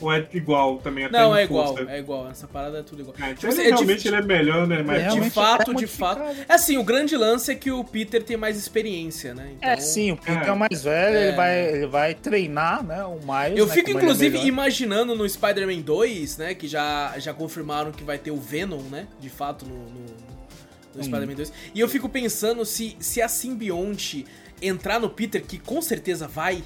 Ou 0.00 0.12
é 0.12 0.26
igual 0.32 0.78
também 0.78 1.04
até 1.04 1.16
Não, 1.18 1.34
é 1.36 1.44
igual, 1.44 1.76
força? 1.76 1.90
é 1.90 1.98
igual. 1.98 2.28
Essa 2.30 2.46
parada 2.46 2.78
é 2.78 2.82
tudo 2.82 3.02
igual. 3.02 3.14
Ah, 3.20 3.32
Tipo, 3.34 3.46
então 3.46 3.50
ele, 3.50 3.60
é 3.60 3.64
realmente 3.74 3.96
dif- 4.02 4.06
ele 4.08 4.16
é 4.16 4.22
melhor, 4.22 4.66
né? 4.66 4.82
Mas 4.82 5.02
É, 5.02 5.08
De 5.08 5.30
fato, 5.30 5.70
é 5.70 5.74
de 5.74 5.86
fato. 5.86 6.22
É 6.48 6.52
assim, 6.54 6.76
o 6.76 6.84
grande 6.84 7.16
lance 7.16 7.50
é 7.52 7.54
que 7.54 7.70
o 7.70 7.82
Peter 7.84 8.22
tem 8.22 8.36
mais 8.36 8.56
experiência, 8.56 9.34
né? 9.34 9.52
Então, 9.56 9.70
É, 9.70 9.76
sim, 9.76 10.12
o 10.12 10.16
Peter 10.16 10.42
é, 10.42 10.46
É. 10.48 10.52
o 10.52 10.56
mais 10.56 10.82
velho, 10.84 11.16
É. 11.16 11.28
ele, 11.28 11.36
vai, 11.36 11.68
ele 11.74 11.86
vai 11.86 12.14
treinar, 12.14 12.84
né? 12.84 13.04
O 13.04 13.14
Miles. 13.20 13.58
Eu 13.58 13.66
né, 13.66 13.72
fico, 13.74 13.90
é 13.90 13.92
inclusive, 13.92 14.38
imaginando 14.46 15.14
no 15.14 15.28
Spider-Man 15.28 15.80
2, 15.80 16.38
né? 16.38 16.54
Que 16.54 16.66
já, 16.68 17.14
já 17.18 17.32
confirmaram 17.32 17.92
que 17.92 18.02
vai 18.04 18.18
ter 18.18 18.30
o 18.30 18.36
Venom, 18.36 18.82
né? 18.90 19.06
De 19.20 19.28
fato, 19.30 19.64
no, 19.64 19.74
no, 19.74 19.84
no 20.94 21.00
Hum. 21.00 21.02
Spider-Man 21.02 21.34
2. 21.34 21.52
E 21.74 21.80
eu 21.80 21.88
fico 21.88 22.08
pensando 22.08 22.64
se, 22.64 22.96
se 23.00 23.20
a 23.22 23.28
simbionte 23.28 24.24
entrar 24.62 24.98
no 25.00 25.10
Peter, 25.10 25.42
que 25.42 25.58
com 25.58 25.80
certeza 25.82 26.26
vai. 26.28 26.62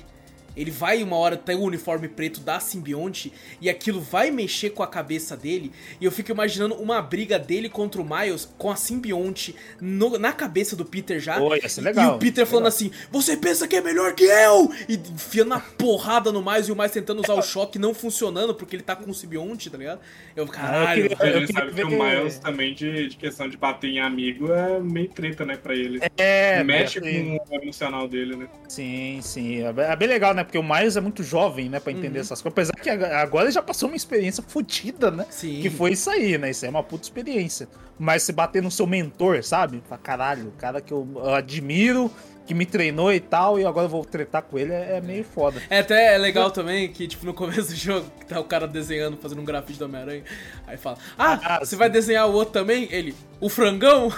Ele 0.59 0.71
vai 0.71 1.03
uma 1.03 1.17
hora 1.17 1.37
ter 1.37 1.55
o 1.55 1.61
uniforme 1.63 2.09
preto 2.09 2.41
da 2.41 2.59
simbionte 2.61 3.33
e 3.61 3.71
aquilo 3.71 4.01
vai 4.01 4.31
mexer 4.31 4.71
com 4.71 4.83
a 4.83 4.87
cabeça 4.87 5.37
dele. 5.37 5.71
E 6.01 6.05
eu 6.05 6.11
fico 6.13 6.31
imaginando 6.33 6.75
uma 6.75 7.01
briga 7.01 7.39
dele 7.39 7.69
contra 7.69 8.01
o 8.01 8.05
Miles 8.05 8.49
com 8.59 8.71
a 8.71 8.77
simbionte 8.77 9.55
no- 9.81 10.19
na 10.19 10.33
cabeça 10.33 10.75
do 10.75 10.85
Peter 10.85 11.21
já. 11.21 11.39
Pô, 11.39 11.55
ia 11.55 11.69
ser 11.69 11.81
E 11.81 11.85
legal, 11.85 12.17
o 12.17 12.19
Peter 12.19 12.45
falando 12.47 12.65
legal. 12.65 12.77
assim: 12.77 12.91
Você 13.11 13.37
pensa 13.37 13.69
que 13.69 13.77
é 13.77 13.81
melhor 13.81 14.15
que 14.15 14.25
eu? 14.25 14.71
E 14.89 14.95
enfiando 14.95 15.55
a 15.55 15.61
porrada 15.61 16.33
no 16.33 16.43
mais 16.43 16.69
e 16.69 16.73
o 16.73 16.77
mais 16.77 16.91
tentando 16.93 17.23
usar 17.23 17.35
o 17.35 17.43
choque 17.43 17.79
não 17.79 17.95
funcionando 17.95 18.55
porque 18.55 18.75
ele 18.77 18.83
tá 18.83 18.97
com 18.97 19.11
o 19.11 19.15
simbionte, 19.15 19.71
tá 19.71 19.79
ligado? 19.79 20.01
Eu, 20.35 20.47
caralho. 20.47 21.09
queria- 21.09 21.17
a 21.21 21.27
eu 21.29 21.41
gente 21.41 21.53
sabe 21.53 21.73
que 21.73 21.83
o 21.85 21.89
ver- 21.89 21.99
Miles 22.21 22.39
também, 22.39 22.75
de, 22.75 23.09
de 23.09 23.17
questão 23.17 23.49
de 23.49 23.57
bater 23.57 23.89
em 23.91 24.01
amigo, 24.01 24.53
é 24.53 24.81
meio 24.81 25.09
treta, 25.09 25.45
né, 25.45 25.57
pra 25.57 25.75
ele. 25.75 26.01
É, 26.17 26.63
Mexe 26.65 26.99
assim, 26.99 27.39
com 27.47 27.57
o 27.57 27.63
emocional 27.63 28.09
dele, 28.09 28.37
né? 28.37 28.49
Sim, 28.69 29.21
sim. 29.23 29.63
É 29.63 29.73
bem- 29.73 29.85
é 29.85 29.97
bem 29.97 30.09
legal, 30.09 30.35
né? 30.35 30.45
Porque 30.49 30.57
o 30.59 30.63
Miles 30.63 30.97
é 30.97 31.01
muito 31.03 31.23
jovem, 31.23 31.69
né? 31.69 31.79
Pra 31.79 31.93
entender 31.93 32.19
Uhum. 32.19 32.23
essas 32.23 32.41
coisas. 32.41 32.71
Apesar 32.71 32.73
que 32.83 32.89
ag- 32.89 33.05
agora 33.15 33.45
ele 33.45 33.53
já 33.53 33.61
passou 33.63 33.89
uma 33.89 33.97
experiência 33.97 34.43
fodida, 34.43 35.11
né? 35.11 35.27
Sim. 35.29 35.61
Que 35.61 35.69
foi 35.69 35.93
isso 35.93 36.09
aí, 36.09 36.39
né? 36.39 36.51
Isso 36.51 36.65
aí 36.65 36.69
é 36.69 36.71
uma 36.71 36.83
puta 36.83 37.05
experiência. 37.05 37.69
Mas 37.99 38.23
se 38.23 38.33
bater 38.33 38.63
no 38.63 38.71
seu 38.71 38.87
mentor, 38.87 39.45
sabe? 39.45 39.83
Pra 39.87 39.99
caralho, 39.99 40.49
o 40.49 40.53
cara 40.53 40.81
que 40.81 40.91
eu 40.93 41.07
admiro, 41.35 42.11
que 42.49 42.55
me 42.55 42.65
treinou 42.65 43.13
e 43.13 43.21
tal, 43.21 43.61
e 43.61 43.67
agora 43.67 43.85
eu 43.85 43.91
vou 43.91 44.03
tretar 44.03 44.41
com 44.43 44.59
ele, 44.59 44.73
é, 44.73 44.97
é 44.97 45.01
meio 45.03 45.23
foda. 45.23 45.61
É 45.69 45.81
até 45.81 46.17
legal 46.17 46.51
também 46.51 46.89
que, 46.91 47.07
tipo, 47.07 47.27
no 47.27 47.35
começo 47.35 47.69
do 47.69 47.77
jogo, 47.77 48.11
que 48.19 48.25
tá 48.25 48.41
o 48.41 48.45
cara 48.45 48.67
desenhando, 48.67 49.19
fazendo 49.19 49.43
um 49.43 49.45
grafite 49.45 49.79
do 49.79 49.85
Homem-Aranha. 49.85 50.23
Aí 50.67 50.79
fala: 50.79 50.97
Ah, 51.19 51.39
Ah, 51.45 51.59
você 51.59 51.67
sim. 51.67 51.77
vai 51.77 51.91
desenhar 51.91 52.27
o 52.27 52.33
outro 52.33 52.55
também? 52.55 52.89
Ele, 52.91 53.15
o 53.39 53.51
frangão? 53.51 54.11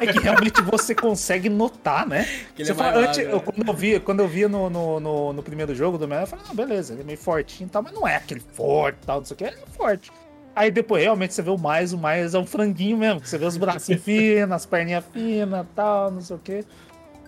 É 0.00 0.06
que 0.06 0.20
realmente 0.20 0.62
você 0.62 0.94
consegue 0.94 1.48
notar, 1.48 2.06
né? 2.06 2.24
Que 2.54 2.62
ele 2.62 2.66
Você 2.66 2.72
é 2.72 2.74
fala, 2.76 2.98
antes, 2.98 3.18
magro, 3.18 3.32
eu, 3.32 3.36
né? 3.38 3.42
quando 3.44 3.66
eu 3.68 3.74
via, 3.74 4.00
quando 4.00 4.20
eu 4.20 4.28
via 4.28 4.48
no, 4.48 4.70
no, 4.70 5.00
no, 5.00 5.32
no 5.32 5.42
primeiro 5.42 5.74
jogo 5.74 5.98
do 5.98 6.04
Homem-Aranha, 6.04 6.26
eu 6.32 6.38
falei, 6.38 6.44
ah, 6.48 6.54
beleza, 6.54 6.92
ele 6.92 7.02
é 7.02 7.04
meio 7.04 7.18
fortinho 7.18 7.66
e 7.66 7.70
tal, 7.70 7.82
mas 7.82 7.92
não 7.92 8.06
é 8.06 8.14
aquele 8.16 8.40
forte 8.52 8.98
e 9.02 9.06
tal, 9.06 9.18
não 9.18 9.24
sei 9.24 9.34
o 9.34 9.38
que, 9.38 9.44
ele 9.44 9.56
é 9.56 9.76
forte. 9.76 10.12
Aí 10.54 10.70
depois, 10.70 11.02
realmente, 11.02 11.34
você 11.34 11.42
vê 11.42 11.50
o 11.50 11.58
mais, 11.58 11.92
o 11.92 11.98
mais 11.98 12.34
é 12.34 12.38
um 12.38 12.46
franguinho 12.46 12.96
mesmo, 12.96 13.20
que 13.20 13.28
você 13.28 13.36
vê 13.36 13.44
os 13.44 13.56
bracinhos 13.56 14.00
finos, 14.04 14.52
as 14.52 14.64
perninhas 14.64 15.04
finas 15.12 15.66
tal, 15.74 16.10
não 16.10 16.20
sei 16.22 16.36
o 16.36 16.38
que. 16.38 16.64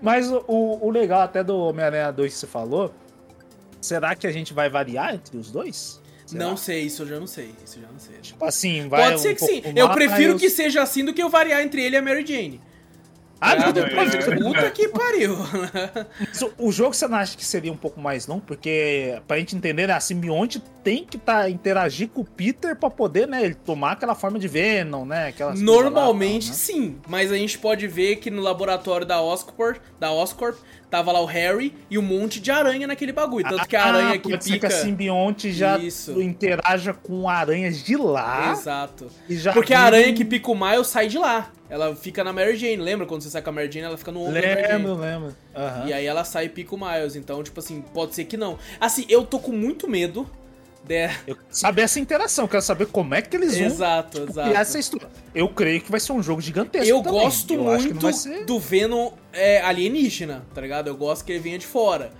Mas 0.00 0.30
o, 0.30 0.44
o, 0.46 0.90
legal 0.90 1.22
até 1.22 1.42
do 1.42 1.56
Homem-Aranha 1.56 2.12
2 2.12 2.32
que 2.32 2.38
você 2.38 2.46
falou, 2.46 2.94
será 3.80 4.14
que 4.14 4.26
a 4.26 4.32
gente 4.32 4.52
vai 4.52 4.68
variar 4.68 5.14
entre 5.14 5.36
os 5.36 5.50
dois? 5.50 6.00
Será? 6.24 6.44
Não 6.44 6.56
sei, 6.56 6.82
isso 6.82 7.02
eu 7.02 7.06
já 7.06 7.18
não 7.20 7.26
sei. 7.26 7.54
Isso 7.64 7.78
eu 7.78 7.82
já 7.82 7.88
não 7.90 7.98
sei. 7.98 8.16
Tipo 8.20 8.44
assim, 8.44 8.88
vai 8.88 9.02
Pode 9.02 9.20
ser 9.20 9.32
um 9.32 9.34
que 9.34 9.44
sim. 9.44 9.62
Eu 9.74 9.88
prefiro 9.90 10.38
que 10.38 10.50
seja 10.50 10.82
assim 10.82 11.04
do 11.04 11.14
que 11.14 11.22
eu 11.22 11.28
variar 11.28 11.62
entre 11.62 11.82
ele 11.82 11.96
e 11.96 11.98
a 11.98 12.02
Mary 12.02 12.24
Jane. 12.26 12.60
Ah, 13.40 13.54
não, 13.54 13.62
Ah, 13.62 13.66
não, 13.66 13.72
depois, 13.72 14.14
é, 14.14 14.18
é. 14.18 14.36
puta 14.36 14.70
que 14.70 14.88
pariu. 14.88 15.36
O- 16.58 16.72
jogo 16.72 16.94
você 16.94 17.06
não 17.06 17.18
acha 17.18 17.36
que 17.36 17.44
seria 17.44 17.72
um 17.72 17.76
pouco 17.76 18.00
mais 18.00 18.26
longo? 18.26 18.40
Porque, 18.42 19.20
pra 19.28 19.38
gente 19.38 19.54
entender, 19.56 19.86
né, 19.86 19.92
a 19.94 20.00
simbionte 20.00 20.60
tem 20.82 21.04
que 21.04 21.18
tá, 21.18 21.48
interagir 21.48 22.08
com 22.08 22.22
o 22.22 22.24
Peter 22.24 22.74
pra 22.76 22.90
poder, 22.90 23.26
né, 23.28 23.44
ele 23.44 23.54
tomar 23.54 23.92
aquela 23.92 24.14
forma 24.14 24.38
de 24.38 24.48
Venom, 24.48 25.04
né? 25.04 25.28
aquelas 25.28 25.58
lá, 25.58 25.64
Normalmente 25.64 26.46
tal, 26.46 26.54
né? 26.56 26.60
sim, 26.62 26.96
mas 27.06 27.30
a 27.32 27.36
gente 27.36 27.58
pode 27.58 27.86
ver 27.86 28.16
que 28.16 28.30
no 28.30 28.42
laboratório 28.42 29.06
da 29.06 29.20
Oscorp, 29.20 29.78
da 30.00 30.10
Oscorp, 30.10 30.56
tava 30.90 31.12
lá 31.12 31.20
o 31.20 31.26
Harry 31.26 31.74
e 31.90 31.98
um 31.98 32.02
monte 32.02 32.40
de 32.40 32.50
aranha 32.50 32.86
naquele 32.86 33.12
bagulho. 33.12 33.46
Tanto 33.48 33.68
que 33.68 33.76
a 33.76 33.84
aranha 33.84 34.14
Ah, 34.14 34.18
que 34.18 34.30
pode 34.30 34.44
ser 34.44 34.52
pica. 34.54 34.68
que 34.68 34.74
a 34.74 34.76
simbionte 34.76 35.52
já 35.52 35.78
Isso. 35.78 36.20
interaja 36.20 36.94
com 36.94 37.28
aranhas 37.28 37.82
de 37.84 37.94
lá. 37.96 38.52
Exato. 38.52 39.06
E 39.28 39.36
já 39.36 39.52
Porque 39.52 39.74
a 39.74 39.84
vira 39.84 39.96
aranha 39.98 40.14
que 40.14 40.24
pica 40.24 40.50
o 40.50 40.54
Miles 40.58 40.86
sai 40.86 41.06
de 41.08 41.18
lá. 41.18 41.50
Ela 41.70 41.94
fica 41.94 42.24
na 42.24 42.32
Mary 42.32 42.56
Jane. 42.56 42.76
Lembra 42.76 43.06
quando 43.06 43.22
você 43.22 43.30
sai 43.30 43.42
com 43.42 43.50
a 43.50 43.52
Mary 43.52 43.70
Jane? 43.70 43.86
Ela 43.86 43.98
fica 43.98 44.10
no 44.10 44.22
ombro 44.22 44.34
da 44.40 44.40
Mary 44.48 44.62
Jane. 44.62 44.72
Lembro, 44.72 44.94
lembro. 44.96 45.36
Aham. 45.54 45.86
E 45.86 45.92
aí 45.92 46.06
ela 46.06 46.24
sai 46.24 46.46
e 46.46 46.48
pica 46.48 46.74
o 46.74 46.78
Miles. 46.78 47.14
Então, 47.16 47.42
tipo 47.42 47.60
assim, 47.60 47.82
pode 47.92 48.14
ser 48.14 48.24
que 48.24 48.36
não. 48.36 48.58
Assim, 48.80 49.04
eu 49.08 49.24
tô 49.24 49.38
com 49.38 49.52
muito 49.52 49.86
medo. 49.88 50.28
De... 50.84 51.06
Eu 51.26 51.34
quero 51.36 51.46
saber 51.50 51.82
essa 51.82 52.00
interação, 52.00 52.48
quero 52.48 52.62
saber 52.62 52.86
como 52.86 53.14
é 53.14 53.20
que 53.20 53.36
eles 53.36 53.58
vão 53.58 53.66
Exato, 53.66 54.20
tipo, 54.20 54.30
exato. 54.30 54.48
criar 54.48 54.60
essa 54.60 54.78
história. 54.78 55.08
Eu 55.34 55.48
creio 55.48 55.80
que 55.82 55.90
vai 55.90 56.00
ser 56.00 56.12
um 56.12 56.22
jogo 56.22 56.40
gigantesco. 56.40 56.88
Eu 56.88 57.02
também. 57.02 57.20
gosto 57.20 57.52
Eu 57.52 57.64
muito 57.64 58.12
ser- 58.14 58.46
do 58.46 58.58
Venom 58.58 59.10
é, 59.32 59.60
alienígena, 59.60 60.46
tá 60.54 60.60
ligado? 60.60 60.86
Eu 60.86 60.96
gosto 60.96 61.24
que 61.24 61.32
ele 61.32 61.40
venha 61.40 61.58
de 61.58 61.66
fora. 61.66 62.10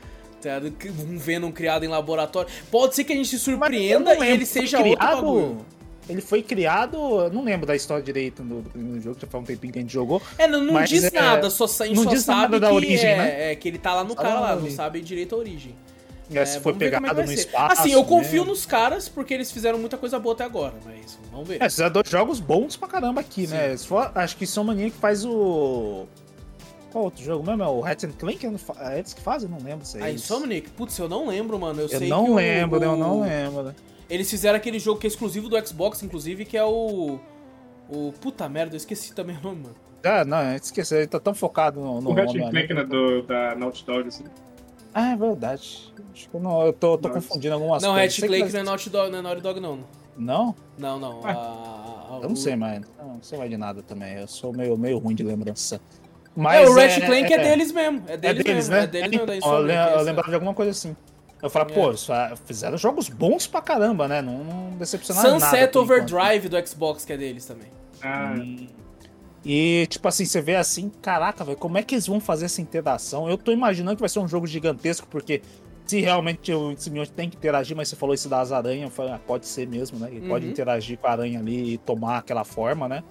tá 0.43 0.61
Um 1.09 1.17
Venom 1.17 1.51
criado 1.53 1.85
em 1.85 1.89
laboratório. 1.89 2.51
Pode 2.71 2.95
ser 2.97 3.05
que 3.05 3.13
a 3.13 3.17
gente 3.17 3.29
se 3.29 3.39
surpreenda 3.39 4.11
e 4.15 4.19
lembro, 4.19 4.35
ele 4.35 4.45
seja 4.45 4.79
outro 4.79 4.97
criado- 4.97 5.15
bagulho. 5.23 5.67
Ele 6.09 6.21
foi 6.23 6.43
criado, 6.43 6.97
eu 6.97 7.31
não 7.31 7.45
lembro 7.45 7.67
da 7.67 7.77
história 7.77 8.03
direito 8.03 8.43
do, 8.43 8.63
primeiro 8.71 9.01
jogo, 9.03 9.19
já 9.21 9.27
faz 9.27 9.43
um 9.43 9.47
tempinho 9.47 9.73
que 9.73 9.79
a 9.79 9.83
gente 9.83 9.93
jogou. 9.93 10.23
É, 10.39 10.47
não, 10.47 10.61
não 10.63 10.73
Mas 10.75 10.89
diz 10.89 11.05
é- 11.05 11.11
nada, 11.11 11.51
só, 11.51 11.65
a 11.65 11.87
gente 11.87 11.97
não 11.97 12.05
só 12.05 12.11
diz 12.11 12.23
sabe 12.25 12.41
nada 12.41 12.61
da 12.61 12.73
origem, 12.73 13.11
é, 13.11 13.17
né? 13.17 13.53
é, 13.53 13.55
que 13.57 13.69
ele 13.69 13.79
tá 13.79 13.95
lá 13.95 14.03
no 14.05 14.11
Só 14.15 14.17
cara 14.23 14.41
lá, 14.41 14.57
não 14.57 14.71
sabe 14.71 15.01
direito 15.03 15.35
a 15.35 15.39
origem. 15.39 15.75
É, 16.33 16.45
se 16.45 16.59
É, 16.59 16.61
foi 16.61 16.73
é 16.73 16.75
que 16.75 16.79
pegado 16.79 17.07
vai 17.15 17.25
no 17.25 17.33
espaço. 17.33 17.81
Assim, 17.81 17.93
eu 17.93 18.05
confio 18.05 18.43
né? 18.45 18.51
nos 18.51 18.67
caras 18.67 19.09
porque 19.09 19.33
eles 19.33 19.51
fizeram 19.51 19.79
muita 19.79 19.97
coisa 19.97 20.19
boa 20.19 20.35
até 20.35 20.45
agora, 20.45 20.75
mas 20.85 21.19
vamos 21.33 21.49
ver. 21.49 21.57
É, 21.63 21.69
fizeram 21.71 21.91
dois 21.91 22.09
jogos 22.09 22.39
bons 22.41 22.77
pra 22.77 22.87
caramba 22.87 23.21
aqui, 23.23 23.47
Sim. 23.47 23.55
né? 23.55 23.75
Se 23.77 23.87
for- 23.87 24.11
acho 24.15 24.37
que 24.37 24.47
são 24.47 24.63
mania 24.65 24.91
que 24.91 24.97
faz 24.99 25.25
o. 25.25 26.07
Qual 26.93 27.05
outro 27.05 27.23
jogo 27.23 27.47
mesmo? 27.47 27.63
É 27.63 27.67
o 27.67 27.81
Ratchet 27.81 28.13
Clank? 28.19 28.47
É 28.47 28.51
É 28.95 28.99
eles 28.99 29.13
que 29.15 29.21
fazem? 29.21 29.49
Não 29.49 29.59
lembro 29.59 29.85
se 29.87 29.99
é 29.99 30.03
A 30.05 30.11
isso. 30.11 30.25
Insomniac, 30.35 30.69
putz, 30.71 30.99
eu 30.99 31.09
não 31.09 31.27
lembro, 31.29 31.59
mano. 31.59 31.81
Eu, 31.81 31.89
Eu 31.89 31.99
sei 31.99 32.09
não 32.09 32.25
que 32.25 32.31
o- 32.31 32.35
lembro, 32.35 32.83
eu 32.83 32.97
não 32.97 33.21
lembro. 33.21 33.75
Eles 34.09 34.29
fizeram 34.31 34.57
aquele 34.57 34.79
jogo 34.79 34.99
que 35.01 35.07
é 35.07 35.09
exclusivo 35.09 35.49
do 35.49 35.67
Xbox, 35.67 36.03
inclusive, 36.03 36.45
que 36.45 36.57
é 36.57 36.65
o. 36.65 37.19
O. 37.91 38.13
Puta 38.21 38.49
merda, 38.49 38.75
eu 38.75 38.79
esqueci 38.79 39.15
também 39.15 39.37
o 39.37 39.41
nome, 39.43 39.63
mano. 39.65 39.75
Ah, 40.05 40.25
não, 40.25 40.55
esqueci, 40.55 40.95
ele 40.95 41.07
tá 41.07 41.19
tão 41.21 41.35
focado 41.35 41.81
no. 41.81 42.01
no 42.01 42.11
O 42.11 42.15
Ratchet. 42.15 42.51
Clank 42.51 42.75
né, 42.75 42.85
do, 42.85 43.23
da 43.23 43.55
Naughty 43.55 43.85
Dog, 43.85 44.09
assim. 44.09 44.25
Ah, 44.95 45.13
é 45.13 45.17
verdade. 45.17 45.93
Acho 46.13 46.29
que 46.31 46.35
eu, 46.35 46.41
não, 46.41 46.65
eu 46.67 46.73
tô, 46.73 46.97
tô 46.97 47.11
confundindo 47.11 47.55
algumas 47.55 47.83
não, 47.83 47.91
coisas. 47.91 48.05
Ratchet 48.07 48.21
Sei 48.21 48.29
que 48.29 48.37
Clank 48.37 48.53
não 48.55 48.61
é 48.61 48.63
Naughty 48.65 48.91
Dog, 48.91 49.11
não 49.13 49.19
é 49.19 49.23
Naughty 49.23 49.43
Dog, 49.43 49.61
não. 49.61 49.79
Não? 50.17 50.55
Não, 50.79 50.99
não. 50.99 51.21
Ah. 51.25 51.31
a- 51.31 52.15
a- 52.15 52.17
Eu 52.23 52.29
não 52.29 52.33
o- 52.33 52.37
sei, 52.37 52.57
mas 52.57 52.81
não, 52.99 53.15
não 53.15 53.23
sei 53.23 53.39
mais 53.39 53.51
de 53.51 53.57
nada 53.57 53.83
também. 53.83 54.15
Eu 54.19 54.27
sou 54.29 54.53
meio, 54.53 54.77
meio 54.79 54.99
ruim 54.99 55.15
de 55.15 55.23
lembrança. 55.23 55.77
É, 55.77 55.81
Mas 56.41 56.69
o 56.69 56.75
Ratchet 56.75 57.05
Clank 57.07 57.33
é, 57.33 57.39
deles 57.39 57.71
mesmo. 57.73 58.03
É 58.09 58.15
É 58.15 58.17
deles, 58.17 58.45
deles, 58.45 58.69
mesmo. 58.69 58.73
né? 58.75 58.83
É 58.85 58.87
deles 58.87 59.13
Então, 59.13 59.27
mesmo, 59.27 59.51
da 59.51 59.57
eu, 59.57 59.63
lem- 59.63 59.77
eu 59.99 60.03
lembrava 60.03 60.29
de 60.29 60.35
alguma 60.35 60.55
coisa 60.55 60.71
assim. 60.71 60.97
Eu 61.43 61.49
É. 61.63 61.75
pô, 61.75 61.91
ah, 62.13 62.35
fizeram 62.47 62.77
jogos 62.77 63.09
bons 63.09 63.47
pra 63.47 63.61
caramba, 63.63 64.09
né? 64.09 64.21
Não, 64.21 64.43
não 64.45 64.71
decepcionaram 64.77 65.31
nada. 65.39 65.41
Sunset 65.45 65.73
por 65.73 65.85
enquanto. 65.85 66.03
Overdrive 66.15 66.49
do 66.49 66.67
Xbox, 66.69 67.05
que 67.05 67.13
é 67.13 67.17
deles 67.17 67.45
também. 67.47 67.69
Ah, 68.03 68.35
E, 69.45 69.87
tipo 69.89 70.07
assim, 70.09 70.25
você 70.25 70.41
vê 70.41 70.57
assim, 70.57 70.91
caraca, 71.01 71.45
velho, 71.45 71.57
como 71.57 71.79
é 71.79 71.83
que 71.83 71.95
eles 71.95 72.07
vão 72.07 72.19
fazer 72.21 72.47
essa 72.47 72.61
interação? 72.61 73.29
Eu 73.31 73.39
tô 73.39 73.53
imaginando 73.53 73.97
que 73.97 74.01
vai 74.03 74.09
ser 74.09 74.19
um 74.19 74.27
jogo 74.29 74.47
gigantesco, 74.47 75.07
porque 75.09 75.41
se 75.87 76.01
realmente 76.01 76.53
o 76.53 76.77
Simeone 76.77 77.09
tem 77.09 77.31
que 77.31 77.37
interagir, 77.37 77.75
mas 77.77 77.89
você 77.89 77.97
falou 77.97 78.15
isso 78.15 78.29
das 78.29 78.51
aranhas, 78.53 78.83
eu 78.83 78.91
falei, 78.91 79.13
ah, 79.13 79.21
pode 79.25 79.47
ser 79.47 79.67
mesmo, 79.67 79.99
né? 79.99 80.09
Ele 80.11 80.29
pode 80.29 80.45
Uhum. 80.45 80.51
interagir 80.51 80.99
com 80.99 81.07
a 81.07 81.13
aranha 81.13 81.39
ali 81.39 81.75
e 81.75 81.79
tomar 81.79 82.19
aquela 82.19 82.45
forma, 82.45 82.89
né? 82.89 83.03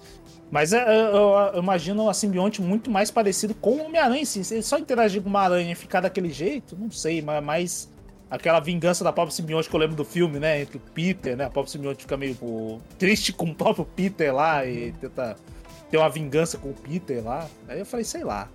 Mas 0.50 0.72
é, 0.72 0.84
eu, 0.86 1.16
eu- 1.16 1.50
eu 1.54 1.62
imagino 1.62 2.08
a 2.08 2.14
simbionte 2.14 2.60
muito 2.62 2.90
mais 2.90 3.10
parecido 3.10 3.54
com 3.54 3.70
o 3.76 3.84
Homem-Aranha, 3.86 4.22
assim. 4.22 4.42
Se 4.42 4.54
ele 4.54 4.62
só 4.62 4.78
interagir 4.78 5.22
com 5.22 5.28
uma 5.30 5.40
aranha 5.40 5.72
e 5.72 5.74
ficar 5.74 6.00
daquele 6.02 6.30
jeito, 6.30 6.76
não 6.78 6.90
sei, 6.90 7.20
mas 7.22 7.36
é 7.36 7.40
mais 7.40 7.90
aquela 8.30 8.60
vingança 8.60 9.02
da 9.04 9.12
própria 9.12 9.34
simbionte 9.34 9.68
que 9.68 9.74
eu 9.74 9.80
lembro 9.80 9.96
do 9.96 10.04
filme, 10.04 10.38
né? 10.38 10.60
Entre 10.62 10.76
o 10.76 10.80
Peter, 10.80 11.36
né? 11.36 11.44
A 11.44 11.50
própria 11.50 11.72
simbionte 11.72 12.02
fica 12.02 12.16
meio 12.16 12.34
pô, 12.34 12.78
triste 12.98 13.32
com 13.32 13.46
o 13.46 13.54
próprio 13.54 13.84
Peter 13.84 14.34
lá 14.34 14.64
e 14.66 14.92
tenta 14.92 15.36
ter 15.90 15.96
uma 15.96 16.08
vingança 16.10 16.58
com 16.58 16.68
o 16.70 16.74
Peter 16.74 17.24
lá. 17.24 17.48
Aí 17.66 17.78
eu 17.78 17.86
falei, 17.86 18.04
sei 18.04 18.24
lá. 18.24 18.48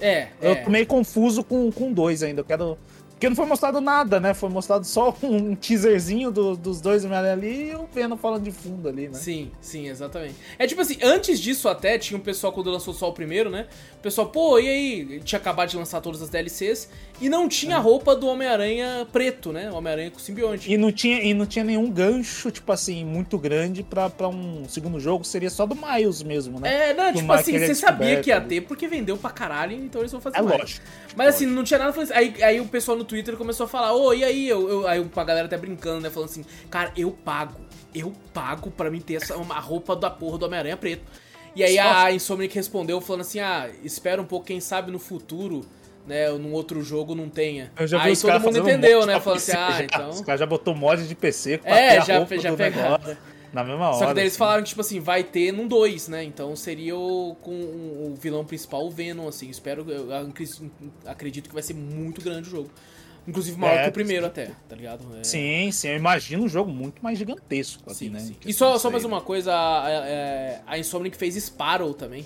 É, 0.00 0.28
Eu 0.42 0.52
é. 0.52 0.54
tô 0.56 0.70
meio 0.70 0.86
confuso 0.86 1.42
com 1.42 1.70
com 1.72 1.92
dois 1.92 2.22
ainda. 2.22 2.40
Eu 2.40 2.44
quero. 2.44 2.78
Porque 3.12 3.30
não 3.30 3.34
foi 3.36 3.46
mostrado 3.46 3.80
nada, 3.80 4.20
né? 4.20 4.34
Foi 4.34 4.50
mostrado 4.50 4.84
só 4.84 5.16
um 5.24 5.54
teaserzinho 5.56 6.30
do- 6.30 6.54
dos 6.54 6.82
dois 6.82 7.02
Homem-Aranha 7.02 7.32
ali 7.32 7.70
e 7.70 7.74
o 7.74 7.86
Venom 7.90 8.14
falando 8.18 8.42
de 8.42 8.50
fundo 8.52 8.90
ali, 8.90 9.08
né? 9.08 9.14
Sim, 9.14 9.50
sim, 9.58 9.88
exatamente. 9.88 10.34
É 10.58 10.66
tipo 10.66 10.82
assim, 10.82 10.98
antes 11.02 11.40
disso 11.40 11.66
até, 11.66 11.98
tinha 11.98 12.18
um 12.18 12.22
pessoal 12.22 12.52
quando 12.52 12.70
lançou 12.70 12.92
só 12.92 13.08
o 13.08 13.14
primeiro, 13.14 13.48
né? 13.48 13.68
O 13.94 14.02
pessoal, 14.02 14.28
pô, 14.28 14.58
e 14.58 14.68
aí? 14.68 15.00
Ele 15.00 15.20
tinha 15.20 15.38
acabado 15.38 15.70
de 15.70 15.78
lançar 15.78 16.02
todas 16.02 16.20
as 16.20 16.28
DLCs 16.28 16.90
e 17.20 17.28
não 17.28 17.48
tinha 17.48 17.76
a 17.76 17.78
roupa 17.78 18.14
do 18.14 18.26
Homem-Aranha 18.26 19.06
preto, 19.12 19.52
né? 19.52 19.70
Homem-Aranha 19.70 20.10
com 20.10 20.18
simbionte. 20.18 20.70
E 20.70 20.76
não, 20.76 20.92
tinha, 20.92 21.22
e 21.22 21.32
não 21.32 21.46
tinha 21.46 21.64
nenhum 21.64 21.90
gancho, 21.90 22.50
tipo 22.50 22.70
assim, 22.72 23.04
muito 23.04 23.38
grande 23.38 23.82
pra, 23.82 24.10
pra 24.10 24.28
um 24.28 24.68
segundo 24.68 25.00
jogo. 25.00 25.24
Seria 25.24 25.48
só 25.50 25.64
do 25.66 25.74
Miles 25.74 26.22
mesmo, 26.22 26.60
né? 26.60 26.90
É, 26.90 26.94
não, 26.94 27.12
tipo 27.12 27.32
assim, 27.32 27.58
você 27.58 27.74
sabia 27.74 28.20
que 28.20 28.30
ia 28.30 28.40
ter 28.40 28.60
porque 28.62 28.86
vendeu 28.86 29.16
pra 29.16 29.30
caralho, 29.30 29.72
então 29.76 30.00
eles 30.02 30.12
vão 30.12 30.20
fazer 30.20 30.38
É 30.38 30.42
mais. 30.42 30.58
lógico. 30.60 30.86
Mas 31.16 31.28
assim, 31.34 31.46
não 31.46 31.64
tinha 31.64 31.78
nada. 31.78 31.92
falando 31.92 32.10
assim, 32.12 32.18
Aí, 32.18 32.42
aí 32.42 32.60
o 32.60 32.66
pessoal 32.66 32.96
no 32.98 33.04
Twitter 33.04 33.36
começou 33.36 33.64
a 33.64 33.68
falar, 33.68 33.94
ô, 33.94 34.12
e 34.12 34.22
aí? 34.22 34.48
Eu, 34.48 34.68
eu- 34.68 34.86
aí 34.88 35.04
a 35.16 35.24
galera 35.24 35.46
até 35.46 35.56
brincando, 35.56 36.00
né? 36.02 36.10
Falando 36.10 36.28
assim, 36.28 36.44
cara, 36.70 36.92
eu 36.96 37.10
pago. 37.10 37.60
Eu 37.94 38.12
pago 38.34 38.70
pra 38.70 38.90
mim 38.90 39.00
ter 39.00 39.14
essa, 39.14 39.36
uma 39.38 39.58
roupa 39.58 39.96
da 39.96 40.10
porra 40.10 40.36
do 40.36 40.44
Homem-Aranha 40.46 40.76
preto. 40.76 41.02
E 41.54 41.64
aí 41.64 41.78
a 41.78 42.12
Insomniac 42.12 42.54
respondeu 42.54 43.00
falando 43.00 43.22
assim, 43.22 43.40
ah, 43.40 43.70
espera 43.82 44.20
um 44.20 44.26
pouco, 44.26 44.44
quem 44.44 44.60
sabe 44.60 44.92
no 44.92 44.98
futuro, 44.98 45.64
né, 46.06 46.30
num 46.30 46.52
outro 46.52 46.82
jogo 46.82 47.14
não 47.14 47.28
tenha. 47.28 47.72
Eu 47.78 47.86
já 47.86 47.98
vi 47.98 48.04
aí 48.06 48.12
os 48.12 48.20
todo 48.22 48.40
mundo 48.40 48.58
entendeu, 48.58 49.04
né? 49.06 49.18
Falando 49.20 49.38
assim, 49.38 49.52
ah, 49.52 49.70
já. 49.78 49.84
então... 49.84 50.10
Os 50.10 50.20
caras 50.20 50.40
já 50.40 50.46
botou 50.46 50.74
mod 50.74 51.06
de 51.06 51.14
PC 51.14 51.58
com 51.58 51.68
É, 51.68 52.00
já- 52.04 52.18
roupa 52.18 52.38
já 52.38 52.50
do 52.50 52.56
negócio 52.56 53.16
na 53.52 53.64
mesma 53.64 53.88
hora. 53.88 53.98
Só 53.98 54.06
que 54.08 54.14
daí 54.14 54.24
eles 54.24 54.32
assim. 54.34 54.38
falaram 54.38 54.62
que, 54.62 54.68
tipo 54.68 54.80
assim, 54.82 55.00
vai 55.00 55.22
ter 55.24 55.50
num 55.52 55.66
2, 55.66 56.08
né? 56.08 56.22
Então 56.24 56.54
seria 56.54 56.94
o, 56.96 57.34
com 57.40 57.52
o 57.52 58.14
vilão 58.20 58.44
principal, 58.44 58.84
o 58.86 58.90
Venom, 58.90 59.26
assim. 59.28 59.48
Espero, 59.48 59.84
eu 59.90 60.08
acredito 61.06 61.48
que 61.48 61.54
vai 61.54 61.62
ser 61.62 61.74
muito 61.74 62.20
grande 62.20 62.48
o 62.48 62.50
jogo. 62.50 62.70
Inclusive 63.26 63.58
maior 63.58 63.78
É, 63.78 63.82
que 63.84 63.88
o 63.88 63.92
primeiro 63.92 64.24
até, 64.26 64.50
tá 64.68 64.76
ligado? 64.76 65.04
É. 65.18 65.24
Sim, 65.24 65.72
sim, 65.72 65.88
eu 65.88 65.96
imagino 65.96 66.44
um 66.44 66.48
jogo 66.48 66.70
muito 66.70 67.02
mais 67.02 67.18
gigantesco, 67.18 67.82
assim, 67.90 68.04
Sim, 68.06 68.10
né? 68.10 68.20
sim. 68.20 68.36
E 68.46 68.52
só, 68.52 68.78
só 68.78 68.88
mais 68.88 69.04
uma 69.04 69.20
coisa, 69.20 69.52
a, 69.52 69.86
a, 69.88 70.60
a 70.68 70.78
Insomniac 70.78 71.16
fez 71.16 71.34
Sparrow 71.34 71.92
também. 71.92 72.24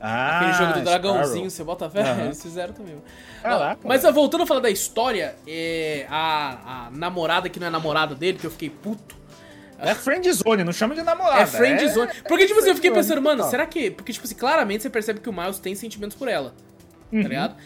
Ah, 0.00 0.38
Aquele 0.38 0.52
jogo 0.52 0.72
do 0.78 0.84
dragãozinho, 0.84 1.50
Sparrow. 1.50 1.50
você 1.50 1.64
bota 1.64 1.90
fé? 1.90 2.02
Aham. 2.02 2.24
Eles 2.26 2.40
fizeram 2.42 2.72
também. 2.72 2.96
Caraca, 3.42 3.80
Mas 3.86 4.04
ah, 4.04 4.10
voltando 4.10 4.42
a 4.42 4.46
falar 4.46 4.60
da 4.60 4.70
história, 4.70 5.34
é, 5.46 6.06
a, 6.08 6.86
a 6.86 6.90
namorada 6.90 7.48
que 7.48 7.58
não 7.58 7.66
é 7.66 7.70
namorada 7.70 8.14
dele, 8.14 8.38
que 8.38 8.46
eu 8.46 8.50
fiquei 8.50 8.70
puto. 8.70 9.16
É 9.80 9.94
friend 9.94 10.30
zone, 10.32 10.64
não 10.64 10.72
chama 10.72 10.94
de 10.94 11.02
namorada. 11.02 11.42
É 11.42 11.46
friend 11.46 11.88
zone. 11.88 12.10
Porque, 12.26 12.46
tipo 12.46 12.58
assim, 12.58 12.70
eu 12.70 12.74
fiquei 12.74 12.90
pensando, 12.90 13.22
mano, 13.22 13.36
total. 13.38 13.50
será 13.50 13.66
que. 13.66 13.90
Porque, 13.92 14.12
tipo 14.12 14.24
assim, 14.24 14.34
claramente 14.34 14.82
você 14.82 14.90
percebe 14.90 15.20
que 15.20 15.28
o 15.28 15.32
Miles 15.32 15.58
tem 15.60 15.74
sentimentos 15.74 16.16
por 16.16 16.26
ela. 16.26 16.52
Uhum. 17.12 17.22
Tá 17.22 17.28
ligado? 17.28 17.56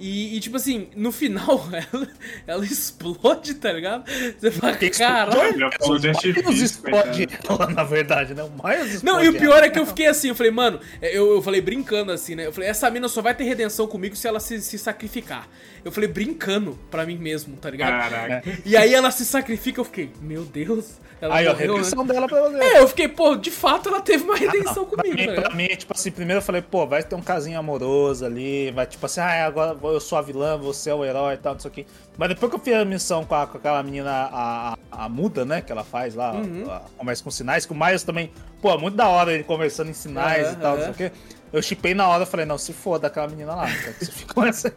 E, 0.00 0.34
e, 0.34 0.40
tipo 0.40 0.56
assim, 0.56 0.88
no 0.96 1.12
final, 1.12 1.68
ela, 1.92 2.08
ela 2.46 2.64
explode, 2.64 3.52
tá 3.54 3.70
ligado? 3.70 4.10
Você 4.38 4.50
fala, 4.50 4.74
caralho. 4.96 5.70
Falou 5.78 5.98
de 5.98 6.08
Miles 6.08 6.24
artifício, 6.24 6.64
explode 6.64 7.28
ela, 7.46 7.66
na 7.68 7.84
verdade, 7.84 8.32
né? 8.34 8.42
O 8.42 8.50
Miles 8.50 9.02
Não, 9.02 9.22
e 9.22 9.28
o 9.28 9.34
pior 9.34 9.58
ela. 9.58 9.66
é 9.66 9.70
que 9.70 9.78
eu 9.78 9.84
fiquei 9.84 10.06
assim, 10.06 10.28
eu 10.28 10.34
falei, 10.34 10.50
mano, 10.50 10.80
eu, 11.02 11.34
eu 11.34 11.42
falei 11.42 11.60
brincando 11.60 12.12
assim, 12.12 12.34
né? 12.34 12.46
Eu 12.46 12.52
falei, 12.52 12.70
essa 12.70 12.90
mina 12.90 13.08
só 13.08 13.20
vai 13.20 13.34
ter 13.34 13.44
redenção 13.44 13.86
comigo 13.86 14.16
se 14.16 14.26
ela 14.26 14.40
se, 14.40 14.62
se 14.62 14.78
sacrificar. 14.78 15.46
Eu 15.84 15.92
falei, 15.92 16.08
brincando 16.08 16.78
pra 16.90 17.04
mim 17.04 17.18
mesmo, 17.18 17.58
tá 17.58 17.68
ligado? 17.68 18.10
Caraca. 18.10 18.42
E 18.64 18.78
aí 18.78 18.94
ela 18.94 19.10
se 19.10 19.26
sacrifica, 19.26 19.80
eu 19.80 19.84
fiquei, 19.84 20.10
meu 20.22 20.44
Deus, 20.46 20.98
ela 21.20 21.34
Aí, 21.34 21.46
ó, 21.46 21.52
morreu, 21.52 21.66
né? 21.68 21.74
redenção 21.78 22.06
dela 22.06 22.26
pra 22.28 22.40
você. 22.48 22.56
É, 22.64 22.78
eu 22.80 22.88
fiquei, 22.88 23.08
pô, 23.08 23.36
de 23.36 23.50
fato 23.50 23.88
ela 23.88 24.00
teve 24.00 24.24
uma 24.24 24.36
redenção 24.36 24.84
Pra 24.86 25.02
comigo, 25.02 25.16
mim, 25.16 25.34
pra 25.34 25.54
mim, 25.54 25.66
tipo 25.68 25.92
assim, 25.94 26.10
primeiro 26.10 26.38
eu 26.38 26.44
falei, 26.44 26.62
pô, 26.62 26.86
vai 26.86 27.02
ter 27.02 27.14
um 27.14 27.20
casinho 27.20 27.58
amoroso 27.58 28.24
ali, 28.24 28.70
vai 28.70 28.86
tipo 28.86 29.04
assim, 29.06 29.20
ah, 29.20 29.46
agora 29.46 29.76
eu 29.82 30.00
sou 30.00 30.16
a 30.18 30.22
vilã, 30.22 30.56
você 30.56 30.90
é 30.90 30.94
o 30.94 31.04
herói 31.04 31.34
e 31.34 31.38
tal, 31.38 31.52
não 31.54 31.60
sei 31.60 31.70
o 31.70 31.74
que. 31.74 31.86
Mas 32.16 32.28
depois 32.30 32.50
que 32.50 32.56
eu 32.56 32.60
fiz 32.62 32.74
a 32.74 32.84
missão 32.84 33.24
com, 33.24 33.34
a- 33.34 33.46
com 33.46 33.58
aquela 33.58 33.82
menina, 33.82 34.10
a, 34.10 34.76
a, 34.90 35.04
a 35.04 35.08
muda, 35.08 35.44
né, 35.44 35.60
que 35.60 35.70
ela 35.70 35.84
faz 35.84 36.14
lá, 36.14 36.32
Uhum. 36.32 36.64
conversa 36.96 37.22
com 37.24 37.30
sinais, 37.30 37.66
que 37.66 37.72
o 37.72 37.76
Miles 37.76 38.02
também, 38.02 38.30
pô, 38.62 38.76
muito 38.78 38.96
da 38.96 39.08
hora 39.08 39.32
ele 39.32 39.44
conversando 39.44 39.90
em 39.90 39.94
sinais 39.94 40.46
Aham, 40.48 40.52
e 40.52 40.60
tal, 40.60 40.76
não 40.76 40.82
sei 40.82 40.90
o 40.90 40.94
que. 40.94 41.12
Eu 41.52 41.60
chipei 41.60 41.94
na 41.94 42.06
hora, 42.08 42.24
falei, 42.24 42.46
não, 42.46 42.56
se 42.56 42.72
foda 42.72 43.08
aquela 43.08 43.26
menina 43.26 43.54
lá, 43.54 43.66
você 43.66 44.06
fique 44.06 44.32
com 44.32 44.44
essa... 44.44 44.72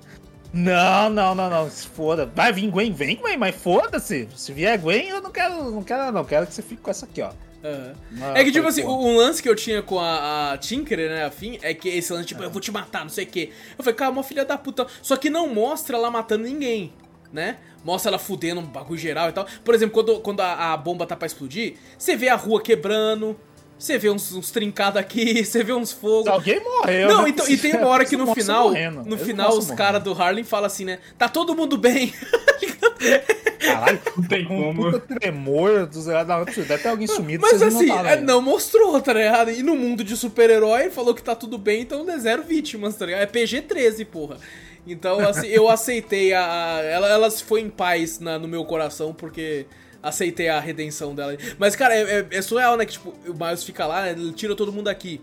Não, 0.54 1.10
não, 1.10 1.34
não, 1.34 1.50
não, 1.50 1.70
se 1.70 1.88
foda. 1.88 2.26
Vai 2.28 2.54
vir 2.54 2.70
Gwen, 2.70 2.94
vem 2.94 3.16
Gwen, 3.16 3.38
mas 3.38 3.56
foda-se. 3.56 4.30
Se 4.36 4.54
vier 4.54 4.78
Gwen, 4.78 5.10
eu 5.10 5.20
não 5.22 5.32
quero, 5.32 5.72
não 5.72 5.84
quero, 5.84 6.12
não, 6.12 6.24
quero 6.24 6.46
que 6.46 6.54
você 6.54 6.62
fique 6.62 6.82
com 6.82 6.92
essa 6.92 7.06
aqui, 7.06 7.22
ó. 7.22 7.32
Ah, 7.64 8.34
É 8.36 8.44
que, 8.44 8.52
tipo 8.52 8.68
assim, 8.68 8.84
o, 8.84 8.92
um 8.92 9.18
lance 9.18 9.42
que 9.42 9.50
eu 9.50 9.56
tinha 9.56 9.82
com 9.82 10.00
a, 10.00 10.52
a 10.52 10.58
Tinkerer, 10.58 11.10
né, 11.10 11.26
a 11.26 11.32
Finn, 11.32 11.58
é 11.62 11.74
que 11.74 11.90
esse 11.90 12.12
lance, 12.14 12.28
tipo, 12.28 12.44
eu 12.44 12.52
vou 12.52 12.62
te 12.62 12.72
matar, 12.72 13.02
não 13.02 13.10
sei 13.10 13.24
o 13.24 13.28
quê. 13.28 13.52
Eu 13.78 13.84
falei, 13.84 13.96
calma, 13.98 14.22
filha 14.22 14.46
da 14.46 14.58
puta. 14.58 14.86
Só 15.02 15.16
que 15.16 15.30
não 15.30 15.48
mostra 15.48 15.98
ela 15.98 16.12
matando 16.12 16.44
ninguém, 16.44 16.94
né? 17.32 17.58
Mostra 17.84 18.12
ela 18.12 18.20
fudendo 18.20 18.62
um 18.62 18.66
bagulho 18.66 19.00
geral 19.00 19.30
e 19.30 19.32
tal. 19.32 19.48
Por 19.64 19.74
exemplo, 19.74 19.94
quando, 19.94 20.20
quando 20.22 20.42
a, 20.42 20.74
a 20.74 20.78
bomba 20.78 21.08
tá 21.08 21.16
pra 21.16 21.26
explodir, 21.26 21.76
você 21.98 22.16
vê 22.16 22.30
a 22.30 22.36
rua 22.36 22.62
quebrando, 22.62 23.38
você 23.84 23.98
vê 23.98 24.10
uns, 24.10 24.32
uns 24.32 24.50
trincados 24.52 25.00
aqui, 25.00 25.44
você 25.46 25.64
vê 25.64 25.74
uns 25.74 25.92
fogos. 25.92 26.28
Alguém 26.28 26.60
morreu. 26.64 27.08
Não, 27.10 27.24
né? 27.24 27.30
então, 27.30 27.48
e 27.48 27.58
tem 27.58 27.76
uma 27.76 27.88
hora 27.88 28.06
que 28.06 28.16
no 28.16 28.34
final, 28.34 28.70
morrendo. 28.70 29.04
no 29.04 29.16
Eles 29.16 29.26
final 29.26 29.58
os 29.58 29.70
caras 29.72 30.02
do 30.02 30.12
Harlem 30.14 30.44
falam 30.44 30.68
assim, 30.68 30.86
né? 30.86 31.00
Tá 31.18 31.28
todo 31.28 31.56
mundo 31.56 31.78
bem. 31.78 32.14
Caralho, 33.60 34.00
Não 34.18 34.24
tem 34.26 34.46
um 34.46 34.74
como. 34.74 34.92
puta 34.92 35.16
tremor 35.20 35.86
dos 35.86 36.06
não, 36.08 36.68
deve 36.68 36.84
ter 36.84 36.90
alguém 36.90 37.08
sumido. 37.08 37.42
Mas 37.42 37.60
vocês 37.60 37.76
assim, 37.76 37.86
notaram 37.88 38.10
é, 38.10 38.22
não 38.22 38.42
mostrou, 38.42 39.00
tá 39.02 39.14
ligado? 39.14 39.52
E 39.52 39.64
no 39.64 39.76
mundo 39.76 40.04
de 40.04 40.16
super-herói 40.18 40.90
falou 40.90 41.14
que 41.14 41.24
tá 41.24 41.36
tudo 41.36 41.58
bem, 41.58 41.82
então 41.82 42.10
é 42.10 42.18
zero 42.18 42.44
vítimas, 42.44 42.96
tá 42.96 43.06
ligado? 43.06 43.22
É 43.22 43.26
PG-13, 43.26 44.06
porra. 44.06 44.38
Então, 44.86 45.20
assim, 45.22 45.48
eu 45.48 45.70
aceitei 45.70 46.34
a. 46.34 46.42
a- 46.76 46.82
ela, 46.84 47.08
ela 47.08 47.30
se 47.32 47.42
foi 47.44 47.62
em 47.62 47.70
paz 47.70 48.20
na- 48.20 48.38
no 48.38 48.48
meu 48.50 48.66
coração, 48.66 49.14
porque 49.14 49.66
aceitei 50.04 50.50
a 50.50 50.60
redenção 50.60 51.16
dela. 51.16 51.36
Mas, 51.58 51.76
cara, 51.76 51.96
é, 51.96 52.20
é, 52.20 52.28
é 52.30 52.42
surreal, 52.42 52.76
né? 52.76 52.86
Que, 52.86 52.92
tipo, 52.92 53.14
o 53.26 53.34
Miles 53.34 53.64
fica 53.64 53.88
lá, 53.88 54.02
né, 54.02 54.12
ele 54.12 54.34
tira 54.34 54.56
todo 54.56 54.72
mundo 54.72 54.90
aqui. 54.90 55.22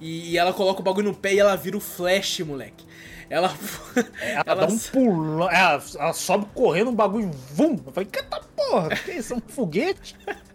E, 0.00 0.32
e 0.32 0.38
ela 0.38 0.52
coloca 0.52 0.80
o 0.80 0.82
bagulho 0.82 1.10
no 1.10 1.14
pé 1.14 1.34
e 1.34 1.38
ela 1.38 1.54
vira 1.54 1.76
o 1.76 1.80
Flash, 1.80 2.40
moleque. 2.40 2.84
Ela. 3.28 3.52
Ela, 4.46 4.54
dá 4.54 4.66
um 4.66 4.78
pulão, 4.78 5.50
ela, 5.50 5.82
ela 5.98 6.12
sobe 6.12 6.46
correndo, 6.54 6.90
um 6.90 6.94
bagulho, 6.94 7.28
vum. 7.52 7.76
Eu 7.84 7.92
falei, 7.92 8.08
que 8.08 8.22
tá 8.22 8.40
porra? 8.54 8.90
Que 8.90 9.12
isso? 9.12 9.34
É 9.34 9.36
um 9.36 9.40
foguete? 9.40 10.16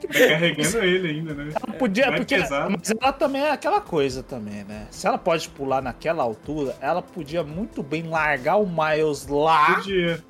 Tá 0.00 0.06
carregando 0.06 0.78
ele 0.78 1.08
ainda, 1.08 1.34
né? 1.34 1.52
Ela 1.52 1.76
podia, 1.76 2.06
Vai 2.06 2.18
porque, 2.18 2.36
pesado. 2.36 2.70
mas 2.70 2.88
ela 2.88 3.12
também 3.12 3.42
é 3.42 3.50
aquela 3.50 3.80
coisa 3.80 4.22
também, 4.22 4.62
né? 4.62 4.86
Se 4.92 5.08
ela 5.08 5.18
pode 5.18 5.48
pular 5.48 5.82
naquela 5.82 6.22
altura, 6.22 6.76
ela 6.80 7.02
podia 7.02 7.42
muito 7.42 7.82
bem 7.82 8.04
largar 8.04 8.58
o 8.58 8.64
Miles 8.64 9.26
lá. 9.26 9.74
Podia. 9.74 10.22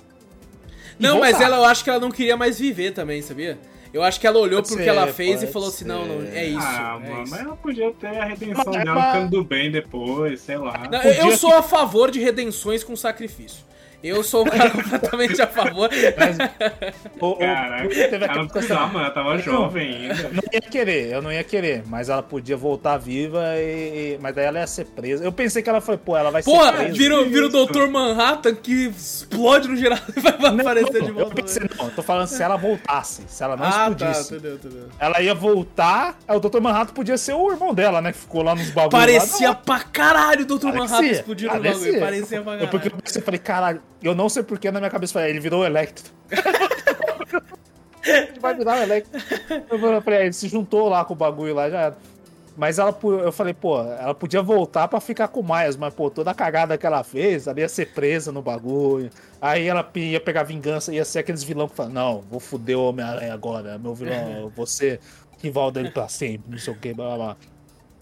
Não, 0.99 1.21
mas 1.21 1.33
voltar. 1.33 1.45
ela 1.47 1.57
eu 1.59 1.65
acho 1.65 1.85
que 1.85 1.91
ela 1.91 2.01
não 2.01 2.11
queria 2.11 2.37
mais 2.37 2.59
viver 2.59 2.93
também, 2.93 3.23
sabia? 3.23 3.59
Eu 3.93 4.03
acho 4.03 4.21
que 4.21 4.27
ela 4.27 4.39
olhou 4.39 4.61
Pode 4.63 4.75
pro 4.75 4.83
que 4.85 4.89
ela 4.89 5.07
fez 5.07 5.43
e 5.43 5.47
falou 5.47 5.69
assim: 5.69 5.85
não, 5.85 6.05
não, 6.05 6.23
é 6.33 6.45
isso. 6.47 6.59
ah, 6.61 7.01
é 7.03 7.09
mano, 7.09 7.23
isso. 7.23 7.31
mas 7.31 7.41
ela 7.41 7.57
podia 7.57 7.91
ter 7.93 8.07
a 8.09 8.25
redenção 8.25 8.65
Mas- 8.67 8.85
dela 8.85 8.95
mas- 8.95 9.15
ficando 9.15 9.31
do 9.31 9.45
bem 9.45 9.71
depois, 9.71 10.41
sei 10.41 10.59
lá. 10.59 10.89
Não, 10.91 11.03
eu 11.03 11.37
sou 11.37 11.55
a 11.55 11.63
favor 11.63 12.11
de 12.11 12.21
redenções 12.21 12.85
com 12.85 12.95
sacrifício. 12.95 13.65
Eu 14.03 14.23
sou 14.23 14.43
um 14.47 14.51
cara 14.51 14.71
completamente 14.71 15.41
a 15.43 15.47
favor. 15.47 15.91
O, 17.21 17.31
o- 17.33 17.37
Caraca, 17.39 17.89
teve 17.89 18.25
ela 18.25 18.35
não 18.37 18.47
precisava, 18.49 18.99
ela 19.01 19.11
tava 19.11 19.39
jovem 19.39 19.95
ainda. 20.11 20.31
Não 20.33 20.43
ia 20.53 20.61
querer, 20.61 21.13
eu 21.13 21.21
não 21.23 21.33
ia 21.33 21.43
querer, 21.43 21.83
mas 21.87 22.09
ela 22.09 22.23
podia 22.23 22.57
voltar 22.57 22.97
viva 22.97 23.43
e. 23.57 24.17
Mas 24.21 24.35
daí 24.35 24.45
ela 24.47 24.61
ia 24.61 24.67
ser 24.67 24.85
presa. 24.87 25.25
Eu 25.25 25.33
pensei 25.33 25.63
que 25.63 25.69
ela 25.69 25.81
foi, 25.81 25.97
pô, 25.97 26.17
ela 26.17 26.31
vai 26.31 26.43
ser 26.43 26.51
Porra, 26.51 26.73
presa. 26.73 26.95
vira, 26.95 27.25
vira 27.25 27.47
o. 27.47 27.49
Dr. 27.67 27.89
Manhattan 27.89 28.55
que 28.55 28.87
explode 28.89 29.67
no 29.69 29.77
geral 29.77 29.99
e 30.17 30.21
vai 30.21 30.39
Não, 30.39 30.61
aparecer 30.61 31.03
de 31.03 31.09
eu 31.09 31.15
volta. 31.15 31.35
pensei, 31.35 31.69
não, 31.77 31.87
eu 31.87 31.93
tô 31.95 32.03
falando 32.03 32.29
se 32.29 32.41
ela 32.43 32.57
voltasse, 32.57 33.23
se 33.27 33.43
ela 33.43 33.57
não 33.57 33.65
ah, 33.65 33.71
tá, 33.71 33.89
explodisse. 33.91 34.35
entendeu, 34.35 34.55
entendeu. 34.55 34.89
Ela 34.99 35.21
ia 35.21 35.35
voltar, 35.35 36.17
aí 36.29 36.37
o 36.37 36.41
Dr. 36.41 36.61
Manhattan 36.61 36.95
podia 36.95 37.19
ser 37.19 37.33
o 37.35 37.51
irmão 37.51 37.75
dela, 37.75 38.01
né? 38.01 38.13
Que 38.13 38.19
ficou 38.19 38.43
lá 38.43 38.55
nos 38.55 38.71
bagulhos. 38.71 38.93
Parecia 38.93 39.49
lá. 39.49 39.55
pra 39.57 39.81
caralho 39.81 40.43
o 40.43 40.47
Dr. 40.47 40.53
Parecia, 40.71 40.73
Manhattan 40.79 41.07
explodindo 41.07 41.55
no 41.55 41.61
bagulho. 41.63 41.81
parecia. 41.81 42.01
Parecia 42.01 42.43
pra 42.43 42.53
Eu, 42.53 42.59
caralho. 42.59 42.71
porque 42.71 42.89
eu 42.89 42.93
pensei, 42.93 43.23
falei, 43.23 43.41
caralho, 43.41 43.83
eu 44.03 44.15
não 44.15 44.29
sei 44.29 44.43
porque 44.43 44.71
na 44.71 44.81
minha 44.81 44.91
cabeça 44.91 45.13
eu 45.13 45.15
falei, 45.15 45.31
ele 45.31 45.41
virou 45.41 45.63
o 45.63 45.67
Electro. 45.67 46.13
ele 48.05 48.41
vai 48.41 48.55
virar 48.55 48.79
o 48.79 48.83
Electro. 48.83 49.21
Eu 49.71 50.03
falei, 50.03 50.23
ele 50.23 50.33
se 50.33 50.49
juntou 50.49 50.89
lá 50.89 51.05
com 51.05 51.15
o 51.15 51.17
bagulho 51.17 51.55
lá, 51.55 51.69
já 51.69 51.81
era. 51.81 51.97
Mas 52.57 52.81
ela, 52.81 52.97
eu 53.03 53.31
falei, 53.31 53.55
pô, 53.55 53.81
ela 53.81 54.13
podia 54.13 54.43
voltar 54.43 54.89
pra 54.89 54.99
ficar 54.99 55.29
com 55.29 55.39
o 55.39 55.45
Miles, 55.45 55.77
mas, 55.77 55.95
pô, 55.95 56.11
toda 56.11 56.33
a 56.33 56.35
cagada 56.35 56.77
que 56.77 56.85
ela 56.85 57.05
fez, 57.05 57.47
ela 57.47 57.61
ia 57.61 57.69
ser 57.69 57.93
presa 57.93 58.33
no 58.33 58.43
bagulho. 58.43 59.11
Aí 59.41 59.69
ela 59.69 59.89
ia 59.95 60.21
pegar 60.21 60.43
vingança, 60.43 60.93
ia 60.93 61.05
ser 61.05 61.21
aqueles 61.21 61.45
vilão 61.45 61.69
que 61.69 61.77
falam, 61.77 61.93
não, 61.93 62.21
vou 62.23 62.41
foder 62.41 62.77
o 62.77 62.89
Homem-Aranha 62.89 63.33
agora, 63.33 63.79
meu 63.79 63.95
vilão, 63.95 64.51
você 64.57 64.99
rival 65.41 65.71
dele 65.71 65.93
pra 65.93 66.09
sempre, 66.09 66.51
não 66.51 66.59
sei 66.59 66.73
o 66.73 66.77
que, 66.77 66.93
blá 66.93 67.07
blá 67.07 67.17
blá. 67.17 67.37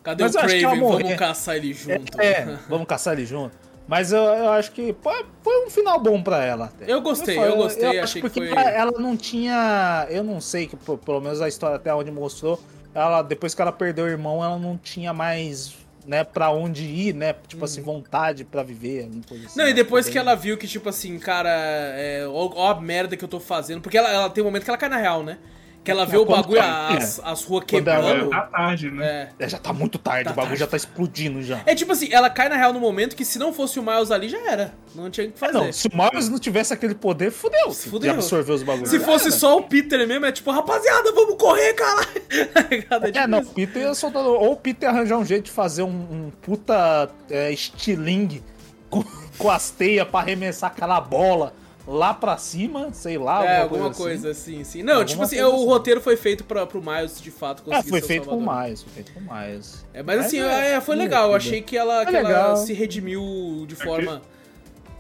Cadê 0.03 0.23
Mas 0.25 0.35
o 0.35 0.39
Craven? 0.39 0.81
Vamos 0.81 1.15
caçar 1.17 1.57
ele 1.57 1.75
junto. 1.75 2.21
É, 2.21 2.59
vamos 2.69 2.87
caçar 2.87 3.13
ele 3.13 3.27
junto. 3.27 3.66
Mas 3.89 4.13
eu, 4.13 4.21
eu 4.23 4.51
acho 4.51 4.73
que 4.73 4.93
pô, 4.93 5.11
foi 5.43 5.65
um 5.67 5.71
final 5.71 6.01
bom 6.01 6.21
pra 6.23 6.45
ela. 6.45 6.67
até. 6.67 6.93
Eu 6.93 7.01
gostei, 7.01 7.37
Foi- 7.37 7.49
eu 7.49 7.57
gostei, 7.57 7.87
acho 7.87 8.01
achei 8.03 8.23
que 8.23 8.29
porque 8.29 8.47
foi- 8.49 8.59
ela 8.59 8.93
não 8.99 9.17
tinha. 9.17 10.07
Eu 10.11 10.25
não 10.25 10.41
sei, 10.41 10.67
que 10.67 10.77
pelo 10.77 11.21
menos 11.21 11.41
a 11.41 11.49
história 11.49 11.77
até 11.77 11.95
onde 11.95 12.11
mostrou, 12.11 12.61
ela, 12.95 13.23
depois 13.23 13.55
que 13.55 13.63
ela 13.63 13.73
perdeu 13.73 14.07
o 14.07 14.09
irmão, 14.09 14.43
ela 14.43 14.59
não 14.59 14.77
tinha 14.77 15.13
mais, 15.13 15.77
né, 16.05 16.25
pra 16.25 16.51
onde 16.51 16.83
ir, 16.83 17.15
né? 17.15 17.35
Tipo 17.47 17.65
assim, 17.65 17.81
vontade 17.81 18.45
pra 18.45 18.63
viver, 18.65 19.09
assim. 19.09 19.23
Não, 19.57 19.69
e 19.69 19.73
depois 19.75 20.07
Bem- 20.07 20.13
que 20.13 20.19
ela 20.19 20.35
viu 20.35 20.57
que, 20.59 20.67
tipo 20.67 20.89
assim, 20.89 21.17
cara, 21.19 21.51
é, 21.51 22.27
ó, 22.29 22.51
ó 22.57 22.71
a 22.73 22.81
merda 22.81 23.17
que 23.17 23.25
eu 23.25 23.29
tô 23.29 23.39
fazendo. 23.39 23.81
Porque 23.81 23.97
ela, 23.97 24.11
ela 24.11 24.31
tem 24.31 24.43
um 24.43 24.47
momento 24.47 24.65
que 24.65 24.71
ela 24.71 24.79
cai 24.79 24.89
na 24.89 24.97
real, 24.97 25.23
né? 25.23 25.39
Que 25.87 25.91
ela 25.93 26.05
vê 26.05 26.17
É, 26.17 26.19
o 26.19 26.27
quando 26.27 26.37
bagulho, 26.43 26.61
tá- 26.61 26.89
as, 26.97 27.21
as 27.25 27.45
ruas 27.45 27.61
ela- 27.61 27.65
quebrando. 27.65 28.29
Tá 28.31 28.41
tarde, 28.43 28.91
né? 28.91 29.31
É. 29.39 29.45
É, 29.45 29.49
já 29.49 29.57
tá 29.57 29.73
muito 29.73 29.99
tarde, 29.99 30.25
Tá 30.25 30.31
o 30.33 30.35
bagulho 30.35 30.49
tarde. 30.51 30.61
já 30.61 30.67
tá 30.67 30.77
explodindo 30.77 31.41
já. 31.43 31.61
É 31.65 31.75
tipo 31.77 31.93
assim, 31.93 32.13
ela 32.13 32.29
cai 32.29 32.49
na 32.49 32.57
real 32.57 32.73
no 32.73 32.81
momento 32.81 33.15
que 33.15 33.25
se 33.25 33.39
não 33.39 33.53
fosse 33.53 33.79
o 33.79 33.83
Miles 33.85 34.11
ali, 34.11 34.29
já 34.29 34.39
era. 34.51 34.75
Não 34.97 35.09
tinha 35.11 35.29
o 35.29 35.31
que 35.33 35.39
fazer. 35.39 35.53
Não, 35.53 35.73
se 35.73 35.87
o 35.87 35.91
Miles 35.97 36.29
não 36.29 36.39
tivesse 36.41 36.75
aquele 36.75 36.95
poder, 36.97 37.31
fudeu. 37.31 37.71
Se 37.71 37.89
fudeu. 37.89 38.11
De 38.13 38.19
absorver 38.19 38.53
os 38.53 38.63
bagulhos. 38.65 38.91
Se 38.91 38.99
fosse 38.99 39.31
só 39.31 39.57
o 39.59 39.63
Peter 39.63 40.05
mesmo, 40.09 40.27
é 40.27 40.33
tipo, 40.33 40.51
rapaziada, 40.51 41.13
vamos 41.13 41.37
correr, 41.37 41.73
caralho. 41.75 42.07
Tá? 42.89 42.97
É, 43.07 43.13
tipo 43.13 43.27
não, 43.29 43.39
o. 43.39 43.47
Peter 43.47 43.83
ia 43.83 43.95
soltar. 43.95 44.25
Ou 44.25 44.53
o 44.53 44.57
Peter 44.57 44.89
ia 44.89 44.95
arranjar 44.95 45.19
um 45.19 45.25
jeito 45.25 45.45
de 45.45 45.51
fazer 45.53 45.83
um, 45.85 45.89
um 45.89 46.33
puta 46.43 47.09
é, 47.31 47.53
estilingue 47.53 48.43
com, 48.91 49.05
com 49.39 49.51
as 49.51 49.71
teias 49.71 50.07
pra 50.09 50.21
arremessar 50.21 50.71
aquela 50.73 51.01
bola 51.01 51.55
lá 51.87 52.13
pra 52.13 52.37
cima, 52.37 52.93
sei 52.93 53.17
lá. 53.17 53.45
É, 53.45 53.61
alguma 53.63 53.85
alguma 53.85 53.91
assim. 53.91 54.03
coisa 54.03 54.31
assim, 54.31 54.65
sim. 54.65 54.83
Não, 54.83 54.95
Alguma 54.95 55.07
tipo 55.07 55.23
assim, 55.23 55.37
coisa 55.37 55.51
o 55.51 55.55
assim. 55.57 55.67
roteiro 55.67 56.01
foi 56.01 56.17
feito 56.17 56.45
pra, 56.45 56.67
pro 56.67 56.83
Miles, 56.83 57.21
de 57.21 57.31
fato, 57.31 57.63
É, 57.63 57.75
conseguir 57.77 57.91
foi 57.91 58.01
ser 58.01 58.05
o 58.05 58.09
feito 58.09 58.23
por 58.25 58.31
Salvador. 58.31 58.55
mais, 58.55 58.83
foi 58.83 58.93
feito 58.93 59.13
por 59.13 59.23
mais. 59.23 59.87
É, 59.95 60.03
mas 60.03 60.21
assim, 60.27 60.41
Mas 60.41 60.51
é, 60.53 60.73
é, 60.73 60.81
foi 60.81 60.95
é 60.95 60.99
legal. 60.99 61.31
Eu 61.31 61.37
achei 61.37 61.63
que 61.63 61.77
ela, 61.77 62.03
É 62.03 62.07
que 62.07 62.17
ela 62.17 62.57
se 62.57 62.73
redimiu 62.73 63.65
de 63.69 63.75
forma. 63.77 64.23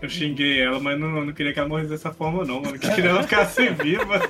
Eu 0.00 0.08
xinguei 0.10 0.60
ela, 0.60 0.78
mas 0.78 0.98
não, 1.00 1.24
não 1.24 1.32
queria 1.32 1.52
que 1.52 1.58
ela 1.58 1.68
morresse 1.68 1.88
dessa 1.88 2.12
forma, 2.12 2.44
não, 2.44 2.60
mano. 2.60 2.76
Eu 2.76 2.78
queria 2.80 3.10
ela 3.10 3.22
ficasse 3.22 3.68
viva. 3.82 4.28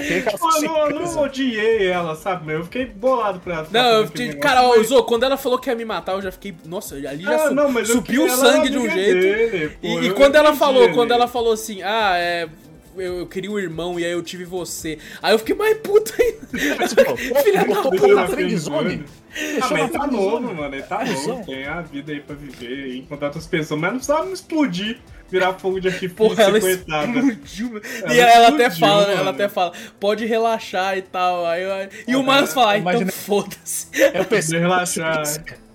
Mano, 0.00 0.38
fosse 0.38 0.64
eu 0.64 0.90
não 1.00 1.18
odiei 1.22 1.86
ela, 1.86 2.14
sabe? 2.16 2.52
Eu 2.52 2.64
fiquei 2.64 2.86
bolado 2.86 3.40
pra 3.40 3.54
ela. 3.56 3.68
Não, 3.70 3.90
eu 4.00 4.06
fiquei. 4.06 4.32
Cara, 4.34 4.62
ó, 4.62 4.82
Zô, 4.82 5.02
quando 5.04 5.24
ela 5.24 5.36
falou 5.36 5.58
que 5.58 5.68
ia 5.70 5.74
me 5.76 5.84
matar, 5.84 6.12
eu 6.12 6.22
já 6.22 6.32
fiquei. 6.32 6.54
Nossa, 6.64 6.94
ali 6.96 7.22
já 7.22 7.34
Ah, 7.34 7.48
su- 7.48 7.54
não, 7.54 7.70
mas 7.70 7.88
subiu 7.88 8.24
o 8.24 8.30
sangue 8.30 8.68
de 8.70 8.78
um 8.78 8.88
jeito. 8.90 9.20
dele, 9.20 9.68
pô, 9.80 9.86
E, 9.88 10.06
e 10.06 10.12
quando 10.12 10.36
ela 10.36 10.54
falou, 10.54 10.84
ele. 10.84 10.94
quando 10.94 11.12
ela 11.12 11.28
falou 11.28 11.52
assim, 11.52 11.82
ah, 11.82 12.12
é. 12.16 12.48
Eu, 12.96 13.20
eu 13.20 13.26
queria 13.26 13.50
o 13.50 13.58
irmão 13.58 13.98
e 14.00 14.04
aí 14.04 14.10
eu 14.10 14.22
tive 14.22 14.44
você. 14.44 14.98
Aí 15.22 15.32
eu 15.32 15.38
fiquei 15.38 15.54
mais 15.54 15.78
puta 15.78 16.12
ainda. 16.20 16.76
Mas, 16.76 16.92
Filha 17.44 17.64
da 17.64 18.14
na 18.14 18.26
zone. 18.26 18.56
zone. 18.58 19.04
Deixou 19.32 19.62
Ah, 19.62 19.68
mas 19.70 19.80
ele 19.80 19.88
tá 19.90 20.06
novo, 20.08 20.54
mano. 20.54 20.74
Ele 20.74 20.82
tá 20.82 21.04
novo. 21.04 21.46
Tem 21.46 21.66
a 21.66 21.80
vida 21.82 22.12
aí 22.12 22.20
pra 22.20 22.34
viver 22.34 22.96
encontrar 22.96 23.28
outras 23.28 23.46
pessoas. 23.46 23.80
Mas 23.80 23.90
não 23.92 23.98
precisava 23.98 24.26
me 24.26 24.32
explodir, 24.32 24.98
virar 25.30 25.54
fogo 25.54 25.80
de 25.80 25.88
artifício, 25.88 26.16
Porra, 26.16 26.42
ela 26.44 26.60
coitada. 26.60 27.06
explodiu. 27.18 27.80
Ela 28.02 28.14
e 28.14 28.18
ela 28.20 28.48
até 28.48 28.70
fala, 28.70 29.00
né? 29.02 29.06
mano. 29.08 29.20
Ela 29.20 29.30
até 29.30 29.48
fala, 29.48 29.72
pode 29.98 30.24
relaxar 30.26 30.96
e 30.98 31.02
tal. 31.02 31.46
Aí, 31.46 31.62
eu- 31.62 31.88
e 32.08 32.16
o 32.16 32.22
Miles 32.22 32.52
fala, 32.52 32.72
ah, 32.72 32.78
então 32.78 32.92
Imagina- 32.92 33.12
foda-se. 33.12 33.86
Eu 34.14 34.24
pensei, 34.24 34.58
Relaxar. 34.58 35.22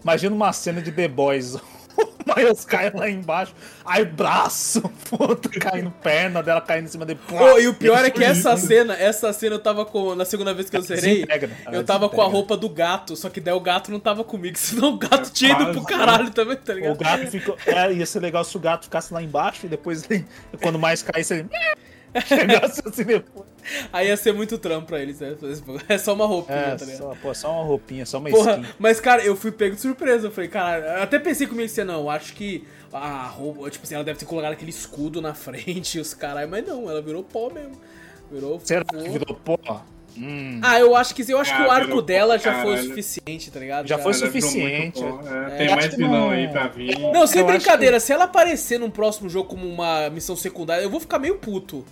Imagina 0.03 0.35
uma 0.35 0.53
cena 0.53 0.81
de 0.81 0.91
The 0.91 1.07
Boys. 1.07 1.55
O 1.97 2.35
Miles 2.35 2.65
cai 2.65 2.91
lá 2.91 3.07
embaixo, 3.09 3.53
aí 3.85 4.03
braço, 4.03 4.81
puta, 5.09 5.47
caindo 5.59 5.91
perna 5.91 6.41
dela 6.41 6.59
caindo 6.59 6.85
em 6.85 6.87
cima 6.87 7.05
dele. 7.05 7.19
Ô, 7.31 7.59
e 7.59 7.67
o 7.67 7.73
pior 7.73 8.03
é 8.03 8.09
que 8.09 8.23
essa 8.23 8.57
cena, 8.57 8.95
essa 8.95 9.31
cena 9.31 9.55
eu 9.55 9.59
tava 9.59 9.85
com. 9.85 10.15
Na 10.15 10.25
segunda 10.25 10.53
vez 10.53 10.69
que 10.69 10.75
eu 10.75 10.81
zerei, 10.81 11.15
desintegra, 11.17 11.51
ela 11.65 11.75
eu 11.75 11.83
tava 11.83 12.09
com 12.09 12.21
a 12.21 12.25
roupa 12.25 12.57
do 12.57 12.67
gato, 12.67 13.15
só 13.15 13.29
que 13.29 13.39
daí 13.39 13.53
o 13.53 13.59
gato 13.59 13.91
não 13.91 13.99
tava 13.99 14.23
comigo, 14.23 14.57
senão 14.59 14.95
o 14.95 14.97
gato 14.97 15.29
tinha 15.31 15.51
ido 15.51 15.65
pro 15.71 15.81
quase, 15.81 15.87
caralho 15.87 16.31
também, 16.31 16.57
tá 16.57 16.73
O 16.73 16.75
ligado? 16.75 16.97
gato 16.97 17.27
ficou. 17.27 17.55
É, 17.65 17.93
ia 17.93 18.05
ser 18.05 18.19
legal 18.19 18.43
se 18.43 18.57
o 18.57 18.59
gato 18.59 18.85
ficasse 18.85 19.13
lá 19.13 19.21
embaixo 19.21 19.65
e 19.65 19.69
depois, 19.69 20.03
quando 20.61 20.79
mais 20.79 21.01
caísse, 21.03 21.35
ele. 21.35 21.49
Chegasse 22.25 22.81
assim 22.87 23.03
depois. 23.03 23.45
Aí 23.91 24.07
ia 24.07 24.17
ser 24.17 24.33
muito 24.33 24.57
trampo 24.57 24.87
pra 24.87 25.01
eles, 25.01 25.19
né? 25.19 25.35
É 25.89 25.97
só 25.97 26.13
uma 26.13 26.25
roupinha, 26.25 26.57
É, 26.57 26.75
tá 26.75 26.85
ligado? 26.85 26.97
só, 26.99 27.15
pô, 27.21 27.33
só 27.33 27.51
uma 27.51 27.63
roupinha, 27.65 28.05
só 28.05 28.19
uma 28.19 28.29
Porra, 28.29 28.57
skin. 28.59 28.65
mas 28.79 28.99
cara, 28.99 29.23
eu 29.23 29.35
fui 29.35 29.51
pego 29.51 29.75
de 29.75 29.81
surpresa. 29.81 30.27
Eu 30.27 30.31
falei, 30.31 30.49
cara, 30.49 30.97
eu 30.97 31.03
até 31.03 31.19
pensei 31.19 31.47
comigo 31.47 31.65
assim, 31.65 31.83
não, 31.83 32.01
eu 32.01 32.09
acho 32.09 32.33
que 32.33 32.63
a 32.93 33.23
roupa, 33.27 33.69
tipo 33.69 33.83
assim, 33.85 33.95
ela 33.95 34.03
deve 34.03 34.19
ter 34.19 34.25
colocado 34.25 34.53
aquele 34.53 34.69
escudo 34.71 35.21
na 35.21 35.33
frente 35.35 35.97
e 35.97 36.01
os 36.01 36.13
caralho, 36.13 36.49
mas 36.49 36.65
não, 36.65 36.89
ela 36.89 37.01
virou 37.01 37.23
pó 37.23 37.49
mesmo. 37.49 37.79
Virou 38.31 38.59
Será 38.63 38.85
pó. 38.85 38.97
que 38.97 39.09
virou 39.09 39.35
pó? 39.35 39.83
Hum. 40.17 40.61
Ah, 40.63 40.79
eu 40.79 40.95
acho 40.95 41.13
que 41.13 41.29
eu 41.29 41.37
acho 41.37 41.53
que 41.53 41.61
Ah, 41.61 41.67
o 41.67 41.71
arco 41.71 41.87
virou 41.87 41.99
pó, 42.01 42.05
dela 42.07 42.37
já 42.39 42.61
foi 42.61 42.75
o 42.75 42.83
suficiente, 42.83 43.51
tá 43.51 43.59
ligado? 43.59 43.85
Já 43.85 43.97
foi 43.97 44.13
Ela 44.13 44.27
virou 44.29 44.49
suficiente. 44.49 45.03
É, 45.03 45.07
É, 45.53 45.57
tem 45.57 45.69
mais 45.75 45.87
que 45.89 45.97
vilão 45.97 46.11
não- 46.11 46.29
aí 46.29 46.47
pra 46.47 46.67
vir. 46.69 46.97
Não, 46.97 47.27
sem 47.27 47.41
Eu 47.41 47.47
brincadeira, 47.47 47.99
se 47.99 48.13
ela 48.13 48.23
aparecer 48.23 48.79
num 48.79 48.89
próximo 48.89 49.27
jogo 49.29 49.49
como 49.49 49.67
uma 49.67 50.09
missão 50.09 50.35
secundária, 50.37 50.83
eu 50.83 50.89
vou 50.89 51.01
ficar 51.01 51.19
meio 51.19 51.35
puto. 51.35 51.83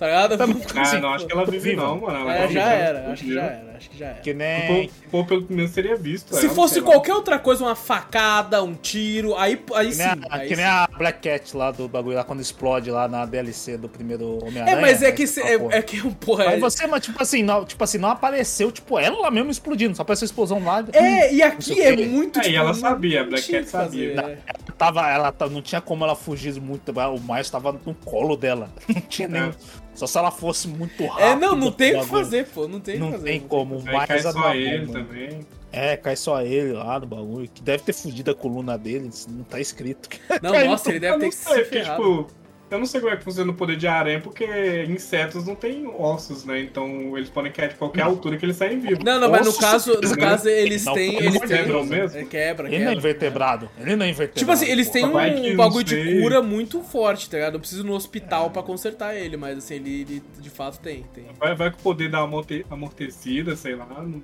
Tá 0.00 0.06
ligado? 0.06 0.28
Vou 0.30 0.38
Também. 0.38 0.62
ficar 0.62 0.80
Ah, 0.80 0.82
assim, 0.82 0.98
não, 1.00 1.12
acho 1.12 1.26
que 1.26 1.32
ela 1.32 1.44
vive 1.44 1.76
não, 1.76 2.00
mano. 2.00 2.18
Ela 2.20 2.34
É, 2.34 2.40
vive, 2.46 2.54
já 2.54 2.62
ela 2.62 2.72
era, 2.72 3.12
acho 3.12 3.22
que 3.24 3.34
já 3.34 3.42
era, 3.42 3.62
acho 3.80 3.90
que 3.90 3.98
já 3.98 4.06
era. 4.06 4.20
Que 4.20 4.32
nem. 4.34 4.86
o 5.06 5.10
povo, 5.10 5.28
pelo 5.28 5.46
menos, 5.50 5.72
teria 5.72 5.96
visto 5.96 6.34
Se 6.34 6.46
ela, 6.46 6.54
fosse 6.54 6.74
sei 6.74 6.82
lá. 6.82 6.88
qualquer 6.92 7.14
outra 7.14 7.38
coisa, 7.38 7.64
uma 7.64 7.74
facada, 7.74 8.62
um 8.62 8.74
tiro, 8.74 9.36
aí, 9.36 9.60
aí 9.74 9.88
Que 9.88 9.94
sim. 9.94 9.98
nem, 10.02 10.08
a, 10.08 10.18
aí 10.30 10.48
que 10.48 10.54
sim. 10.54 10.60
nem 10.62 10.70
a 10.70 10.88
Black 10.96 11.20
Cat 11.28 11.56
lá 11.56 11.70
do 11.70 11.88
bagulho, 11.88 12.16
lá 12.16 12.24
quando 12.24 12.40
explode 12.40 12.90
lá 12.90 13.08
na 13.08 13.24
DLC 13.26 13.76
do 13.76 13.88
primeiro 13.88 14.38
Homem-Aranha. 14.44 14.76
É, 14.76 14.80
mas 14.80 15.02
é 15.02 15.06
aí 15.06 15.12
que, 15.12 15.26
cê- 15.26 15.58
pô. 15.58 15.70
é, 15.70 15.78
é 15.78 15.82
que, 15.82 16.00
porra, 16.20 16.44
Aí 16.48 16.56
é, 16.56 16.60
você, 16.60 16.86
mas 16.86 17.04
tipo 17.04 17.20
assim, 17.22 17.42
não, 17.42 17.64
tipo 17.64 17.82
assim, 17.82 17.98
não 17.98 18.10
apareceu, 18.10 18.70
tipo, 18.70 18.98
ela 18.98 19.18
lá 19.18 19.30
mesmo 19.30 19.50
explodindo, 19.50 19.96
só 19.96 20.02
apareceu 20.02 20.24
a 20.24 20.28
explosão 20.28 20.62
lá. 20.64 20.84
É, 20.92 21.32
e 21.34 21.38
Não 21.38 21.46
aqui 21.48 21.80
é 21.80 21.96
muito 21.96 22.38
É, 22.38 22.42
e 22.42 22.44
tipo, 22.44 22.56
ela 22.56 22.68
não- 22.68 22.74
sabia, 22.74 23.20
a 23.20 23.22
não 23.22 23.30
Black 23.30 23.50
Cat 23.50 23.68
sabia. 23.68 24.20
é. 24.20 24.38
Tava, 24.76 25.08
ela 25.10 25.34
não 25.50 25.60
tinha 25.60 25.80
como 25.80 26.04
ela 26.04 26.14
fugir 26.16 26.58
muito, 26.60 26.90
o 26.90 27.20
Miles 27.20 27.50
tava 27.50 27.72
no 27.72 27.94
colo 27.94 28.34
dela. 28.36 28.70
Não 28.88 29.00
tinha 29.02 29.28
nem. 29.28 29.42
É. 29.42 29.50
Só 29.94 30.06
se 30.06 30.16
ela 30.16 30.30
fosse 30.30 30.66
muito 30.68 31.04
rápida. 31.04 31.26
É, 31.28 31.36
não, 31.36 31.54
não 31.54 31.70
tem 31.70 31.94
o 31.96 32.00
que 32.00 32.06
fazer, 32.06 32.46
pô, 32.46 32.66
não 32.66 32.80
tem 32.80 32.94
o 32.94 32.98
que 32.98 33.04
Não 33.04 33.12
fazer. 33.12 33.24
tem 33.24 33.40
como. 33.40 33.69
O 33.76 33.82
Aí 33.88 34.06
cai 34.06 34.18
só 34.22 34.54
ele 34.54 34.86
também. 34.92 35.46
É, 35.72 35.96
cai 35.96 36.16
só 36.16 36.42
ele 36.42 36.72
lá 36.72 36.98
no 36.98 37.06
bagulho. 37.06 37.48
Que 37.52 37.62
deve 37.62 37.82
ter 37.84 37.92
fudido 37.92 38.30
a 38.30 38.34
coluna 38.34 38.76
dele, 38.76 39.10
não 39.28 39.44
tá 39.44 39.60
escrito. 39.60 40.08
Não, 40.42 40.52
nossa, 40.66 40.88
no- 40.88 40.92
ele 40.92 41.00
deve 41.00 41.18
ter 41.18 41.28
que 41.28 41.34
se 41.34 41.64
ferrado. 41.64 42.02
tipo, 42.02 42.39
eu 42.70 42.78
não 42.78 42.86
sei 42.86 43.00
como 43.00 43.12
é 43.12 43.16
que 43.16 43.24
funciona 43.24 43.50
o 43.50 43.54
poder 43.54 43.76
de 43.76 43.86
aranha, 43.86 44.20
porque 44.20 44.44
insetos 44.88 45.44
não 45.46 45.54
têm 45.54 45.86
ossos, 45.86 46.44
né? 46.44 46.60
Então 46.60 47.16
eles 47.16 47.28
podem 47.28 47.50
cair 47.50 47.70
de 47.70 47.74
qualquer 47.74 48.02
altura 48.02 48.36
que 48.36 48.44
eles 48.44 48.56
saem 48.56 48.78
vivos. 48.78 49.04
Não, 49.04 49.18
não, 49.20 49.30
mas 49.30 49.46
no 49.46 49.52
caso, 49.54 49.98
no 50.00 50.16
caso 50.16 50.48
eles 50.48 50.84
Não, 50.84 50.94
têm. 50.94 51.16
ele 51.16 51.26
Eles 51.26 51.34
não 51.40 51.48
têm. 51.48 51.56
quebram 51.58 51.84
mesmo? 51.84 52.18
É, 52.18 52.24
quebra, 52.24 52.68
Ele 52.72 52.84
não 52.84 52.92
é 52.92 52.94
invertebrado. 52.94 53.68
Ele 53.78 53.96
não 53.96 54.06
é 54.06 54.08
invertebrado. 54.10 54.38
Tipo 54.38 54.52
assim, 54.52 54.66
eles 54.70 54.88
têm 54.90 55.04
um, 55.04 55.16
um 55.16 55.48
não 55.50 55.56
bagulho 55.56 55.84
de 55.84 56.20
cura 56.20 56.40
muito 56.42 56.80
forte, 56.82 57.28
tá 57.28 57.36
ligado? 57.36 57.54
Eu 57.54 57.60
preciso 57.60 57.82
ir 57.82 57.86
no 57.86 57.94
hospital 57.94 58.50
pra 58.50 58.62
consertar 58.62 59.14
ele, 59.16 59.36
mas 59.36 59.58
assim, 59.58 59.74
ele, 59.74 60.00
ele 60.02 60.22
de 60.38 60.50
fato 60.50 60.78
tem, 60.80 61.04
tem. 61.14 61.24
Vai, 61.38 61.54
vai 61.54 61.70
com 61.70 61.78
o 61.78 61.82
poder 61.82 62.08
da 62.10 62.18
amorte- 62.20 62.64
amortecida, 62.70 63.56
sei 63.56 63.74
lá. 63.74 63.86
não- 63.86 64.22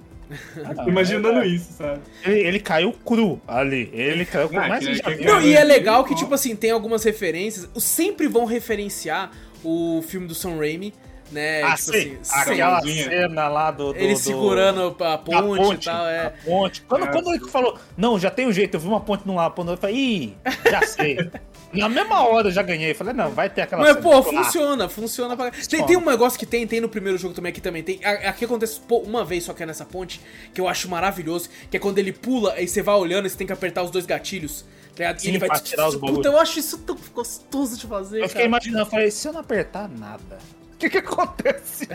Ah, 0.64 0.88
Imaginando 0.88 1.38
é, 1.40 1.46
isso, 1.46 1.72
sabe? 1.74 2.00
Ele, 2.24 2.40
ele 2.40 2.60
caiu 2.60 2.92
cru 2.92 3.40
ali. 3.46 3.90
Ele 3.92 4.24
caiu 4.24 4.48
cru. 4.48 4.58
Ah, 4.58 4.68
mas 4.68 4.84
que- 4.86 4.94
já 4.94 5.02
que-. 5.04 5.24
Não, 5.24 5.40
e 5.40 5.54
é 5.54 5.62
legal 5.64 6.04
que, 6.04 6.14
tipo 6.14 6.34
assim, 6.34 6.56
tem 6.56 6.70
algumas 6.70 7.04
referências. 7.04 7.68
Sempre 7.76 8.26
vão 8.28 8.44
referenciar 8.44 9.30
o 9.64 10.02
filme 10.06 10.26
do 10.26 10.34
Sam 10.34 10.56
Raimi, 10.58 10.92
né? 11.30 11.62
Ah, 11.62 11.74
tipo 11.76 11.92
sim. 11.92 12.16
assim, 12.20 12.50
Aquela 12.52 12.80
Sim. 12.82 13.04
cena 13.04 13.48
lá 13.48 13.70
do. 13.70 13.92
do 13.92 13.98
ele 13.98 14.12
do- 14.14 14.18
segurando 14.18 14.96
a 15.00 15.10
da 15.10 15.18
ponte, 15.18 15.82
e 15.82 15.84
tal, 15.84 16.06
é. 16.06 16.26
a 16.26 16.30
ponte. 16.30 16.80
Quando, 16.82 17.04
É. 17.04 17.08
quando 17.12 17.34
ele 17.34 17.48
falou, 17.48 17.78
não, 17.96 18.18
já 18.18 18.30
tem 18.30 18.46
um 18.46 18.52
jeito, 18.52 18.74
eu 18.76 18.80
vi 18.80 18.86
uma 18.88 19.00
ponte 19.00 19.26
num 19.26 19.34
lado, 19.36 19.52
ponte 19.54 19.66
no 19.66 19.72
outro, 19.72 19.86
eu 19.86 19.90
falei, 19.90 20.04
ih, 20.04 20.34
já 20.70 20.82
sei. 20.82 21.16
Na 21.76 21.88
mesma 21.88 22.26
hora 22.26 22.48
eu 22.48 22.52
já 22.52 22.62
ganhei. 22.62 22.94
Falei, 22.94 23.12
não, 23.12 23.30
vai 23.30 23.48
ter 23.50 23.62
aquela 23.62 23.82
Mas, 23.82 23.96
pô, 23.96 24.22
funciona, 24.22 24.88
funciona 24.88 25.36
pra... 25.36 25.50
Tem, 25.50 25.84
tem 25.84 25.96
um 25.96 26.04
negócio 26.04 26.38
que 26.38 26.46
tem, 26.46 26.66
tem 26.66 26.80
no 26.80 26.88
primeiro 26.88 27.18
jogo 27.18 27.34
também, 27.34 27.50
aqui 27.50 27.60
também 27.60 27.82
tem. 27.82 28.00
Aqui 28.04 28.44
acontece 28.44 28.80
pô, 28.80 28.98
uma 28.98 29.24
vez 29.24 29.44
só 29.44 29.52
que 29.52 29.62
é 29.62 29.66
nessa 29.66 29.84
ponte, 29.84 30.20
que 30.52 30.60
eu 30.60 30.68
acho 30.68 30.88
maravilhoso, 30.88 31.48
que 31.70 31.76
é 31.76 31.80
quando 31.80 31.98
ele 31.98 32.12
pula 32.12 32.60
e 32.60 32.66
você 32.66 32.82
vai 32.82 32.94
olhando 32.94 33.26
e 33.26 33.30
você 33.30 33.36
tem 33.36 33.46
que 33.46 33.52
apertar 33.52 33.82
os 33.82 33.90
dois 33.90 34.06
gatilhos, 34.06 34.64
tá? 34.94 35.16
Sim, 35.18 35.28
e 35.28 35.30
ele 35.30 35.38
vai... 35.38 35.60
tirar 35.60 35.88
os 35.88 35.96
Puta, 35.96 36.28
eu 36.28 36.38
acho 36.38 36.58
isso 36.58 36.78
tão 36.78 36.96
gostoso 37.14 37.78
de 37.78 37.86
fazer, 37.86 38.22
Eu 38.22 38.28
fiquei 38.28 38.42
cara. 38.42 38.48
imaginando, 38.48 38.82
eu 38.82 38.86
falei, 38.86 39.10
se 39.10 39.26
eu 39.26 39.32
não 39.32 39.40
apertar 39.40 39.88
nada, 39.88 40.38
o 40.76 40.78
que 40.78 40.90
que 40.90 40.98
acontece? 40.98 41.88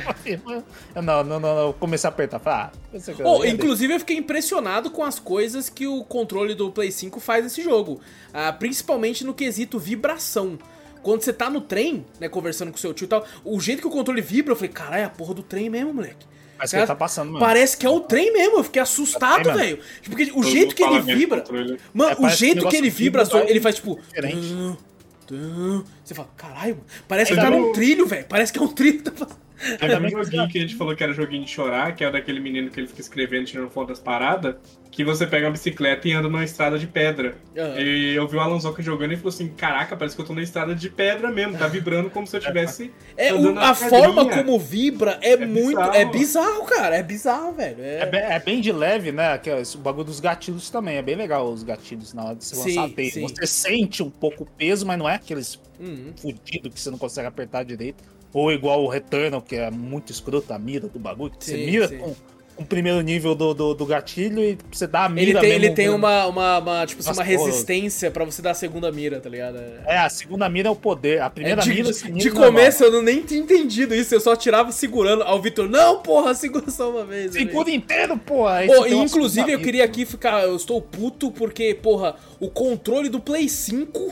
Eu 0.96 1.02
não, 1.02 1.24
não, 1.24 1.40
não, 1.40 1.40
não, 1.40 1.68
eu 1.68 1.74
comecei 1.74 2.08
a 2.08 2.12
apertar. 2.12 2.40
Falei, 2.40 2.60
ah, 2.60 2.72
Oh, 3.24 3.46
inclusive 3.46 3.94
eu 3.94 4.00
fiquei 4.00 4.18
impressionado 4.18 4.90
com 4.90 5.04
as 5.04 5.20
coisas 5.20 5.70
que 5.70 5.86
o 5.88 6.04
controle 6.04 6.56
do 6.56 6.72
Play 6.72 6.92
5 6.92 7.20
faz 7.20 7.44
nesse 7.44 7.62
jogo. 7.62 8.02
Ah, 8.34 8.52
principalmente 8.52 9.24
no 9.24 9.34
quesito 9.34 9.78
vibração. 9.80 10.58
Quando 11.04 11.22
você 11.24 11.34
tá 11.34 11.50
no 11.50 11.62
trem, 11.62 12.06
né, 12.20 12.30
conversando 12.30 12.72
com 12.72 12.78
seu 12.78 12.94
tio 12.94 13.06
e 13.06 13.08
tal, 13.08 13.26
o 13.44 13.60
jeito 13.60 13.82
que 13.82 13.88
o 13.88 13.92
controle 13.92 14.22
vibra, 14.22 14.52
eu 14.52 14.56
falei, 14.56 14.70
caralho, 14.72 15.02
é 15.02 15.06
a 15.06 15.10
porra 15.10 15.34
do 15.34 15.42
trem 15.42 15.70
mesmo, 15.70 15.94
moleque. 15.94 16.28
Parece 16.58 16.76
que 16.76 16.80
ele 16.80 16.88
tá 16.88 16.96
passando 16.96 17.28
mesmo. 17.32 17.40
Parece 17.40 17.76
que 17.76 17.86
é 17.88 17.90
o 17.90 18.00
trem 18.02 18.32
mesmo, 18.32 18.58
eu 18.58 18.64
fiquei 18.64 18.82
assustado, 18.82 19.46
mesmo. 19.46 19.58
velho. 19.58 19.80
Tipo, 20.00 20.16
Porque 20.16 20.32
o 20.36 20.44
jeito 20.44 20.76
que 20.76 20.84
ele 20.84 21.02
vibra. 21.02 21.44
Mano, 21.92 22.12
É, 22.12 22.26
o 22.26 22.30
jeito 22.30 22.68
que 22.68 22.76
ele 22.76 22.90
vibra, 22.92 23.24
ele 23.48 23.60
faz 23.60 23.76
tipo. 23.76 24.00
diferente. 24.10 24.78
Você 26.04 26.14
fala, 26.14 26.30
caralho, 26.36 26.76
mano, 26.76 26.88
parece 27.08 27.34
que 27.34 27.40
tá 27.40 27.50
num 27.50 27.70
um- 27.70 27.74
trilho, 27.74 28.06
velho. 28.06 28.26
Parece 28.28 28.52
que 28.52 28.60
é 28.60 28.62
um 28.62 28.68
trilho. 28.68 28.98
que 29.00 29.04
tá 29.04 29.12
fazendo. 29.12 29.40
Teve 29.80 29.96
um 29.96 30.10
joguinho 30.24 30.48
que 30.48 30.58
a 30.58 30.62
gente 30.62 30.76
falou 30.76 30.96
que 30.96 31.04
era 31.04 31.14
joguinho 31.14 31.44
de 31.46 31.52
chorar, 31.52 31.96
que 31.96 32.04
é 32.04 32.08
o 32.08 32.12
daquele 32.12 32.40
menino 32.40 32.70
que 32.70 32.80
ele 32.80 32.88
fica 32.88 33.02
escrevendo, 33.02 33.46
tirando 33.46 33.70
foto 33.70 33.90
das 33.90 34.00
paradas, 34.00 34.56
que 34.90 35.04
você 35.04 35.26
pega 35.28 35.46
uma 35.46 35.52
bicicleta 35.52 36.08
e 36.08 36.14
anda 36.14 36.28
numa 36.28 36.44
estrada 36.44 36.78
de 36.80 36.88
pedra. 36.88 37.36
Aham. 37.58 37.80
E 37.80 38.14
eu 38.16 38.28
vi 38.28 38.36
o 38.38 38.40
Alan 38.40 38.60
Zoka 38.60 38.82
jogando 38.82 39.14
e 39.14 39.16
falou 39.16 39.30
assim: 39.30 39.48
Caraca, 39.50 39.96
parece 39.96 40.16
que 40.16 40.22
eu 40.22 40.26
tô 40.26 40.34
na 40.34 40.42
estrada 40.42 40.74
de 40.76 40.90
pedra 40.90 41.32
mesmo, 41.32 41.58
tá 41.58 41.68
vibrando 41.68 42.10
como 42.10 42.26
se 42.28 42.36
eu 42.36 42.40
tivesse. 42.42 42.92
É, 43.16 43.34
o- 43.34 43.58
a 43.60 43.74
forma 43.76 44.30
como 44.30 44.60
vibra 44.60 45.18
é, 45.22 45.38
muito. 45.38 45.68
bizarro. 45.78 45.94
É 45.96 46.06
bizarro, 46.06 46.66
cara. 46.66 46.96
É 46.98 47.04
bizarro, 47.04 47.54
velho. 47.54 47.82
É, 47.84 48.00
É 48.02 48.06
bem, 48.06 48.20
é 48.22 48.40
bem 48.40 48.62
de 48.62 48.72
leve, 48.72 49.12
né? 49.12 49.38
Que 49.38 49.50
é 49.50 49.62
o 49.62 49.78
bagulho 49.78 50.06
dos 50.06 50.20
gatilhos 50.20 50.70
também. 50.70 50.98
É 50.98 51.02
bem 51.02 51.16
legal 51.16 51.48
os 51.52 51.64
gatilhos 51.64 52.14
na 52.14 52.26
hora 52.26 52.36
de 52.36 52.44
você 52.46 52.56
Sim, 52.56 52.76
lançar 52.76 52.86
a 52.86 52.90
teia. 52.96 53.12
sim. 53.12 53.22
Você 53.22 53.48
sente 53.48 54.02
um 54.04 54.10
pouco 54.10 54.44
o 54.44 54.46
peso, 54.46 54.86
mas 54.86 54.98
não 54.98 55.08
é 55.08 55.16
aqueles 55.16 55.60
Uhum. 55.80 56.14
fudidos 56.16 56.74
que 56.74 56.80
você 56.80 56.92
não 56.92 56.98
consegue 56.98 57.28
apertar 57.28 57.64
direito. 57.64 58.04
Ou 58.34 58.52
igual 58.52 58.84
o 58.84 58.88
Returnal, 58.88 59.42
que 59.42 59.56
é 59.56 59.70
muito 59.70 60.12
escroto 60.12 60.54
a 60.54 60.60
mira 60.60 60.88
do 60.88 61.00
bagulho. 61.00 61.32
Que 61.32 61.44
você 61.46 61.56
Sim, 61.58 61.66
mira 61.66 61.88
sim. 61.88 61.98
com, 61.98 62.16
o 62.62 62.66
primeiro 62.66 63.02
nível 63.02 63.34
do, 63.34 63.54
do, 63.54 63.74
do 63.74 63.86
gatilho 63.86 64.40
e 64.40 64.58
você 64.72 64.86
dá 64.86 65.06
a 65.06 65.10
mira 65.10 65.32
Ele 65.32 65.40
tem, 65.40 65.50
mesmo 65.50 65.66
ele 65.66 65.74
tem 65.74 65.90
uma, 65.90 66.28
uma, 66.28 66.60
uma, 66.60 66.86
tipo 66.86 67.00
assim, 67.02 67.10
Nossa, 67.10 67.22
uma 67.22 67.26
resistência 67.26 68.12
pra 68.12 68.24
você 68.24 68.42
dar 68.42 68.52
a 68.52 68.54
segunda 68.54 68.92
mira, 68.92 69.20
tá 69.20 69.30
ligado? 69.30 69.58
É- 69.58 69.96
É, 69.96 69.98
a 69.98 70.10
segunda 70.10 70.48
mira 70.48 70.68
é 70.68 70.72
o 70.72 70.76
poder. 70.76 71.22
A 71.22 71.30
primeira 71.30 71.62
É, 71.62 71.64
de, 71.64 71.70
mira... 71.70 71.88
de- 71.88 71.94
você 71.94 72.12
de 72.12 72.32
começo 72.32 72.84
eu 72.84 72.92
não 72.92 73.02
nem 73.02 73.22
tinha 73.22 73.40
entendido 73.40 73.96
isso, 73.96 74.14
eu 74.14 74.22
só 74.22 74.36
tirava 74.36 74.72
segurando. 74.72 75.24
Ao 75.24 75.42
Vitor, 75.42 75.68
não, 75.68 76.02
porra, 76.02 76.34
segura 76.36 76.70
só 76.70 76.90
uma 76.92 77.06
vez. 77.06 77.32
Segura 77.34 77.70
inteiro. 77.72 78.20
Aí 78.48 78.68
Pô, 78.68 78.76
você 78.76 78.90
e 78.90 78.94
inclusive 78.96 79.52
eu 79.52 79.60
queria 79.60 79.84
aqui 79.84 80.06
ficar. 80.06 80.44
Eu 80.44 80.56
estou 80.56 80.82
puto 80.82 81.32
porque, 81.32 81.74
porra, 81.74 82.16
o 82.40 82.50
controle 82.50 83.10
do 83.10 83.20
Play 83.20 83.50
5, 83.50 84.12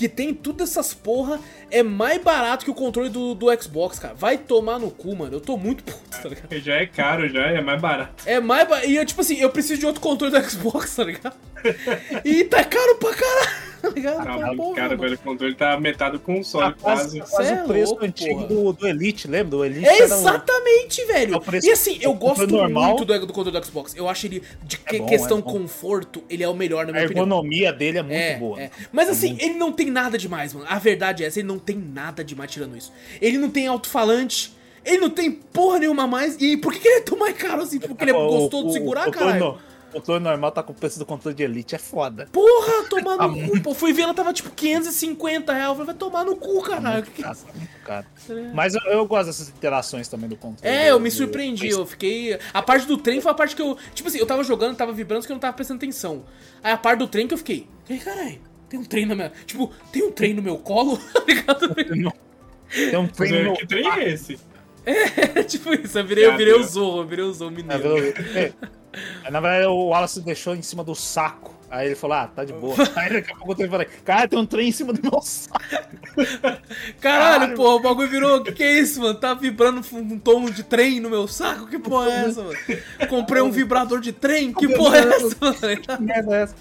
que 0.00 0.08
tem 0.08 0.32
tudo 0.32 0.64
essas 0.64 0.94
porra, 0.94 1.38
é 1.70 1.82
mais 1.82 2.22
barato 2.22 2.64
que 2.64 2.70
o 2.70 2.74
controle 2.74 3.10
do, 3.10 3.34
do 3.34 3.62
Xbox, 3.62 3.98
cara. 3.98 4.14
Vai 4.14 4.38
tomar 4.38 4.78
no 4.78 4.90
cu, 4.90 5.14
mano. 5.14 5.36
Eu 5.36 5.42
tô 5.42 5.58
muito 5.58 5.84
puto, 5.84 6.22
tá 6.22 6.26
ligado? 6.26 6.56
Já 6.58 6.76
é 6.76 6.86
caro, 6.86 7.28
já 7.28 7.42
é 7.48 7.60
mais 7.60 7.78
barato. 7.78 8.24
É 8.24 8.40
mais 8.40 8.66
ba... 8.66 8.82
E 8.86 8.96
eu, 8.96 9.04
tipo 9.04 9.20
assim, 9.20 9.36
eu 9.36 9.50
preciso 9.50 9.80
de 9.80 9.84
outro 9.84 10.00
controle 10.00 10.32
do 10.32 10.50
Xbox, 10.50 10.96
tá 10.96 11.04
ligado? 11.04 11.36
E 12.24 12.44
tá 12.44 12.64
caro 12.64 12.96
pra 12.96 13.14
caralho, 13.14 13.69
ligado? 13.94 14.24
Tá 14.24 14.32
Pô, 14.32 14.38
muito 14.46 14.56
porra, 14.56 14.82
mano. 14.88 15.00
velho. 15.00 15.14
O 15.14 15.18
controle 15.18 15.54
tá 15.54 15.80
metade 15.80 16.12
do 16.12 16.20
console, 16.20 16.74
Tá 16.74 16.80
quase, 16.80 17.20
quase. 17.20 17.48
Cê 17.48 17.54
é 17.54 17.62
o 17.62 17.66
preço 17.66 17.90
louco, 17.92 18.04
antigo 18.04 18.46
do, 18.46 18.72
do 18.72 18.86
Elite, 18.86 19.26
lembra? 19.28 19.50
Do 19.50 19.64
Elite 19.64 19.86
É 19.86 19.92
o- 19.92 20.02
exatamente, 20.04 21.04
velho. 21.06 21.34
é 21.34 21.38
o 21.38 21.64
e 21.64 21.70
assim, 21.70 21.98
eu 22.00 22.10
o 22.10 22.14
gosto 22.14 22.46
normal. 22.46 22.88
muito 22.90 23.04
do, 23.04 23.26
do 23.26 23.32
controle 23.32 23.58
do 23.58 23.66
Xbox. 23.66 23.94
Eu 23.96 24.08
acho 24.08 24.26
ele, 24.26 24.42
de 24.62 24.76
que- 24.78 24.98
bom, 24.98 25.06
questão 25.06 25.38
é 25.38 25.42
conforto, 25.42 26.22
ele 26.28 26.42
é 26.42 26.48
o 26.48 26.54
melhor 26.54 26.84
na 26.86 26.90
A 26.90 26.92
minha 26.94 27.04
opinião. 27.06 27.24
ergonomia 27.24 27.72
dele 27.72 27.98
é 27.98 28.02
muito 28.02 28.14
É, 28.16 28.36
boa. 28.36 28.60
é. 28.60 28.70
Mas 28.92 29.08
assim, 29.08 29.36
ele 29.40 29.54
não 29.54 29.72
tem 29.72 29.90
nada 29.90 30.16
demais, 30.18 30.52
mano. 30.52 30.66
A 30.68 30.78
verdade 30.78 31.24
é 31.24 31.26
essa, 31.26 31.38
ele 31.38 31.48
não 31.48 31.58
tem 31.58 31.76
nada 31.76 32.22
demais 32.24 32.50
tirando 32.50 32.76
isso. 32.76 32.92
Ele 33.20 33.38
não 33.38 33.50
tem 33.50 33.66
alto-falante, 33.66 34.54
ele 34.84 34.98
não 34.98 35.10
tem 35.10 35.30
porra 35.30 35.78
nenhuma 35.78 36.04
a 36.04 36.06
mais. 36.06 36.36
E 36.40 36.56
por 36.56 36.72
que, 36.72 36.80
que 36.80 36.88
ele 36.88 36.96
é 36.98 37.00
tão 37.02 37.18
mais 37.18 37.36
caro 37.36 37.62
assim? 37.62 37.78
Porque 37.78 38.02
ele 38.04 38.10
é 38.10 38.14
O- 38.16 38.26
gostoso 38.28 38.64
o- 38.64 38.66
de 38.68 38.72
segurar, 38.74 39.08
o 39.08 39.12
caralho? 39.12 39.44
O 39.46 39.69
controle 39.90 40.22
normal 40.22 40.50
tá 40.52 40.62
com 40.62 40.72
o 40.72 40.74
preço 40.74 40.98
do 40.98 41.04
controle 41.06 41.34
de 41.36 41.42
Elite, 41.42 41.74
é 41.74 41.78
foda. 41.78 42.28
Porra, 42.32 42.84
tomar 42.88 43.16
Tá 43.16 43.28
no 43.28 43.48
cu. 43.50 43.60
Pô, 43.60 43.74
fui 43.74 43.92
ver, 43.92 44.02
ela 44.02 44.14
tava 44.14 44.32
tipo 44.32 44.50
550 44.50 45.52
reais. 45.52 45.68
Eu 45.68 45.74
falei, 45.74 45.86
vai 45.86 45.94
tomar 45.94 46.24
no 46.24 46.36
cu, 46.36 46.62
caralho. 46.62 47.04
É 47.18 47.22
Cara, 47.22 47.32
isso? 47.34 47.46
tá 47.46 47.52
muito 47.54 47.78
caro. 47.84 48.06
Mas 48.54 48.74
eu, 48.74 48.80
eu 48.92 49.06
gosto 49.06 49.26
dessas 49.26 49.48
interações 49.48 50.08
também 50.08 50.28
do 50.28 50.36
controle. 50.36 50.74
É, 50.74 50.90
eu 50.90 51.00
me 51.00 51.08
Do- 51.10 51.14
surpreendi, 51.14 51.68
eu 51.68 51.84
fiquei. 51.86 52.38
A 52.54 52.62
parte 52.62 52.86
do 52.86 52.96
trem 52.96 53.20
foi 53.20 53.30
a 53.32 53.34
parte 53.34 53.54
que 53.56 53.62
eu. 53.62 53.76
Tipo 53.94 54.08
assim, 54.08 54.18
eu 54.18 54.26
tava 54.26 54.42
jogando, 54.44 54.76
tava 54.76 54.92
vibrando, 54.92 55.26
que 55.26 55.32
eu 55.32 55.34
não 55.34 55.40
tava 55.40 55.52
prestando 55.54 55.78
atenção. 55.78 56.24
Aí 56.62 56.72
a 56.72 56.76
parte 56.78 56.98
do 57.00 57.08
trem 57.08 57.26
que 57.28 57.34
eu 57.34 57.38
fiquei. 57.38 57.66
Ei, 57.88 57.98
caralho, 57.98 58.40
tem 58.68 58.78
um 58.78 58.84
trem 58.84 59.06
na 59.06 59.14
minha. 59.14 59.32
Tipo, 59.46 59.70
tem 59.92 60.02
um 60.04 60.12
trem 60.12 60.34
no 60.34 60.42
meu 60.42 60.56
colo? 60.58 60.98
Tá 61.12 61.22
ligado? 61.26 61.74
Tem 61.74 62.96
um 62.96 63.06
trem 63.08 63.34
é, 63.34 63.42
no... 63.44 63.54
Que 63.56 63.66
trem 63.66 63.88
é 63.90 64.08
esse? 64.12 64.38
É 64.86 65.42
tipo 65.44 65.74
isso, 65.74 65.98
eu 65.98 66.06
virei, 66.06 66.24
eu 66.26 66.36
virei 66.36 66.54
o. 66.54 66.62
Zorro, 66.62 67.00
eu 67.02 67.06
virei 67.06 67.24
o 67.24 67.32
Zorro 67.32 67.52
É, 67.52 67.56
mineiro. 67.56 68.14
é. 68.36 68.52
Na 69.30 69.40
verdade, 69.40 69.66
o 69.66 69.88
Wallace 69.88 70.20
deixou 70.20 70.54
em 70.54 70.62
cima 70.62 70.82
do 70.82 70.94
saco. 70.94 71.54
Aí 71.70 71.86
ele 71.86 71.94
falou, 71.94 72.16
ah, 72.16 72.26
tá 72.26 72.44
de 72.44 72.52
boa. 72.52 72.74
Aí 72.96 73.12
daqui 73.12 73.32
a 73.32 73.36
pouco 73.36 73.52
o 73.52 73.54
trem 73.54 73.70
falou, 73.70 73.86
cara, 74.04 74.26
tem 74.26 74.38
um 74.38 74.44
trem 74.46 74.68
em 74.68 74.72
cima 74.72 74.92
do 74.92 75.00
meu 75.00 75.22
saco. 75.22 75.60
Caralho, 77.00 77.54
porra, 77.54 77.76
o 77.76 77.80
bagulho 77.80 78.08
virou. 78.08 78.42
Que 78.42 78.52
que 78.52 78.62
é 78.64 78.80
isso, 78.80 79.00
mano? 79.00 79.14
Tá 79.14 79.34
vibrando 79.34 79.80
um 79.92 80.18
tom 80.18 80.46
de 80.46 80.64
trem 80.64 80.98
no 80.98 81.08
meu 81.08 81.28
saco? 81.28 81.68
Que 81.68 81.78
porra 81.78 82.10
é 82.10 82.24
essa, 82.26 82.42
mano? 82.42 82.58
Comprei 83.08 83.40
um 83.40 83.52
vibrador 83.52 84.00
de 84.00 84.12
trem? 84.12 84.52
Que 84.52 84.66
porra 84.68 84.98
é 84.98 85.08
essa, 85.08 85.36
mano? 85.40 85.54
Que 85.54 86.02
merda 86.02 86.36
é 86.36 86.42
essa? 86.42 86.54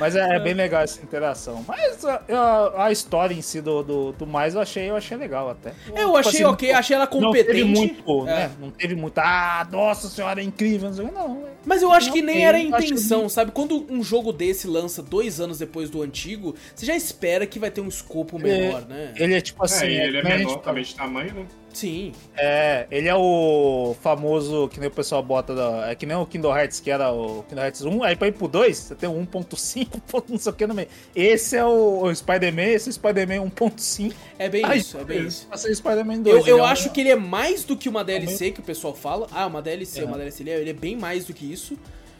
Mas 0.00 0.16
é, 0.16 0.36
é 0.36 0.40
bem 0.40 0.54
legal 0.54 0.82
essa 0.82 1.00
interação. 1.02 1.64
Mas 1.66 2.04
a, 2.04 2.22
a- 2.28 2.86
a 2.86 2.92
história 2.92 3.34
em 3.34 3.42
si 3.42 3.60
do, 3.60 3.82
do, 3.82 4.12
do 4.12 4.26
mais 4.26 4.54
eu 4.54 4.60
achei, 4.60 4.88
eu 4.90 4.96
achei 4.96 5.16
legal 5.16 5.50
até. 5.50 5.72
Eu 5.94 6.16
achei 6.16 6.38
Tipo 6.40 6.50
ok, 6.50 6.72
achei 6.72 6.94
ela 6.96 7.08
Não 7.12 7.32
teve 7.32 7.62
competente. 7.62 7.64
muito, 8.04 8.28
É. 8.28 8.32
né? 8.32 8.50
Não 8.60 8.70
teve 8.70 8.94
muito, 8.94 9.18
ah, 9.18 9.66
nossa 9.70 10.08
senhora, 10.08 10.40
é 10.40 10.44
incrível. 10.44 10.90
Não, 10.90 11.10
não 11.12 11.46
é. 11.46 11.50
Mas 11.66 11.82
eu 11.82 11.92
acho 11.92 12.12
que 12.12 12.22
nem 12.22 12.44
era 12.46 12.56
a 12.56 12.60
acho 12.60 12.70
que 12.70 12.74
intenção, 12.94 13.28
sabe? 13.28 13.50
Quando 13.52 13.86
um 13.90 14.02
jogo 14.02 14.32
desse 14.32 14.66
lança 14.66 15.02
dois 15.02 15.40
anos 15.40 15.58
depois 15.58 15.90
do 15.90 16.02
antigo, 16.02 16.54
você 16.74 16.86
já 16.86 16.94
espera 16.96 17.46
que 17.46 17.58
vai 17.58 17.70
ter 17.70 17.80
um 17.80 17.88
escopo 17.88 18.38
menor, 18.38 18.86
né? 18.86 19.12
Ele 19.16 19.34
é 19.34 19.40
tipo 19.40 19.62
assim. 19.64 19.86
é, 19.86 19.90
e 19.90 19.96
ele 20.00 20.18
é 20.18 20.22
né, 20.22 20.36
menor 20.38 20.50
gente- 20.52 20.62
também 20.62 20.84
de 20.84 20.94
tamanho, 20.94 21.34
né? 21.34 21.46
Sim. 21.72 22.12
É, 22.36 22.86
ele 22.90 23.08
é 23.08 23.14
o 23.14 23.94
famoso, 24.02 24.68
que 24.68 24.80
nem 24.80 24.88
o 24.88 24.92
pessoal 24.92 25.22
bota, 25.22 25.54
da- 25.54 25.90
é 25.90 25.94
que 25.94 26.04
nem 26.06 26.16
o 26.16 26.26
Kingdom 26.26 26.56
Hearts, 26.56 26.80
que 26.80 26.90
era 26.90 27.12
o 27.12 27.44
Kingdom 27.48 27.62
Hearts 27.62 27.82
1, 27.82 28.02
aí 28.02 28.16
pra 28.16 28.26
ir 28.28 28.32
pro 28.32 28.48
2, 28.48 28.76
você 28.76 28.94
tem 28.94 29.08
o 29.08 29.12
1.5, 29.14 30.00
ponto 30.10 30.30
não 30.32 30.38
sei 30.38 30.50
o 30.52 30.54
que 30.56 30.66
no 30.66 30.74
meio. 30.74 30.88
Esse 31.14 31.56
é 31.56 31.64
o, 31.64 32.02
o 32.02 32.14
Spider-Man, 32.14 32.62
esse 32.70 32.88
é 32.88 32.90
o 32.90 32.94
Spider-Man 32.94 33.48
1.5, 33.50 34.12
É 34.38 34.48
bem 34.48 34.64
Ai, 34.64 34.78
isso, 34.78 34.98
é 34.98 35.04
bem 35.04 35.26
isso. 35.26 35.46
vai 35.48 35.58
ser 35.58 35.74
Spider-Man 35.74 36.22
2. 36.22 36.46
Eu, 36.46 36.56
eu 36.56 36.58
é 36.58 36.62
um- 36.62 36.64
acho 36.64 36.90
que 36.90 37.00
ele 37.00 37.10
é 37.10 37.16
mais 37.16 37.64
do 37.64 37.76
que 37.76 37.88
uma 37.88 38.02
DLC 38.02 38.50
que 38.50 38.60
o 38.60 38.62
pessoal 38.64 38.94
fala. 38.94 39.28
Ah, 39.30 39.46
uma 39.46 39.62
DLC, 39.62 40.02
uma 40.02 40.16
DLC. 40.16 40.42
Ele 40.42 40.50
é, 40.50 40.60
ele 40.60 40.70
é 40.70 40.74
bem 40.74 40.96
mais 40.96 41.26
do 41.26 41.32
que 41.34 41.44
isso. 41.50 41.78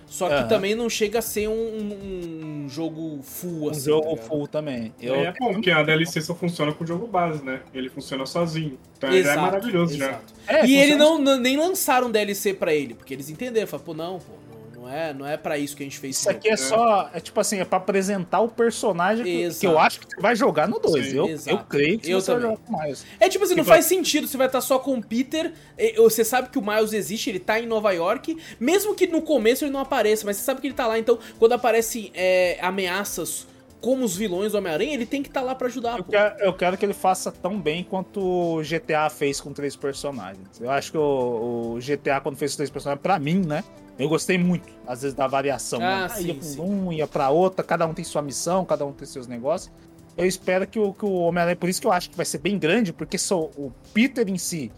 Só 0.09 0.27
que 0.29 0.35
Aham. 0.35 0.49
também 0.49 0.75
não 0.75 0.89
chega 0.89 1.19
a 1.19 1.23
ser 1.23 1.49
um, 1.49 1.53
um- 1.53 2.63
um 2.65 2.69
jogo 2.69 3.21
full, 3.23 3.67
um 3.67 3.71
assim. 3.71 3.81
jogo 3.83 4.17
tá 4.17 4.23
full 4.23 4.47
também. 4.49 4.93
Eu, 5.01 5.15
É 5.17 5.33
bom, 5.39 5.53
porque 5.53 5.71
a 5.71 5.83
DLC 5.83 6.21
só 6.23 6.35
funciona 6.35 6.73
com 6.73 6.83
o 6.83 6.87
jogo 6.87 7.07
base, 7.07 7.45
né? 7.45 7.61
Ele 7.75 7.89
funciona 7.91 8.25
sozinho. 8.25 8.79
Então 8.97 9.11
já 9.11 9.17
é 9.17 9.21
Exato, 9.21 9.41
maravilhoso 9.43 9.97
já. 9.97 10.07
exato. 10.09 10.35
É, 10.47 10.67
e 10.67 10.77
ele 10.77 10.93
funciona 10.93 11.05
não, 11.05 11.19
não- 11.19 11.39
nem 11.41 11.57
lançaram 11.59 12.11
DLC 12.11 12.55
pra 12.55 12.73
ele, 12.75 12.95
porque 12.95 13.13
eles 13.13 13.29
entenderam, 13.29 13.67
falaram, 13.67 13.85
pô, 13.87 13.95
não, 13.95 14.19
pô, 14.19 14.33
não, 14.79 14.89
é, 14.89 15.13
não 15.13 15.27
é 15.27 15.37
pra 15.37 15.59
isso 15.59 15.77
que 15.77 15.83
a 15.83 15.87
gente 15.87 15.99
fez 15.99 16.17
Isso 16.17 16.31
aqui 16.31 16.49
é 16.49 16.57
só, 16.57 17.11
é 17.13 17.21
tipo 17.21 17.39
assim, 17.41 17.59
é 17.59 17.65
pra 17.65 17.79
apresentar 17.79 18.41
o 18.41 18.49
personagem 18.49 19.25
que, 19.25 19.55
que 19.59 19.67
eu 19.67 19.79
acho 19.79 20.01
que 20.01 20.07
você 20.15 20.21
vai 20.21 20.37
jogar 20.37 20.69
no 20.69 20.79
2. 20.79 21.07
Sim, 21.07 21.17
Eu, 21.17 21.27
exato. 21.29 21.57
eu 21.57 21.65
creio 21.65 21.99
que 21.99 22.11
Eu 22.11 22.21
você 22.21 22.33
vai 22.33 22.41
também. 22.41 22.57
jogar 22.57 22.67
com 22.67 22.73
mais. 22.73 23.07
É 23.19 23.29
tipo 23.29 23.45
assim, 23.45 23.55
não 23.55 23.65
Tipo, 23.65 23.75
faz 23.75 23.87
sentido, 23.87 24.27
você 24.27 24.37
vai 24.37 24.47
estar 24.47 24.61
só 24.61 24.79
com 24.79 24.95
o 24.97 25.03
Peter, 25.03 25.53
você 25.97 26.25
sabe 26.25 26.49
que 26.49 26.59
o 26.59 26.63
Miles 26.65 26.93
existe, 26.93 27.29
ele 27.31 27.41
tá 27.41 27.59
em 27.59 27.67
Nova 27.67 27.93
York, 27.93 28.37
mesmo 28.61 28.95
que 28.95 29.07
no 29.07 29.21
começo 29.23 29.65
ele 29.65 29.73
não 29.73 29.81
apareça, 29.81 30.25
mas 30.25 30.37
você 30.37 30.43
sabe 30.45 30.61
que 30.61 30.67
ele 30.69 30.75
tá 30.75 30.87
lá, 30.87 30.99
então 30.99 31.19
quando 31.39 31.53
aparecem 31.53 32.11
é, 32.15 32.59
ameaças 32.61 33.47
como 33.81 34.05
os 34.05 34.17
vilões 34.17 34.51
do 34.53 34.59
Homem-Aranha, 34.59 34.93
ele 34.93 35.07
tem 35.07 35.23
que 35.23 35.29
estar 35.29 35.41
lá 35.41 35.55
pra 35.55 35.69
ajudar, 35.69 35.99
Eu 35.99 36.05
quero, 36.05 36.39
eu 36.41 36.53
quero 36.53 36.77
que 36.77 36.85
ele 36.85 36.93
faça 36.93 37.31
tão 37.31 37.61
bem 37.61 37.85
quanto 37.85 38.21
o 38.21 38.61
GTA 38.61 39.09
fez 39.09 39.41
com 39.41 39.53
três 39.53 39.77
personagens. 39.77 40.61
Eu 40.61 40.69
acho 40.69 40.91
que 40.91 40.99
o, 40.99 41.75
o 41.77 41.79
GTA, 41.81 42.21
quando 42.21 42.37
fez 42.37 42.51
os 42.51 42.57
três 42.57 42.71
personagens, 42.71 43.01
pra 43.01 43.21
mim, 43.21 43.41
né? 43.47 43.63
Eu 43.99 44.09
gostei 44.09 44.39
muito, 44.39 44.69
às 44.87 45.03
vezes, 45.03 45.15
da 45.17 45.27
variação. 45.27 45.81
Ah, 45.83 46.03
né? 46.03 46.09
sim, 46.11 46.27
ia 46.29 46.35
pra 46.35 46.43
sim. 46.45 46.61
um, 46.61 46.93
ia 46.93 47.07
pra 47.07 47.31
outra, 47.31 47.65
cada 47.65 47.87
um 47.87 47.93
tem 47.93 48.05
sua 48.05 48.23
missão, 48.23 48.65
cada 48.65 48.87
um 48.87 48.93
tem 48.93 49.07
seus 49.07 49.27
negócios. 49.27 49.73
Eu 50.17 50.27
espero 50.27 50.67
que 50.67 50.79
o, 50.79 50.93
que 50.93 51.05
o 51.05 51.13
Homem-Aranha, 51.21 51.57
por 51.57 51.69
isso 51.69 51.81
que 51.81 51.87
eu 51.87 51.93
acho 51.93 52.11
que 52.11 52.17
vai 52.17 52.27
ser 52.27 52.39
bem 52.39 52.59
grande, 52.59 52.93
porque 52.93 53.17
só 53.19 53.43
o 53.57 53.73
Peter 53.95 54.29
em 54.29 54.39
si, 54.39 54.71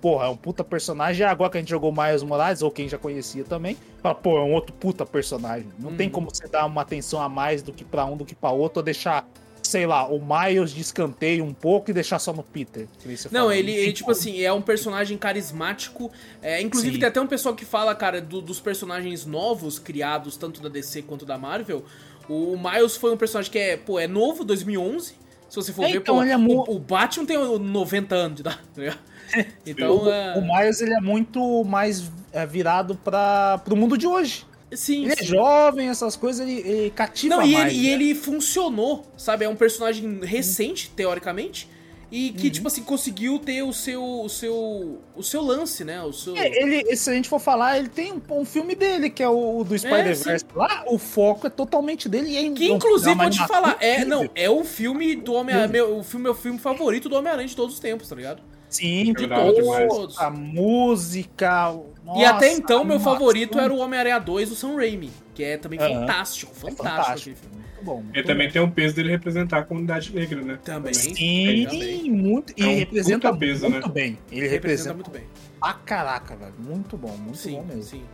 porra, 0.00 0.26
é 0.26 0.28
um 0.28 0.36
puta 0.36 0.62
personagem. 0.64 1.22
E 1.22 1.24
agora 1.28 1.50
que 1.50 1.58
a 1.58 1.60
gente 1.60 1.70
jogou 1.70 1.92
Miles 1.92 2.22
Morales, 2.22 2.62
ou 2.62 2.70
quem 2.70 2.88
já 2.88 2.96
conhecia 2.98 3.44
também, 3.44 3.76
fala, 4.02 4.14
pô, 4.14 4.36
é 4.38 4.42
um 4.42 4.52
outro 4.52 4.72
puta 4.74 5.04
personagem. 5.06 5.68
Não 5.78 5.94
tem 5.96 6.06
Uhum. 6.08 6.12
como 6.12 6.28
você 6.34 6.46
dar 6.48 6.66
uma 6.66 6.82
atenção 6.82 7.20
a 7.20 7.28
mais 7.28 7.62
do 7.62 7.72
que 7.72 7.84
pra 7.84 8.04
um 8.04 8.16
do 8.16 8.24
que 8.24 8.34
pra 8.34 8.50
outro, 8.50 8.80
ou 8.80 8.84
deixar, 8.84 9.26
sei 9.62 9.86
lá, 9.86 10.06
o 10.08 10.20
Miles 10.20 10.70
de 10.70 10.80
escanteio 10.80 11.44
um 11.44 11.52
pouco 11.52 11.90
e 11.90 11.94
deixar 11.94 12.18
só 12.18 12.32
no 12.32 12.42
Peter. 12.42 12.86
Não, 13.30 13.50
ele, 13.50 13.72
ele, 13.72 13.92
tipo 13.92 14.10
assim, 14.10 14.40
é 14.42 14.52
um 14.52 14.62
personagem 14.62 15.18
carismático. 15.18 16.10
É, 16.42 16.60
inclusive, 16.60 16.94
Sim. 16.94 17.00
tem 17.00 17.08
até 17.08 17.20
um 17.20 17.26
pessoal 17.26 17.54
que 17.54 17.64
fala, 17.64 17.94
cara, 17.94 18.20
do- 18.20 18.40
dos 18.40 18.60
personagens 18.60 19.26
novos 19.26 19.78
criados, 19.78 20.36
tanto 20.36 20.60
da 20.60 20.68
DC 20.68 21.02
quanto 21.02 21.26
da 21.26 21.36
Marvel. 21.36 21.84
O 22.28 22.56
Miles 22.56 22.96
foi 22.96 23.12
um 23.12 23.16
personagem 23.16 23.50
que 23.50 23.58
é, 23.58 23.76
pô, 23.76 23.98
é 23.98 24.06
novo, 24.06 24.44
2011. 24.44 25.14
Se 25.48 25.54
você 25.56 25.72
for 25.72 25.84
É, 25.84 25.92
ver, 25.92 25.98
então, 25.98 26.16
pô, 26.16 26.22
ele 26.22 26.32
é 26.32 26.36
mu- 26.36 26.64
o, 26.68 26.76
o 26.76 26.78
Batman 26.78 27.24
tem 27.24 27.36
90 27.38 28.14
anos 28.14 28.34
de 28.36 28.40
idade, 28.42 28.58
tá 28.74 28.80
ligado? 28.80 28.98
Então, 29.66 30.04
o, 30.04 30.10
é... 30.10 30.34
o 30.38 30.40
Miles 30.42 30.80
ele 30.80 30.94
é 30.94 31.00
muito 31.00 31.64
mais 31.64 32.10
é, 32.32 32.46
virado 32.46 32.94
para 32.96 33.58
pro 33.58 33.76
mundo 33.76 33.98
de 33.98 34.06
hoje. 34.06 34.46
Sim, 34.72 35.04
Ele 35.04 35.12
é 35.12 35.16
sim. 35.16 35.24
jovem, 35.24 35.88
essas 35.88 36.16
coisas, 36.16 36.46
ele, 36.46 36.60
ele 36.60 36.90
cativa 36.90 37.36
Não, 37.36 37.42
e, 37.46 37.52
mais. 37.52 37.72
ele, 37.72 37.80
e 37.80 37.82
né? 37.88 37.92
ele 37.94 38.14
funcionou, 38.14 39.06
sabe? 39.16 39.44
É 39.44 39.48
um 39.48 39.56
personagem 39.56 40.20
recente, 40.22 40.90
teoricamente, 40.90 41.68
e 42.10 42.28
Uhum. 42.30 42.36
que, 42.36 42.50
tipo 42.50 42.68
assim, 42.68 42.84
conseguiu 42.84 43.38
ter 43.38 43.62
o 43.62 43.72
seu, 43.72 44.02
o 44.02 44.28
seu, 44.28 45.00
o 45.14 45.22
seu 45.24 45.42
lance, 45.42 45.84
né? 45.84 46.00
O 46.02 46.12
seu... 46.12 46.36
É, 46.36 46.46
ele, 46.62 46.94
se 46.96 47.10
a 47.10 47.12
gente 47.12 47.28
for 47.28 47.40
falar, 47.40 47.78
ele 47.78 47.88
tem 47.88 48.12
um, 48.12 48.20
um 48.30 48.44
filme 48.44 48.76
dele, 48.76 49.10
que 49.10 49.22
é 49.24 49.28
o 49.28 49.64
do 49.64 49.76
Spider-Verse. 49.76 50.44
Lá, 50.54 50.84
o 50.86 50.98
foco 50.98 51.48
é 51.48 51.50
totalmente 51.50 52.08
dele. 52.08 52.30
E 52.30 52.36
é 52.36 52.50
Que 52.52 52.70
inclusive 52.70 53.10
é 53.10 53.14
uma 53.14 53.24
vou 53.24 53.30
te 53.32 53.38
animação 53.40 53.62
falar, 53.62 53.76
é, 53.80 54.04
não, 54.04 54.30
é 54.36 54.48
o 54.48 54.62
filme 54.62 55.16
do 55.16 55.32
Homem-Aranha, 55.32 55.68
meu, 55.68 55.98
o 55.98 56.04
filme, 56.04 56.22
meu 56.22 56.34
filme 56.34 56.58
favorito 56.60 57.08
do 57.08 57.16
Homem-Aranha 57.16 57.48
de 57.48 57.56
todos 57.56 57.74
os 57.74 57.80
tempos, 57.80 58.08
tá 58.08 58.14
ligado? 58.14 58.40
Sim, 58.68 59.14
de 59.14 59.26
todos. 59.28 60.18
A 60.18 60.30
música. 60.30 61.72
e 62.16 62.24
até 62.24 62.46
nossa, 62.48 62.60
então, 62.60 62.84
meu 62.84 62.98
favorito 63.00 63.58
era 63.58 63.72
o 63.72 63.78
Homem-Aranha 63.78 64.18
2 64.18 64.48
do 64.48 64.54
Sam 64.54 64.76
Raimi, 64.76 65.10
que 65.34 65.42
é 65.44 65.56
também 65.56 65.78
Aham. 65.78 66.00
fantástico, 66.00 66.52
É 66.52 66.54
fantástico, 66.54 66.82
fantástico. 66.82 67.36
filme. 67.36 67.56
Muito 67.56 67.82
bom. 67.84 67.96
muito 68.02 68.16
Ele 68.16 68.26
também 68.26 68.50
tem 68.50 68.60
o 68.62 68.70
peso 68.70 68.94
dele 68.96 69.10
representar 69.10 69.58
a 69.58 69.62
comunidade 69.64 70.14
negra, 70.14 70.42
né? 70.42 70.58
Também. 70.64 70.92
Sim, 70.94 71.64
Também. 71.64 72.10
muito. 72.10 72.52
E 72.56 72.62
É 72.62 72.66
um 72.66 72.74
representa 72.74 73.36
peso, 73.36 73.68
muito 73.68 73.88
né? 73.88 73.94
bem. 73.94 74.18
Ele 74.30 74.48
Representa 74.48 74.50
representa 74.50 74.94
muito 74.94 75.10
bem. 75.10 75.24
pra 75.60 75.72
caraca, 75.74 76.36
velho. 76.36 76.54
Muito 76.58 76.96
bom, 76.96 77.16
muito 77.16 77.36
Sim, 77.38 77.56
bom 77.56 77.64
mesmo. 77.64 77.82
sim. 77.82 78.04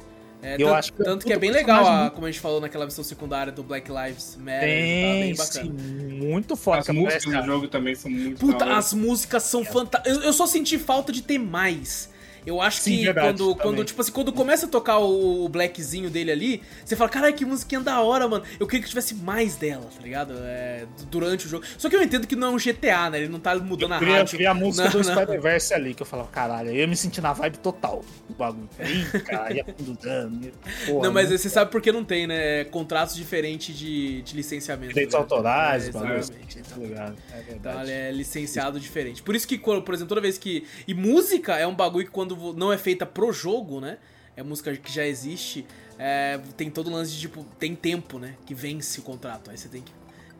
É, 0.42 0.54
Eu 0.54 0.66
tanto, 0.66 0.74
acho 0.74 0.92
que 0.92 1.02
é 1.02 1.04
tanto 1.04 1.26
que 1.26 1.32
é 1.32 1.38
bem 1.38 1.50
legal, 1.52 1.86
a- 1.86 2.10
como 2.10 2.26
a 2.26 2.30
gente 2.30 2.40
falou 2.40 2.60
naquela 2.60 2.84
missão 2.84 3.04
secundária 3.04 3.52
do 3.52 3.62
Black 3.62 3.88
Lives 3.90 4.36
Matter, 4.36 4.60
tá 4.60 4.66
Tem, 4.66 5.20
bem 5.22 5.34
sim, 5.36 5.68
bacana. 5.68 5.72
muito 6.24 6.56
foda. 6.56 6.78
As 6.80 6.88
músicas 6.88 7.22
do 7.24 7.42
jogo 7.46 7.68
também 7.68 7.94
são 7.94 8.10
muito 8.10 8.40
Puta, 8.40 8.64
as 8.76 8.92
músicas 8.92 9.44
são 9.44 9.64
fantásticas. 9.64 10.16
Eu, 10.18 10.22
eu 10.24 10.32
só 10.32 10.46
senti 10.46 10.78
falta 10.78 11.12
de 11.12 11.22
ter 11.22 11.38
mais. 11.38 12.10
Eu 12.44 12.60
acho 12.60 12.80
Sim, 12.80 12.98
que 12.98 13.04
verdade, 13.04 13.28
quando, 13.28 13.38
também. 13.54 13.56
quando, 13.62 13.84
tipo 13.84 14.00
assim, 14.00 14.12
quando 14.12 14.32
começa 14.32 14.66
a 14.66 14.68
tocar 14.68 14.98
o, 14.98 15.48
blackzinho 15.48 16.10
dele 16.10 16.32
ali, 16.32 16.62
você 16.84 16.96
fala, 16.96 17.08
caralho, 17.08 17.34
que 17.34 17.44
musiquinha 17.44 17.80
da 17.80 18.00
hora, 18.00 18.26
mano. 18.26 18.44
Eu 18.58 18.66
queria 18.66 18.82
que 18.82 18.88
tivesse 18.88 19.14
mais 19.14 19.56
dela, 19.56 19.88
tá 19.96 20.02
ligado? 20.02 20.34
É, 20.38 20.84
durante 21.10 21.46
o 21.46 21.48
jogo. 21.48 21.64
Só 21.78 21.88
que 21.88 21.94
eu 21.96 22.02
entendo 22.02 22.26
que 22.26 22.34
não 22.34 22.48
é 22.48 22.50
um 22.50 22.56
GTA, 22.56 23.10
né? 23.10 23.18
Ele 23.18 23.28
não 23.28 23.38
tá 23.38 23.54
mudando 23.56 23.90
Eu 23.90 23.96
a 23.96 23.98
queria, 23.98 24.14
rádio. 24.16 24.26
eu 24.26 24.30
queria 24.30 24.50
a 24.50 24.54
música 24.54 24.84
Não, 24.90 25.00
do. 25.00 25.04
Spider-Verse 25.04 25.74
ali, 25.74 25.94
que 25.94 26.02
eu 26.02 26.06
falava, 26.06 26.28
caralho, 26.30 26.70
eu 26.70 26.88
me 26.88 26.96
senti 26.96 27.20
na 27.20 27.32
vibe 27.32 27.58
total 27.58 28.04
do 28.28 28.34
bagulho. 28.34 28.68
Ih, 28.80 29.20
cara, 29.20 29.52
ia 29.54 29.64
tudo 29.64 29.92
dano. 30.02 30.40
ia- 30.42 30.52
porra, 30.86 31.06
Não, 31.06 31.12
mas 31.12 31.30
né? 31.30 31.36
você 31.38 31.48
sabe 31.48 31.70
por 31.70 31.80
que 31.80 31.92
não 31.92 32.04
tem, 32.04 32.26
né? 32.26 32.64
Contratos 32.64 33.14
diferentes 33.14 33.76
de, 33.76 34.22
de 34.22 34.34
licenciamento. 34.36 34.88
Direitos 34.94 35.14
né? 35.14 35.20
autorais, 35.20 35.88
É, 35.88 35.92
bagulho 35.92 36.16
exatamente. 36.18 36.58
assim, 36.60 36.70
tá 36.70 36.76
ligado? 36.76 37.16
É 37.32 37.38
Então 37.38 37.72
verdade. 37.72 37.80
ele 37.82 37.92
é 37.92 38.10
licenciado 38.12 38.80
diferente. 38.80 39.22
Por 39.22 39.36
isso 39.36 39.46
que, 39.46 39.58
por 39.58 39.94
exemplo, 39.94 40.08
toda 40.08 40.20
vez 40.20 40.38
que. 40.38 40.64
E 40.88 40.94
música 40.94 41.56
é 41.56 41.66
um 41.66 41.74
bagulho 41.74 42.04
que 42.06 42.10
quando 42.10 42.31
vo- 42.36 42.52
não 42.52 42.72
é 42.72 42.78
feita 42.78 43.04
pro 43.06 43.32
jogo, 43.32 43.80
né? 43.80 43.98
É 44.36 44.42
música 44.42 44.74
que 44.76 44.90
já 44.92 45.06
existe. 45.06 45.66
é, 45.98 46.40
tem 46.56 46.70
todo 46.70 46.88
o 46.88 46.92
lance 46.92 47.12
de 47.12 47.20
tipo, 47.20 47.44
tem 47.58 47.74
tempo, 47.76 48.18
né? 48.18 48.34
Que 48.46 48.54
vence 48.54 48.98
o 48.98 49.02
contrato. 49.02 49.50
Aí 49.50 49.56
você 49.58 49.68
tem 49.68 49.82
que 49.82 49.92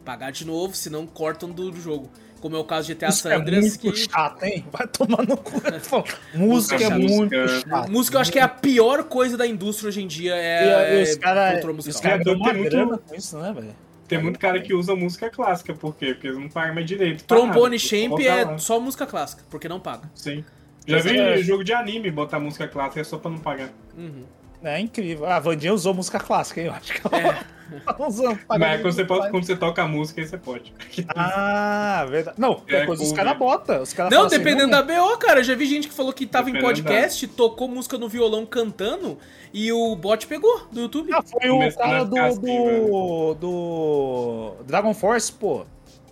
pagar 0.05 0.33
de 0.33 0.45
novo, 0.47 0.75
senão 0.75 1.07
cortam 1.07 1.51
do, 1.51 1.71
do 1.71 1.81
jogo. 1.81 2.11
Como 2.41 2.57
é 2.57 2.59
o 2.59 2.65
caso 2.65 2.89
de 2.89 2.95
GTA 2.95 3.13
San 3.13 3.31
é 3.31 3.35
Andreas, 3.37 3.65
muito 3.79 3.79
que. 3.93 4.11
chato, 4.11 4.43
hein? 4.43 4.67
Vai 4.73 4.89
tomar 4.89 5.25
no 5.25 5.37
cu. 5.37 5.53
música 6.35 6.83
é 6.83 6.89
Música, 6.89 6.91
muito 6.91 7.13
música. 7.37 7.49
chato. 7.71 7.91
Música 7.93 8.17
eu 8.17 8.21
acho 8.21 8.33
que 8.33 8.39
é 8.39 8.43
a 8.43 8.49
pior 8.49 9.05
coisa 9.05 9.37
da 9.37 9.47
indústria 9.47 9.89
hoje 9.89 10.03
em 10.03 10.07
dia. 10.09 10.35
É, 10.35 10.65
E, 10.97 11.01
é 11.01 11.03
os 11.05 11.15
caras 11.17 11.55
controle 11.57 11.79
os 11.79 12.01
cara 12.01 12.19
dão 12.25 12.35
uma 12.35 12.45
Tem 12.51 12.59
muito- 12.59 12.71
grana 12.71 12.99
com 12.99 13.15
isso, 13.15 13.39
né, 13.39 13.53
velho? 13.53 13.77
Tem 14.09 14.21
muito 14.23 14.39
cara 14.41 14.61
que 14.61 14.75
usa 14.75 14.97
música 14.97 15.31
clássica, 15.31 15.73
por 15.73 15.95
quê? 15.95 16.13
Porque 16.15 16.27
eles 16.27 16.39
não 16.39 16.49
pagam 16.49 16.75
mais 16.75 16.87
direito. 16.87 17.23
Trombone 17.25 17.77
nada, 17.77 17.79
Champ 17.79 18.19
é 18.21 18.59
só 18.59 18.81
música 18.81 19.07
clássica, 19.07 19.45
porque 19.49 19.69
não 19.69 19.79
paga. 19.79 20.11
Sim. 20.15 20.45
Já 20.87 20.99
vi 20.99 21.19
é- 21.19 21.39
jogo 21.39 21.63
de 21.65 21.73
anime 21.73 22.11
botar 22.11 22.39
música 22.41 22.67
clássica 22.69 23.01
é 23.01 23.05
só 23.05 23.19
pra 23.19 23.31
não 23.31 23.39
pagar. 23.39 23.69
Uhum. 23.97 24.25
É 24.65 24.79
incrível. 24.79 25.27
Ah, 25.27 25.37
a 25.37 25.41
Vandinha 25.41 25.75
usou 25.75 25.93
música 25.93 26.21
clássica, 26.21 26.61
hein? 26.61 26.69
Eu 26.69 26.73
acho 26.73 26.93
que 26.95 27.01
ela 27.05 27.19
É. 27.29 27.83
tá 27.93 28.07
usando. 28.07 28.39
Mas 28.49 28.81
quando 28.81 28.93
você, 28.95 29.05
pode, 29.05 29.31
quando 29.31 29.45
você 29.45 29.57
toca 29.57 29.83
a 29.83 29.89
música, 29.89 30.21
aí 30.21 30.27
você 30.27 30.39
pode. 30.39 30.73
Ah, 31.17 32.07
verdade. 32.09 32.37
Não, 32.39 32.63
é 32.69 32.87
coisa 32.87 33.03
os 33.03 33.13
caras 33.13 33.37
botam. 33.37 33.83
Os 33.83 33.93
caras 33.93 34.13
Não, 34.13 34.27
assim, 34.27 34.39
dependendo 34.39 34.69
não, 34.71 34.85
da 34.87 34.95
BO, 34.95 35.17
cara. 35.19 35.41
Eu 35.41 35.45
já 35.45 35.55
vi 35.57 35.67
gente 35.67 35.89
que 35.89 35.95
falou 35.95 36.13
que 36.13 36.27
tava 36.27 36.49
em 36.49 36.53
Dependendo 36.53 36.83
podcast, 36.83 37.27
tocou 37.29 37.67
música 37.67 37.99
no 37.99 38.09
violão 38.09 38.47
cantando 38.47 39.19
e 39.53 39.73
o 39.73 39.97
bot 39.97 40.27
pegou 40.29 40.67
do 40.71 40.83
YouTube. 40.83 41.13
Ah, 41.13 41.23
foi 41.23 41.51
o 41.51 41.75
cara 41.77 42.05
do, 42.05 42.19
assim, 42.19 42.41
do, 42.41 43.35
do 43.35 44.53
Dragon 44.65 44.95
Force, 44.95 45.33
pô. 45.33 45.65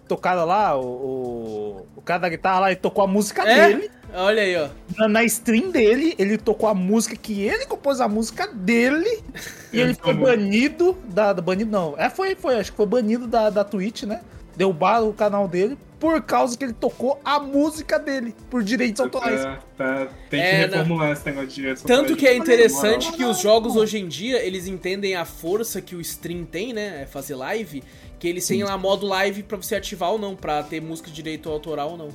Tocaram 0.09 0.44
lá, 0.44 0.76
o, 0.76 0.82
o, 0.84 1.86
o 1.97 2.02
cara 2.02 2.20
da 2.20 2.28
guitarra 2.28 2.60
lá, 2.60 2.70
ele 2.72 2.80
tocou 2.80 3.05
a 3.05 3.06
música 3.06 3.42
É? 3.48 3.68
dele. 3.68 3.90
Olha 4.15 4.43
aí, 4.43 4.57
ó. 4.57 4.69
Na, 4.97 5.09
na 5.09 5.24
stream 5.24 5.70
dele, 5.70 6.15
ele 6.19 6.37
tocou 6.37 6.69
a 6.69 6.74
música 6.74 7.15
que 7.16 7.43
ele 7.43 7.65
compôs 7.66 8.01
a 8.01 8.09
música 8.09 8.47
dele. 8.47 9.23
e 9.73 9.81
ele 9.81 9.95
foi 9.95 10.15
banido 10.15 10.97
da, 11.09 11.32
da- 11.32 11.43
Banido 11.43 11.70
não. 11.70 11.95
É, 11.99 12.11
foi, 12.11 12.35
foi, 12.35 12.57
acho 12.57 12.70
que 12.73 12.77
foi 12.77 12.87
banido 12.87 13.27
da, 13.27 13.51
da 13.51 13.65
Twitch, 13.65 14.03
né? 14.05 14.20
Derrubaram 14.57 15.09
o 15.09 15.12
canal 15.15 15.47
dele 15.49 15.78
por 15.99 16.20
causa 16.23 16.57
que 16.57 16.65
ele 16.65 16.73
tocou 16.73 17.20
a 17.24 17.39
música 17.39 17.99
dele, 17.99 18.35
por 18.49 18.62
direitos 18.62 19.01
autorais. 19.01 19.43
Tá, 19.43 19.59
tá- 19.77 20.09
tem 20.31 20.41
que 20.41 20.47
É, 20.47 20.66
reformular 20.66 21.11
esse 21.12 21.27
negócio 21.27 21.49
de 21.49 21.55
direitos 21.55 21.82
Tanto 21.82 22.16
que 22.16 22.27
é 22.27 22.35
interessante 22.35 23.12
que 23.12 23.23
os 23.24 23.39
jogos 23.39 23.77
hoje 23.77 23.99
em 23.99 24.09
dia, 24.09 24.43
eles 24.43 24.66
entendem 24.66 25.15
a 25.15 25.24
força 25.27 25.81
que 25.82 25.95
o 25.95 26.01
stream 26.01 26.45
tem, 26.45 26.73
né? 26.73 27.03
É 27.03 27.07
fazer 27.07 27.35
live, 27.35 27.82
que 28.19 28.27
eles 28.27 28.47
têm 28.47 28.62
lá 28.65 28.77
modo 28.78 29.07
live 29.07 29.43
pra 29.43 29.57
você 29.59 29.77
ativar 29.77 30.11
ou 30.11 30.19
não, 30.19 30.35
pra 30.35 30.62
ter 30.62 30.81
música 30.81 31.09
de 31.11 31.16
direito 31.16 31.49
autoral 31.51 31.91
ou 31.91 31.97
não. 31.99 32.09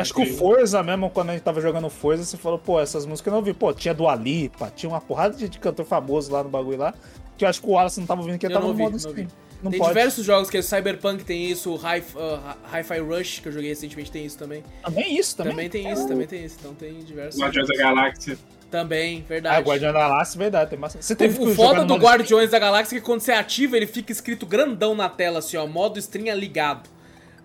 Acho 0.00 0.14
que 0.14 0.22
o 0.22 0.36
Forza 0.36 0.82
mesmo, 0.82 1.10
quando 1.10 1.30
a 1.30 1.32
gente 1.32 1.42
tava 1.42 1.60
jogando 1.60 1.88
Forza, 1.90 2.24
você 2.24 2.36
falou, 2.36 2.58
pô, 2.58 2.80
essas 2.80 3.04
músicas 3.06 3.26
eu 3.26 3.32
não 3.32 3.38
ouvi. 3.38 3.52
Pô, 3.52 3.72
tinha 3.72 3.92
Dua 3.94 4.14
Lipa, 4.14 4.72
tinha 4.74 4.88
uma 4.90 5.00
porrada 5.00 5.36
de, 5.36 5.48
de 5.48 5.58
cantor 5.58 5.84
famoso 5.86 6.32
lá 6.32 6.42
no 6.42 6.48
bagulho 6.50 6.78
lá, 6.78 6.94
que 7.36 7.44
eu 7.44 7.48
acho 7.48 7.60
que 7.60 7.66
o 7.66 7.70
Wallace 7.72 8.00
não 8.00 8.06
tava 8.06 8.20
ouvindo, 8.20 8.38
que 8.38 8.46
ele 8.46 8.54
Eu 8.54 8.58
tava 8.58 8.66
não 8.68 8.74
no 8.74 8.78
modo 8.80 8.92
não 8.92 8.98
stream. 8.98 9.28
Não 9.62 9.70
tem 9.70 9.78
pode. 9.78 9.92
diversos 9.94 10.24
jogos 10.26 10.50
que 10.50 10.58
é 10.58 10.62
Cyberpunk 10.62 11.22
tem 11.24 11.48
isso, 11.48 11.70
o 11.70 11.76
Hi- 11.76 12.02
uh, 12.16 12.56
Hi-Fi 12.76 12.98
Rush, 12.98 13.38
que 13.40 13.48
eu 13.48 13.52
joguei 13.52 13.68
recentemente, 13.68 14.10
tem 14.10 14.24
isso 14.26 14.36
também. 14.36 14.64
Também 14.84 15.16
isso, 15.16 15.36
também. 15.36 15.52
Também 15.52 15.70
tem 15.70 15.92
isso, 15.92 16.08
também 16.08 16.26
tem 16.26 16.44
isso. 16.44 16.56
Então 16.58 16.74
tem 16.74 16.94
diversos. 17.04 17.40
Guardiões 17.40 17.68
da 17.68 17.76
Galáxia. 17.76 18.38
Também, 18.68 19.18
Ah, 19.20 19.28
verdade. 19.28 19.68
Guardião 19.68 19.92
da 19.92 20.00
Galáxia, 20.00 20.38
verdade, 20.38 20.70
tem 20.70 20.78
bastante. 20.78 21.04
Você 21.04 21.14
teve 21.14 21.38
O, 21.38 21.50
o 21.50 21.54
foda 21.54 21.84
do 21.84 21.94
Guardiões 21.94 22.50
da 22.50 22.58
Galáxia 22.58 22.96
é 22.96 22.98
que 22.98 23.04
quando 23.04 23.20
você 23.20 23.30
ativa, 23.30 23.76
ele 23.76 23.86
fica 23.86 24.10
escrito 24.10 24.46
grandão 24.46 24.94
na 24.94 25.08
tela, 25.08 25.40
assim, 25.40 25.56
ó, 25.58 25.66
modo 25.66 25.98
stream 25.98 26.34
ligado. 26.34 26.88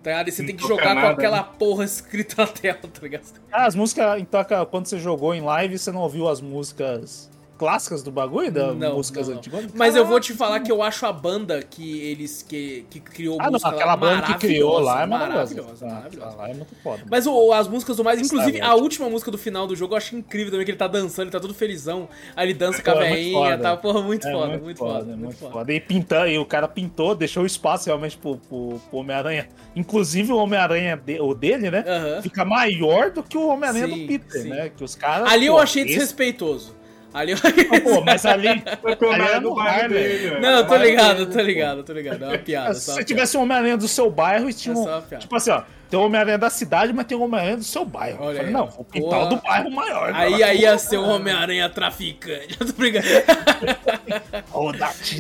Tá 0.08 0.12
ligado? 0.12 0.28
E 0.30 0.32
você 0.32 0.42
Não 0.42 0.48
tem 0.48 0.56
que 0.56 0.62
toca 0.62 0.76
jogar 0.76 0.96
com 0.96 1.02
nada, 1.02 1.12
aquela 1.12 1.38
né? 1.42 1.48
porra 1.60 1.84
escrita 1.84 2.36
na 2.42 2.48
tela, 2.48 2.78
tá 2.78 3.02
ligado? 3.02 3.24
Ah, 3.52 3.66
as 3.66 3.76
músicas, 3.76 4.22
então, 4.22 4.42
quando 4.72 4.86
você 4.86 5.00
jogou 5.00 5.36
em 5.36 5.42
live, 5.42 5.78
você 5.78 5.92
não 5.92 6.00
ouviu 6.00 6.30
as 6.30 6.40
músicas 6.40 7.27
clássicas 7.58 8.04
do 8.04 8.12
bagulho? 8.12 8.52
Das 8.52 8.76
Não, 8.76 8.96
músicas 8.96 9.28
não, 9.28 9.34
não. 9.34 9.40
antigas? 9.40 9.66
Mas 9.74 9.96
eu 9.96 10.04
vou 10.04 10.14
Caraca, 10.16 10.26
te 10.28 10.34
falar 10.34 10.60
que 10.62 10.72
eu 10.72 10.82
acho 10.84 11.06
a 11.06 11.12
banda 11.12 11.62
que 11.64 12.00
eles 12.02 12.42
que, 12.44 12.86
que 12.90 13.00
criou 13.00 13.38
Ah, 13.40 13.46
não, 13.46 13.52
música 13.54 13.70
aquela 13.72 13.86
lá 13.92 13.98
banda 13.98 14.22
que 14.28 14.34
criou 14.36 14.80
lá 14.80 15.04
é 15.04 15.06
maravilhosa. 15.06 15.56
maravilhosa, 15.56 15.86
Ah, 15.86 15.94
maravilhosa. 15.96 16.36
Lá 16.38 16.50
é 16.50 16.54
muito 16.54 16.76
foda. 16.84 17.04
Mas 17.10 17.26
o- 17.28 17.52
as 17.54 17.68
músicas 17.68 17.98
do 17.98 18.04
mais, 18.04 18.20
inclusive 18.22 18.60
Sabe, 18.60 18.70
a 18.72 18.76
última 18.76 19.10
música 19.10 19.32
do 19.32 19.38
final 19.38 19.66
do 19.68 19.76
jogo 19.76 19.94
eu 19.94 19.98
acho 19.98 20.16
incrível 20.16 20.52
também, 20.52 20.66
que 20.66 20.72
ele 20.72 20.78
tá 20.78 20.88
dançando, 20.88 21.24
ele 21.26 21.32
tá 21.32 21.40
todo 21.40 21.54
felizão. 21.54 22.08
Aí 22.36 22.48
ele 22.48 22.54
dança 22.54 22.82
com 22.82 22.92
a 22.92 22.94
é 22.94 22.98
muito 22.98 23.14
veinha, 23.14 23.34
foda. 23.52 23.58
tá, 23.58 23.78
porra, 23.78 24.02
muito 24.02 24.28
É 24.28 24.32
foda, 24.32 24.58
muito 24.58 24.78
foda, 24.78 25.12
é 25.12 25.16
muito 25.16 25.36
foda. 25.38 25.52
foda. 25.52 25.74
E 25.74 25.80
pintando, 25.80 26.28
e 26.28 26.38
o 26.38 26.46
cara 26.46 26.68
pintou, 26.68 27.16
deixou 27.16 27.44
o 27.44 27.46
espaço 27.46 27.88
realmente 27.88 28.18
pro, 28.18 28.38
pro, 28.38 28.80
pro 28.90 29.00
Homem-Aranha. 29.00 29.48
Inclusive 29.76 30.32
o 30.32 30.38
Homem-Aranha, 30.38 30.96
de- 30.98 31.20
o 31.20 31.34
dele, 31.34 31.72
né? 31.72 31.84
Aham. 31.88 32.22
Fica 32.22 32.46
maior 32.46 33.12
do 33.12 33.24
que 33.24 33.38
o 33.38 33.48
Homem-Aranha 33.48 33.88
do 33.88 34.08
Peter, 34.08 34.42
sim. 34.42 34.50
né? 34.50 34.70
Que 34.76 34.84
os 34.84 34.96
caras. 34.96 35.32
Ali 35.32 35.46
eu 35.48 35.54
pô, 35.56 35.60
achei 35.60 35.84
esse- 35.84 35.94
desrespeitoso. 35.94 36.76
Ali 37.14 37.32
eu... 37.32 37.38
Pô, 37.84 38.02
mas 38.02 38.26
ali. 38.26 38.48
Ali 38.48 38.64
Homem-Aranha 39.02 39.32
é 39.32 39.36
é 39.36 39.40
do 39.40 39.50
no 39.50 39.56
bairro 39.56 39.90
dele, 39.90 40.30
velho. 40.30 40.42
Não, 40.42 40.50
eu 40.50 40.68
tô 40.68 40.76
ligado, 40.76 41.26
tô 41.26 41.42
ligado, 41.42 41.84
tô 41.84 41.94
ligado. 41.94 42.24
É 42.24 42.28
uma 42.28 42.38
piada. 42.38 42.74
Se 42.74 42.92
você 42.92 43.04
tivesse 43.04 43.38
um 43.38 43.42
Homem-Aranha 43.42 43.78
do 43.78 43.88
seu 43.88 44.10
bairro 44.10 44.50
e 44.50 44.54
tinha 44.54 44.76
É 44.76 44.78
um. 44.78 45.02
Tipo 45.18 45.36
assim, 45.36 45.52
ó. 45.52 45.64
Tem 45.90 45.98
o 45.98 46.04
Homem-Aranha 46.04 46.38
da 46.38 46.50
cidade, 46.50 46.92
mas 46.92 47.06
tem 47.06 47.18
o 47.18 47.22
Homem-Aranha 47.22 47.58
do 47.58 47.64
seu 47.64 47.86
bairro. 47.86 48.18
Olha 48.20 48.40
falei, 48.40 48.48
aí, 48.48 48.54
não, 48.54 48.68
o 48.68 49.30
do 49.30 49.42
bairro 49.42 49.72
maior. 49.72 50.14
Aí, 50.14 50.44
aí 50.44 50.62
ia 50.62 50.78
ser 50.78 50.98
o 50.98 51.08
Homem-Aranha 51.08 51.70
traficante. 51.70 52.58
Eu 52.60 52.68
tô 52.68 52.74
brincando. 52.74 53.06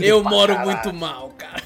Eu 0.01 0.23
moro 0.23 0.59
muito 0.59 0.93
mal, 0.93 1.33
cara. 1.37 1.63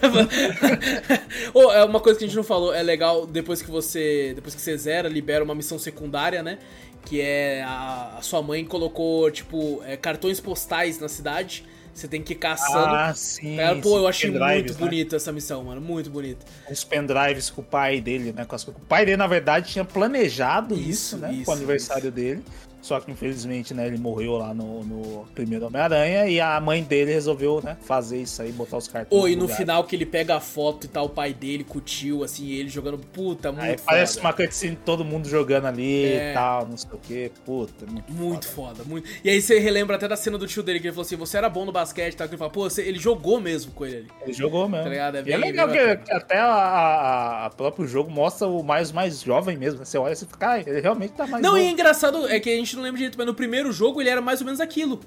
Ô, 1.51 1.71
é 1.71 1.83
uma 1.83 1.99
coisa 1.99 2.19
que 2.19 2.25
a 2.25 2.27
gente 2.27 2.37
não 2.37 2.43
falou, 2.43 2.75
é 2.75 2.83
legal 2.83 3.25
depois 3.25 3.61
que 3.61 3.71
você. 3.71 4.33
Depois 4.35 4.53
que 4.53 4.61
você 4.61 4.77
zera, 4.77 5.09
libera 5.09 5.43
uma 5.43 5.55
missão 5.55 5.79
secundária, 5.79 6.43
né? 6.43 6.59
Que 7.05 7.21
é 7.21 7.63
a, 7.63 8.15
a 8.17 8.21
sua 8.21 8.41
mãe 8.41 8.63
colocou, 8.63 9.29
tipo, 9.31 9.81
é, 9.85 9.97
cartões 9.97 10.39
postais 10.39 10.99
na 10.99 11.09
cidade. 11.09 11.65
Você 11.93 12.07
tem 12.07 12.21
que 12.21 12.33
ir 12.33 12.37
caçando. 12.37 12.95
Ah, 12.95 13.13
sim. 13.13 13.57
Cara, 13.57 13.75
pô, 13.81 13.97
eu 13.97 14.07
achei 14.07 14.31
muito 14.31 14.73
né? 14.73 14.79
bonita 14.79 15.17
essa 15.17 15.31
missão, 15.31 15.63
mano. 15.63 15.81
Muito 15.81 16.09
bonita. 16.09 16.45
Os 16.69 16.83
pendrives 16.83 17.49
com 17.49 17.61
o 17.61 17.65
pai 17.65 17.99
dele, 17.99 18.31
né? 18.31 18.47
O 18.49 18.71
pai 18.87 19.05
dele, 19.05 19.17
na 19.17 19.27
verdade, 19.27 19.71
tinha 19.71 19.83
planejado 19.83 20.73
isso, 20.73 20.89
Isso, 20.89 21.17
né? 21.17 21.33
isso, 21.33 21.45
com 21.45 21.51
o 21.51 21.53
aniversário 21.53 22.09
dele. 22.09 22.43
Só 22.81 22.99
que 22.99 23.11
infelizmente, 23.11 23.73
né, 23.73 23.85
ele 23.87 23.97
morreu 23.97 24.37
lá 24.37 24.53
no, 24.53 24.83
no 24.83 25.25
primeiro 25.35 25.67
Homem-Aranha 25.67 26.25
e 26.27 26.39
a 26.41 26.59
mãe 26.59 26.83
dele 26.83 27.13
resolveu, 27.13 27.61
né, 27.63 27.77
fazer 27.81 28.21
isso 28.21 28.41
aí, 28.41 28.51
botar 28.51 28.77
os 28.77 28.87
cartões. 28.87 29.21
Ô, 29.21 29.27
e 29.27 29.35
no 29.35 29.43
lugar. 29.43 29.57
final 29.57 29.83
que 29.83 29.95
ele 29.95 30.05
pega 30.05 30.35
a 30.35 30.39
foto 30.39 30.85
e 30.85 30.87
tá 30.87 31.01
o 31.01 31.09
pai 31.09 31.33
dele 31.33 31.63
com 31.63 31.77
o 31.77 31.81
tio, 31.81 32.23
assim, 32.23 32.49
ele 32.51 32.69
jogando. 32.69 32.97
Puta, 32.97 33.51
muito 33.51 33.63
Aí 33.63 33.77
parece 33.85 34.15
foda. 34.15 34.27
uma 34.27 34.33
cutscene 34.33 34.75
de 34.75 34.81
todo 34.81 35.05
mundo 35.05 35.27
jogando 35.29 35.65
ali 35.67 36.05
É. 36.05 36.31
e 36.31 36.33
tal, 36.33 36.67
não 36.67 36.77
sei 36.77 36.89
o 36.91 36.97
que. 36.97 37.31
Puta, 37.45 37.85
muito, 37.85 38.11
Muito 38.11 38.47
foda. 38.47 38.75
foda, 38.77 38.83
muito. 38.89 39.07
E 39.23 39.29
aí 39.29 39.41
você 39.41 39.59
relembra 39.59 39.95
até 39.95 40.07
da 40.07 40.15
cena 40.15 40.37
do 40.37 40.47
tio 40.47 40.63
dele, 40.63 40.79
que 40.79 40.87
ele 40.87 40.93
falou 40.93 41.05
assim: 41.05 41.15
você 41.15 41.37
era 41.37 41.49
bom 41.49 41.65
no 41.65 41.71
basquete 41.71 42.13
e 42.13 42.17
tal. 42.17 42.27
Que 42.27 42.33
ele 42.33 42.39
fala, 42.39 42.49
pô, 42.51 42.69
você- 42.69 42.81
ele 42.83 42.97
jogou 42.99 43.39
mesmo 43.39 43.71
com 43.73 43.85
ele 43.85 43.97
ali. 43.97 44.07
Ele 44.23 44.33
jogou 44.33 44.67
mesmo. 44.67 44.83
Tá 44.85 44.89
ligado? 44.89 45.15
É 45.15 45.19
e 45.19 45.21
é 45.21 45.23
bem- 45.23 45.37
legal 45.39 45.67
bem 45.67 45.97
que, 45.97 46.11
até 46.11 46.37
a, 46.39 46.45
a, 46.45 47.45
a 47.45 47.49
próprio 47.51 47.87
jogo 47.87 48.09
mostra 48.11 48.47
o 48.47 48.63
mais, 48.63 48.91
mais 48.91 49.21
jovem 49.21 49.57
mesmo. 49.57 49.79
né? 49.79 49.85
Você 49.85 49.97
olha 49.97 50.13
e 50.13 50.15
fica, 50.15 50.37
cara, 50.37 50.63
ele 50.67 50.81
realmente 50.81 51.11
tá 51.13 51.27
mais 51.27 51.43
Não, 51.43 51.57
e 51.57 51.61
é 51.61 51.63
novo. 51.63 51.73
engraçado, 51.73 52.27
é 52.27 52.39
que 52.39 52.49
a 52.49 52.55
gente 52.55 52.70
não 52.75 52.83
lembra 52.83 52.97
direito, 52.97 53.17
mas 53.17 53.27
no 53.27 53.33
primeiro 53.33 53.71
jogo 53.71 54.01
ele 54.01 54.09
era 54.09 54.21
mais 54.21 54.39
ou 54.41 54.45
menos 54.45 54.59
aquilo. 54.59 54.99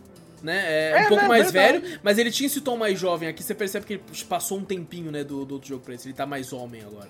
Né? 0.42 0.62
É, 0.66 0.90
É, 0.90 1.04
um 1.06 1.08
pouco 1.08 1.22
né, 1.22 1.28
mais 1.28 1.50
verdade. 1.50 1.86
velho, 1.86 2.00
mas 2.02 2.18
ele 2.18 2.30
tinha 2.30 2.46
esse 2.46 2.60
tom 2.60 2.76
mais 2.76 2.98
jovem. 2.98 3.28
Aqui 3.28 3.42
você 3.42 3.54
percebe 3.54 3.86
que 3.86 3.92
ele 3.94 4.02
passou 4.28 4.58
um 4.58 4.64
tempinho, 4.64 5.10
né, 5.10 5.24
do, 5.24 5.44
do 5.46 5.54
outro 5.54 5.68
jogo 5.68 5.82
pra 5.82 5.94
esse. 5.94 6.06
Ele 6.06 6.14
tá 6.14 6.26
mais 6.26 6.52
homem 6.52 6.82
agora. 6.82 7.08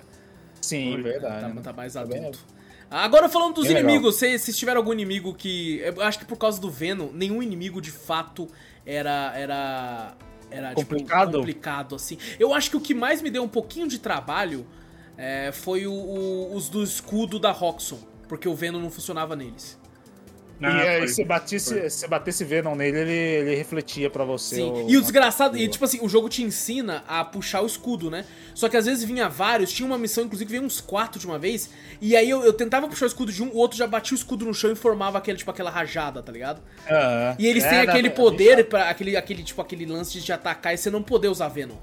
Sim, 0.60 1.02
verdade. 1.02 1.40
Tá, 1.42 1.48
né? 1.48 1.60
tá 1.62 1.72
mais 1.72 1.92
Tá 1.94 2.00
adulto. 2.02 2.38
Agora 2.90 3.28
falando 3.28 3.54
dos 3.54 3.66
Bem 3.66 3.78
inimigos, 3.78 4.16
se, 4.16 4.38
se 4.38 4.52
tiver 4.52 4.76
algum 4.76 4.92
inimigo 4.92 5.34
que. 5.34 5.78
Eu 5.80 6.00
acho 6.02 6.18
que 6.20 6.24
por 6.24 6.36
causa 6.38 6.60
do 6.60 6.70
Venom, 6.70 7.08
nenhum 7.12 7.42
inimigo 7.42 7.80
de 7.80 7.90
fato 7.90 8.46
era. 8.86 9.32
era. 9.36 10.14
Era 10.50 10.72
Complicado? 10.72 11.26
Tipo, 11.30 11.38
complicado, 11.38 11.94
assim. 11.96 12.16
Eu 12.38 12.54
acho 12.54 12.70
que 12.70 12.76
o 12.76 12.80
que 12.80 12.94
mais 12.94 13.20
me 13.20 13.30
deu 13.30 13.42
um 13.42 13.48
pouquinho 13.48 13.88
de 13.88 13.98
trabalho 13.98 14.64
é, 15.18 15.50
foi 15.50 15.86
o- 15.88 15.92
o- 15.92 16.54
os 16.54 16.68
do 16.68 16.84
escudo 16.84 17.40
da 17.40 17.50
Roxxon. 17.50 17.98
Porque 18.28 18.48
o 18.48 18.54
Venom 18.54 18.78
não 18.78 18.90
funcionava 18.90 19.34
neles. 19.34 19.76
Ah, 20.62 20.84
e 20.84 20.88
aí, 20.88 20.98
foi. 21.00 21.08
se 21.08 21.24
batesse, 21.24 21.90
se 21.90 22.06
batesse 22.08 22.44
Venom 22.44 22.74
nele, 22.76 22.98
ele, 22.98 23.12
ele 23.12 23.54
refletia 23.56 24.08
pra 24.08 24.24
você. 24.24 24.56
Sim. 24.56 24.70
o- 24.70 24.88
E 24.90 24.96
o 24.96 25.00
desgraçado, 25.00 25.58
e 25.58 25.66
tipo 25.68 25.84
assim, 25.84 25.98
o 26.00 26.08
jogo 26.08 26.28
te 26.28 26.42
ensina 26.42 27.02
a 27.08 27.24
puxar 27.24 27.60
o 27.60 27.66
escudo, 27.66 28.10
né? 28.10 28.24
Só 28.54 28.68
que 28.68 28.76
às 28.76 28.86
vezes 28.86 29.02
vinha 29.04 29.28
vários, 29.28 29.72
tinha 29.72 29.84
uma 29.84 29.98
missão, 29.98 30.24
inclusive, 30.24 30.46
que 30.46 30.52
vinha 30.56 30.64
uns 30.66 30.80
quatro 30.80 31.18
de 31.20 31.26
uma 31.26 31.38
vez. 31.38 31.70
E 32.00 32.16
aí 32.16 32.30
eu, 32.30 32.42
eu 32.44 32.52
tentava 32.52 32.86
puxar 32.88 33.04
o 33.06 33.08
escudo 33.08 33.32
de 33.32 33.42
um, 33.42 33.48
o 33.48 33.56
outro 33.56 33.76
já 33.76 33.86
batia 33.86 34.14
o 34.14 34.18
escudo 34.18 34.44
no 34.46 34.54
chão 34.54 34.70
e 34.70 34.76
formava 34.76 35.18
aquele, 35.18 35.36
tipo, 35.36 35.50
aquela 35.50 35.70
rajada, 35.70 36.22
tá 36.22 36.30
ligado? 36.30 36.62
Ah, 36.88 37.34
E 37.38 37.46
eles 37.46 37.64
têm 37.64 37.78
era- 37.78 37.90
aquele 37.90 38.10
poder, 38.10 38.64
para 38.66 38.88
aquele, 38.88 39.16
aquele, 39.16 39.42
tipo, 39.42 39.60
aquele 39.60 39.84
lance 39.84 40.20
de 40.20 40.32
atacar 40.32 40.72
e 40.72 40.78
você 40.78 40.88
não 40.88 41.02
poder 41.02 41.28
usar 41.28 41.48
Venom. 41.48 41.74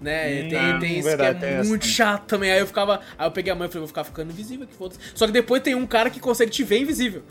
Né? 0.00 0.42
Hum, 0.44 0.48
tem 0.48 0.78
tem 0.78 0.98
isso 1.00 1.08
verdade, 1.08 1.38
que 1.40 1.44
é 1.44 1.52
essa 1.54 1.68
muito 1.68 1.86
chato 1.86 2.24
também. 2.26 2.52
Aí 2.52 2.60
eu 2.60 2.66
ficava. 2.68 3.00
Aí 3.18 3.26
eu 3.26 3.32
peguei 3.32 3.52
a 3.52 3.56
mãe 3.56 3.66
e 3.66 3.68
falei, 3.68 3.80
vou 3.80 3.88
ficar 3.88 4.04
ficando 4.04 4.30
invisível 4.30 4.64
aqui, 4.64 4.74
foda-se. 4.76 5.00
Só 5.14 5.26
que 5.26 5.32
depois 5.32 5.60
tem 5.62 5.74
um 5.74 5.86
cara 5.86 6.08
que 6.08 6.20
consegue 6.20 6.50
te 6.52 6.62
ver 6.62 6.78
invisível. 6.80 7.22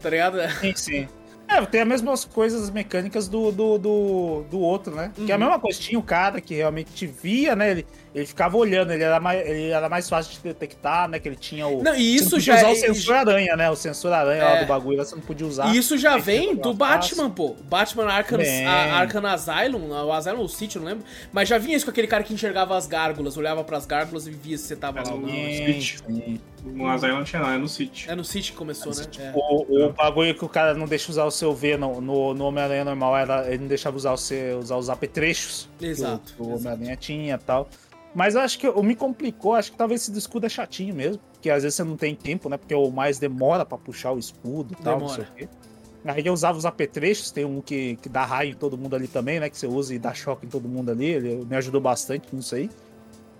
Tá 0.00 0.10
ligado? 0.10 0.38
Sim, 0.60 0.72
sim. 0.76 1.08
É, 1.48 1.64
tem 1.64 1.80
as 1.80 1.86
mesmas 1.88 2.24
coisas 2.24 2.70
mecânicas 2.70 3.28
do, 3.28 3.52
do, 3.52 3.78
do, 3.78 4.44
do 4.50 4.58
outro, 4.60 4.94
né? 4.96 5.12
Que 5.14 5.30
é 5.30 5.34
a 5.34 5.38
Uhum. 5.38 5.44
mesma 5.44 5.60
coisa, 5.60 5.78
tinha 5.78 5.98
o 5.98 6.02
cara 6.02 6.40
que 6.40 6.54
realmente 6.54 6.90
te 6.92 7.06
via, 7.06 7.54
né? 7.54 7.70
Ele, 7.70 7.86
ele 8.16 8.24
ficava 8.24 8.56
olhando, 8.56 8.92
ele 8.94 9.02
era, 9.02 9.20
mais, 9.20 9.46
ele 9.46 9.68
era 9.68 9.90
mais 9.90 10.08
fácil 10.08 10.32
de 10.32 10.38
detectar, 10.40 11.06
né? 11.06 11.18
Que 11.18 11.28
ele 11.28 11.36
tinha 11.36 11.66
o. 11.66 11.82
Não, 11.82 11.94
e 11.94 12.16
isso 12.16 12.30
podia 12.30 12.40
já 12.40 12.56
usar 12.56 12.68
é- 12.68 12.72
o 12.72 12.76
sensor 12.94 13.14
aranha, 13.14 13.56
né? 13.56 13.70
O 13.70 13.76
sensor 13.76 14.10
aranha 14.10 14.42
lá 14.42 14.50
É. 14.56 14.60
do 14.64 14.66
bagulho, 14.66 14.96
lá 14.96 15.04
você 15.04 15.14
não 15.14 15.20
podia 15.22 15.46
usar. 15.46 15.66
E 15.74 15.76
isso 15.76 15.98
já 15.98 16.16
vem 16.16 16.56
do 16.56 16.72
Batman, 16.72 17.28
pô. 17.30 17.54
Batman 17.68 18.06
Arkham, 18.06 18.38
a- 18.66 18.98
Arkham 19.00 19.26
Asylum, 19.26 19.90
o 19.90 20.12
Asylum 20.12 20.38
ou 20.40 20.48
City, 20.48 20.76
eu 20.76 20.82
não 20.82 20.88
lembro. 20.88 21.04
Mas 21.30 21.46
já 21.46 21.58
vinha 21.58 21.76
isso 21.76 21.84
com 21.84 21.90
aquele 21.90 22.06
cara 22.06 22.24
que 22.24 22.32
enxergava 22.32 22.74
as 22.74 22.86
gárgulas, 22.86 23.36
olhava 23.36 23.62
pras 23.62 23.84
gárgulas 23.84 24.26
e 24.26 24.30
via 24.30 24.56
se 24.56 24.64
você 24.64 24.76
tava 24.76 25.02
lá 25.06 25.12
ou 25.12 25.20
não. 25.20 25.28
Sim. 25.28 26.40
No 26.64 26.88
Asylum 26.88 27.18
não 27.18 27.24
tinha 27.24 27.42
não, 27.42 27.50
é 27.50 27.58
no 27.58 27.68
City. 27.68 28.10
É 28.10 28.14
no 28.14 28.24
City 28.24 28.50
que 28.52 28.56
começou, 28.58 28.92
né? 28.94 29.04
É. 29.18 29.32
O, 29.36 29.86
o 29.88 29.92
bagulho 29.92 30.34
que 30.34 30.44
o 30.44 30.48
cara 30.48 30.72
não 30.72 30.86
deixa 30.86 31.10
usar 31.12 31.24
o 31.24 31.30
seu 31.30 31.54
Venom 31.54 32.00
no, 32.00 32.32
no 32.34 32.44
Homem-Aranha 32.46 32.84
normal, 32.84 33.16
era, 33.16 33.46
ele 33.48 33.58
não 33.58 33.68
deixava 33.68 33.94
usar, 33.96 34.12
o 34.12 34.16
seu, 34.16 34.58
usar 34.58 34.76
os 34.76 34.88
apetrechos 34.90 35.68
Exato, 35.80 36.32
que 36.34 36.42
o, 36.42 36.46
o. 36.46 36.56
Homem-Aranha 36.56 36.96
tinha 36.96 37.34
e 37.34 37.38
tal. 37.38 37.68
Mas 38.16 38.34
eu 38.34 38.40
acho 38.40 38.58
que 38.58 38.66
o 38.66 38.82
me 38.82 38.96
complicou, 38.96 39.54
acho 39.54 39.70
que 39.70 39.76
talvez 39.76 40.00
esse 40.00 40.10
do 40.10 40.18
escudo 40.18 40.46
é 40.46 40.48
chatinho 40.48 40.94
mesmo. 40.94 41.20
Porque 41.34 41.50
às 41.50 41.62
vezes 41.64 41.76
você 41.76 41.84
não 41.84 41.98
tem 41.98 42.14
tempo, 42.14 42.48
né? 42.48 42.56
Porque 42.56 42.74
o 42.74 42.90
mais 42.90 43.18
demora 43.18 43.62
pra 43.66 43.76
puxar 43.76 44.12
o 44.12 44.18
escudo 44.18 44.74
e 44.78 44.82
tal, 44.82 44.98
não 44.98 45.08
sei 45.08 45.24
Demora. 45.24 45.32
o 45.34 45.36
quê. 45.38 45.48
Aí 46.06 46.26
eu 46.26 46.32
usava 46.32 46.56
os 46.56 46.64
apetrechos, 46.64 47.30
tem 47.30 47.44
um 47.44 47.60
que, 47.60 47.96
que 47.96 48.08
dá 48.08 48.24
raio 48.24 48.52
em 48.52 48.54
todo 48.54 48.78
mundo 48.78 48.96
ali 48.96 49.06
também, 49.06 49.38
né? 49.38 49.50
Que 49.50 49.58
você 49.58 49.66
usa 49.66 49.94
e 49.94 49.98
dá 49.98 50.14
choque 50.14 50.46
em 50.46 50.48
todo 50.48 50.66
mundo 50.66 50.90
ali. 50.90 51.04
Ele 51.04 51.44
me 51.44 51.56
ajudou 51.56 51.78
bastante 51.78 52.34
nisso 52.34 52.54
aí. 52.54 52.70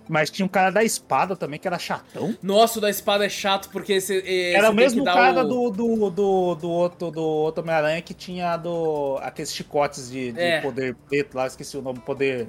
Mas 0.07 0.29
tinha 0.29 0.45
um 0.45 0.49
cara 0.49 0.69
da 0.69 0.83
espada 0.83 1.35
também, 1.35 1.59
que 1.59 1.67
era 1.67 1.79
chatão. 1.79 2.35
Nossa, 2.43 2.77
o 2.77 2.81
da 2.81 2.89
espada 2.89 3.25
é 3.25 3.29
chato 3.29 3.69
porque 3.71 3.93
esse, 3.93 4.19
é, 4.19 4.53
Era 4.53 4.67
você 4.67 4.73
o 4.73 4.75
mesmo 4.75 5.03
cara 5.03 5.43
o... 5.43 5.47
do, 5.47 5.69
do, 5.71 6.09
do, 6.11 6.55
do 6.55 6.69
outro, 6.69 7.11
do 7.11 7.21
outro 7.21 7.63
Homem-Aranha 7.63 8.01
que 8.01 8.13
tinha 8.13 8.55
do, 8.57 9.17
aqueles 9.21 9.51
chicotes 9.51 10.09
de, 10.11 10.31
de 10.31 10.39
É. 10.39 10.61
poder 10.61 10.95
preto 11.09 11.35
lá, 11.35 11.47
esqueci 11.47 11.75
o 11.77 11.81
nome, 11.81 11.99
poder. 11.99 12.47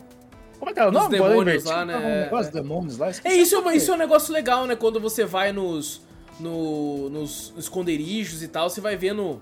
Como 0.59 0.71
é 0.71 0.75
que 0.75 0.81
era 0.81 0.89
o 0.89 0.93
Dos 0.93 1.03
nome? 1.03 1.19
Poder 1.19 1.29
demônios 1.31 1.65
lá, 1.65 1.85
né? 1.85 1.93
Não, 1.95 2.01
o 2.01 2.21
negócio 2.25 2.53
dos 2.53 2.63
demônios 2.63 2.99
lá. 2.99 3.11
É, 3.25 3.35
isso 3.35 3.57
é, 3.69 3.77
isso 3.77 3.91
é 3.91 3.95
um 3.95 3.99
negócio 3.99 4.33
legal, 4.33 4.67
né? 4.67 4.75
Quando 4.75 4.99
você 5.01 5.25
vai 5.25 5.53
nos, 5.53 6.03
no- 6.41 7.09
nos 7.11 7.53
esconderijos 7.57 8.43
e 8.43 8.49
tal, 8.49 8.69
você 8.69 8.81
vai 8.81 8.97
vendo 8.97 9.41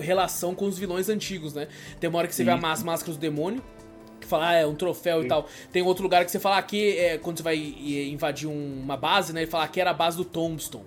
relação 0.00 0.54
com 0.54 0.66
os 0.66 0.78
vilões 0.78 1.08
antigos, 1.08 1.52
né? 1.54 1.68
Tem 2.00 2.08
uma 2.08 2.18
hora 2.18 2.28
que 2.28 2.34
você 2.34 2.44
vê 2.44 2.52
Sim. 2.52 2.64
as 2.64 2.82
máscaras 2.82 3.16
do 3.16 3.20
demônio, 3.20 3.62
que 4.20 4.26
fala, 4.26 4.48
ah, 4.50 4.54
é 4.54 4.66
um 4.66 4.74
troféu 4.74 5.22
e 5.22 5.28
tal. 5.28 5.46
Tem 5.70 5.82
outro 5.82 6.02
lugar 6.02 6.24
que 6.24 6.30
você 6.30 6.38
fala, 6.38 6.56
aqui 6.58 6.96
é 6.96 7.18
quando 7.18 7.38
você 7.38 7.42
vai 7.42 7.56
invadir 7.56 8.48
um- 8.48 8.80
uma 8.82 8.96
base, 8.96 9.32
né? 9.32 9.42
E 9.42 9.46
fala, 9.46 9.64
aqui 9.64 9.80
era 9.80 9.90
a 9.90 9.94
base 9.94 10.16
do 10.16 10.24
Tombstone. 10.24 10.84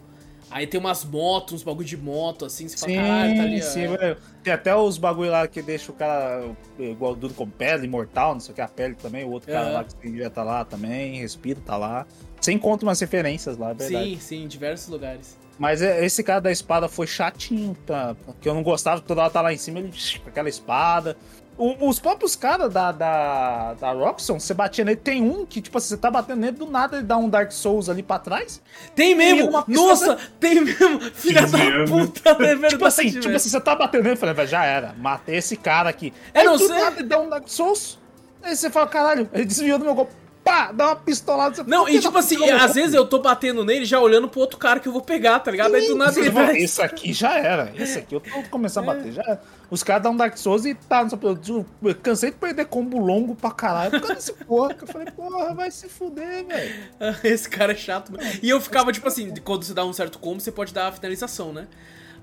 Aí 0.50 0.66
tem 0.68 0.80
umas 0.80 1.04
motos, 1.04 1.54
uns 1.56 1.64
bagulho 1.64 1.86
de 1.88 1.98
moto, 1.98 2.46
assim, 2.46 2.68
você 2.68 2.78
fala, 2.78 2.92
Sim, 2.92 2.98
caralho, 2.98 3.36
tá 3.36 3.44
ali. 3.44 3.62
sim, 3.62 3.82
é. 3.84 3.88
velho. 3.98 4.18
Tem 4.44 4.54
até 4.54 4.76
os 4.76 4.98
bagulho 4.98 5.32
lá 5.32 5.48
que 5.48 5.62
deixa 5.62 5.92
o 5.92 5.96
cara 5.96 6.50
igual 6.80 7.16
duro 7.16 7.34
com 7.34 7.50
pele, 7.50 7.86
imortal, 7.86 8.34
não 8.34 8.40
sei 8.40 8.52
o 8.54 8.56
que, 8.56 8.62
a 8.62 8.68
pele 8.68 8.96
também. 8.96 9.26
O 9.26 9.32
outro 9.32 9.52
cara 9.52 9.70
É. 9.70 9.72
lá 9.74 9.84
que 9.84 9.96
devia 9.96 10.30
tá 10.30 10.44
lá 10.44 10.64
também, 10.64 11.20
respira, 11.20 11.60
tá 11.66 11.76
lá. 11.76 12.06
Você 12.40 12.52
encontra 12.52 12.88
umas 12.88 13.00
referências 13.00 13.58
lá, 13.58 13.72
é 13.72 13.74
verdade. 13.74 14.06
Sim, 14.12 14.20
sim, 14.20 14.44
em 14.44 14.48
diversos 14.48 14.88
lugares. 14.88 15.36
Mas 15.58 15.82
é- 15.82 16.06
esse 16.06 16.22
cara 16.24 16.42
da 16.42 16.52
espada 16.52 16.88
foi 16.88 17.08
chatinho, 17.08 17.76
tá? 17.86 18.16
Porque 18.26 18.48
eu 18.48 18.54
não 18.54 18.62
gostava, 18.62 19.02
toda 19.02 19.22
hora 19.22 19.30
tá 19.32 19.42
lá 19.42 19.54
em 19.54 19.58
cima, 19.58 19.80
ele 19.80 19.90
com 20.24 20.30
aquela 20.30 20.48
espada. 20.50 21.18
O- 21.58 21.88
os 21.88 22.00
próprios 22.00 22.36
caras 22.36 22.72
da, 22.74 22.92
da, 22.92 23.74
da 23.76 23.92
Roxxon, 23.94 24.40
você 24.40 24.54
batia 24.54 24.84
nele, 24.84 24.98
tem 24.98 25.22
um 25.24 25.46
que, 25.46 25.62
tipo 25.62 25.78
assim, 25.78 25.88
você 25.90 25.98
tá 25.98 26.12
batendo 26.12 26.42
nele, 26.42 26.58
do 26.58 26.66
nada 26.66 26.98
ele 26.98 27.06
dá 27.06 27.16
um 27.18 27.30
Dark 27.30 27.52
Souls 27.52 27.88
ali 27.88 28.04
pra 28.04 28.20
trás. 28.20 28.62
Tem 28.94 29.16
mesmo! 29.16 29.64
Nossa, 29.68 30.18
tem 30.40 30.60
mesmo! 30.62 31.00
Filha 31.14 31.48
da 31.48 31.58
mesmo. 31.58 32.08
puta, 32.08 32.30
é 32.30 32.34
verdade. 32.34 32.74
tipo 32.74 32.86
assim, 32.86 33.10
tipo 33.10 33.34
assim, 33.36 33.48
você 33.50 33.62
tá 33.62 33.74
batendo 33.74 34.04
nele, 34.04 34.16
eu 34.16 34.18
falei, 34.20 34.36
"Vai, 34.36 34.48
já 34.48 34.66
era, 34.66 34.94
matei 34.98 35.38
esse 35.38 35.56
cara 35.56 35.90
aqui. 35.90 36.12
É, 36.34 36.40
Aí 36.42 36.46
não, 36.46 36.58
do 36.58 36.68
você- 36.68 36.74
nada 36.74 37.00
ele 37.00 37.08
dá 37.08 37.20
um 37.20 37.30
Dark 37.30 37.48
Souls, 37.48 37.98
aí 38.44 38.54
você 38.56 38.70
fala, 38.70 38.88
caralho, 38.88 39.30
ele 39.34 39.46
desviou 39.46 39.80
do 39.80 39.86
meu 39.86 39.96
golpe, 39.96 40.14
pá, 40.46 40.72
dá 40.72 40.86
uma 40.90 40.96
pistolada. 40.96 41.56
Você 41.56 41.64
Não, 41.64 41.88
e 41.88 41.94
"Filho 41.94 42.04
tipo 42.04 42.18
assim, 42.20 42.36
às 42.36 42.74
golpe." 42.76 42.90
você 42.90 42.98
eu 42.98 43.06
tô 43.08 43.20
batendo 43.20 43.66
nele 43.66 43.84
já 43.84 44.00
olhando 44.00 44.30
pro 44.30 44.40
outro 44.40 44.60
cara 44.60 44.80
que 44.80 44.88
eu 44.88 44.94
vou 44.94 45.02
pegar, 45.02 45.40
tá 45.40 45.50
ligado? 45.50 45.74
Aí 45.74 45.88
do 45.88 45.96
nada 45.96 46.18
ele 46.20 46.30
vai. 46.30 46.56
Esse 46.58 46.82
aqui 46.84 47.12
já 47.12 47.38
era. 47.38 47.74
Esse 47.76 47.98
aqui 47.98 48.14
eu 48.16 48.22
tô 48.22 48.44
começando 48.52 48.90
a 48.90 48.94
bater. 48.94 49.12
Já 49.12 49.24
era. 49.24 49.42
Os 49.72 49.82
caras 49.82 50.04
dão 50.04 50.12
um 50.12 50.16
Dark 50.16 50.38
Souls 50.38 50.64
e 50.66 50.76
tá. 50.76 51.02
não 51.02 51.10
sei, 51.10 51.20
Eu 51.24 51.66
eu 51.82 51.96
cansei 51.96 52.30
de 52.30 52.38
perder 52.38 52.66
combo 52.66 53.00
longo 53.00 53.36
pra 53.36 53.50
caralho. 53.50 53.92
Por 53.92 54.02
causa 54.02 54.16
desse 54.16 54.34
porra. 54.34 54.74
que 54.76 54.84
Eu 54.84 54.88
falei, 54.88 55.08
porra, 55.12 55.54
vai 55.56 55.72
se 55.72 55.90
fuder, 55.90 56.46
velho. 56.46 56.76
Esse 57.24 57.50
cara 57.50 57.74
é 57.74 57.76
chato. 57.76 58.14
E 58.44 58.50
eu 58.50 58.62
ficava, 58.62 58.92
tipo 58.92 59.08
assim, 59.08 59.34
quando 59.44 59.64
você 59.64 59.74
dá 59.74 59.84
um 59.84 59.94
certo 59.94 60.20
combo, 60.20 60.40
você 60.40 60.52
pode 60.52 60.72
dar 60.72 60.90
a 60.90 60.92
finalização, 60.92 61.52
né? 61.52 61.68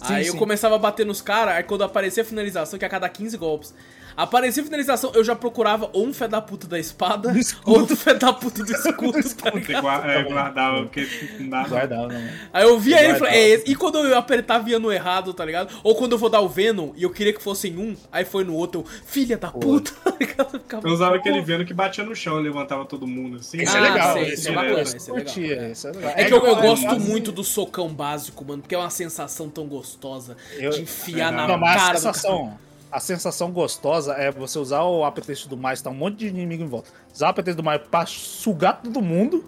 Sim, 0.07 0.15
aí 0.15 0.27
eu 0.27 0.33
sim. 0.33 0.39
começava 0.39 0.77
a 0.77 0.79
bater 0.79 1.07
nos 1.07 1.21
caras, 1.21 1.55
aí 1.55 1.63
quando 1.63 1.85
aparecia 1.85 2.23
a 2.23 2.27
finalização, 2.27 2.79
que 2.79 2.85
é 2.85 2.89
a 2.89 2.91
cada 2.91 3.09
15 3.09 3.37
golpes. 3.37 3.75
Aparecia 4.17 4.63
a 4.63 4.67
finalização, 4.67 5.13
eu 5.15 5.25
já 5.25 5.35
procurava 5.35 5.89
ou 5.93 6.07
um 6.07 6.13
fé 6.13 6.29
da 6.29 6.41
puta 6.41 6.67
da 6.67 6.79
espada, 6.79 7.37
escudo. 7.39 7.71
ou 7.71 7.83
um 7.83 7.87
fé 7.97 8.15
da 8.15 8.33
puta 8.33 8.63
do 8.65 8.71
escudo, 8.73 9.13
tá 9.37 9.81
gua- 9.81 10.03
é, 10.13 10.23
guardava, 10.25 10.83
porque 10.83 11.07
não 11.41 11.63
não. 11.63 11.69
Guardava, 11.69 12.09
né? 12.09 12.39
Aí 12.53 12.65
eu 12.65 12.79
via 12.79 13.03
ele 13.03 13.15
e 13.15 13.19
falei, 13.19 13.35
é 13.35 13.49
esse. 13.51 13.71
E 13.71 13.75
quando 13.75 13.99
eu 13.99 14.17
apertava 14.17 14.69
ia 14.69 14.79
no 14.79 14.91
errado, 14.93 15.33
tá 15.33 15.45
ligado? 15.45 15.73
Ou 15.83 15.95
quando 15.95 16.13
eu 16.13 16.19
vou 16.19 16.29
dar 16.29 16.41
o 16.41 16.49
Venom 16.49 16.93
e 16.97 17.03
eu 17.03 17.11
queria 17.11 17.33
que 17.33 17.43
fosse 17.43 17.69
em 17.69 17.77
um, 17.79 17.97
aí 18.11 18.25
foi 18.25 18.45
no 18.45 18.55
outro, 18.55 18.81
eu, 18.81 18.87
filha 19.07 19.37
da 19.37 19.49
puta, 19.51 19.93
tá 20.05 20.15
ligado? 20.19 20.51
Eu 20.55 20.61
ficava, 20.61 20.89
Eu 20.89 20.93
usava 20.93 21.17
aquele 21.17 21.41
vendo 21.41 21.65
que 21.65 21.73
batia 21.75 22.05
no 22.05 22.15
chão 22.15 22.41
e 22.41 22.43
levantava 22.43 22.85
todo 22.85 23.07
mundo 23.07 23.37
assim. 23.39 23.61
Esse 23.61 23.77
Ah, 23.77 23.79
é 23.79 23.91
legal. 23.91 24.13
sei, 24.15 24.23
esse 24.33 24.49
é 24.49 24.51
é 24.51 24.55
bacana, 24.55 24.75
legal. 24.77 24.83
esse 24.97 24.97
é 25.11 25.13
legal. 25.13 25.25
Curtia, 25.35 25.69
esse 25.71 25.87
é 25.87 25.91
legal. 25.93 26.13
É 26.17 26.25
que 26.25 26.35
eu, 26.35 26.47
eu 26.47 26.57
gosto 26.57 27.01
muito 27.01 27.33
do 27.33 27.45
socão 27.45 27.89
básico, 27.89 28.45
mano, 28.45 28.63
porque 28.63 28.75
é 28.75 28.79
uma 28.79 28.91
sensação 28.91 29.49
tão 29.49 29.67
gostosa 29.67 30.37
Eu- 30.59 30.71
de 30.71 30.83
enfiar 30.83 31.33
na 31.33 31.47
Não, 31.47 31.55
a 31.57 31.75
cara 31.75 31.93
do 31.93 31.97
sensação, 31.97 32.59
a 32.93 33.01
sensação 33.01 33.51
gostosa 33.51 34.13
é 34.13 34.31
você 34.31 34.59
usar 34.59 34.83
o 34.83 35.03
apetite 35.03 35.49
do 35.49 35.57
mais, 35.57 35.81
tá 35.81 35.89
um 35.89 35.95
monte 35.95 36.19
de 36.19 36.29
inimigo 36.29 36.63
em 36.63 36.69
volta. 36.69 36.91
Usar 37.13 37.29
o 37.29 37.31
apetite 37.31 37.57
do 37.57 37.63
mais 37.63 37.81
pra 37.81 38.05
sugar 38.05 38.83
todo 38.83 39.01
mundo 39.01 39.45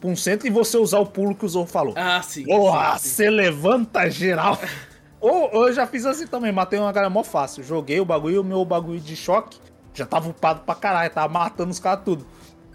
pra 0.00 0.08
um 0.08 0.16
centro 0.16 0.46
e 0.46 0.50
você 0.50 0.78
usar 0.78 0.98
o 0.98 1.06
pulo 1.06 1.34
que 1.34 1.44
o 1.44 1.48
Zou 1.48 1.66
falou. 1.66 1.92
Ah, 1.94 2.22
sim. 2.22 2.46
Porra, 2.46 2.98
você 2.98 3.28
levanta 3.28 4.10
geral. 4.10 4.58
Ou 5.20 5.54
ou 5.54 5.68
eu 5.68 5.72
já 5.74 5.86
fiz 5.86 6.06
assim 6.06 6.26
também, 6.26 6.50
matei 6.50 6.78
uma 6.78 6.90
galera 6.90 7.10
mó 7.10 7.22
fácil. 7.22 7.62
Joguei 7.62 8.00
o 8.00 8.06
bagulho, 8.06 8.40
o 8.40 8.44
meu 8.44 8.64
bagulho 8.64 8.98
de 8.98 9.14
choque 9.14 9.58
já 9.92 10.06
tava 10.06 10.30
upado 10.30 10.60
pra 10.60 10.74
caralho, 10.74 11.10
tava 11.10 11.30
matando 11.30 11.70
os 11.70 11.78
caras 11.78 12.02
tudo. 12.06 12.26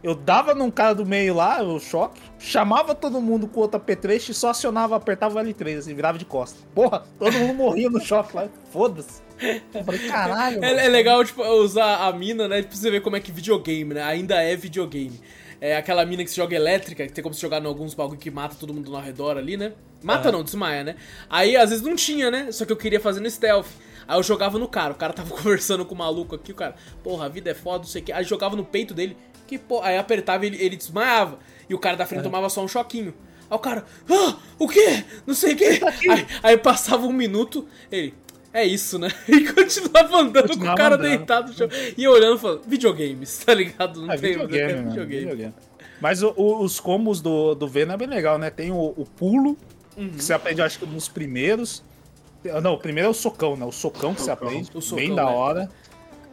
Eu 0.03 0.14
dava 0.14 0.53
num 0.53 0.69
cara 0.69 0.94
do 0.94 1.03
meio 1.03 1.34
lá, 1.34 1.64
o 1.64 1.80
choque, 1.80 2.22
chamava 2.38 2.94
todo 2.94 3.19
mundo 3.19 3.48
com 3.48 3.61
outra 3.61 3.80
P3 3.80 4.30
e 4.30 4.34
só 4.36 4.49
acionava, 4.49 4.95
apertava 4.95 5.40
o 5.40 5.44
L3 5.44 5.80
assim, 5.80 5.95
virava 5.95 6.19
de 6.19 6.26
costa. 6.26 6.60
Porra, 6.76 7.03
todo 7.18 7.34
mundo 7.34 7.56
morria 7.56 7.90
no 7.90 7.99
choque 7.99 8.36
lá, 8.36 8.48
foda-se. 8.72 9.24
Eu 9.74 9.84
falei, 9.84 10.07
caralho. 10.07 10.62
mano. 10.62 10.80
É, 10.80 10.86
é 10.86 10.90
legal, 10.90 11.24
tipo, 11.24 11.44
usar 11.44 12.07
a 12.07 12.14
mina, 12.14 12.48
né? 12.48 12.62
Pra 12.62 12.76
você 12.76 12.90
ver 12.90 13.02
como 13.02 13.16
é 13.16 13.20
que 13.20 13.32
videogame, 13.32 13.94
né? 13.94 14.03
Ainda 14.03 14.41
é 14.41 14.56
videogame. 14.56 15.20
É 15.60 15.76
aquela 15.78 16.06
mina 16.06 16.24
que 16.24 16.30
se 16.30 16.36
joga 16.36 16.56
elétrica, 16.56 17.06
que 17.07 17.14
tem 17.14 17.24
como 17.24 17.34
se 17.34 17.41
jogar 17.41 17.62
em 17.62 17.66
alguns 17.66 17.94
bagulho 17.94 18.20
que 18.20 18.30
mata 18.30 18.56
todo 18.60 18.74
mundo 18.74 18.95
ao 18.95 19.02
redor 19.02 19.38
ali, 19.38 19.57
né? 19.57 19.74
Mata 20.03 20.32
não, 20.32 20.44
desmaia, 20.44 20.84
né? 20.84 20.95
Aí 21.30 21.56
às 21.56 21.70
vezes 21.70 21.84
não 21.84 21.95
tinha, 21.95 22.30
né? 22.30 22.52
Só 22.52 22.66
que 22.66 22.72
eu 22.72 22.78
queria 22.78 22.99
fazer 22.99 23.20
no 23.20 23.30
stealth. 23.30 23.68
Aí 24.07 24.18
eu 24.18 24.24
jogava 24.24 24.60
no 24.60 24.68
cara, 24.68 24.94
o 24.94 24.95
cara 24.95 25.14
tava 25.14 25.30
conversando 25.34 25.86
com 25.86 25.95
o 25.95 25.98
maluco 25.98 26.36
aqui, 26.36 26.52
o 26.52 26.56
cara, 26.56 26.76
porra, 27.03 27.26
a 27.26 27.30
vida 27.30 27.49
é 27.49 27.53
foda, 27.53 27.80
não 27.80 27.86
sei 27.86 28.02
o 28.02 28.06
que. 28.06 28.12
Aí 28.12 28.24
jogava 28.24 28.56
no 28.56 28.64
peito 28.64 28.94
dele, 28.94 29.18
que 29.48 29.57
porra. 29.57 29.88
Aí 29.88 29.98
apertava 29.98 30.45
e 30.45 30.49
ele, 30.49 30.64
ele 30.64 30.76
desmaiava. 30.76 31.40
E 31.68 31.74
o 31.74 31.80
cara 31.80 31.98
da 31.98 32.06
frente 32.06 32.24
tomava 32.24 32.49
só 32.49 32.64
um 32.64 32.68
choquinho. 32.68 33.14
Aí 33.49 33.56
o 33.56 33.60
cara, 33.60 33.86
ah, 34.10 34.36
o 34.60 34.68
quê? 34.68 35.03
Não 35.26 35.34
sei 35.34 35.53
o 35.53 35.57
quê. 35.57 35.80
Aí, 36.10 36.28
aí 36.44 36.57
passava 36.57 37.06
um 37.06 37.14
minuto, 37.14 37.68
ele, 37.91 38.14
é 38.61 38.65
isso, 38.65 38.98
né? 38.98 39.10
E 39.27 39.52
continuava 39.53 40.18
andando 40.18 40.34
com 40.34 40.40
o 40.40 40.49
Continuava 40.49 40.77
cara 40.77 40.95
andando. 40.95 41.07
deitado 41.10 41.48
no 41.52 41.53
chão. 41.57 41.68
E 41.98 42.07
olhando 42.07 42.38
e 42.38 42.40
falando, 42.40 42.61
videogames, 42.68 43.38
tá 43.45 43.53
ligado? 43.53 44.02
Não 44.02 44.11
É 44.14 44.18
tem 44.18 44.32
videogame, 44.34 44.72
é 44.72 44.76
videogame. 44.84 45.19
videogame. 45.22 45.53
Mas 46.02 46.22
o- 46.23 46.34
o- 46.36 46.61
os 46.64 46.80
combos 46.80 47.22
do, 47.22 47.56
do 47.56 47.68
Venom 47.68 47.94
é 47.94 47.98
bem 47.98 48.07
legal, 48.07 48.38
né? 48.38 48.49
Tem 48.49 48.72
o, 48.72 48.94
o 48.98 49.06
pulo, 49.06 49.57
Uhum. 49.98 50.10
Que 50.10 50.22
você 50.26 50.34
aprende, 50.34 50.61
acho 50.61 50.77
que 50.80 50.86
nos 50.86 51.07
primeiros. 51.07 51.82
Não, 52.61 52.73
o 52.73 52.77
primeiro 52.77 53.07
é 53.07 53.11
o 53.11 53.14
socão, 53.14 53.56
né? 53.56 53.64
O 53.65 53.72
socão 53.72 54.14
que 54.14 54.19
você 54.22 54.30
Socão. 54.30 54.48
aprende. 54.49 54.69
Socão, 54.82 54.95
bem 54.98 55.15
da 55.15 55.23
né? 55.26 55.32
hora. 55.32 55.69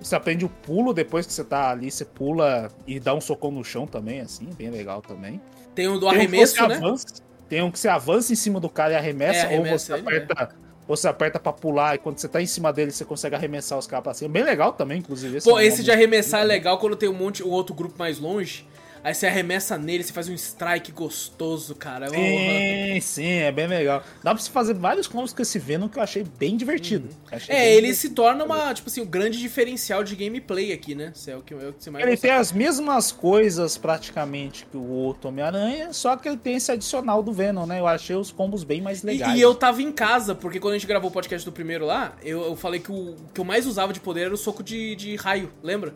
Você 0.00 0.16
aprende 0.16 0.44
o 0.44 0.48
pulo 0.48 0.92
depois 0.92 1.24
que 1.24 1.32
você 1.32 1.44
tá 1.44 1.70
ali, 1.70 1.88
você 1.88 2.04
pula 2.04 2.72
e 2.88 2.98
dá 2.98 3.14
um 3.14 3.20
socão 3.20 3.52
no 3.52 3.62
chão 3.62 3.86
também, 3.86 4.20
assim, 4.20 4.46
bem 4.58 4.68
legal 4.68 5.00
também. 5.00 5.40
Tem 5.76 5.86
o 5.86 5.92
do 5.94 6.00
Tem 6.00 6.08
um 6.08 6.10
arremesso, 6.10 6.56
você 6.56 6.66
né? 6.66 6.74
avança- 6.74 7.06
tem 7.48 7.62
um 7.62 7.70
que 7.70 7.78
você 7.78 7.86
avança 7.88 8.32
em 8.32 8.36
cima 8.36 8.58
do 8.58 8.68
cara 8.68 8.94
e 8.94 8.96
arremessa, 8.96 9.38
É, 9.38 9.44
arremessa 9.44 9.92
ou 9.92 9.98
ele, 10.00 10.04
você 10.04 10.12
aperta. 10.26 10.56
Ou 10.88 10.96
você 10.96 11.08
aperta 11.08 11.38
pra 11.38 11.52
pular 11.52 11.94
e 11.94 11.98
quando 11.98 12.18
você 12.18 12.28
tá 12.28 12.42
em 12.42 12.46
cima 12.46 12.72
dele, 12.72 12.90
você 12.90 13.04
consegue 13.04 13.34
arremessar 13.34 13.78
os 13.78 13.86
caras 13.86 14.02
pra 14.02 14.14
cima. 14.14 14.30
Bem 14.30 14.42
legal 14.42 14.72
também, 14.72 14.98
inclusive. 14.98 15.40
Pô, 15.40 15.52
é 15.52 15.54
um 15.54 15.60
esse 15.60 15.82
de 15.82 15.90
arremessar 15.90 16.40
é 16.40 16.44
legal 16.44 16.78
quando 16.78 16.96
tem 16.96 17.08
um 17.08 17.14
monte, 17.14 17.42
um 17.42 17.50
outro 17.50 17.74
grupo 17.74 17.94
mais 17.98 18.18
longe. 18.18 18.66
Aí 19.04 19.12
você 19.14 19.26
arremessa 19.26 19.76
nele, 19.76 20.04
você 20.04 20.12
faz 20.12 20.28
um 20.28 20.34
strike 20.34 20.92
gostoso, 20.92 21.74
cara. 21.74 22.06
É 22.06 22.08
honra. 22.10 22.94
Sim, 22.94 23.00
sim, 23.00 23.26
é 23.28 23.50
bem 23.50 23.66
legal. 23.66 24.02
Dá 24.22 24.32
pra 24.32 24.42
você 24.42 24.50
fazer 24.50 24.74
vários 24.74 25.08
combos 25.08 25.32
com 25.32 25.42
esse 25.42 25.58
Venom 25.58 25.88
que 25.88 25.98
eu 25.98 26.02
achei 26.02 26.24
bem 26.38 26.56
divertido. 26.56 27.08
Achei 27.30 27.54
É, 27.54 27.58
bem 27.58 27.68
ele 27.72 27.80
divertido. 27.88 27.96
se 27.96 28.10
torna 28.10 28.44
uma, 28.44 28.72
tipo 28.72 28.88
assim, 28.88 29.00
o 29.00 29.06
grande 29.06 29.38
diferencial 29.40 30.04
de 30.04 30.14
gameplay 30.14 30.72
aqui, 30.72 30.94
né? 30.94 31.12
Isso 31.14 31.28
é 31.30 31.36
o 31.36 31.42
que, 31.42 31.52
é 31.52 31.56
o 31.56 31.72
que 31.72 31.82
você 31.82 31.90
mais 31.90 32.06
Ele 32.06 32.16
tem 32.16 32.30
as 32.30 32.52
mesmas 32.52 33.10
coisas 33.10 33.76
praticamente 33.76 34.66
que 34.70 34.76
o 34.76 34.88
outro 34.88 35.28
Homem-Aranha, 35.30 35.92
só 35.92 36.16
que 36.16 36.28
ele 36.28 36.36
tem 36.36 36.54
esse 36.56 36.70
adicional 36.70 37.22
do 37.22 37.32
Venom, 37.32 37.66
né? 37.66 37.80
Eu 37.80 37.86
achei 37.88 38.14
os 38.14 38.30
combos 38.30 38.62
bem 38.62 38.80
mais 38.80 39.02
E, 39.02 39.06
legais. 39.06 39.36
e 39.38 39.40
eu 39.40 39.54
tava 39.54 39.82
em 39.82 39.90
casa, 39.90 40.34
porque 40.34 40.60
quando 40.60 40.74
a 40.74 40.78
gente 40.78 40.86
gravou 40.86 41.10
o 41.10 41.12
podcast 41.12 41.44
do 41.44 41.52
primeiro 41.52 41.84
lá, 41.86 42.14
eu, 42.22 42.42
eu 42.42 42.54
falei 42.56 42.78
que 42.78 42.92
o 42.92 43.16
que 43.34 43.40
eu 43.40 43.44
mais 43.44 43.66
usava 43.66 43.92
de 43.92 43.98
poder 44.00 44.22
era 44.26 44.34
o 44.34 44.36
soco 44.36 44.62
de, 44.62 44.94
de 44.94 45.16
raio, 45.16 45.50
lembra? 45.62 45.92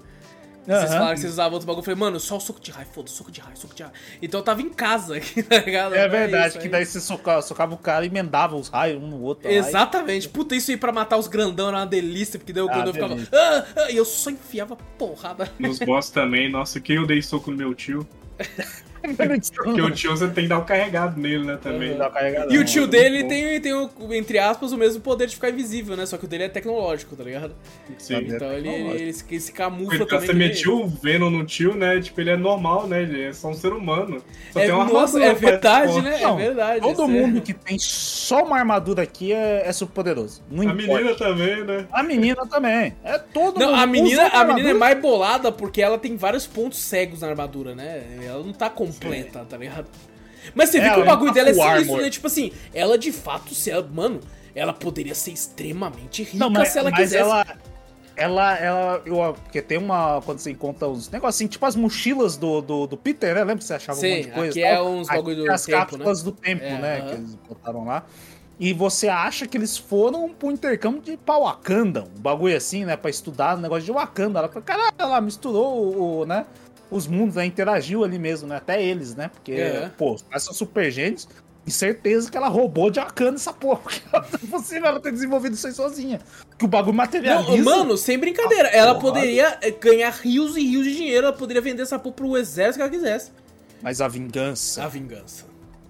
Vocês 0.67 0.83
Aham. 0.91 0.93
falaram 0.99 1.15
que 1.15 1.21
vocês 1.21 1.33
usavam 1.33 1.53
outro 1.55 1.67
bagulho. 1.67 1.81
Eu 1.81 1.85
falei, 1.85 1.99
mano, 2.01 2.19
só 2.21 2.37
o 2.37 2.41
soco 2.41 2.61
de 2.61 2.71
raio, 2.73 2.87
foda-se, 2.93 3.15
soco 3.17 3.31
de 3.31 3.41
raio, 3.41 3.57
soco 3.57 3.75
de 3.75 3.83
raio. 3.83 3.95
Então 4.21 4.41
eu 4.41 4.45
tava 4.45 4.61
em 4.63 4.69
casa 4.71 5.17
aqui, 5.17 5.41
tá 5.45 5.59
ligado? 5.59 5.95
É 5.95 6.09
verdade, 6.09 6.49
isso, 6.49 6.59
que 6.59 6.67
é 6.67 6.71
daí 6.71 6.85
você 6.85 7.01
socava, 7.01 7.41
socava 7.43 7.75
o 7.75 7.79
cara 7.79 8.05
e 8.05 8.09
emendava 8.09 8.57
os 8.57 8.69
raios 8.69 9.03
um 9.03 9.07
no 9.07 9.21
outro. 9.23 9.47
lá, 9.49 9.55
e- 9.55 9.59
Exatamente. 9.59 10.29
Puta, 10.29 10.55
isso 10.57 10.71
aí 10.71 10.77
pra 10.77 10.91
matar 10.93 11.17
os 11.19 11.29
grandão 11.29 11.69
era 11.69 11.79
uma 11.79 11.87
delícia, 11.87 12.39
porque 12.39 12.53
daí 12.53 12.63
eu, 12.63 12.69
Ah, 12.69 12.73
quando 12.75 12.87
eu 12.89 12.93
ficava. 12.95 13.15
"Ah, 13.33 13.65
ah", 13.77 13.91
e 13.91 13.97
eu 13.97 14.05
só 14.05 14.31
enfiava 14.31 14.77
porrada. 14.99 15.51
Nos 15.59 15.79
boss 15.79 16.11
também, 16.11 16.51
nossa, 16.51 16.81
que 16.81 16.93
eu 16.95 17.07
dei 17.07 17.23
soco 17.23 17.51
no 17.51 17.57
meu 17.57 17.75
tio. 17.75 18.07
Porque 19.03 19.83
o 19.83 19.91
tio 19.91 20.11
você 20.17 20.29
tem 20.29 20.45
que 20.45 20.49
dar 20.49 20.59
o 20.59 20.65
carregado 20.65 21.21
nele, 21.21 21.45
né, 21.45 21.59
também. 21.63 21.97
Carregadão, 21.97 22.55
E 22.55 22.59
o 22.59 22.65
tio 22.65 22.87
dele 22.87 23.25
tem, 23.25 23.61
tem 23.61 23.73
o, 23.73 23.91
entre 24.13 24.39
aspas, 24.39 24.73
o 24.73 24.77
mesmo 24.77 25.01
poder 25.01 25.27
de 25.27 25.35
ficar 25.35 25.51
invisível, 25.51 25.97
né? 25.97 26.07
Só 26.07 26.17
que 26.17 26.25
o 26.25 26.29
dele 26.29 26.45
é 26.45 26.49
tecnológico, 26.49 27.15
tá 27.17 27.25
ligado? 27.25 27.55
Sim. 27.99 28.17
Então 28.29 28.53
ele, 28.53 28.69
ele, 28.69 28.89
ele 29.03 29.13
se, 29.13 29.25
ele 29.29 29.41
se 29.41 29.53
camufla 29.53 29.95
Então, 29.95 30.07
também. 30.07 30.27
você 30.27 30.33
metiu 30.33 30.81
o 30.83 30.89
Venom 30.89 31.31
no 31.31 31.45
tio, 31.45 31.75
né? 31.75 32.01
Tipo, 32.01 32.21
ele 32.21 32.31
é 32.31 32.37
normal, 32.37 32.87
né? 32.87 33.03
Ele 33.03 33.23
é 33.25 33.33
só 33.33 33.49
um 33.49 33.55
ser 33.55 33.73
humano. 33.73 34.23
Só 34.53 34.61
É, 34.61 34.65
tem 34.67 34.75
uma 34.75 34.85
nossa, 34.85 35.19
armadura 35.19 35.25
é 35.27 35.35
verdade, 35.35 36.03
né? 36.03 36.19
Não, 36.21 36.39
é 36.41 36.43
verdade. 36.47 36.81
Todo 36.81 37.03
é- 37.03 37.07
mundo 37.07 37.41
que 37.41 37.53
tem 37.55 37.79
só 37.79 38.45
uma 38.45 38.59
armadura 38.59 39.03
aqui 39.03 39.33
é, 39.33 39.63
é 39.67 39.73
super 39.73 39.93
poderoso. 39.95 40.43
Não 40.51 40.63
A 40.63 40.65
importa. 40.73 40.93
menina 40.93 41.15
também, 41.15 41.65
né? 41.65 41.87
A 41.93 42.03
menina 42.03 42.47
também. 42.47 42.95
É 43.05 43.19
todo 43.19 43.59
Não, 43.61 43.69
mundo. 43.69 43.81
a 43.81 43.87
menina, 43.87 44.27
a 44.29 44.45
menina 44.45 44.71
é 44.71 44.75
mais 44.75 45.01
bolada 45.01 45.51
porque 45.53 45.81
ela 45.83 45.99
tem 45.99 46.17
vários 46.17 46.47
pontos 46.47 46.79
cegos 46.79 47.21
na 47.21 47.29
armadura, 47.29 47.75
né? 47.75 48.05
Ela 48.25 48.43
não 48.43 48.53
tá 48.53 48.69
completa, 48.93 49.45
tá 49.49 49.57
ligado? 49.57 49.87
Mas 50.55 50.71
você 50.71 50.81
vê 50.81 50.87
É, 50.87 50.91
que 50.91 50.97
o 51.01 51.03
ela 51.03 51.07
bagulho 51.07 51.31
tá 51.31 51.35
dela 51.35 51.51
é 51.51 51.55
sinistro, 51.55 51.73
armor. 51.81 52.03
né? 52.03 52.11
Tipo 52.11 52.27
assim, 52.27 52.53
ela 52.73 52.97
de 52.99 53.11
fato, 53.13 53.55
se 53.55 53.71
ela, 53.71 53.87
mano, 53.93 54.21
ela 54.55 54.73
poderia 54.73 55.15
ser 55.15 55.33
extremamente 55.33 56.23
rica 56.23 56.37
Não, 56.39 56.49
mas, 56.51 56.69
se 56.69 56.79
ela 56.79 56.91
mas 56.91 57.01
quisesse. 57.01 57.23
ela. 57.23 57.45
Ela, 58.19 58.57
ela, 58.57 59.03
eu, 59.05 59.35
porque 59.43 59.61
tem 59.61 59.77
uma. 59.77 60.23
Quando 60.23 60.39
você 60.39 60.51
encontra 60.51 60.89
uns 60.89 61.11
negócios 61.11 61.37
assim, 61.37 61.47
tipo 61.47 61.67
as 61.67 61.77
mochilas 61.77 62.39
do, 62.39 62.63
do, 62.63 62.87
do 62.87 62.97
Peter, 62.97 63.35
né? 63.35 63.41
Lembra 63.41 63.57
que 63.59 63.65
você 63.65 63.75
achava 63.75 63.99
Sim, 63.99 64.07
um 64.07 64.17
monte 64.17 64.25
de 64.25 64.31
coisa? 64.33 64.59
e 64.59 64.63
é 64.63 64.81
uns 64.83 65.07
bagulho 65.07 65.45
do 65.45 65.53
as 65.53 65.67
tempo, 65.67 65.79
cápsulas 65.79 66.23
do 66.23 66.33
tempo, 66.33 66.65
É, 66.65 66.79
né? 66.79 66.99
aham. 67.01 67.09
Que 67.09 67.15
eles 67.15 67.35
botaram 67.35 67.85
lá. 67.85 68.07
E 68.59 68.73
você 68.73 69.07
acha 69.09 69.47
que 69.47 69.59
eles 69.59 69.77
foram 69.77 70.31
pro 70.31 70.51
intercâmbio 70.51 71.03
de 71.03 71.19
pra 71.19 71.39
Wakanda, 71.39 72.05
um 72.17 72.21
bagulho 72.23 72.57
assim, 72.57 72.87
né? 72.87 72.97
Pra 72.97 73.11
estudar 73.11 73.59
o 73.59 73.61
negócio 73.61 73.85
de 73.85 73.93
Wakanda. 73.93 74.39
Ela 74.39 74.49
falou, 74.49 74.63
caralho, 74.63 74.95
ela 74.97 75.21
misturou 75.21 75.77
o, 75.77 76.21
o, 76.21 76.25
né? 76.25 76.47
Os 76.91 77.07
mundos, 77.07 77.35
né? 77.35 77.45
Interagiu 77.47 78.05
ali 78.05 78.19
mesmo, 78.19 78.47
né? 78.49 78.57
Até 78.57 78.83
eles, 78.83 79.15
né? 79.15 79.29
Porque, 79.29 79.53
É. 79.53 79.91
pô, 79.99 80.15
os 80.15 80.23
caras 80.23 80.43
são 80.45 80.55
super 80.55 80.91
gênios. 80.91 81.29
E 81.67 81.71
certeza 81.73 82.31
que 82.31 82.37
ela 82.37 82.47
roubou 82.47 82.91
de 82.93 83.01
Wakanda 83.01 83.35
essa 83.35 83.53
porra. 83.53 83.81
Porque 83.83 84.01
não 84.13 84.21
é 84.21 84.51
possível 84.59 84.87
ela 84.87 85.01
ter 85.01 85.11
desenvolvido 85.11 85.55
isso 85.55 85.67
aí 85.67 85.73
sozinha. 85.73 86.21
Que 86.57 86.65
o 86.65 86.69
bagulho 86.69 86.95
materializa. 86.97 87.57
Não, 87.65 87.79
mano, 87.81 87.97
sem 87.97 88.17
brincadeira, 88.17 88.69
Ah, 88.69 88.77
ela 88.77 88.95
porra. 88.95 89.15
poderia 89.15 89.59
eh, 89.61 89.73
ganhar 89.73 90.11
rios 90.11 90.57
e 90.57 90.61
rios 90.65 90.85
de 90.85 90.95
dinheiro, 90.97 91.27
ela 91.27 91.37
poderia 91.37 91.61
vender 91.61 91.83
essa 91.83 91.99
porra 91.99 92.15
pro 92.15 92.37
exército 92.37 92.77
que 92.77 92.83
ela 92.83 92.91
quisesse. 92.91 93.33
Mas 93.83 94.01
a 94.01 94.07
vingança. 94.07 94.85
A 94.85 94.87
vingança. 94.89 95.45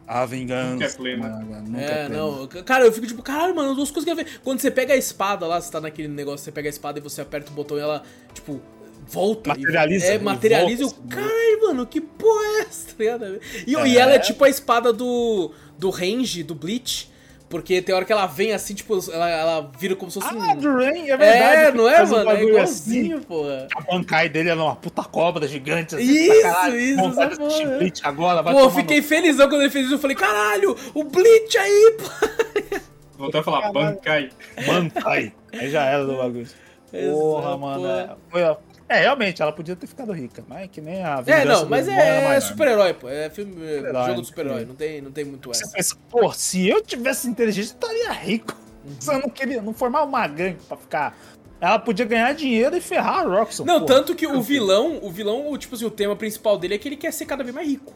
A 0.09 0.25
vingança. 0.25 0.71
Nunca 0.73 0.85
é 0.87 0.89
plena. 0.89 1.29
nunca 1.41 1.81
É, 1.83 2.07
plena. 2.07 2.17
não. 2.23 2.47
Cara, 2.65 2.85
eu 2.87 2.93
fico 2.93 3.07
tipo, 3.07 3.23
caralho, 3.23 3.55
mano, 3.55 3.75
duas 3.75 3.91
coisas 3.91 4.05
que 4.05 4.11
eu 4.11 4.17
ver. 4.17 4.41
Quando 4.43 4.61
você 4.61 4.71
pega 4.71 4.95
a 4.95 4.97
espada 4.97 5.47
lá, 5.47 5.61
você 5.61 5.71
tá 5.71 5.79
naquele 5.81 6.09
negócio, 6.09 6.43
você 6.43 6.53
pega 6.53 6.69
a 6.69 6.71
espada 6.71 6.99
e 6.99 7.03
você 7.03 7.21
aperta 7.21 7.51
o 7.51 7.55
botão 7.55 7.77
e 7.77 7.81
ela, 7.81 8.03
tipo, 8.33 8.63
volta. 9.07 9.51
e- 9.51 9.53
Materializa, 9.59 10.07
É, 10.07 10.15
e 10.15 10.19
materializa 10.19 10.83
e 10.83 10.87
assim, 10.87 10.95
eu, 11.03 11.09
caralho, 11.09 11.63
mano, 11.63 11.87
que 11.87 12.01
porra 12.01 12.45
é 12.45 12.61
essa? 12.63 12.87
Tá? 12.97 13.27
E, 13.67 13.73
e 13.73 13.97
É. 13.97 14.01
ela 14.01 14.13
é 14.13 14.19
tipo 14.19 14.45
a 14.45 14.49
espada 14.49 14.93
do, 14.93 15.51
do 15.79 15.91
range, 15.91 16.43
do 16.43 16.55
Bleach. 16.55 17.15
Porque 17.49 17.81
tem 17.81 17.95
hora 17.95 18.05
que 18.05 18.13
ela 18.13 18.27
vem 18.27 18.53
assim, 18.53 18.75
tipo, 18.75 18.99
ela, 19.13 19.31
ela 19.31 19.71
vira 19.79 19.95
como 19.95 20.11
se 20.11 20.21
fosse 20.21 20.35
um. 20.35 20.43
Ah, 20.51 20.55
do 20.57 20.69
Rain, 20.79 21.09
é 21.09 21.17
verdade. 21.17 21.63
é, 21.63 21.71
não 21.73 21.89
é, 21.89 21.97
Faz 21.99 22.11
um 22.11 22.15
mano? 22.17 22.31
É 22.33 22.43
igualzinho, 22.43 23.21
porra. 23.21 23.69
A 23.77 23.81
Bankai 23.83 24.29
dele 24.29 24.49
é 24.49 24.55
uma 24.55 24.75
puta 24.75 25.05
cobra 25.05 25.47
gigante. 25.47 25.95
Assim, 25.95 26.03
Isso, 26.05 26.43
caralho. 26.43 26.81
isso, 26.81 26.97
Vamos 26.97 27.17
essa 27.17 27.37
porra. 27.37 27.79
Bleach 27.79 28.01
agora, 28.03 28.43
vai 28.43 28.53
Pô, 28.53 28.69
fiquei 28.71 28.97
no- 29.01 29.07
felizão 29.07 29.49
quando 29.49 29.61
ele 29.61 29.71
fez 29.71 29.85
isso. 29.85 29.95
Eu 29.95 29.99
falei, 30.01 30.17
caralho, 30.17 30.77
o 30.93 31.05
Bleach 31.05 31.57
aí, 31.57 31.97
pô. 31.99 32.79
Voltar 33.17 33.39
a 33.39 33.43
falar. 33.45 33.71
Bankai. 33.73 34.31
Bankai. 34.67 35.33
Aí 35.53 35.71
já 35.71 35.85
era 35.85 36.05
do 36.05 36.17
bagulho. 36.17 36.49
Porra, 36.91 37.43
Exato, 37.45 37.59
mano. 37.61 37.81
pô. 37.83 37.89
É, 37.89 38.17
foi, 38.29 38.43
ó. 38.43 38.57
É, 38.89 39.01
realmente, 39.01 39.43
ela 39.43 39.51
podia 39.53 39.75
ter 39.75 39.87
ficado 39.87 40.13
rica, 40.13 40.45
mas 40.49 40.63
é 40.65 40.69
que 40.69 40.81
nem 40.81 41.03
a 41.05 41.19
É, 41.19 41.23
vingança 41.23 41.45
não, 41.63 41.69
mas 41.69 41.89
é, 41.89 41.95
maior, 42.21 42.31
né? 42.31 42.41
super-herói, 42.41 42.95
pô. 42.95 43.09
É 43.09 43.29
filme, 43.31 43.53
é 43.65 43.77
Super-herói, 43.77 44.07
jogo 44.07 44.21
do 44.21 44.27
super-herói. 44.27 44.63
é. 44.63 44.65
Não 44.65 44.75
tem, 44.77 45.01
não 45.03 45.11
tem 45.11 45.25
muito 45.25 45.49
Você 45.49 45.65
essa. 45.65 45.73
pensa, 45.73 45.97
pô, 46.09 46.33
se 46.33 46.69
eu 46.69 46.81
tivesse 46.83 47.29
inteligência, 47.29 47.73
eu 47.73 47.75
estaria 47.75 48.13
rico. 48.13 48.55
Se 49.01 49.13
eu 49.13 49.19
não 49.19 49.29
queria, 49.29 49.61
não 49.61 49.75
formar 49.75 50.05
uma 50.05 50.27
gangue 50.29 50.59
pra 50.69 50.77
ficar. 50.77 51.19
Ela 51.61 51.79
podia 51.79 52.05
ganhar 52.05 52.33
dinheiro 52.35 52.77
e 52.77 52.81
ferrar 52.81 53.21
a 53.21 53.23
Roxxon. 53.23 53.65
Não, 53.65 53.85
tanto 53.85 54.15
que 54.15 54.27
o 54.27 54.41
vilão, 54.41 55.01
o 55.03 55.11
vilão, 55.11 55.57
tipo 55.59 55.75
assim, 55.75 55.85
o 55.87 55.91
tema 55.91 56.15
principal 56.15 56.57
dele 56.57 56.75
é 56.75 56.79
que 56.79 56.87
ele 56.87 56.97
quer 56.97 57.13
ser 57.13 57.27
cada 57.27 57.43
vez 57.43 57.55
mais 57.55 57.67
rico. 57.67 57.93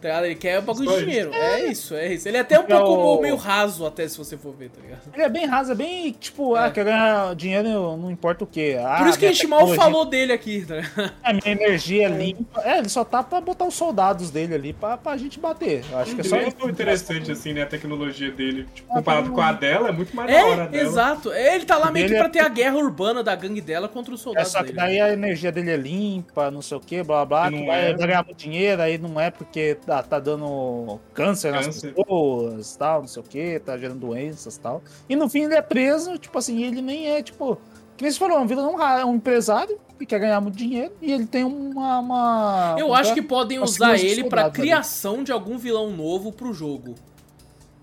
Tá 0.00 0.08
ligado? 0.08 0.24
Ele 0.26 0.34
quer 0.34 0.60
bagulho 0.60 0.90
Só 0.90 0.98
de 0.98 1.04
dinheiro. 1.04 1.32
É 1.32 1.64
isso, 1.66 1.94
é 1.94 2.12
isso. 2.12 2.28
Ele 2.28 2.36
é 2.36 2.40
até 2.40 2.58
um 2.58 2.62
É 2.64 2.66
pouco 2.66 3.18
o- 3.18 3.22
meio 3.22 3.36
raso, 3.36 3.86
até 3.86 4.06
se 4.06 4.16
você 4.18 4.36
for 4.36 4.52
ver, 4.54 4.68
tá 4.70 4.80
ligado? 4.80 5.00
Ele 5.12 5.22
é 5.22 5.28
bem 5.28 5.46
raso, 5.46 5.72
é 5.72 5.74
bem 5.74 6.12
tipo, 6.12 6.56
É. 6.56 6.66
ah, 6.66 6.70
quer 6.70 6.84
ganhar 6.84 7.34
dinheiro, 7.34 7.96
não 7.96 8.10
importa 8.10 8.44
o 8.44 8.46
que. 8.46 8.74
Ah, 8.76 8.96
Por 8.98 9.08
isso 9.08 9.18
que 9.18 9.26
a 9.26 9.32
gente 9.32 9.46
mal 9.46 9.66
falou 9.74 10.04
dele 10.04 10.32
aqui, 10.32 10.64
tá 10.66 10.74
ligado? 10.76 11.12
A 11.22 11.32
minha 11.32 11.48
energia 11.52 12.06
é 12.06 12.08
limpa. 12.08 12.60
É, 12.62 12.78
ele 12.78 12.88
só 12.88 13.04
tá 13.04 13.22
pra 13.22 13.40
botar 13.40 13.64
os 13.64 13.74
soldados 13.74 14.30
dele 14.30 14.54
ali 14.54 14.72
pra, 14.72 14.96
pra 14.96 15.16
gente 15.16 15.40
bater. 15.40 15.82
Eu 15.90 15.98
acho 15.98 16.14
que 16.14 16.20
é 16.20 16.24
só 16.24 16.36
é 16.36 16.50
tão 16.50 16.68
interessante, 16.68 17.30
assim, 17.32 17.52
né? 17.52 17.62
A 17.62 17.66
tecnologia 17.66 18.30
dele. 18.30 18.66
Tipo, 18.74 18.92
Ah, 18.92 18.96
comparado 18.96 19.30
com 19.32 19.40
a 19.40 19.52
dela, 19.52 19.88
é 19.88 19.92
muito 19.92 20.14
mais 20.14 20.30
da 20.30 20.44
hora 20.46 20.62
É, 20.64 20.68
dela. 20.68 20.84
exato. 20.88 21.32
É, 21.32 21.54
ele 21.54 21.64
tá 21.64 21.76
lá 21.78 21.90
meio 21.90 22.06
que 22.08 22.14
pra 22.14 22.26
é- 22.26 22.28
ter 22.28 22.40
a 22.40 22.48
guerra 22.48 22.76
urbana 22.76 23.22
da 23.22 23.34
gangue 23.34 23.60
dela 23.60 23.88
contra 23.88 24.12
os 24.14 24.20
É 24.20 24.24
soldados 24.24 24.52
só 24.52 24.58
que 24.58 24.64
dele. 24.66 24.76
daí 24.76 25.00
a 25.00 25.12
energia 25.12 25.50
dele 25.50 25.70
é 25.70 25.76
limpa, 25.76 26.50
não 26.50 26.60
sei 26.62 26.76
o 26.76 26.80
que, 26.80 27.02
blá 27.02 27.24
blá, 27.24 27.50
que 27.50 27.64
vai, 27.66 27.90
é. 27.90 27.94
vai 27.94 28.06
ganhar 28.06 28.24
muito 28.24 28.36
dinheiro, 28.38 28.82
aí 28.82 28.98
não 28.98 29.20
é 29.20 29.30
porque 29.30 29.76
tá, 29.86 30.02
tá 30.02 30.18
dando 30.18 30.98
câncer, 31.14 31.52
nas 31.52 31.66
Câncer. 31.66 31.94
pessoas, 31.94 32.76
tal, 32.76 33.00
não 33.02 33.08
sei 33.08 33.22
o 33.22 33.24
que, 33.24 33.58
tá 33.60 33.78
gerando 33.78 34.00
doenças 34.00 34.56
tal. 34.58 34.82
E 35.08 35.14
no 35.16 35.28
fim 35.28 35.44
ele 35.44 35.54
é 35.54 35.62
preso, 35.62 36.18
tipo 36.18 36.36
assim, 36.38 36.62
ele 36.64 36.82
nem 36.82 37.08
é, 37.08 37.22
tipo. 37.22 37.56
Que 37.96 38.02
nem 38.02 38.12
você 38.12 38.18
falou, 38.18 38.38
um, 38.38 38.44
um, 38.44 39.06
um 39.10 39.14
empresário 39.14 39.78
que 39.98 40.04
quer 40.04 40.18
ganhar 40.18 40.38
muito 40.42 40.54
dinheiro 40.56 40.92
e 41.00 41.10
ele 41.12 41.24
tem 41.26 41.44
uma. 41.44 41.98
uma 42.00 42.76
Eu 42.78 42.88
uma- 42.88 42.98
acho 42.98 43.14
que 43.14 43.22
podem 43.22 43.58
usar 43.58 43.94
ele 43.98 44.24
pra 44.24 44.42
soldados 44.42 44.58
ali. 44.60 44.68
criação 44.68 45.22
de 45.24 45.32
algum 45.32 45.56
vilão 45.56 45.90
novo 45.90 46.30
pro 46.30 46.52
jogo. 46.52 46.94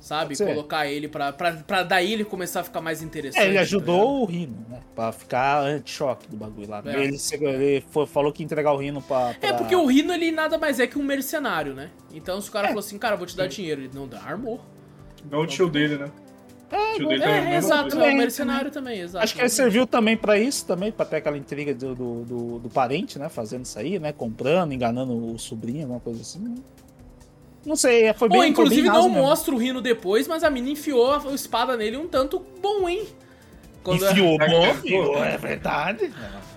Sabe? 0.03 0.35
Colocar 0.35 0.85
ele 0.85 1.07
pra, 1.07 1.31
pra, 1.31 1.53
pra 1.53 1.81
daí 1.81 2.11
ele 2.11 2.25
começar 2.25 2.59
a 2.59 2.63
ficar 2.65 2.81
mais 2.81 3.01
interessante. 3.01 3.41
É, 3.41 3.45
ele 3.45 3.55
tá 3.55 3.61
ajudou 3.61 4.21
o 4.21 4.25
Rino, 4.25 4.65
né? 4.69 4.81
Pra 4.93 5.13
ficar 5.13 5.61
anti-choque 5.61 6.27
do 6.27 6.35
bagulho 6.35 6.69
lá. 6.69 6.83
É. 6.85 7.03
Ele, 7.05 7.17
ele 7.41 7.85
foi- 7.89 8.05
falou 8.05 8.29
que 8.33 8.43
ia 8.43 8.45
entregar 8.45 8.73
o 8.73 8.77
Rino 8.77 9.01
pra. 9.01 9.33
pra- 9.33 9.47
É 9.49 9.53
porque 9.53 9.73
o 9.73 9.85
Rino 9.85 10.11
ele 10.13 10.29
nada 10.29 10.57
mais 10.57 10.77
é 10.81 10.87
que 10.87 10.99
um 10.99 11.03
mercenário, 11.03 11.73
né? 11.73 11.89
Então 12.13 12.41
se 12.41 12.49
o 12.49 12.51
cara 12.51 12.67
É. 12.67 12.69
falou 12.71 12.81
assim, 12.81 12.97
cara, 12.97 13.15
vou 13.15 13.25
te 13.25 13.37
dar 13.37 13.47
dinheiro, 13.47 13.79
ele 13.79 13.91
não 13.95 14.05
dá, 14.05 14.19
armou. 14.21 14.59
Igual 15.25 15.43
o 15.43 15.47
tio 15.47 15.69
dele, 15.69 15.97
né? 15.97 16.11
o 16.69 16.97
tio 16.97 17.07
dele 17.07 17.23
É, 17.23 17.41
mesma 17.41 17.55
exato, 17.55 17.97
é 18.01 18.09
um 18.13 18.17
mercenário 18.17 18.71
também, 18.71 18.99
exato. 18.99 19.23
Acho 19.23 19.35
que 19.35 19.39
ele 19.41 19.47
serviu 19.49 19.87
também 19.87 20.17
pra 20.17 20.37
isso, 20.37 20.65
também, 20.65 20.91
pra 20.91 21.05
ter 21.05 21.15
aquela 21.17 21.37
intriga 21.37 21.73
do, 21.73 21.95
do, 21.95 22.25
do- 22.25 22.59
do 22.59 22.69
parente, 22.69 23.17
né? 23.17 23.29
Fazendo 23.29 23.63
isso 23.63 23.79
aí, 23.79 23.97
né? 23.99 24.11
Comprando, 24.11 24.73
enganando 24.73 25.33
o 25.33 25.39
sobrinho, 25.39 25.83
alguma 25.83 26.01
coisa 26.01 26.21
assim. 26.21 26.55
Não 27.65 27.75
sei, 27.75 28.13
foi 28.13 28.27
bem 28.29 28.37
Ou 28.39 28.45
inclusive 28.45 28.81
foi 28.87 28.91
bem 28.91 28.99
não 29.01 29.09
mostra 29.09 29.53
o 29.53 29.57
Rino 29.57 29.81
depois, 29.81 30.27
mas 30.27 30.43
a 30.43 30.49
mina 30.49 30.69
enfiou 30.69 31.13
a 31.13 31.33
espada 31.33 31.77
nele 31.77 31.95
um 31.97 32.07
tanto 32.07 32.39
bom, 32.61 32.87
hein? 32.89 33.07
Quando- 33.83 34.05
Enfiou, 34.05 34.37
Tá 34.37 34.47
bom, 34.47 34.65
enfiou, 34.67 35.23
é 35.23 35.37
verdade. 35.37 36.09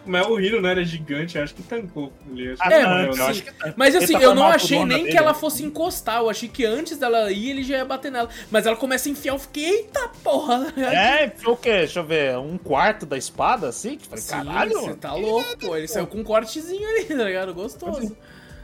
Mas 0.08 0.24
o 0.28 0.38
Hiro 0.38 0.62
não 0.62 0.68
era 0.68 0.84
gigante, 0.84 1.36
acho 1.36 1.52
que 1.52 1.62
tancou. 1.64 2.12
ali, 2.30 2.52
acho 2.52 2.62
É, 2.62 2.78
que 2.78 2.86
mas 2.86 3.20
acho 3.20 3.42
que. 3.42 3.50
Mas 3.74 3.96
assim, 3.96 4.12
tá 4.12 4.20
eu 4.22 4.32
não 4.36 4.46
achei 4.46 4.84
nem 4.84 4.98
que 4.98 5.04
dele, 5.06 5.16
ela 5.18 5.32
né? 5.32 5.38
fosse 5.38 5.64
encostar. 5.64 6.18
Eu 6.20 6.30
achei 6.30 6.48
que 6.48 6.64
antes 6.64 6.96
dela 6.96 7.32
ir, 7.32 7.50
ele 7.50 7.64
já 7.64 7.78
ia 7.78 7.84
bater 7.84 8.12
nela. 8.12 8.28
Mas 8.48 8.64
ela 8.66 8.76
começa 8.76 9.08
a 9.08 9.12
enfiar, 9.12 9.32
eu 9.34 9.38
fiquei, 9.40 9.64
eita 9.68 10.08
porra. 10.22 10.72
É, 10.76 11.28
foi 11.30 11.52
o 11.52 11.56
quê? 11.56 11.70
Deixa 11.78 11.98
eu 11.98 12.04
ver, 12.04 12.38
um 12.38 12.56
quarto 12.56 13.04
da 13.04 13.18
espada, 13.18 13.68
assim? 13.68 13.96
Que 13.96 14.06
falei, 14.06 14.22
Sim, 14.22 14.30
caralho. 14.30 14.80
você 14.82 14.94
tá 14.94 15.12
louco, 15.14 15.56
pô. 15.58 15.76
Ele 15.76 15.88
saiu 15.88 16.06
com 16.06 16.18
um 16.18 16.24
cortezinho 16.24 16.88
ali, 16.88 17.04
tá 17.10 17.24
ligado? 17.24 17.52
Gostoso. 17.52 18.16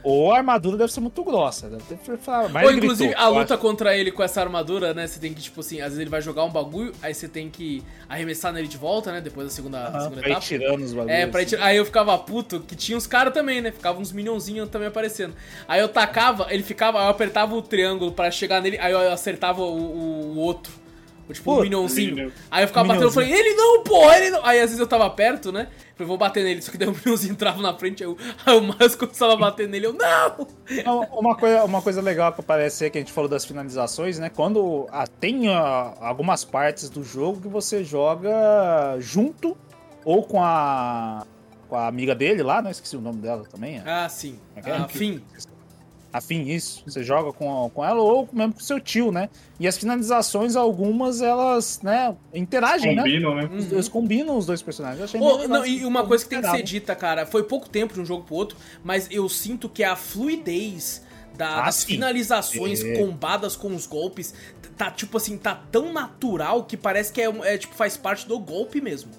Ou 0.03 0.33
a 0.33 0.37
armadura 0.37 0.77
deve 0.77 0.91
ser 0.91 0.99
muito 0.99 1.23
grossa. 1.23 1.69
Deve 1.69 1.83
ter 1.83 1.97
que 1.97 2.17
falar, 2.17 2.49
mas 2.49 2.65
Ou 2.65 2.71
inclusive 2.73 3.09
gritou, 3.09 3.25
a 3.25 3.29
luta 3.29 3.53
acho. 3.53 3.61
contra 3.61 3.97
ele 3.97 4.11
com 4.11 4.21
essa 4.21 4.41
armadura, 4.41 4.93
né? 4.93 5.07
Você 5.07 5.19
tem 5.19 5.33
que, 5.33 5.41
tipo 5.41 5.61
assim, 5.61 5.79
às 5.79 5.85
vezes 5.87 5.99
ele 5.99 6.09
vai 6.09 6.21
jogar 6.21 6.43
um 6.43 6.49
bagulho, 6.49 6.91
aí 7.01 7.13
você 7.13 7.27
tem 7.27 7.49
que 7.49 7.81
arremessar 8.09 8.51
nele 8.51 8.67
de 8.67 8.77
volta, 8.77 9.11
né? 9.11 9.21
Depois 9.21 9.47
da 9.47 9.53
segunda, 9.53 9.77
Aham, 9.87 9.99
segunda 10.01 10.19
pra 10.19 10.29
ir 10.29 10.31
etapa. 10.31 10.45
tirando 10.45 10.81
os 10.83 10.93
bagulhos. 10.93 11.17
É, 11.17 11.25
pra 11.27 11.41
ir 11.41 11.45
assim. 11.45 11.55
Aí 11.59 11.77
eu 11.77 11.85
ficava 11.85 12.17
puto, 12.17 12.59
que 12.59 12.75
tinha 12.75 12.97
uns 12.97 13.07
caras 13.07 13.33
também, 13.33 13.61
né? 13.61 13.71
Ficava 13.71 13.99
uns 13.99 14.11
minionzinhos 14.11 14.69
também 14.69 14.87
aparecendo. 14.89 15.33
Aí 15.67 15.79
eu 15.79 15.87
tacava, 15.87 16.47
ele 16.49 16.63
ficava, 16.63 16.99
eu 16.99 17.07
apertava 17.09 17.55
o 17.55 17.61
triângulo 17.61 18.11
pra 18.11 18.29
chegar 18.29 18.61
nele, 18.61 18.77
aí 18.79 18.91
eu 18.91 19.11
acertava 19.11 19.61
o, 19.61 19.65
o- 19.77 20.33
o 20.35 20.37
outro. 20.39 20.82
Tipo, 21.33 21.51
o 21.51 21.55
Puta, 21.55 21.63
minionzinho. 21.65 22.15
Minion. 22.15 22.29
Aí 22.49 22.63
eu 22.63 22.67
ficava 22.67 22.87
batendo, 22.87 23.05
eu 23.07 23.11
falei, 23.11 23.31
ele 23.33 23.53
não, 23.55 23.83
pô, 23.83 24.11
ele 24.11 24.29
não. 24.29 24.45
Aí 24.45 24.59
às 24.59 24.65
vezes 24.69 24.79
eu 24.79 24.87
tava 24.87 25.09
perto, 25.09 25.51
né? 25.51 25.67
Falei, 25.95 26.07
vou 26.07 26.17
bater 26.17 26.43
nele. 26.43 26.61
Só 26.61 26.71
que 26.71 26.77
daí 26.77 26.87
o 26.87 26.91
minionzinho 26.95 27.31
entrava 27.33 27.61
na 27.61 27.73
frente, 27.77 28.03
aí, 28.03 28.09
eu, 28.09 28.17
aí 28.45 28.57
o 28.57 28.61
Miles 28.61 28.95
começava 28.95 29.33
a 29.33 29.35
bater 29.35 29.67
nele, 29.67 29.87
eu, 29.87 29.93
não! 29.93 30.47
Então, 30.69 31.01
Uma 31.11 31.35
coisa, 31.35 31.63
uma 31.65 31.81
coisa 31.81 32.01
legal 32.01 32.31
que 32.33 32.39
aparece 32.41 32.83
aí, 32.85 32.89
que 32.89 32.97
a 32.97 33.01
gente 33.01 33.11
falou 33.11 33.29
das 33.29 33.43
finalizações, 33.45 34.17
né? 34.19 34.29
Quando 34.29 34.87
ah, 34.91 35.05
tem 35.07 35.49
ah, 35.49 35.93
algumas 35.99 36.43
partes 36.45 36.89
do 36.89 37.03
jogo 37.03 37.41
que 37.41 37.47
você 37.47 37.83
joga 37.83 38.95
junto 38.99 39.57
ou 40.05 40.23
com 40.23 40.41
a, 40.43 41.25
com 41.69 41.75
a 41.75 41.87
amiga 41.87 42.13
dele 42.15 42.43
lá, 42.43 42.61
né? 42.61 42.71
Esqueci 42.71 42.95
o 42.97 43.01
nome 43.01 43.19
dela 43.21 43.43
também. 43.49 43.77
é. 43.77 43.83
Ah, 43.85 44.09
sim. 44.09 44.39
É, 44.55 44.71
Ah, 44.71 44.85
que- 44.85 44.97
fim. 44.97 45.23
Afim, 46.13 46.43
isso. 46.47 46.83
Você 46.85 47.01
joga 47.03 47.33
com, 47.33 47.69
com 47.73 47.83
ela 47.83 47.99
ou 47.99 48.29
mesmo 48.31 48.53
com 48.53 48.59
seu 48.59 48.79
tio, 48.79 49.11
né? 49.11 49.29
E 49.59 49.67
as 49.67 49.75
finalizações, 49.77 50.55
algumas, 50.55 51.21
elas, 51.21 51.81
né, 51.81 52.15
interagem, 52.33 52.95
né? 52.95 53.01
Combinam, 53.01 53.33
né? 53.35 53.49
Os- 53.51 53.71
Eles 53.71 53.89
combinam 53.89 54.37
os 54.37 54.45
dois 54.45 54.61
personagens. 54.61 54.99
Eu 54.99 55.05
achei 55.05 55.19
legal 55.19 55.47
não, 55.47 55.65
e 55.65 55.83
uma 55.85 56.05
coisa 56.05 56.23
que 56.23 56.29
tem 56.29 56.39
que 56.41 56.49
ser 56.51 56.61
dita, 56.61 56.95
cara, 56.95 57.25
foi 57.25 57.41
pouco 57.43 57.67
tempo 57.67 57.95
de 57.95 57.99
um 58.01 58.05
jogo 58.05 58.23
pro 58.25 58.35
outro, 58.35 58.55
mas 58.83 59.07
eu 59.09 59.27
sinto 59.27 59.67
que 59.67 59.83
a 59.83 59.95
fluidez 59.95 61.01
da- 61.35 61.61
Ah, 61.61 61.65
das 61.65 61.75
sim. 61.75 61.87
finalizações 61.87 62.83
É. 62.83 62.95
combadas 62.97 63.55
com 63.55 63.73
os 63.75 63.87
golpes 63.87 64.33
tá 64.77 64.89
tipo 64.91 65.17
assim, 65.17 65.37
tá 65.37 65.53
tão 65.71 65.91
natural 65.93 66.63
que 66.63 66.75
parece 66.77 67.11
que 67.13 67.21
é, 67.21 67.29
um- 67.29 67.43
é, 67.43 67.57
tipo 67.57 67.73
faz 67.75 67.95
parte 67.97 68.27
do 68.27 68.39
golpe 68.39 68.79
mesmo. 68.81 69.11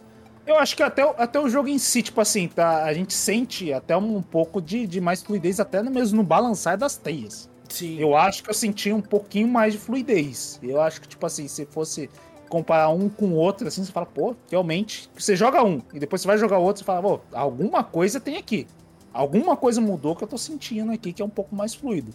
Eu 0.46 0.58
acho 0.58 0.76
que 0.76 0.82
até, 0.82 1.04
o- 1.04 1.14
até 1.16 1.40
o 1.40 1.48
jogo 1.48 1.68
em 1.68 1.78
si, 1.78 2.02
tipo 2.02 2.20
assim, 2.20 2.48
tá, 2.48 2.84
a 2.84 2.92
gente 2.92 3.14
sente 3.14 3.72
até 3.72 3.96
um, 3.96 4.20
pouco 4.20 4.60
de, 4.60 4.86
de 4.86 5.00
mais 5.00 5.22
fluidez, 5.22 5.58
até 5.58 5.82
mesmo 5.82 6.18
no 6.18 6.22
balançar 6.22 6.76
das 6.76 6.96
teias. 6.96 7.48
Sim. 7.68 7.98
Eu 7.98 8.14
acho 8.14 8.42
que 8.42 8.50
eu 8.50 8.54
senti 8.54 8.92
um 8.92 9.00
pouquinho 9.00 9.48
mais 9.48 9.72
de 9.72 9.78
fluidez. 9.78 10.60
Eu 10.62 10.80
acho 10.80 11.00
que, 11.00 11.08
tipo 11.08 11.24
assim, 11.24 11.48
se 11.48 11.64
fosse 11.66 12.10
comparar 12.48 12.90
um 12.90 13.08
com 13.08 13.26
o 13.26 13.34
outro, 13.34 13.66
assim, 13.66 13.82
você 13.82 13.90
fala, 13.90 14.06
pô, 14.06 14.36
realmente. 14.50 15.08
Você 15.16 15.34
joga 15.34 15.64
um 15.64 15.80
e 15.92 15.98
depois 15.98 16.20
você 16.22 16.28
vai 16.28 16.38
jogar 16.38 16.58
outro, 16.58 16.80
você 16.80 16.84
fala, 16.84 17.02
pô, 17.02 17.20
alguma 17.32 17.82
coisa 17.82 18.20
tem 18.20 18.36
aqui. 18.36 18.66
Alguma 19.12 19.56
coisa 19.56 19.80
mudou 19.80 20.14
que 20.14 20.24
eu 20.24 20.28
tô 20.28 20.36
sentindo 20.36 20.92
aqui, 20.92 21.12
que 21.12 21.22
é 21.22 21.24
um 21.24 21.28
pouco 21.30 21.54
mais 21.56 21.74
fluido. 21.74 22.12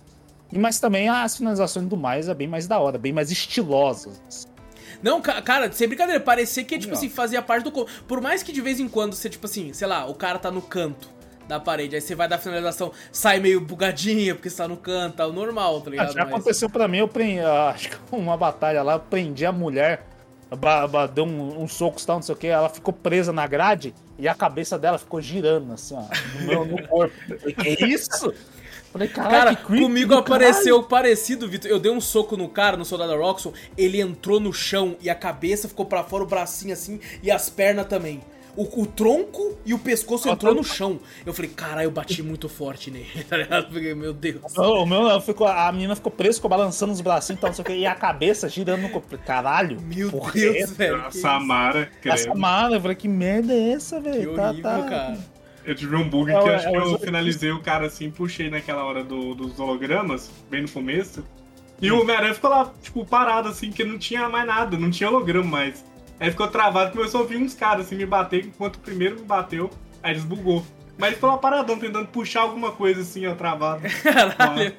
E, 0.51 0.57
mas 0.57 0.79
também 0.79 1.09
as 1.09 1.35
finalizações 1.37 1.87
do 1.87 1.97
mais 1.97 2.27
é 2.29 2.33
bem 2.33 2.47
mais 2.47 2.67
da 2.67 2.79
hora, 2.79 2.97
bem 2.97 3.11
mais 3.13 3.31
estilosas. 3.31 4.47
Não, 5.01 5.21
ca- 5.21 5.41
cara, 5.41 5.71
sem 5.71 5.87
brincadeira, 5.87 6.19
parecia 6.19 6.63
que, 6.63 6.77
tipo 6.77 6.93
Ó. 6.93 6.97
assim, 6.97 7.09
fazia 7.09 7.41
parte 7.41 7.63
do. 7.63 7.71
co- 7.71 7.87
Por 8.07 8.19
mais 8.21 8.43
que 8.43 8.51
de 8.51 8.61
vez 8.61 8.79
em 8.79 8.87
quando 8.87 9.13
você, 9.13 9.29
tipo 9.29 9.45
assim, 9.45 9.71
sei 9.73 9.87
lá, 9.87 10.05
o 10.05 10.13
cara 10.13 10.37
tá 10.39 10.51
no 10.51 10.61
canto 10.61 11.07
da 11.47 11.59
parede, 11.59 11.95
aí 11.95 12.01
você 12.01 12.13
vai 12.13 12.27
dar 12.27 12.37
finalização, 12.37 12.91
sai 13.11 13.39
meio 13.39 13.59
bugadinha 13.59 14.35
porque 14.35 14.49
você 14.49 14.57
tá 14.57 14.67
no 14.67 14.77
canto, 14.77 15.15
tá 15.15 15.25
o 15.25 15.33
normal, 15.33 15.81
tá 15.81 15.87
Ah, 15.87 15.91
ligado? 15.91 16.13
já 16.13 16.23
Mas- 16.25 16.33
aconteceu 16.33 16.69
pra 16.69 16.87
mim, 16.87 16.97
eu 16.99 17.07
prendi, 17.07 17.39
acho 17.73 17.89
que 17.89 17.97
uma 18.11 18.37
batalha 18.37 18.83
lá, 18.83 18.93
eu 18.93 18.99
prendi 18.99 19.45
a 19.47 19.51
mulher, 19.51 20.05
ba, 20.59 20.87
ba, 20.87 21.07
deu 21.07 21.23
um, 21.25 21.63
um 21.63 21.67
soco, 21.67 21.99
tal, 22.05 22.17
não 22.17 22.21
sei 22.23 22.35
o 22.35 22.37
que, 22.37 22.45
ela 22.47 22.69
ficou 22.69 22.93
presa 22.93 23.31
na 23.33 23.47
grade 23.47 23.95
e 24.17 24.27
a 24.27 24.35
cabeça 24.35 24.77
dela 24.77 24.97
ficou 24.99 25.19
girando, 25.21 25.73
assim, 25.73 25.95
ó, 25.95 26.03
no, 26.39 26.45
meu, 26.45 26.65
no 26.65 26.87
corpo. 26.87 27.15
Que 27.63 27.85
isso? 27.85 28.31
Falei, 28.91 29.07
caralho, 29.07 29.31
Cara, 29.31 29.55
que 29.55 29.65
creepy 29.65 29.83
comigo 29.83 30.13
apareceu 30.15 30.81
parecido, 30.81 31.47
Vitor. 31.47 31.69
Eu 31.69 31.79
dei 31.79 31.91
um 31.91 32.01
soco 32.01 32.35
no 32.35 32.49
cara, 32.49 32.75
no 32.75 32.83
soldado 32.83 33.15
Roxxon, 33.15 33.53
ele 33.77 34.01
entrou 34.01 34.39
no 34.39 34.51
chão 34.51 34.95
e 34.99 35.09
a 35.09 35.15
cabeça 35.15 35.67
ficou 35.67 35.85
pra 35.85 36.03
fora, 36.03 36.23
o 36.23 36.27
bracinho 36.27 36.73
assim, 36.73 36.99
e 37.21 37.29
as 37.29 37.49
pernas 37.49 37.85
também. 37.85 38.21
O, 38.57 38.81
o 38.81 38.85
tronco 38.87 39.57
e 39.63 39.75
o 39.75 39.79
pescoço 39.79 40.27
entrou 40.27 40.55
no 40.55 40.63
chão. 40.63 40.99
Eu 41.23 41.33
falei, 41.33 41.51
caralho, 41.51 41.85
eu 41.85 41.91
bati 41.91 42.23
muito 42.23 42.49
forte 42.49 42.89
nele, 42.89 43.23
tá 43.29 43.37
ligado? 43.37 43.67
Eu 43.67 43.73
Fiquei, 43.73 43.93
meu 43.93 44.11
Deus. 44.11 44.57
O 44.57 44.85
meu, 44.87 45.03
não, 45.03 45.21
ficou, 45.21 45.45
a 45.47 45.71
menina 45.71 45.95
ficou 45.95 46.11
presa, 46.11 46.35
ficou 46.37 46.49
balançando 46.49 46.91
os 46.91 46.99
bracinhos 46.99 47.37
e 47.37 47.41
tal, 47.41 47.49
não 47.51 47.55
sei 47.55 47.61
o 47.61 47.65
que, 47.65 47.73
e 47.73 47.85
a 47.85 47.93
cabeça 47.93 48.49
girando 48.49 48.81
no 48.81 48.89
corpo. 48.89 49.17
Caralho, 49.19 49.79
Meu 49.81 50.09
porra, 50.09 50.33
Deus, 50.33 50.55
é 50.55 50.65
velho. 50.65 51.05
A? 51.05 51.11
Samara, 51.11 51.91
essa 52.03 52.23
credo. 52.25 52.39
mala, 52.39 52.75
eu 52.75 52.81
falei, 52.81 52.95
que 52.97 53.07
merda 53.07 53.53
é 53.53 53.73
essa, 53.73 54.01
Que 54.01 54.09
velho? 54.09 54.35
Tá, 54.35 54.49
horrível, 54.49 54.63
tá... 54.63 54.83
cara. 54.89 55.38
Eu 55.65 55.75
tive 55.75 55.95
um 55.95 56.07
bug 56.09 56.31
É, 56.31 56.39
que 56.41 56.47
eu 56.47 56.55
acho 56.55 56.67
é, 56.67 56.71
que 56.71 56.77
eu 56.77 56.99
finalizei 56.99 57.51
o 57.51 57.59
cara 57.61 57.85
assim, 57.87 58.09
puxei 58.09 58.49
naquela 58.49 58.83
hora 58.83 59.03
do- 59.03 59.35
dos 59.35 59.59
hologramas, 59.59 60.31
bem 60.49 60.61
no 60.63 60.69
começo. 60.69 61.23
E 61.81 61.91
o 61.91 62.01
Homem-Aranha 62.01 62.33
ficou 62.33 62.49
lá, 62.49 62.71
tipo, 62.81 63.05
parado 63.05 63.47
assim, 63.49 63.71
que 63.71 63.83
não 63.83 63.97
tinha 63.97 64.27
mais 64.27 64.45
nada, 64.47 64.77
não 64.77 64.89
tinha 64.91 65.09
holograma 65.09 65.49
mais. 65.49 65.85
Aí 66.19 66.29
ficou 66.31 66.47
travado, 66.47 66.91
começou 66.91 67.19
a 67.19 67.23
ouvir 67.23 67.37
uns 67.37 67.53
caras 67.53 67.85
assim 67.85 67.95
me 67.95 68.05
bater, 68.05 68.45
enquanto 68.45 68.75
o 68.75 68.79
primeiro 68.79 69.15
me 69.15 69.25
bateu, 69.25 69.69
aí 70.03 70.13
desbugou. 70.13 70.65
Mas 70.97 71.13
ficou 71.13 71.29
lá 71.29 71.37
paradão, 71.37 71.79
tentando 71.79 72.07
puxar 72.07 72.41
alguma 72.41 72.73
coisa 72.73 73.01
assim, 73.01 73.25
ó, 73.25 73.33
travado. 73.35 73.83
Caralho. 74.03 74.73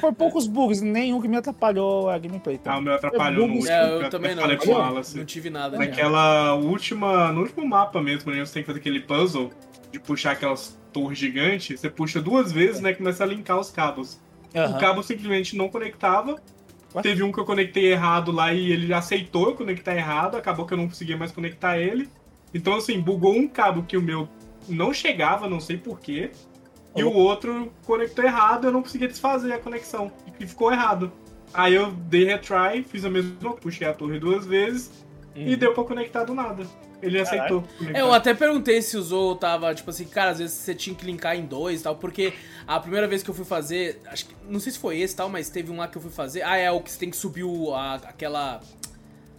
Foi 0.00 0.12
poucos 0.12 0.46
bugs, 0.46 0.80
nenhum 0.80 1.20
que 1.20 1.28
me 1.28 1.36
atrapalhou 1.36 2.08
a 2.10 2.18
gameplay. 2.18 2.58
tá? 2.58 2.74
Ah, 2.74 2.78
o 2.78 2.82
meu 2.82 2.94
atrapalhou 2.94 3.46
no 3.46 3.54
último. 3.54 3.70
É, 3.72 3.98
que 3.98 4.04
eu 4.04 4.10
também 4.10 4.34
não. 4.34 4.42
Falei 4.42 4.56
com 4.56 4.70
Wallace. 4.72 5.16
não 5.16 5.24
tive 5.24 5.50
nada. 5.50 5.78
né? 5.78 5.86
Naquela 5.86 6.54
última. 6.54 7.32
No 7.32 7.40
último 7.42 7.66
mapa 7.66 8.00
mesmo, 8.02 8.32
né? 8.32 8.44
Você 8.44 8.54
tem 8.54 8.62
que 8.62 8.66
fazer 8.66 8.80
aquele 8.80 9.00
puzzle 9.00 9.50
de 9.92 9.98
puxar 10.00 10.32
aquelas 10.32 10.78
torres 10.92 11.18
gigantes. 11.18 11.80
Você 11.80 11.88
puxa 11.90 12.20
duas 12.20 12.50
vezes, 12.52 12.80
né? 12.80 12.92
Começa 12.92 13.22
a 13.24 13.26
linkar 13.26 13.58
os 13.58 13.70
cabos. 13.70 14.20
Aham. 14.54 14.76
O 14.76 14.80
cabo 14.80 15.02
simplesmente 15.02 15.56
não 15.56 15.68
conectava. 15.68 16.36
Ué? 16.94 17.02
Teve 17.02 17.22
um 17.22 17.30
que 17.30 17.38
eu 17.38 17.44
conectei 17.44 17.92
errado 17.92 18.32
lá 18.32 18.52
e 18.52 18.72
ele 18.72 18.92
aceitou 18.92 19.48
eu 19.50 19.54
conectar 19.54 19.94
errado. 19.94 20.36
Acabou 20.36 20.66
que 20.66 20.74
eu 20.74 20.78
não 20.78 20.88
conseguia 20.88 21.16
mais 21.16 21.30
conectar 21.30 21.78
ele. 21.78 22.08
Então, 22.52 22.74
assim, 22.74 23.00
bugou 23.00 23.32
um 23.36 23.46
cabo 23.46 23.84
que 23.84 23.96
o 23.96 24.02
meu 24.02 24.28
não 24.68 24.92
chegava, 24.92 25.48
não 25.48 25.60
sei 25.60 25.76
porquê. 25.76 26.30
E 26.96 27.04
o 27.04 27.12
outro 27.12 27.72
conectou 27.86 28.24
errado, 28.24 28.66
eu 28.66 28.72
não 28.72 28.82
conseguia 28.82 29.06
desfazer 29.08 29.52
a 29.52 29.58
conexão. 29.58 30.10
E 30.38 30.46
ficou 30.46 30.72
errado. 30.72 31.12
Aí 31.54 31.74
eu 31.74 31.90
dei 31.92 32.24
retry, 32.24 32.82
fiz 32.82 33.04
a 33.04 33.10
mesma, 33.10 33.52
puxei 33.54 33.86
a 33.86 33.92
torre 33.92 34.18
duas 34.18 34.44
vezes 34.46 34.90
e 35.34 35.54
deu 35.56 35.72
pra 35.72 35.84
conectar 35.84 36.24
do 36.24 36.34
nada. 36.34 36.64
Ele 37.02 37.18
aceitou. 37.20 37.62
conectar. 37.78 37.98
É, 37.98 38.02
eu 38.02 38.12
até 38.12 38.34
perguntei 38.34 38.82
se 38.82 38.96
o 38.96 39.02
Zou 39.02 39.34
tava, 39.36 39.74
tipo 39.74 39.88
assim, 39.88 40.04
cara, 40.04 40.30
às 40.32 40.38
vezes 40.38 40.54
você 40.56 40.74
tinha 40.74 40.94
que 40.94 41.04
linkar 41.06 41.34
em 41.36 41.46
dois 41.46 41.80
e 41.80 41.84
tal, 41.84 41.96
porque 41.96 42.32
a 42.66 42.78
primeira 42.78 43.06
vez 43.08 43.22
que 43.22 43.30
eu 43.30 43.34
fui 43.34 43.44
fazer, 43.44 44.00
acho 44.06 44.26
que, 44.26 44.34
não 44.48 44.60
sei 44.60 44.72
se 44.72 44.78
foi 44.78 44.98
esse 45.00 45.14
e 45.14 45.16
tal, 45.16 45.28
mas 45.28 45.48
teve 45.48 45.70
um 45.72 45.76
lá 45.78 45.88
que 45.88 45.96
eu 45.96 46.02
fui 46.02 46.10
fazer, 46.10 46.42
ah, 46.42 46.56
é 46.56 46.70
o 46.70 46.80
que 46.80 46.90
você 46.90 46.98
tem 46.98 47.08
que 47.10 47.16
subir 47.16 47.44
o, 47.44 47.74
a- 47.74 47.94
aquela, 47.94 48.60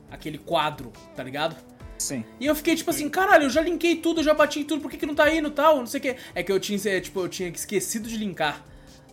aquele 0.10 0.38
quadro, 0.40 0.92
tá 1.16 1.24
ligado? 1.24 1.56
Sim. 2.02 2.26
E 2.40 2.46
eu 2.46 2.56
fiquei 2.56 2.76
tipo 2.76 2.90
assim, 2.90 3.08
caralho, 3.10 3.44
eu 3.44 3.50
já 3.50 3.62
linkei 3.62 3.96
tudo, 3.98 4.22
eu 4.22 4.24
já 4.24 4.34
bati 4.34 4.60
em 4.60 4.64
tudo, 4.64 4.82
por 4.82 4.90
que 4.90 4.98
que 4.98 5.06
não 5.06 5.14
tá 5.16 5.34
indo 5.34 5.50
e 5.50 5.52
tal, 5.52 5.78
não 5.78 5.86
sei 5.86 6.00
o 6.00 6.02
que. 6.02 6.16
É 6.34 6.42
que 6.44 6.52
eu 6.52 6.60
tinha, 6.60 6.80
é, 6.86 7.00
tipo, 7.00 7.20
eu 7.22 7.30
tinha 7.30 7.48
esquecido 7.50 8.10
de 8.10 8.18
linkar, 8.18 8.66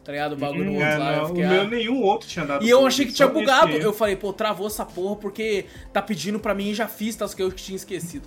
tá 0.04 0.10
ligado? 0.12 0.32
O 0.32 0.36
bagulho 0.36 0.64
no 0.72 0.80
É, 0.80 0.84
outro 0.86 0.98
lá, 1.00 1.12
eu 1.12 1.16
não, 1.18 1.24
o 1.24 1.28
fiquei, 1.28 1.46
meu 1.46 1.60
ah. 1.60 1.64
nenhum 1.64 2.02
outro 2.02 2.28
tinha 2.28 2.44
dado. 2.46 2.64
E 2.64 2.68
eu 2.70 2.86
achei 2.86 3.04
que 3.04 3.12
só 3.12 3.16
tinha 3.26 3.28
bugado. 3.28 3.72
Eu 3.72 3.92
falei, 3.92 4.16
pô, 4.16 4.32
travou 4.32 4.66
essa 4.66 4.84
porra 4.86 5.16
porque 5.16 5.66
tá 5.92 6.00
pedindo 6.00 6.38
pra 6.40 6.54
mim 6.54 6.70
e 6.70 6.74
já 6.74 6.88
fiz, 6.88 7.14
tá? 7.14 7.28
Que 7.28 7.42
eu 7.42 7.50
que 7.50 7.62
tinha 7.62 7.76
esquecido. 7.76 8.26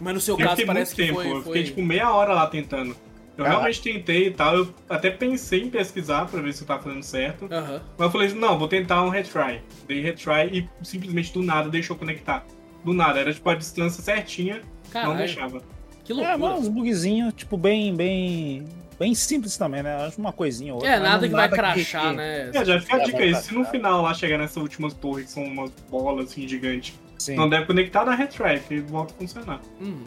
Mas 0.00 0.14
no 0.14 0.20
seu 0.20 0.34
Eu 0.34 0.38
caso 0.38 0.50
fiquei 0.52 0.66
parece 0.66 0.94
muito 0.96 0.96
que 0.96 1.06
tempo, 1.18 1.28
foi. 1.28 1.38
eu 1.38 1.42
fiquei 1.42 1.64
tipo 1.64 1.82
meia 1.82 2.12
hora 2.12 2.32
lá 2.32 2.46
tentando. 2.46 2.90
Eu 3.36 3.44
Caralho. 3.44 3.60
realmente 3.60 3.82
tentei 3.82 4.26
e 4.26 4.30
tal, 4.32 4.56
eu 4.56 4.74
até 4.88 5.10
pensei 5.10 5.62
em 5.62 5.70
pesquisar 5.70 6.26
pra 6.26 6.40
ver 6.40 6.52
se 6.52 6.62
eu 6.62 6.66
tava 6.66 6.82
fazendo 6.82 7.04
certo. 7.04 7.48
Mas 7.48 8.06
eu 8.06 8.10
falei 8.10 8.28
não, 8.34 8.58
vou 8.58 8.66
tentar 8.66 9.02
um 9.04 9.08
retry. 9.10 9.60
Dei 9.86 10.00
retry 10.00 10.50
e 10.52 10.84
simplesmente 10.84 11.32
do 11.32 11.40
nada 11.42 11.68
deixou 11.68 11.94
conectar. 11.96 12.44
Do 12.88 12.94
nada, 12.94 13.20
era 13.20 13.32
tipo 13.34 13.48
a 13.50 13.54
distância 13.54 14.02
certinha, 14.02 14.56
não 14.56 14.90
Caralho, 14.90 15.18
deixava. 15.18 15.60
que 16.04 16.12
É, 16.12 16.14
loucura. 16.14 16.38
mas 16.38 16.60
uns 16.60 16.68
bugzinhos, 16.68 17.34
tipo, 17.34 17.56
bem, 17.58 17.94
bem. 17.94 18.64
Bem 18.98 19.14
simples 19.14 19.56
também, 19.58 19.82
né? 19.82 19.94
Acho 20.06 20.18
uma 20.18 20.32
coisinha 20.32 20.72
ou 20.72 20.78
outra. 20.80 20.94
É, 20.94 20.98
nada 20.98 21.20
não 21.20 21.28
que 21.28 21.34
vai 21.34 21.48
crachar, 21.50 22.14
né? 22.14 22.50
É, 22.52 22.64
já 22.64 22.80
fica 22.80 22.96
a 22.96 23.00
É, 23.00 23.04
dica 23.04 23.18
aí, 23.18 23.34
se 23.34 23.52
no 23.54 23.64
final 23.66 24.00
lá 24.02 24.12
chegar 24.14 24.38
nessas 24.38 24.56
últimas 24.56 24.94
torres, 24.94 25.26
que 25.26 25.32
são 25.32 25.44
umas 25.44 25.70
bolas 25.90 26.30
assim 26.30 26.48
gigantes, 26.48 26.94
Sim. 27.18 27.36
não 27.36 27.46
deve 27.48 27.66
conectar 27.66 28.04
na 28.06 28.14
retry, 28.14 28.58
que 28.66 28.80
volta 28.80 29.12
a 29.14 29.16
funcionar. 29.18 29.60
Uhum. 29.80 30.02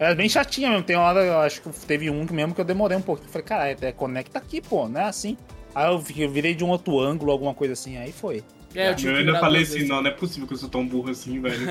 É 0.00 0.12
bem 0.14 0.28
chatinha 0.28 0.68
mesmo. 0.70 0.82
Tem 0.84 0.96
hora, 0.96 1.20
eu 1.20 1.38
acho 1.40 1.62
que 1.62 1.70
teve 1.86 2.10
um 2.10 2.26
que 2.26 2.32
mesmo 2.34 2.54
que 2.54 2.60
eu 2.60 2.64
demorei 2.64 2.96
um 2.98 3.02
pouquinho. 3.02 3.30
Falei, 3.30 3.46
caralho, 3.46 3.76
é, 3.80 3.92
conecta 3.92 4.38
aqui, 4.38 4.60
pô, 4.60 4.88
não 4.88 5.00
é 5.00 5.04
assim. 5.04 5.36
Aí 5.74 5.88
eu 5.88 5.98
vi- 5.98 6.20
eu 6.22 6.28
virei 6.30 6.54
de 6.54 6.64
um 6.64 6.68
outro 6.70 6.98
ângulo, 6.98 7.30
alguma 7.30 7.54
coisa 7.54 7.72
assim, 7.74 7.96
aí 7.96 8.10
foi. 8.10 8.42
É, 8.74 8.90
eu, 8.90 9.10
Eu, 9.10 9.16
ainda 9.16 9.40
falei 9.40 9.62
assim, 9.62 9.74
vezes. 9.74 9.88
não, 9.88 10.00
não 10.00 10.10
é 10.10 10.14
possível 10.14 10.46
que 10.46 10.54
eu 10.54 10.58
sou 10.58 10.68
tão 10.68 10.86
burro 10.86 11.10
assim, 11.10 11.40
velho. 11.40 11.66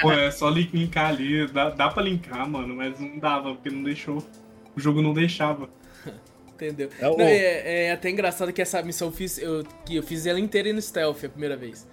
Pô, 0.00 0.12
é 0.12 0.30
só 0.30 0.48
linkar 0.48 1.10
ali, 1.10 1.46
dá, 1.48 1.70
dá 1.70 1.88
pra 1.88 2.02
linkar, 2.02 2.48
mano, 2.48 2.74
mas 2.76 2.98
não 3.00 3.18
dava, 3.18 3.54
porque 3.54 3.70
não 3.70 3.82
deixou. 3.82 4.24
O 4.76 4.80
jogo 4.80 5.02
não 5.02 5.12
deixava. 5.12 5.68
Entendeu? 6.54 6.88
É 7.00 7.02
Não, 7.02 7.20
é, 7.20 7.84
é 7.86 7.92
até 7.92 8.08
engraçado 8.08 8.52
que 8.52 8.62
essa 8.62 8.80
missão 8.82 9.08
eu 9.08 9.12
fiz, 9.12 9.38
eu, 9.38 9.64
que 9.84 9.96
eu 9.96 10.02
fiz 10.02 10.24
ela 10.26 10.38
inteira 10.38 10.72
no 10.72 10.80
stealth 10.80 11.24
a 11.24 11.28
primeira 11.28 11.56
vez. 11.56 11.86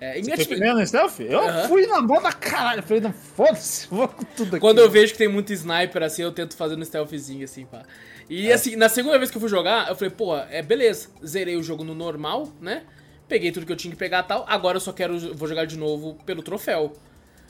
É, 0.00 0.14
Você 0.14 0.30
foi 0.30 0.36
tipo, 0.38 0.50
primeiro 0.50 0.78
no 0.78 0.86
stealth? 0.86 1.20
Eu 1.20 1.40
Aham. 1.40 1.68
fui 1.68 1.86
na 1.86 2.00
mão 2.00 2.22
da 2.22 2.32
caralho. 2.32 2.82
Falei, 2.82 3.02
não, 3.02 3.12
foda-se, 3.12 3.86
vou 3.90 4.08
com 4.08 4.24
tudo 4.24 4.48
aqui. 4.56 4.60
Quando 4.60 4.78
eu 4.78 4.88
vejo 4.88 5.12
que 5.12 5.18
tem 5.18 5.28
muito 5.28 5.52
sniper 5.52 6.02
assim, 6.02 6.22
eu 6.22 6.32
tento 6.32 6.56
fazer 6.56 6.76
no 6.76 6.84
stealthzinho 6.84 7.44
assim, 7.44 7.66
pá. 7.66 7.82
E 8.30 8.52
assim, 8.52 8.76
na 8.76 8.88
segunda 8.88 9.18
vez 9.18 9.30
que 9.30 9.36
eu 9.36 9.40
fui 9.40 9.50
jogar, 9.50 9.88
eu 9.88 9.96
falei, 9.96 10.10
pô, 10.10 10.36
é 10.36 10.62
beleza, 10.62 11.08
zerei 11.26 11.56
o 11.56 11.62
jogo 11.62 11.82
no 11.82 11.94
normal, 11.94 12.48
né? 12.60 12.84
Peguei 13.28 13.52
tudo 13.52 13.66
que 13.66 13.72
eu 13.72 13.76
tinha 13.76 13.92
que 13.92 13.98
pegar 13.98 14.20
e 14.20 14.28
tal, 14.28 14.44
agora 14.48 14.76
eu 14.76 14.80
só 14.80 14.92
quero, 14.92 15.34
vou 15.34 15.46
jogar 15.46 15.66
de 15.66 15.76
novo 15.76 16.14
pelo 16.24 16.42
troféu, 16.42 16.94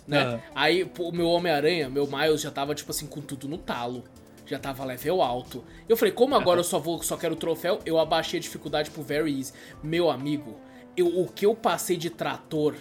né? 0.07 0.23
Aham. 0.23 0.41
Aí, 0.55 0.91
o 0.99 1.13
meu 1.13 1.29
Homem-Aranha, 1.29 1.89
meu 1.89 2.07
Miles 2.07 2.41
já 2.41 2.51
tava, 2.51 2.75
tipo 2.75 2.91
assim, 2.91 3.07
com 3.07 3.21
tudo 3.21 3.47
no 3.49 3.59
talo. 3.59 4.05
Já 4.45 4.59
tava 4.59 4.83
level 4.83 5.21
alto. 5.21 5.63
Eu 5.87 5.95
falei, 5.95 6.13
como 6.13 6.35
agora 6.35 6.61
eu 6.61 6.65
só 6.65 6.79
vou, 6.79 7.03
só 7.03 7.19
quero 7.19 7.35
o 7.35 7.37
troféu, 7.37 7.81
eu 7.85 7.99
abaixei 7.99 8.39
a 8.39 8.43
dificuldade 8.43 8.91
pro 8.91 9.03
Very 9.03 9.37
Easy. 9.37 9.53
Meu 9.83 10.11
amigo, 10.11 10.59
eu, 10.97 11.21
o 11.21 11.29
que 11.29 11.45
eu 11.45 11.55
passei 11.55 11.99
de 11.99 12.09
trator 12.09 12.75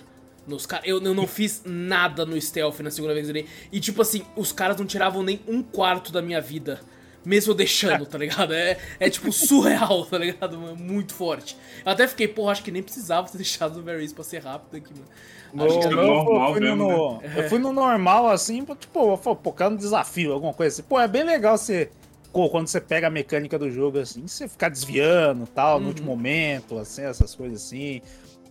nos 0.47 0.65
caras. 0.65 0.87
Eu, 0.87 1.03
eu 1.03 1.13
não 1.13 1.27
fiz 1.27 1.61
nada 1.65 2.25
no 2.25 2.39
stealth 2.39 2.79
na 2.79 2.89
segunda 2.89 3.13
vez 3.13 3.25
que 3.25 3.31
eu 3.31 3.35
zerei. 3.35 3.49
E 3.71 3.79
tipo 3.79 4.01
assim, 4.01 4.25
os 4.35 4.51
caras 4.51 4.77
não 4.77 4.85
tiravam 4.85 5.21
nem 5.21 5.41
um 5.47 5.61
quarto 5.61 6.11
da 6.11 6.21
minha 6.21 6.39
vida. 6.39 6.79
Mesmo 7.25 7.53
deixando, 7.53 8.05
tá 8.05 8.17
ligado? 8.17 8.53
É, 8.53 8.77
é 8.99 9.09
tipo 9.09 9.31
surreal, 9.33 10.05
tá 10.05 10.17
ligado? 10.17 10.57
mano? 10.57 10.75
Muito 10.77 11.13
forte. 11.13 11.57
Eu 11.85 11.91
até 11.91 12.07
fiquei, 12.07 12.27
porra, 12.27 12.53
acho 12.53 12.63
que 12.63 12.71
nem 12.71 12.81
precisava 12.81 13.27
ter 13.29 13.37
deixado 13.37 13.79
o 13.79 13.83
Very 13.83 14.01
Easy 14.01 14.13
pra 14.13 14.23
ser 14.23 14.41
rápido 14.43 14.77
aqui, 14.77 14.93
mano. 14.93 15.05
No, 15.53 15.65
Acho 15.65 15.79
que 15.79 15.85
é 15.85 15.89
meu, 15.89 15.99
eu 15.99 16.05
normal 16.23 16.51
fui 16.53 16.59
no, 16.61 16.75
mesmo, 16.75 16.87
no- 16.87 17.21
eu 17.37 17.49
fui 17.49 17.59
no 17.59 17.73
normal, 17.73 18.27
assim, 18.29 18.63
tipo, 18.79 19.11
eu 19.11 19.17
falei, 19.17 19.39
pô, 19.43 19.51
cara, 19.51 19.73
um 19.73 19.75
desafio, 19.77 20.31
alguma 20.33 20.53
coisa 20.53 20.75
assim. 20.75 20.83
Pô, 20.87 20.99
é 20.99 21.07
bem 21.07 21.23
legal 21.23 21.57
você, 21.57 21.89
quando 22.31 22.67
você 22.67 22.79
pega 22.79 23.07
a 23.07 23.09
mecânica 23.09 23.57
do 23.59 23.69
jogo, 23.71 23.99
assim, 23.99 24.25
você 24.27 24.47
ficar 24.47 24.69
desviando 24.69 25.43
e 25.45 25.47
tal, 25.47 25.75
Uhum. 25.77 25.81
no 25.83 25.87
último 25.89 26.07
momento, 26.07 26.77
assim, 26.77 27.01
essas 27.01 27.33
coisas 27.35 27.61
assim, 27.63 28.01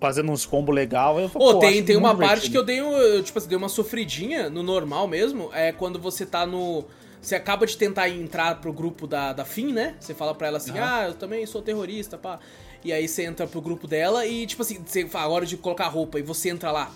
fazendo 0.00 0.30
uns 0.32 0.44
combos 0.44 0.74
legal. 0.74 1.18
Eu, 1.20 1.28
Pô, 1.30 1.38
pô, 1.38 1.58
tem, 1.60 1.82
tem 1.84 1.96
uma 1.96 2.14
parte 2.16 2.50
que 2.50 2.56
eu 2.58 2.64
dei, 2.64 2.80
eu, 2.80 3.22
tipo 3.22 3.38
assim, 3.38 3.48
dei 3.48 3.56
uma 3.56 3.68
sofridinha 3.68 4.50
no 4.50 4.62
normal 4.62 5.06
mesmo. 5.06 5.50
É 5.54 5.72
quando 5.72 5.98
você 5.98 6.26
tá 6.26 6.44
no. 6.46 6.84
Você 7.26 7.34
acaba 7.34 7.66
de 7.66 7.76
tentar 7.76 8.08
entrar 8.08 8.60
pro 8.60 8.72
grupo 8.72 9.04
da, 9.04 9.32
da 9.32 9.44
Finn, 9.44 9.72
né? 9.72 9.96
Você 9.98 10.14
fala 10.14 10.32
pra 10.32 10.46
ela 10.46 10.58
assim, 10.58 10.70
Aham. 10.78 10.80
ah, 10.84 11.08
eu 11.08 11.14
também 11.14 11.44
sou 11.44 11.60
terrorista, 11.60 12.16
pá. 12.16 12.38
E 12.84 12.92
aí 12.92 13.08
você 13.08 13.24
entra 13.24 13.48
pro 13.48 13.60
grupo 13.60 13.88
dela 13.88 14.24
e, 14.24 14.46
tipo 14.46 14.62
assim, 14.62 14.80
você 14.86 15.08
fala, 15.08 15.26
hora 15.32 15.44
de 15.44 15.56
colocar 15.56 15.88
roupa, 15.88 16.20
e 16.20 16.22
você 16.22 16.50
entra 16.50 16.70
lá. 16.70 16.88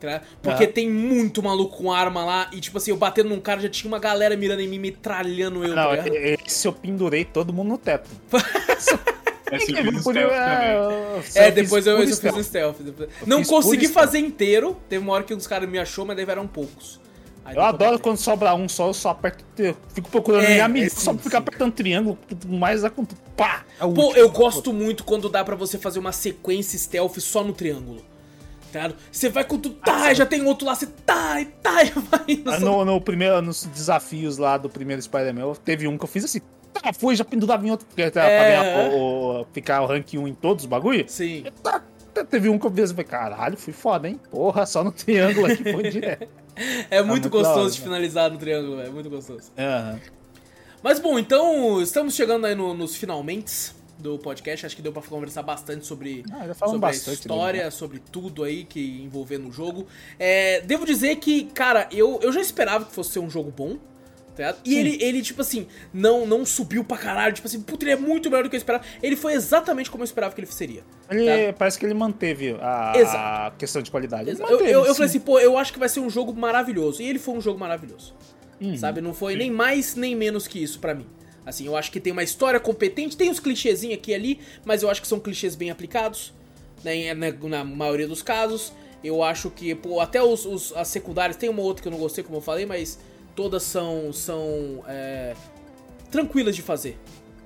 tá? 0.00 0.22
Porque 0.42 0.66
tem 0.66 0.90
muito 0.90 1.40
maluco 1.40 1.76
com 1.76 1.92
arma 1.92 2.24
lá, 2.24 2.50
e 2.52 2.58
tipo 2.60 2.78
assim, 2.78 2.90
eu 2.90 2.96
batendo 2.96 3.28
num 3.28 3.40
cara, 3.40 3.60
já 3.60 3.68
tinha 3.68 3.86
uma 3.86 4.00
galera 4.00 4.36
mirando 4.36 4.58
em 4.60 4.66
mim, 4.66 4.80
metralhando 4.80 5.62
eu, 5.64 5.76
Não, 5.76 5.96
tá 5.96 6.08
esse 6.08 6.66
eu 6.66 6.72
pendurei 6.72 7.24
todo 7.24 7.52
mundo 7.52 7.68
no 7.68 7.78
teto. 7.78 8.10
Essa 9.48 9.70
eu 9.70 9.92
fiz 9.92 10.02
podia- 10.02 10.26
stealth 10.26 11.36
é, 11.36 11.46
É, 11.46 11.50
depois 11.52 11.84
fiz 11.84 11.86
eu, 11.86 12.00
eu 12.00 12.06
fiz 12.08 12.16
stealth. 12.16 12.36
no 12.36 12.42
stealth. 12.42 12.76
depois- 12.80 13.08
Não 13.24 13.44
consegui 13.44 13.86
stealth. 13.86 13.94
fazer 14.06 14.18
inteiro, 14.18 14.76
teve 14.88 15.04
uma 15.04 15.12
hora 15.12 15.22
que 15.22 15.32
uns 15.32 15.46
caras 15.46 15.68
me 15.70 15.78
achou, 15.78 16.04
mas 16.04 16.16
daí 16.16 16.26
eram 16.28 16.48
poucos. 16.48 16.98
Aí 17.46 17.52
Eu 17.52 17.54
pra 17.60 17.68
adoro 17.68 17.90
bater. 17.92 18.02
quando 18.02 18.16
sobra 18.18 18.54
um 18.54 18.68
só, 18.68 18.88
eu 18.88 18.94
só 18.94 19.10
aperto. 19.10 19.44
eu 19.58 19.76
Fico 19.94 20.10
procurando 20.10 20.44
É, 20.44 20.54
minha 20.54 20.68
milha, 20.68 20.86
é, 20.86 20.90
só 20.90 21.12
sim, 21.12 21.18
ficar 21.18 21.30
sim. 21.30 21.36
apertando 21.38 21.72
triângulo, 21.72 22.18
tudo 22.28 22.48
mais 22.48 22.82
é 22.84 22.90
tudo. 22.90 23.14
Pá! 23.36 23.64
é 23.78 23.80
Pô, 23.80 23.86
último. 23.86 24.12
eu 24.16 24.28
gosto 24.30 24.72
muito 24.72 25.04
quando 25.04 25.28
dá 25.28 25.44
pra 25.44 25.54
você 25.54 25.78
fazer 25.78 25.98
uma 25.98 26.12
sequência 26.12 26.78
stealth 26.78 27.18
só 27.20 27.42
no 27.44 27.52
triângulo. 27.52 28.02
Tá? 28.72 28.90
Você 29.10 29.28
vai 29.30 29.44
com 29.44 29.58
tudo, 29.58 29.76
tá, 29.76 30.12
já 30.12 30.26
tem 30.26 30.44
outro 30.44 30.66
lá, 30.66 30.74
você 30.74 30.86
tá, 31.06 31.40
e 31.40 31.46
tá, 31.46 31.82
e 31.84 31.90
vai 31.90 32.20
indo. 32.28 32.50
Ah, 32.50 32.58
No, 32.60 32.84
no 32.84 33.00
primeiro, 33.00 33.40
nos 33.40 33.64
desafios 33.64 34.36
lá 34.38 34.58
do 34.58 34.68
primeiro 34.68 35.00
Spider-Man, 35.00 35.54
teve 35.64 35.86
um 35.88 35.96
que 35.96 36.04
eu 36.04 36.08
fiz 36.08 36.24
assim, 36.24 36.40
tá, 36.74 36.92
fui, 36.92 37.14
já 37.16 37.24
pendurava 37.24 37.66
em 37.66 37.70
outro, 37.70 37.86
porque 37.86 38.02
era 38.02 38.10
pra 38.10 38.28
É. 38.28 38.60
ganhar 38.60 38.90
o, 38.92 39.40
o- 39.42 39.46
ficar 39.52 39.80
o 39.82 39.86
rank 39.86 40.12
1 40.14 40.28
em 40.28 40.34
todos 40.34 40.64
os 40.64 40.68
bagulho. 40.68 41.04
Sim. 41.08 41.44
Tá, 41.62 41.82
tá, 42.16 42.24
teve 42.24 42.48
um 42.48 42.58
que 42.58 42.66
eu 42.66 42.70
fiz, 42.70 42.90
eu 42.90 42.96
falei, 42.96 43.04
caralho, 43.04 43.56
fui 43.56 43.72
foda, 43.72 44.08
hein? 44.08 44.20
Porra, 44.30 44.66
só 44.66 44.82
no 44.82 44.92
triângulo 44.92 45.46
aqui 45.46 45.62
foi 45.72 45.90
direto. 45.90 46.28
É 46.90 47.02
muito 47.02 47.10
muito 47.10 47.28
gostoso 47.28 47.60
hora, 47.60 47.70
de 47.70 47.78
né? 47.80 47.84
finalizar 47.84 48.30
no 48.30 48.38
triângulo, 48.38 48.80
é 48.80 48.88
muito 48.88 49.10
gostoso. 49.10 49.52
Aham. 49.58 50.00
Mas 50.82 50.98
bom, 50.98 51.18
então 51.18 51.82
estamos 51.82 52.14
chegando 52.14 52.46
aí 52.46 52.54
no- 52.54 52.72
nos 52.72 52.96
finalmente 52.96 53.74
do 53.98 54.18
podcast. 54.18 54.64
Acho 54.64 54.74
que 54.76 54.80
deu 54.80 54.90
pra 54.92 55.02
conversar 55.02 55.42
bastante 55.42 55.84
sobre, 55.84 56.24
Ah, 56.32 56.54
sobre 56.54 56.76
a 56.76 56.78
bastante 56.78 57.18
história, 57.20 57.58
dele, 57.60 57.70
sobre 57.72 57.98
tudo 57.98 58.42
aí 58.42 58.64
que 58.64 59.02
envolvendo 59.02 59.44
no 59.44 59.52
jogo. 59.52 59.86
É, 60.18 60.62
devo 60.62 60.86
dizer 60.86 61.16
que, 61.16 61.44
cara, 61.44 61.88
eu, 61.92 62.18
eu 62.22 62.32
já 62.32 62.40
esperava 62.40 62.86
que 62.86 62.92
fosse 62.94 63.10
ser 63.10 63.18
um 63.18 63.28
jogo 63.28 63.52
bom. 63.54 63.76
Tá? 64.36 64.54
E 64.64 64.70
Sim. 64.70 64.78
ele, 64.78 64.98
ele, 65.02 65.22
tipo 65.22 65.40
assim, 65.40 65.66
não, 65.92 66.26
não 66.26 66.44
subiu 66.44 66.84
pra 66.84 66.96
caralho. 66.98 67.34
Tipo 67.34 67.48
assim, 67.48 67.60
puta, 67.60 67.84
ele 67.84 67.92
é 67.92 67.96
muito 67.96 68.28
melhor 68.30 68.42
do 68.44 68.50
que 68.50 68.56
eu 68.56 68.58
esperava. 68.58 68.84
Ele 69.02 69.16
foi 69.16 69.32
exatamente 69.32 69.90
como 69.90 70.02
eu 70.02 70.06
esperava 70.06 70.34
que 70.34 70.40
ele 70.40 70.46
seria. 70.50 70.82
Ele, 71.10 71.52
Parece 71.54 71.78
que 71.78 71.86
ele 71.86 71.94
manteve 71.94 72.56
a, 72.60 72.92
Tá. 72.92 73.46
A 73.46 73.50
questão 73.52 73.80
de 73.82 73.90
qualidade. 73.90 74.30
Eu, 74.30 74.38
manteve, 74.38 74.70
eu, 74.70 74.80
eu 74.80 74.86
sim. 74.86 74.94
falei 74.94 75.08
assim, 75.08 75.20
pô, 75.20 75.38
eu 75.40 75.56
acho 75.58 75.72
que 75.72 75.78
vai 75.78 75.88
ser 75.88 76.00
um 76.00 76.10
jogo 76.10 76.32
maravilhoso. 76.34 77.02
E 77.02 77.08
ele 77.08 77.18
foi 77.18 77.34
um 77.34 77.40
jogo 77.40 77.58
maravilhoso. 77.58 78.14
Uhum. 78.60 78.76
Sabe? 78.76 79.00
Não 79.00 79.12
foi 79.14 79.36
nem 79.36 79.50
mais 79.50 79.94
nem 79.94 80.14
menos 80.16 80.46
que 80.48 80.62
isso 80.62 80.78
pra 80.78 80.94
mim. 80.94 81.06
Assim, 81.44 81.66
eu 81.66 81.76
acho 81.76 81.92
que 81.92 82.00
tem 82.00 82.12
uma 82.12 82.22
história 82.24 82.58
competente, 82.58 83.16
tem 83.16 83.30
uns 83.30 83.38
clichêzinhos 83.38 83.94
aqui 83.98 84.10
e 84.10 84.14
ali, 84.14 84.40
mas 84.64 84.82
eu 84.82 84.90
acho 84.90 85.00
que 85.00 85.06
são 85.06 85.20
clichês 85.20 85.54
bem 85.54 85.70
aplicados, 85.70 86.34
né, 86.82 87.14
na, 87.14 87.30
na 87.30 87.64
maioria 87.64 88.08
dos 88.08 88.20
casos. 88.20 88.72
Eu 89.04 89.22
acho 89.22 89.50
que, 89.50 89.72
pô, 89.74 90.00
até 90.00 90.20
os, 90.20 90.44
os- 90.44 90.72
as 90.74 90.88
secundárias, 90.88 91.36
tem 91.36 91.48
uma 91.48 91.62
outra 91.62 91.82
que 91.82 91.86
eu 91.88 91.92
não 91.92 91.98
gostei, 92.00 92.24
como 92.24 92.38
eu 92.38 92.40
falei, 92.40 92.66
mas 92.66 92.98
todas 93.36 93.62
são, 93.62 94.12
são 94.12 94.82
é, 94.88 95.34
tranquilas 96.10 96.56
de 96.56 96.62
fazer, 96.62 96.98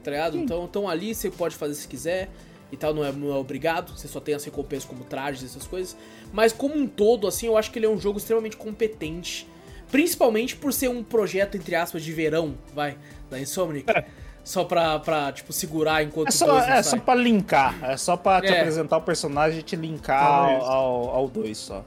tá 0.02 0.10
ligado? 0.12 0.38
Então, 0.38 0.64
então 0.64 0.88
ali 0.88 1.14
você 1.14 1.30
pode 1.30 1.56
fazer 1.56 1.74
se 1.74 1.86
quiser 1.88 2.30
e 2.72 2.76
tal, 2.76 2.94
não 2.94 3.04
é, 3.04 3.10
não 3.12 3.30
é 3.34 3.34
obrigado, 3.36 3.96
você 3.98 4.06
só 4.06 4.20
tem 4.20 4.34
as 4.34 4.44
recompensas 4.44 4.84
como 4.88 5.04
trajes, 5.04 5.42
essas 5.50 5.66
coisas. 5.66 5.96
Mas 6.32 6.52
como 6.52 6.76
um 6.76 6.86
todo, 6.86 7.26
assim, 7.26 7.46
eu 7.48 7.56
acho 7.56 7.70
que 7.72 7.78
ele 7.78 7.86
é 7.86 7.88
um 7.90 7.98
jogo 7.98 8.18
extremamente 8.18 8.56
competente. 8.56 9.46
Principalmente 9.90 10.54
por 10.54 10.72
ser 10.72 10.88
um 10.88 11.02
projeto, 11.02 11.56
entre 11.56 11.74
aspas, 11.74 12.04
de 12.04 12.12
verão, 12.12 12.56
vai, 12.72 12.96
da 13.28 13.40
Insomniac. 13.40 14.04
Só 14.44 14.64
pra, 14.64 14.98
pra, 15.00 15.32
tipo, 15.32 15.52
segurar 15.52 16.02
enquanto 16.04 16.28
É 16.28 16.30
só, 16.30 16.46
dois 16.46 16.62
é 16.62 16.66
sai. 16.66 16.82
só 16.84 16.96
pra 16.98 17.14
linkar. 17.16 17.76
É 17.84 17.96
só 17.96 18.16
pra 18.16 18.40
te 18.40 18.46
É. 18.46 18.60
apresentar 18.60 18.96
o 18.98 19.02
personagem 19.02 19.58
e 19.58 19.62
te 19.64 19.74
linkar 19.76 20.24
Talvez. 20.24 20.62
ao, 20.62 21.08
ao 21.10 21.28
2 21.28 21.58
só. 21.58 21.84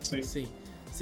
Sim. 0.00 0.22
Sim. 0.22 0.48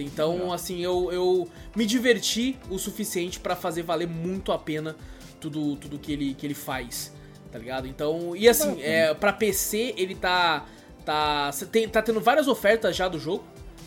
Então, 0.03 0.53
assim, 0.53 0.81
eu, 0.81 1.13
eu 1.13 1.49
me 1.75 1.87
diverti 1.87 2.59
o 2.71 2.79
suficiente 2.79 3.41
pra 3.41 3.57
fazer 3.57 3.83
valer 3.83 4.09
muito 4.09 4.53
a 4.53 4.59
pena 4.59 4.97
tudo, 5.41 5.77
tudo 5.77 5.99
que, 5.99 6.13
ele, 6.13 6.35
que 6.35 6.47
ele 6.47 6.55
faz, 6.55 7.13
tá 7.51 7.59
ligado? 7.59 7.87
Então, 7.87 8.35
e 8.35 8.49
assim, 8.49 8.81
é, 8.83 9.15
pra 9.15 9.33
PC 9.33 9.95
ele 9.97 10.15
tá. 10.15 10.65
Tá, 11.05 11.51
tem, 11.71 11.89
tá 11.89 12.03
tendo 12.03 12.21
várias 12.21 12.49
ofertas 12.49 12.97
já 12.97 13.07
do 13.07 13.17
jogo, 13.17 13.45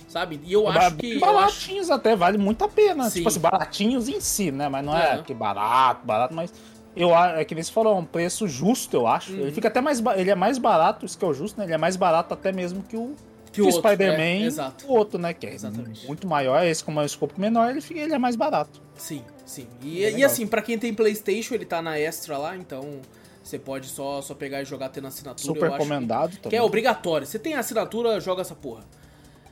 sabe? 0.07 0.40
E 0.45 0.53
eu 0.53 0.69
acho 0.69 0.95
que. 0.95 1.15
Eu 1.15 1.26
acho, 1.26 1.34
baratinhos 1.34 1.91
até, 1.91 2.15
vale 2.15 2.38
muito 2.38 2.64
a 2.64 2.69
pena. 2.69 3.10
Sim. 3.10 3.19
Tipo 3.19 3.27
assim, 3.27 3.40
baratinhos 3.41 4.07
em 4.07 4.22
si, 4.22 4.52
né? 4.52 4.69
Mas 4.69 4.86
não 4.86 4.98
é, 4.98 5.15
Aham. 5.15 5.23
que 5.23 5.34
barato, 5.34 6.06
barato, 6.06 6.34
mas. 6.34 6.53
Eu, 6.95 7.15
é 7.15 7.45
que 7.45 7.53
nem 7.53 7.64
você 7.64 7.72
falou, 7.72 7.95
é 7.95 7.99
um 7.99 8.06
preço 8.06 8.48
justo, 8.48 8.95
eu 8.95 9.06
acho. 9.06 9.34
Uhum. 9.34 9.40
Ele 9.41 9.52
fica 9.52 9.68
até 9.68 9.81
mais. 9.81 10.02
Ele 10.15 10.31
é 10.31 10.36
mais 10.36 10.57
barato, 10.57 11.06
isso 11.06 11.18
que 11.18 11.26
é 11.26 11.27
o 11.27 11.34
justo, 11.34 11.57
né? 11.57 11.65
Ele 11.65 11.73
é 11.73 11.77
mais 11.77 11.98
barato 11.98 12.34
até 12.34 12.53
mesmo 12.53 12.84
que 12.84 12.95
o, 12.95 13.15
Que 13.64 13.69
que 13.72 13.76
o 13.76 13.80
é, 13.80 13.81
Spider-Man. 13.81 14.45
exato. 14.45 14.86
o 14.88 14.91
outro, 14.91 15.19
né? 15.19 15.34
Que 15.34 15.48
é 15.48 15.53
Exatamente. 15.53 16.06
muito 16.07 16.27
maior. 16.27 16.64
Esse, 16.65 16.84
como 16.84 16.99
é 16.99 17.03
um 17.03 17.06
escopo 17.06 17.40
menor, 17.40 17.69
ele, 17.69 17.81
fica, 17.81 17.99
ele 17.99 18.14
é 18.14 18.18
mais 18.19 18.36
barato. 18.36 18.81
Sim, 18.95 19.23
sim. 19.45 19.68
É 19.81 19.86
E, 19.86 20.02
e 20.02 20.06
legal. 20.06 20.26
assim, 20.26 20.45
pra 20.48 20.61
quem 20.61 20.77
tem 20.77 20.94
PlayStation, 20.94 21.53
ele 21.56 21.65
tá 21.65 21.81
na 21.81 21.98
Extra 21.99 22.38
lá, 22.38 22.56
então 22.57 22.99
você 23.44 23.57
pode 23.57 23.88
só, 23.88 24.22
só 24.22 24.34
pegar 24.36 24.61
e 24.61 24.65
jogar 24.65 24.90
tendo 24.90 25.07
assinatura. 25.07 25.45
Super 25.48 25.60
eu 25.61 25.65
acho 25.68 25.77
que- 25.77 25.84
recomendado 25.84 26.31
Que 26.31 26.38
também. 26.40 26.60
é 26.60 26.61
obrigatório. 26.61 27.26
Você 27.26 27.40
tem 27.40 27.53
assinatura, 27.56 28.19
joga 28.19 28.41
essa 28.41 28.56
porra. 28.56 28.84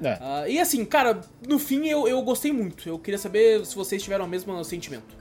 É. 0.03 0.17
Ah, 0.21 0.43
e 0.47 0.59
assim, 0.59 0.85
cara, 0.85 1.21
no 1.47 1.57
fim 1.57 1.88
eu, 1.88 2.07
eu 2.07 2.21
gostei 2.21 2.51
muito. 2.51 2.88
Eu 2.88 2.99
queria 2.99 3.17
saber 3.17 3.65
se 3.65 3.75
vocês 3.75 4.03
tiveram 4.03 4.25
o 4.25 4.27
mesmo 4.27 4.63
sentimento. 4.63 5.15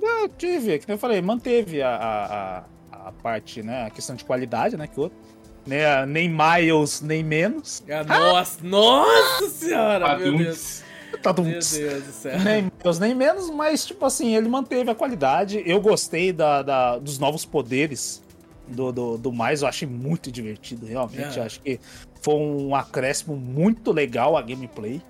Eu 0.00 0.28
tive, 0.28 0.78
que 0.78 0.86
nem 0.88 0.94
eu 0.94 0.98
falei, 0.98 1.20
manteve 1.20 1.82
a, 1.82 1.96
a, 1.96 2.58
a- 2.58 2.64
a 3.08 3.12
parte, 3.12 3.62
né? 3.62 3.86
A 3.86 3.90
questão 3.90 4.14
de 4.14 4.24
qualidade, 4.24 4.76
né? 4.76 4.86
Que 4.86 4.98
o 4.98 5.04
outro. 5.04 5.18
Né, 5.66 6.06
nem 6.06 6.28
miles, 6.28 7.00
nem 7.00 7.22
menos. 7.22 7.82
Ah, 7.90 8.02
nossa, 8.04 8.58
nossa 8.62 9.48
senhora, 9.50 10.18
meu 10.18 10.36
Deus. 10.38 10.82
Tá 11.22 11.32
Meu 11.34 11.44
Deus 11.44 11.68
do 11.70 12.12
céu. 12.12 12.38
nem 12.40 12.62
menos, 12.82 12.98
nem 12.98 13.14
menos, 13.14 13.50
mas, 13.50 13.84
tipo 13.84 14.04
assim, 14.06 14.34
ele 14.36 14.48
manteve 14.48 14.90
a 14.90 14.94
qualidade. 14.94 15.62
Eu 15.66 15.80
gostei 15.80 16.32
da, 16.32 16.62
da- 16.62 16.98
dos 16.98 17.18
novos 17.18 17.44
poderes 17.44 18.22
do, 18.68 18.90
do, 18.92 19.18
do 19.18 19.32
mais, 19.32 19.62
eu 19.62 19.68
achei 19.68 19.86
muito 19.88 20.30
divertido, 20.30 20.86
realmente. 20.86 21.38
É. 21.38 21.42
Acho 21.42 21.60
que 21.60 21.78
foi 22.22 22.34
um 22.34 22.74
acréscimo 22.74 23.36
muito 23.36 23.90
legal 23.92 24.36
a 24.36 24.42
gameplay. 24.42 25.02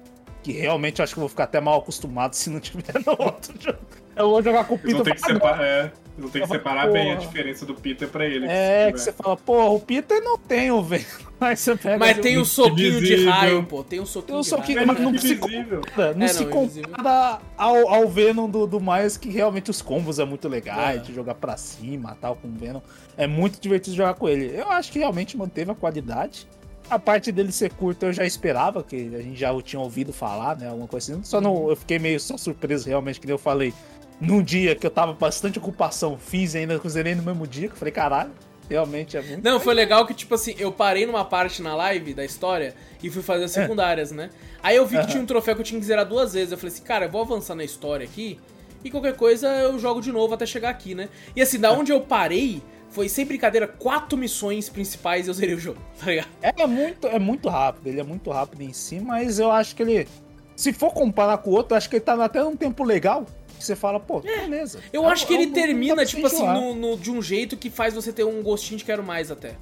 Que 0.43 0.53
realmente 0.53 1.01
eu 1.01 1.05
acho 1.05 1.13
que 1.13 1.19
eu 1.19 1.23
vou 1.23 1.29
ficar 1.29 1.45
até 1.45 1.61
mal 1.61 1.79
acostumado 1.81 2.33
se 2.35 2.49
não 2.49 2.59
tiver 2.61 2.95
no 3.07 3.13
outro 3.23 3.55
jogo. 3.61 3.79
Eu 4.17 4.29
vou 4.31 4.43
jogar 4.43 4.65
com 4.65 4.75
o 4.75 4.79
Peter. 4.79 5.03
ter 5.03 5.15
que 5.15 5.19
eu 5.19 5.23
falo, 5.23 5.35
separar, 5.35 5.65
é, 5.65 5.93
vão 6.19 6.29
ter 6.31 6.41
que 6.43 6.49
separar 6.49 6.91
bem 6.91 7.13
a 7.13 7.17
porra. 7.17 7.27
diferença 7.27 7.65
do 7.67 7.75
Peter 7.75 8.09
pra 8.09 8.27
ele. 8.27 8.47
É, 8.47 8.87
se 8.89 8.93
que 8.93 9.01
você 9.01 9.13
fala, 9.13 9.37
porra, 9.37 9.71
o 9.71 9.81
Peter 9.81 10.21
não 10.23 10.37
tem 10.37 10.71
o 10.71 10.83
Venom. 10.83 11.05
Pega. 11.83 11.99
Mas 11.99 12.19
tem 12.19 12.37
o 12.37 12.45
soquinho 12.45 13.01
de 13.01 13.25
raio, 13.25 13.63
pô. 13.65 13.83
Tem 13.83 13.99
o 13.99 14.03
Tem 14.03 14.13
soquinho 14.13 14.39
um 14.39 14.41
de 14.43 14.47
soquinho, 14.47 14.77
raio. 14.77 14.87
mas 14.89 15.01
não 15.01 15.19
se 15.19 15.33
Invisível. 15.33 15.81
compara, 15.81 16.15
não 16.15 16.25
É, 16.27 16.29
se 16.29 16.45
não, 16.45 16.51
compara 16.51 17.41
ao, 17.57 17.89
ao 17.95 18.09
Venom 18.09 18.47
do, 18.51 18.67
do 18.67 18.79
Miles, 18.79 19.17
que 19.17 19.31
realmente 19.31 19.71
os 19.71 19.81
combos 19.81 20.19
é 20.19 20.25
muito 20.27 20.47
legais, 20.49 21.01
É. 21.01 21.03
de 21.03 21.15
jogar 21.15 21.35
pra 21.37 21.57
cima 21.57 22.15
tal, 22.21 22.37
com 22.37 22.49
o 22.49 22.53
Venom. 22.53 22.81
É 23.17 23.27
muito 23.27 23.59
divertido 23.59 23.97
jogar 23.97 24.13
com 24.15 24.29
ele. 24.29 24.55
Eu 24.55 24.71
acho 24.71 24.93
que 24.93 24.99
realmente 24.99 25.35
manteve 25.37 25.71
a 25.71 25.75
qualidade. 25.75 26.47
A 26.91 26.99
parte 26.99 27.33
dele 27.33 27.53
ser 27.53 27.71
curto 27.73 28.05
eu 28.07 28.13
já 28.13 28.27
esperava, 28.27 28.83
que 28.83 28.97
a 29.15 29.23
gente 29.23 29.39
já 29.39 29.51
o 29.53 29.63
tinha 29.63 29.81
ouvido 29.81 30.13
falar, 30.13 30.59
né? 30.59 30.69
Alguma 30.69 30.89
coisa 30.89 31.13
assim. 31.15 31.23
Só 31.25 31.41
não, 31.41 31.71
eu 31.71 31.77
fiquei 31.77 31.99
meio 31.99 32.21
só 32.21 32.37
surpreso 32.37 32.87
realmente, 32.87 33.19
que 33.19 33.27
nem 33.27 33.33
eu 33.33 33.39
falei. 33.39 33.73
Num 34.21 34.43
dia 34.43 34.75
que 34.75 34.87
eu 34.87 34.91
tava 34.91 35.13
bastante 35.13 35.59
ocupação, 35.59 36.19
fiz 36.19 36.55
ainda 36.55 36.81
zerei 36.89 37.15
no 37.15 37.23
mesmo 37.23 37.47
dia, 37.47 37.69
que 37.69 37.75
eu 37.75 37.79
falei, 37.79 37.93
caralho, 37.93 38.33
realmente 38.69 39.17
é 39.17 39.23
muito. 39.23 39.43
Não, 39.43 39.59
foi 39.59 39.75
legal 39.75 40.07
que, 40.07 40.15
tipo 40.15 40.35
assim, 40.35 40.55
eu 40.59 40.71
parei 40.71 41.07
numa 41.07 41.25
parte 41.25 41.63
na 41.63 41.75
live 41.75 42.15
da 42.15 42.25
história 42.25 42.75
e 43.03 43.11
fui 43.11 43.23
fazer 43.23 43.45
as 43.45 43.51
secundárias, 43.51 44.13
né? 44.13 44.31
Aí 44.63 44.77
eu 44.77 44.87
vi 44.87 44.97
que 44.99 45.03
É. 45.03 45.07
Tinha 45.07 45.23
um 45.23 45.27
troféu 45.27 45.55
que 45.55 45.63
eu 45.63 45.65
tinha 45.65 45.81
que 45.81 45.87
zerar 45.87 46.07
duas 46.07 46.35
vezes. 46.35 46.53
Eu 46.53 46.59
falei 46.59 46.73
assim, 46.73 46.83
cara, 46.85 47.07
eu 47.07 47.11
vou 47.11 47.23
avançar 47.23 47.55
na 47.55 47.65
história 47.65 48.05
aqui 48.05 48.39
e 48.85 48.91
qualquer 48.91 49.17
coisa 49.17 49.49
eu 49.49 49.79
jogo 49.79 50.01
de 50.01 50.13
novo 50.13 50.35
até 50.35 50.47
chegar 50.47 50.71
aqui, 50.71 50.95
né? 50.95 51.09
E 51.35 51.43
assim, 51.43 51.59
da 51.59 51.73
onde 51.73 51.91
eu 51.91 52.01
parei, 52.01 52.63
foi 52.91 53.09
sem 53.09 53.27
brincadeira, 53.27 53.67
quatro 53.67 54.17
missões 54.17 54.69
principais 54.69 55.27
e 55.27 55.31
eu 55.31 55.35
zerei 55.35 55.55
o 55.55 55.59
jogo, 55.59 55.81
tá 55.99 56.07
ligado? 56.07 56.29
É 56.41 56.67
muito, 56.67 57.07
é 57.07 57.19
muito 57.19 57.49
rápido, 57.49 57.87
ele 57.89 58.01
é 58.01 58.05
muito 58.05 58.31
rápido 58.31 58.63
em 58.63 58.73
si, 58.73 59.01
mas 59.01 59.39
eu 59.39 59.51
acho 59.51 59.75
que 59.75 59.83
ele. 59.83 60.09
Se 60.55 60.73
for 60.73 60.93
comparar 60.93 61.39
com 61.39 61.51
o 61.51 61.55
outro, 61.55 61.73
eu 61.73 61.79
acho 61.79 61.89
que 61.89 61.97
ele 61.97 62.05
tá 62.05 62.23
até 62.23 62.43
num 62.43 62.55
tempo 62.55 62.85
legal. 62.85 63.27
Que 63.61 63.67
você 63.67 63.77
fala, 63.77 64.01
pô, 64.01 64.21
beleza. 64.21 64.81
Eu 64.91 65.05
É 65.05 65.13
acho 65.13 65.27
que 65.27 65.35
é 65.35 65.37
ele 65.43 65.51
um- 65.51 65.53
termina, 65.53 66.05
tipo 66.07 66.27
assim, 66.27 66.47
no, 66.47 66.75
no- 66.75 66.97
de 66.97 67.11
um 67.11 67.21
jeito 67.21 67.59
que 67.59 67.69
faz 67.69 67.93
você 67.93 68.11
ter 68.11 68.25
um 68.25 68.43
gostinho 68.43 68.79
de 68.79 68.85
quero 68.87 69.03
mais 69.03 69.31
até. 69.31 69.55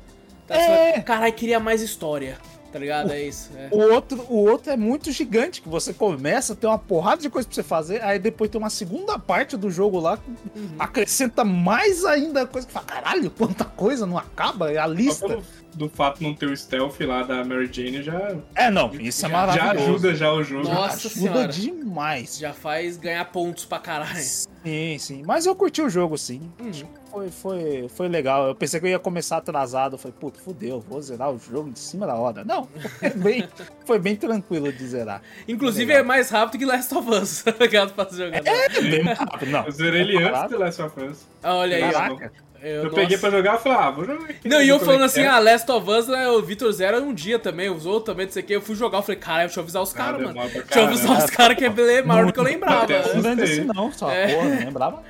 Tá? 0.47 0.55
É. 0.55 1.01
Caralho, 1.01 1.33
queria 1.33 1.59
mais 1.59 1.83
história, 1.83 2.39
tá 2.73 2.79
ligado? 2.79 3.12
É 3.12 3.20
isso. 3.20 3.51
é. 3.57 3.69
O 3.73 3.93
outro, 3.93 4.25
o 4.31 4.37
outro 4.49 4.73
é 4.73 4.77
muito 4.77 5.11
gigante, 5.11 5.61
que 5.61 5.69
você 5.69 5.93
começa, 5.93 6.55
tem 6.55 6.70
uma 6.70 6.79
porrada 6.79 7.20
de 7.20 7.29
coisa 7.29 7.49
pra 7.49 7.57
você 7.57 7.62
fazer, 7.65 8.01
aí 8.05 8.20
depois 8.20 8.49
tem 8.49 8.59
uma 8.61 8.70
segunda 8.70 9.19
parte 9.19 9.57
do 9.57 9.69
jogo 9.69 9.99
lá, 9.99 10.16
que 10.16 10.31
Uhum. 10.61 10.77
acrescenta 10.79 11.45
mais 11.45 12.05
ainda 12.05 12.47
coisa 12.47 12.66
que 12.69 12.73
fala, 12.73 12.87
caralho, 12.87 13.31
quanta 13.33 13.65
coisa, 13.65 14.07
não 14.07 14.16
acaba, 14.16 14.70
é 14.70 14.79
a 14.79 14.85
Só 14.87 14.93
lista. 14.93 15.27
pelo 15.29 15.43
do 15.74 15.89
fato 15.89 16.19
de 16.19 16.24
não 16.24 16.35
ter 16.35 16.47
o 16.47 16.57
stealth 16.57 16.99
lá 17.01 17.23
da 17.23 17.45
Mary 17.45 17.69
Jane 17.73 18.03
já, 18.03 18.36
É, 18.55 18.70
não, 18.70 18.93
isso 18.95 19.24
é 19.27 19.28
já 19.28 19.36
maravilhoso. 19.36 19.90
ajuda 19.90 20.15
já 20.15 20.32
o 20.32 20.43
jogo. 20.43 20.69
Nossa 20.69 21.09
ajuda 21.09 21.20
senhora. 21.31 21.49
demais. 21.49 22.39
Já 22.39 22.53
faz 22.53 22.97
ganhar 22.97 23.24
pontos 23.27 23.65
pra 23.65 23.78
caralho. 23.78 24.19
Sim, 24.65 24.97
sim. 24.99 25.23
Mas 25.24 25.47
eu 25.47 25.55
curti 25.55 25.81
o 25.81 25.89
jogo, 25.89 26.19
sim. 26.19 26.51
Uhum. 26.61 26.73
Foi, 27.11 27.31
foi, 27.31 27.89
foi 27.89 28.09
legal. 28.09 28.49
Eu 28.49 28.55
pensei 28.55 28.78
que 28.78 28.86
eu 28.86 28.90
ia 28.90 28.99
começar 28.99 29.39
atrasado. 29.39 29.95
Eu 29.95 29.99
falei, 29.99 30.15
puta, 30.20 30.39
fudeu, 30.40 30.81
vou 30.81 31.01
zerar 31.01 31.31
o 31.31 31.39
jogo 31.39 31.70
de 31.70 31.78
cima 31.78 32.07
da 32.07 32.15
hora. 32.15 32.45
Não, 32.45 32.69
foi 32.99 33.11
bem, 33.16 33.49
foi 33.86 33.99
bem 33.99 34.15
tranquilo 34.16 34.70
de 34.73 34.86
zerar. 34.86 35.23
Inclusive 35.47 35.90
é 35.93 36.03
mais 36.03 36.28
rápido 36.28 36.59
que 36.59 36.66
Last 36.66 36.95
of 36.95 37.09
Us, 37.09 37.43
tá 37.45 37.55
ligado? 37.59 37.95
Pra 37.95 38.07
jogar. 38.11 38.43
É 38.47 38.81
bem 38.81 39.03
rápido, 39.05 39.51
não. 39.51 39.65
Eu 39.65 39.73
zerei 39.73 40.03
ele 40.03 40.23
antes 40.23 40.51
do 40.51 40.59
Last 40.59 40.82
of 40.82 41.01
Us. 41.03 41.27
Ah, 41.43 41.55
Olha 41.55 41.77
aí. 41.77 41.93
Caraca. 41.93 42.32
Eu, 42.62 42.68
Eu 42.68 42.85
nossa. 42.85 42.97
peguei 42.97 43.18
pra 43.18 43.30
jogar 43.30 43.55
e 43.55 43.59
falei, 43.59 43.78
ah, 43.78 43.90
vou 43.90 44.05
jogar 44.05 44.24
aqui. 44.30 44.48
Não, 44.48 44.60
e 44.60 44.68
eu 44.68 44.76
é 44.76 44.78
falando 44.80 44.98
que 44.98 45.05
assim, 45.05 45.20
é. 45.22 45.28
ah, 45.28 45.39
Last 45.39 45.70
of 45.70 45.90
Us, 45.90 46.09
né, 46.09 46.28
o 46.28 46.43
Vitor 46.43 46.72
Zero 46.72 47.02
um 47.02 47.14
dia 47.14 47.39
também, 47.39 47.68
usou 47.70 48.01
também, 48.01 48.26
não 48.26 48.32
sei 48.32 48.43
o 48.43 48.47
que. 48.47 48.52
Eu 48.56 48.60
fui 48.60 48.74
jogar, 48.74 48.98
eu 48.98 49.02
falei, 49.02 49.20
cara, 49.20 49.44
deixa 49.44 49.60
eu 49.60 49.62
avisar 49.62 49.82
os 49.82 49.93
Cara, 49.93 50.18
caras, 50.18 50.35
mano. 50.35 50.51
Deixa 50.51 50.78
eu 50.78 50.85
avisar 50.85 51.18
os 51.18 51.30
caras 51.30 51.56
que 51.56 51.64
é 51.64 52.02
maior 52.02 52.26
do 52.26 52.32
que 52.32 52.39
eu 52.40 52.44
lembrava. 52.44 52.86
Não 52.89 53.44
assim 53.44 53.64
não, 53.64 53.93
só. 53.93 54.10
É. 54.10 54.35
Porra, 54.35 54.48
não 54.48 54.59
lembrava. 54.59 55.02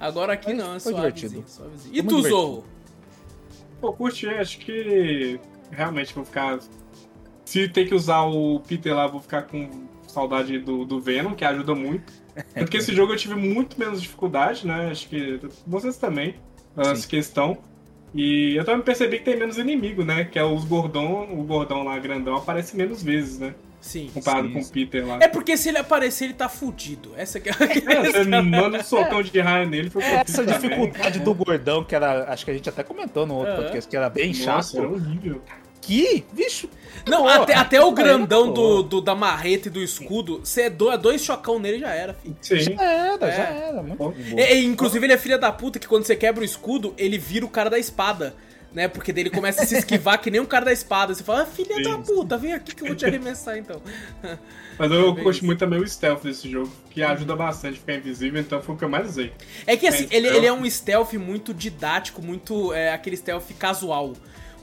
Agora 0.00 0.32
aqui 0.32 0.54
Mas 0.54 0.58
não, 0.58 0.76
é 0.76 0.80
foi 0.80 0.92
suavezinho, 0.92 1.30
divertido. 1.30 1.50
suavezinho. 1.50 1.96
E 1.96 2.02
tu, 2.02 2.22
Zorro? 2.22 2.64
Pô, 3.80 3.92
curti, 3.92 4.28
acho 4.28 4.58
que 4.58 5.40
realmente 5.70 6.14
vou 6.14 6.24
ficar. 6.24 6.58
Se 7.44 7.68
ter 7.68 7.86
que 7.86 7.94
usar 7.94 8.22
o 8.22 8.60
Peter 8.60 8.94
lá, 8.94 9.06
vou 9.06 9.20
ficar 9.20 9.42
com 9.42 9.86
saudade 10.06 10.58
do, 10.58 10.84
do 10.84 11.00
Venom, 11.00 11.34
que 11.34 11.44
ajuda 11.44 11.74
muito. 11.74 12.12
Porque 12.54 12.76
esse 12.76 12.94
jogo 12.94 13.12
eu 13.12 13.16
tive 13.16 13.34
muito 13.34 13.78
menos 13.78 14.00
dificuldade, 14.00 14.66
né? 14.66 14.90
Acho 14.90 15.08
que 15.08 15.40
vocês 15.66 15.96
também, 15.96 16.36
essa 16.82 16.96
Sim. 16.96 17.08
questão. 17.08 17.58
E 18.14 18.56
eu 18.56 18.64
também 18.64 18.82
percebi 18.82 19.18
que 19.18 19.24
tem 19.24 19.36
menos 19.36 19.58
inimigo, 19.58 20.02
né? 20.04 20.24
Que 20.24 20.38
é 20.38 20.44
os 20.44 20.64
gordão, 20.64 21.28
o 21.30 21.42
gordão 21.44 21.82
lá 21.84 21.98
grandão 21.98 22.36
aparece 22.36 22.76
menos 22.76 23.02
vezes, 23.02 23.38
né? 23.38 23.54
Sim. 23.80 24.10
Comparado 24.12 24.48
Sim, 24.48 24.54
com 24.54 24.60
o. 24.60 24.68
Peter 24.70 25.06
lá. 25.06 25.18
É 25.20 25.28
porque 25.28 25.56
se 25.56 25.68
ele 25.68 25.78
aparecer, 25.78 26.24
ele 26.24 26.34
tá 26.34 26.48
fudido. 26.48 27.12
Essa 27.16 27.38
que 27.38 27.48
é 27.48 27.52
a 27.52 27.56
É, 27.64 28.04
você 28.12 28.24
manda 28.24 28.78
um 28.78 28.82
socão 28.82 29.22
de 29.22 29.38
raio 29.40 29.68
nele, 29.68 29.88
foi 29.90 30.02
o 30.02 30.04
que 30.04 30.10
eu 30.10 30.18
fiz 30.24 30.34
Essa 30.34 30.44
também. 30.44 30.68
dificuldade 30.70 31.20
do 31.20 31.34
gordão, 31.34 31.84
que 31.84 31.94
era. 31.94 32.32
Acho 32.32 32.44
que 32.44 32.50
a 32.50 32.54
gente 32.54 32.68
até 32.68 32.82
comentou 32.82 33.24
no 33.26 33.34
outro 33.34 33.52
Aham. 33.52 33.62
podcast, 33.62 33.88
que 33.88 33.96
era 33.96 34.08
bem 34.10 34.28
Nossa, 34.32 34.72
chato. 34.72 34.78
era 34.78 34.88
horrível. 34.88 35.42
Que, 35.88 36.22
bicho. 36.34 36.68
Não, 37.06 37.22
Pô, 37.22 37.28
até, 37.28 37.54
até 37.54 37.80
o 37.82 37.90
grandão 37.92 38.52
do, 38.52 38.82
do- 38.82 39.00
da 39.00 39.14
marreta 39.14 39.68
e 39.68 39.70
do 39.70 39.82
escudo, 39.82 40.40
você 40.44 40.62
é 40.62 40.70
dois, 40.70 41.00
dois 41.00 41.24
chocão 41.24 41.58
nele 41.58 41.78
já 41.78 41.88
era, 41.94 42.12
filho. 42.12 42.36
Sim. 42.42 42.58
Já 42.60 42.82
era, 42.82 43.26
É. 43.26 43.36
já 43.36 43.42
era. 43.44 43.82
Muito. 43.82 44.14
E- 44.36 44.54
e, 44.54 44.64
inclusive, 44.66 45.06
ele 45.06 45.14
é 45.14 45.16
filha 45.18 45.38
da 45.38 45.50
puta 45.50 45.78
que 45.78 45.88
quando 45.88 46.04
você 46.04 46.14
quebra 46.14 46.42
o 46.42 46.44
escudo, 46.44 46.92
ele 46.98 47.16
vira 47.16 47.46
o 47.46 47.48
cara 47.48 47.70
da 47.70 47.78
espada. 47.78 48.34
Né? 48.70 48.86
Porque 48.86 49.14
daí 49.14 49.22
ele 49.22 49.30
começa 49.30 49.62
a 49.62 49.66
se 49.66 49.78
esquivar 49.78 50.20
que 50.20 50.30
nem 50.30 50.42
um 50.42 50.44
cara 50.44 50.66
da 50.66 50.72
espada. 50.74 51.14
Você 51.14 51.24
fala, 51.24 51.40
ah, 51.44 51.46
filha 51.46 51.74
Sim. 51.76 51.82
da 51.84 51.98
puta, 51.98 52.36
vem 52.36 52.52
aqui 52.52 52.74
que 52.74 52.82
eu 52.82 52.88
vou 52.88 52.94
te 52.96 53.06
arremessar 53.06 53.56
então. 53.56 53.80
Mas 54.78 54.92
eu 54.92 55.14
gosto 55.14 55.30
isso. 55.38 55.46
muito 55.46 55.58
também 55.58 55.80
o 55.80 55.88
stealth 55.88 56.22
desse 56.22 56.50
jogo, 56.50 56.70
que 56.90 57.02
ajuda 57.02 57.34
bastante 57.34 57.76
a 57.76 57.80
ficar 57.80 57.94
invisível, 57.94 58.38
então 58.38 58.60
foi 58.60 58.74
o 58.74 58.78
que 58.78 58.84
eu 58.84 58.88
mais 58.90 59.08
usei. 59.08 59.32
É 59.66 59.74
que 59.74 59.86
assim, 59.86 60.06
É, 60.10 60.16
ele, 60.16 60.28
ele 60.28 60.46
é 60.46 60.52
um 60.52 60.68
stealth 60.70 61.14
muito 61.14 61.54
didático, 61.54 62.20
muito 62.22 62.72
é, 62.74 62.92
aquele 62.92 63.16
stealth 63.16 63.46
casual. 63.58 64.12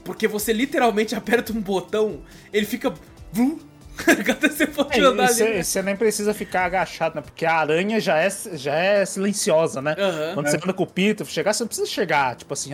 Porque 0.06 0.26
você 0.28 0.52
literalmente 0.52 1.14
aperta 1.14 1.52
um 1.52 1.60
botão, 1.60 2.20
ele 2.52 2.64
fica. 2.64 2.92
Vum, 3.32 3.58
Quando 3.96 4.40
você 4.52 4.66
for 4.66 4.86
É, 4.90 5.00
andar 5.00 5.28
Você 5.28 5.42
ali. 5.42 5.64
você 5.64 5.82
nem 5.82 5.96
precisa 5.96 6.32
ficar 6.34 6.66
agachado, 6.66 7.14
né? 7.16 7.22
Porque 7.22 7.46
a 7.46 7.54
aranha 7.56 7.98
já 7.98 8.18
é, 8.18 8.28
já 8.52 8.74
é 8.74 9.04
silenciosa, 9.06 9.80
né? 9.80 9.96
Aham. 9.98 10.34
Quando 10.34 10.48
você 10.48 10.56
anda 10.56 10.72
com 10.74 10.82
o 10.82 10.86
Peter, 10.86 11.26
chegar, 11.26 11.52
você 11.54 11.62
não 11.62 11.68
precisa 11.68 11.86
chegar, 11.88 12.36
tipo 12.36 12.52
assim, 12.52 12.72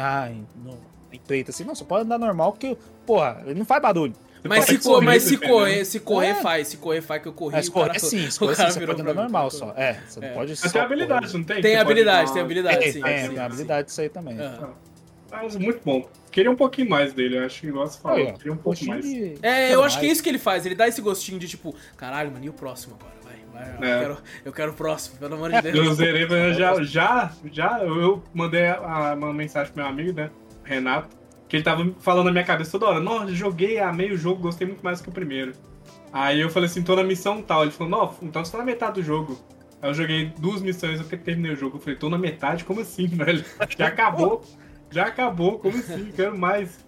no, 0.65 0.77
empreita 1.13 1.51
assim. 1.53 1.63
Não, 1.65 1.75
você 1.77 1.85
pode 1.85 2.05
andar 2.07 2.19
normal, 2.19 2.51
porque, 2.53 2.77
porra, 3.07 3.41
ele 3.47 3.59
não 3.59 3.65
faz 3.65 3.81
barulho. 3.81 4.13
Mas, 4.45 4.65
pode 4.67 4.79
se, 4.79 4.79
co- 4.83 4.95
correr, 4.95 5.05
mas 5.07 5.23
se 5.23 5.37
correr, 5.37 5.85
se 5.85 6.01
correr 6.01 6.27
É. 6.31 6.35
faz, 6.35 6.67
se 6.69 6.77
correr 6.77 7.01
faz 7.01 7.23
que 7.23 7.29
eu 7.29 7.33
corri. 7.33 7.55
Mas 7.55 7.69
o 7.69 7.73
cara- 7.73 7.87
correr 7.87 8.01
sim, 8.01 8.27
se 8.29 8.39
correr 8.41 8.57
sim, 8.57 8.67
você 8.71 8.79
virou 8.81 8.97
pode 8.97 9.09
andar 9.09 9.23
normal 9.23 9.49
tá? 9.49 9.57
só. 9.57 9.75
É, 9.77 10.01
você 10.05 10.19
É. 10.19 10.27
não 10.29 10.35
pode 10.35 10.53
Até 10.55 10.69
correr. 10.71 10.85
habilidade, 10.85 11.33
não 11.39 11.45
tem? 11.45 11.63
Tem 11.63 11.63
pode 11.63 11.77
habilidade, 11.77 12.33
tem 12.33 12.43
habilidade, 12.43 12.79
Tem, 12.81 12.93
sim. 12.93 13.01
tem, 13.03 13.13
sim, 13.19 13.27
tem 13.29 13.37
sim. 13.37 13.39
habilidade 13.39 13.91
isso 13.93 14.01
aí 14.01 14.09
também. 14.09 14.41
Aham. 14.41 14.71
Mas 15.31 15.55
muito 15.57 15.81
bom. 15.85 16.05
Queria 16.33 16.51
um 16.51 16.57
pouquinho 16.57 16.89
mais 16.91 17.13
dele, 17.13 17.37
eu 17.39 17.45
acho 17.45 17.61
que 17.61 17.67
igual 17.69 17.87
você 17.87 18.01
falou. 18.01 18.33
Queria 18.35 18.53
um 18.53 18.57
pouco 18.57 18.85
mais. 18.87 19.05
de- 19.05 19.35
É, 19.43 19.75
eu 19.75 19.85
acho 19.85 20.01
que 20.01 20.07
é 20.07 20.09
isso 20.11 20.23
que 20.23 20.29
ele 20.29 20.39
faz. 20.39 20.65
Ele 20.67 20.75
dá 20.75 20.89
esse 20.89 21.01
gostinho 21.01 21.39
de 21.39 21.47
tipo, 21.47 21.75
caralho, 21.97 22.33
mano, 22.33 22.45
e 22.45 22.49
o 22.49 22.53
próximo 22.53 22.97
agora? 22.99 23.13
Vai, 23.23 23.69
vai. 23.79 23.91
Eu, 23.91 23.95
É. 23.97 24.01
quero, 24.01 24.19
eu 24.47 24.53
quero 24.53 24.73
o 24.73 24.75
próximo, 24.75 25.19
pelo 25.19 25.35
amor 25.35 25.53
de 25.53 25.61
Deus. 25.63 25.77
Eu 25.77 25.93
zerei, 25.95 26.27
mas 26.27 26.57
já, 26.57 26.83
já, 26.83 27.33
já, 27.53 27.79
eu 27.85 28.23
mandei 28.33 28.67
a- 28.67 29.15
uma 29.17 29.33
mensagem 29.33 29.73
pro 29.73 29.83
meu 29.83 29.91
amigo, 29.93 30.13
né, 30.15 30.31
Renato, 30.65 31.15
que 31.49 31.57
ele 31.57 31.63
tava 31.63 31.87
falando 32.01 32.25
na 32.27 32.33
minha 32.33 32.45
cabeça 32.45 32.71
toda 32.73 32.87
hora, 32.87 33.01
nossa, 33.01 33.33
joguei, 33.35 33.79
amei 33.79 34.11
o 34.11 34.17
jogo, 34.17 34.41
gostei 34.41 34.67
muito 34.67 34.83
mais 34.83 35.01
que 35.03 35.09
o 35.11 35.13
primeiro. 35.13 35.53
Aí 36.11 36.41
eu 36.41 36.49
falei 36.49 36.67
assim, 36.69 36.83
tô 36.83 36.97
na 36.97 37.05
missão 37.05 37.43
tal. 37.43 37.63
Ele 37.63 37.71
falou, 37.71 37.91
não, 37.91 38.15
então 38.23 38.43
você 38.45 38.53
tá 38.53 38.59
na 38.59 38.65
metade 38.65 38.95
do 38.95 39.03
jogo. 39.03 39.39
Aí 39.81 39.91
eu 39.91 39.95
joguei 39.95 40.33
duas 40.39 40.61
missões, 40.63 40.99
eu 41.01 41.19
terminei 41.19 41.53
o 41.53 41.57
jogo. 41.57 41.77
Eu 41.77 41.81
falei, 41.81 41.99
tô 41.99 42.09
na 42.09 42.17
metade? 42.19 42.65
Como 42.65 42.81
assim, 42.81 43.07
velho? 43.13 43.45
Já 43.79 43.89
acabou. 43.89 44.43
Já 44.93 45.07
acabou, 45.07 45.59
como 45.59 45.77
assim? 45.79 46.13
Quero 46.15 46.37
mais. 46.39 46.79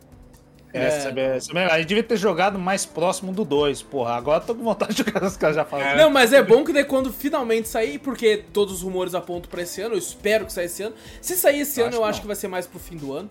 É, 0.73 0.91
sabe- 0.91 1.41
sabe- 1.41 1.59
a 1.61 1.79
gente 1.79 1.87
devia 1.87 2.03
ter 2.03 2.17
jogado 2.17 2.59
mais 2.59 2.85
próximo 2.85 3.33
do 3.33 3.45
2, 3.45 3.81
porra. 3.83 4.15
Agora 4.15 4.43
eu 4.43 4.47
tô 4.49 4.55
com 4.57 4.65
vontade 4.65 4.93
de 4.95 5.05
jogar 5.05 5.23
os 5.23 5.37
caras 5.37 5.55
já 5.55 5.65
falam. 5.65 5.87
É. 5.87 5.97
Não, 5.97 6.11
mas 6.11 6.33
é 6.33 6.43
bom 6.43 6.65
que 6.65 6.73
daí 6.73 6.85
quando 6.85 7.13
finalmente 7.13 7.69
sair, 7.69 8.01
porque 8.01 8.45
todos 8.53 8.75
os 8.75 8.83
rumores 8.83 9.15
apontam 9.15 9.49
pra 9.49 9.63
esse 9.63 9.81
ano, 9.81 9.95
eu 9.95 9.99
espero 9.99 10.47
que 10.47 10.53
saia 10.53 10.65
esse 10.67 10.83
ano. 10.83 10.95
Se 11.21 11.37
sair 11.37 11.61
esse 11.61 11.79
Eu 11.81 11.87
ano, 11.87 11.95
acho 11.95 12.01
eu 12.03 12.05
acho 12.07 12.17
não. 12.19 12.21
que 12.23 12.27
vai 12.27 12.37
ser 12.37 12.49
mais 12.49 12.67
pro 12.67 12.81
fim 12.81 12.97
do 12.97 13.13
ano. 13.13 13.31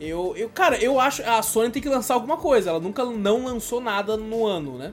Eu, 0.00 0.34
eu, 0.36 0.48
cara, 0.48 0.76
eu 0.76 1.00
acho 1.00 1.22
a 1.28 1.42
Sony 1.42 1.70
tem 1.70 1.82
que 1.82 1.88
lançar 1.88 2.14
alguma 2.14 2.36
coisa. 2.36 2.70
Ela 2.70 2.78
nunca 2.80 3.04
não 3.04 3.44
lançou 3.44 3.80
nada 3.80 4.16
no 4.16 4.46
ano, 4.46 4.78
né? 4.78 4.92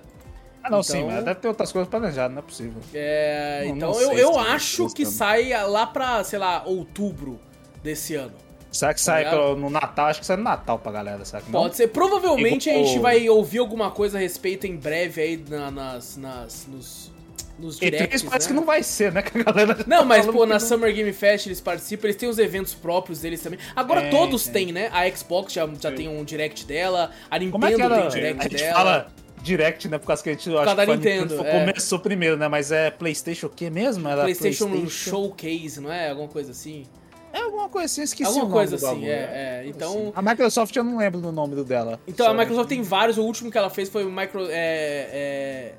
Ah, 0.64 0.70
não, 0.72 0.80
Então- 0.80 0.84
sim, 0.96 1.04
mas 1.06 1.24
deve 1.24 1.40
ter 1.40 1.48
outras 1.48 1.72
coisas 1.72 1.88
planejadas, 1.90 2.32
não 2.34 2.40
é 2.40 2.46
possível. 2.46 2.82
É, 2.96 3.64
Não, 3.68 3.76
então 3.76 3.92
não 3.92 4.02
eu, 4.02 4.18
eu 4.18 4.40
acho 4.40 4.90
que 4.94 5.06
sai 5.06 5.50
lá 5.68 5.86
pra, 5.86 6.24
sei 6.24 6.40
lá, 6.40 6.64
outubro 6.66 7.40
desse 7.84 8.16
ano. 8.16 8.34
Será 8.72 8.94
que 8.94 9.02
sai 9.02 9.24
Tá 9.26 9.32
ligado? 9.32 9.44
pelo- 9.48 9.60
no 9.60 9.70
Natal? 9.70 10.06
Acho 10.08 10.20
que 10.22 10.26
sai 10.26 10.38
no 10.38 10.44
Natal 10.44 10.80
pra 10.80 10.92
galera, 10.92 11.26
será 11.26 11.42
que 11.42 11.52
não? 11.52 11.62
Pode 11.62 11.76
ser. 11.76 11.88
Provavelmente 11.90 12.70
a 12.70 12.74
Igual- 12.74 12.88
gente 12.88 13.00
vai 13.00 13.30
ouvir 13.30 13.60
alguma 13.60 13.92
coisa 13.92 14.18
a 14.18 14.22
respeito 14.22 14.66
em 14.66 14.76
breve 14.78 15.22
aí 15.22 15.44
na- 15.50 15.70
nas, 15.70 16.16
nas, 16.16 16.68
nos, 16.68 17.12
nos 17.60 17.76
E 17.78 17.80
directs, 17.82 18.08
três 18.08 18.24
parece 18.24 18.48
né? 18.48 18.54
que 18.54 18.60
não 18.60 18.66
vai 18.66 18.82
ser, 18.82 19.12
né? 19.12 19.22
Que 19.22 19.38
a 19.40 19.44
galera 19.44 19.78
Não, 19.86 19.98
tá 20.00 20.06
mas 20.06 20.26
pô, 20.26 20.46
na 20.46 20.54
não- 20.54 20.60
Summer 20.60 20.94
Game 20.94 21.12
Fest 21.12 21.48
eles 21.48 21.60
participam, 21.60 22.08
eles 22.08 22.16
têm 22.16 22.30
os 22.30 22.40
eventos 22.40 22.74
próprios 22.74 23.20
deles 23.20 23.42
também. 23.42 23.60
Agora 23.76 24.04
É, 24.04 24.10
todos 24.10 24.48
é. 24.48 24.52
têm, 24.52 24.72
né? 24.72 24.90
A 24.94 25.10
Xbox 25.16 25.52
já, 25.54 25.68
já 25.80 25.90
Sim. 25.90 25.96
tem 25.98 26.08
um 26.08 26.24
direct 26.24 26.66
dela, 26.66 27.12
a 27.30 27.38
Como 27.38 27.66
é 27.66 27.72
Nintendo 27.72 27.78
que 27.78 27.84
era? 27.84 27.96
tem 27.96 28.06
A 28.06 28.10
direct 28.10 28.44
gente 28.44 28.56
dela. 28.62 28.74
fala, 28.74 29.08
Direct, 29.44 29.88
né? 29.90 29.98
Por 29.98 30.06
causa 30.06 30.22
que 30.22 30.30
a 30.30 30.34
gente 30.34 30.56
acho 30.56 30.76
que 30.76 30.86
foi 30.86 30.94
a 30.94 30.98
Nintendo, 30.98 31.46
é. 31.48 31.60
começou 31.60 31.98
primeiro, 31.98 32.38
né? 32.38 32.48
Mas 32.48 32.72
é 32.72 32.92
PlayStation 32.92 33.48
o 33.48 33.50
quê 33.50 33.72
mesmo? 33.72 34.08
Era 34.08 34.22
PlayStation, 34.22 34.88
Showcase, 34.88 35.82
não 35.82 35.92
é? 35.92 36.12
Alguma 36.12 36.28
coisa 36.28 36.52
assim? 36.52 36.86
É 37.34 37.40
alguma 37.40 37.70
coisa 37.70 37.86
assim, 37.86 38.02
esqueci 38.04 38.28
Alguma 38.28 38.46
o 38.46 38.48
nome 38.50 38.60
coisa 38.60 38.76
assim, 38.76 38.86
bagulho, 38.86 39.06
é, 39.12 39.64
é. 39.64 39.64
Então, 39.68 40.12
A 40.16 40.22
Microsoft 40.22 40.76
eu 40.76 40.84
não 40.84 40.98
lembro 40.98 41.22
do 41.22 41.32
nome 41.32 41.56
do 41.56 41.64
dela. 41.64 42.00
então 42.08 42.28
a 42.28 42.34
Microsoft 42.34 42.70
tem 42.70 42.82
vários. 42.82 43.18
O 43.18 43.24
último 43.24 43.50
que 43.52 43.58
ela 43.58 43.70
fez 43.70 43.90
foi 43.90 44.04
o 44.06 44.12
Micro. 44.12 44.46
É, 44.50 44.52
é, 44.52 45.74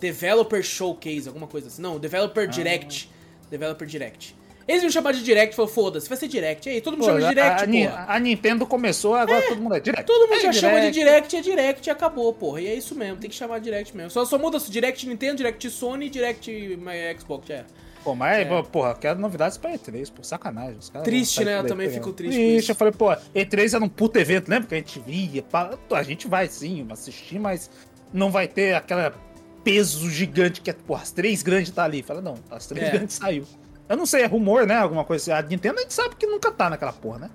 Developer 0.00 0.62
Showcase, 0.62 1.28
alguma 1.28 1.46
coisa 1.46 1.68
assim. 1.68 1.80
Não, 1.82 1.98
Developer 1.98 2.48
Direct. 2.48 3.10
Developer 3.50 3.86
Direct. 3.86 4.34
Eles 4.66 4.82
iam 4.82 4.90
chamar 4.90 5.12
de 5.12 5.22
Direct, 5.22 5.54
falou, 5.56 5.70
foda-se, 5.70 6.08
vai 6.08 6.16
ser 6.16 6.28
Direct. 6.28 6.68
Aí, 6.68 6.80
todo 6.80 6.94
mundo 6.94 7.06
Pô, 7.06 7.06
chama 7.12 7.20
de 7.20 7.28
Direct, 7.34 7.62
a, 7.62 7.90
porra. 7.90 8.04
a 8.08 8.18
Nintendo 8.20 8.66
começou, 8.66 9.14
agora 9.14 9.42
todo 9.42 9.60
mundo 9.60 9.74
é 9.74 9.80
Direct. 9.80 10.06
Todo 10.06 10.28
mundo 10.28 10.38
É 10.38 10.40
já 10.40 10.52
chama 10.52 10.80
de 10.80 10.90
Direct, 10.92 11.36
é 11.36 11.40
Direct 11.40 11.88
e 11.88 11.90
acabou, 11.90 12.32
porra. 12.32 12.60
E 12.60 12.68
é 12.68 12.74
isso 12.74 12.94
mesmo, 12.94 13.16
tem 13.16 13.28
que 13.28 13.36
chamar 13.36 13.58
de 13.58 13.64
Direct 13.64 13.96
mesmo. 13.96 14.10
Só, 14.10 14.24
só 14.24 14.38
muda 14.38 14.58
Direct 14.58 15.06
Nintendo, 15.08 15.36
Direct 15.36 15.68
Sony, 15.68 16.08
Direct 16.08 16.50
my 16.76 17.18
Xbox, 17.18 17.48
já 17.48 17.54
é. 17.56 17.64
Pô, 18.04 18.14
mas, 18.16 18.48
porra, 18.68 18.94
quero 18.94 19.18
novidades 19.20 19.56
pra 19.56 19.72
E3, 19.72 20.10
pô, 20.12 20.22
sacanagem. 20.24 20.76
Os 20.78 20.88
caras 20.90 21.04
Triste, 21.06 21.44
né? 21.44 21.58
Eu 21.60 21.66
também 21.66 21.88
E3, 21.88 21.92
fico 21.94 22.12
triste 22.12 22.34
Triste, 22.36 22.68
eu 22.70 22.74
falei, 22.74 22.92
pô, 22.92 23.06
E3 23.34 23.74
era 23.74 23.84
um 23.84 23.88
puto 23.88 24.18
evento, 24.18 24.48
lembra 24.48 24.68
que 24.68 24.74
a 24.74 24.78
gente 24.78 24.98
via? 25.00 25.42
pá, 25.42 25.70
A 25.92 26.02
gente 26.02 26.26
vai 26.26 26.48
sim, 26.48 26.86
assistir, 26.90 27.38
mas 27.38 27.70
não 28.12 28.30
vai 28.30 28.48
ter 28.48 28.74
aquela 28.74 29.14
peso 29.62 30.10
gigante 30.10 30.60
que 30.60 30.70
é, 30.70 30.72
porra, 30.72 31.02
as 31.02 31.12
três 31.12 31.42
grandes 31.42 31.70
tá 31.70 31.84
ali. 31.84 32.02
Fala, 32.02 32.20
não, 32.20 32.34
as 32.50 32.66
três 32.66 32.88
É. 32.88 32.90
grandes 32.90 33.14
saiu. 33.16 33.44
Eu 33.88 33.96
não 33.96 34.06
sei, 34.06 34.22
é 34.22 34.26
rumor, 34.26 34.66
né? 34.66 34.76
Alguma 34.76 35.04
coisa 35.04 35.34
assim. 35.34 35.44
A 35.46 35.48
Nintendo 35.48 35.78
a 35.78 35.82
gente 35.82 35.94
sabe 35.94 36.16
que 36.16 36.26
nunca 36.26 36.50
tá 36.50 36.68
naquela 36.70 36.92
porra, 36.92 37.18
né? 37.20 37.30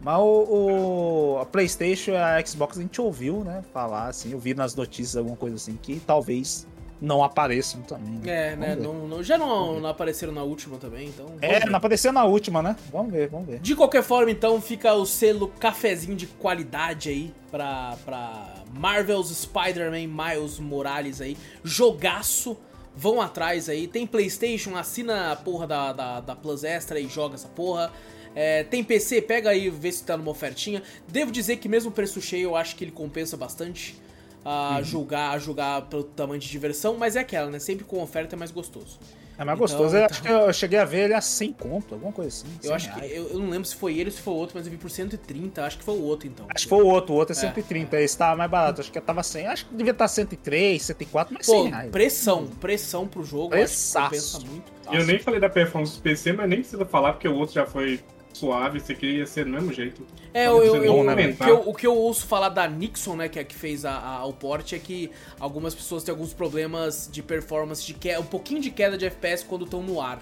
Mas 0.00 0.18
o, 0.18 1.34
o- 1.36 1.38
a 1.40 1.46
PlayStation 1.46 2.12
e 2.12 2.16
a 2.16 2.44
Xbox 2.44 2.76
a 2.78 2.82
gente 2.82 3.00
ouviu, 3.00 3.42
né? 3.44 3.62
Falar 3.72 4.08
assim, 4.08 4.32
eu 4.32 4.38
vi 4.38 4.52
nas 4.54 4.74
notícias 4.74 5.16
alguma 5.16 5.36
coisa 5.36 5.56
assim, 5.56 5.76
que 5.80 6.00
talvez 6.06 6.66
não 7.02 7.22
apareçam 7.22 7.82
também. 7.82 8.20
É, 8.24 8.50
Vamos 8.50 8.60
né? 8.66 8.76
Não, 8.76 9.08
não- 9.08 9.22
já 9.22 9.36
não, 9.36 9.80
não 9.80 9.88
apareceram 9.90 10.32
na 10.32 10.42
última 10.44 10.78
também, 10.78 11.08
então. 11.08 11.26
É, 11.42 11.58
ver. 11.58 11.66
não 11.68 11.76
apareceu 11.76 12.12
na 12.12 12.24
última, 12.24 12.62
né? 12.62 12.76
Vamos 12.90 13.12
ver, 13.12 13.28
vamos 13.28 13.48
ver. 13.48 13.58
De 13.58 13.74
qualquer 13.74 14.02
forma, 14.02 14.30
então, 14.30 14.60
fica 14.60 14.94
o 14.94 15.04
selo 15.04 15.48
cafezinho 15.48 16.14
de 16.16 16.26
qualidade 16.28 17.08
aí 17.08 17.34
pra, 17.50 17.96
pra 18.04 18.54
Marvel's 18.72 19.28
Spider-Man 19.36 20.06
Miles 20.06 20.58
Morales 20.60 21.20
aí. 21.20 21.36
Jogaço. 21.64 22.56
Vão 22.94 23.22
atrás 23.22 23.70
aí. 23.70 23.88
Tem 23.88 24.06
PlayStation, 24.06 24.76
assina 24.76 25.32
a 25.32 25.36
porra 25.36 25.66
da, 25.66 25.92
da, 25.94 26.20
da 26.20 26.36
Plus 26.36 26.62
Extra 26.62 27.00
e 27.00 27.08
joga 27.08 27.36
essa 27.36 27.48
porra. 27.48 27.90
É, 28.34 28.64
tem 28.64 28.84
PC, 28.84 29.22
pega 29.22 29.48
aí, 29.48 29.70
vê 29.70 29.90
se 29.90 30.04
tá 30.04 30.14
numa 30.14 30.30
ofertinha. 30.30 30.82
Devo 31.08 31.32
dizer 31.32 31.56
que 31.56 31.70
mesmo 31.70 31.90
o 31.90 31.92
preço 31.92 32.20
cheio, 32.20 32.50
eu 32.50 32.56
acho 32.56 32.76
que 32.76 32.84
ele 32.84 32.90
compensa 32.90 33.34
bastante 33.34 33.96
a 34.44 34.76
Uhum. 34.78 34.84
julgar, 34.84 35.34
a 35.34 35.38
julgar 35.38 35.82
pelo 35.82 36.04
tamanho 36.04 36.40
de 36.40 36.48
diversão, 36.48 36.96
mas 36.96 37.16
é 37.16 37.20
aquela, 37.20 37.50
né? 37.50 37.58
Sempre 37.58 37.84
com 37.84 38.02
oferta 38.02 38.34
é 38.34 38.38
mais 38.38 38.50
gostoso. 38.50 38.98
É 39.38 39.44
mais 39.44 39.56
Então, 39.56 39.66
gostoso. 39.66 39.96
Eu 39.96 40.02
então. 40.04 40.10
acho 40.10 40.22
que 40.22 40.28
eu 40.28 40.52
cheguei 40.52 40.78
a 40.78 40.84
ver 40.84 41.04
ele 41.04 41.14
a 41.14 41.20
100 41.20 41.52
conto, 41.54 41.94
alguma 41.94 42.12
coisa 42.12 42.28
assim. 42.28 42.46
Eu 42.58 42.62
100 42.68 42.72
acho 42.74 42.92
que. 42.92 43.00
reais. 43.00 43.16
Eu, 43.16 43.28
eu 43.30 43.38
não 43.38 43.48
lembro 43.48 43.66
se 43.66 43.74
foi 43.74 43.94
ele 43.98 44.10
ou 44.10 44.10
se 44.10 44.20
foi 44.20 44.34
o 44.34 44.36
outro, 44.36 44.56
mas 44.58 44.66
eu 44.66 44.70
vi 44.70 44.76
por 44.78 44.90
130. 44.90 45.64
Acho 45.64 45.78
que 45.78 45.84
foi 45.84 45.94
o 45.94 46.02
outro 46.02 46.28
então. 46.28 46.46
Acho 46.54 46.64
que 46.64 46.68
foi 46.68 46.82
o 46.82 46.86
outro, 46.86 47.14
o 47.14 47.16
outro 47.16 47.34
é 47.34 47.38
É, 47.38 47.40
130, 47.40 48.00
esse 48.00 48.16
tava 48.18 48.36
mais 48.36 48.50
barato. 48.50 48.82
Acho 48.82 48.92
que 48.92 49.00
tava 49.00 49.22
100, 49.22 49.46
acho 49.46 49.66
que 49.66 49.74
devia 49.74 49.92
estar 49.92 50.06
103, 50.06 50.82
104, 50.82 51.34
mas 51.34 51.46
100 51.46 51.54
Pô, 51.54 51.62
reais. 51.70 51.90
pressão, 51.90 52.46
pressão 52.60 53.08
pro 53.08 53.24
jogo, 53.24 53.54
eu 53.54 53.62
acho 53.64 53.72
que 53.72 53.80
Pressaço. 53.80 54.38
compensa 54.38 54.40
muito. 54.40 54.72
Eu 54.92 55.06
nem 55.06 55.18
falei 55.18 55.40
da 55.40 55.48
performance 55.48 55.96
do 55.96 56.02
PC, 56.02 56.32
mas 56.34 56.48
nem 56.48 56.58
precisa 56.60 56.84
falar, 56.84 57.14
porque 57.14 57.26
o 57.26 57.34
outro 57.34 57.54
já 57.54 57.64
foi 57.64 58.00
suave, 58.32 58.78
esse 58.78 58.92
aqui 58.92 59.06
ia 59.18 59.26
ser 59.26 59.44
do 59.44 59.50
mesmo 59.50 59.72
jeito. 59.72 60.06
É, 60.34 60.46
eu, 60.46 60.62
eu, 60.64 60.72
Você 60.72 60.86
eu- 60.88 60.94
o, 61.00 61.36
que 61.36 61.50
eu, 61.50 61.68
o 61.70 61.74
que 61.74 61.86
eu 61.86 61.94
ouço 61.96 62.26
falar 62.26 62.48
da 62.48 62.66
Nixon, 62.68 63.16
né, 63.16 63.28
que 63.28 63.38
é 63.38 63.42
a 63.42 63.44
que 63.44 63.54
fez 63.54 63.84
a, 63.84 63.92
a- 63.98 64.24
o 64.26 64.32
port, 64.32 64.72
é 64.72 64.78
que 64.78 65.10
algumas 65.38 65.74
pessoas 65.74 66.02
têm 66.02 66.12
alguns 66.12 66.32
problemas 66.32 67.08
de 67.12 67.22
performance, 67.22 67.84
de 67.84 67.94
queda, 67.94 68.20
um 68.20 68.24
pouquinho 68.26 68.60
de 68.60 68.70
queda 68.70 68.96
de 68.96 69.04
FPS 69.04 69.44
quando 69.44 69.64
estão 69.64 69.82
no 69.82 70.00
ar. 70.00 70.20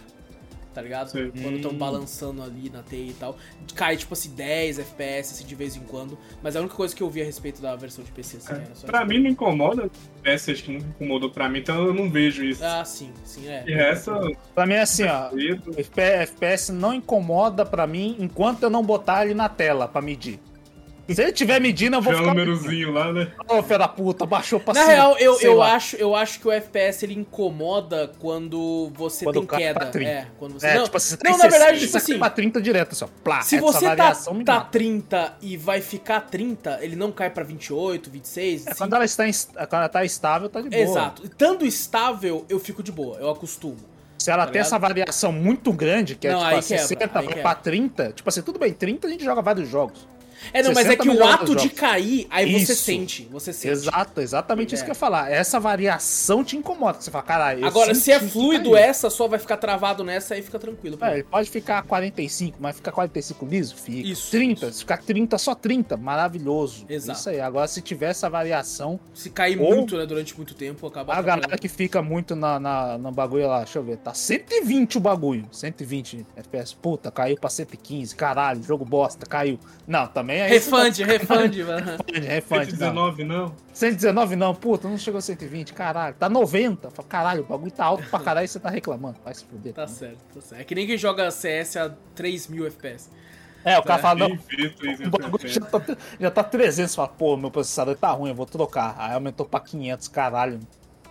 Tá 0.72 0.80
ligado? 0.80 1.10
Sim. 1.10 1.32
Quando 1.42 1.56
estão 1.56 1.74
balançando 1.74 2.42
ali 2.42 2.70
na 2.70 2.82
teia 2.82 3.10
e 3.10 3.14
tal. 3.14 3.36
Cai 3.74 3.96
tipo 3.96 4.14
assim 4.14 4.30
10 4.34 4.78
FPS 4.78 5.34
assim, 5.34 5.44
de 5.44 5.54
vez 5.54 5.76
em 5.76 5.80
quando. 5.80 6.16
Mas 6.42 6.54
a 6.54 6.60
única 6.60 6.74
coisa 6.74 6.94
que 6.94 7.02
eu 7.02 7.10
vi 7.10 7.22
a 7.22 7.24
respeito 7.24 7.60
da 7.60 7.74
versão 7.74 8.04
de 8.04 8.12
PC 8.12 8.36
assim, 8.36 8.52
era 8.52 8.74
só 8.74 8.86
Pra 8.86 9.04
mim 9.04 9.18
não 9.18 9.30
incomoda, 9.30 9.86
o 9.86 9.90
PS 10.22 10.48
acho 10.50 10.62
que 10.64 10.72
nunca 10.72 10.86
incomodou 10.86 11.30
pra 11.30 11.48
mim, 11.48 11.58
então 11.58 11.86
eu 11.86 11.92
não 11.92 12.08
vejo 12.08 12.44
isso. 12.44 12.64
Ah, 12.64 12.84
sim, 12.84 13.12
sim, 13.24 13.48
é. 13.48 13.64
E 13.66 13.74
essa, 13.74 14.12
Pra 14.54 14.66
mim 14.66 14.74
é 14.74 14.82
assim, 14.82 15.04
ó. 15.04 15.30
FP 15.76 16.00
FPS 16.00 16.72
não 16.72 16.94
incomoda 16.94 17.66
pra 17.66 17.86
mim 17.86 18.16
enquanto 18.18 18.62
eu 18.62 18.70
não 18.70 18.84
botar 18.84 19.24
ele 19.24 19.34
na 19.34 19.48
tela 19.48 19.88
pra 19.88 20.00
medir. 20.00 20.38
Se 21.14 21.22
ele 21.22 21.32
tiver 21.32 21.60
medindo, 21.60 21.96
eu 21.96 22.00
vou 22.02 22.12
um 22.12 22.16
ficar. 22.16 22.28
númerozinho 22.28 22.92
lá, 22.92 23.12
né? 23.12 23.32
Ô, 23.48 23.62
filho 23.62 23.78
da 23.78 23.88
puta, 23.88 24.24
baixou 24.26 24.60
pra 24.60 24.74
Na 24.74 24.80
cima, 24.80 24.92
real, 24.92 25.16
eu, 25.18 25.40
eu, 25.40 25.54
lá. 25.56 25.74
acho, 25.74 25.96
eu 25.96 26.14
acho 26.14 26.40
que 26.40 26.48
o 26.48 26.52
FPS 26.52 27.04
ele 27.04 27.14
incomoda 27.14 28.12
quando 28.18 28.90
você 28.94 29.24
Quando 29.24 29.46
tem 29.46 29.58
queda. 29.58 29.80
tá 29.80 29.86
30. 29.86 30.10
É, 30.10 30.26
quando 30.38 30.52
você. 30.54 30.66
É, 30.66 30.74
não, 30.76 30.84
tipo 30.84 30.96
assim, 30.96 31.16
você 31.16 31.28
não, 31.28 31.38
na 31.38 31.48
verdade, 31.48 31.78
tipo 31.80 31.92
60, 31.92 31.98
assim. 32.12 32.18
pra 32.18 32.30
30 32.30 32.60
direto, 32.62 32.92
assim, 32.92 33.04
ó. 33.04 33.08
Plá, 33.24 33.42
Se 33.42 33.56
essa 33.56 33.64
você 33.64 33.96
tá, 33.96 34.14
tá 34.14 34.32
mata. 34.32 34.60
30 34.70 35.36
e 35.42 35.56
vai 35.56 35.80
ficar 35.80 36.20
30, 36.22 36.78
ele 36.82 36.96
não 36.96 37.10
cai 37.10 37.30
pra 37.30 37.42
28, 37.44 38.10
26. 38.10 38.62
É, 38.66 38.70
5. 38.70 38.76
quando 38.78 38.94
ela 38.96 39.04
está 39.04 39.28
em- 39.28 39.32
quando 39.32 39.74
ela 39.74 39.88
tá 39.88 40.04
estável, 40.04 40.48
tá 40.48 40.60
de 40.60 40.68
boa. 40.70 40.80
Exato. 40.82 41.24
Estando 41.24 41.64
estável, 41.66 42.44
eu 42.48 42.58
fico 42.60 42.82
de 42.82 42.92
boa, 42.92 43.16
eu 43.18 43.30
acostumo. 43.30 43.76
Se 44.18 44.30
ela 44.30 44.44
Tá 44.44 44.52
tem 44.52 44.60
essa 44.60 44.78
variação 44.78 45.32
muito 45.32 45.72
grande, 45.72 46.14
que 46.14 46.28
é 46.28 46.32
Não, 46.32 46.40
tipo 46.40 46.50
aí 46.50 46.58
a 46.58 46.62
quebra, 46.62 46.78
60 46.82 47.04
aí 47.04 47.08
pra, 47.08 47.22
quebra. 47.22 47.42
pra 47.42 47.54
30, 47.54 48.12
tipo 48.12 48.28
assim, 48.28 48.42
tudo 48.42 48.58
bem, 48.58 48.70
30 48.72 49.06
a 49.06 49.10
gente 49.10 49.24
joga 49.24 49.40
vários 49.40 49.66
jogos. 49.68 50.06
É, 50.52 50.62
não, 50.62 50.72
mas 50.72 50.86
é 50.86 50.90
60 50.90 51.02
que 51.02 51.08
o 51.10 51.24
ato 51.24 51.54
de 51.56 51.68
cair, 51.70 52.26
aí 52.30 52.52
você 52.52 52.72
Isso. 52.72 52.82
sente. 52.82 53.28
Você 53.30 53.52
sente. 53.52 53.72
Exato, 53.72 54.20
exatamente 54.20 54.74
isso 54.74 54.82
É. 54.82 54.86
que 54.86 54.90
eu 54.90 54.94
ia 54.94 54.98
falar. 54.98 55.30
Essa 55.30 55.60
variação 55.60 56.42
te 56.44 56.56
incomoda. 56.56 57.00
Você 57.00 57.10
fala, 57.10 57.24
caralho. 57.24 57.64
Agora, 57.64 57.94
se 57.94 58.10
é 58.10 58.18
fluido 58.20 58.76
essa, 58.76 59.10
só 59.10 59.28
vai 59.28 59.38
ficar 59.38 59.56
travado 59.56 60.02
nessa, 60.04 60.34
aí 60.34 60.42
fica 60.42 60.58
tranquilo. 60.58 60.98
É, 61.02 61.22
pode 61.22 61.50
ficar 61.50 61.82
45, 61.82 62.58
mas 62.60 62.76
fica 62.76 62.90
45 62.92 63.46
liso? 63.46 63.74
Fica. 63.76 64.08
Isso, 64.08 64.30
30, 64.30 64.66
isso. 64.66 64.72
se 64.74 64.78
ficar 64.80 64.98
30, 64.98 65.38
só 65.38 65.54
30. 65.54 65.96
Maravilhoso. 65.96 66.84
Exato. 66.88 67.18
Isso 67.18 67.30
aí. 67.30 67.40
Agora, 67.40 67.66
se 67.68 67.80
tiver 67.80 68.10
essa 68.10 68.28
variação, 68.28 68.98
Se 69.14 69.30
cair 69.30 69.56
muito, 69.56 69.96
né, 69.96 70.06
durante 70.06 70.36
muito 70.36 70.54
tempo, 70.54 70.86
acaba 70.86 71.14
a 71.14 71.22
galera 71.22 71.58
que 71.58 71.68
fica 71.68 72.00
muito 72.02 72.34
na, 72.36 72.58
na, 72.58 72.98
no 72.98 73.10
bagulho 73.12 73.46
lá, 73.48 73.58
deixa 73.58 73.78
eu 73.78 73.82
ver, 73.82 73.96
tá 73.98 74.14
120 74.14 74.98
o 74.98 75.00
bagulho. 75.00 75.46
120 75.52 76.26
FPS. 76.36 76.74
Puta, 76.74 77.10
caiu 77.10 77.36
pra 77.38 77.50
115. 77.50 78.14
Caralho, 78.14 78.62
jogo 78.62 78.84
bosta, 78.84 79.26
caiu. 79.26 79.58
Não, 79.86 80.06
também 80.06 80.29
é 80.38 80.46
Refund, 80.48 80.98
refund, 81.02 81.56
mano. 81.64 81.96
Refund, 82.12 82.64
refund. 82.64 82.80
não. 82.94 83.12
119 83.12 83.24
não. 83.24 83.54
119 83.72 84.36
não, 84.36 84.54
puta, 84.54 84.88
não 84.88 84.98
chegou 84.98 85.18
a 85.18 85.22
120, 85.22 85.72
caralho. 85.72 86.14
Tá 86.14 86.28
90. 86.28 86.90
Fala, 86.90 87.08
Caralho, 87.08 87.42
o 87.42 87.46
bagulho 87.46 87.70
tá 87.70 87.84
alto 87.84 88.04
pra 88.08 88.18
caralho 88.20 88.44
e 88.44 88.48
você 88.48 88.60
tá 88.60 88.68
reclamando. 88.70 89.16
Vai 89.24 89.34
se 89.34 89.44
fuder. 89.44 89.72
Tá 89.72 89.86
certo, 89.86 90.18
tá 90.34 90.40
certo. 90.40 90.60
É 90.60 90.64
que 90.64 90.74
nem 90.74 90.86
quem 90.86 90.98
joga 90.98 91.30
CS 91.30 91.76
a 91.76 91.94
3000 92.14 92.66
FPS. 92.66 93.10
É, 93.62 93.78
o 93.78 93.82
cara 93.82 94.00
fala, 94.00 94.20
não, 94.20 94.36
3 94.36 95.00
o 95.06 95.10
bagulho 95.10 95.46
já 95.46 95.60
tá, 95.60 95.82
já 96.18 96.30
tá 96.30 96.42
300. 96.42 96.94
Fala, 96.94 97.08
pô, 97.08 97.36
meu 97.36 97.50
processador 97.50 97.94
tá 97.94 98.10
ruim, 98.10 98.30
eu 98.30 98.34
vou 98.34 98.46
trocar. 98.46 98.94
Aí 98.98 99.12
aumentou 99.12 99.44
pra 99.44 99.60
500, 99.60 100.08
caralho. 100.08 100.60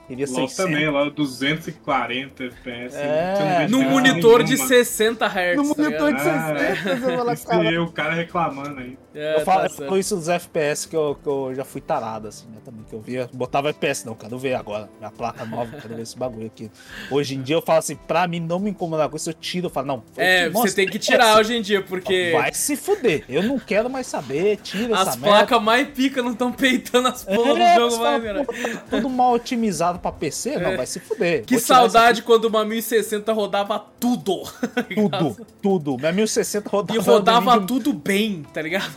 Queria 0.10 0.26
LOL 0.26 0.48
600. 0.50 0.56
também, 0.56 0.90
lá 0.90 1.08
240 1.10 2.44
FPS. 2.46 2.96
É, 2.98 3.68
No 3.70 3.84
monitor 3.84 4.44
de 4.44 4.54
nenhuma. 4.54 4.68
60 4.68 5.26
Hz. 5.28 5.56
No 5.56 5.76
tá 5.76 5.82
monitor 5.84 6.14
de 6.14 6.20
ligado? 6.24 6.58
60, 6.60 6.96
você 7.00 7.16
fala, 7.16 7.34
Esse 7.34 7.46
caralho. 7.48 7.76
é 7.76 7.80
o 7.80 7.92
cara 7.92 8.14
reclamando 8.16 8.80
aí. 8.80 8.98
É, 9.14 9.36
Eu 9.38 9.42
falo, 9.46 9.60
tá 9.62 9.66
eu 9.68 9.72
falo 9.88 9.98
isso 9.98 10.16
dos 10.16 10.28
FPS 10.30 10.88
que 10.88 10.96
eu, 10.96 11.16
que 11.22 11.28
eu 11.28 11.54
já 11.56 11.64
fui 11.64 11.80
tarado, 11.82 12.28
assim, 12.28 12.48
né? 12.48 12.58
Também, 12.66 12.84
que 12.84 12.94
eu 12.94 13.00
via. 13.02 13.30
Botava 13.34 13.70
FPS, 13.70 14.06
não, 14.06 14.16
quero 14.16 14.38
ver 14.38 14.56
agora. 14.56 14.90
Minha 15.00 15.12
placa 15.12 15.46
nova, 15.46 15.78
quero 15.80 15.96
ver 15.96 16.02
esse 16.02 16.18
bagulho 16.18 16.48
aqui. 16.48 16.72
Hoje 17.12 17.36
em 17.36 17.42
dia 17.42 17.56
eu 17.56 17.62
falo 17.62 17.80
assim, 17.80 17.96
pra 17.96 18.28
mim 18.28 18.40
não 18.40 18.60
me 18.60 18.70
incomodar 18.72 19.10
com 19.10 19.16
isso, 19.16 19.30
eu 19.30 19.34
tiro, 19.34 19.68
eu 19.68 19.70
falo, 19.70 19.88
não. 19.88 20.04
eu 20.18 20.24
É, 20.24 20.50
você 20.50 20.76
tem 20.76 20.88
que 20.88 20.98
tirar 21.00 21.38
hoje 21.40 21.56
em 21.56 21.62
dia, 21.62 21.82
porque 21.82 22.32
Vai 22.34 22.54
se 22.54 22.76
fuder. 22.76 23.24
Eu 23.30 23.44
não 23.44 23.60
quero 23.60 23.90
mais 23.90 24.08
saber, 24.08 24.58
tira 24.58 24.96
as 24.96 25.08
essa 25.10 25.18
merda. 25.20 25.38
placas 25.38 25.62
mais 25.64 25.88
pica 25.90 26.22
não 26.24 26.32
estão 26.32 26.52
peitando 26.52 27.08
as 27.10 27.24
porras 27.24 27.58
É, 27.60 27.76
do 27.76 27.80
jogo 27.92 28.04
mais, 28.04 28.24
cara. 28.24 28.46
tá 28.46 28.84
tudo 28.90 29.10
mal 29.10 29.34
otimizado 29.34 29.99
pra 30.00 30.12
PC? 30.12 30.58
Não, 30.58 30.76
vai 30.78 30.86
se 30.86 31.00
fuder. 31.00 31.40
É. 31.40 31.42
Que 31.42 31.60
saudade 31.60 32.24
quando 32.24 32.46
uma 32.46 32.64
1060 32.66 33.32
rodava 33.34 33.80
tudo. 34.00 34.44
Tudo, 34.96 35.46
tudo. 35.62 35.98
Minha 35.98 36.12
1060 36.14 36.70
rodava. 36.70 37.00
E 37.00 37.04
rodava 37.04 37.54
Ring- 37.56 37.66
tudo 37.66 37.94
bem, 37.94 38.44
tá 38.54 38.62
ligado? 38.62 38.92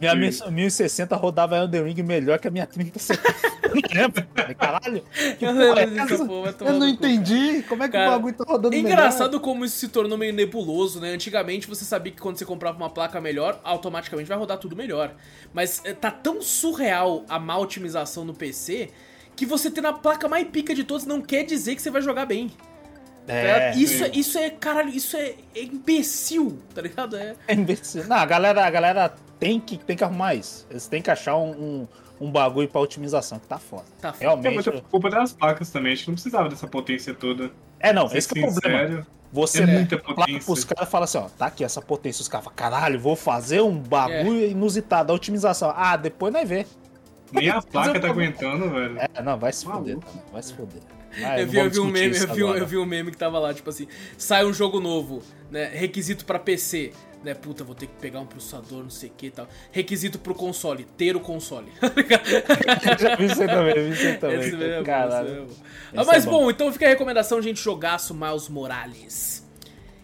Minha 0.00 0.14
1060 0.14 1.14
rodava 1.16 1.56
Elden 1.56 1.84
Ring 1.84 2.02
melhor 2.02 2.38
que 2.38 2.48
a 2.48 2.50
minha 2.50 2.66
3070. 2.66 3.56
Não 3.66 3.82
lembro. 4.02 4.24
Caralho. 4.56 5.02
Que 5.38 5.44
Eu 5.44 5.52
porra 5.54 5.80
é 5.80 5.86
disso, 5.86 6.26
pô, 6.26 6.44
Eu 6.64 6.72
não 6.78 6.88
entendi. 6.88 7.62
Como 7.68 7.82
é 7.82 7.86
que 7.88 7.92
Cara, 7.92 8.08
o 8.10 8.12
bagulho 8.12 8.34
tá 8.34 8.44
rodando 8.46 8.74
É 8.74 8.78
melhor? 8.78 8.92
engraçado 8.92 9.40
como 9.40 9.64
isso 9.64 9.76
se 9.76 9.88
tornou 9.88 10.16
meio 10.16 10.32
nebuloso, 10.32 11.00
né? 11.00 11.10
Antigamente 11.10 11.66
você 11.66 11.84
sabia 11.84 12.12
que 12.12 12.20
quando 12.20 12.38
você 12.38 12.44
comprava 12.44 12.76
uma 12.78 12.88
placa 12.88 13.20
melhor, 13.20 13.60
automaticamente 13.64 14.28
vai 14.28 14.38
rodar 14.38 14.56
tudo 14.58 14.74
melhor. 14.76 15.12
Mas 15.52 15.82
eh, 15.84 15.92
tá 15.92 16.10
tão 16.10 16.40
surreal 16.40 17.24
a 17.28 17.38
má 17.38 17.58
otimização 17.58 18.24
no 18.24 18.32
PC 18.32 18.88
que 19.36 19.46
você 19.46 19.70
ter 19.70 19.80
na 19.82 19.92
placa 19.92 20.26
mais 20.28 20.48
pica 20.48 20.74
de 20.74 20.82
todos 20.82 21.04
não 21.06 21.20
quer 21.20 21.44
dizer 21.44 21.76
que 21.76 21.82
você 21.82 21.90
vai 21.90 22.00
jogar 22.02 22.24
bem. 22.26 22.48
tá 23.26 23.32
É, 23.34 23.42
ligado? 23.70 23.78
isso, 23.82 24.04
é, 24.04 24.06
sim. 24.12 24.18
isso 24.20 24.38
é, 24.38 24.50
caralho, 24.50 24.88
isso 24.88 25.16
é, 25.16 25.34
é 25.54 25.62
imbecil, 25.62 26.58
tá 26.74 26.80
ligado? 26.82 27.16
É. 27.16 27.34
é 27.46 27.54
imbecil. 27.54 28.04
Não, 28.06 28.16
a 28.16 28.24
galera, 28.26 28.64
a 28.66 28.70
galera 28.70 29.14
tem 29.38 29.60
que, 29.60 29.76
tem 29.78 29.96
que 29.96 30.02
arrumar 30.04 30.34
isso. 30.34 30.66
Eles 30.70 30.86
têm 30.86 31.02
que 31.02 31.10
achar 31.10 31.36
um, 31.36 31.50
um, 31.50 31.88
um 32.26 32.30
bagulho 32.30 32.68
pra 32.68 32.80
otimização, 32.80 33.38
que 33.38 33.46
tá 33.46 33.58
foda. 33.58 33.84
Tá 34.00 34.12
foda. 34.12 34.24
É 34.24 34.28
Realmente. 34.28 34.54
muita 34.54 34.72
culpa 34.80 35.10
das 35.10 35.32
placas 35.32 35.70
também, 35.70 35.92
acho 35.92 36.04
que 36.04 36.10
não 36.10 36.14
precisava 36.14 36.48
dessa 36.48 36.66
potência 36.66 37.12
toda. 37.14 37.50
É, 37.78 37.92
não, 37.92 38.06
esse 38.12 38.28
que 38.32 38.38
é 38.42 38.46
o 38.48 38.52
problema. 38.54 39.06
Você 39.32 39.64
É 39.64 39.66
muita 39.66 39.96
a 39.96 39.98
placa 39.98 40.14
potência. 40.22 40.44
pros 40.46 40.64
caras 40.64 40.88
e 40.88 40.90
fala 40.90 41.04
assim, 41.04 41.18
ó, 41.18 41.22
tá 41.36 41.46
aqui 41.46 41.62
essa 41.64 41.82
potência. 41.82 42.22
Os 42.22 42.28
caras 42.28 42.44
falam, 42.44 42.56
caralho, 42.56 42.98
vou 42.98 43.16
fazer 43.16 43.60
um 43.60 43.76
bagulho 43.76 44.44
É. 44.44 44.48
inusitado, 44.48 45.12
a 45.12 45.16
otimização. 45.16 45.74
Ah, 45.76 45.96
depois 45.96 46.32
nós 46.32 46.48
vê. 46.48 46.64
Nem 47.32 47.48
a 47.50 47.60
placa 47.62 47.98
tá 48.00 48.08
aguentando, 48.08 48.70
velho. 48.70 48.98
É, 48.98 49.22
não, 49.22 49.38
vai 49.38 49.52
se 49.52 49.66
Maluco. 49.66 49.88
foder, 49.88 49.98
também, 50.04 50.22
vai 50.32 50.42
se 50.42 50.54
foder. 50.54 50.82
Vai, 51.20 51.42
Eu 51.42 51.46
vi, 51.46 51.56
eu 51.58 51.70
vi 51.70 51.80
um 51.80 51.86
meme, 51.86 52.16
eu 52.16 52.34
vi, 52.34 52.44
um- 52.44 52.54
eu 52.54 52.66
vi 52.66 52.76
um 52.76 52.84
meme 52.84 53.10
que 53.10 53.16
tava 53.16 53.38
lá, 53.38 53.52
tipo 53.54 53.70
assim, 53.70 53.86
sai 54.18 54.44
um 54.44 54.52
jogo 54.52 54.80
novo, 54.80 55.22
né? 55.50 55.64
Requisito 55.72 56.26
pra 56.26 56.38
PC, 56.38 56.92
né? 57.24 57.32
Puta, 57.32 57.64
vou 57.64 57.74
ter 57.74 57.86
que 57.86 57.94
pegar 57.94 58.20
um 58.20 58.26
processador, 58.26 58.82
não 58.82 58.90
sei 58.90 59.08
o 59.08 59.12
que 59.16 59.26
e 59.26 59.30
tal. 59.30 59.48
Requisito 59.72 60.18
pro 60.18 60.34
console, 60.34 60.84
ter 60.96 61.16
o 61.16 61.20
console. 61.20 61.68
Já 63.00 63.16
vi 63.16 63.24
isso 63.26 63.40
aí 63.42 63.48
também, 63.48 63.74
vi 63.74 63.90
isso 63.92 64.06
aí 64.08 64.16
também. 64.18 64.38
Esse 64.40 64.62
é 64.64 64.82
Caralho. 64.82 65.26
esse 65.28 65.36
é 65.36 65.40
bom. 65.40 65.44
Esse 65.52 65.60
Ah, 65.96 66.04
mas 66.04 66.26
é 66.26 66.30
bom. 66.30 66.40
bom. 66.42 66.50
então 66.50 66.72
fica 66.72 66.84
a 66.86 66.88
recomendação, 66.90 67.40
gente, 67.40 67.60
jogaço 67.62 68.14
Miles 68.14 68.48
Morales. 68.48 69.46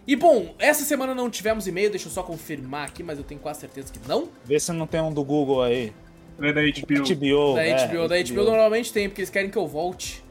E 0.07 0.15
bom, 0.15 0.53
essa 0.59 0.83
semana 0.83 1.15
não 1.15 1.29
tivemos 1.29 1.65
e-mail, 1.67 1.89
deixa 1.89 2.07
eu 2.07 2.11
só 2.11 2.23
confirmar 2.23 2.87
aqui, 2.89 3.01
mas 3.03 3.17
eu 3.17 3.23
tenho 3.23 3.39
quase 3.39 3.61
certeza 3.61 3.93
que 3.93 3.99
não. 4.07 4.29
Vê 4.43 4.59
se 4.59 4.71
não 4.73 4.85
tem 4.85 4.99
um 4.99 5.13
do 5.13 5.23
Google 5.23 5.61
aí. 5.63 5.93
É 6.41 6.51
da 6.53 6.61
HBO. 6.61 7.03
HBO. 7.03 7.55
Da 7.55 7.63
é, 7.65 7.87
HBO, 7.87 8.07
da 8.07 8.15
HBO 8.23 8.43
normalmente 8.43 8.91
tem, 8.93 9.07
porque 9.09 9.21
eles 9.21 9.29
querem 9.29 9.49
que 9.49 9.57
eu 9.57 9.67
volte. 9.67 10.23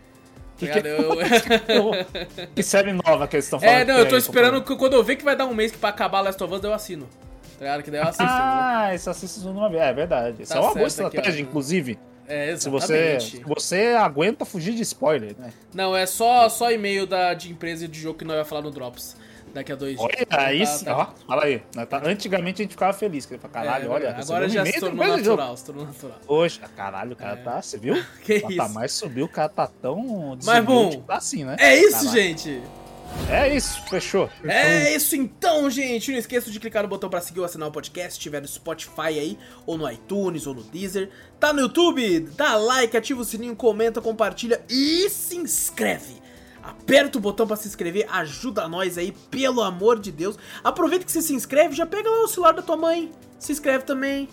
Tá 0.59 0.67
ligado? 0.67 0.87
Eu- 0.87 1.91
Que 2.55 2.63
série 2.63 2.93
nova 2.93 3.27
que 3.27 3.37
eles 3.37 3.47
estão 3.47 3.59
falando. 3.61 3.75
É, 3.77 3.85
não, 3.85 3.95
que 3.97 4.01
eu 4.03 4.09
tô 4.09 4.15
aí, 4.15 4.21
esperando 4.21 4.63
que 4.63 4.77
quando 4.77 4.95
eu 4.95 5.03
ver 5.03 5.17
que 5.17 5.25
vai 5.25 5.35
dar 5.37 5.47
um 5.47 5.55
mês 5.55 5.73
que 5.73 5.79
pra 5.79 5.89
acabar 5.91 6.21
Last 6.21 6.43
of 6.43 6.53
Us, 6.55 6.63
eu 6.63 6.73
assino. 6.73 7.09
Tá 7.59 7.65
ligado? 7.67 7.83
Que 7.83 7.91
daí 7.91 8.01
eu 8.01 8.05
assisto. 8.05 8.23
Ah, 8.27 8.91
esse 8.95 9.09
assiste 9.09 9.47
uma 9.47 9.69
vez. 9.69 9.83
É 9.83 9.93
verdade. 9.93 10.43
Isso 10.43 10.53
Tá 10.53 10.59
é 10.59 10.63
uma 10.63 10.69
boa 10.73 10.81
aqui, 10.87 10.89
estratégia, 10.89 11.45
ó. 11.45 11.49
inclusive. 11.49 11.99
É, 12.29 12.57
Se 12.57 12.69
você, 12.71 12.95
exatamente. 12.95 13.37
se 13.39 13.43
você 13.45 13.87
aguenta 13.99 14.45
fugir 14.45 14.75
de 14.75 14.83
spoiler, 14.83 15.35
né? 15.39 15.53
Não, 15.75 15.95
é 15.97 16.07
só, 16.07 16.49
só 16.49 16.71
e-mail 16.71 17.07
da, 17.07 17.35
de 17.35 17.51
empresa 17.51 17.87
de 17.89 17.99
jogo 18.01 18.19
que 18.19 18.25
nós 18.25 18.37
vai 18.37 18.45
falar 18.45 18.63
no 18.63 18.71
Drops. 18.71 19.17
Daqui 19.55 19.73
a 19.73 19.77
dois 19.77 19.99
Olha 19.99 20.15
dias. 20.17 20.29
Tá- 20.29 20.41
aí, 20.47 20.65
tá- 20.65 20.79
tá- 20.85 20.97
ó, 20.97 21.27
fala 21.27 21.45
aí. 21.45 21.59
Tá- 21.89 22.03
Antigamente 22.05 22.63
a 22.63 22.65
gente 22.65 22.73
ficava 22.73 22.93
feliz, 22.93 23.27
que 23.27 23.37
caralho, 23.39 23.87
É, 23.87 23.89
olha, 23.89 24.17
Agora 24.17 24.49
já 24.49 24.65
se 24.65 24.81
tornou 24.81 25.07
natural, 25.07 25.57
se 25.57 25.65
tornou 25.65 25.85
natural. 25.85 26.19
Poxa, 26.27 26.61
caralho, 26.77 27.13
o 27.13 27.17
cara 27.17 27.37
tá, 27.37 27.61
você 27.61 27.79
viu? 27.79 27.95
Que 28.25 28.35
O 28.35 28.37
isso. 28.37 28.57
patamar 28.57 28.89
subiu, 28.89 29.27
o 29.27 29.29
cara 29.29 29.49
tá 29.49 29.67
tão 29.67 30.39
Mas 30.45 30.65
bom, 30.65 30.91
tá 31.03 31.17
assim, 31.17 31.45
né? 31.45 31.57
É 31.59 31.77
isso, 31.77 32.07
Caralho. 32.07 32.11
gente! 32.13 32.63
É 33.31 33.55
isso, 33.55 33.83
fechou. 33.91 34.31
É 34.43 34.95
isso 34.97 35.15
então, 35.15 35.69
gente. 35.69 36.11
Não 36.11 36.19
esqueça 36.19 36.51
de 36.51 36.59
clicar 36.59 36.83
no 36.83 36.89
botão 36.89 37.11
pra 37.11 37.21
seguir 37.21 37.41
ou 37.41 37.45
assinar 37.45 37.69
o 37.69 37.71
podcast. 37.71 38.15
Se 38.15 38.19
tiver 38.19 38.41
no 38.41 38.49
Spotify 38.49 39.01
aí, 39.19 39.39
ou 39.67 39.77
no 39.77 39.91
iTunes, 39.91 40.47
ou 40.47 40.55
no 40.55 40.63
Deezer. 40.63 41.11
Tá 41.39 41.53
no 41.53 41.61
YouTube? 41.61 42.21
Dá 42.35 42.57
like, 42.57 42.97
ativa 42.97 43.21
o 43.21 43.25
sininho, 43.25 43.55
comenta, 43.55 44.01
compartilha 44.01 44.63
e 44.67 45.11
se 45.11 45.37
inscreve. 45.37 46.22
Aperta 46.63 47.19
o 47.19 47.21
botão 47.21 47.47
pra 47.47 47.57
se 47.57 47.67
inscrever, 47.67 48.07
ajuda 48.11 48.69
nós 48.69 48.97
aí, 48.97 49.13
pelo 49.31 49.63
amor 49.63 49.99
de 49.99 50.13
Deus. 50.13 50.39
Aproveita 50.63 51.05
que 51.05 51.11
você 51.11 51.21
se 51.21 51.35
inscreve, 51.35 51.75
já 51.75 51.85
pega 51.85 52.09
lá 52.09 52.23
o 52.23 52.29
celular 52.29 52.53
da 52.53 52.63
tua 52.63 52.77
mãe, 52.77 53.11
se 53.39 53.51
inscreve 53.51 53.85
também. 53.85 54.29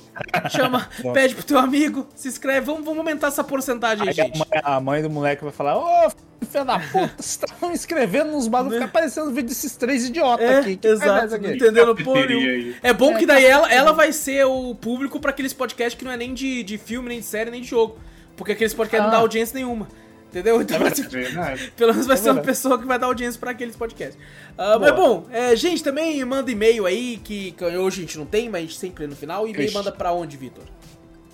Chama, 0.52 0.88
pede 1.14 1.34
pro 1.34 1.44
teu 1.44 1.58
amigo, 1.58 2.08
se 2.16 2.28
inscreve. 2.28 2.66
Vamos, 2.68 2.84
vamos 2.86 3.00
aumentar 3.00 3.28
essa 3.28 3.44
porcentagem 3.44 4.08
aí, 4.08 4.14
Aí 4.16 4.22
a 4.22 4.24
gente. 4.26 4.38
mãe, 4.38 4.48
a 4.64 4.80
mãe 4.80 5.02
do 5.02 5.10
moleque 5.10 5.44
vai 5.44 5.52
falar, 5.52 5.78
ô, 5.78 6.10
filho 6.46 6.66
da 6.66 6.78
puta, 6.80 7.14
vocês 7.18 7.44
estão 7.52 7.72
inscrevendo 7.72 8.32
nos 8.32 8.48
bagulhos, 8.48 8.76
fica 8.76 8.86
aparecendo 8.86 9.32
vídeo 9.32 9.50
desses 9.50 9.76
três 9.76 10.06
idiotas 10.08 10.48
É, 10.48 10.60
aqui. 10.60 10.78
Que 10.78 10.88
exato, 10.88 11.34
é 11.36 11.40
não 11.40 11.48
aqui? 11.48 11.56
entendendo 11.56 11.96
aí. 12.16 12.76
É 12.84 12.94
bom 12.94 13.16
que 13.18 13.24
É, 13.24 13.28
daí 13.28 13.46
ela, 13.46 13.72
ela 13.72 13.92
vai 13.92 14.12
ser 14.14 14.46
o 14.46 14.76
público 14.76 15.20
pra 15.20 15.32
aqueles 15.32 15.54
podcasts 15.54 15.98
que 15.98 16.06
não 16.06 16.12
é 16.12 16.18
nem 16.18 16.34
de, 16.34 16.62
de 16.64 16.78
filme, 16.78 17.10
nem 17.10 17.20
de 17.22 17.26
série, 17.26 17.50
nem 17.50 17.62
de 17.62 17.68
jogo. 17.68 17.98
Porque 18.38 18.52
aqueles 18.52 18.74
podcasts 18.74 19.04
não 19.04 19.10
Ah. 19.14 19.18
dá 19.18 19.22
audiência 19.22 19.56
nenhuma. 19.56 19.88
Entendeu? 20.30 20.62
Então, 20.62 20.92
tipo, 20.92 21.10
Verdade. 21.10 21.74
pelo 21.76 21.92
menos 21.92 22.06
vai 22.06 22.16
ser 22.16 22.30
uma 22.30 22.42
pessoa 22.42 22.78
que 22.78 22.86
vai 22.86 23.00
dar 23.00 23.08
audiência 23.08 23.40
pra 23.40 23.52
aqueles 23.52 23.76
podcasts. 23.76 24.18
Ah, 24.56 24.78
mas 24.80 24.96
bom, 24.96 25.26
é, 25.32 25.56
gente, 25.56 25.84
também 25.84 26.24
manda 26.24 26.52
e-mail 26.52 26.86
aí, 26.86 27.20
que, 27.24 27.52
que 27.54 27.66
hoje 27.66 27.98
a 27.98 28.02
gente 28.02 28.18
não 28.18 28.26
tem, 28.26 28.48
mas 28.48 28.60
a 28.60 28.62
gente 28.62 28.78
sempre 28.78 29.08
no 29.08 29.16
final. 29.16 29.48
E 29.48 29.52
e-mail 29.52 29.74
manda 29.74 29.92
pra 29.92 30.14
onde, 30.14 30.38
Vitor? 30.38 30.64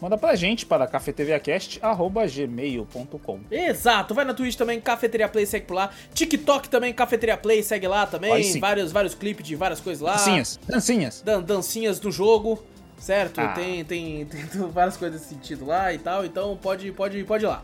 Manda 0.02 0.18
pra 0.18 0.36
gente 0.36 0.66
para 0.66 0.88
cafeteriacast.gmail.com 0.88 3.40
Exato, 3.50 4.14
vai 4.14 4.26
na 4.26 4.34
Twitch 4.34 4.56
também, 4.56 4.80
Cafeteria 4.80 5.28
Play, 5.28 5.46
segue 5.46 5.66
por 5.66 5.74
lá. 5.74 5.90
TikTok 6.14 6.70
também, 6.70 6.94
Cafeteria 6.94 7.36
Play, 7.38 7.62
segue 7.64 7.88
lá 7.88 8.06
também. 8.06 8.60
Vários, 8.60 8.92
vários 8.92 9.16
clipes 9.16 9.46
de 9.46 9.56
várias 9.56 9.82
coisas 9.82 10.02
lá. 10.02 10.14
Dancinhas, 10.14 10.60
dancinhas. 10.68 11.22
dan- 11.22 11.42
dancinhas 11.42 12.00
do 12.00 12.12
jogo, 12.12 12.64
certo? 12.98 13.42
Ah. 13.42 13.50
Tem, 13.50 13.84
tem, 13.84 14.26
tem 14.32 14.42
várias 14.70 14.96
coisas 14.98 15.20
nesse 15.20 15.34
sentido 15.34 15.66
lá 15.66 15.92
e 15.94 15.98
tal, 15.98 16.26
então 16.26 16.58
pode, 16.62 16.92
pode, 16.92 17.24
pode 17.24 17.46
ir 17.46 17.48
lá 17.48 17.64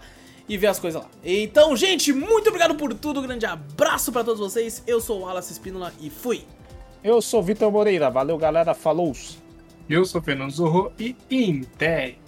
e 0.51 0.57
ver 0.57 0.67
as 0.67 0.79
coisas 0.79 1.01
lá. 1.01 1.07
Então, 1.23 1.73
gente, 1.77 2.11
muito 2.11 2.49
obrigado 2.49 2.75
por 2.75 2.93
tudo, 2.93 3.21
um 3.21 3.23
grande 3.23 3.45
abraço 3.45 4.11
pra 4.11 4.21
todos 4.21 4.41
vocês. 4.41 4.83
Eu 4.85 4.99
sou 4.99 5.21
o 5.21 5.23
Wallace 5.23 5.53
Espínola 5.53 5.93
e 6.01 6.09
fui. 6.09 6.43
Eu 7.01 7.21
sou 7.21 7.41
Vitor 7.41 7.71
Moreira, 7.71 8.09
valeu 8.09 8.37
galera, 8.37 8.73
falou! 8.73 9.15
Eu 9.89 10.03
sou 10.03 10.21
Fernando 10.21 10.51
Zorro 10.51 10.91
e 10.99 11.15
Intec. 11.31 12.20